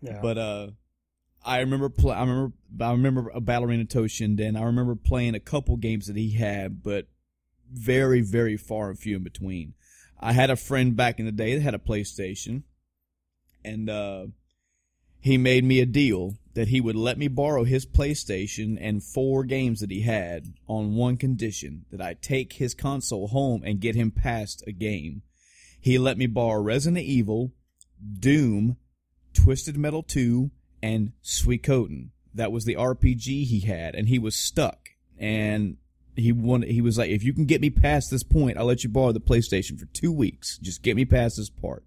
Yeah. 0.00 0.20
But 0.20 0.38
uh, 0.38 0.66
I 1.44 1.60
remember 1.60 1.88
play. 1.88 2.14
I 2.14 2.20
remember. 2.20 2.52
I 2.80 2.90
remember 2.92 3.30
a 3.30 3.40
Battle 3.40 3.68
Arena 3.68 3.84
Toshinden. 3.84 4.58
I 4.58 4.64
remember 4.64 4.94
playing 4.94 5.34
a 5.34 5.40
couple 5.40 5.76
games 5.76 6.06
that 6.06 6.16
he 6.16 6.32
had, 6.32 6.82
but 6.82 7.06
very, 7.72 8.20
very 8.20 8.56
far 8.56 8.90
and 8.90 8.98
few 8.98 9.16
in 9.16 9.22
between. 9.22 9.74
I 10.20 10.32
had 10.32 10.50
a 10.50 10.56
friend 10.56 10.96
back 10.96 11.20
in 11.20 11.26
the 11.26 11.32
day 11.32 11.54
that 11.54 11.62
had 11.62 11.74
a 11.74 11.78
PlayStation, 11.78 12.64
and 13.64 13.88
uh, 13.88 14.26
he 15.20 15.36
made 15.36 15.64
me 15.64 15.80
a 15.80 15.86
deal 15.86 16.34
that 16.54 16.68
he 16.68 16.80
would 16.80 16.96
let 16.96 17.18
me 17.18 17.28
borrow 17.28 17.64
his 17.64 17.86
PlayStation 17.86 18.76
and 18.80 19.02
four 19.02 19.44
games 19.44 19.80
that 19.80 19.90
he 19.90 20.02
had 20.02 20.54
on 20.66 20.96
one 20.96 21.16
condition 21.16 21.84
that 21.90 22.00
I 22.00 22.14
take 22.14 22.54
his 22.54 22.74
console 22.74 23.28
home 23.28 23.62
and 23.64 23.80
get 23.80 23.94
him 23.94 24.10
past 24.10 24.64
a 24.66 24.72
game. 24.72 25.22
He 25.80 25.98
let 25.98 26.18
me 26.18 26.26
borrow 26.26 26.60
Resident 26.60 27.04
Evil, 27.04 27.52
Doom, 28.18 28.76
Twisted 29.32 29.76
Metal 29.76 30.02
2, 30.02 30.50
and 30.82 31.12
Suikoden. 31.22 32.10
That 32.34 32.52
was 32.52 32.64
the 32.64 32.74
RPG 32.74 33.46
he 33.46 33.60
had, 33.60 33.94
and 33.94 34.08
he 34.08 34.18
was 34.18 34.34
stuck. 34.34 34.90
And 35.16 35.76
he 36.16 36.32
wanted, 36.32 36.70
he 36.70 36.80
was 36.80 36.98
like, 36.98 37.10
if 37.10 37.22
you 37.22 37.32
can 37.32 37.46
get 37.46 37.60
me 37.60 37.70
past 37.70 38.10
this 38.10 38.22
point, 38.22 38.58
I'll 38.58 38.66
let 38.66 38.82
you 38.82 38.90
borrow 38.90 39.12
the 39.12 39.20
PlayStation 39.20 39.78
for 39.78 39.86
two 39.86 40.12
weeks. 40.12 40.58
Just 40.58 40.82
get 40.82 40.96
me 40.96 41.04
past 41.04 41.36
this 41.36 41.50
part. 41.50 41.84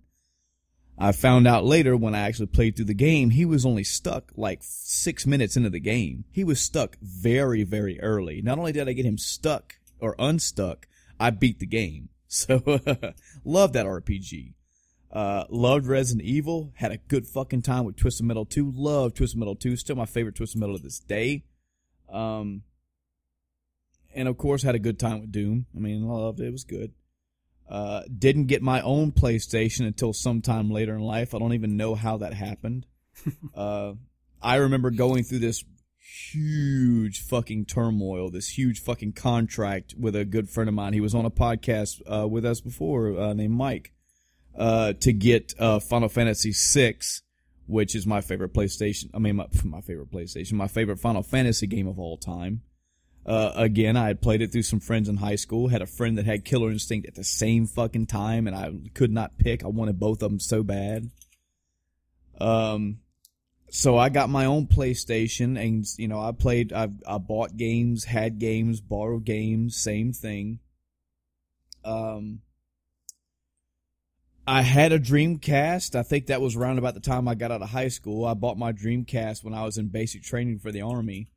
I 1.02 1.14
found 1.14 1.48
out 1.48 1.66
later 1.66 1.98
when 1.98 2.14
I 2.14 2.20
actually 2.20 2.46
played 2.46 2.76
through 2.76 2.86
the 2.86 2.94
game, 2.94 3.32
he 3.32 3.44
was 3.44 3.66
only 3.66 3.84
stuck 3.84 4.32
like 4.36 4.60
six 4.62 5.26
minutes 5.26 5.58
into 5.58 5.72
the 5.72 5.80
game. 5.80 6.26
He 6.32 6.44
was 6.44 6.62
stuck 6.62 6.96
very, 7.02 7.64
very 7.64 8.00
early. 8.00 8.44
Not 8.44 8.60
only 8.60 8.72
did 8.72 8.88
I 8.88 8.94
get 8.94 9.06
him 9.08 9.18
stuck 9.18 9.78
or 10.00 10.16
unstuck, 10.20 10.88
I 11.20 11.32
beat 11.32 11.60
the 11.60 11.66
game. 11.66 12.10
So, 12.34 12.64
love 13.44 13.74
that 13.74 13.86
RPG. 13.86 14.54
Uh, 15.12 15.44
loved 15.50 15.86
Resident 15.86 16.26
Evil. 16.26 16.72
Had 16.76 16.94
a 16.94 16.98
good 16.98 17.28
fucking 17.28 17.64
time 17.64 17.84
with 17.84 17.98
Twisted 17.98 18.26
Metal 18.26 18.46
2. 18.46 18.72
Love 18.74 19.16
Twisted 19.16 19.38
Metal 19.38 19.58
2. 19.58 19.76
Still 19.76 19.98
my 19.98 20.06
favorite 20.06 20.36
Twisted 20.36 20.58
Metal 20.58 20.78
to 20.78 20.82
this 20.82 21.00
day. 21.00 21.44
Um, 22.10 22.62
and 24.16 24.30
of 24.30 24.38
course 24.38 24.64
had 24.64 24.76
a 24.76 24.80
good 24.80 24.98
time 24.98 25.20
with 25.20 25.34
Doom. 25.34 25.66
I 25.76 25.80
mean, 25.80 26.08
loved 26.08 26.40
it. 26.40 26.48
It 26.48 26.52
was 26.54 26.64
good. 26.64 26.94
Uh, 27.72 28.04
didn't 28.18 28.48
get 28.48 28.62
my 28.62 28.82
own 28.82 29.14
PlayStation 29.14 29.88
until 29.88 30.12
sometime 30.12 30.70
later 30.70 30.94
in 30.94 31.02
life. 31.02 31.34
I 31.34 31.40
don't 31.40 31.54
even 31.54 31.78
know 31.78 31.96
how 31.96 32.18
that 32.18 32.34
happened. 32.34 32.86
uh, 33.56 33.94
I 34.42 34.56
remember 34.56 34.92
going 34.92 35.24
through 35.24 35.40
this 35.40 35.64
huge 36.32 37.22
fucking 37.22 37.66
turmoil, 37.66 38.30
this 38.30 38.58
huge 38.58 38.82
fucking 38.82 39.14
contract 39.14 39.96
with 39.98 40.18
a 40.18 40.26
good 40.26 40.50
friend 40.50 40.68
of 40.68 40.74
mine. 40.74 40.92
He 40.92 41.00
was 41.00 41.16
on 41.16 41.26
a 41.26 41.32
podcast 41.32 42.02
uh, 42.06 42.28
with 42.28 42.46
us 42.46 42.60
before, 42.60 43.18
uh, 43.18 43.34
named 43.34 43.54
Mike, 43.54 43.94
uh, 44.54 44.92
to 45.00 45.14
get 45.14 45.54
uh, 45.58 45.80
Final 45.80 46.10
Fantasy 46.10 46.52
VI, 46.54 46.96
which 47.68 47.96
is 47.96 48.06
my 48.06 48.20
favorite 48.20 48.54
PlayStation. 48.54 49.06
I 49.14 49.20
mean, 49.20 49.38
my, 49.38 49.48
my 49.64 49.80
favorite 49.80 50.12
PlayStation, 50.12 50.54
my 50.54 50.68
favorite 50.68 51.00
Final 51.00 51.24
Fantasy 51.24 51.68
game 51.68 51.88
of 51.88 52.00
all 52.00 52.18
time. 52.18 52.64
Uh, 53.26 53.52
again, 53.56 53.96
I 53.96 54.08
had 54.08 54.22
played 54.22 54.42
it 54.42 54.52
through 54.52 54.64
some 54.64 54.80
friends 54.80 55.08
in 55.08 55.18
high 55.18 55.36
school. 55.36 55.68
Had 55.68 55.84
a 55.84 55.88
friend 55.88 56.18
that 56.18 56.26
had 56.26 56.44
Killer 56.44 56.72
Instinct 56.72 57.08
at 57.08 57.16
the 57.16 57.24
same 57.24 57.68
fucking 57.68 58.08
time, 58.08 58.48
and 58.48 58.56
I 58.56 58.72
could 58.94 59.12
not 59.12 59.38
pick. 59.38 59.64
I 59.64 59.68
wanted 59.68 60.00
both 60.00 60.24
of 60.24 60.32
them 60.32 60.40
so 60.40 60.64
bad. 60.64 61.12
Um, 62.40 63.00
so 63.70 63.98
I 63.98 64.10
got 64.10 64.30
my 64.30 64.46
own 64.46 64.66
PlayStation, 64.66 65.64
and 65.64 65.86
you 65.98 66.08
know, 66.08 66.20
I 66.20 66.32
played. 66.32 66.74
I 66.74 66.90
I 67.08 67.20
bought 67.20 67.58
games, 67.58 68.06
had 68.06 68.40
games, 68.40 68.82
borrowed 68.82 69.24
games, 69.24 69.76
same 69.76 70.14
thing. 70.14 70.60
Um, 71.86 72.42
I 74.48 74.64
had 74.64 74.92
a 74.92 75.00
Dreamcast. 75.00 75.96
I 75.96 76.02
think 76.02 76.26
that 76.26 76.42
was 76.42 76.56
around 76.56 76.80
about 76.80 76.96
the 76.96 77.00
time 77.00 77.28
I 77.28 77.36
got 77.36 77.52
out 77.52 77.62
of 77.62 77.70
high 77.70 77.90
school. 77.90 78.26
I 78.26 78.34
bought 78.34 78.58
my 78.58 78.74
Dreamcast 78.74 79.44
when 79.44 79.54
I 79.54 79.64
was 79.64 79.78
in 79.78 79.90
basic 79.90 80.24
training 80.24 80.58
for 80.58 80.72
the 80.72 80.82
army 80.82 81.30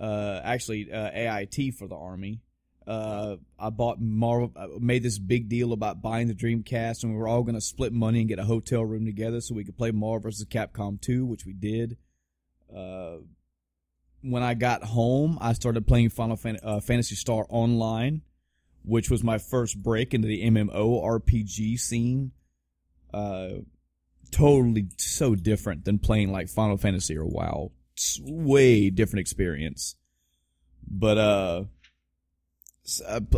uh, 0.00 0.40
actually 0.42 0.92
uh, 0.92 1.10
AIT 1.12 1.74
for 1.74 1.86
the 1.86 1.96
army. 1.96 2.40
Uh, 2.86 3.36
I 3.58 3.70
bought 3.70 3.98
Marvel, 4.00 4.52
made 4.78 5.02
this 5.02 5.18
big 5.18 5.48
deal 5.48 5.72
about 5.72 6.02
buying 6.02 6.28
the 6.28 6.34
Dreamcast, 6.34 7.02
and 7.02 7.12
we 7.12 7.18
were 7.18 7.28
all 7.28 7.42
going 7.42 7.54
to 7.54 7.60
split 7.60 7.92
money 7.92 8.20
and 8.20 8.28
get 8.28 8.38
a 8.38 8.44
hotel 8.44 8.84
room 8.84 9.06
together 9.06 9.40
so 9.40 9.54
we 9.54 9.64
could 9.64 9.78
play 9.78 9.90
Marvel 9.90 10.30
vs. 10.30 10.44
Capcom 10.46 11.00
2, 11.00 11.24
which 11.24 11.46
we 11.46 11.54
did. 11.54 11.96
Uh, 12.74 13.16
when 14.20 14.42
I 14.42 14.54
got 14.54 14.82
home, 14.82 15.38
I 15.40 15.54
started 15.54 15.86
playing 15.86 16.10
Final 16.10 16.36
Fan- 16.36 16.60
uh, 16.62 16.80
Phantasy 16.80 17.14
Star 17.14 17.46
Online, 17.48 18.20
which 18.84 19.10
was 19.10 19.24
my 19.24 19.38
first 19.38 19.82
break 19.82 20.12
into 20.12 20.28
the 20.28 20.42
MMO 20.42 21.02
RPG 21.02 21.78
scene. 21.78 22.32
Uh, 23.12 23.60
totally 24.30 24.88
so 24.98 25.34
different 25.34 25.84
than 25.84 25.98
playing 25.98 26.32
like 26.32 26.48
Final 26.48 26.76
Fantasy 26.76 27.16
or 27.16 27.24
WoW 27.24 27.70
way 28.22 28.90
different 28.90 29.20
experience. 29.20 29.96
But 30.86 31.18
uh, 31.18 31.64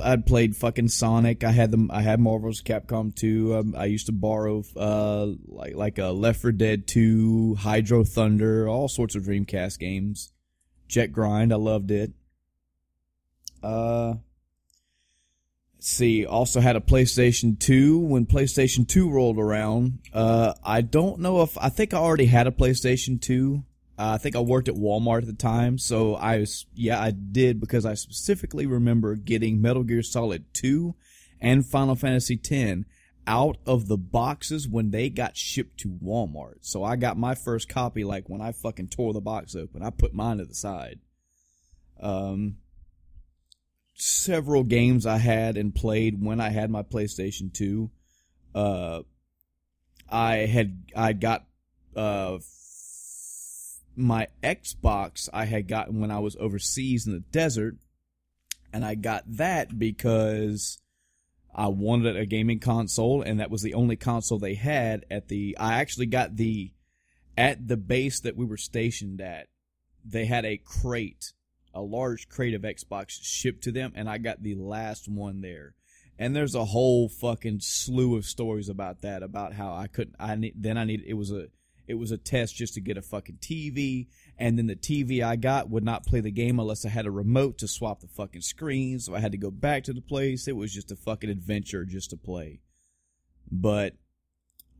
I'd 0.02 0.26
played 0.26 0.56
fucking 0.56 0.88
Sonic. 0.88 1.44
I 1.44 1.52
had 1.52 1.70
them. 1.70 1.90
I 1.92 2.02
had 2.02 2.18
Marvel's 2.18 2.62
Capcom 2.62 3.14
2. 3.14 3.56
Um, 3.56 3.74
I 3.76 3.84
used 3.84 4.06
to 4.06 4.12
borrow 4.12 4.64
uh 4.76 5.28
like 5.46 5.74
like 5.74 5.98
a 5.98 6.06
Left 6.06 6.40
4 6.40 6.52
Dead 6.52 6.86
2, 6.86 7.56
Hydro 7.56 8.04
Thunder, 8.04 8.68
all 8.68 8.88
sorts 8.88 9.14
of 9.14 9.24
Dreamcast 9.24 9.78
games. 9.78 10.32
Jet 10.88 11.12
Grind. 11.12 11.52
I 11.52 11.56
loved 11.56 11.90
it. 11.90 12.12
Uh. 13.62 14.14
See, 15.78 16.26
also 16.26 16.60
had 16.60 16.74
a 16.74 16.80
PlayStation 16.80 17.60
2 17.60 18.00
when 18.00 18.26
PlayStation 18.26 18.88
2 18.88 19.08
rolled 19.08 19.38
around. 19.38 20.00
Uh, 20.12 20.54
I 20.64 20.80
don't 20.80 21.20
know 21.20 21.42
if 21.42 21.56
I 21.58 21.68
think 21.68 21.94
I 21.94 21.98
already 21.98 22.26
had 22.26 22.48
a 22.48 22.50
PlayStation 22.50 23.20
2 23.20 23.62
uh, 23.98 24.12
I 24.14 24.18
think 24.18 24.36
I 24.36 24.40
worked 24.40 24.68
at 24.68 24.74
Walmart 24.74 25.22
at 25.22 25.26
the 25.26 25.32
time, 25.32 25.78
so 25.78 26.14
I 26.16 26.38
was 26.38 26.66
yeah 26.74 27.00
I 27.00 27.12
did 27.12 27.60
because 27.60 27.86
I 27.86 27.94
specifically 27.94 28.66
remember 28.66 29.14
getting 29.14 29.62
Metal 29.62 29.84
Gear 29.84 30.02
Solid 30.02 30.44
2 30.52 30.94
and 31.40 31.66
Final 31.66 31.94
Fantasy 31.94 32.36
10 32.36 32.84
out 33.26 33.56
of 33.66 33.88
the 33.88 33.96
boxes 33.96 34.68
when 34.68 34.90
they 34.90 35.08
got 35.08 35.36
shipped 35.36 35.80
to 35.80 35.88
Walmart. 35.88 36.58
So 36.60 36.84
I 36.84 36.96
got 36.96 37.16
my 37.16 37.34
first 37.34 37.68
copy 37.68 38.04
like 38.04 38.28
when 38.28 38.40
I 38.40 38.52
fucking 38.52 38.88
tore 38.88 39.12
the 39.12 39.20
box 39.20 39.56
open. 39.56 39.82
I 39.82 39.90
put 39.90 40.14
mine 40.14 40.38
to 40.38 40.44
the 40.44 40.54
side. 40.54 41.00
Um 42.00 42.58
several 43.94 44.62
games 44.62 45.06
I 45.06 45.16
had 45.16 45.56
and 45.56 45.74
played 45.74 46.22
when 46.22 46.38
I 46.38 46.50
had 46.50 46.70
my 46.70 46.82
PlayStation 46.82 47.52
2. 47.52 47.90
Uh 48.54 49.02
I 50.10 50.36
had 50.36 50.84
I 50.94 51.14
got 51.14 51.46
uh 51.96 52.38
my 53.96 54.28
Xbox 54.42 55.28
I 55.32 55.46
had 55.46 55.68
gotten 55.68 56.00
when 56.00 56.10
I 56.10 56.18
was 56.18 56.36
overseas 56.38 57.06
in 57.06 57.14
the 57.14 57.20
desert, 57.20 57.76
and 58.72 58.84
I 58.84 58.94
got 58.94 59.24
that 59.26 59.78
because 59.78 60.78
I 61.54 61.68
wanted 61.68 62.16
a 62.16 62.26
gaming 62.26 62.60
console, 62.60 63.22
and 63.22 63.40
that 63.40 63.50
was 63.50 63.62
the 63.62 63.74
only 63.74 63.96
console 63.96 64.38
they 64.38 64.54
had 64.54 65.06
at 65.10 65.28
the. 65.28 65.56
I 65.58 65.80
actually 65.80 66.06
got 66.06 66.36
the 66.36 66.72
at 67.38 67.66
the 67.66 67.78
base 67.78 68.20
that 68.20 68.36
we 68.36 68.44
were 68.44 68.58
stationed 68.58 69.20
at. 69.20 69.48
They 70.04 70.26
had 70.26 70.44
a 70.44 70.58
crate, 70.58 71.32
a 71.74 71.80
large 71.80 72.28
crate 72.28 72.54
of 72.54 72.62
Xbox 72.62 73.18
shipped 73.22 73.64
to 73.64 73.72
them, 73.72 73.92
and 73.96 74.08
I 74.08 74.18
got 74.18 74.42
the 74.42 74.54
last 74.54 75.08
one 75.08 75.40
there. 75.40 75.74
And 76.18 76.34
there's 76.34 76.54
a 76.54 76.64
whole 76.64 77.08
fucking 77.08 77.60
slew 77.60 78.16
of 78.16 78.24
stories 78.24 78.68
about 78.68 79.02
that, 79.02 79.22
about 79.22 79.54
how 79.54 79.74
I 79.74 79.86
couldn't. 79.86 80.16
I 80.18 80.34
need 80.34 80.54
then 80.56 80.76
I 80.76 80.84
need 80.84 81.04
it 81.06 81.14
was 81.14 81.30
a 81.30 81.48
it 81.86 81.94
was 81.94 82.10
a 82.10 82.18
test 82.18 82.54
just 82.54 82.74
to 82.74 82.80
get 82.80 82.96
a 82.96 83.02
fucking 83.02 83.38
TV, 83.40 84.08
and 84.38 84.58
then 84.58 84.66
the 84.66 84.76
TV 84.76 85.22
I 85.22 85.36
got 85.36 85.70
would 85.70 85.84
not 85.84 86.06
play 86.06 86.20
the 86.20 86.30
game 86.30 86.58
unless 86.58 86.84
I 86.84 86.88
had 86.88 87.06
a 87.06 87.10
remote 87.10 87.58
to 87.58 87.68
swap 87.68 88.00
the 88.00 88.08
fucking 88.08 88.42
screen, 88.42 88.98
so 88.98 89.14
I 89.14 89.20
had 89.20 89.32
to 89.32 89.38
go 89.38 89.50
back 89.50 89.84
to 89.84 89.92
the 89.92 90.00
place. 90.00 90.48
It 90.48 90.56
was 90.56 90.72
just 90.72 90.92
a 90.92 90.96
fucking 90.96 91.30
adventure 91.30 91.84
just 91.84 92.10
to 92.10 92.16
play. 92.16 92.60
But 93.50 93.94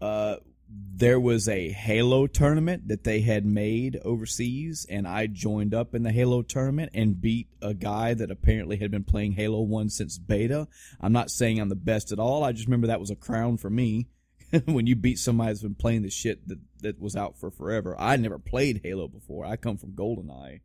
uh 0.00 0.36
there 0.68 1.20
was 1.20 1.48
a 1.48 1.70
Halo 1.70 2.26
tournament 2.26 2.88
that 2.88 3.04
they 3.04 3.20
had 3.20 3.46
made 3.46 4.00
overseas, 4.04 4.84
and 4.90 5.06
I 5.06 5.28
joined 5.28 5.72
up 5.72 5.94
in 5.94 6.02
the 6.02 6.10
Halo 6.10 6.42
tournament 6.42 6.90
and 6.92 7.20
beat 7.20 7.48
a 7.62 7.72
guy 7.72 8.14
that 8.14 8.32
apparently 8.32 8.76
had 8.78 8.90
been 8.90 9.04
playing 9.04 9.32
Halo 9.32 9.60
1 9.60 9.90
since 9.90 10.18
beta. 10.18 10.66
I'm 11.00 11.12
not 11.12 11.30
saying 11.30 11.60
I'm 11.60 11.68
the 11.68 11.76
best 11.76 12.10
at 12.10 12.18
all. 12.18 12.42
I 12.42 12.52
just 12.52 12.66
remember 12.66 12.88
that 12.88 13.00
was 13.00 13.10
a 13.10 13.16
crown 13.16 13.58
for 13.58 13.70
me. 13.70 14.08
when 14.66 14.86
you 14.86 14.96
beat 14.96 15.18
somebody 15.18 15.48
that's 15.48 15.62
been 15.62 15.74
playing 15.74 16.02
the 16.02 16.10
shit 16.10 16.46
that 16.48 16.58
that 16.81 17.01
was 17.01 17.16
out 17.16 17.39
for 17.39 17.51
forever. 17.51 17.97
I 17.98 18.16
never 18.16 18.39
played 18.39 18.81
Halo 18.82 19.09
before. 19.09 19.44
I 19.44 19.57
come 19.57 19.77
from 19.77 19.93
GoldenEye. 19.93 20.61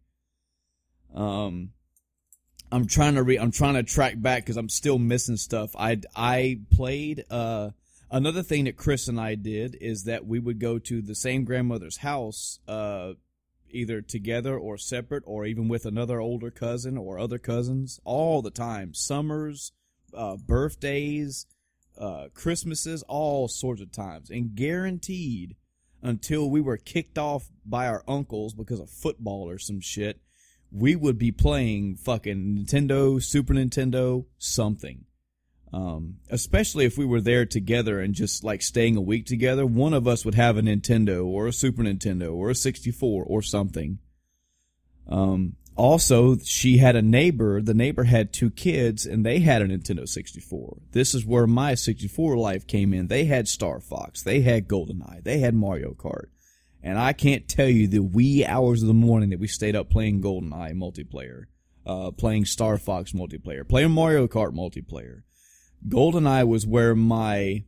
Um, 1.13 1.71
I'm 2.71 2.87
trying 2.87 3.15
to 3.15 3.23
re 3.23 3.37
I'm 3.37 3.51
trying 3.51 3.73
to 3.73 3.83
track 3.83 4.21
back 4.21 4.43
because 4.43 4.57
I'm 4.57 4.69
still 4.69 4.97
missing 4.97 5.37
stuff. 5.37 5.75
I 5.77 5.99
I 6.15 6.61
played 6.71 7.25
uh 7.29 7.71
another 8.09 8.43
thing 8.43 8.65
that 8.65 8.77
Chris 8.77 9.07
and 9.07 9.19
I 9.19 9.35
did 9.35 9.77
is 9.81 10.05
that 10.05 10.25
we 10.25 10.39
would 10.39 10.59
go 10.59 10.79
to 10.79 11.01
the 11.01 11.15
same 11.15 11.43
grandmother's 11.43 11.97
house 11.97 12.59
uh 12.67 13.13
either 13.73 14.01
together 14.01 14.57
or 14.57 14.77
separate 14.77 15.23
or 15.25 15.45
even 15.45 15.67
with 15.67 15.85
another 15.85 16.19
older 16.19 16.51
cousin 16.51 16.97
or 16.97 17.17
other 17.19 17.37
cousins 17.37 17.99
all 18.03 18.41
the 18.41 18.51
time. 18.51 18.93
Summers, 18.93 19.71
uh, 20.13 20.35
birthdays, 20.35 21.45
uh, 21.97 22.27
Christmases, 22.33 23.03
all 23.03 23.47
sorts 23.47 23.81
of 23.81 23.91
times. 23.91 24.29
And 24.29 24.55
guaranteed 24.55 25.55
until 26.01 26.49
we 26.49 26.61
were 26.61 26.77
kicked 26.77 27.17
off 27.17 27.49
by 27.65 27.87
our 27.87 28.03
uncles 28.07 28.53
because 28.53 28.79
of 28.79 28.89
football 28.89 29.49
or 29.49 29.57
some 29.57 29.79
shit, 29.79 30.21
we 30.71 30.95
would 30.95 31.17
be 31.17 31.31
playing 31.31 31.95
fucking 31.95 32.65
Nintendo, 32.65 33.21
Super 33.21 33.53
Nintendo, 33.53 34.25
something. 34.37 35.05
Um, 35.73 36.17
especially 36.29 36.85
if 36.85 36.97
we 36.97 37.05
were 37.05 37.21
there 37.21 37.45
together 37.45 37.99
and 37.99 38.13
just 38.13 38.43
like 38.43 38.61
staying 38.61 38.97
a 38.97 39.01
week 39.01 39.25
together, 39.25 39.65
one 39.65 39.93
of 39.93 40.07
us 40.07 40.25
would 40.25 40.35
have 40.35 40.57
a 40.57 40.61
Nintendo 40.61 41.25
or 41.25 41.47
a 41.47 41.53
Super 41.53 41.83
Nintendo 41.83 42.33
or 42.33 42.49
a 42.49 42.55
64 42.55 43.23
or 43.23 43.41
something. 43.41 43.99
Um, 45.07 45.55
also, 45.75 46.37
she 46.37 46.77
had 46.77 46.95
a 46.95 47.01
neighbor. 47.01 47.61
The 47.61 47.73
neighbor 47.73 48.03
had 48.03 48.33
two 48.33 48.51
kids 48.51 49.05
and 49.05 49.25
they 49.25 49.39
had 49.39 49.61
a 49.61 49.67
Nintendo 49.67 50.07
64. 50.07 50.77
This 50.91 51.15
is 51.15 51.25
where 51.25 51.47
my 51.47 51.75
64 51.75 52.37
life 52.37 52.67
came 52.67 52.93
in. 52.93 53.07
They 53.07 53.25
had 53.25 53.47
Star 53.47 53.79
Fox. 53.79 54.21
They 54.21 54.41
had 54.41 54.67
GoldenEye. 54.67 55.23
They 55.23 55.39
had 55.39 55.55
Mario 55.55 55.93
Kart. 55.93 56.25
And 56.83 56.97
I 56.97 57.13
can't 57.13 57.47
tell 57.47 57.69
you 57.69 57.87
the 57.87 57.99
wee 57.99 58.45
hours 58.45 58.81
of 58.81 58.87
the 58.87 58.93
morning 58.93 59.29
that 59.29 59.39
we 59.39 59.47
stayed 59.47 59.75
up 59.75 59.89
playing 59.89 60.21
GoldenEye 60.21 60.73
multiplayer, 60.73 61.45
uh, 61.85 62.11
playing 62.11 62.45
Star 62.45 62.77
Fox 62.77 63.13
multiplayer, 63.13 63.67
playing 63.67 63.91
Mario 63.91 64.27
Kart 64.27 64.53
multiplayer. 64.53 65.21
GoldenEye 65.87 66.47
was 66.47 66.65
where 66.65 66.95
my, 66.95 67.63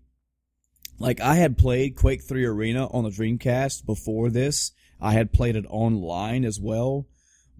like 0.99 1.21
I 1.21 1.35
had 1.35 1.57
played 1.57 1.95
Quake 1.95 2.23
3 2.23 2.43
Arena 2.43 2.88
on 2.88 3.03
the 3.03 3.11
Dreamcast 3.11 3.85
before 3.85 4.30
this. 4.30 4.71
I 4.99 5.13
had 5.13 5.34
played 5.34 5.55
it 5.55 5.65
online 5.69 6.43
as 6.43 6.59
well, 6.59 7.07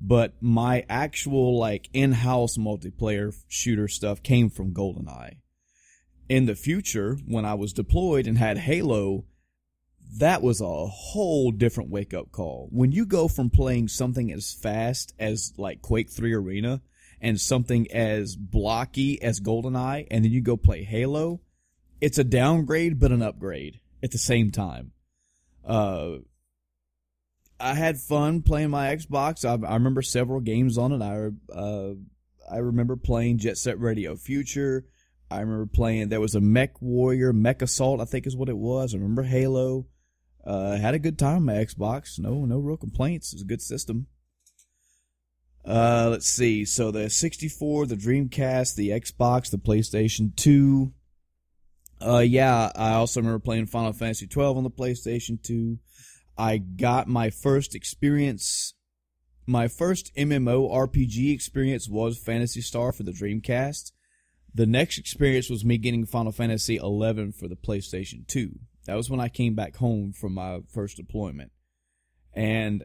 but 0.02 0.34
my 0.41 0.86
actual 0.90 1.57
like 1.57 1.90
in-house 1.94 2.57
multiplayer 2.57 3.34
shooter 3.48 3.88
stuff 3.88 4.22
came 4.22 4.49
from 4.49 4.74
GoldenEye. 4.74 5.38
In 6.30 6.45
the 6.45 6.56
future, 6.56 7.18
when 7.26 7.45
I 7.45 7.53
was 7.53 7.74
deployed 7.74 8.28
and 8.28 8.38
had 8.38 8.57
Halo, 8.57 9.26
that 10.18 10.41
was 10.41 10.61
a 10.61 10.88
whole 10.88 11.52
different 11.52 11.90
wake 11.90 12.14
up 12.14 12.32
call. 12.32 12.70
When 12.72 12.91
you 12.91 13.06
go 13.06 13.28
from 13.28 13.49
playing 13.49 13.88
something 13.88 14.32
as 14.32 14.53
fast 14.53 15.14
as 15.20 15.53
like 15.57 15.82
Quake 15.82 16.10
3 16.10 16.34
Arena 16.34 16.82
and 17.22 17.40
something 17.40 17.91
as 17.91 18.36
blocky 18.36 19.22
as 19.22 19.40
GoldenEye, 19.40 20.07
and 20.11 20.24
then 20.24 20.32
you 20.32 20.41
go 20.41 20.57
play 20.57 20.84
Halo, 20.84 21.41
it's 22.02 22.18
a 22.18 22.24
downgrade 22.24 22.99
but 22.99 23.11
an 23.11 23.22
upgrade 23.22 23.80
at 24.03 24.11
the 24.11 24.18
same 24.18 24.52
time. 24.52 24.91
Uh, 25.65 26.18
I 27.64 27.76
had 27.76 27.98
fun 27.98 28.41
playing 28.41 28.72
my 28.72 28.94
Xbox. 28.94 29.45
I, 29.45 29.65
I 29.65 29.76
remember 29.76 30.02
several 30.02 30.41
games 30.41 30.77
on 30.77 30.91
it. 30.91 31.02
I 31.02 31.30
uh, 31.57 31.94
I 32.52 32.57
remember 32.57 32.98
playing 32.98 33.38
Jet 33.38 33.57
Set 33.57 33.80
Radio 33.80 34.18
Future. 34.18 34.85
I 35.31 35.40
remember 35.40 35.65
playing. 35.65 36.10
There 36.10 36.19
was 36.19 36.35
a 36.35 36.41
Mech 36.41 36.81
Warrior, 36.81 37.31
Mech 37.31 37.61
Assault, 37.61 38.02
I 38.02 38.06
think 38.06 38.27
is 38.27 38.35
what 38.35 38.49
it 38.49 38.57
was. 38.57 38.94
I 38.94 38.98
remember 38.98 39.23
Halo. 39.23 39.88
Uh, 40.45 40.77
had 40.77 40.94
a 40.94 40.99
good 40.99 41.18
time 41.18 41.45
my 41.45 41.53
Xbox. 41.53 42.19
No, 42.19 42.44
no 42.44 42.60
real 42.60 42.75
complaints. 42.75 43.32
It's 43.32 43.42
a 43.42 43.45
good 43.45 43.61
system. 43.61 44.08
Uh, 45.66 46.09
let's 46.11 46.27
see. 46.27 46.66
So 46.66 46.92
the 46.92 47.09
64, 47.09 47.85
the 47.85 47.95
Dreamcast, 47.95 48.75
the 48.75 48.90
Xbox, 48.90 49.50
the 49.50 49.58
PlayStation 49.58 50.35
2. 50.35 50.92
Uh, 52.06 52.17
yeah, 52.17 52.69
I 52.75 52.95
also 52.95 53.22
remember 53.22 53.40
playing 53.40 53.67
Final 53.67 53.93
Fantasy 53.93 54.27
12 54.27 54.58
on 54.58 54.64
the 54.64 54.69
PlayStation 54.69 55.42
2. 55.42 55.80
I 56.38 56.58
got 56.58 57.08
my 57.08 57.30
first 57.30 57.76
experience, 57.76 58.74
my 59.45 59.68
first 59.68 60.14
MMO 60.16 60.72
RPG 60.72 61.34
experience 61.34 61.88
was 61.88 62.18
Phantasy 62.18 62.62
Star 62.62 62.92
for 62.92 63.03
the 63.03 63.12
Dreamcast. 63.12 63.92
The 64.56 64.66
next 64.66 64.98
experience 64.98 65.50
was 65.50 65.66
me 65.66 65.78
getting 65.78 66.06
Final 66.06 66.32
Fantasy 66.32 66.78
11 66.78 67.34
for 67.34 67.48
the 67.48 67.56
PlayStation 67.56 68.28
2. 68.28 68.52
That 68.86 68.95
was 68.95 69.10
when 69.10 69.20
I 69.20 69.30
came 69.30 69.56
back 69.56 69.78
home 69.78 70.14
from 70.14 70.34
my 70.34 70.60
first 70.72 70.98
deployment. 70.98 71.52
And 72.34 72.84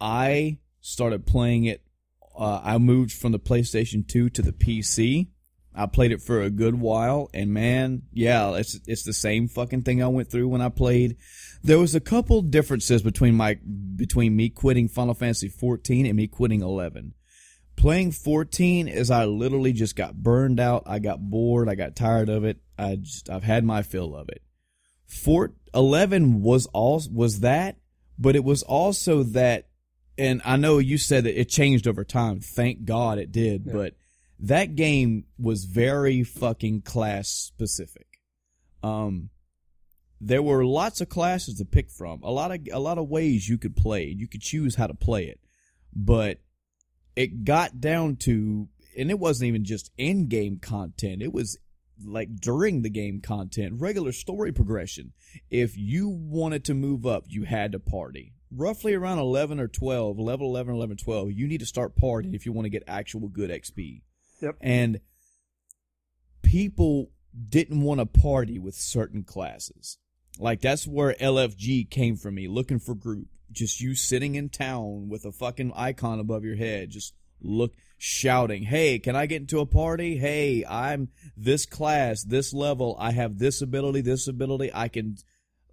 I 0.00 0.58
started 0.80 1.26
playing 1.26 1.64
it. 1.64 1.82
Uh, 2.38 2.60
I 2.62 2.78
moved 2.78 3.12
from 3.12 3.32
the 3.32 3.38
PlayStation 3.38 4.06
2 4.06 4.30
to 4.30 4.42
the 4.42 4.52
PC. 4.52 5.28
I 5.74 5.86
played 5.86 6.12
it 6.12 6.22
for 6.22 6.42
a 6.42 6.50
good 6.50 6.80
while, 6.80 7.30
and 7.32 7.54
man, 7.54 8.02
yeah, 8.12 8.54
it's 8.54 8.78
it's 8.86 9.04
the 9.04 9.12
same 9.12 9.46
fucking 9.46 9.82
thing 9.82 10.02
I 10.02 10.08
went 10.08 10.30
through 10.30 10.48
when 10.48 10.60
I 10.60 10.68
played. 10.68 11.16
There 11.62 11.78
was 11.78 11.94
a 11.94 12.00
couple 12.00 12.40
differences 12.42 13.02
between 13.02 13.34
my 13.34 13.58
between 13.96 14.34
me 14.34 14.48
quitting 14.48 14.88
Final 14.88 15.14
Fantasy 15.14 15.48
14 15.48 16.06
and 16.06 16.16
me 16.16 16.26
quitting 16.26 16.62
11. 16.62 17.14
Playing 17.76 18.12
14 18.12 18.88
is 18.88 19.10
I 19.10 19.24
literally 19.26 19.72
just 19.72 19.96
got 19.96 20.14
burned 20.14 20.60
out. 20.60 20.82
I 20.86 20.98
got 20.98 21.20
bored. 21.20 21.68
I 21.68 21.74
got 21.74 21.96
tired 21.96 22.28
of 22.28 22.44
it. 22.44 22.58
I 22.78 22.96
just 22.96 23.28
I've 23.30 23.44
had 23.44 23.64
my 23.64 23.82
fill 23.82 24.14
of 24.16 24.28
it. 24.28 24.42
Fort 25.06 25.54
11 25.74 26.40
was 26.42 26.66
all 26.66 27.02
was 27.12 27.40
that, 27.40 27.76
but 28.18 28.36
it 28.36 28.44
was 28.44 28.62
also 28.62 29.22
that 29.22 29.66
and 30.18 30.42
I 30.44 30.56
know 30.56 30.78
you 30.78 30.98
said 30.98 31.24
that 31.24 31.38
it 31.40 31.48
changed 31.48 31.86
over 31.86 32.04
time. 32.04 32.40
Thank 32.40 32.84
God 32.84 33.18
it 33.18 33.32
did, 33.32 33.64
Yeah. 33.66 33.72
but 33.72 33.94
that 34.40 34.76
game 34.76 35.24
was 35.38 35.64
very 35.64 36.22
fucking 36.22 36.82
class 36.82 37.28
specific. 37.28 38.06
Um, 38.82 39.30
there 40.20 40.42
were 40.42 40.64
lots 40.64 41.00
of 41.00 41.08
classes 41.08 41.58
to 41.58 41.64
pick 41.64 41.90
from. 41.90 42.22
A 42.22 42.30
lot 42.30 42.52
of 42.52 42.60
a 42.72 42.78
lot 42.78 42.98
of 42.98 43.08
ways 43.08 43.48
you 43.48 43.58
could 43.58 43.76
play. 43.76 44.04
You 44.04 44.28
could 44.28 44.42
choose 44.42 44.74
how 44.74 44.86
to 44.86 44.94
play 44.94 45.24
it, 45.24 45.40
but 45.94 46.38
it 47.16 47.44
got 47.44 47.80
down 47.80 48.16
to, 48.16 48.68
and 48.96 49.10
it 49.10 49.18
wasn't 49.18 49.48
even 49.48 49.64
just 49.64 49.90
in 49.96 50.28
game 50.28 50.58
content. 50.58 51.22
It 51.22 51.32
was 51.32 51.58
like 52.04 52.36
during 52.36 52.82
the 52.82 52.90
game 52.90 53.20
content, 53.20 53.80
regular 53.80 54.12
story 54.12 54.52
progression. 54.52 55.12
If 55.50 55.76
you 55.76 56.08
wanted 56.08 56.64
to 56.66 56.74
move 56.74 57.06
up, 57.06 57.24
you 57.28 57.44
had 57.44 57.72
to 57.72 57.78
party. 57.78 58.34
Roughly 58.50 58.94
around 58.94 59.18
11 59.18 59.60
or 59.60 59.68
12, 59.68 60.18
level 60.18 60.48
11, 60.48 60.74
11, 60.74 60.96
12, 60.96 61.32
you 61.32 61.46
need 61.46 61.60
to 61.60 61.66
start 61.66 61.96
partying 61.96 62.34
if 62.34 62.46
you 62.46 62.52
want 62.52 62.66
to 62.66 62.70
get 62.70 62.82
actual 62.88 63.28
good 63.28 63.50
XP. 63.50 64.02
Yep. 64.40 64.56
And 64.60 65.00
people 66.42 67.10
didn't 67.48 67.82
want 67.82 68.00
to 68.00 68.06
party 68.06 68.58
with 68.58 68.74
certain 68.74 69.22
classes. 69.22 69.98
Like 70.38 70.60
that's 70.60 70.86
where 70.86 71.14
LFG 71.14 71.90
came 71.90 72.16
from 72.16 72.34
me, 72.34 72.48
looking 72.48 72.78
for 72.78 72.94
group. 72.94 73.28
Just 73.52 73.80
you 73.80 73.94
sitting 73.94 74.36
in 74.36 74.48
town 74.48 75.08
with 75.08 75.24
a 75.24 75.32
fucking 75.32 75.72
icon 75.74 76.20
above 76.20 76.44
your 76.44 76.56
head, 76.56 76.90
just 76.90 77.14
look 77.40 77.74
shouting, 77.98 78.62
"Hey, 78.62 78.98
can 78.98 79.16
I 79.16 79.26
get 79.26 79.42
into 79.42 79.60
a 79.60 79.66
party? 79.66 80.18
Hey, 80.18 80.64
I'm 80.64 81.08
this 81.36 81.66
class, 81.66 82.22
this 82.22 82.54
level. 82.54 82.96
I 82.98 83.10
have 83.10 83.38
this 83.38 83.60
ability, 83.60 84.02
this 84.02 84.28
ability. 84.28 84.70
I 84.72 84.88
can 84.88 85.16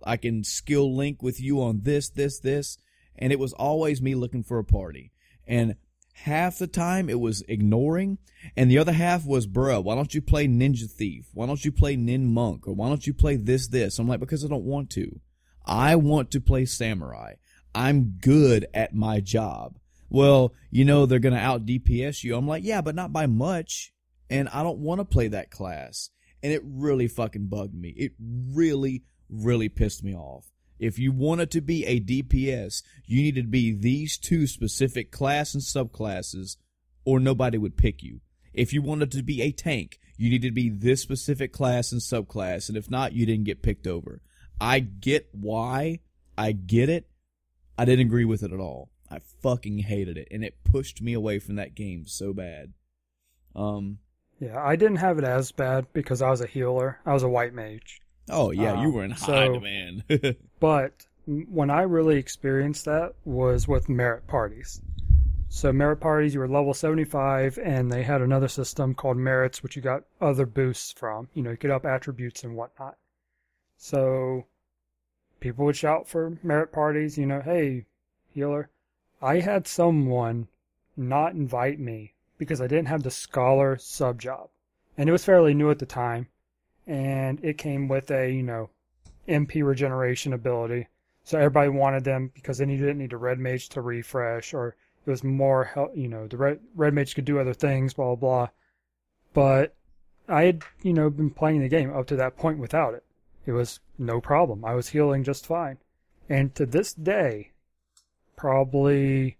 I 0.03 0.17
can 0.17 0.43
skill 0.43 0.95
link 0.95 1.21
with 1.21 1.39
you 1.39 1.61
on 1.61 1.81
this, 1.83 2.09
this, 2.09 2.39
this." 2.39 2.77
And 3.15 3.31
it 3.31 3.39
was 3.39 3.53
always 3.53 4.01
me 4.01 4.15
looking 4.15 4.43
for 4.43 4.59
a 4.59 4.63
party. 4.63 5.11
And 5.47 5.75
half 6.23 6.57
the 6.57 6.67
time 6.67 7.09
it 7.09 7.19
was 7.19 7.43
ignoring, 7.47 8.17
and 8.55 8.71
the 8.71 8.77
other 8.77 8.91
half 8.91 9.25
was, 9.25 9.47
bruh, 9.47 9.83
why 9.83 9.95
don't 9.95 10.13
you 10.13 10.21
play 10.21 10.47
Ninja 10.47 10.89
Thief? 10.89 11.27
Why 11.33 11.45
don't 11.45 11.63
you 11.63 11.71
play 11.71 11.95
Nin 11.95 12.33
Monk? 12.33 12.67
Or 12.67 12.73
why 12.73 12.89
don't 12.89 13.05
you 13.05 13.13
play 13.13 13.35
this, 13.35 13.67
this? 13.67 13.99
I'm 13.99 14.07
like, 14.07 14.19
because 14.19 14.43
I 14.43 14.47
don't 14.47 14.63
want 14.63 14.89
to. 14.91 15.19
I 15.65 15.95
want 15.95 16.31
to 16.31 16.41
play 16.41 16.65
Samurai. 16.65 17.33
I'm 17.75 18.17
good 18.21 18.67
at 18.73 18.95
my 18.95 19.19
job. 19.19 19.77
Well, 20.09 20.53
you 20.71 20.85
know, 20.85 21.05
they're 21.05 21.19
to 21.35 21.39
out 21.39 21.65
DPS 21.65 22.23
you. 22.23 22.35
I'm 22.35 22.47
like, 22.47 22.63
yeah, 22.63 22.81
but 22.81 22.95
not 22.95 23.13
by 23.13 23.27
much. 23.27 23.93
And 24.29 24.49
I 24.49 24.63
don't 24.63 24.79
want 24.79 24.99
to 24.99 25.05
play 25.05 25.27
that 25.29 25.51
class. 25.51 26.09
And 26.41 26.51
it 26.51 26.61
really 26.63 27.07
fucking 27.07 27.47
bugged 27.47 27.75
me. 27.75 27.89
It 27.89 28.13
really, 28.19 29.03
really 29.29 29.69
pissed 29.69 30.03
me 30.03 30.15
off. 30.15 30.45
If 30.79 30.99
you 30.99 31.11
wanted 31.11 31.51
to 31.51 31.61
be 31.61 31.85
a 31.85 31.99
DPS, 31.99 32.83
you 33.05 33.21
needed 33.21 33.43
to 33.43 33.47
be 33.47 33.71
these 33.71 34.17
two 34.17 34.47
specific 34.47 35.11
class 35.11 35.53
and 35.53 35.63
subclasses, 35.63 36.57
or 37.05 37.19
nobody 37.19 37.57
would 37.57 37.77
pick 37.77 38.03
you. 38.03 38.21
If 38.53 38.73
you 38.73 38.81
wanted 38.81 39.11
to 39.11 39.23
be 39.23 39.41
a 39.41 39.51
tank, 39.51 39.99
you 40.17 40.29
needed 40.29 40.49
to 40.49 40.53
be 40.53 40.69
this 40.69 41.01
specific 41.01 41.53
class 41.53 41.91
and 41.91 42.01
subclass, 42.01 42.69
and 42.69 42.77
if 42.77 42.89
not, 42.89 43.13
you 43.13 43.25
didn't 43.25 43.45
get 43.45 43.61
picked 43.61 43.87
over. 43.87 44.21
I 44.59 44.79
get 44.79 45.29
why. 45.31 45.99
I 46.37 46.51
get 46.51 46.89
it. 46.89 47.07
I 47.77 47.85
didn't 47.85 48.07
agree 48.07 48.25
with 48.25 48.43
it 48.43 48.51
at 48.51 48.59
all. 48.59 48.89
I 49.09 49.19
fucking 49.41 49.79
hated 49.79 50.17
it, 50.17 50.27
and 50.31 50.43
it 50.43 50.63
pushed 50.63 51.01
me 51.01 51.13
away 51.13 51.39
from 51.39 51.55
that 51.55 51.75
game 51.75 52.05
so 52.05 52.33
bad. 52.33 52.73
Um, 53.55 53.99
Yeah, 54.39 54.61
I 54.61 54.75
didn't 54.75 54.97
have 54.97 55.17
it 55.17 55.23
as 55.23 55.51
bad 55.51 55.87
because 55.93 56.21
I 56.21 56.29
was 56.29 56.41
a 56.41 56.47
healer. 56.47 56.99
I 57.05 57.13
was 57.13 57.23
a 57.23 57.29
white 57.29 57.53
mage. 57.53 58.01
Oh 58.29 58.51
yeah, 58.51 58.73
Um, 58.73 58.81
you 58.83 58.91
were 58.91 59.03
in 59.03 59.11
high 59.11 59.47
so- 59.47 59.53
demand. 59.53 60.03
But 60.59 61.05
when 61.25 61.69
I 61.69 61.81
really 61.81 62.17
experienced 62.17 62.85
that 62.85 63.13
was 63.25 63.67
with 63.67 63.89
merit 63.89 64.27
parties. 64.27 64.81
So 65.49 65.71
merit 65.71 65.97
parties, 65.97 66.33
you 66.33 66.39
were 66.41 66.47
level 66.47 66.73
75, 66.73 67.57
and 67.63 67.91
they 67.91 68.03
had 68.03 68.21
another 68.21 68.47
system 68.47 68.93
called 68.93 69.17
merits, 69.17 69.61
which 69.63 69.75
you 69.75 69.81
got 69.81 70.03
other 70.19 70.45
boosts 70.45 70.91
from. 70.91 71.29
You 71.33 71.43
know, 71.43 71.51
you 71.51 71.57
could 71.57 71.71
up 71.71 71.85
attributes 71.85 72.43
and 72.43 72.55
whatnot. 72.55 72.97
So 73.77 74.45
people 75.39 75.65
would 75.65 75.75
shout 75.77 76.07
for 76.07 76.37
merit 76.43 76.71
parties, 76.71 77.17
you 77.17 77.25
know, 77.25 77.41
hey, 77.41 77.85
healer. 78.33 78.69
I 79.21 79.39
had 79.39 79.67
someone 79.67 80.47
not 80.95 81.33
invite 81.33 81.79
me 81.79 82.13
because 82.37 82.61
I 82.61 82.67
didn't 82.67 82.87
have 82.87 83.03
the 83.03 83.11
scholar 83.11 83.77
sub 83.77 84.19
job. 84.19 84.49
And 84.97 85.07
it 85.07 85.11
was 85.11 85.25
fairly 85.25 85.53
new 85.53 85.69
at 85.71 85.79
the 85.79 85.85
time. 85.85 86.27
And 86.87 87.43
it 87.43 87.57
came 87.57 87.87
with 87.87 88.09
a, 88.11 88.31
you 88.31 88.43
know, 88.43 88.69
MP 89.27 89.63
regeneration 89.63 90.33
ability. 90.33 90.87
So 91.23 91.37
everybody 91.37 91.69
wanted 91.69 92.05
them 92.05 92.31
because 92.33 92.57
then 92.57 92.69
you 92.69 92.77
didn't 92.77 92.99
need 92.99 93.13
a 93.13 93.17
red 93.17 93.37
mage 93.37 93.69
to 93.69 93.81
refresh, 93.81 94.53
or 94.53 94.75
it 95.05 95.09
was 95.09 95.23
more, 95.23 95.69
you 95.93 96.07
know, 96.07 96.27
the 96.27 96.37
red, 96.37 96.59
red 96.75 96.93
mage 96.93 97.15
could 97.15 97.25
do 97.25 97.39
other 97.39 97.53
things, 97.53 97.93
blah, 97.93 98.15
blah, 98.15 98.15
blah. 98.15 98.47
But 99.33 99.75
I 100.29 100.43
had, 100.43 100.63
you 100.81 100.93
know, 100.93 101.09
been 101.09 101.29
playing 101.29 101.61
the 101.61 101.69
game 101.69 101.93
up 101.93 102.07
to 102.07 102.15
that 102.15 102.37
point 102.37 102.59
without 102.59 102.93
it. 102.93 103.03
It 103.45 103.51
was 103.51 103.79
no 103.97 104.19
problem. 104.21 104.65
I 104.65 104.73
was 104.73 104.89
healing 104.89 105.23
just 105.23 105.45
fine. 105.45 105.77
And 106.29 106.53
to 106.55 106.65
this 106.65 106.93
day, 106.93 107.51
probably 108.35 109.37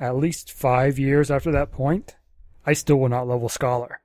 at 0.00 0.16
least 0.16 0.52
five 0.52 0.98
years 0.98 1.30
after 1.30 1.50
that 1.52 1.72
point, 1.72 2.16
I 2.66 2.72
still 2.72 2.96
will 2.96 3.08
not 3.08 3.28
level 3.28 3.48
Scholar. 3.48 4.00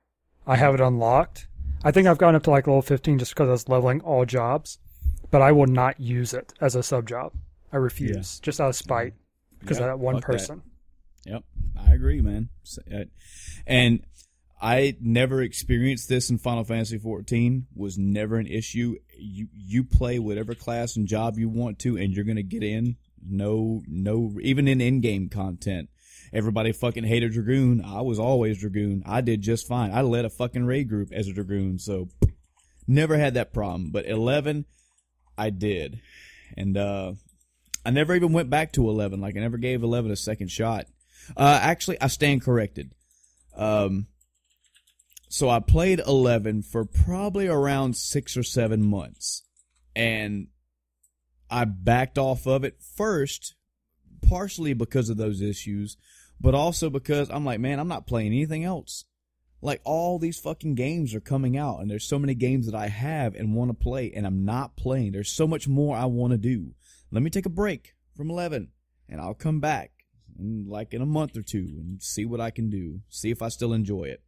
I 0.46 0.56
have 0.56 0.74
it 0.74 0.80
unlocked. 0.80 1.46
I 1.84 1.90
think 1.90 2.06
I've 2.06 2.18
gotten 2.18 2.34
up 2.34 2.42
to 2.44 2.50
like 2.50 2.66
level 2.66 2.82
15 2.82 3.18
just 3.18 3.32
because 3.32 3.48
I 3.48 3.52
was 3.52 3.68
leveling 3.68 4.00
all 4.02 4.24
jobs, 4.26 4.78
but 5.30 5.40
I 5.42 5.52
will 5.52 5.66
not 5.66 5.98
use 6.00 6.34
it 6.34 6.52
as 6.60 6.74
a 6.74 6.82
sub 6.82 7.08
job. 7.08 7.32
I 7.72 7.76
refuse, 7.76 8.40
just 8.40 8.60
out 8.60 8.68
of 8.70 8.76
spite, 8.76 9.14
because 9.60 9.78
Yep, 9.78 9.84
of 9.84 9.90
that 9.98 10.04
one 10.04 10.14
fuck 10.16 10.22
that. 10.22 10.32
person. 10.32 10.62
Yep, 11.24 11.44
I 11.78 11.92
agree, 11.94 12.20
man. 12.20 12.48
Uh, 12.92 13.04
And 13.66 14.04
I 14.60 14.96
never 15.00 15.40
experienced 15.40 16.08
this 16.08 16.28
in 16.30 16.38
Final 16.38 16.64
Fantasy 16.64 16.98
XIV. 16.98 17.62
Was 17.74 17.96
never 17.96 18.36
an 18.36 18.46
issue. 18.46 18.96
You 19.18 19.48
you 19.54 19.84
play 19.84 20.18
whatever 20.18 20.54
class 20.54 20.96
and 20.96 21.06
job 21.06 21.38
you 21.38 21.48
want 21.48 21.78
to, 21.80 21.96
and 21.96 22.12
you're 22.12 22.24
gonna 22.26 22.42
get 22.42 22.62
in. 22.62 22.96
No, 23.26 23.82
no, 23.86 24.32
even 24.42 24.66
in 24.68 24.80
in-game 24.80 25.28
content. 25.28 25.88
Everybody 26.32 26.72
fucking 26.72 27.04
hated 27.04 27.32
Dragoon. 27.32 27.84
I 27.84 28.02
was 28.02 28.18
always 28.18 28.58
Dragoon. 28.58 29.02
I 29.04 29.20
did 29.20 29.42
just 29.42 29.66
fine. 29.66 29.92
I 29.92 30.02
led 30.02 30.24
a 30.24 30.30
fucking 30.30 30.64
raid 30.64 30.88
group 30.88 31.12
as 31.12 31.26
a 31.26 31.32
Dragoon, 31.32 31.78
so 31.78 32.08
never 32.86 33.16
had 33.16 33.34
that 33.34 33.52
problem. 33.52 33.90
But 33.90 34.06
11, 34.06 34.64
I 35.36 35.50
did. 35.50 36.00
And, 36.56 36.76
uh, 36.76 37.12
I 37.84 37.90
never 37.90 38.14
even 38.14 38.32
went 38.32 38.50
back 38.50 38.72
to 38.72 38.88
11. 38.88 39.20
Like, 39.20 39.36
I 39.36 39.40
never 39.40 39.56
gave 39.56 39.82
11 39.82 40.10
a 40.10 40.16
second 40.16 40.48
shot. 40.50 40.86
Uh, 41.36 41.58
actually, 41.62 42.00
I 42.00 42.08
stand 42.08 42.42
corrected. 42.42 42.94
Um, 43.56 44.06
so 45.28 45.48
I 45.48 45.60
played 45.60 46.00
11 46.00 46.62
for 46.62 46.84
probably 46.84 47.46
around 47.46 47.96
six 47.96 48.36
or 48.36 48.42
seven 48.42 48.82
months. 48.82 49.42
And 49.94 50.48
I 51.50 51.64
backed 51.64 52.18
off 52.18 52.46
of 52.46 52.64
it 52.64 52.80
first, 52.96 53.54
partially 54.22 54.72
because 54.72 55.08
of 55.08 55.16
those 55.16 55.40
issues, 55.40 55.96
but 56.40 56.54
also 56.54 56.88
because 56.88 57.30
I'm 57.30 57.44
like, 57.44 57.60
man, 57.60 57.78
I'm 57.78 57.88
not 57.88 58.06
playing 58.06 58.28
anything 58.28 58.64
else. 58.64 59.04
Like 59.62 59.82
all 59.84 60.18
these 60.18 60.38
fucking 60.38 60.74
games 60.74 61.14
are 61.14 61.20
coming 61.20 61.56
out, 61.56 61.80
and 61.80 61.90
there's 61.90 62.08
so 62.08 62.18
many 62.18 62.34
games 62.34 62.64
that 62.66 62.74
I 62.74 62.88
have 62.88 63.34
and 63.34 63.54
want 63.54 63.70
to 63.70 63.74
play, 63.74 64.10
and 64.14 64.26
I'm 64.26 64.44
not 64.44 64.76
playing. 64.76 65.12
There's 65.12 65.32
so 65.32 65.46
much 65.46 65.68
more 65.68 65.96
I 65.96 66.06
want 66.06 66.32
to 66.32 66.38
do. 66.38 66.72
Let 67.10 67.22
me 67.22 67.28
take 67.28 67.44
a 67.44 67.50
break 67.50 67.94
from 68.16 68.30
11, 68.30 68.68
and 69.08 69.20
I'll 69.20 69.34
come 69.34 69.60
back 69.60 69.90
in 70.38 70.66
like 70.66 70.94
in 70.94 71.02
a 71.02 71.06
month 71.06 71.36
or 71.36 71.42
two 71.42 71.74
and 71.78 72.02
see 72.02 72.24
what 72.24 72.40
I 72.40 72.50
can 72.50 72.70
do. 72.70 73.00
See 73.10 73.30
if 73.30 73.42
I 73.42 73.48
still 73.48 73.74
enjoy 73.74 74.04
it. 74.04 74.22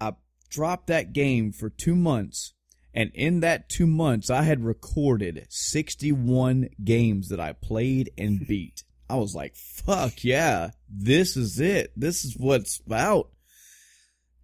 I 0.00 0.14
dropped 0.48 0.88
that 0.88 1.12
game 1.12 1.52
for 1.52 1.70
two 1.70 1.94
months, 1.94 2.54
and 2.92 3.12
in 3.14 3.38
that 3.40 3.68
two 3.68 3.86
months, 3.86 4.30
I 4.30 4.42
had 4.42 4.64
recorded 4.64 5.46
61 5.48 6.70
games 6.82 7.28
that 7.28 7.38
I 7.38 7.52
played 7.52 8.10
and 8.18 8.44
beat. 8.48 8.82
I 9.10 9.16
was 9.16 9.34
like, 9.34 9.56
fuck 9.56 10.22
yeah, 10.22 10.70
this 10.88 11.36
is 11.36 11.58
it. 11.58 11.92
This 11.96 12.24
is 12.24 12.36
what's 12.36 12.80
about. 12.86 13.30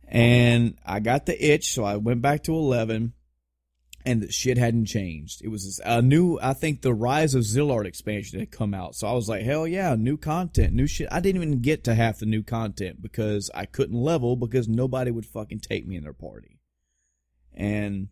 And 0.09 0.79
I 0.85 1.01
got 1.01 1.27
the 1.27 1.53
itch, 1.53 1.73
so 1.73 1.85
I 1.85 1.97
went 1.97 2.23
back 2.23 2.43
to 2.45 2.55
11, 2.55 3.13
and 4.05 4.23
the 4.23 4.31
shit 4.31 4.59
hadn't 4.59 4.87
changed. 4.87 5.43
It 5.45 5.49
was 5.49 5.81
a 5.85 6.03
new, 6.03 6.39
I 6.43 6.53
think 6.53 6.83
the 6.83 6.95
Rise 6.95 7.35
of 7.35 7.43
Zilart 7.43 7.87
expansion 7.87 8.41
had 8.41 8.51
come 8.51 8.75
out. 8.75 8.95
So 8.97 9.07
I 9.07 9.13
was 9.13 9.29
like, 9.29 9.43
hell 9.43 9.67
yeah, 9.67 9.95
new 9.97 10.17
content, 10.17 10.75
new 10.75 10.87
shit. 10.87 11.09
I 11.11 11.21
didn't 11.21 11.43
even 11.43 11.61
get 11.61 11.85
to 11.85 11.95
half 11.95 12.19
the 12.19 12.27
new 12.27 12.43
content 12.43 13.03
because 13.03 13.51
I 13.55 13.67
couldn't 13.67 14.01
level 14.01 14.37
because 14.37 14.69
nobody 14.69 15.11
would 15.11 15.27
fucking 15.27 15.61
take 15.61 15.87
me 15.87 15.97
in 15.97 16.05
their 16.05 16.13
party. 16.13 16.59
And 17.55 18.09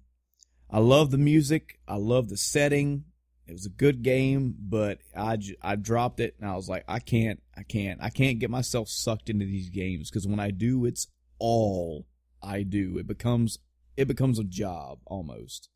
I 0.71 0.79
love 0.79 1.11
the 1.11 1.19
music. 1.19 1.79
I 1.87 1.97
love 1.97 2.29
the 2.29 2.37
setting. 2.37 3.05
It 3.47 3.53
was 3.53 3.67
a 3.67 3.71
good 3.71 4.03
game, 4.03 4.55
but 4.59 4.99
I, 5.15 5.39
I 5.61 5.77
dropped 5.77 6.21
it 6.21 6.35
and 6.41 6.49
I 6.49 6.57
was 6.57 6.69
like, 6.69 6.85
I 6.89 6.99
can't, 6.99 7.43
I 7.57 7.63
can't, 7.63 8.01
I 8.03 8.09
can't 8.09 8.39
get 8.39 8.51
myself 8.51 8.89
sucked 8.89 9.29
into 9.29 9.45
these 9.45 9.69
games 9.69 10.11
because 10.11 10.27
when 10.27 10.41
I 10.41 10.51
do, 10.51 10.87
it's 10.87 11.09
all 11.39 12.07
I 12.43 12.63
do. 12.63 12.97
It 12.97 13.07
becomes, 13.07 13.59
it 13.97 14.09
becomes 14.09 14.39
a 14.39 14.45
job 14.45 15.01
almost. 15.05 15.69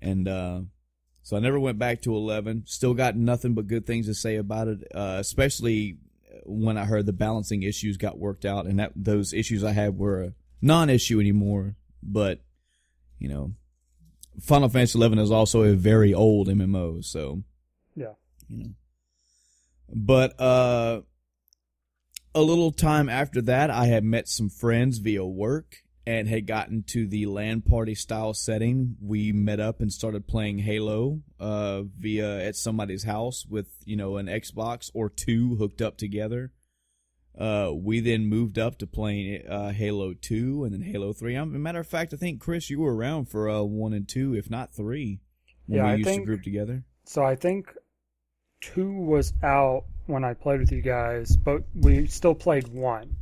And, 0.00 0.26
uh, 0.26 0.62
so 1.22 1.36
I 1.36 1.40
never 1.40 1.58
went 1.58 1.78
back 1.78 2.02
to 2.02 2.14
11. 2.14 2.64
Still 2.66 2.92
got 2.92 3.16
nothing 3.16 3.54
but 3.54 3.66
good 3.66 3.86
things 3.86 4.06
to 4.06 4.14
say 4.14 4.36
about 4.36 4.68
it, 4.68 4.82
uh, 4.94 5.16
especially 5.18 5.98
when 6.44 6.76
I 6.76 6.84
heard 6.84 7.06
the 7.06 7.12
balancing 7.12 7.62
issues 7.62 7.96
got 7.96 8.18
worked 8.18 8.44
out 8.44 8.66
and 8.66 8.78
that 8.78 8.92
those 8.94 9.32
issues 9.32 9.64
I 9.64 9.72
had 9.72 9.96
were 9.96 10.22
a 10.22 10.32
non-issue 10.60 11.20
anymore. 11.20 11.76
But, 12.02 12.40
you 13.18 13.28
know, 13.28 13.54
Final 14.40 14.68
Fantasy 14.68 14.98
11 14.98 15.18
is 15.18 15.30
also 15.30 15.62
a 15.62 15.74
very 15.74 16.12
old 16.12 16.48
MMO, 16.48 17.04
so 17.04 17.42
Yeah. 17.94 18.14
you 18.48 18.58
know. 18.58 18.70
But 19.92 20.40
uh 20.40 21.02
a 22.34 22.42
little 22.42 22.72
time 22.72 23.08
after 23.08 23.40
that 23.42 23.70
I 23.70 23.86
had 23.86 24.02
met 24.04 24.28
some 24.28 24.48
friends 24.48 24.98
via 24.98 25.24
work 25.24 25.76
and 26.06 26.28
had 26.28 26.46
gotten 26.46 26.82
to 26.88 27.06
the 27.06 27.24
LAN 27.26 27.62
party 27.62 27.94
style 27.94 28.34
setting. 28.34 28.96
We 29.00 29.32
met 29.32 29.60
up 29.60 29.80
and 29.80 29.92
started 29.92 30.26
playing 30.26 30.58
Halo 30.58 31.22
uh 31.38 31.82
via 31.98 32.44
at 32.46 32.56
somebody's 32.56 33.04
house 33.04 33.46
with, 33.48 33.68
you 33.84 33.96
know, 33.96 34.16
an 34.16 34.26
Xbox 34.26 34.90
or 34.94 35.08
two 35.08 35.56
hooked 35.56 35.80
up 35.80 35.96
together. 35.96 36.52
Uh, 37.38 37.72
we 37.74 37.98
then 38.00 38.26
moved 38.26 38.58
up 38.58 38.78
to 38.78 38.86
playing 38.86 39.44
uh, 39.48 39.70
Halo 39.72 40.14
2 40.14 40.64
and 40.64 40.72
then 40.72 40.82
Halo 40.82 41.12
3. 41.12 41.34
Um, 41.36 41.60
matter 41.62 41.80
of 41.80 41.86
fact, 41.86 42.14
I 42.14 42.16
think, 42.16 42.40
Chris, 42.40 42.70
you 42.70 42.80
were 42.80 42.94
around 42.94 43.26
for 43.28 43.48
uh, 43.48 43.62
1 43.62 43.92
and 43.92 44.08
2, 44.08 44.34
if 44.36 44.48
not 44.50 44.72
3, 44.72 45.18
when 45.66 45.76
Yeah, 45.78 45.84
we 45.84 45.90
I 45.90 45.94
used 45.96 46.08
think- 46.08 46.22
to 46.22 46.26
group 46.26 46.42
together. 46.42 46.84
So 47.06 47.22
I 47.24 47.34
think 47.36 47.74
two 48.60 48.90
was 48.92 49.32
out 49.42 49.84
when 50.06 50.24
I 50.24 50.32
played 50.34 50.60
with 50.60 50.72
you 50.72 50.80
guys, 50.80 51.36
but 51.36 51.62
we 51.74 52.06
still 52.06 52.34
played 52.34 52.68
one. 52.68 53.16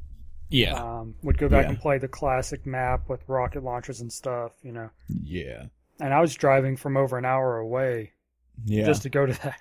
Yeah. 0.50 0.74
Um, 0.74 1.15
would 1.23 1.39
go 1.39 1.49
back 1.49 1.65
Yeah. 1.65 1.70
and 1.70 1.78
play 1.81 1.99
the 1.99 2.07
classic 2.08 2.66
map 2.66 3.08
with 3.08 3.26
rocket 3.28 3.65
launchers 3.65 4.00
and 4.02 4.12
stuff, 4.12 4.52
you 4.62 4.70
know. 4.73 4.91
Yeah. 5.08 5.65
And 6.00 6.12
I 6.12 6.20
was 6.20 6.34
driving 6.34 6.76
from 6.76 6.97
over 6.97 7.16
an 7.18 7.24
hour 7.24 7.57
away 7.58 8.12
Yeah. 8.65 8.84
just 8.84 9.02
to 9.02 9.08
go 9.08 9.24
to 9.26 9.32
that. 9.42 9.58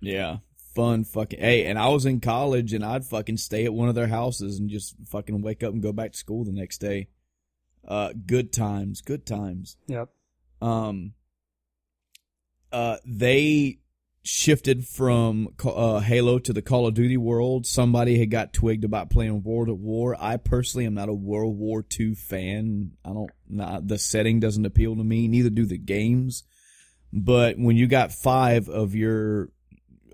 yeah. 0.00 0.38
Fun 0.74 1.04
fucking. 1.04 1.40
Hey, 1.40 1.66
and 1.66 1.78
I 1.78 1.88
was 1.88 2.06
in 2.06 2.20
college 2.20 2.72
and 2.72 2.84
I'd 2.84 3.04
fucking 3.04 3.36
stay 3.36 3.64
at 3.64 3.74
one 3.74 3.88
of 3.88 3.94
their 3.94 4.06
houses 4.06 4.58
and 4.58 4.70
just 4.70 4.94
fucking 5.08 5.42
wake 5.42 5.62
up 5.62 5.72
and 5.72 5.82
go 5.82 5.92
back 5.92 6.12
to 6.12 6.18
school 6.18 6.44
the 6.44 6.52
next 6.52 6.78
day. 6.78 7.08
Uh, 7.86 8.12
good 8.26 8.52
times. 8.52 9.00
Good 9.00 9.26
times. 9.26 9.76
Yep. 9.88 10.08
Um, 10.60 11.12
uh, 12.70 12.96
they 13.04 13.80
shifted 14.22 14.86
from 14.86 15.48
uh, 15.64 15.98
Halo 15.98 16.38
to 16.38 16.52
the 16.52 16.62
Call 16.62 16.86
of 16.86 16.94
Duty 16.94 17.16
world. 17.16 17.66
Somebody 17.66 18.18
had 18.18 18.30
got 18.30 18.52
twigged 18.52 18.84
about 18.84 19.10
playing 19.10 19.42
World 19.42 19.68
at 19.68 19.76
War. 19.76 20.16
I 20.18 20.36
personally 20.36 20.86
am 20.86 20.94
not 20.94 21.08
a 21.08 21.14
World 21.14 21.58
War 21.58 21.84
II 21.98 22.14
fan. 22.14 22.92
I 23.04 23.10
don't. 23.10 23.30
Not, 23.48 23.88
the 23.88 23.98
setting 23.98 24.40
doesn't 24.40 24.64
appeal 24.64 24.96
to 24.96 25.04
me. 25.04 25.28
Neither 25.28 25.50
do 25.50 25.66
the 25.66 25.78
games. 25.78 26.44
But 27.12 27.58
when 27.58 27.76
you 27.76 27.86
got 27.86 28.12
five 28.12 28.68
of 28.68 28.94
your 28.94 29.50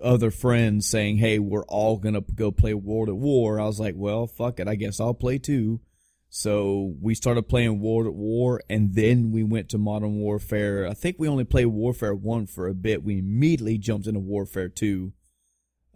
other 0.01 0.31
friends 0.31 0.87
saying, 0.87 1.17
"Hey, 1.17 1.39
we're 1.39 1.65
all 1.65 1.97
gonna 1.97 2.21
go 2.35 2.51
play 2.51 2.73
World 2.73 3.09
at 3.09 3.17
War," 3.17 3.59
I 3.59 3.65
was 3.65 3.79
like, 3.79 3.95
"Well, 3.97 4.27
fuck 4.27 4.59
it. 4.59 4.67
I 4.67 4.75
guess 4.75 4.99
I'll 4.99 5.13
play 5.13 5.37
too." 5.37 5.81
So 6.29 6.95
we 7.01 7.15
started 7.15 7.49
playing 7.49 7.79
World 7.79 8.05
at 8.05 8.13
War, 8.13 8.61
and 8.69 8.93
then 8.93 9.31
we 9.31 9.43
went 9.43 9.69
to 9.69 9.77
Modern 9.77 10.19
Warfare. 10.19 10.87
I 10.87 10.93
think 10.93 11.17
we 11.17 11.27
only 11.27 11.43
played 11.43 11.65
Warfare 11.67 12.13
One 12.13 12.45
for 12.45 12.67
a 12.67 12.75
bit. 12.75 13.03
We 13.03 13.19
immediately 13.19 13.77
jumped 13.77 14.07
into 14.07 14.19
Warfare 14.19 14.69
Two. 14.69 15.13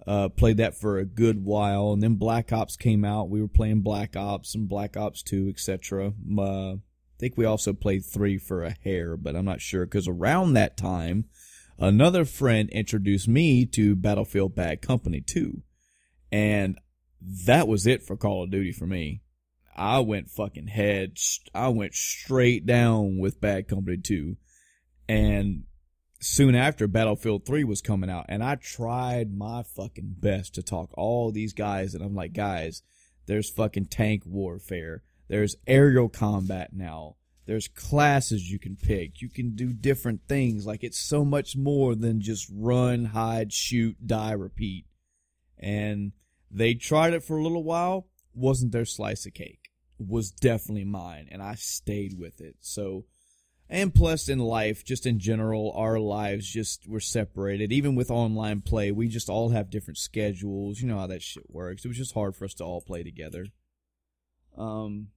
Uh, 0.05 0.27
played 0.27 0.57
that 0.57 0.75
for 0.75 0.97
a 0.97 1.05
good 1.05 1.45
while, 1.45 1.93
and 1.93 2.03
then 2.03 2.15
Black 2.15 2.51
Ops 2.51 2.75
came 2.75 3.05
out. 3.05 3.29
We 3.29 3.41
were 3.41 3.47
playing 3.47 3.81
Black 3.81 4.17
Ops 4.17 4.53
and 4.53 4.67
Black 4.67 4.97
Ops 4.97 5.23
Two, 5.23 5.47
etc. 5.49 6.13
Uh, 6.37 6.75
think 7.23 7.37
we 7.37 7.45
also 7.45 7.71
played 7.71 8.03
three 8.03 8.37
for 8.37 8.65
a 8.65 8.75
hair, 8.83 9.15
but 9.15 9.33
I'm 9.33 9.45
not 9.45 9.61
sure 9.61 9.85
because 9.85 10.09
around 10.09 10.53
that 10.53 10.75
time, 10.75 11.25
another 11.77 12.25
friend 12.25 12.69
introduced 12.69 13.27
me 13.27 13.65
to 13.67 13.95
Battlefield 13.95 14.55
Bad 14.55 14.81
Company 14.81 15.21
2. 15.21 15.61
And 16.31 16.79
that 17.45 17.67
was 17.67 17.87
it 17.87 18.03
for 18.03 18.17
Call 18.17 18.43
of 18.43 18.51
Duty 18.51 18.71
for 18.71 18.85
me. 18.85 19.21
I 19.75 19.99
went 19.99 20.29
fucking 20.29 20.67
head, 20.67 21.17
I 21.53 21.69
went 21.69 21.95
straight 21.95 22.65
down 22.65 23.17
with 23.17 23.41
Bad 23.41 23.67
Company 23.67 23.97
2. 23.97 24.37
And 25.09 25.63
soon 26.19 26.55
after 26.55 26.87
Battlefield 26.87 27.45
3 27.45 27.63
was 27.63 27.81
coming 27.81 28.09
out 28.09 28.25
and 28.29 28.43
I 28.43 28.55
tried 28.55 29.35
my 29.35 29.63
fucking 29.63 30.15
best 30.19 30.55
to 30.55 30.63
talk 30.63 30.91
all 30.93 31.31
these 31.31 31.53
guys 31.53 31.93
and 31.93 32.03
I'm 32.03 32.15
like, 32.15 32.33
guys, 32.33 32.81
there's 33.25 33.49
fucking 33.49 33.87
tank 33.87 34.23
warfare. 34.25 35.03
There's 35.27 35.55
aerial 35.67 36.09
combat 36.09 36.71
now. 36.73 37.15
There's 37.45 37.67
classes 37.67 38.49
you 38.49 38.57
can 38.57 38.77
pick. 38.77 39.21
You 39.21 39.29
can 39.29 39.55
do 39.55 39.73
different 39.73 40.21
things. 40.27 40.65
Like 40.65 40.83
it's 40.83 40.99
so 40.99 41.25
much 41.25 41.57
more 41.57 41.95
than 41.95 42.21
just 42.21 42.49
run, 42.53 43.05
hide, 43.05 43.51
shoot, 43.51 43.97
die, 44.05 44.31
repeat. 44.31 44.85
And 45.59 46.13
they 46.49 46.73
tried 46.73 47.13
it 47.13 47.23
for 47.23 47.37
a 47.37 47.43
little 47.43 47.63
while. 47.63 48.07
Wasn't 48.33 48.71
their 48.71 48.85
slice 48.85 49.25
of 49.25 49.33
cake. 49.33 49.71
Was 49.99 50.31
definitely 50.31 50.85
mine. 50.85 51.27
And 51.31 51.41
I 51.41 51.55
stayed 51.55 52.17
with 52.17 52.39
it. 52.39 52.55
So, 52.61 53.05
and 53.69 53.93
plus 53.93 54.29
in 54.29 54.39
life, 54.39 54.85
just 54.85 55.05
in 55.05 55.19
general, 55.19 55.73
our 55.75 55.99
lives 55.99 56.47
just 56.47 56.87
were 56.87 56.99
separated. 56.99 57.73
Even 57.73 57.95
with 57.95 58.11
online 58.11 58.61
play, 58.61 58.91
we 58.91 59.07
just 59.07 59.29
all 59.29 59.49
have 59.49 59.69
different 59.69 59.97
schedules. 59.97 60.79
You 60.79 60.87
know 60.87 60.99
how 60.99 61.07
that 61.07 61.21
shit 61.21 61.49
works. 61.49 61.83
It 61.83 61.89
was 61.89 61.97
just 61.97 62.13
hard 62.13 62.35
for 62.35 62.45
us 62.45 62.53
to 62.55 62.63
all 62.63 62.81
play 62.81 63.03
together. 63.03 63.47
Um, 64.57 65.07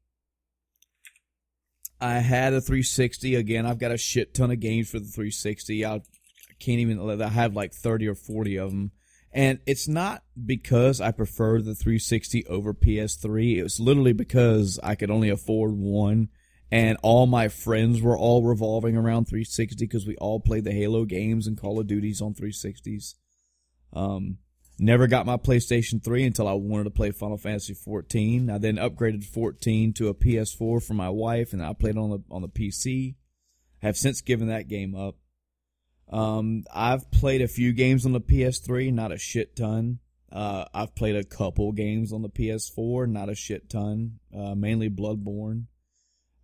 I 2.00 2.15
had 2.18 2.52
a 2.52 2.60
360. 2.60 3.34
Again, 3.34 3.66
I've 3.66 3.78
got 3.78 3.92
a 3.92 3.99
shit 3.99 4.34
ton 4.34 4.50
of 4.50 4.60
games 4.60 4.91
for 4.91 4.99
the 4.99 5.07
360. 5.07 5.84
I 5.84 6.00
can't 6.58 6.81
even. 6.81 7.23
I 7.23 7.28
have 7.28 7.55
like 7.55 7.73
30 7.73 8.08
or 8.08 8.15
40 8.15 8.57
of 8.57 8.70
them. 8.70 8.92
And 9.33 9.58
it's 9.66 9.86
not 9.86 10.23
because 10.44 11.00
I 11.00 11.10
prefer 11.10 11.60
the 11.60 11.75
360 11.75 12.47
over 12.47 12.73
PS3. 12.73 13.57
It 13.57 13.62
was 13.62 13.81
literally 13.81 14.15
because 14.15 14.81
I 14.83 14.94
could 14.94 15.10
only 15.10 15.28
afford 15.28 15.73
one 15.73 16.28
and 16.70 16.99
all 17.02 17.26
my 17.26 17.49
friends 17.49 18.02
were 18.02 18.18
all 18.18 18.42
revolving 18.42 18.97
around 18.97 19.26
360 19.26 19.84
because 19.84 20.07
we 20.07 20.16
all 20.16 20.41
played 20.41 20.65
the 20.65 20.73
Halo 20.73 21.05
games 21.05 21.47
and 21.47 21.60
Call 21.60 21.78
of 21.78 21.86
Duties 21.86 22.20
on 22.20 22.34
360s. 22.34 23.15
Um, 23.92 24.39
never 24.78 25.06
got 25.06 25.26
my 25.26 25.36
PlayStation 25.36 26.02
3 26.02 26.24
until 26.24 26.48
I 26.48 26.52
wanted 26.52 26.84
to 26.84 26.90
play 26.90 27.10
Final 27.10 27.38
Fantasy 27.38 27.74
14. 27.74 28.50
I 28.50 28.58
then 28.58 28.76
upgraded 28.76 29.24
14 29.24 29.92
to 29.94 30.08
a 30.08 30.14
PS4 30.14 30.82
for 30.82 30.94
my 30.94 31.08
wife, 31.08 31.52
and 31.52 31.62
I 31.62 31.72
played 31.72 31.96
on 31.96 32.10
the 32.10 32.22
on 32.30 32.42
the 32.42 32.48
PC. 32.48 33.14
I 33.82 33.86
have 33.86 33.96
since 33.96 34.20
given 34.20 34.48
that 34.48 34.68
game 34.68 34.94
up. 34.94 35.16
Um, 36.10 36.64
I've 36.72 37.10
played 37.10 37.42
a 37.42 37.48
few 37.48 37.72
games 37.72 38.06
on 38.06 38.12
the 38.12 38.20
PS3, 38.20 38.92
not 38.92 39.12
a 39.12 39.18
shit 39.18 39.56
ton. 39.56 39.98
Uh, 40.30 40.64
I've 40.74 40.94
played 40.94 41.16
a 41.16 41.24
couple 41.24 41.72
games 41.72 42.12
on 42.12 42.22
the 42.22 42.28
PS4, 42.28 43.08
not 43.08 43.28
a 43.28 43.34
shit 43.34 43.68
ton. 43.68 44.18
Uh, 44.36 44.55
mainly 44.55 44.88
Bloodborne. 44.88 45.64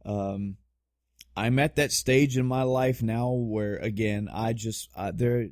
Um, 0.05 0.57
I'm 1.36 1.59
at 1.59 1.77
that 1.77 1.93
stage 1.93 2.36
in 2.36 2.47
my 2.47 2.62
life 2.62 3.02
now 3.02 3.31
where 3.31 3.77
again 3.77 4.28
I 4.33 4.52
just 4.52 4.91
uh, 4.94 5.12
there 5.15 5.49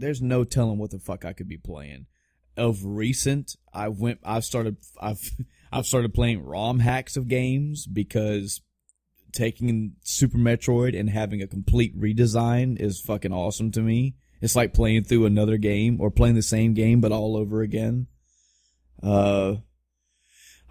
there's 0.00 0.22
no 0.22 0.44
telling 0.44 0.78
what 0.78 0.90
the 0.90 0.98
fuck 0.98 1.24
I 1.24 1.32
could 1.32 1.48
be 1.48 1.58
playing. 1.58 2.06
Of 2.56 2.84
recent, 2.84 3.56
I 3.72 3.88
went 3.88 4.18
I've 4.24 4.44
started 4.44 4.78
I've 5.00 5.30
I've 5.72 5.86
started 5.86 6.12
playing 6.12 6.44
ROM 6.44 6.80
hacks 6.80 7.16
of 7.16 7.28
games 7.28 7.86
because 7.86 8.60
taking 9.32 9.92
Super 10.02 10.38
Metroid 10.38 10.98
and 10.98 11.08
having 11.08 11.40
a 11.40 11.46
complete 11.46 11.98
redesign 11.98 12.80
is 12.80 13.00
fucking 13.00 13.32
awesome 13.32 13.70
to 13.72 13.80
me. 13.80 14.16
It's 14.40 14.56
like 14.56 14.74
playing 14.74 15.04
through 15.04 15.26
another 15.26 15.58
game 15.58 16.00
or 16.00 16.10
playing 16.10 16.34
the 16.34 16.42
same 16.42 16.74
game 16.74 17.00
but 17.00 17.12
all 17.12 17.36
over 17.36 17.62
again. 17.62 18.08
Uh 19.02 19.56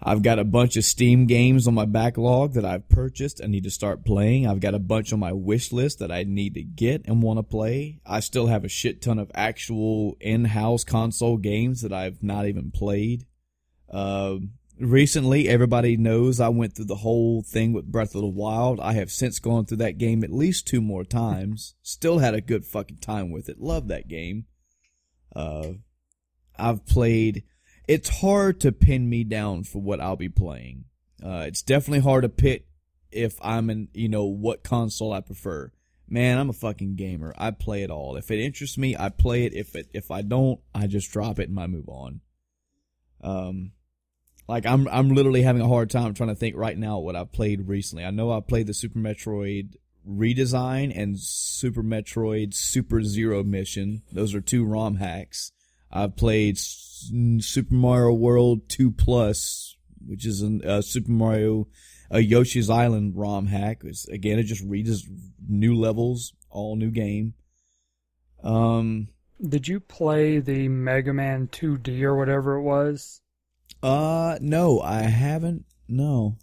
I've 0.02 0.22
got 0.22 0.38
a 0.38 0.44
bunch 0.44 0.76
of 0.76 0.84
Steam 0.84 1.26
games 1.26 1.66
on 1.66 1.74
my 1.74 1.84
backlog 1.84 2.54
that 2.54 2.64
I've 2.64 2.88
purchased 2.88 3.38
and 3.38 3.52
need 3.52 3.64
to 3.64 3.70
start 3.70 4.04
playing. 4.04 4.46
I've 4.46 4.60
got 4.60 4.74
a 4.74 4.78
bunch 4.78 5.12
on 5.12 5.18
my 5.18 5.32
wish 5.32 5.72
list 5.72 5.98
that 5.98 6.10
I 6.10 6.22
need 6.22 6.54
to 6.54 6.62
get 6.62 7.02
and 7.04 7.22
want 7.22 7.38
to 7.38 7.42
play. 7.42 8.00
I 8.06 8.20
still 8.20 8.46
have 8.46 8.64
a 8.64 8.68
shit 8.68 9.02
ton 9.02 9.18
of 9.18 9.30
actual 9.34 10.16
in-house 10.20 10.84
console 10.84 11.36
games 11.36 11.82
that 11.82 11.92
I've 11.92 12.22
not 12.22 12.46
even 12.46 12.70
played. 12.70 13.26
Uh, 13.90 14.36
recently, 14.78 15.48
everybody 15.50 15.98
knows 15.98 16.40
I 16.40 16.48
went 16.48 16.74
through 16.74 16.86
the 16.86 16.96
whole 16.96 17.42
thing 17.42 17.74
with 17.74 17.92
Breath 17.92 18.14
of 18.14 18.22
the 18.22 18.26
Wild. 18.26 18.80
I 18.80 18.94
have 18.94 19.10
since 19.10 19.38
gone 19.38 19.66
through 19.66 19.78
that 19.78 19.98
game 19.98 20.24
at 20.24 20.32
least 20.32 20.66
two 20.66 20.80
more 20.80 21.04
times. 21.04 21.74
Still 21.82 22.20
had 22.20 22.34
a 22.34 22.40
good 22.40 22.64
fucking 22.64 22.98
time 22.98 23.30
with 23.30 23.50
it. 23.50 23.60
Love 23.60 23.88
that 23.88 24.08
game. 24.08 24.46
Uh, 25.36 25.72
I've 26.58 26.86
played 26.86 27.44
it's 27.90 28.20
hard 28.20 28.60
to 28.60 28.70
pin 28.70 29.10
me 29.10 29.24
down 29.24 29.64
for 29.64 29.82
what 29.82 30.00
I'll 30.00 30.14
be 30.14 30.28
playing. 30.28 30.84
Uh, 31.20 31.42
it's 31.48 31.60
definitely 31.60 31.98
hard 31.98 32.22
to 32.22 32.28
pit 32.28 32.64
if 33.10 33.36
I'm 33.42 33.68
in, 33.68 33.88
you 33.92 34.08
know, 34.08 34.26
what 34.26 34.62
console 34.62 35.12
I 35.12 35.20
prefer. 35.20 35.72
Man, 36.08 36.38
I'm 36.38 36.50
a 36.50 36.52
fucking 36.52 36.94
gamer. 36.94 37.34
I 37.36 37.50
play 37.50 37.82
it 37.82 37.90
all. 37.90 38.14
If 38.14 38.30
it 38.30 38.38
interests 38.38 38.78
me, 38.78 38.96
I 38.96 39.08
play 39.08 39.42
it. 39.44 39.54
If 39.54 39.74
it, 39.74 39.88
if 39.92 40.12
I 40.12 40.22
don't, 40.22 40.60
I 40.72 40.86
just 40.86 41.10
drop 41.10 41.40
it 41.40 41.48
and 41.48 41.58
I 41.58 41.66
move 41.66 41.88
on. 41.88 42.20
Um, 43.24 43.72
like 44.46 44.66
I'm, 44.66 44.86
I'm 44.86 45.08
literally 45.08 45.42
having 45.42 45.62
a 45.62 45.68
hard 45.68 45.90
time 45.90 46.14
trying 46.14 46.28
to 46.28 46.36
think 46.36 46.54
right 46.54 46.78
now 46.78 47.00
what 47.00 47.16
I've 47.16 47.32
played 47.32 47.66
recently. 47.66 48.04
I 48.04 48.12
know 48.12 48.30
I 48.30 48.38
played 48.38 48.68
the 48.68 48.74
Super 48.74 49.00
Metroid 49.00 49.74
redesign 50.08 50.96
and 50.96 51.18
Super 51.18 51.82
Metroid 51.82 52.54
Super 52.54 53.02
Zero 53.02 53.42
Mission. 53.42 54.02
Those 54.12 54.32
are 54.32 54.40
two 54.40 54.64
ROM 54.64 54.94
hacks. 54.94 55.50
I've 55.90 56.14
played 56.14 56.56
Super 57.40 57.74
Mario 57.74 58.12
World 58.12 58.68
2 58.68 58.90
Plus, 58.92 59.76
which 60.04 60.26
is 60.26 60.42
a 60.42 60.60
uh, 60.66 60.82
Super 60.82 61.12
Mario 61.12 61.68
a 62.10 62.20
Yoshi's 62.20 62.68
Island 62.68 63.16
ROM 63.16 63.46
hack. 63.46 63.82
It's, 63.84 64.08
again, 64.08 64.38
it 64.38 64.44
just 64.44 64.64
reads 64.64 65.08
new 65.48 65.74
levels, 65.74 66.34
all 66.50 66.76
new 66.76 66.90
game. 66.90 67.34
Um, 68.42 69.08
did 69.40 69.68
you 69.68 69.80
play 69.80 70.38
the 70.40 70.68
Mega 70.68 71.12
Man 71.12 71.48
2D 71.48 72.02
or 72.02 72.16
whatever 72.16 72.56
it 72.56 72.62
was? 72.62 73.20
Uh, 73.82 74.38
no, 74.40 74.80
I 74.80 75.02
haven't. 75.02 75.64
No. 75.88 76.36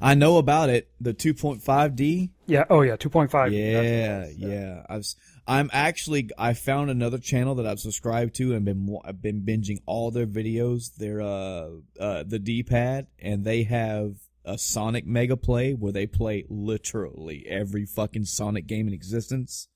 I 0.00 0.14
know 0.14 0.38
about 0.38 0.70
it. 0.70 0.90
The 1.00 1.12
2.5D. 1.12 2.30
Yeah. 2.46 2.64
Oh, 2.70 2.82
yeah. 2.82 2.96
2.5. 2.96 3.52
Yeah, 3.52 4.28
yeah. 4.36 4.82
I've 4.88 5.06
I'm 5.48 5.70
actually 5.72 6.28
I 6.36 6.52
found 6.52 6.90
another 6.90 7.18
channel 7.18 7.54
that 7.54 7.66
I've 7.66 7.80
subscribed 7.80 8.34
to 8.36 8.54
and 8.54 8.66
been 8.66 8.98
I've 9.02 9.22
been 9.22 9.40
binging 9.40 9.78
all 9.86 10.10
their 10.10 10.26
videos. 10.26 10.94
They're 10.94 11.22
uh 11.22 11.70
uh 11.98 12.24
the 12.26 12.38
D-pad 12.38 13.06
and 13.18 13.44
they 13.44 13.62
have 13.62 14.16
a 14.44 14.58
Sonic 14.58 15.06
Mega 15.06 15.36
Play 15.36 15.72
where 15.72 15.92
they 15.92 16.06
play 16.06 16.44
literally 16.50 17.46
every 17.48 17.86
fucking 17.86 18.26
Sonic 18.26 18.66
game 18.66 18.88
in 18.88 18.94
existence. 18.94 19.68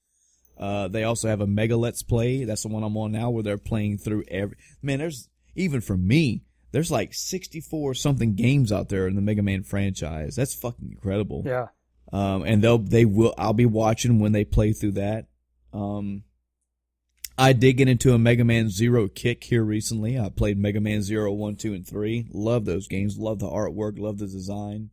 Uh, 0.58 0.88
they 0.88 1.04
also 1.04 1.28
have 1.28 1.40
a 1.40 1.46
Mega 1.46 1.76
Let's 1.76 2.02
Play. 2.02 2.44
That's 2.44 2.62
the 2.62 2.68
one 2.68 2.82
I'm 2.82 2.96
on 2.96 3.12
now 3.12 3.30
where 3.30 3.42
they're 3.42 3.58
playing 3.58 3.98
through 3.98 4.24
every. 4.28 4.56
Man, 4.82 4.98
there's 4.98 5.28
even 5.56 5.80
for 5.80 5.96
me, 5.96 6.42
there's 6.72 6.90
like 6.90 7.12
64 7.12 7.94
something 7.94 8.34
games 8.34 8.72
out 8.72 8.88
there 8.88 9.06
in 9.06 9.16
the 9.16 9.22
Mega 9.22 9.42
Man 9.42 9.62
franchise. 9.62 10.36
That's 10.36 10.54
fucking 10.54 10.90
incredible. 10.90 11.42
Yeah. 11.44 11.68
Um, 12.12 12.42
and 12.42 12.62
they'll, 12.62 12.78
they 12.78 13.06
will, 13.06 13.34
I'll 13.38 13.54
be 13.54 13.66
watching 13.66 14.18
when 14.18 14.32
they 14.32 14.44
play 14.44 14.72
through 14.72 14.92
that. 14.92 15.26
Um, 15.72 16.24
I 17.38 17.52
did 17.52 17.74
get 17.74 17.88
into 17.88 18.12
a 18.12 18.18
Mega 18.18 18.44
Man 18.44 18.68
Zero 18.68 19.08
kick 19.08 19.44
here 19.44 19.64
recently. 19.64 20.18
I 20.18 20.28
played 20.28 20.58
Mega 20.58 20.80
Man 20.80 21.02
Zero 21.02 21.32
1, 21.32 21.56
2, 21.56 21.72
and 21.72 21.86
3. 21.86 22.28
Love 22.32 22.64
those 22.64 22.88
games. 22.88 23.18
Love 23.18 23.38
the 23.38 23.48
artwork. 23.48 23.98
Love 23.98 24.18
the 24.18 24.26
design. 24.26 24.90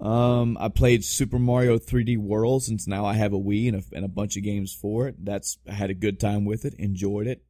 Um, 0.00 0.58
I 0.60 0.68
played 0.68 1.04
Super 1.04 1.38
Mario 1.38 1.78
3D 1.78 2.18
World 2.18 2.62
since 2.62 2.86
now 2.86 3.04
I 3.06 3.14
have 3.14 3.32
a 3.32 3.38
Wii 3.38 3.68
and 3.68 3.76
a, 3.76 3.96
and 3.96 4.04
a 4.04 4.08
bunch 4.08 4.36
of 4.36 4.42
games 4.42 4.74
for 4.74 5.08
it. 5.08 5.24
That's, 5.24 5.58
I 5.68 5.72
had 5.72 5.90
a 5.90 5.94
good 5.94 6.20
time 6.20 6.44
with 6.44 6.64
it. 6.64 6.74
Enjoyed 6.74 7.26
it. 7.26 7.42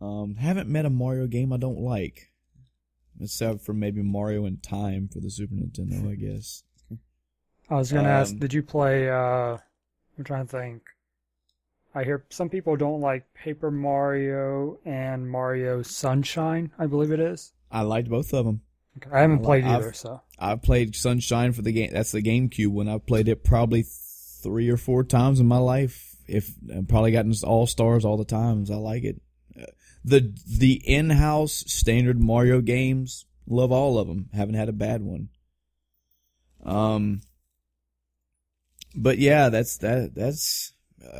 Um, 0.00 0.36
haven't 0.36 0.68
met 0.68 0.86
a 0.86 0.90
Mario 0.90 1.26
game 1.26 1.52
I 1.52 1.56
don't 1.56 1.78
like. 1.78 2.30
Except 3.20 3.62
for 3.64 3.72
maybe 3.72 4.02
Mario 4.02 4.44
in 4.44 4.58
Time 4.58 5.08
for 5.08 5.20
the 5.20 5.30
Super 5.30 5.54
Nintendo, 5.54 6.10
I 6.10 6.14
guess. 6.16 6.64
I 7.70 7.76
was 7.76 7.90
gonna 7.90 8.08
um, 8.08 8.14
ask, 8.14 8.36
did 8.36 8.52
you 8.52 8.62
play, 8.62 9.08
uh, 9.08 9.56
I'm 10.16 10.24
trying 10.24 10.46
to 10.46 10.52
think. 10.52 10.82
I 11.94 12.04
hear 12.04 12.24
some 12.28 12.48
people 12.48 12.76
don't 12.76 13.00
like 13.00 13.32
Paper 13.34 13.70
Mario 13.70 14.78
and 14.84 15.30
Mario 15.30 15.82
Sunshine, 15.82 16.70
I 16.78 16.86
believe 16.86 17.10
it 17.10 17.20
is. 17.20 17.52
I 17.70 17.82
liked 17.82 18.08
both 18.08 18.34
of 18.34 18.44
them. 18.44 18.60
Okay. 18.98 19.10
I 19.10 19.20
haven't 19.20 19.40
I, 19.40 19.44
played 19.44 19.64
either, 19.64 19.88
I've, 19.88 19.96
so. 19.96 20.22
I've 20.38 20.62
played 20.62 20.94
Sunshine 20.94 21.52
for 21.52 21.62
the 21.62 21.72
game. 21.72 21.90
That's 21.92 22.12
the 22.12 22.22
GameCube 22.22 22.68
one. 22.68 22.88
I've 22.88 23.06
played 23.06 23.28
it 23.28 23.44
probably 23.44 23.84
three 24.42 24.70
or 24.70 24.76
four 24.76 25.04
times 25.04 25.40
in 25.40 25.46
my 25.46 25.58
life. 25.58 26.16
If 26.26 26.50
I've 26.74 26.88
probably 26.88 27.12
gotten 27.12 27.32
all 27.44 27.66
stars 27.66 28.04
all 28.04 28.16
the 28.16 28.24
times. 28.24 28.70
I 28.70 28.76
like 28.76 29.04
it 29.04 29.20
the 30.06 30.32
the 30.46 30.74
in-house 30.84 31.64
standard 31.66 32.20
Mario 32.20 32.60
games, 32.60 33.26
love 33.46 33.72
all 33.72 33.98
of 33.98 34.06
them. 34.06 34.30
Haven't 34.32 34.54
had 34.54 34.68
a 34.68 34.72
bad 34.72 35.02
one. 35.02 35.28
Um, 36.64 37.22
but 38.96 39.18
yeah, 39.18 39.48
that's 39.48 39.78
that. 39.78 40.14
That's. 40.14 40.72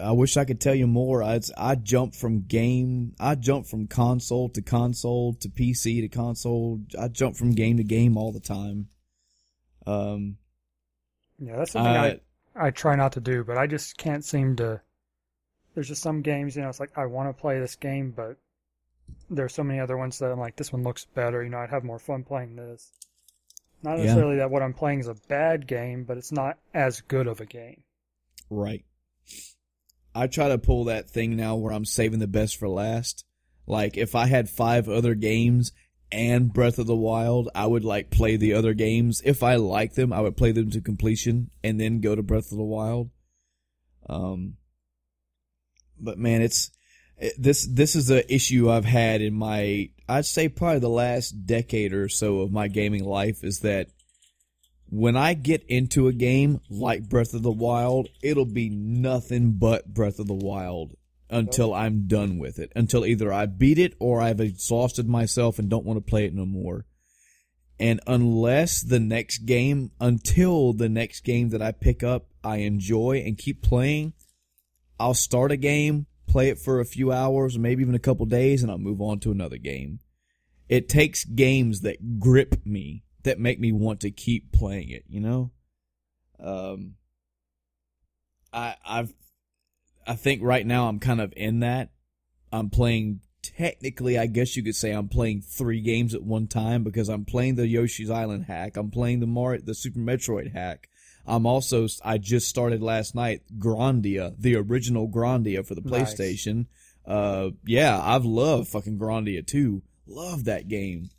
I 0.03 0.11
wish 0.11 0.37
I 0.37 0.45
could 0.45 0.61
tell 0.61 0.75
you 0.75 0.87
more. 0.87 1.23
I 1.23 1.41
I 1.57 1.77
jump 1.77 2.15
from 2.15 2.43
game. 2.43 3.15
I 3.21 3.35
jump 3.37 3.67
from 3.67 3.87
console 3.87 4.49
to 4.51 4.63
console 4.63 5.35
to 5.35 5.49
PC 5.49 6.01
to 6.01 6.09
console. 6.09 6.81
I 6.99 7.09
jump 7.09 7.37
from 7.37 7.53
game 7.53 7.77
to 7.77 7.85
game 7.85 8.17
all 8.17 8.33
the 8.33 8.41
time. 8.41 8.89
Um, 9.87 10.39
yeah, 11.39 11.57
that's 11.57 11.73
something 11.73 11.93
I 11.93 12.21
I 12.55 12.71
try 12.71 12.97
not 12.97 13.13
to 13.13 13.21
do, 13.21 13.45
but 13.45 13.59
I 13.59 13.67
just 13.67 13.97
can't 13.97 14.25
seem 14.25 14.57
to. 14.57 14.81
There's 15.75 15.89
just 15.89 16.03
some 16.03 16.23
games, 16.23 16.57
you 16.57 16.63
know, 16.63 16.71
it's 16.71 16.81
like 16.81 16.97
I 16.97 17.05
want 17.05 17.29
to 17.29 17.39
play 17.39 17.61
this 17.61 17.77
game, 17.77 18.11
but 18.11 18.39
there's 19.29 19.55
so 19.55 19.63
many 19.63 19.79
other 19.79 19.99
ones 19.99 20.19
that 20.19 20.33
I'm 20.33 20.41
like, 20.41 20.57
this 20.57 20.73
one 20.73 20.83
looks 20.83 21.05
better. 21.05 21.45
You 21.45 21.51
know, 21.51 21.59
I'd 21.59 21.71
have 21.71 21.85
more 21.85 21.99
fun 21.99 22.25
playing 22.25 22.57
this. 22.57 22.91
Not 23.83 23.99
necessarily 23.99 24.37
yeah. 24.37 24.43
that 24.43 24.51
what 24.51 24.63
I'm 24.63 24.75
playing 24.75 25.01
is 25.01 25.09
a 25.09 25.15
bad 25.29 25.67
game, 25.67 26.05
but 26.05 26.17
it's 26.17 26.33
not 26.33 26.59
as 26.75 27.01
good 27.03 27.27
of 27.27 27.41
a 27.41 27.47
game. 27.47 27.83
Right. 28.51 28.85
I 30.15 30.27
try 30.27 30.49
to 30.49 30.59
pull 30.59 30.85
that 30.85 31.11
thing 31.11 31.37
now 31.37 31.57
where 31.57 31.73
I'm 31.73 31.85
saving 31.85 32.21
the 32.21 32.27
best 32.27 32.57
for 32.57 32.69
last. 32.69 33.25
Like 33.67 33.97
if 33.97 34.15
I 34.15 34.27
had 34.27 34.49
five 34.49 34.89
other 34.89 35.15
games 35.15 35.73
and 36.11 36.53
Breath 36.53 36.79
of 36.79 36.87
the 36.87 36.97
Wild, 36.97 37.51
I 37.55 37.67
would 37.67 37.85
like 37.85 38.11
play 38.11 38.37
the 38.37 38.55
other 38.55 38.75
games. 38.75 39.21
If 39.25 39.43
I 39.43 39.57
like 39.57 39.95
them, 39.95 40.13
I 40.13 40.21
would 40.21 40.37
play 40.37 40.53
them 40.53 40.71
to 40.71 40.81
completion 40.81 41.51
and 41.63 41.79
then 41.81 42.01
go 42.01 42.15
to 42.15 42.23
Breath 42.23 42.51
of 42.51 42.59
the 42.59 42.65
Wild. 42.65 43.11
Um, 44.09 44.55
but 45.99 46.19
man, 46.19 46.43
it's 46.43 46.69
it, 46.69 46.76
Eh, 47.21 47.31
this 47.39 47.67
this 47.67 47.97
is 47.97 48.11
a 48.11 48.33
issue 48.33 48.71
I've 48.71 48.85
had 48.85 49.21
in 49.21 49.35
my 49.35 49.91
I'd 50.09 50.27
say 50.27 50.49
probably 50.49 50.81
the 50.81 50.89
last 50.89 51.47
decade 51.47 51.93
or 51.93 52.09
so 52.09 52.41
of 52.41 52.53
my 52.53 52.69
gaming 52.69 53.05
life 53.05 53.43
is 53.43 53.61
that 53.61 53.89
when 54.89 55.17
I 55.17 55.35
get 55.35 55.65
into 55.65 56.07
a 56.07 56.13
game 56.13 56.61
like 56.71 57.09
Breath 57.09 57.35
of 57.35 57.43
the 57.43 57.51
Wild, 57.51 58.09
it'll 58.23 58.45
be 58.45 58.71
nothing 58.71 59.53
but 59.59 59.93
Breath 59.93 60.21
of 60.21 60.29
the 60.29 60.35
Wild 60.35 60.95
until 61.29 61.75
I'm 61.75 62.07
done 62.07 62.39
with 62.39 62.59
it. 62.59 62.71
Until 62.77 63.05
either 63.05 63.33
I 63.33 63.47
beat 63.47 63.79
it 63.79 63.95
or 63.99 64.21
I've 64.21 64.41
exhausted 64.41 65.09
myself 65.09 65.59
and 65.59 65.69
don't 65.69 65.85
want 65.85 65.97
to 65.97 66.09
play 66.09 66.25
it 66.25 66.35
no 66.35 66.47
more. 66.47 66.87
And 67.79 68.01
unless 68.07 68.81
the 68.81 69.01
next 69.01 69.39
game, 69.39 69.91
until 70.01 70.73
the 70.73 70.89
next 70.89 71.25
game 71.25 71.51
that 71.51 71.61
I 71.61 71.73
pick 71.73 72.03
up, 72.03 72.29
I 72.43 72.59
enjoy 72.59 73.23
and 73.27 73.37
keep 73.37 73.63
playing, 73.63 74.15
I'll 74.99 75.15
start 75.15 75.53
a 75.53 75.57
game, 75.57 76.07
play 76.27 76.49
it 76.49 76.59
for 76.59 76.81
a 76.81 76.85
few 76.85 77.13
hours, 77.13 77.59
maybe 77.59 77.83
even 77.83 77.95
a 77.95 78.01
couple 78.01 78.27
days, 78.27 78.63
and 78.63 78.71
I'll 78.71 78.79
move 78.79 79.01
on 79.01 79.21
to 79.21 79.31
another 79.31 79.59
game. 79.59 80.01
It 80.69 80.89
takes 80.89 81.25
games 81.25 81.83
that 81.83 82.19
grip 82.19 82.65
me, 82.65 83.05
that 83.23 83.39
make 83.39 83.61
me 83.61 83.73
want 83.73 84.01
to 84.01 84.11
keep 84.11 84.53
playing 84.53 84.91
it, 84.91 85.05
you 85.09 85.21
know? 85.21 85.53
Um, 86.41 86.95
I, 88.53 88.77
I've 88.85 89.15
I 90.07 90.15
think 90.15 90.43
right 90.43 90.65
now 90.65 90.89
I'm 90.89 91.01
kind 91.01 91.21
of 91.21 91.33
in 91.37 91.61
that. 91.61 91.91
I'm 92.53 92.71
playing 92.71 93.21
technically, 93.43 94.19
I 94.19 94.27
guess 94.27 94.57
you 94.57 94.63
could 94.63 94.77
say 94.77 94.93
I'm 94.93 95.09
playing 95.09 95.43
three 95.43 95.81
games 95.81 96.15
at 96.15 96.23
one 96.23 96.47
time 96.47 96.85
because 96.85 97.09
I'm 97.09 97.25
playing 97.25 97.57
the 97.57 97.67
Yoshi's 97.67 98.11
Island 98.11 98.45
hack. 98.45 98.77
I'm 98.77 98.91
playing 98.91 99.21
the 99.21 99.27
Mario, 99.27 99.63
the 99.63 99.75
Super 99.75 99.99
Metroid 99.99 100.53
hack. 100.53 100.89
I'm 101.27 101.47
also, 101.47 101.89
I 102.05 102.19
just 102.19 102.49
started 102.49 102.83
last 102.83 103.15
night 103.15 103.43
Grandia, 103.59 104.35
the 104.39 104.57
original 104.57 105.09
Grandia 105.09 105.67
for 105.67 105.75
the 105.75 105.83
PlayStation. 105.83 106.67
Nice. 107.07 107.15
Uh, 107.17 107.51
yeah, 107.65 108.01
I've 108.01 108.25
loved 108.25 108.69
fucking 108.69 108.99
Grandia 108.99 109.47
too. 109.47 109.83
Love 110.07 110.45
that 110.45 110.69
game. 110.69 111.11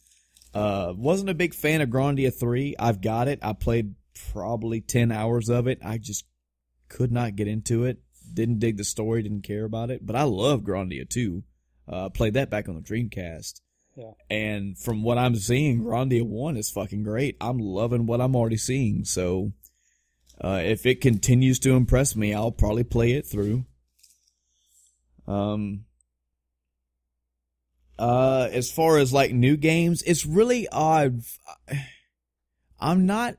Uh, 0.54 0.94
wasn't 0.96 1.30
a 1.30 1.36
big 1.36 1.54
fan 1.54 1.82
of 1.82 1.90
Grandia 1.90 2.34
3. 2.34 2.76
I've 2.80 3.02
got 3.02 3.28
it. 3.28 3.40
I 3.42 3.54
played 3.54 3.96
probably 4.32 4.82
10 4.82 5.12
hours 5.12 5.50
of 5.50 5.68
it. 5.68 5.80
I 5.84 5.98
just 5.98 6.26
could 6.90 7.12
not 7.12 7.36
get 7.36 7.48
into 7.48 7.84
it 7.84 8.00
didn't 8.34 8.60
dig 8.60 8.78
the 8.78 8.84
story, 8.84 9.24
didn't 9.24 9.42
care 9.42 9.66
about 9.66 9.92
it. 9.92 10.06
But 10.06 10.16
I 10.16 10.24
love 10.24 10.62
Grandia 10.62 11.08
2. 11.10 11.44
Uh, 11.88 12.10
played 12.10 12.34
that 12.34 12.50
back 12.50 12.68
on 12.68 12.76
the 12.76 12.82
Dreamcast. 12.82 13.62
Yeah. 13.96 14.12
And 14.30 14.78
from 14.78 15.02
what 15.02 15.18
I'm 15.18 15.36
seeing, 15.36 15.84
Grandia 15.84 16.24
1 16.24 16.58
is 16.58 16.70
fucking 16.70 17.04
great. 17.04 17.38
I'm 17.42 17.58
loving 17.58 18.06
what 18.06 18.22
I'm 18.22 18.36
already 18.36 18.58
seeing. 18.58 19.06
So, 19.06 19.54
uh, 20.42 20.62
if 20.64 20.86
it 20.86 21.02
continues 21.02 21.60
to 21.60 21.76
impress 21.76 22.16
me, 22.16 22.34
I'll 22.34 22.52
probably 22.52 22.84
play 22.84 23.14
it 23.14 23.26
through. 23.26 23.66
Um, 25.28 25.86
uh, 28.00 28.48
as 28.52 28.72
far 28.72 28.98
as 28.98 29.12
like 29.12 29.34
new 29.34 29.58
games, 29.58 30.02
it's 30.04 30.26
really 30.26 30.68
odd. 30.70 31.22
I'm 32.80 33.06
not, 33.06 33.38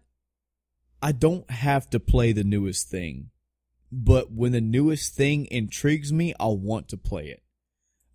I 1.01 1.13
don't 1.13 1.49
have 1.51 1.89
to 1.91 2.01
play 2.01 2.33
the 2.33 2.45
newest 2.45 2.89
thing 2.91 3.31
but 3.91 4.33
when 4.33 4.53
the 4.53 4.61
newest 4.61 5.15
thing 5.15 5.47
intrigues 5.51 6.13
me, 6.13 6.35
I'll 6.39 6.59
want 6.59 6.89
to 6.89 6.97
play 6.97 7.29
it. 7.29 7.43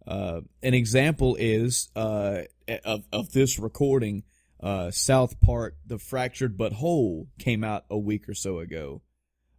Uh, 0.06 0.42
an 0.62 0.74
example 0.74 1.36
is 1.40 1.90
uh, 1.96 2.42
of 2.86 3.06
of 3.12 3.32
this 3.32 3.58
recording. 3.58 4.24
Uh, 4.64 4.92
South 4.92 5.42
Park: 5.42 5.76
The 5.86 6.00
Fractured 6.00 6.58
But 6.58 6.74
Whole 6.74 7.28
came 7.38 7.64
out 7.64 7.84
a 7.90 7.98
week 7.98 8.30
or 8.30 8.34
so 8.34 8.60
ago. 8.60 9.02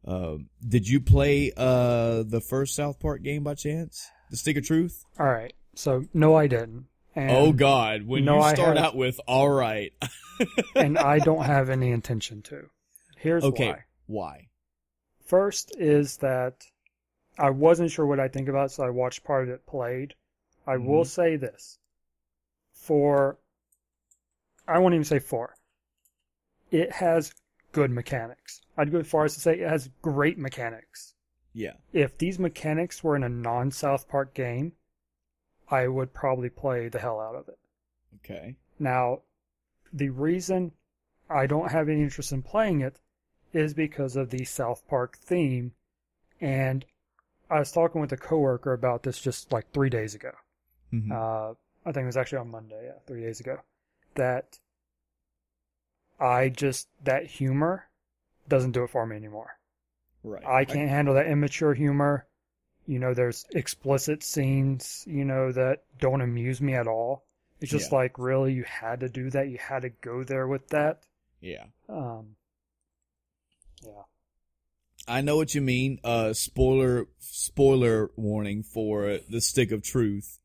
Um, 0.06 0.48
did 0.66 0.88
you 0.88 1.00
play 1.00 1.52
uh, 1.56 2.22
the 2.22 2.40
first 2.40 2.74
South 2.74 2.98
Park 3.00 3.22
game 3.22 3.44
by 3.44 3.54
chance? 3.54 4.08
The 4.30 4.38
Stick 4.38 4.56
of 4.56 4.66
Truth. 4.66 5.04
All 5.18 5.26
right. 5.26 5.52
So 5.74 6.04
no, 6.14 6.34
I 6.34 6.46
didn't. 6.46 6.86
And 7.14 7.30
oh 7.30 7.52
God! 7.52 8.06
When 8.06 8.24
no, 8.24 8.42
you 8.42 8.54
start 8.54 8.78
out 8.78 8.96
with 8.96 9.20
"All 9.28 9.48
right," 9.48 9.92
and 10.74 10.98
I 10.98 11.18
don't 11.18 11.44
have 11.44 11.68
any 11.68 11.90
intention 11.90 12.42
to. 12.42 12.70
Here's 13.18 13.44
okay. 13.44 13.68
why. 13.68 13.84
Why? 14.06 14.48
First 15.26 15.76
is 15.78 16.16
that 16.18 16.64
I 17.38 17.50
wasn't 17.50 17.90
sure 17.90 18.06
what 18.06 18.20
I 18.20 18.28
think 18.28 18.48
about, 18.48 18.70
so 18.70 18.84
I 18.84 18.90
watched 18.90 19.24
part 19.24 19.44
of 19.44 19.50
it 19.50 19.66
played. 19.66 20.14
I 20.66 20.74
mm-hmm. 20.74 20.86
will 20.86 21.04
say 21.04 21.36
this. 21.36 21.78
For, 22.72 23.38
I 24.66 24.78
won't 24.78 24.94
even 24.94 25.04
say 25.04 25.18
four. 25.18 25.54
it 26.70 26.90
has 26.92 27.32
good 27.72 27.90
mechanics. 27.90 28.60
I'd 28.76 28.90
go 28.90 28.98
as 29.00 29.06
far 29.06 29.24
as 29.24 29.34
to 29.34 29.40
say 29.40 29.58
it 29.60 29.68
has 29.68 29.90
great 30.02 30.38
mechanics. 30.38 31.14
Yeah. 31.52 31.74
If 31.92 32.18
these 32.18 32.38
mechanics 32.38 33.04
were 33.04 33.14
in 33.16 33.22
a 33.22 33.28
non 33.28 33.70
South 33.70 34.08
Park 34.08 34.34
game, 34.34 34.72
I 35.70 35.88
would 35.88 36.12
probably 36.12 36.50
play 36.50 36.88
the 36.88 36.98
hell 36.98 37.20
out 37.20 37.34
of 37.36 37.48
it. 37.48 37.58
Okay. 38.16 38.56
Now, 38.78 39.20
the 39.92 40.08
reason 40.08 40.72
I 41.30 41.46
don't 41.46 41.70
have 41.70 41.88
any 41.88 42.02
interest 42.02 42.32
in 42.32 42.42
playing 42.42 42.80
it 42.80 43.00
is 43.52 43.72
because 43.74 44.16
of 44.16 44.30
the 44.30 44.44
South 44.44 44.82
Park 44.88 45.16
theme. 45.18 45.72
And 46.40 46.84
I 47.48 47.60
was 47.60 47.70
talking 47.70 48.00
with 48.00 48.12
a 48.12 48.16
coworker 48.16 48.72
about 48.72 49.04
this 49.04 49.20
just 49.20 49.52
like 49.52 49.70
three 49.72 49.90
days 49.90 50.14
ago. 50.14 50.32
Mm-hmm. 50.92 51.12
Uh, 51.12 51.54
I 51.86 51.92
think 51.92 52.02
it 52.04 52.06
was 52.06 52.16
actually 52.16 52.38
on 52.38 52.50
Monday, 52.50 52.82
yeah, 52.86 52.98
three 53.06 53.22
days 53.22 53.40
ago. 53.40 53.58
That 54.14 54.58
I 56.20 56.48
just, 56.48 56.88
that 57.02 57.26
humor 57.26 57.88
doesn't 58.48 58.72
do 58.72 58.84
it 58.84 58.90
for 58.90 59.06
me 59.06 59.16
anymore. 59.16 59.58
Right. 60.22 60.44
I 60.44 60.64
can't 60.64 60.88
I... 60.88 60.92
handle 60.92 61.14
that 61.14 61.26
immature 61.26 61.74
humor. 61.74 62.26
You 62.86 62.98
know, 62.98 63.14
there's 63.14 63.46
explicit 63.54 64.22
scenes, 64.22 65.04
you 65.06 65.24
know, 65.24 65.52
that 65.52 65.84
don't 65.98 66.20
amuse 66.20 66.60
me 66.60 66.74
at 66.74 66.86
all. 66.86 67.24
It's 67.60 67.70
just 67.70 67.92
yeah. 67.92 67.98
like, 67.98 68.18
really, 68.18 68.52
you 68.52 68.64
had 68.64 69.00
to 69.00 69.08
do 69.08 69.30
that? 69.30 69.48
You 69.48 69.58
had 69.58 69.82
to 69.82 69.88
go 69.88 70.22
there 70.22 70.46
with 70.46 70.68
that? 70.68 71.04
Yeah. 71.40 71.64
Um, 71.88 72.36
yeah. 73.82 74.02
I 75.08 75.22
know 75.22 75.36
what 75.36 75.54
you 75.54 75.60
mean. 75.60 75.98
Uh, 76.04 76.32
spoiler, 76.34 77.06
spoiler 77.18 78.10
warning 78.16 78.62
for 78.62 79.18
the 79.30 79.40
Stick 79.40 79.72
of 79.72 79.82
Truth. 79.82 80.40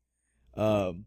Um, 0.56 1.06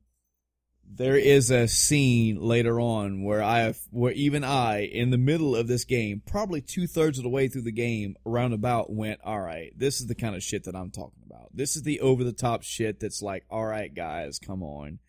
there 0.91 1.17
is 1.17 1.49
a 1.49 1.67
scene 1.67 2.39
later 2.39 2.79
on 2.79 3.23
where 3.23 3.41
I, 3.41 3.59
have, 3.61 3.79
where 3.89 4.11
even 4.13 4.43
I, 4.43 4.81
in 4.81 5.09
the 5.09 5.17
middle 5.17 5.55
of 5.55 5.67
this 5.67 5.85
game, 5.85 6.21
probably 6.25 6.61
two 6.61 6.87
thirds 6.87 7.17
of 7.17 7.23
the 7.23 7.29
way 7.29 7.47
through 7.47 7.63
the 7.63 7.71
game, 7.71 8.15
around 8.25 8.53
about 8.53 8.91
went, 8.91 9.19
all 9.23 9.41
right, 9.41 9.71
this 9.77 10.01
is 10.01 10.07
the 10.07 10.15
kind 10.15 10.35
of 10.35 10.43
shit 10.43 10.65
that 10.65 10.75
I'm 10.75 10.91
talking 10.91 11.23
about. 11.25 11.49
This 11.53 11.75
is 11.75 11.83
the 11.83 11.99
over 12.01 12.23
the 12.23 12.33
top 12.33 12.63
shit 12.63 12.99
that's 12.99 13.21
like, 13.21 13.45
all 13.49 13.65
right, 13.65 13.93
guys, 13.93 14.39
come 14.39 14.61
on. 14.61 14.99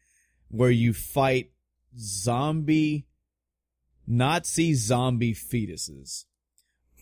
Where 0.48 0.70
you 0.70 0.92
fight 0.92 1.50
zombie, 1.98 3.06
Nazi 4.06 4.74
zombie 4.74 5.34
fetuses 5.34 6.24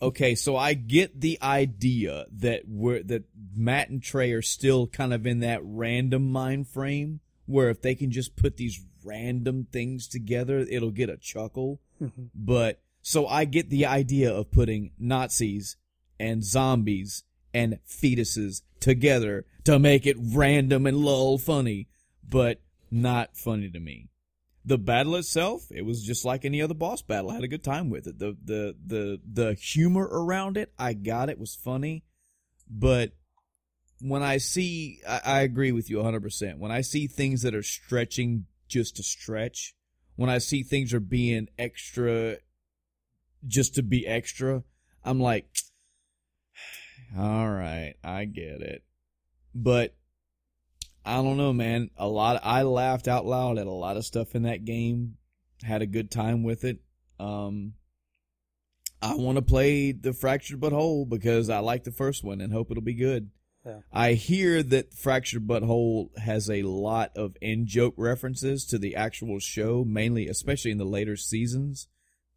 okay, 0.03 0.35
so 0.35 0.57
I 0.57 0.73
get 0.73 1.19
the 1.19 1.39
idea 1.41 2.25
that 2.39 2.63
we're 2.67 3.01
that 3.03 3.23
Matt 3.55 3.89
and 3.89 4.03
Trey 4.03 4.31
are 4.33 4.41
still 4.41 4.87
kind 4.87 5.13
of 5.13 5.25
in 5.25 5.39
that 5.39 5.61
random 5.63 6.31
mind 6.31 6.67
frame 6.67 7.21
where 7.45 7.69
if 7.69 7.81
they 7.81 7.95
can 7.95 8.11
just 8.11 8.35
put 8.35 8.57
these 8.57 8.79
random 9.03 9.67
things 9.71 10.07
together, 10.07 10.59
it'll 10.59 10.91
get 10.91 11.09
a 11.09 11.17
chuckle. 11.17 11.81
Mm-hmm. 12.01 12.25
But 12.33 12.81
so 13.01 13.27
I 13.27 13.45
get 13.45 13.69
the 13.69 13.85
idea 13.85 14.33
of 14.33 14.51
putting 14.51 14.91
Nazis 14.97 15.75
and 16.19 16.43
zombies 16.43 17.23
and 17.53 17.79
fetuses 17.87 18.61
together 18.79 19.45
to 19.65 19.77
make 19.77 20.05
it 20.05 20.17
random 20.19 20.85
and 20.87 20.97
lull 20.97 21.37
funny, 21.37 21.89
but 22.27 22.61
not 22.89 23.35
funny 23.35 23.69
to 23.69 23.79
me. 23.79 24.09
the 24.65 24.77
battle 24.77 25.15
itself, 25.15 25.65
it 25.71 25.83
was 25.83 26.03
just 26.03 26.23
like 26.25 26.45
any 26.45 26.61
other 26.61 26.73
boss 26.73 27.01
battle. 27.01 27.31
I 27.31 27.35
had 27.35 27.43
a 27.43 27.49
good 27.49 27.63
time 27.63 27.89
with 27.89 28.07
it. 28.07 28.19
The 28.19 28.37
the 28.43 28.75
the 28.85 29.19
the 29.29 29.53
humor 29.55 30.07
around 30.09 30.57
it, 30.57 30.71
I 30.79 30.93
got 30.93 31.29
it 31.29 31.39
was 31.39 31.55
funny, 31.55 32.03
but 32.69 33.11
when 34.03 34.21
I 34.21 34.37
see, 34.37 34.99
I, 35.07 35.21
I 35.23 35.41
agree 35.41 35.71
with 35.71 35.89
you 35.89 35.97
100%. 35.97 36.57
When 36.57 36.71
I 36.71 36.81
see 36.81 37.07
things 37.07 37.41
that 37.43 37.55
are 37.55 37.63
stretching 37.63 38.45
just 38.67 38.97
to 38.97 39.03
stretch, 39.03 39.73
when 40.17 40.29
I 40.29 40.39
see 40.39 40.61
things 40.61 40.93
are 40.93 40.99
being 40.99 41.47
extra 41.57 42.37
just 43.47 43.75
to 43.75 43.83
be 43.83 44.05
extra, 44.05 44.63
I'm 45.05 45.21
like, 45.21 45.47
all 47.17 47.49
right, 47.49 47.93
I 48.03 48.25
get 48.25 48.61
it. 48.61 48.83
But 49.55 49.95
I 51.05 51.15
don't 51.15 51.37
know, 51.37 51.53
man. 51.53 51.89
A 51.95 52.07
lot. 52.07 52.41
I 52.43 52.63
laughed 52.63 53.07
out 53.07 53.25
loud 53.25 53.57
at 53.57 53.67
a 53.67 53.71
lot 53.71 53.95
of 53.95 54.05
stuff 54.05 54.35
in 54.35 54.43
that 54.43 54.65
game. 54.65 55.15
Had 55.63 55.81
a 55.81 55.87
good 55.87 56.11
time 56.11 56.43
with 56.43 56.65
it. 56.65 56.79
Um, 57.19 57.75
I 59.01 59.15
want 59.15 59.37
to 59.37 59.41
play 59.41 59.93
the 59.93 60.11
Fractured 60.11 60.59
But 60.59 60.73
Whole 60.73 61.05
because 61.05 61.49
I 61.49 61.59
like 61.59 61.85
the 61.85 61.91
first 61.91 62.21
one 62.21 62.41
and 62.41 62.51
hope 62.51 62.69
it'll 62.69 62.83
be 62.83 62.93
good. 62.93 63.29
Yeah. 63.65 63.79
I 63.93 64.13
hear 64.13 64.61
that 64.61 64.93
Fractured 64.93 65.47
But 65.47 65.63
Whole 65.63 66.11
has 66.17 66.49
a 66.49 66.63
lot 66.63 67.11
of 67.15 67.37
in 67.41 67.65
joke 67.65 67.93
references 67.97 68.65
to 68.65 68.77
the 68.77 68.95
actual 68.95 69.39
show, 69.39 69.85
mainly, 69.85 70.27
especially 70.27 70.71
in 70.71 70.77
the 70.77 70.85
later 70.85 71.15
seasons. 71.15 71.87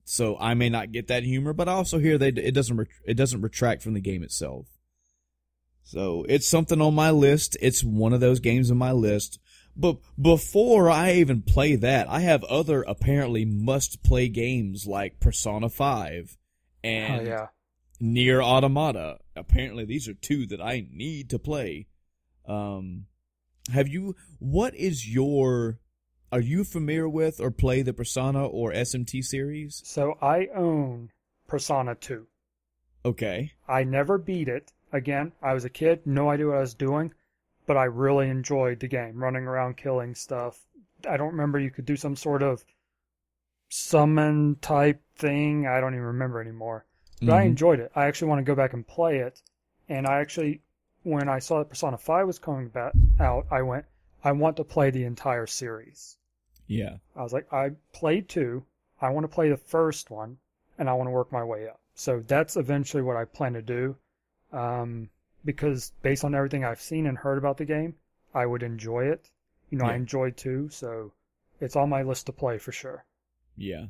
So 0.05 0.37
I 0.39 0.55
may 0.55 0.69
not 0.69 0.93
get 0.93 1.09
that 1.09 1.25
humor, 1.25 1.53
but 1.53 1.69
I 1.69 1.73
also 1.73 1.99
hear 1.99 2.17
that 2.19 2.39
it 2.39 2.55
doesn't 2.55 2.77
ret- 2.77 2.89
it 3.05 3.15
doesn't 3.15 3.43
retract 3.43 3.83
from 3.83 3.95
the 3.95 4.01
game 4.01 4.23
itself. 4.23 4.67
So 5.83 6.25
it's 6.29 6.49
something 6.49 6.81
on 6.81 6.95
my 6.95 7.11
list. 7.11 7.57
It's 7.61 7.83
one 7.83 8.13
of 8.13 8.21
those 8.21 8.39
games 8.39 8.71
on 8.71 8.79
my 8.79 8.93
list. 8.93 9.41
But 9.77 9.99
before 10.21 10.89
I 10.89 11.15
even 11.15 11.43
play 11.43 11.77
that, 11.77 12.09
I 12.09 12.21
have 12.21 12.45
other 12.45 12.83
apparently 12.83 13.45
must 13.45 14.03
play 14.03 14.29
games 14.29 14.87
like 14.87 15.21
Persona 15.21 15.69
5 15.69 16.37
Oh 16.87 16.89
and 16.89 17.27
yeah. 17.27 17.47
NieR: 18.01 18.43
Automata. 18.43 19.19
Apparently 19.37 19.85
these 19.85 20.09
are 20.09 20.15
two 20.15 20.47
that 20.47 20.61
I 20.61 20.87
need 20.91 21.31
to 21.31 21.39
play. 21.39 21.87
Um 22.47 23.07
have 23.73 23.89
you 23.89 24.15
what 24.39 24.75
is 24.75 25.09
your 25.09 25.79
are 26.33 26.41
you 26.41 26.65
familiar 26.65 27.09
with 27.09 27.41
or 27.41 27.51
play 27.51 27.83
the 27.83 27.93
Persona 27.93 28.45
or 28.45 28.73
SMT 28.73 29.25
series? 29.25 29.81
So 29.85 30.19
I 30.21 30.49
own 30.55 31.11
Persona 31.47 31.95
2. 31.95 32.27
Okay. 33.05 33.53
I 33.69 33.85
never 33.85 34.19
beat 34.19 34.49
it. 34.49 34.73
Again, 34.93 35.33
I 35.43 35.55
was 35.55 35.65
a 35.65 35.71
kid, 35.71 36.01
no 36.05 36.31
idea 36.31 36.49
what 36.49 36.57
I 36.57 36.61
was 36.61 36.75
doing, 36.75 37.13
but 37.67 37.77
I 37.77 37.85
really 37.85 38.29
enjoyed 38.29 38.81
the 38.81 38.89
game, 38.89 39.23
running 39.23 39.45
around 39.45 39.77
killing 39.77 40.15
stuff. 40.15 40.59
I 41.09 41.17
don't 41.17 41.33
remember 41.33 41.61
you 41.61 41.71
could 41.71 41.87
do 41.87 41.97
some 41.97 42.17
sort 42.17 42.43
of 42.43 42.65
summon 43.69 44.57
type 44.61 45.01
thing. 45.17 45.67
I 45.67 45.81
don't 45.81 45.95
even 45.95 46.07
remember 46.07 46.41
anymore. 46.41 46.87
But 47.21 47.33
I 47.33 47.43
Mhm. 47.45 47.47
enjoyed 47.47 47.81
it. 47.81 47.91
I 47.95 48.07
actually 48.07 48.29
want 48.29 48.41
to 48.41 48.45
go 48.51 48.55
back 48.55 48.73
and 48.73 48.87
play 48.87 49.19
it. 49.19 49.43
And 49.89 50.07
I 50.07 50.21
actually, 50.21 50.63
when 51.03 51.29
I 51.29 51.39
saw 51.39 51.59
that 51.59 51.71
Persona 51.71 51.97
5 51.97 52.27
was 52.27 52.39
coming 52.39 52.69
back 52.69 52.95
out, 53.19 53.47
I 53.51 53.63
went, 53.63 53.87
I 54.23 54.33
want 54.33 54.57
to 54.59 54.65
play 54.65 54.91
the 54.91 55.05
entire 55.05 55.47
series. 55.47 56.19
Yeah. 56.67 56.99
I 57.15 57.23
was 57.23 57.33
like, 57.33 57.51
I 57.53 57.71
played 57.93 58.29
two. 58.29 58.67
I 59.01 59.11
want 59.11 59.25
to 59.25 59.35
play 59.35 59.49
the 59.49 59.57
first 59.57 60.11
one, 60.11 60.39
and 60.79 60.91
I 60.91 60.95
want 60.95 61.07
to 61.07 61.13
work 61.13 61.31
my 61.31 61.45
way 61.45 61.69
up. 61.69 61.81
So 61.95 62.21
that's 62.21 62.57
eventually 62.57 63.03
what 63.03 63.17
I 63.17 63.25
plan 63.25 63.53
to 63.55 63.63
do. 63.63 63.97
Um, 64.53 65.11
because 65.45 65.93
based 66.03 66.25
on 66.25 66.35
everything 66.35 66.65
I've 66.65 66.81
seen 66.81 67.07
and 67.07 67.19
heard 67.19 67.39
about 67.39 67.57
the 67.57 67.65
game, 67.65 67.95
I 68.35 68.47
would 68.47 68.63
enjoy 68.63 69.05
it. 69.07 69.31
You 69.71 69.79
know, 69.79 69.87
I 69.87 69.91
Yeah. 69.93 69.97
enjoyed 69.97 70.37
two, 70.37 70.69
so 70.69 71.13
it's 71.61 71.77
on 71.77 71.89
my 71.89 72.03
list 72.03 72.27
to 72.27 72.33
play 72.33 72.59
for 72.59 72.73
sure. 72.73 73.05
Yeah. 73.57 73.87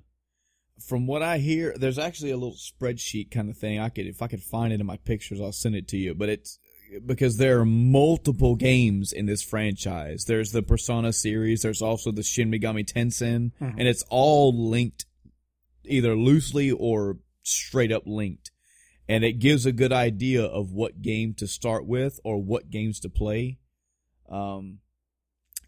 From 0.80 1.06
what 1.06 1.22
I 1.22 1.38
hear, 1.38 1.74
there's 1.78 1.98
actually 1.98 2.30
a 2.30 2.36
little 2.36 2.54
spreadsheet 2.56 3.30
kind 3.30 3.48
of 3.48 3.56
thing. 3.56 3.78
I 3.80 3.88
could, 3.88 4.06
if 4.06 4.20
I 4.20 4.26
could 4.26 4.42
find 4.42 4.72
it 4.72 4.80
in 4.80 4.86
my 4.86 4.98
pictures, 4.98 5.40
I'll 5.40 5.52
send 5.52 5.74
it 5.74 5.88
to 5.88 5.96
you. 5.96 6.14
But 6.14 6.28
it's 6.28 6.58
because 7.04 7.38
there 7.38 7.60
are 7.60 7.64
multiple 7.64 8.54
games 8.56 9.12
in 9.12 9.26
this 9.26 9.42
franchise. 9.42 10.24
There's 10.26 10.52
the 10.52 10.62
Persona 10.62 11.12
series. 11.12 11.62
There's 11.62 11.82
also 11.82 12.12
the 12.12 12.22
Shin 12.22 12.50
Megami 12.50 12.84
Tensei, 12.84 13.50
Mhm. 13.60 13.74
and 13.78 13.88
it's 13.88 14.04
all 14.10 14.52
linked, 14.68 15.06
either 15.84 16.14
loosely 16.14 16.70
or 16.70 17.18
straight 17.42 17.90
up 17.90 18.02
linked. 18.06 18.50
And 19.08 19.24
it 19.24 19.38
gives 19.38 19.66
a 19.66 19.72
good 19.72 19.92
idea 19.92 20.44
of 20.44 20.72
what 20.72 21.00
game 21.00 21.32
to 21.34 21.46
start 21.46 21.86
with 21.86 22.20
or 22.24 22.42
what 22.42 22.70
games 22.70 23.00
to 23.00 23.08
play. 23.08 23.58
Um, 24.28 24.80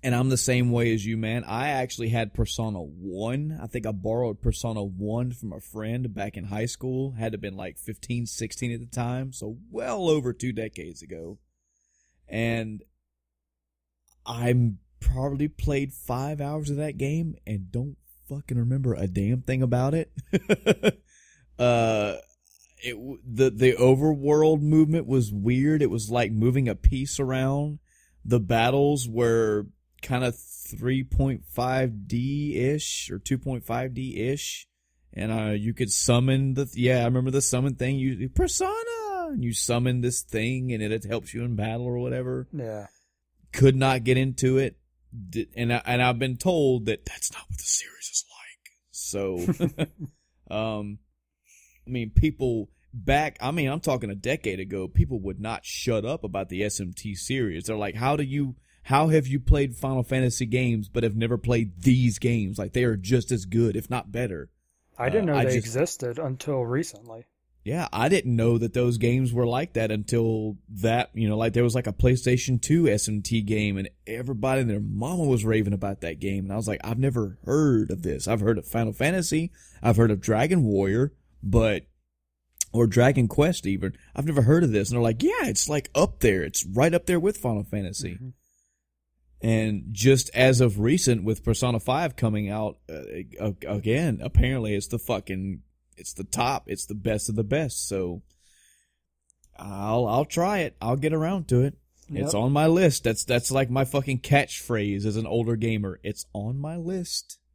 and 0.08 0.14
I'm 0.14 0.30
the 0.30 0.38
same 0.38 0.70
way 0.70 0.94
as 0.94 1.04
you, 1.04 1.18
man. 1.18 1.44
I 1.44 1.68
actually 1.68 2.08
had 2.08 2.32
Persona 2.32 2.80
1. 2.80 3.58
I 3.62 3.66
think 3.66 3.86
I 3.86 3.92
borrowed 3.92 4.40
Persona 4.40 4.82
1 4.82 5.32
from 5.32 5.52
a 5.52 5.60
friend 5.60 6.14
back 6.14 6.38
in 6.38 6.44
high 6.44 6.64
school. 6.64 7.12
Had 7.12 7.32
to 7.32 7.38
been 7.38 7.58
like 7.58 7.76
15, 7.76 8.24
16 8.24 8.72
at 8.72 8.80
the 8.80 8.86
time. 8.86 9.34
So 9.34 9.58
well 9.70 10.08
over 10.08 10.32
two 10.32 10.52
decades 10.52 11.02
ago. 11.02 11.36
And 12.26 12.82
I 14.24 14.54
probably 14.98 15.46
played 15.46 15.92
five 15.92 16.40
hours 16.40 16.70
of 16.70 16.76
that 16.76 16.96
game 16.96 17.34
and 17.46 17.70
don't 17.70 17.98
fucking 18.30 18.56
remember 18.56 18.94
a 18.94 19.08
damn 19.08 19.42
thing 19.42 19.62
about 19.62 19.92
it. 19.92 20.10
uh, 21.58 22.14
it 22.78 22.96
the 23.26 23.50
the 23.50 23.74
overworld 23.74 24.62
movement 24.62 25.06
was 25.06 25.30
weird. 25.30 25.82
It 25.82 25.90
was 25.90 26.08
like 26.08 26.32
moving 26.32 26.66
a 26.66 26.74
piece 26.74 27.20
around. 27.20 27.80
The 28.24 28.40
battles 28.40 29.06
were 29.06 29.66
kind 30.02 30.24
of 30.24 30.34
3.5D 30.34 32.56
ish 32.56 33.10
or 33.10 33.18
2.5D 33.18 34.18
ish, 34.18 34.66
and 35.12 35.32
uh, 35.32 35.52
you 35.52 35.74
could 35.74 35.90
summon 35.90 36.54
the 36.54 36.70
yeah. 36.74 37.00
I 37.00 37.04
remember 37.04 37.30
the 37.30 37.42
summon 37.42 37.74
thing. 37.74 37.96
You 37.96 38.28
persona, 38.28 39.28
and 39.30 39.42
you 39.42 39.52
summon 39.52 40.00
this 40.00 40.22
thing, 40.22 40.72
and 40.72 40.82
it, 40.82 40.92
it 40.92 41.04
helps 41.04 41.34
you 41.34 41.44
in 41.44 41.56
battle 41.56 41.86
or 41.86 41.98
whatever. 41.98 42.46
Yeah. 42.52 42.86
Could 43.52 43.76
not 43.76 44.04
get 44.04 44.18
into 44.18 44.58
it, 44.58 44.76
Did- 45.30 45.48
and 45.56 45.72
I, 45.72 45.82
and 45.86 46.02
I've 46.02 46.18
been 46.18 46.36
told 46.36 46.86
that 46.86 47.06
that's 47.06 47.32
not 47.32 47.42
what 47.48 47.58
the 47.58 47.64
series 47.64 48.04
is 48.04 48.24
like. 48.30 48.70
So, 48.90 49.38
um, 50.54 50.98
I 51.86 51.90
mean, 51.90 52.10
people 52.10 52.68
back, 52.92 53.36
I 53.40 53.50
mean, 53.50 53.68
I'm 53.68 53.80
talking 53.80 54.10
a 54.10 54.14
decade 54.14 54.60
ago, 54.60 54.88
people 54.88 55.20
would 55.20 55.40
not 55.40 55.64
shut 55.64 56.04
up 56.04 56.24
about 56.24 56.48
the 56.48 56.62
SMT 56.62 57.16
series. 57.16 57.64
They're 57.64 57.76
like, 57.76 57.94
how 57.94 58.16
do 58.16 58.22
you, 58.22 58.56
how 58.88 59.08
have 59.08 59.26
you 59.26 59.38
played 59.38 59.76
Final 59.76 60.02
Fantasy 60.02 60.46
games 60.46 60.88
but 60.88 61.02
have 61.02 61.14
never 61.14 61.36
played 61.36 61.82
these 61.82 62.18
games? 62.18 62.58
Like, 62.58 62.72
they 62.72 62.84
are 62.84 62.96
just 62.96 63.30
as 63.30 63.44
good, 63.44 63.76
if 63.76 63.90
not 63.90 64.10
better. 64.10 64.48
I 64.96 65.10
didn't 65.10 65.28
Uh, 65.28 65.32
know 65.34 65.38
I 65.40 65.44
they 65.44 65.54
just- 65.56 65.66
existed 65.66 66.18
until 66.18 66.64
recently. 66.64 67.26
Yeah, 67.64 67.86
I 67.92 68.08
didn't 68.08 68.34
know 68.34 68.56
that 68.56 68.72
those 68.72 68.96
games 68.96 69.30
were 69.30 69.46
like 69.46 69.74
that 69.74 69.90
until 69.90 70.56
that, 70.70 71.10
you 71.12 71.28
know, 71.28 71.36
like 71.36 71.52
there 71.52 71.64
was 71.64 71.74
like 71.74 71.86
a 71.86 71.92
PlayStation 71.92 72.62
2 72.62 72.88
SMT 72.88 73.42
game 73.44 73.76
and 73.76 73.90
everybody 74.06 74.62
and 74.62 74.70
their 74.70 74.80
mama 74.80 75.24
was 75.24 75.44
raving 75.44 75.74
about 75.74 76.00
that 76.00 76.18
game. 76.18 76.44
And 76.44 76.52
I 76.52 76.56
was 76.56 76.66
like, 76.66 76.80
I've 76.82 76.98
never 76.98 77.36
heard 77.44 77.90
of 77.90 78.00
this. 78.02 78.26
I've 78.26 78.40
heard 78.40 78.56
of 78.56 78.66
Final 78.66 78.94
Fantasy. 78.94 79.52
I've 79.82 79.98
heard 79.98 80.10
of 80.10 80.22
Dragon 80.22 80.64
Warrior, 80.64 81.12
but, 81.42 81.84
or 82.72 82.86
Dragon 82.86 83.28
Quest 83.28 83.66
even. 83.66 83.92
I've 84.16 84.24
never 84.26 84.42
heard 84.42 84.64
of 84.64 84.72
this. 84.72 84.88
And 84.88 84.96
they're 84.96 85.02
like, 85.02 85.22
yeah, 85.22 85.44
it's 85.46 85.68
like 85.68 85.90
up 85.94 86.20
there. 86.20 86.42
It's 86.44 86.64
right 86.64 86.94
up 86.94 87.04
there 87.04 87.20
with 87.20 87.36
Final 87.36 87.64
Fantasy. 87.64 88.14
Mhm. 88.14 88.32
And 89.40 89.84
just 89.92 90.30
as 90.34 90.60
of 90.60 90.80
recent, 90.80 91.22
with 91.22 91.44
Persona 91.44 91.78
5 91.78 92.16
coming 92.16 92.50
out 92.50 92.78
uh, 92.90 93.52
again, 93.66 94.18
apparently 94.20 94.74
it's 94.74 94.88
the 94.88 94.98
fucking, 94.98 95.62
it's 95.96 96.12
the 96.12 96.24
top, 96.24 96.64
it's 96.66 96.86
the 96.86 96.94
best 96.94 97.28
of 97.28 97.36
the 97.36 97.44
best. 97.44 97.88
So 97.88 98.22
I'll, 99.56 100.06
I'll 100.06 100.24
try 100.24 100.60
it. 100.60 100.76
I'll 100.80 100.96
get 100.96 101.12
around 101.12 101.48
to 101.48 101.62
it. 101.62 101.78
It's 102.10 102.32
on 102.34 102.52
my 102.52 102.66
list. 102.66 103.04
That's, 103.04 103.24
that's 103.24 103.50
like 103.50 103.68
my 103.68 103.84
fucking 103.84 104.20
catchphrase 104.20 105.04
as 105.04 105.16
an 105.16 105.26
older 105.26 105.56
gamer. 105.56 106.00
It's 106.02 106.24
on 106.32 106.58
my 106.58 106.76
list. 106.76 107.38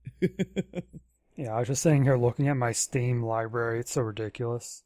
Yeah, 1.35 1.55
I 1.55 1.59
was 1.59 1.67
just 1.67 1.81
sitting 1.81 2.03
here 2.03 2.17
looking 2.17 2.47
at 2.47 2.57
my 2.57 2.71
Steam 2.71 3.23
library. 3.23 3.79
It's 3.79 3.93
so 3.93 4.01
ridiculous. 4.01 4.83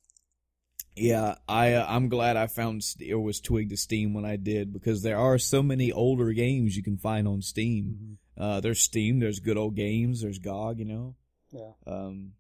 Yeah, 0.98 1.36
I 1.48 1.74
uh, 1.74 1.86
I'm 1.88 2.10
glad 2.10 2.38
I 2.38 2.48
found 2.48 2.84
St- 2.84 3.12
or 3.12 3.20
was 3.20 3.40
twigged 3.40 3.70
to 3.70 3.78
Steam 3.78 4.14
when 4.14 4.26
I 4.26 4.36
did 4.36 4.74
because 4.74 5.04
there 5.04 5.18
are 5.20 5.38
so 5.38 5.62
many 5.62 5.92
older 5.92 6.34
games 6.34 6.76
you 6.76 6.82
can 6.84 6.98
find 6.98 7.28
on 7.28 7.42
Steam. 7.42 8.18
Mhm. 8.38 8.42
Uh, 8.42 8.60
there's 8.62 8.82
Steam, 8.82 9.20
there's 9.20 9.40
good 9.40 9.58
old 9.58 9.76
games, 9.76 10.22
there's 10.22 10.40
GOG, 10.40 10.80
you 10.80 10.86
know. 10.86 11.16
Yeah. 11.52 11.72
Um, 11.86 12.34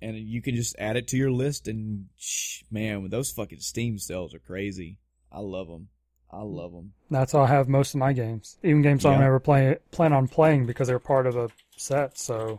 and 0.00 0.16
you 0.18 0.42
can 0.42 0.54
just 0.54 0.74
add 0.78 0.96
it 0.96 1.08
to 1.08 1.16
your 1.16 1.30
list, 1.30 1.66
and 1.68 2.06
sh- 2.16 2.62
man, 2.70 3.08
those 3.08 3.30
fucking 3.32 3.60
Steam 3.60 3.98
sales 3.98 4.34
are 4.34 4.38
crazy. 4.38 4.98
I 5.30 5.40
love 5.40 5.68
them. 5.68 5.88
I 6.30 6.42
love 6.42 6.72
them. 6.72 6.92
That's 7.10 7.32
how 7.32 7.42
I 7.42 7.46
have 7.46 7.68
most 7.68 7.94
of 7.94 8.00
my 8.00 8.12
games. 8.12 8.58
Even 8.62 8.82
games 8.82 9.04
I 9.04 9.12
don't 9.12 9.20
Yeah. 9.20 9.26
ever 9.26 9.40
play 9.40 9.76
plan 9.90 10.12
on 10.12 10.28
playing 10.28 10.66
because 10.66 10.88
they're 10.88 10.98
part 10.98 11.26
of 11.26 11.36
a 11.36 11.48
set. 11.76 12.18
So 12.18 12.58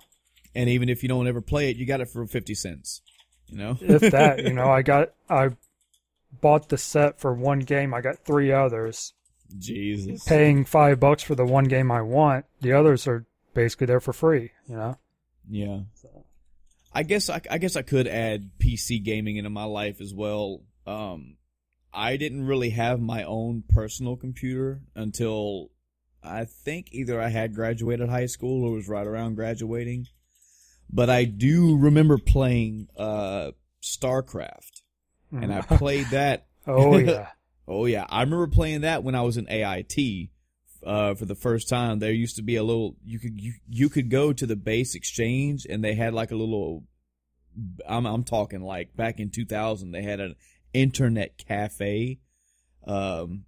And 0.55 0.69
even 0.69 0.89
if 0.89 1.01
you 1.01 1.09
don't 1.09 1.27
ever 1.27 1.41
play 1.41 1.69
it, 1.71 1.77
you 1.77 1.85
got 1.87 1.99
it 2.01 2.09
for 2.09 2.25
fifty 2.27 2.53
cents. 2.55 3.01
You 3.47 3.57
know, 3.57 3.77
if 3.81 4.01
that, 4.11 4.43
you 4.43 4.53
know, 4.53 4.69
I 4.69 4.81
got 4.83 5.13
I 5.29 5.49
bought 6.41 6.69
the 6.69 6.77
set 6.77 7.19
for 7.19 7.33
one 7.33 7.59
game. 7.59 7.93
I 7.93 8.01
got 8.01 8.25
three 8.25 8.51
others. 8.51 9.13
Jesus. 9.57 10.23
Paying 10.23 10.65
five 10.65 10.99
bucks 10.99 11.23
for 11.23 11.35
the 11.35 11.45
one 11.45 11.65
game 11.65 11.91
I 11.91 12.01
want. 12.01 12.45
The 12.61 12.73
others 12.73 13.07
are 13.07 13.25
basically 13.53 13.87
there 13.87 13.99
for 13.99 14.13
free. 14.13 14.51
You 14.67 14.75
know. 14.75 14.97
Yeah. 15.49 15.79
So. 15.95 16.25
I 16.93 17.03
guess 17.03 17.29
I, 17.29 17.41
I 17.49 17.57
guess 17.57 17.75
I 17.75 17.81
could 17.81 18.07
add 18.07 18.51
PC 18.59 19.03
gaming 19.03 19.37
into 19.37 19.49
my 19.49 19.63
life 19.63 19.99
as 19.99 20.13
well. 20.13 20.61
Um, 20.85 21.37
I 21.93 22.17
didn't 22.17 22.45
really 22.45 22.71
have 22.71 22.99
my 22.99 23.23
own 23.23 23.63
personal 23.67 24.15
computer 24.15 24.81
until 24.95 25.69
I 26.23 26.45
think 26.45 26.89
either 26.91 27.19
I 27.21 27.29
had 27.29 27.55
graduated 27.55 28.09
high 28.09 28.27
school 28.27 28.63
or 28.63 28.71
was 28.71 28.87
right 28.87 29.05
around 29.05 29.35
graduating. 29.35 30.07
But 30.93 31.09
I 31.09 31.23
do 31.23 31.75
remember 31.75 32.19
playing 32.19 32.87
uh, 32.95 33.51
StarCraft, 33.81 34.83
and 35.31 35.51
I 35.51 35.61
played 35.77 36.07
that. 36.11 36.45
oh 36.67 36.97
yeah. 36.99 37.29
Oh 37.67 37.85
yeah, 37.85 38.05
I 38.09 38.21
remember 38.21 38.47
playing 38.47 38.81
that 38.81 39.03
when 39.03 39.15
I 39.15 39.21
was 39.21 39.37
in 39.37 39.49
AIT 39.49 40.29
uh, 40.85 41.15
for 41.15 41.25
the 41.25 41.35
first 41.35 41.69
time. 41.69 41.99
There 41.99 42.11
used 42.11 42.35
to 42.35 42.41
be 42.41 42.57
a 42.57 42.63
little 42.63 42.95
you 43.03 43.19
could 43.19 43.39
you, 43.39 43.53
you 43.69 43.89
could 43.89 44.09
go 44.09 44.33
to 44.33 44.45
the 44.45 44.55
base 44.55 44.95
exchange 44.95 45.65
and 45.69 45.83
they 45.83 45.95
had 45.95 46.13
like 46.13 46.31
a 46.31 46.35
little. 46.35 46.83
I'm 47.87 48.05
I'm 48.05 48.23
talking 48.23 48.61
like 48.61 48.95
back 48.95 49.19
in 49.19 49.29
2000 49.29 49.91
they 49.91 50.01
had 50.01 50.19
an 50.19 50.35
internet 50.73 51.37
cafe. 51.37 52.19
Um, 52.85 53.45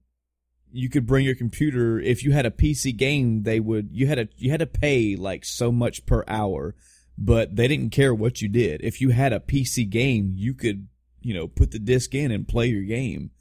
you 0.71 0.89
could 0.89 1.05
bring 1.05 1.25
your 1.25 1.35
computer 1.35 1.99
if 1.99 2.23
you 2.23 2.31
had 2.31 2.45
a 2.45 2.51
PC 2.51 2.95
game. 2.95 3.43
They 3.43 3.59
would 3.59 3.89
you 3.91 4.07
had 4.07 4.19
a 4.19 4.27
you 4.37 4.51
had 4.51 4.59
to 4.59 4.67
pay 4.67 5.15
like 5.15 5.45
so 5.45 5.71
much 5.71 6.05
per 6.05 6.23
hour, 6.27 6.75
but 7.17 7.55
they 7.55 7.67
didn't 7.67 7.91
care 7.91 8.13
what 8.13 8.41
you 8.41 8.49
did. 8.49 8.81
If 8.83 9.01
you 9.01 9.09
had 9.09 9.33
a 9.33 9.39
PC 9.39 9.89
game, 9.89 10.33
you 10.35 10.53
could 10.53 10.87
you 11.21 11.33
know 11.33 11.47
put 11.47 11.71
the 11.71 11.79
disc 11.79 12.13
in 12.13 12.31
and 12.31 12.47
play 12.47 12.67
your 12.67 12.83
game. 12.83 13.31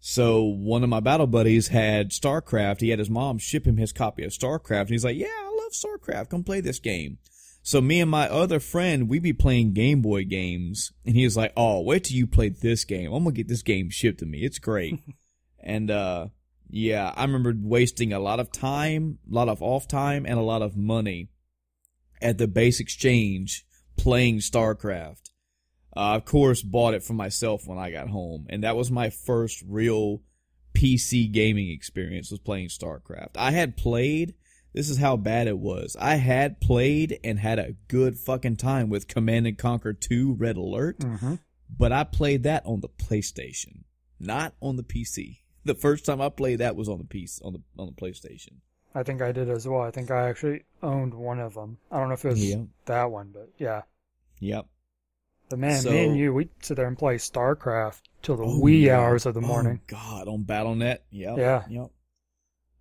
So 0.00 0.42
one 0.42 0.82
of 0.82 0.88
my 0.88 1.00
battle 1.00 1.26
buddies 1.26 1.68
had 1.68 2.10
StarCraft. 2.10 2.80
He 2.80 2.88
had 2.88 2.98
his 2.98 3.10
mom 3.10 3.38
ship 3.38 3.66
him 3.66 3.76
his 3.76 3.92
copy 3.92 4.24
of 4.24 4.32
StarCraft. 4.32 4.80
And 4.82 4.90
he's 4.90 5.04
like, 5.04 5.16
"Yeah, 5.16 5.26
I 5.28 5.54
love 5.62 5.72
StarCraft. 5.72 6.30
Come 6.30 6.44
play 6.44 6.60
this 6.60 6.78
game." 6.78 7.18
So 7.62 7.82
me 7.82 8.00
and 8.00 8.10
my 8.10 8.26
other 8.26 8.58
friend, 8.58 9.10
we 9.10 9.18
be 9.18 9.34
playing 9.34 9.74
Game 9.74 10.00
Boy 10.00 10.24
games, 10.24 10.92
and 11.04 11.14
he 11.14 11.24
was 11.24 11.36
like, 11.36 11.52
"Oh, 11.56 11.82
wait 11.82 12.04
till 12.04 12.16
you 12.16 12.26
play 12.26 12.48
this 12.48 12.84
game. 12.84 13.12
I'm 13.12 13.24
gonna 13.24 13.34
get 13.34 13.48
this 13.48 13.62
game 13.62 13.90
shipped 13.90 14.20
to 14.20 14.26
me. 14.26 14.38
It's 14.38 14.58
great." 14.58 14.98
and 15.62 15.90
uh, 15.90 16.28
yeah, 16.70 17.12
I 17.14 17.22
remember 17.22 17.54
wasting 17.54 18.14
a 18.14 18.18
lot 18.18 18.40
of 18.40 18.50
time, 18.50 19.18
a 19.30 19.34
lot 19.34 19.50
of 19.50 19.62
off 19.62 19.86
time, 19.86 20.24
and 20.24 20.38
a 20.38 20.42
lot 20.42 20.62
of 20.62 20.76
money 20.76 21.28
at 22.20 22.38
the 22.38 22.48
base 22.48 22.80
exchange 22.80 23.64
playing 23.96 24.38
StarCraft. 24.38 25.30
Uh, 25.96 26.14
of 26.14 26.24
course, 26.24 26.62
bought 26.62 26.94
it 26.94 27.02
for 27.02 27.14
myself 27.14 27.66
when 27.66 27.78
I 27.78 27.90
got 27.90 28.08
home, 28.08 28.46
and 28.48 28.62
that 28.62 28.76
was 28.76 28.90
my 28.90 29.10
first 29.10 29.62
real 29.66 30.22
PC 30.74 31.30
gaming 31.30 31.70
experience 31.70 32.30
was 32.30 32.40
playing 32.40 32.68
StarCraft. 32.68 33.36
I 33.36 33.50
had 33.50 33.76
played. 33.76 34.34
This 34.72 34.88
is 34.88 34.98
how 34.98 35.16
bad 35.16 35.48
it 35.48 35.58
was. 35.58 35.96
I 36.00 36.14
had 36.14 36.60
played 36.60 37.18
and 37.24 37.40
had 37.40 37.58
a 37.58 37.74
good 37.88 38.16
fucking 38.16 38.56
time 38.56 38.88
with 38.88 39.08
Command 39.08 39.48
and 39.48 39.58
Conquer 39.58 39.92
2 39.92 40.34
Red 40.34 40.56
Alert, 40.56 41.02
hmm 41.02 41.34
but 41.76 41.92
I 41.92 42.02
played 42.04 42.42
that 42.42 42.66
on 42.66 42.80
the 42.80 42.88
PlayStation, 42.88 43.84
not 44.18 44.54
on 44.60 44.76
the 44.76 44.82
PC. 44.82 45.38
The 45.64 45.74
first 45.74 46.04
time 46.04 46.20
I 46.20 46.28
played 46.28 46.58
that 46.58 46.74
was 46.74 46.88
on 46.88 46.98
the 46.98 47.04
piece 47.04 47.40
on 47.44 47.52
the 47.52 47.62
on 47.78 47.86
the 47.86 47.92
PlayStation. 47.92 48.58
I 48.94 49.02
think 49.02 49.22
I 49.22 49.32
did 49.32 49.48
as 49.48 49.68
well. 49.68 49.82
I 49.82 49.90
think 49.90 50.10
I 50.10 50.28
actually 50.28 50.64
owned 50.82 51.14
one 51.14 51.38
of 51.38 51.54
them. 51.54 51.78
I 51.90 51.98
don't 51.98 52.08
know 52.08 52.14
if 52.14 52.24
it 52.24 52.28
was 52.30 52.44
Yeah. 52.50 52.62
that 52.86 53.10
one, 53.10 53.30
but 53.32 53.50
yeah. 53.58 53.82
Yep. 54.40 54.66
The 55.50 55.56
man, 55.56 55.80
So- 55.82 55.90
me 55.90 56.04
and 56.06 56.16
you, 56.16 56.32
we 56.34 56.48
sit 56.60 56.76
there 56.76 56.86
and 56.88 56.98
play 56.98 57.16
StarCraft 57.16 58.02
till 58.22 58.36
the 58.36 58.44
Oh, 58.44 58.58
wee 58.60 58.86
yeah. 58.86 58.98
hours 59.00 59.26
of 59.26 59.34
the 59.34 59.40
Oh, 59.40 59.46
morning. 59.46 59.80
God, 59.86 60.28
on 60.28 60.42
Battle.net. 60.44 61.04
Yep. 61.10 61.38
Yeah. 61.38 61.64
Yep. 61.68 61.90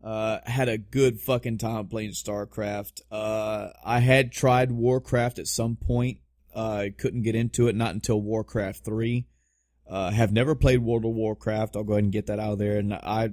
Uh, 0.04 0.40
had 0.46 0.70
a 0.70 0.78
good 0.78 1.20
fucking 1.20 1.58
time 1.58 1.88
playing 1.88 2.12
StarCraft. 2.12 3.02
Uh, 3.12 3.70
I 3.84 4.00
had 4.00 4.32
tried 4.32 4.72
Warcraft 4.72 5.40
at 5.40 5.48
some 5.48 5.76
point. 5.76 6.20
Uh, 6.56 6.72
I 6.86 6.90
couldn't 6.90 7.24
get 7.24 7.36
into 7.36 7.68
it, 7.68 7.76
not 7.76 7.94
until 7.94 8.22
Warcraft 8.22 8.84
3. 8.86 9.28
Uh, 9.90 10.12
have 10.12 10.32
never 10.32 10.54
played 10.54 10.80
World 10.80 11.04
of 11.04 11.12
Warcraft. 11.12 11.76
I'll 11.76 11.84
go 11.84 11.94
ahead 11.94 12.04
and 12.04 12.14
get 12.14 12.28
that 12.28 12.40
out 12.40 12.54
of 12.54 12.60
there. 12.60 12.78
And 12.78 12.94
I, 12.94 13.32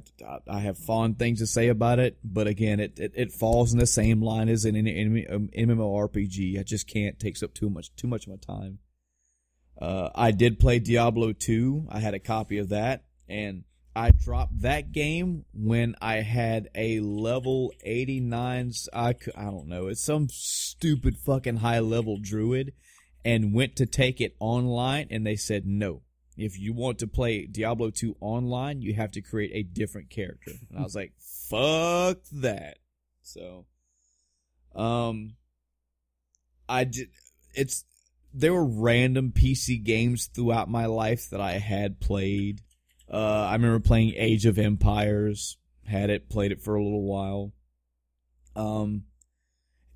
I 0.49 0.61
have 0.61 0.79
fond 0.79 1.19
things 1.19 1.41
to 1.41 1.47
say 1.47 1.69
about 1.69 1.99
it, 1.99 2.17
but 2.25 2.47
again, 2.47 2.81
it, 2.81 2.99
it, 2.99 3.13
it 3.15 3.33
falls 3.33 3.75
in 3.75 3.79
the 3.79 3.87
same 3.87 4.23
line 4.23 4.49
as 4.49 4.65
an 4.65 4.75
um, 4.75 5.51
MMORPG. 5.55 6.59
I 6.59 6.63
just 6.63 6.89
can't 6.89 7.21
takes 7.21 7.43
up 7.43 7.53
too 7.53 7.69
much, 7.69 7.95
too 7.95 8.09
much 8.09 8.27
of 8.27 8.31
my 8.31 8.37
time. 8.37 8.79
Uh, 9.79 10.09
I 10.15 10.31
did 10.31 10.59
play 10.59 10.79
Diablo 10.79 11.35
2. 11.35 11.89
I 11.91 12.01
had 12.01 12.15
a 12.15 12.19
copy 12.19 12.57
of 12.57 12.71
that 12.71 13.05
and 13.29 13.65
I 13.95 14.11
dropped 14.11 14.61
that 14.61 14.93
game 14.93 15.45
when 15.55 15.95
I 16.01 16.17
had 16.17 16.69
a 16.75 17.01
level 17.01 17.73
89 17.83 18.73
I 18.93 19.09
I 19.09 19.45
don't 19.45 19.69
know, 19.69 19.89
it's 19.89 20.05
some 20.05 20.29
stupid 20.31 21.17
fucking 21.17 21.57
high 21.57 21.81
level 21.81 22.19
druid 22.21 22.73
and 23.25 23.55
went 23.55 23.77
to 23.77 23.87
take 23.87 24.21
it 24.21 24.37
online 24.39 25.09
and 25.11 25.27
they 25.27 25.37
said 25.37 25.67
no. 25.67 26.03
If 26.37 26.59
you 26.59 26.73
want 26.75 26.99
to 26.99 27.07
play 27.07 27.47
Diablo 27.47 27.91
2 27.91 28.17
online, 28.21 28.83
you 28.83 28.95
have 28.95 29.11
to 29.13 29.23
create 29.23 29.53
a 29.55 29.63
different 29.63 30.11
character. 30.11 30.53
And 30.71 30.79
I 30.79 30.83
was 30.83 30.95
like, 30.95 31.13
fuck 31.49 32.19
that. 32.33 32.79
So 33.23 33.67
um 34.75 35.37
I 36.69 36.85
did 36.85 37.09
it's 37.55 37.85
there 38.35 38.53
were 38.53 38.67
random 38.67 39.33
PC 39.33 39.83
games 39.83 40.27
throughout 40.27 40.69
my 40.69 40.85
life 40.87 41.31
that 41.31 41.41
I 41.41 41.53
had 41.53 42.01
played. 42.01 42.61
Uh, 43.11 43.47
I 43.49 43.55
remember 43.55 43.81
playing 43.81 44.13
Age 44.15 44.45
of 44.45 44.59
Empires, 44.59 45.57
had 45.87 46.11
it, 46.11 46.29
played 46.29 46.53
it 46.53 46.61
for 46.61 46.75
a 46.75 46.83
little 46.83 47.05
while. 47.05 47.53
Um, 48.55 49.05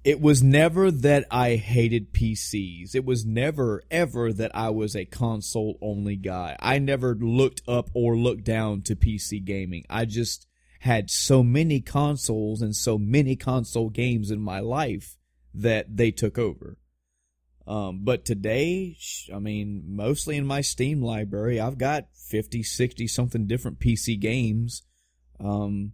it 0.03 0.21
was 0.21 0.43
never 0.43 0.91
that 0.91 1.27
I 1.31 1.57
hated 1.57 2.13
PCs. 2.13 2.95
It 2.95 3.05
was 3.05 3.27
never, 3.27 3.83
ever 3.91 4.33
that 4.33 4.51
I 4.55 4.71
was 4.71 4.97
a 4.97 5.05
console 5.05 5.79
only 5.83 6.17
guy. 6.17 6.57
I 6.59 6.79
never 6.79 7.15
looked 7.15 7.63
up 7.69 7.91
or 7.93 8.17
looked 8.17 8.45
down 8.45 8.83
to 8.83 8.97
PC 8.97 9.45
gaming. 9.45 9.85
I 9.91 10.07
just 10.07 10.47
had 10.81 11.11
so 11.11 11.43
many 11.43 11.81
consoles 11.81 12.63
and 12.63 12.75
so 12.75 12.97
many 12.97 13.37
console 13.37 13.91
games 13.91 14.31
in 14.31 14.41
my 14.41 14.61
life 14.61 15.19
that 15.53 15.95
they 15.95 16.11
took 16.11 16.39
over. 16.39 16.79
Um, 17.67 18.01
but 18.03 18.25
today, 18.25 18.97
I 19.33 19.39
mean, 19.39 19.85
mostly 19.87 20.37
in 20.37 20.47
my 20.47 20.63
Steam 20.63 21.03
library, 21.03 21.61
I've 21.61 21.77
got 21.77 22.07
50, 22.15 22.63
60 22.63 23.07
something 23.07 23.47
different 23.47 23.79
PC 23.79 24.19
games. 24.19 24.83
Um, 25.39 25.93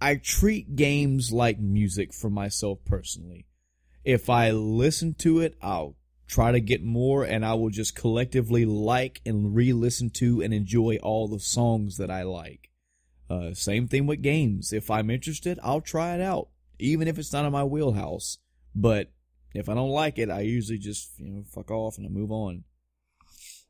I 0.00 0.16
treat 0.16 0.76
games 0.76 1.32
like 1.32 1.58
music 1.58 2.12
for 2.12 2.30
myself 2.30 2.78
personally. 2.84 3.46
If 4.04 4.30
I 4.30 4.50
listen 4.50 5.14
to 5.14 5.40
it, 5.40 5.56
I'll 5.60 5.96
try 6.28 6.52
to 6.52 6.60
get 6.60 6.82
more 6.82 7.24
and 7.24 7.44
I 7.44 7.54
will 7.54 7.70
just 7.70 7.94
collectively 7.94 8.64
like 8.64 9.20
and 9.26 9.54
re-listen 9.54 10.10
to 10.10 10.40
and 10.40 10.54
enjoy 10.54 10.98
all 11.02 11.26
the 11.26 11.40
songs 11.40 11.96
that 11.96 12.10
I 12.10 12.22
like. 12.22 12.70
Uh, 13.28 13.54
same 13.54 13.88
thing 13.88 14.06
with 14.06 14.22
games. 14.22 14.72
If 14.72 14.90
I'm 14.90 15.10
interested, 15.10 15.58
I'll 15.62 15.80
try 15.80 16.14
it 16.14 16.20
out, 16.20 16.48
even 16.78 17.08
if 17.08 17.18
it's 17.18 17.32
not 17.32 17.44
in 17.44 17.52
my 17.52 17.64
wheelhouse. 17.64 18.38
But 18.74 19.10
if 19.54 19.68
I 19.68 19.74
don't 19.74 19.90
like 19.90 20.18
it, 20.18 20.30
I 20.30 20.40
usually 20.40 20.78
just 20.78 21.18
you 21.18 21.30
know 21.30 21.44
fuck 21.52 21.70
off 21.70 21.98
and 21.98 22.06
I 22.06 22.10
move 22.10 22.30
on. 22.30 22.64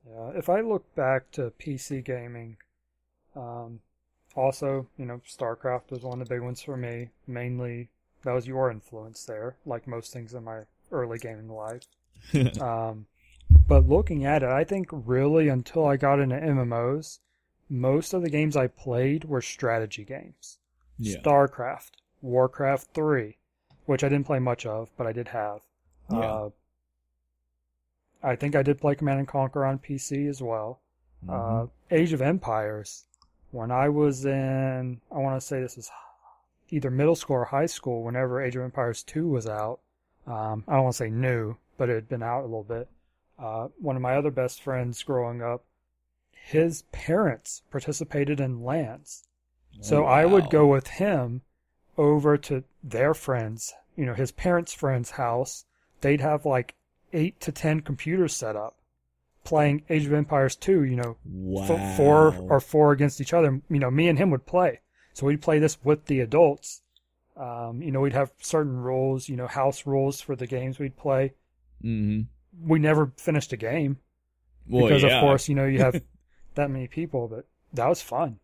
Yeah, 0.06 0.30
if 0.36 0.48
I 0.48 0.60
look 0.60 0.94
back 0.94 1.30
to 1.32 1.52
PC 1.58 2.04
gaming, 2.04 2.56
um, 3.34 3.80
also, 4.34 4.86
you 4.96 5.04
know, 5.04 5.20
StarCraft 5.26 5.90
was 5.90 6.02
one 6.02 6.20
of 6.20 6.28
the 6.28 6.34
big 6.34 6.42
ones 6.42 6.62
for 6.62 6.76
me. 6.76 7.08
Mainly, 7.26 7.88
that 8.24 8.32
was 8.32 8.46
your 8.46 8.70
influence 8.70 9.24
there, 9.24 9.56
like 9.66 9.86
most 9.86 10.12
things 10.12 10.34
in 10.34 10.44
my 10.44 10.62
early 10.92 11.18
gaming 11.18 11.48
life. 11.48 11.84
um, 12.60 13.06
but 13.66 13.88
looking 13.88 14.24
at 14.24 14.42
it, 14.42 14.48
I 14.50 14.64
think 14.64 14.88
really 14.90 15.48
until 15.48 15.86
I 15.86 15.96
got 15.96 16.20
into 16.20 16.36
MMOs, 16.36 17.18
most 17.68 18.12
of 18.14 18.22
the 18.22 18.30
games 18.30 18.56
I 18.56 18.66
played 18.66 19.24
were 19.24 19.42
strategy 19.42 20.04
games. 20.04 20.58
yeah, 20.98 21.18
StarCraft, 21.20 21.92
Warcraft 22.22 22.88
3, 22.94 23.36
which 23.86 24.02
I 24.02 24.08
didn't 24.08 24.26
play 24.26 24.38
much 24.38 24.66
of, 24.66 24.90
but 24.96 25.06
I 25.06 25.12
did 25.12 25.28
have. 25.28 25.62
Yeah. 26.10 26.18
Uh, 26.18 26.50
I 28.22 28.36
think 28.36 28.56
I 28.56 28.62
did 28.62 28.80
play 28.80 28.94
Command 28.94 29.20
and 29.20 29.28
Conquer 29.28 29.64
on 29.64 29.78
PC 29.78 30.28
as 30.28 30.42
well. 30.42 30.80
Mhm. 31.24 31.64
Uh, 31.64 31.66
Age 31.90 32.12
of 32.12 32.22
Empires, 32.22 33.04
when 33.50 33.70
I 33.70 33.88
was 33.88 34.24
in, 34.24 35.00
I 35.10 35.18
want 35.18 35.40
to 35.40 35.46
say 35.46 35.60
this 35.60 35.78
is 35.78 35.90
either 36.70 36.90
middle 36.90 37.16
school 37.16 37.36
or 37.36 37.44
high 37.46 37.66
school, 37.66 38.02
whenever 38.02 38.42
Age 38.42 38.56
of 38.56 38.62
Empires 38.62 39.02
2 39.02 39.26
was 39.26 39.46
out. 39.46 39.80
Um, 40.26 40.64
I 40.68 40.74
don't 40.74 40.84
want 40.84 40.94
to 40.94 40.98
say 40.98 41.10
new, 41.10 41.56
but 41.78 41.88
it 41.88 41.94
had 41.94 42.08
been 42.08 42.22
out 42.22 42.40
a 42.40 42.44
little 42.44 42.64
bit. 42.64 42.88
Uh, 43.38 43.68
one 43.78 43.96
of 43.96 44.02
my 44.02 44.16
other 44.16 44.30
best 44.30 44.60
friends 44.62 45.02
growing 45.02 45.42
up, 45.42 45.64
his 46.32 46.82
parents 46.92 47.62
participated 47.70 48.40
in 48.40 48.62
LANs. 48.62 49.24
So 49.80 50.04
Oh, 50.04 50.06
I 50.06 50.24
would 50.24 50.50
go 50.50 50.66
with 50.66 50.88
him 50.88 51.42
over 51.96 52.36
to 52.38 52.64
their 52.82 53.14
friends, 53.14 53.74
you 53.96 54.04
know, 54.04 54.14
his 54.14 54.32
parents' 54.32 54.72
friend's 54.74 55.12
house. 55.12 55.64
They'd 56.00 56.20
have 56.20 56.44
like 56.44 56.74
eight 57.12 57.40
to 57.40 57.52
ten 57.52 57.80
computers 57.80 58.34
set 58.34 58.56
up 58.56 58.77
playing 59.44 59.82
Age 59.88 60.06
of 60.06 60.12
Empires 60.12 60.56
2, 60.56 60.84
you 60.84 60.96
know, 60.96 61.16
wow. 61.24 61.62
f- 61.64 61.96
four 61.96 62.34
or 62.50 62.60
four 62.60 62.92
against 62.92 63.20
each 63.20 63.32
other. 63.32 63.60
You 63.70 63.78
know, 63.78 63.90
me 63.90 64.08
and 64.08 64.18
him 64.18 64.30
would 64.30 64.46
play. 64.46 64.80
So 65.14 65.26
we'd 65.26 65.42
play 65.42 65.58
this 65.58 65.78
with 65.82 66.06
the 66.06 66.20
adults. 66.20 66.82
Um, 67.36 67.82
you 67.82 67.90
know, 67.92 68.00
we'd 68.00 68.12
have 68.12 68.32
certain 68.40 68.76
rules, 68.76 69.28
you 69.28 69.36
know, 69.36 69.46
house 69.46 69.86
rules 69.86 70.20
for 70.20 70.34
the 70.36 70.46
games 70.46 70.78
we'd 70.78 70.96
play. 70.96 71.34
hmm 71.80 72.22
We 72.60 72.78
never 72.78 73.12
finished 73.16 73.52
a 73.52 73.56
game 73.56 73.98
Well, 74.68 74.86
because, 74.88 75.02
yeah, 75.02 75.16
of 75.18 75.20
course, 75.22 75.48
you 75.48 75.54
know, 75.54 75.66
you 75.66 75.78
have 75.78 76.02
that 76.54 76.70
many 76.70 76.88
people, 76.88 77.28
but 77.28 77.46
that 77.72 77.88
was 77.88 78.02
fun. 78.02 78.40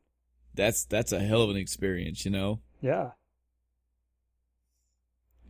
that's 0.54 0.84
that's 0.84 1.10
a 1.12 1.18
hell 1.20 1.42
of 1.42 1.50
an 1.50 1.56
experience, 1.56 2.24
you 2.24 2.30
know. 2.30 2.60
Yeah. 2.80 3.10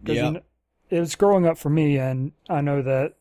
Yeah. 0.06 0.26
you 0.26 0.30
know, 0.32 0.42
it 0.90 1.00
was 1.00 1.14
growing 1.14 1.46
up 1.46 1.58
for 1.58 1.70
me, 1.70 1.98
and 1.98 2.32
I 2.48 2.60
know 2.60 2.82
that 2.82 3.14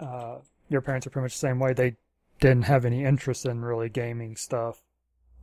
uh, 0.00 0.38
your 0.72 0.80
parents 0.82 1.06
are 1.06 1.10
pretty 1.10 1.24
much 1.24 1.34
the 1.34 1.38
same 1.38 1.58
way. 1.60 1.72
They 1.72 1.96
didn't 2.40 2.64
have 2.64 2.84
any 2.84 3.04
interest 3.04 3.46
in 3.46 3.62
really 3.64 3.88
gaming 3.88 4.36
stuff. 4.36 4.82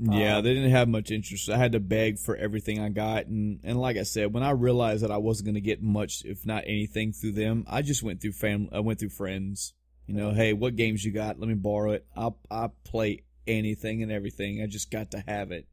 Yeah, 0.02 0.38
Uh, 0.38 0.42
they 0.42 0.54
didn't 0.54 0.72
have 0.72 0.88
much 0.88 1.12
interest. 1.12 1.50
I 1.50 1.58
had 1.58 1.74
to 1.74 1.80
beg 1.80 2.20
for 2.20 2.36
everything 2.36 2.80
I 2.80 2.90
got, 2.90 3.28
and 3.28 3.60
and 3.64 3.80
like 3.80 3.98
I 3.98 4.04
said, 4.04 4.34
when 4.34 4.44
I 4.44 4.52
realized 4.52 5.04
that 5.04 5.12
I 5.12 5.18
wasn't 5.18 5.48
going 5.48 5.56
to 5.56 5.62
get 5.62 5.82
much, 5.82 6.24
if 6.26 6.46
not 6.46 6.64
anything, 6.66 7.12
through 7.12 7.34
them, 7.34 7.66
I 7.68 7.82
just 7.82 8.02
went 8.02 8.22
through 8.22 8.32
family. 8.34 8.70
I 8.72 8.80
went 8.80 9.00
through 9.00 9.10
friends. 9.10 9.74
You 10.08 10.16
know, 10.16 10.32
hey, 10.32 10.54
what 10.54 10.76
games 10.78 11.04
you 11.06 11.12
got? 11.12 11.40
Let 11.40 11.50
me 11.50 11.54
borrow 11.56 11.92
it. 11.92 12.06
I'll 12.16 12.40
I 12.50 12.70
play 12.86 13.24
anything 13.46 14.02
and 14.02 14.12
everything. 14.12 14.62
I 14.62 14.68
just 14.68 14.90
got 14.90 15.12
to 15.12 15.24
have 15.28 15.52
it. 15.52 15.68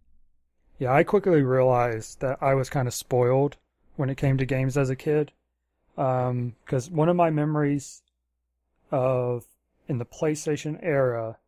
Yeah, 0.78 0.92
I 0.92 1.04
quickly 1.04 1.42
realized 1.42 2.20
that 2.20 2.38
I 2.42 2.54
was 2.54 2.68
kind 2.68 2.88
of 2.88 2.94
spoiled 2.94 3.56
when 3.96 4.10
it 4.10 4.16
came 4.16 4.36
to 4.38 4.44
games 4.46 4.76
as 4.76 4.90
a 4.90 4.96
kid. 4.96 5.32
Because 5.94 6.90
one 6.90 7.08
of 7.08 7.16
my 7.16 7.30
memories 7.30 8.02
of 8.90 9.44
in 9.88 9.98
the 9.98 10.04
PlayStation 10.04 10.78
era 10.82 11.38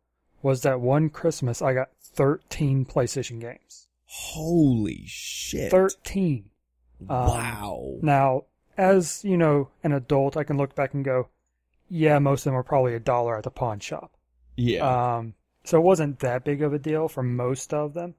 was 0.41 0.61
that 0.61 0.79
one 0.79 1.09
Christmas 1.09 1.61
I 1.61 1.73
got 1.73 1.89
13 2.01 2.85
PlayStation 2.85 3.39
games. 3.39 3.87
Holy 4.05 5.03
shit! 5.05 5.71
13. 5.71 6.49
Um, 7.01 7.07
wow. 7.07 7.97
Now, 8.01 8.43
as 8.77 9.23
you 9.23 9.37
know, 9.37 9.69
an 9.83 9.91
adult, 9.91 10.37
I 10.37 10.43
can 10.43 10.57
look 10.57 10.75
back 10.75 10.93
and 10.93 11.05
go, 11.05 11.29
yeah, 11.89 12.19
most 12.19 12.41
of 12.41 12.45
them 12.45 12.53
were 12.55 12.63
probably 12.63 12.95
a 12.95 12.99
dollar 12.99 13.37
at 13.37 13.43
the 13.43 13.51
pawn 13.51 13.79
shop. 13.79 14.11
yeah. 14.55 15.17
Um, 15.17 15.33
so 15.63 15.77
it 15.77 15.81
wasn't 15.81 16.19
that 16.19 16.43
big 16.45 16.61
of 16.61 16.73
a 16.73 16.79
deal 16.79 17.07
for 17.07 17.21
most 17.21 17.73
of 17.73 17.93
them. 17.93 18.15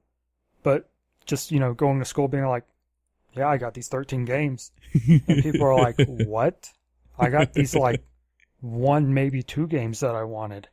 But 0.63 0.89
just, 1.25 1.51
you 1.51 1.59
know, 1.59 1.73
going 1.73 1.99
to 1.99 2.05
school 2.05 2.27
being 2.27 2.45
like, 2.45 2.63
yeah, 3.35 3.47
I 3.47 3.57
got 3.57 3.73
these 3.73 3.87
13 3.87 4.25
games. 4.25 4.71
And 4.93 5.43
people 5.43 5.63
are 5.63 5.75
like, 5.75 5.99
what? 6.07 6.71
I 7.19 7.29
got 7.29 7.53
these 7.53 7.75
like 7.75 8.03
one, 8.61 9.13
maybe 9.13 9.43
two 9.43 9.67
games 9.67 9.99
that 9.99 10.15
I 10.15 10.23
wanted. 10.23 10.69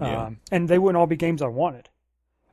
Yeah. 0.00 0.24
Um, 0.24 0.40
and 0.50 0.68
they 0.68 0.78
wouldn't 0.78 0.98
all 0.98 1.06
be 1.06 1.16
games 1.16 1.42
I 1.42 1.46
wanted. 1.46 1.88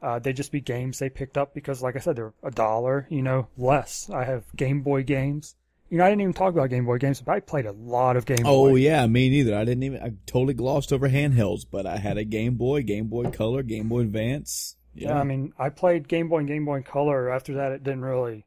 Uh, 0.02 0.20
they'd 0.20 0.36
just 0.36 0.52
be 0.52 0.62
games 0.62 0.98
they 0.98 1.10
picked 1.10 1.38
up 1.38 1.54
because, 1.54 1.82
like 1.82 1.96
I 1.96 2.00
said, 2.00 2.16
they're 2.16 2.34
a 2.44 2.52
dollar, 2.52 3.06
you 3.10 3.22
know, 3.22 3.48
less. 3.58 4.10
I 4.10 4.24
have 4.24 4.46
Game 4.56 4.82
Boy 4.82 5.04
games. 5.04 5.56
You 5.90 5.98
know, 5.98 6.06
I 6.06 6.10
didn't 6.10 6.22
even 6.22 6.34
talk 6.34 6.54
about 6.54 6.70
Game 6.70 6.86
Boy 6.86 6.98
games, 6.98 7.22
but 7.22 7.34
I 7.34 7.40
played 7.40 7.66
a 7.66 7.74
lot 7.74 8.16
of 8.16 8.26
Game 8.26 8.46
Oh 8.46 8.70
Boy. 8.70 8.76
yeah, 8.76 9.06
me 9.08 9.30
neither. 9.30 9.56
I 9.56 9.66
didn't 9.66 9.84
even. 9.84 10.02
I 10.02 10.14
totally 10.26 10.54
glossed 10.54 10.94
over 10.94 11.10
handhelds, 11.10 11.66
but 11.70 11.86
I 11.86 11.98
had 11.98 12.18
a 12.18 12.24
Game 12.24 12.56
Boy, 12.56 12.82
Game 12.82 13.08
Boy 13.08 13.30
Color, 13.30 13.62
Game 13.64 13.90
Boy 13.90 14.00
Advance. 14.02 14.78
Yeah, 14.96 15.20
I 15.20 15.24
mean, 15.24 15.54
I 15.60 15.70
played 15.70 16.08
Game 16.08 16.30
Boy 16.30 16.40
and 16.40 16.48
Game 16.48 16.66
Boy 16.66 16.82
Color. 16.82 17.30
After 17.30 17.56
that, 17.56 17.72
it 17.72 17.84
didn't 17.84 18.04
really. 18.04 18.46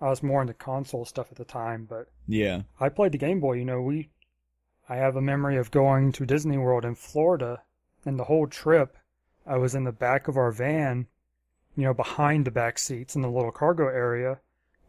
I 0.00 0.08
was 0.08 0.22
more 0.22 0.40
into 0.40 0.54
console 0.54 1.04
stuff 1.04 1.28
at 1.30 1.38
the 1.38 1.44
time, 1.44 1.86
but 1.88 2.08
yeah. 2.26 2.62
I 2.80 2.88
played 2.88 3.12
the 3.12 3.18
Game 3.18 3.40
Boy. 3.40 3.54
You 3.54 3.64
know, 3.64 3.82
we. 3.82 4.10
I 4.88 4.96
have 4.96 5.16
a 5.16 5.20
memory 5.20 5.56
of 5.56 5.70
going 5.70 6.12
to 6.12 6.26
Disney 6.26 6.56
World 6.56 6.84
in 6.84 6.94
Florida, 6.94 7.62
and 8.04 8.18
the 8.18 8.24
whole 8.24 8.46
trip, 8.46 8.96
I 9.46 9.58
was 9.58 9.74
in 9.74 9.84
the 9.84 9.92
back 9.92 10.28
of 10.28 10.36
our 10.36 10.50
van, 10.50 11.06
you 11.76 11.84
know, 11.84 11.94
behind 11.94 12.46
the 12.46 12.50
back 12.50 12.78
seats 12.78 13.14
in 13.14 13.22
the 13.22 13.30
little 13.30 13.52
cargo 13.52 13.88
area, 13.88 14.40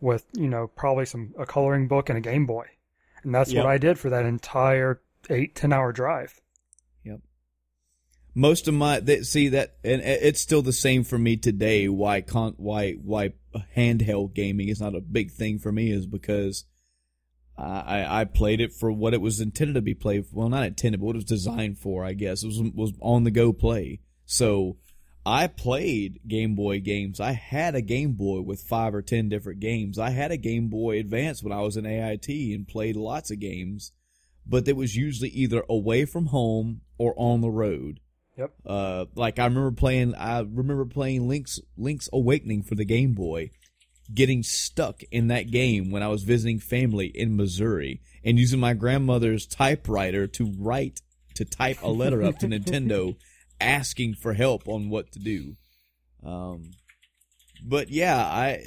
with 0.01 0.25
you 0.33 0.47
know 0.47 0.67
probably 0.67 1.05
some 1.05 1.33
a 1.37 1.45
coloring 1.45 1.87
book 1.87 2.09
and 2.09 2.17
a 2.17 2.21
Game 2.21 2.45
Boy, 2.45 2.65
and 3.23 3.35
that's 3.35 3.51
Yep. 3.51 3.63
what 3.63 3.69
I 3.71 3.77
did 3.77 3.99
for 3.99 4.09
that 4.09 4.25
entire 4.25 5.01
eight 5.29 5.55
ten 5.55 5.73
hour 5.73 5.91
drive. 5.91 6.39
Yep. 7.03 7.19
Most 8.33 8.67
of 8.69 8.73
my 8.73 9.01
that 9.01 9.25
see 9.25 9.49
that 9.49 9.75
and 9.83 10.01
it's 10.01 10.41
still 10.41 10.61
the 10.61 10.71
same 10.71 11.03
for 11.03 11.17
me 11.17 11.35
today 11.35 11.89
why 11.89 12.21
con 12.21 12.53
why 12.57 12.93
why 12.93 13.33
handheld 13.75 14.33
gaming 14.33 14.69
is 14.69 14.79
not 14.79 14.95
a 14.95 15.01
big 15.01 15.31
thing 15.31 15.59
for 15.59 15.71
me 15.71 15.91
is 15.91 16.05
because 16.05 16.63
I 17.61 18.21
I 18.21 18.25
played 18.25 18.61
it 18.61 18.73
for 18.73 18.91
what 18.91 19.13
it 19.13 19.21
was 19.21 19.39
intended 19.39 19.73
to 19.73 19.81
be 19.81 19.93
played 19.93 20.25
well 20.31 20.49
not 20.49 20.65
intended 20.65 20.99
but 20.99 21.07
what 21.07 21.15
it 21.15 21.17
was 21.17 21.25
designed 21.25 21.79
for 21.79 22.03
I 22.03 22.13
guess. 22.13 22.43
It 22.43 22.47
was 22.47 22.61
was 22.73 22.93
on 23.01 23.23
the 23.23 23.31
go 23.31 23.53
play. 23.53 23.99
So 24.25 24.77
I 25.25 25.47
played 25.47 26.21
Game 26.27 26.55
Boy 26.55 26.79
games. 26.79 27.19
I 27.19 27.31
had 27.31 27.75
a 27.75 27.81
Game 27.81 28.13
Boy 28.13 28.41
with 28.41 28.61
five 28.61 28.95
or 28.95 29.01
ten 29.01 29.29
different 29.29 29.59
games. 29.59 29.99
I 29.99 30.11
had 30.11 30.31
a 30.31 30.37
Game 30.37 30.69
Boy 30.69 30.99
Advance 30.99 31.43
when 31.43 31.53
I 31.53 31.61
was 31.61 31.77
in 31.77 31.85
AIT 31.85 32.27
and 32.27 32.67
played 32.67 32.95
lots 32.95 33.31
of 33.31 33.39
games 33.39 33.91
but 34.49 34.67
it 34.67 34.75
was 34.75 34.95
usually 34.95 35.29
either 35.29 35.63
away 35.69 36.05
from 36.05 36.27
home 36.27 36.81
or 36.97 37.13
on 37.17 37.41
the 37.41 37.51
road. 37.51 37.99
Yep. 38.37 38.53
uh, 38.65 39.05
like 39.15 39.37
I 39.37 39.43
remember 39.43 39.71
playing, 39.71 40.15
I 40.15 40.39
remember 40.39 40.85
playing 40.85 41.27
Link's 41.27 41.59
Link's 41.77 42.07
Awakening 42.13 42.63
for 42.63 42.75
the 42.75 42.85
Game 42.85 43.13
Boy, 43.13 43.51
getting 44.13 44.43
stuck 44.43 45.01
in 45.11 45.27
that 45.27 45.51
game 45.51 45.91
when 45.91 46.03
I 46.03 46.07
was 46.07 46.23
visiting 46.23 46.59
family 46.59 47.07
in 47.07 47.35
Missouri 47.35 48.01
and 48.23 48.39
using 48.39 48.59
my 48.59 48.73
grandmother's 48.73 49.45
typewriter 49.45 50.27
to 50.27 50.53
write 50.57 51.01
to 51.35 51.45
type 51.45 51.81
a 51.81 51.89
letter 51.89 52.23
up 52.23 52.39
to 52.39 52.47
Nintendo, 52.47 53.15
asking 53.61 54.15
for 54.15 54.33
help 54.33 54.67
on 54.67 54.89
what 54.89 55.11
to 55.13 55.19
do. 55.19 55.55
Um, 56.25 56.71
but 57.63 57.89
yeah, 57.89 58.17
I 58.17 58.63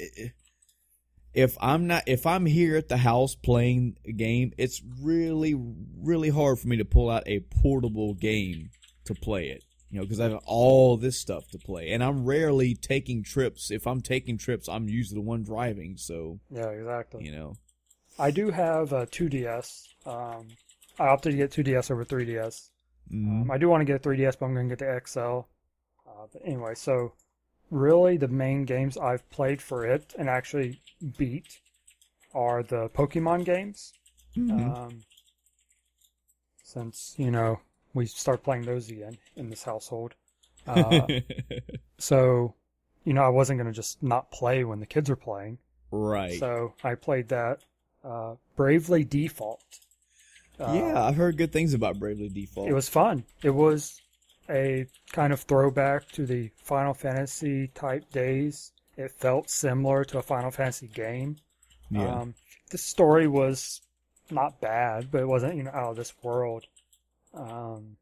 if 1.33 1.57
I'm 1.59 1.87
not 1.87 2.03
if 2.07 2.25
I'm 2.25 2.45
here 2.45 2.77
at 2.77 2.89
the 2.89 2.97
house 2.97 3.35
playing 3.35 3.97
a 4.05 4.11
game, 4.11 4.53
it's 4.57 4.81
really 5.01 5.55
really 5.55 6.29
hard 6.29 6.59
for 6.59 6.67
me 6.67 6.77
to 6.77 6.85
pull 6.85 7.09
out 7.09 7.23
a 7.27 7.39
portable 7.61 8.13
game 8.13 8.69
to 9.05 9.13
play 9.13 9.49
it. 9.49 9.63
You 9.93 9.99
know, 9.99 10.05
because 10.05 10.19
I 10.19 10.23
have 10.29 10.41
all 10.47 10.97
this 10.97 11.19
stuff 11.19 11.51
to 11.51 11.59
play, 11.59 11.91
and 11.91 12.03
I'm 12.03 12.25
rarely 12.25 12.73
taking 12.73 13.21
trips. 13.21 13.69
If 13.69 13.85
I'm 13.85 14.01
taking 14.01 14.39
trips, 14.39 14.67
I'm 14.67 14.89
usually 14.89 15.21
the 15.21 15.27
one 15.27 15.43
driving. 15.43 15.97
So 15.97 16.39
Yeah, 16.49 16.69
exactly. 16.69 17.23
you 17.23 17.31
know, 17.31 17.53
I 18.17 18.31
do 18.31 18.49
have 18.49 18.91
a 18.91 19.05
2DS. 19.05 19.87
Um, 20.07 20.47
I 20.97 21.09
opted 21.09 21.33
to 21.33 21.37
get 21.37 21.51
2DS 21.51 21.91
over 21.91 22.03
3DS. 22.03 22.71
Mhm. 23.11 23.41
Um, 23.43 23.51
I 23.51 23.59
do 23.59 23.69
want 23.69 23.81
to 23.81 23.85
get 23.85 23.97
a 23.97 23.99
3DS, 23.99 24.35
but 24.35 24.47
I'm 24.47 24.55
going 24.55 24.67
to 24.67 24.75
get 24.75 24.79
the 24.79 24.95
XL. 25.07 25.41
Uh, 26.09 26.25
but 26.33 26.41
anyway, 26.43 26.73
so 26.73 27.13
really 27.69 28.17
the 28.17 28.27
main 28.27 28.65
games 28.65 28.97
I've 28.97 29.29
played 29.29 29.61
for 29.61 29.85
it 29.85 30.15
and 30.17 30.27
actually 30.27 30.81
beat 31.19 31.59
are 32.33 32.63
the 32.63 32.89
Pokemon 32.89 33.45
games. 33.45 33.93
Mhm. 34.35 34.75
Um, 34.75 35.03
since, 36.63 37.13
you 37.19 37.29
know, 37.29 37.59
we 37.93 38.05
start 38.05 38.43
playing 38.43 38.63
those 38.63 38.89
again 38.89 39.17
in 39.35 39.49
this 39.49 39.63
household. 39.63 40.15
Uh, 40.65 41.05
so, 41.97 42.55
you 43.03 43.11
know, 43.11 43.21
I 43.21 43.27
wasn't 43.27 43.59
going 43.59 43.67
to 43.67 43.75
just 43.75 44.01
not 44.01 44.31
play 44.31 44.63
when 44.63 44.79
the 44.79 44.85
kids 44.85 45.09
were 45.09 45.17
playing. 45.17 45.57
right? 45.91 46.39
So 46.39 46.73
I 46.83 46.95
played 46.95 47.27
that. 47.29 47.59
Uh, 48.01 48.35
Bravely 48.55 49.03
Default. 49.03 49.61
Uh, 50.57 50.71
yeah, 50.73 51.03
I've 51.03 51.17
heard 51.17 51.35
good 51.35 51.51
things 51.51 51.73
about 51.73 51.99
Bravely 51.99 52.29
Default. 52.29 52.69
It 52.69 52.73
was 52.73 52.87
fun. 52.87 53.25
It 53.41 53.49
was 53.49 53.99
a 54.49 54.85
kind 55.11 55.33
of 55.33 55.41
throwback 55.41 56.07
to 56.13 56.25
the 56.25 56.49
Final 56.63 56.93
Fantasy 56.93 57.67
type 57.67 58.09
days. 58.11 58.71
It 58.95 59.11
felt 59.11 59.49
similar 59.49 60.05
to 60.05 60.19
a 60.19 60.21
Final 60.21 60.51
Fantasy 60.51 60.87
game. 60.87 61.37
yeah, 61.89 62.07
Um, 62.07 62.35
the 62.71 62.77
story 62.77 63.27
was 63.27 63.81
not 64.31 64.61
bad, 64.61 65.11
but 65.11 65.21
it 65.21 65.27
wasn't 65.27 65.55
you 65.57 65.63
know 65.63 65.71
out 65.71 65.89
of 65.91 65.95
this 65.97 66.13
world. 66.23 66.65
Um, 67.33 67.97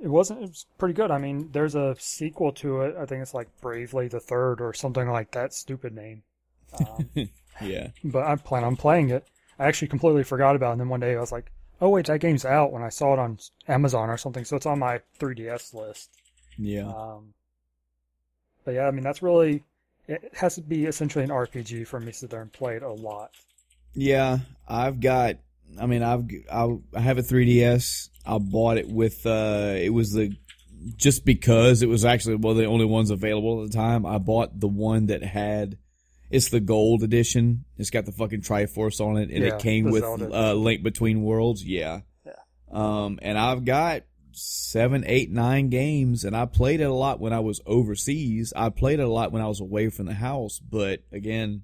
it 0.00 0.08
wasn't. 0.08 0.42
It 0.42 0.48
was 0.48 0.66
pretty 0.78 0.94
good. 0.94 1.10
I 1.10 1.18
mean, 1.18 1.50
there's 1.52 1.74
a 1.74 1.96
sequel 1.98 2.52
to 2.52 2.82
it. 2.82 2.96
I 2.96 3.06
think 3.06 3.22
it's 3.22 3.34
like 3.34 3.48
Bravely 3.60 4.08
the 4.08 4.20
Third 4.20 4.60
or 4.60 4.72
something 4.72 5.08
like 5.08 5.30
that. 5.32 5.54
Stupid 5.54 5.94
name. 5.94 6.22
Um, 6.78 7.08
yeah. 7.62 7.88
but 8.04 8.24
I 8.24 8.36
plan 8.36 8.64
on 8.64 8.76
playing 8.76 9.10
it. 9.10 9.26
I 9.58 9.66
actually 9.66 9.88
completely 9.88 10.24
forgot 10.24 10.56
about 10.56 10.70
it. 10.70 10.72
And 10.72 10.80
then 10.82 10.88
one 10.88 11.00
day 11.00 11.16
I 11.16 11.20
was 11.20 11.32
like, 11.32 11.50
oh, 11.80 11.88
wait, 11.88 12.06
that 12.06 12.20
game's 12.20 12.44
out 12.44 12.72
when 12.72 12.82
I 12.82 12.88
saw 12.88 13.14
it 13.14 13.18
on 13.18 13.38
Amazon 13.68 14.10
or 14.10 14.16
something. 14.16 14.44
So 14.44 14.56
it's 14.56 14.66
on 14.66 14.78
my 14.78 15.00
3DS 15.18 15.74
list. 15.74 16.10
Yeah. 16.58 16.88
Um, 16.88 17.34
but 18.64 18.74
yeah, 18.74 18.86
I 18.86 18.90
mean, 18.90 19.04
that's 19.04 19.22
really, 19.22 19.64
it 20.08 20.32
has 20.34 20.56
to 20.56 20.62
be 20.62 20.86
essentially 20.86 21.24
an 21.24 21.30
RPG 21.30 21.86
for 21.86 22.00
me 22.00 22.06
to 22.06 22.12
sit 22.12 22.30
there 22.30 22.42
and 22.42 22.52
play 22.52 22.76
it 22.76 22.82
a 22.82 22.92
lot. 22.92 23.30
Yeah, 23.94 24.38
I've 24.68 25.00
got. 25.00 25.36
I 25.80 25.86
mean, 25.86 26.02
I've 26.02 26.24
I, 26.52 26.68
I 26.94 27.00
have 27.00 27.18
a 27.18 27.22
3ds. 27.22 28.08
I 28.24 28.38
bought 28.38 28.76
it 28.78 28.88
with. 28.88 29.26
uh 29.26 29.74
It 29.76 29.92
was 29.92 30.12
the 30.12 30.32
just 30.96 31.24
because 31.24 31.82
it 31.82 31.88
was 31.88 32.04
actually 32.04 32.36
one 32.36 32.52
of 32.52 32.58
the 32.58 32.66
only 32.66 32.84
ones 32.84 33.10
available 33.10 33.62
at 33.64 33.70
the 33.70 33.76
time. 33.76 34.06
I 34.06 34.18
bought 34.18 34.58
the 34.60 34.68
one 34.68 35.06
that 35.06 35.22
had. 35.22 35.78
It's 36.28 36.48
the 36.48 36.60
gold 36.60 37.02
edition. 37.04 37.64
It's 37.78 37.90
got 37.90 38.04
the 38.04 38.12
fucking 38.12 38.40
Triforce 38.40 39.00
on 39.00 39.16
it, 39.16 39.30
and 39.30 39.44
Yeah, 39.44 39.54
it 39.56 39.60
came 39.60 39.84
with 39.84 40.02
uh, 40.02 40.54
Link 40.54 40.82
Between 40.82 41.22
Worlds. 41.22 41.64
Yeah. 41.64 42.00
Yeah. 42.24 42.32
Um, 42.72 43.20
and 43.22 43.38
I've 43.38 43.64
got 43.64 44.02
seven, 44.32 45.04
eight, 45.06 45.30
nine 45.30 45.68
games, 45.68 46.24
and 46.24 46.36
I 46.36 46.46
played 46.46 46.80
it 46.80 46.84
a 46.84 46.92
lot 46.92 47.20
when 47.20 47.32
I 47.32 47.40
was 47.40 47.60
overseas. 47.64 48.52
I 48.56 48.70
played 48.70 48.98
it 48.98 49.04
a 49.04 49.08
lot 49.08 49.30
when 49.32 49.40
I 49.40 49.46
was 49.46 49.60
away 49.60 49.88
from 49.88 50.06
the 50.06 50.14
house, 50.14 50.58
but 50.58 51.00
again, 51.12 51.62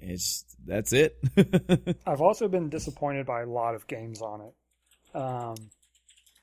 it's 0.00 0.44
that's 0.66 0.92
it. 0.92 1.16
I've 2.06 2.20
also 2.20 2.48
been 2.48 2.68
disappointed 2.68 3.26
by 3.26 3.42
a 3.42 3.46
lot 3.46 3.74
of 3.74 3.86
games 3.86 4.20
on 4.22 4.40
it. 4.42 4.54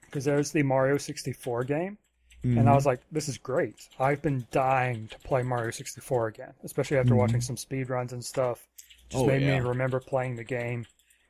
Because 0.05 0.25
there's 0.25 0.51
the 0.51 0.63
Mario 0.63 0.97
64 0.97 1.63
game, 1.65 1.97
and 2.43 2.59
I 2.69 2.71
Mhm. 2.71 2.75
was 2.75 2.85
like, 2.85 3.01
this 3.11 3.27
is 3.27 3.37
great. 3.37 3.75
I've 3.99 4.21
been 4.21 4.45
dying 4.51 5.07
to 5.09 5.19
play 5.19 5.43
Mario 5.43 5.71
64 5.71 6.27
again, 6.27 6.53
especially 6.63 6.97
after 6.97 7.15
watching 7.15 7.41
some 7.41 7.57
speed 7.57 7.89
runs 7.89 8.13
and 8.13 8.23
stuff. 8.23 8.65
Just 9.09 9.23
Oh, 9.23 9.27
made 9.27 9.41
yeah. 9.41 9.59
me 9.59 9.67
remember 9.67 9.99
playing 9.99 10.35
the 10.35 10.43
game. 10.43 10.85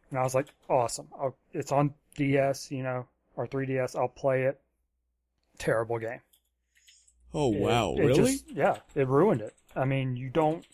And 0.10 0.20
I 0.20 0.24
was 0.24 0.36
like, 0.36 0.48
awesome. 0.70 1.08
I'll, 1.20 1.36
it's 1.54 1.72
on 1.72 1.94
DS, 2.16 2.70
you 2.72 2.84
know, 2.84 3.08
or 3.36 3.48
3DS. 3.48 3.96
I'll 3.96 4.08
play 4.08 4.44
it. 4.44 4.62
Terrible 5.58 6.00
game. 6.00 6.20
oh 7.34 7.54
It- 7.54 7.60
wow, 7.60 7.96
it 7.96 8.02
really? 8.06 8.32
just- 8.34 8.50
yeah, 8.52 8.78
it 8.94 9.08
ruined 9.08 9.42
it. 9.42 9.54
I 9.76 9.84
mean, 9.86 10.16
you 10.16 10.30
don't. 10.30 10.66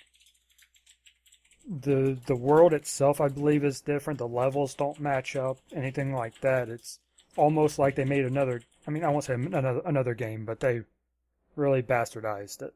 The 1.80 2.17
the 2.25 2.35
world 2.35 2.74
itself, 2.74 3.22
I 3.22 3.30
believe, 3.30 3.64
is 3.64 3.80
different. 3.80 4.19
The 4.19 4.27
levels 4.27 4.75
don't 4.75 5.00
match 5.00 5.35
up, 5.38 5.58
anything 5.74 6.14
like 6.14 6.40
that. 6.41 6.67
It's 6.67 7.00
almost 7.38 7.80
like 7.80 7.95
they 7.95 8.03
made 8.03 8.25
another. 8.25 8.61
I 8.85 8.91
mean, 8.91 9.06
I 9.06 9.09
won't 9.09 9.24
say 9.24 9.35
another 9.35 9.82
another 9.85 10.14
game, 10.14 10.43
but 10.43 10.59
they 10.59 10.82
really 11.56 11.82
bastardized 11.82 12.61
it. 12.61 12.74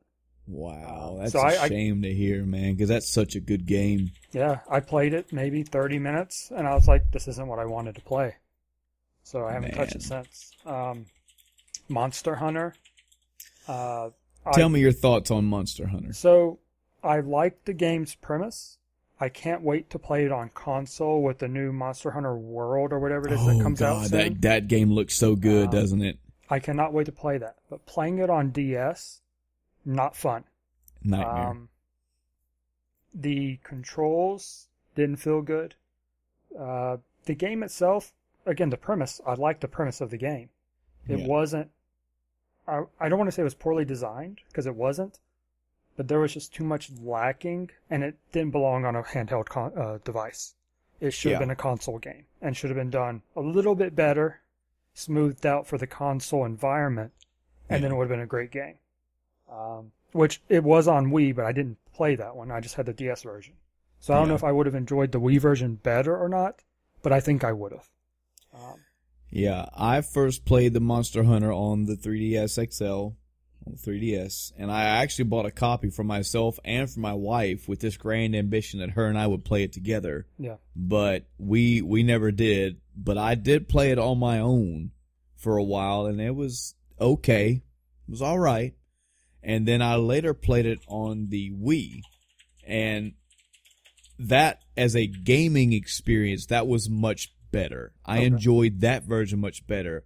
Wow, 0.47 1.17
that's 1.19 1.33
So 1.33 1.39
a 1.39 1.43
I- 1.43 1.63
I- 1.63 1.67
shame 1.67 2.03
to 2.03 2.13
hear, 2.13 2.43
man, 2.45 2.73
because 2.73 2.87
that's 2.87 3.09
such 3.09 3.35
a 3.35 3.39
good 3.39 3.65
game. 3.65 4.11
Yeah, 4.31 4.59
I 4.69 4.79
played 4.79 5.13
it 5.15 5.33
maybe 5.33 5.63
30 5.63 5.97
minutes, 5.97 6.51
and 6.55 6.67
I 6.67 6.75
was 6.75 6.87
like, 6.87 7.11
this 7.11 7.27
isn't 7.27 7.47
what 7.47 7.57
I 7.59 7.65
wanted 7.65 7.95
to 7.95 8.01
play. 8.01 8.35
So 9.23 9.45
I 9.47 9.53
haven't 9.53 9.73
touched 9.73 9.95
it 9.95 10.03
since. 10.03 10.51
Um, 10.65 11.07
Monster 11.89 12.35
Hunter. 12.35 12.75
Uh, 13.67 14.11
Tell 14.53 14.67
I, 14.67 14.69
me 14.69 14.79
your 14.81 14.91
thoughts 14.91 15.31
on 15.31 15.45
Monster 15.45 15.87
Hunter. 15.87 16.13
So 16.13 16.59
I 17.03 17.21
like 17.21 17.65
the 17.65 17.73
game's 17.73 18.13
premise. 18.13 18.77
I 19.19 19.29
can't 19.29 19.61
wait 19.61 19.89
to 19.91 19.99
play 19.99 20.25
it 20.25 20.31
on 20.31 20.49
console 20.49 21.23
with 21.23 21.39
the 21.39 21.47
new 21.47 21.71
Monster 21.71 22.11
Hunter 22.11 22.35
World 22.35 22.91
or 22.91 22.99
whatever 22.99 23.27
it 23.27 23.33
is 23.33 23.45
that 23.45 23.55
Oh 23.55 23.63
comes 23.63 23.81
out 23.81 23.93
god, 24.01 24.07
soon. 24.09 24.17
that 24.19 24.41
that 24.41 24.67
game 24.67 24.91
looks 24.91 25.15
so 25.15 25.35
good, 25.35 25.65
Um, 25.65 25.71
doesn't 25.71 26.01
it? 26.01 26.19
I 26.49 26.59
cannot 26.59 26.93
wait 26.93 27.05
to 27.05 27.11
play 27.11 27.37
that. 27.37 27.55
But 27.69 27.85
playing 27.85 28.19
it 28.19 28.29
on 28.29 28.51
DS, 28.51 29.21
not 29.85 30.15
fun. 30.15 30.43
Nightmare. 31.03 31.49
Um, 31.49 31.69
the 33.13 33.57
controls 33.63 34.67
didn't 34.95 35.15
feel 35.17 35.41
good. 35.41 35.75
Uh, 36.57 36.97
the 37.25 37.35
game 37.35 37.63
itself, 37.63 38.13
again, 38.45 38.69
the 38.69 38.77
premise, 38.77 39.21
I 39.25 39.33
like 39.35 39.61
the 39.61 39.67
premise 39.67 40.01
of 40.01 40.09
the 40.09 40.17
game. 40.17 40.49
It 41.07 41.19
Yeah. 41.19 41.27
wasn't, 41.27 41.71
I, 42.67 42.83
I 42.99 43.09
don't 43.09 43.17
want 43.19 43.27
to 43.27 43.31
say 43.31 43.41
it 43.41 43.45
was 43.45 43.53
poorly 43.55 43.85
designed, 43.85 44.41
because 44.49 44.65
it 44.65 44.75
wasn't, 44.75 45.19
but 45.95 46.07
there 46.07 46.19
was 46.19 46.33
just 46.33 46.53
too 46.53 46.63
much 46.63 46.91
lacking, 47.01 47.69
and 47.89 48.03
it 48.03 48.17
didn't 48.31 48.51
belong 48.51 48.85
on 48.85 48.95
a 48.95 49.03
handheld 49.03 49.45
con- 49.45 49.77
uh, 49.77 49.99
device. 50.03 50.55
It 50.99 51.11
should 51.11 51.31
have 51.33 51.41
Yeah. 51.41 51.45
been 51.45 51.51
a 51.51 51.55
console 51.55 51.99
game, 51.99 52.25
and 52.41 52.55
should 52.55 52.69
have 52.69 52.77
been 52.77 52.89
done 52.89 53.21
a 53.35 53.41
little 53.41 53.75
bit 53.75 53.95
better, 53.95 54.39
smoothed 54.93 55.45
out 55.45 55.67
for 55.67 55.77
the 55.77 55.87
console 55.87 56.45
environment, 56.45 57.11
and 57.69 57.83
then 57.83 57.91
it 57.91 57.95
would 57.95 58.03
have 58.03 58.09
been 58.17 58.19
a 58.21 58.25
great 58.27 58.51
game. 58.51 58.75
Um, 59.51 59.91
which 60.11 60.41
it 60.49 60.63
was 60.63 60.87
on 60.87 61.07
Wii, 61.11 61.35
but 61.35 61.45
I 61.45 61.51
didn't 61.51 61.77
play 61.93 62.15
that 62.15 62.35
one. 62.35 62.49
I 62.51 62.61
just 62.61 62.75
had 62.75 62.85
the 62.85 62.93
DS 62.93 63.23
version. 63.23 63.55
So 63.99 64.13
I 64.13 64.17
don't 64.17 64.27
know 64.29 64.35
if 64.35 64.43
I 64.43 64.51
would 64.51 64.65
have 64.65 64.75
enjoyed 64.75 65.11
the 65.11 65.19
Wii 65.19 65.39
version 65.39 65.75
better 65.75 66.15
or 66.17 66.29
not, 66.29 66.63
but 67.01 67.11
I 67.11 67.19
think 67.19 67.43
I 67.43 67.51
would 67.51 67.71
have. 67.73 67.89
Um, 68.53 68.79
Yeah, 69.29 69.65
I 69.75 69.99
first 70.01 70.45
played 70.45 70.73
the 70.73 70.79
Monster 70.79 71.23
Hunter 71.23 71.51
on 71.51 71.85
the 71.85 71.95
3DS 71.97 72.57
XL, 72.57 73.09
3DS, 73.73 74.53
and 74.57 74.71
I 74.71 74.83
actually 74.83 75.25
bought 75.25 75.45
a 75.45 75.51
copy 75.51 75.89
for 75.89 76.03
myself 76.03 76.59
and 76.63 76.89
for 76.89 76.99
my 76.99 77.13
wife 77.13 77.67
with 77.67 77.79
this 77.79 77.97
grand 77.97 78.35
ambition 78.35 78.79
that 78.79 78.91
her 78.91 79.07
and 79.07 79.17
I 79.17 79.27
would 79.27 79.43
play 79.43 79.63
it 79.63 79.73
together. 79.73 80.27
yeah. 80.37 80.57
But 80.75 81.25
we 81.37 81.81
we 81.81 82.03
never 82.03 82.31
did. 82.31 82.79
But 82.95 83.17
I 83.17 83.35
did 83.35 83.67
play 83.67 83.91
it 83.91 83.99
on 83.99 84.19
my 84.19 84.39
own 84.39 84.91
for 85.35 85.57
a 85.57 85.63
while, 85.63 86.05
and 86.05 86.21
it 86.21 86.35
was 86.35 86.75
okay. 86.99 87.63
It 88.07 88.11
was 88.11 88.21
all 88.21 88.39
right. 88.39 88.73
And 89.43 89.67
then 89.67 89.81
I 89.81 89.95
later 89.95 90.33
played 90.33 90.65
it 90.65 90.79
on 90.87 91.27
the 91.29 91.51
Wii, 91.51 92.01
and 92.65 93.13
that 94.17 94.61
as 94.77 94.95
a 94.95 95.05
gaming 95.07 95.73
experience, 95.73 96.47
that 96.47 96.67
was 96.67 96.89
much 96.89 97.33
better. 97.51 97.93
I 98.05 98.17
Okay. 98.17 98.25
enjoyed 98.27 98.79
that 98.81 99.03
version 99.03 99.39
much 99.39 99.65
better. 99.67 100.05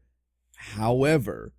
However, 0.55 1.53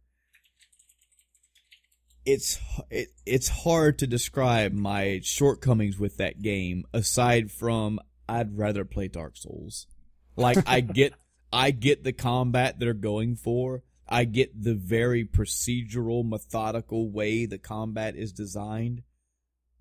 it's 2.25 2.59
it, 2.91 3.09
it's 3.27 3.49
hard 3.49 3.99
to 3.99 4.07
describe 4.07 4.73
my 4.73 5.21
shortcomings 5.23 5.99
with 5.99 6.17
that 6.19 6.43
game 6.43 6.85
aside 6.93 7.51
from 7.51 7.99
I'd 8.29 8.57
rather 8.57 8.85
play 8.85 9.09
Dark 9.09 9.37
Souls. 9.37 9.87
Like 10.37 10.59
I 10.67 10.81
get 10.81 11.15
I 11.53 11.71
get 11.71 12.05
the 12.05 12.13
combat 12.13 12.79
they're 12.79 12.95
going 12.95 13.37
for. 13.37 13.83
I 14.09 14.25
get 14.25 14.61
the 14.61 14.75
very 14.75 15.25
procedural, 15.25 16.29
methodical 16.29 17.11
way 17.11 17.47
the 17.47 17.59
combat 17.59 18.17
is 18.17 18.33
designed, 18.33 19.03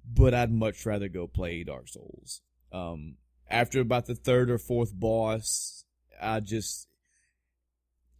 but 0.05 0.35
I'd 0.35 0.51
much 0.51 0.85
rather 0.85 1.09
go 1.09 1.25
play 1.25 1.63
Dark 1.63 1.87
Souls. 1.87 2.41
Um, 2.71 3.15
after 3.49 3.79
about 3.79 4.05
the 4.05 4.13
third 4.13 4.51
or 4.51 4.59
fourth 4.59 4.93
boss, 4.93 5.83
I 6.21 6.41
just 6.41 6.88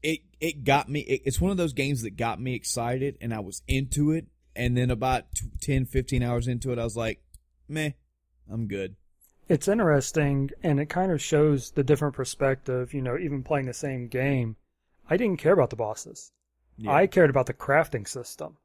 it 0.04 0.20
it 0.40 0.64
got 0.64 0.90
me. 0.90 1.02
It, 1.02 1.22
it's 1.26 1.42
one 1.42 1.52
of 1.52 1.58
those 1.58 1.74
games 1.74 2.02
that 2.04 2.18
got 2.18 2.40
me 2.42 2.56
excited, 2.56 3.18
and 3.22 3.34
I 3.34 3.40
was 3.40 3.62
into 3.68 4.12
it. 4.12 4.28
And 4.56 4.76
then 4.76 4.90
about 4.92 5.26
t- 5.36 5.48
10, 5.62 5.86
15 5.86 6.22
hours 6.24 6.48
into 6.48 6.72
it, 6.72 6.80
I 6.80 6.84
was 6.84 6.98
like, 6.98 7.22
"Meh, 7.68 7.92
I'm 8.52 8.68
good." 8.68 8.96
It's 9.48 9.68
interesting, 9.68 10.50
and 10.64 10.80
it 10.80 10.88
kind 10.90 11.12
of 11.12 11.22
shows 11.22 11.72
the 11.72 11.84
different 11.84 12.14
perspective. 12.16 12.94
You 12.94 13.02
know, 13.02 13.18
even 13.18 13.44
playing 13.44 13.66
the 13.68 13.74
same 13.74 14.08
game, 14.08 14.56
I 15.10 15.18
didn't 15.18 15.38
care 15.40 15.54
about 15.54 15.70
the 15.70 15.76
bosses. 15.76 16.32
Yeah. 16.78 16.94
I 16.94 17.08
cared 17.08 17.30
about 17.30 17.46
the 17.48 17.54
crafting 17.54 18.08
system 18.08 18.58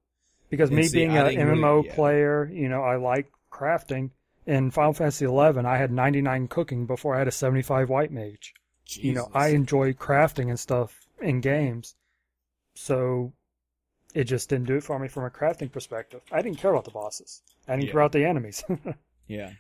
because 0.49 0.69
And 0.71 0.77
me 0.79 0.85
see, 0.85 0.99
being 0.99 1.17
an 1.17 1.27
didn't 1.27 1.47
really- 1.49 1.61
MMO 1.61 1.85
yeah. 1.85 1.95
player, 1.95 2.51
you 2.53 2.69
know, 2.69 2.83
I 2.83 2.97
like 2.97 3.31
crafting. 3.53 4.11
In 4.47 4.71
Final 4.71 4.93
Fantasy 4.93 5.27
XI, 5.27 5.33
I 5.65 5.77
had 5.79 5.91
99 5.91 6.49
cooking 6.49 6.85
before 6.87 7.15
I 7.15 7.19
had 7.19 7.29
a 7.29 7.33
75 7.33 7.89
white 7.89 8.13
mage. 8.13 8.53
You 8.87 9.15
know, 9.15 9.31
I 9.33 9.49
enjoy 9.49 9.95
crafting 9.95 10.49
and 10.51 10.61
stuff 10.61 11.04
in 11.25 11.41
games, 11.41 11.95
so 12.77 13.33
it 14.15 14.25
just 14.25 14.49
didn't 14.49 14.67
do 14.67 14.77
it 14.77 14.85
for 14.85 14.99
me 14.99 15.09
from 15.09 15.25
a 15.25 15.31
crafting 15.31 15.71
perspective. 15.73 16.21
I 16.31 16.43
didn't 16.43 16.59
care 16.59 16.71
about 16.73 16.85
the 16.85 16.91
bosses. 16.93 17.43
I 17.67 17.73
didn't 17.73 17.87
Yeah. 17.87 17.93
care 17.93 18.01
about 18.03 18.13
the 18.13 18.25
enemies. 18.25 18.63
Yeah. 19.27 19.53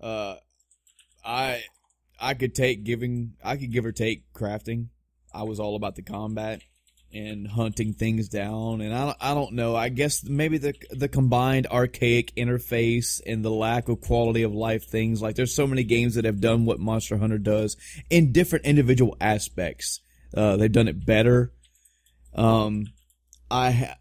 Uh, 0.00 0.36
I 1.24 1.62
I 2.20 2.34
could 2.34 2.52
take 2.54 2.82
giving 2.82 3.34
I 3.44 3.56
could 3.56 3.70
give 3.70 3.84
or 3.86 3.92
take 3.92 4.24
crafting. 4.34 4.88
I 5.32 5.44
was 5.44 5.60
all 5.60 5.76
about 5.76 5.94
the 5.94 6.02
combat 6.02 6.62
and 7.14 7.46
hunting 7.46 7.92
things 7.92 8.28
down, 8.28 8.80
and 8.80 8.92
I 8.92 9.04
don't, 9.04 9.16
I 9.20 9.34
don't 9.34 9.52
know. 9.52 9.76
I 9.76 9.88
guess 9.88 10.24
maybe 10.24 10.58
the 10.58 10.74
the 10.90 11.08
combined 11.08 11.68
archaic 11.68 12.34
interface 12.34 13.20
and 13.24 13.44
the 13.44 13.50
lack 13.52 13.88
of 13.88 14.00
quality 14.00 14.42
of 14.42 14.52
life 14.52 14.88
things. 14.88 15.22
Like 15.22 15.36
there's 15.36 15.54
so 15.54 15.66
many 15.68 15.84
games 15.84 16.16
that 16.16 16.24
have 16.24 16.40
done 16.40 16.64
what 16.64 16.80
Monster 16.80 17.18
Hunter 17.18 17.38
does 17.38 17.76
in 18.10 18.32
different 18.32 18.64
individual 18.64 19.16
aspects. 19.20 20.00
Uh, 20.34 20.56
they've 20.56 20.72
done 20.72 20.88
it 20.88 21.04
better. 21.04 21.52
Um, 22.34 22.86
I 23.50 23.70
ha- 23.70 23.96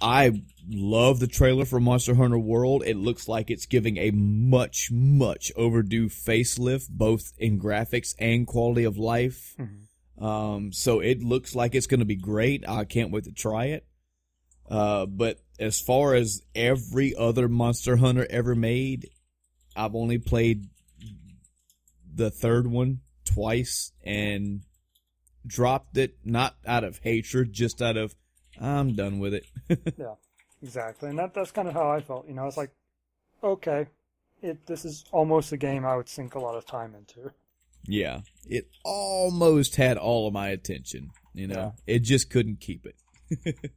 I 0.00 0.42
love 0.68 1.18
the 1.20 1.26
trailer 1.26 1.64
for 1.64 1.80
Monster 1.80 2.14
Hunter 2.14 2.38
World. 2.38 2.82
It 2.86 2.96
looks 2.96 3.26
like 3.28 3.50
it's 3.50 3.66
giving 3.66 3.96
a 3.96 4.10
much, 4.12 4.90
much 4.92 5.50
overdue 5.56 6.08
facelift, 6.08 6.88
both 6.90 7.32
in 7.36 7.60
graphics 7.60 8.14
and 8.18 8.46
quality 8.46 8.84
of 8.84 8.96
life. 8.96 9.56
Um, 10.20 10.72
so 10.72 11.00
it 11.00 11.22
looks 11.22 11.54
like 11.54 11.74
it's 11.74 11.86
going 11.86 12.00
to 12.00 12.06
be 12.06 12.16
great. 12.16 12.68
I 12.68 12.84
can't 12.84 13.10
wait 13.10 13.24
to 13.24 13.32
try 13.32 13.66
it. 13.66 13.86
Uh, 14.70 15.06
but 15.06 15.38
as 15.58 15.80
far 15.80 16.14
as 16.14 16.42
every 16.54 17.14
other 17.14 17.48
Monster 17.48 17.96
Hunter 17.96 18.26
ever 18.28 18.54
made, 18.54 19.08
I've 19.74 19.94
only 19.94 20.18
played 20.18 20.68
the 22.14 22.30
third 22.30 22.66
one 22.66 23.00
twice 23.24 23.92
and 24.04 24.62
dropped 25.48 25.96
it 25.96 26.16
not 26.24 26.56
out 26.64 26.84
of 26.84 26.98
hatred, 26.98 27.52
just 27.52 27.82
out 27.82 27.96
of 27.96 28.14
I'm 28.60 28.94
done 28.94 29.18
with 29.18 29.34
it. 29.34 29.46
yeah, 29.98 30.14
exactly. 30.62 31.08
And 31.08 31.18
that 31.18 31.34
that's 31.34 31.50
kind 31.50 31.68
of 31.68 31.74
how 31.74 31.90
I 31.90 32.00
felt. 32.00 32.28
You 32.28 32.34
know, 32.34 32.46
it's 32.46 32.56
like, 32.56 32.70
okay, 33.42 33.86
it 34.42 34.66
this 34.66 34.84
is 34.84 35.04
almost 35.12 35.52
a 35.52 35.56
game 35.56 35.84
I 35.84 35.96
would 35.96 36.08
sink 36.08 36.34
a 36.34 36.38
lot 36.38 36.56
of 36.56 36.66
time 36.66 36.94
into. 36.94 37.32
yeah, 37.84 38.20
it 38.46 38.68
almost 38.84 39.76
had 39.76 39.96
all 39.96 40.26
of 40.26 40.34
my 40.34 40.48
attention. 40.48 41.10
You 41.34 41.48
know, 41.48 41.74
it 41.86 42.00
just 42.00 42.30
couldn't 42.30 42.60
keep 42.60 42.86
it. 42.86 43.56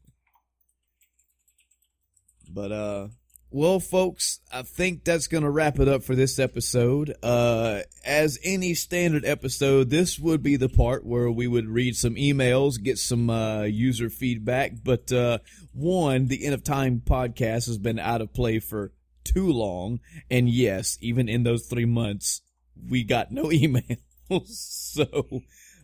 but 2.49 2.71
uh, 2.71 3.07
well, 3.51 3.81
folks, 3.81 4.39
I 4.51 4.61
think 4.61 5.03
that's 5.03 5.27
gonna 5.27 5.51
wrap 5.51 5.77
it 5.79 5.89
up 5.89 6.03
for 6.03 6.15
this 6.15 6.39
episode. 6.39 7.13
Uh, 7.21 7.81
as 8.05 8.39
any 8.45 8.73
standard 8.73 9.25
episode, 9.25 9.89
this 9.89 10.17
would 10.17 10.41
be 10.41 10.55
the 10.55 10.69
part 10.69 11.05
where 11.05 11.29
we 11.29 11.47
would 11.47 11.67
read 11.67 11.97
some 11.97 12.15
emails, 12.15 12.81
get 12.81 12.97
some 12.97 13.29
uh, 13.29 13.63
user 13.63 14.09
feedback. 14.09 14.71
But 14.81 15.11
uh, 15.11 15.39
one, 15.73 16.27
the 16.27 16.45
End 16.45 16.53
of 16.53 16.63
Time 16.63 17.01
podcast 17.05 17.67
has 17.67 17.77
been 17.77 17.99
out 17.99 18.21
of 18.21 18.33
play 18.33 18.59
for 18.59 18.93
too 19.25 19.51
long. 19.51 19.99
And 20.29 20.49
yes, 20.49 20.97
even 21.01 21.27
in 21.27 21.43
those 21.43 21.65
three 21.65 21.85
months, 21.85 22.41
we 22.89 23.03
got 23.03 23.31
no 23.31 23.43
emails. 23.49 24.45
so, 24.47 25.41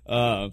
uh, 0.07 0.49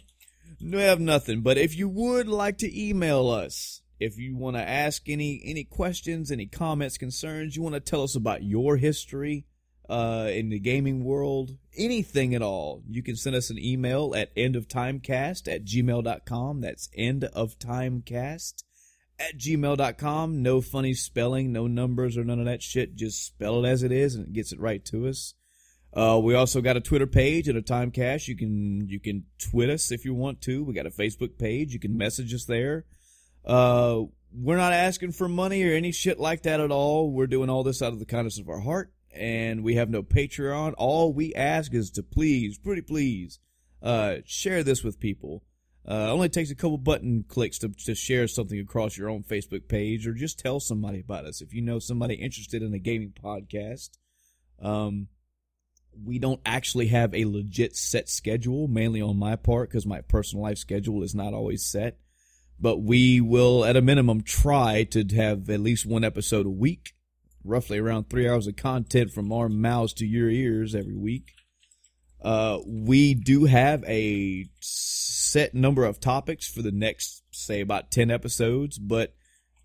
we 0.61 0.81
have 0.81 1.01
nothing. 1.01 1.43
But 1.43 1.59
if 1.59 1.77
you 1.77 1.89
would 1.89 2.27
like 2.27 2.59
to 2.59 2.89
email 2.89 3.29
us, 3.31 3.83
if 4.01 4.19
you 4.19 4.37
want 4.37 4.57
to 4.57 4.63
ask 4.63 5.09
any 5.09 5.41
any 5.45 5.65
questions, 5.65 6.31
any 6.31 6.47
comments, 6.47 6.99
concerns, 6.99 7.57
you 7.57 7.63
want 7.63 7.75
to 7.75 7.81
tell 7.81 8.03
us 8.03 8.15
about 8.15 8.43
your 8.43 8.77
history 8.77 9.47
uh, 9.89 10.29
in 10.33 10.49
the 10.49 10.59
gaming 10.59 11.05
world, 11.05 11.57
anything 11.77 12.35
at 12.35 12.43
all, 12.43 12.83
you 12.89 13.03
can 13.03 13.17
send 13.17 13.37
us 13.37 13.51
an 13.51 13.59
email 13.59 14.15
at 14.17 14.35
endoftimecast 14.35 15.53
at 15.53 15.65
gmail.com. 15.65 16.61
That's 16.61 16.89
endoftimecast 16.99 18.65
at 19.19 19.39
gmail.com. 19.39 20.43
No 20.43 20.61
funny 20.61 20.95
spelling, 20.95 21.53
no 21.53 21.67
numbers 21.67 22.17
or 22.17 22.25
none 22.25 22.41
of 22.41 22.47
that 22.47 22.63
shit. 22.63 22.97
Just 22.97 23.27
spell 23.27 23.65
it 23.65 23.69
as 23.69 23.83
it 23.83 23.93
is 23.93 24.15
and 24.15 24.27
it 24.27 24.33
gets 24.33 24.53
it 24.53 24.61
right 24.61 24.85
to 24.87 25.07
us. 25.07 25.35
Uh, 25.93 26.19
we 26.23 26.35
also 26.35 26.61
got 26.61 26.77
a 26.77 26.81
Twitter 26.81 27.07
page 27.07 27.47
and 27.47 27.57
a 27.57 27.63
Timecast. 27.63 28.27
You 28.27 28.37
can 28.37 28.89
you 28.89 28.99
can 28.99 29.27
tweet 29.39 29.71
us 29.71 29.93
if 29.93 30.05
you 30.05 30.13
want 30.13 30.41
to. 30.43 30.65
We 30.65 30.75
got 30.75 30.87
a 30.87 30.91
Facebook 30.91 31.39
page. 31.39 31.73
You 31.73 31.79
can 31.79 31.97
message 31.97 32.35
us 32.35 32.47
there. 32.47 32.85
Uh, 33.45 34.03
we're 34.33 34.57
not 34.57 34.73
asking 34.73 35.13
for 35.13 35.29
money 35.29 35.63
or 35.65 35.73
any 35.73 35.93
shit 35.93 36.19
like 36.19 36.43
that 36.43 36.61
at 36.61 36.71
all. 36.71 37.11
We're 37.11 37.27
doing 37.27 37.51
all 37.51 37.63
this 37.63 37.83
out 37.83 37.93
of 37.93 37.99
the 37.99 38.07
kindness 38.07 38.39
of 38.39 38.49
our 38.49 38.61
heart, 38.61 38.93
and 39.13 39.63
we 39.63 39.77
have 39.77 39.91
no 39.91 40.03
Patreon. 40.03 40.75
All 40.77 41.13
we 41.13 41.35
ask 41.35 41.73
is 41.73 41.91
to 41.93 42.03
please, 42.03 42.59
pretty 42.59 42.83
please, 42.83 43.39
uh, 43.83 44.17
share 44.25 44.63
this 44.63 44.83
with 44.83 44.99
people. 44.99 45.45
Uh, 45.87 46.11
only 46.11 46.31
takes 46.31 46.51
a 46.51 46.55
couple 46.55 46.79
button 46.79 47.25
clicks 47.29 47.59
to, 47.59 47.69
to 47.69 47.95
share 47.95 48.27
something 48.27 48.59
across 48.59 48.97
your 48.97 49.11
own 49.11 49.23
Facebook 49.23 49.69
page, 49.69 50.07
or 50.07 50.15
just 50.15 50.39
tell 50.39 50.59
somebody 50.59 51.01
about 51.01 51.27
us 51.27 51.43
if 51.43 51.53
you 51.53 51.61
know 51.61 51.79
somebody 51.79 52.15
interested 52.15 52.63
in 52.63 52.73
a 52.73 52.79
gaming 52.79 53.13
podcast. 53.13 53.91
Um, 54.61 55.09
we 56.03 56.19
don't 56.19 56.41
actually 56.45 56.89
have 56.89 57.15
a 57.15 57.27
legit 57.27 57.77
set 57.77 58.09
schedule, 58.09 58.67
mainly 58.67 59.03
on 59.03 59.19
my 59.19 59.37
part, 59.37 59.69
because 59.69 59.87
my 59.87 60.01
personal 60.01 60.43
life 60.43 60.59
schedule 60.59 61.03
is 61.03 61.15
not 61.15 61.35
always 61.35 61.65
set. 61.65 61.99
But 62.61 62.79
we 62.79 63.21
will, 63.21 63.65
at 63.65 63.77
a 63.77 63.83
minimum, 63.83 64.23
try 64.23 64.85
to 64.85 65.05
have 65.17 65.51
at 65.51 65.61
least 65.61 65.87
one 65.87 66.05
episode 66.05 66.47
a 66.47 66.51
week, 66.51 66.93
roughly 67.45 67.79
around 67.79 68.09
three 68.09 68.29
hours 68.29 68.47
of 68.47 68.57
content 68.57 69.11
from 69.11 69.33
our 69.33 69.49
mouths 69.49 69.93
to 69.95 70.07
your 70.07 70.31
ears 70.31 70.75
every 70.75 70.97
week. 70.97 71.33
Uh, 72.23 72.59
we 72.67 73.15
do 73.15 73.45
have 73.45 73.85
a 73.85 74.47
set 74.61 75.53
number 75.53 75.85
of 75.85 76.01
topics 76.01 76.49
for 76.49 76.63
the 76.63 76.73
next, 76.73 77.23
say, 77.33 77.61
about 77.61 77.91
10 77.91 78.11
episodes, 78.11 78.79
but 78.79 79.15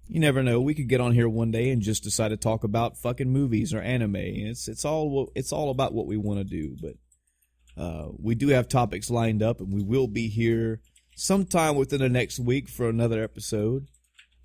you 0.09 0.19
never 0.19 0.42
know. 0.42 0.59
We 0.59 0.74
could 0.74 0.90
get 0.90 1.00
on 1.00 1.14
here 1.14 1.30
one 1.30 1.51
day 1.51 1.69
and 1.69 1.82
just 1.82 2.03
decide 2.03 2.30
to 2.30 2.38
talk 2.38 2.64
about 2.64 2.98
fucking 2.98 3.32
movies 3.32 3.74
or 3.74 3.80
anime. 3.80 4.16
It's 4.16 4.68
it's 4.68 4.84
all 4.84 5.32
it's 5.35 5.53
all 5.53 5.69
about 5.69 5.93
what 5.93 6.08
we 6.08 6.18
want 6.18 6.40
to 6.40 6.43
do. 6.43 6.76
But 6.82 7.82
uh, 7.82 8.08
we 8.18 8.34
do 8.34 8.48
have 8.48 8.68
topics 8.68 9.11
lined 9.11 9.43
up, 9.43 9.61
and 9.61 9.72
we 9.72 9.84
will 9.84 10.08
be 10.08 10.27
here 10.27 10.82
sometime 11.19 11.75
within 11.75 11.99
the 11.99 12.09
next 12.09 12.39
week 12.39 12.69
for 12.69 12.88
another 12.88 13.22
episode. 13.23 13.88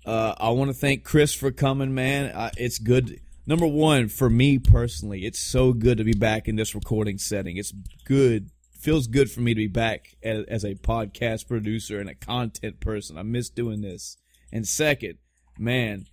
Uh, 0.05 0.35
I 0.37 0.49
want 0.49 0.69
to 0.69 0.73
thank 0.73 1.03
Chris 1.03 1.33
for 1.33 1.49
coming, 1.51 1.95
man. 1.95 2.31
Uh, 2.31 2.51
it's 2.57 2.77
good. 2.77 3.21
Number 3.47 3.65
one, 3.65 4.09
for 4.09 4.29
me 4.29 4.59
personally, 4.59 5.25
it's 5.25 5.39
so 5.39 5.71
good 5.71 5.97
to 5.97 6.03
be 6.03 6.13
back 6.13 6.47
in 6.47 6.57
this 6.57 6.75
recording 6.75 7.17
setting. 7.17 7.57
It's 7.57 7.73
good. 8.05 8.49
Feels 8.77 9.07
good 9.07 9.31
for 9.31 9.39
me 9.39 9.53
to 9.53 9.61
be 9.61 9.67
back 9.67 10.15
as, 10.21 10.45
as 10.45 10.63
a 10.63 10.75
podcast 10.75 11.47
producer 11.47 11.99
and 11.99 12.09
a 12.09 12.15
content 12.15 12.81
person. 12.81 13.17
I 13.17 13.23
miss 13.23 13.49
doing 13.49 13.81
this. 13.81 14.17
And 14.51 14.67
second, 14.67 15.17
man, 15.57 16.05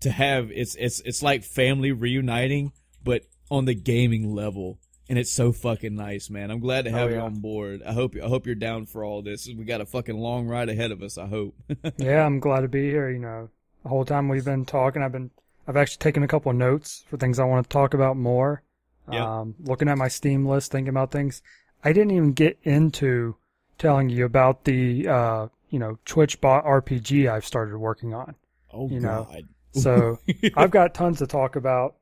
to 0.00 0.10
have 0.10 0.50
it's 0.50 0.74
it's 0.74 1.00
it's 1.00 1.22
like 1.22 1.44
family 1.44 1.92
reuniting, 1.92 2.72
but 3.04 3.22
on 3.50 3.64
the 3.64 3.74
gaming 3.74 4.34
level, 4.34 4.80
and 5.10 5.18
it's 5.18 5.30
so 5.32 5.52
fucking 5.52 5.94
nice, 5.96 6.30
man. 6.30 6.50
I'm 6.50 6.60
glad 6.60 6.86
to 6.86 6.90
have 6.92 7.10
Oh, 7.10 7.12
you 7.14 7.20
on 7.20 7.34
board. 7.40 7.82
I 7.84 7.92
hope 7.92 8.14
I 8.16 8.28
hope 8.28 8.46
you're 8.46 8.54
down 8.54 8.86
for 8.86 9.04
all 9.04 9.20
this. 9.20 9.46
We 9.46 9.64
got 9.64 9.80
a 9.82 9.86
fucking 9.86 10.16
long 10.16 10.46
ride 10.46 10.68
ahead 10.70 10.92
of 10.92 11.02
us. 11.02 11.18
I 11.18 11.26
hope. 11.26 11.54
yeah, 11.98 12.24
I'm 12.24 12.38
glad 12.40 12.60
to 12.60 12.68
be 12.68 12.88
here. 12.88 13.10
You 13.10 13.18
know, 13.18 13.50
the 13.82 13.88
whole 13.88 14.04
time 14.04 14.28
we've 14.28 14.44
been 14.44 14.64
talking, 14.64 15.02
I've 15.02 15.12
been 15.12 15.30
I've 15.68 15.76
actually 15.76 15.98
taken 15.98 16.22
a 16.22 16.28
couple 16.28 16.50
of 16.50 16.56
notes 16.56 17.04
for 17.08 17.16
things 17.16 17.38
I 17.38 17.44
want 17.44 17.68
to 17.68 17.72
talk 17.72 17.92
about 17.92 18.16
more. 18.16 18.62
Yep. 19.10 19.20
Um, 19.20 19.54
looking 19.64 19.88
at 19.88 19.98
my 19.98 20.08
Steam 20.08 20.46
list, 20.46 20.70
thinking 20.70 20.90
about 20.90 21.10
things. 21.10 21.42
I 21.82 21.92
didn't 21.92 22.12
even 22.12 22.32
get 22.32 22.58
into 22.62 23.36
telling 23.78 24.10
you 24.10 24.24
about 24.24 24.64
the 24.64 25.08
uh, 25.08 25.48
you 25.70 25.80
know 25.80 25.98
Twitch 26.04 26.40
bot 26.40 26.64
RPG 26.64 27.28
I've 27.28 27.44
started 27.44 27.76
working 27.76 28.14
on. 28.14 28.36
oh 28.72 28.88
You 28.88 29.00
know, 29.00 29.26
God. 29.28 29.48
So 29.72 30.18
I've 30.56 30.70
got 30.70 30.94
tons 30.94 31.18
to 31.18 31.26
talk 31.26 31.56
about. 31.56 31.96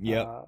Yeah. 0.00 0.22
Uh, 0.22 0.44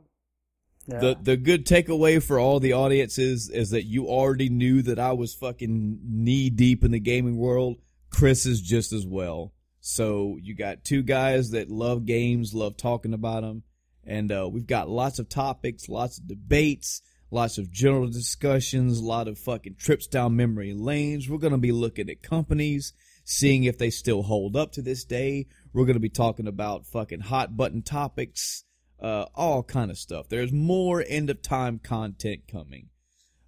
The 0.87 1.17
the 1.21 1.37
good 1.37 1.67
takeaway 1.67 2.23
for 2.23 2.39
all 2.39 2.61
the 2.61 2.75
audiences 2.75 3.51
is 3.51 3.71
that 3.71 3.85
you 3.85 4.07
already 4.07 4.49
knew 4.49 4.83
that 4.83 4.99
I 4.99 5.13
was 5.13 5.35
fucking 5.35 5.99
knee 6.05 6.51
deep 6.51 6.85
in 6.85 6.93
the 6.93 7.01
gaming 7.01 7.37
world. 7.37 7.79
Chris 8.11 8.47
is 8.47 8.61
just 8.61 8.93
as 8.93 9.07
well. 9.07 9.53
So 9.81 10.39
you 10.41 10.55
got 10.55 10.85
two 10.85 11.03
guys 11.03 11.51
that 11.51 11.71
love 11.71 12.07
games, 12.07 12.55
love 12.55 12.77
talking 12.77 13.15
about 13.15 13.43
them, 13.43 13.63
and 14.05 14.31
uh, 14.31 14.49
we've 14.51 14.67
got 14.67 14.89
lots 14.89 15.19
of 15.19 15.29
topics, 15.29 15.89
lots 15.89 16.19
of 16.19 16.29
debates, 16.29 17.03
lots 17.31 17.59
of 17.59 17.71
general 17.71 18.09
discussions, 18.09 18.99
a 18.99 19.05
lot 19.05 19.29
of 19.29 19.39
fucking 19.39 19.77
trips 19.77 20.07
down 20.07 20.37
memory 20.37 20.73
lanes. 20.73 21.29
We're 21.29 21.39
gonna 21.39 21.59
be 21.59 21.73
looking 21.73 22.09
at 22.11 22.23
companies, 22.23 22.93
seeing 23.25 23.65
if 23.65 23.77
they 23.77 23.91
still 23.91 24.23
hold 24.23 24.57
up 24.57 24.73
to 24.73 24.83
this 24.83 25.05
day. 25.05 25.47
We're 25.73 25.87
gonna 25.87 25.99
be 25.99 26.11
talking 26.11 26.47
about 26.47 26.87
fucking 26.87 27.21
hot 27.21 27.57
button 27.57 27.83
topics 27.83 28.65
uh, 29.01 29.27
all 29.35 29.63
kind 29.63 29.91
of 29.91 29.99
stuff. 29.99 30.29
There's 30.29 30.53
more 30.53 31.05
end 31.07 31.31
of 31.31 31.43
time 31.43 31.79
content 31.79 32.43
coming, 32.51 32.89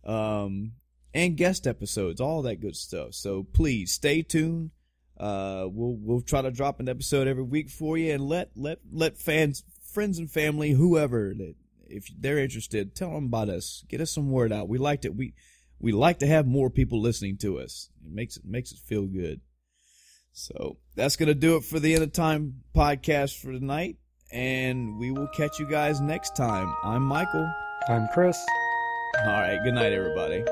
um, 0.04 0.72
and 1.14 1.36
guest 1.36 1.66
episodes, 1.66 2.20
all 2.20 2.42
that 2.42 2.60
good 2.60 2.76
stuff. 2.76 3.14
So 3.14 3.44
please 3.44 3.92
stay 3.92 4.22
tuned. 4.22 4.70
Uh, 5.18 5.66
we'll 5.68 5.96
we'll 5.98 6.20
try 6.20 6.42
to 6.42 6.50
drop 6.50 6.80
an 6.80 6.88
episode 6.88 7.26
every 7.26 7.42
week 7.42 7.70
for 7.70 7.96
you, 7.96 8.12
and 8.12 8.22
let 8.22 8.50
let 8.54 8.78
let 8.90 9.18
fans, 9.18 9.64
friends, 9.82 10.18
and 10.18 10.30
family, 10.30 10.72
whoever 10.72 11.34
that 11.34 11.54
if 11.88 12.08
they're 12.18 12.38
interested, 12.38 12.94
tell 12.94 13.12
them 13.12 13.26
about 13.26 13.48
us. 13.48 13.84
Get 13.88 14.00
us 14.00 14.12
some 14.12 14.30
word 14.30 14.52
out. 14.52 14.68
We 14.68 14.78
like 14.78 15.04
it. 15.04 15.16
we 15.16 15.34
we 15.80 15.92
like 15.92 16.18
to 16.18 16.26
have 16.26 16.46
more 16.46 16.70
people 16.70 17.00
listening 17.00 17.38
to 17.38 17.58
us. 17.58 17.88
It 18.04 18.12
makes 18.12 18.36
it 18.36 18.44
makes 18.44 18.72
it 18.72 18.78
feel 18.78 19.06
good. 19.06 19.40
So 20.32 20.76
that's 20.94 21.16
gonna 21.16 21.34
do 21.34 21.56
it 21.56 21.64
for 21.64 21.80
the 21.80 21.94
end 21.94 22.04
of 22.04 22.12
time 22.12 22.62
podcast 22.74 23.40
for 23.40 23.52
tonight 23.52 23.96
and 24.31 24.98
we 24.98 25.10
will 25.10 25.28
catch 25.28 25.58
you 25.58 25.66
guys 25.66 26.00
next 26.00 26.36
time. 26.36 26.74
I'm 26.84 27.02
Michael. 27.02 27.50
I'm 27.89 28.08
Chris. 28.12 28.39
All 29.20 29.32
right, 29.32 29.58
good 29.65 29.74
night, 29.74 29.92
everybody. 29.92 30.44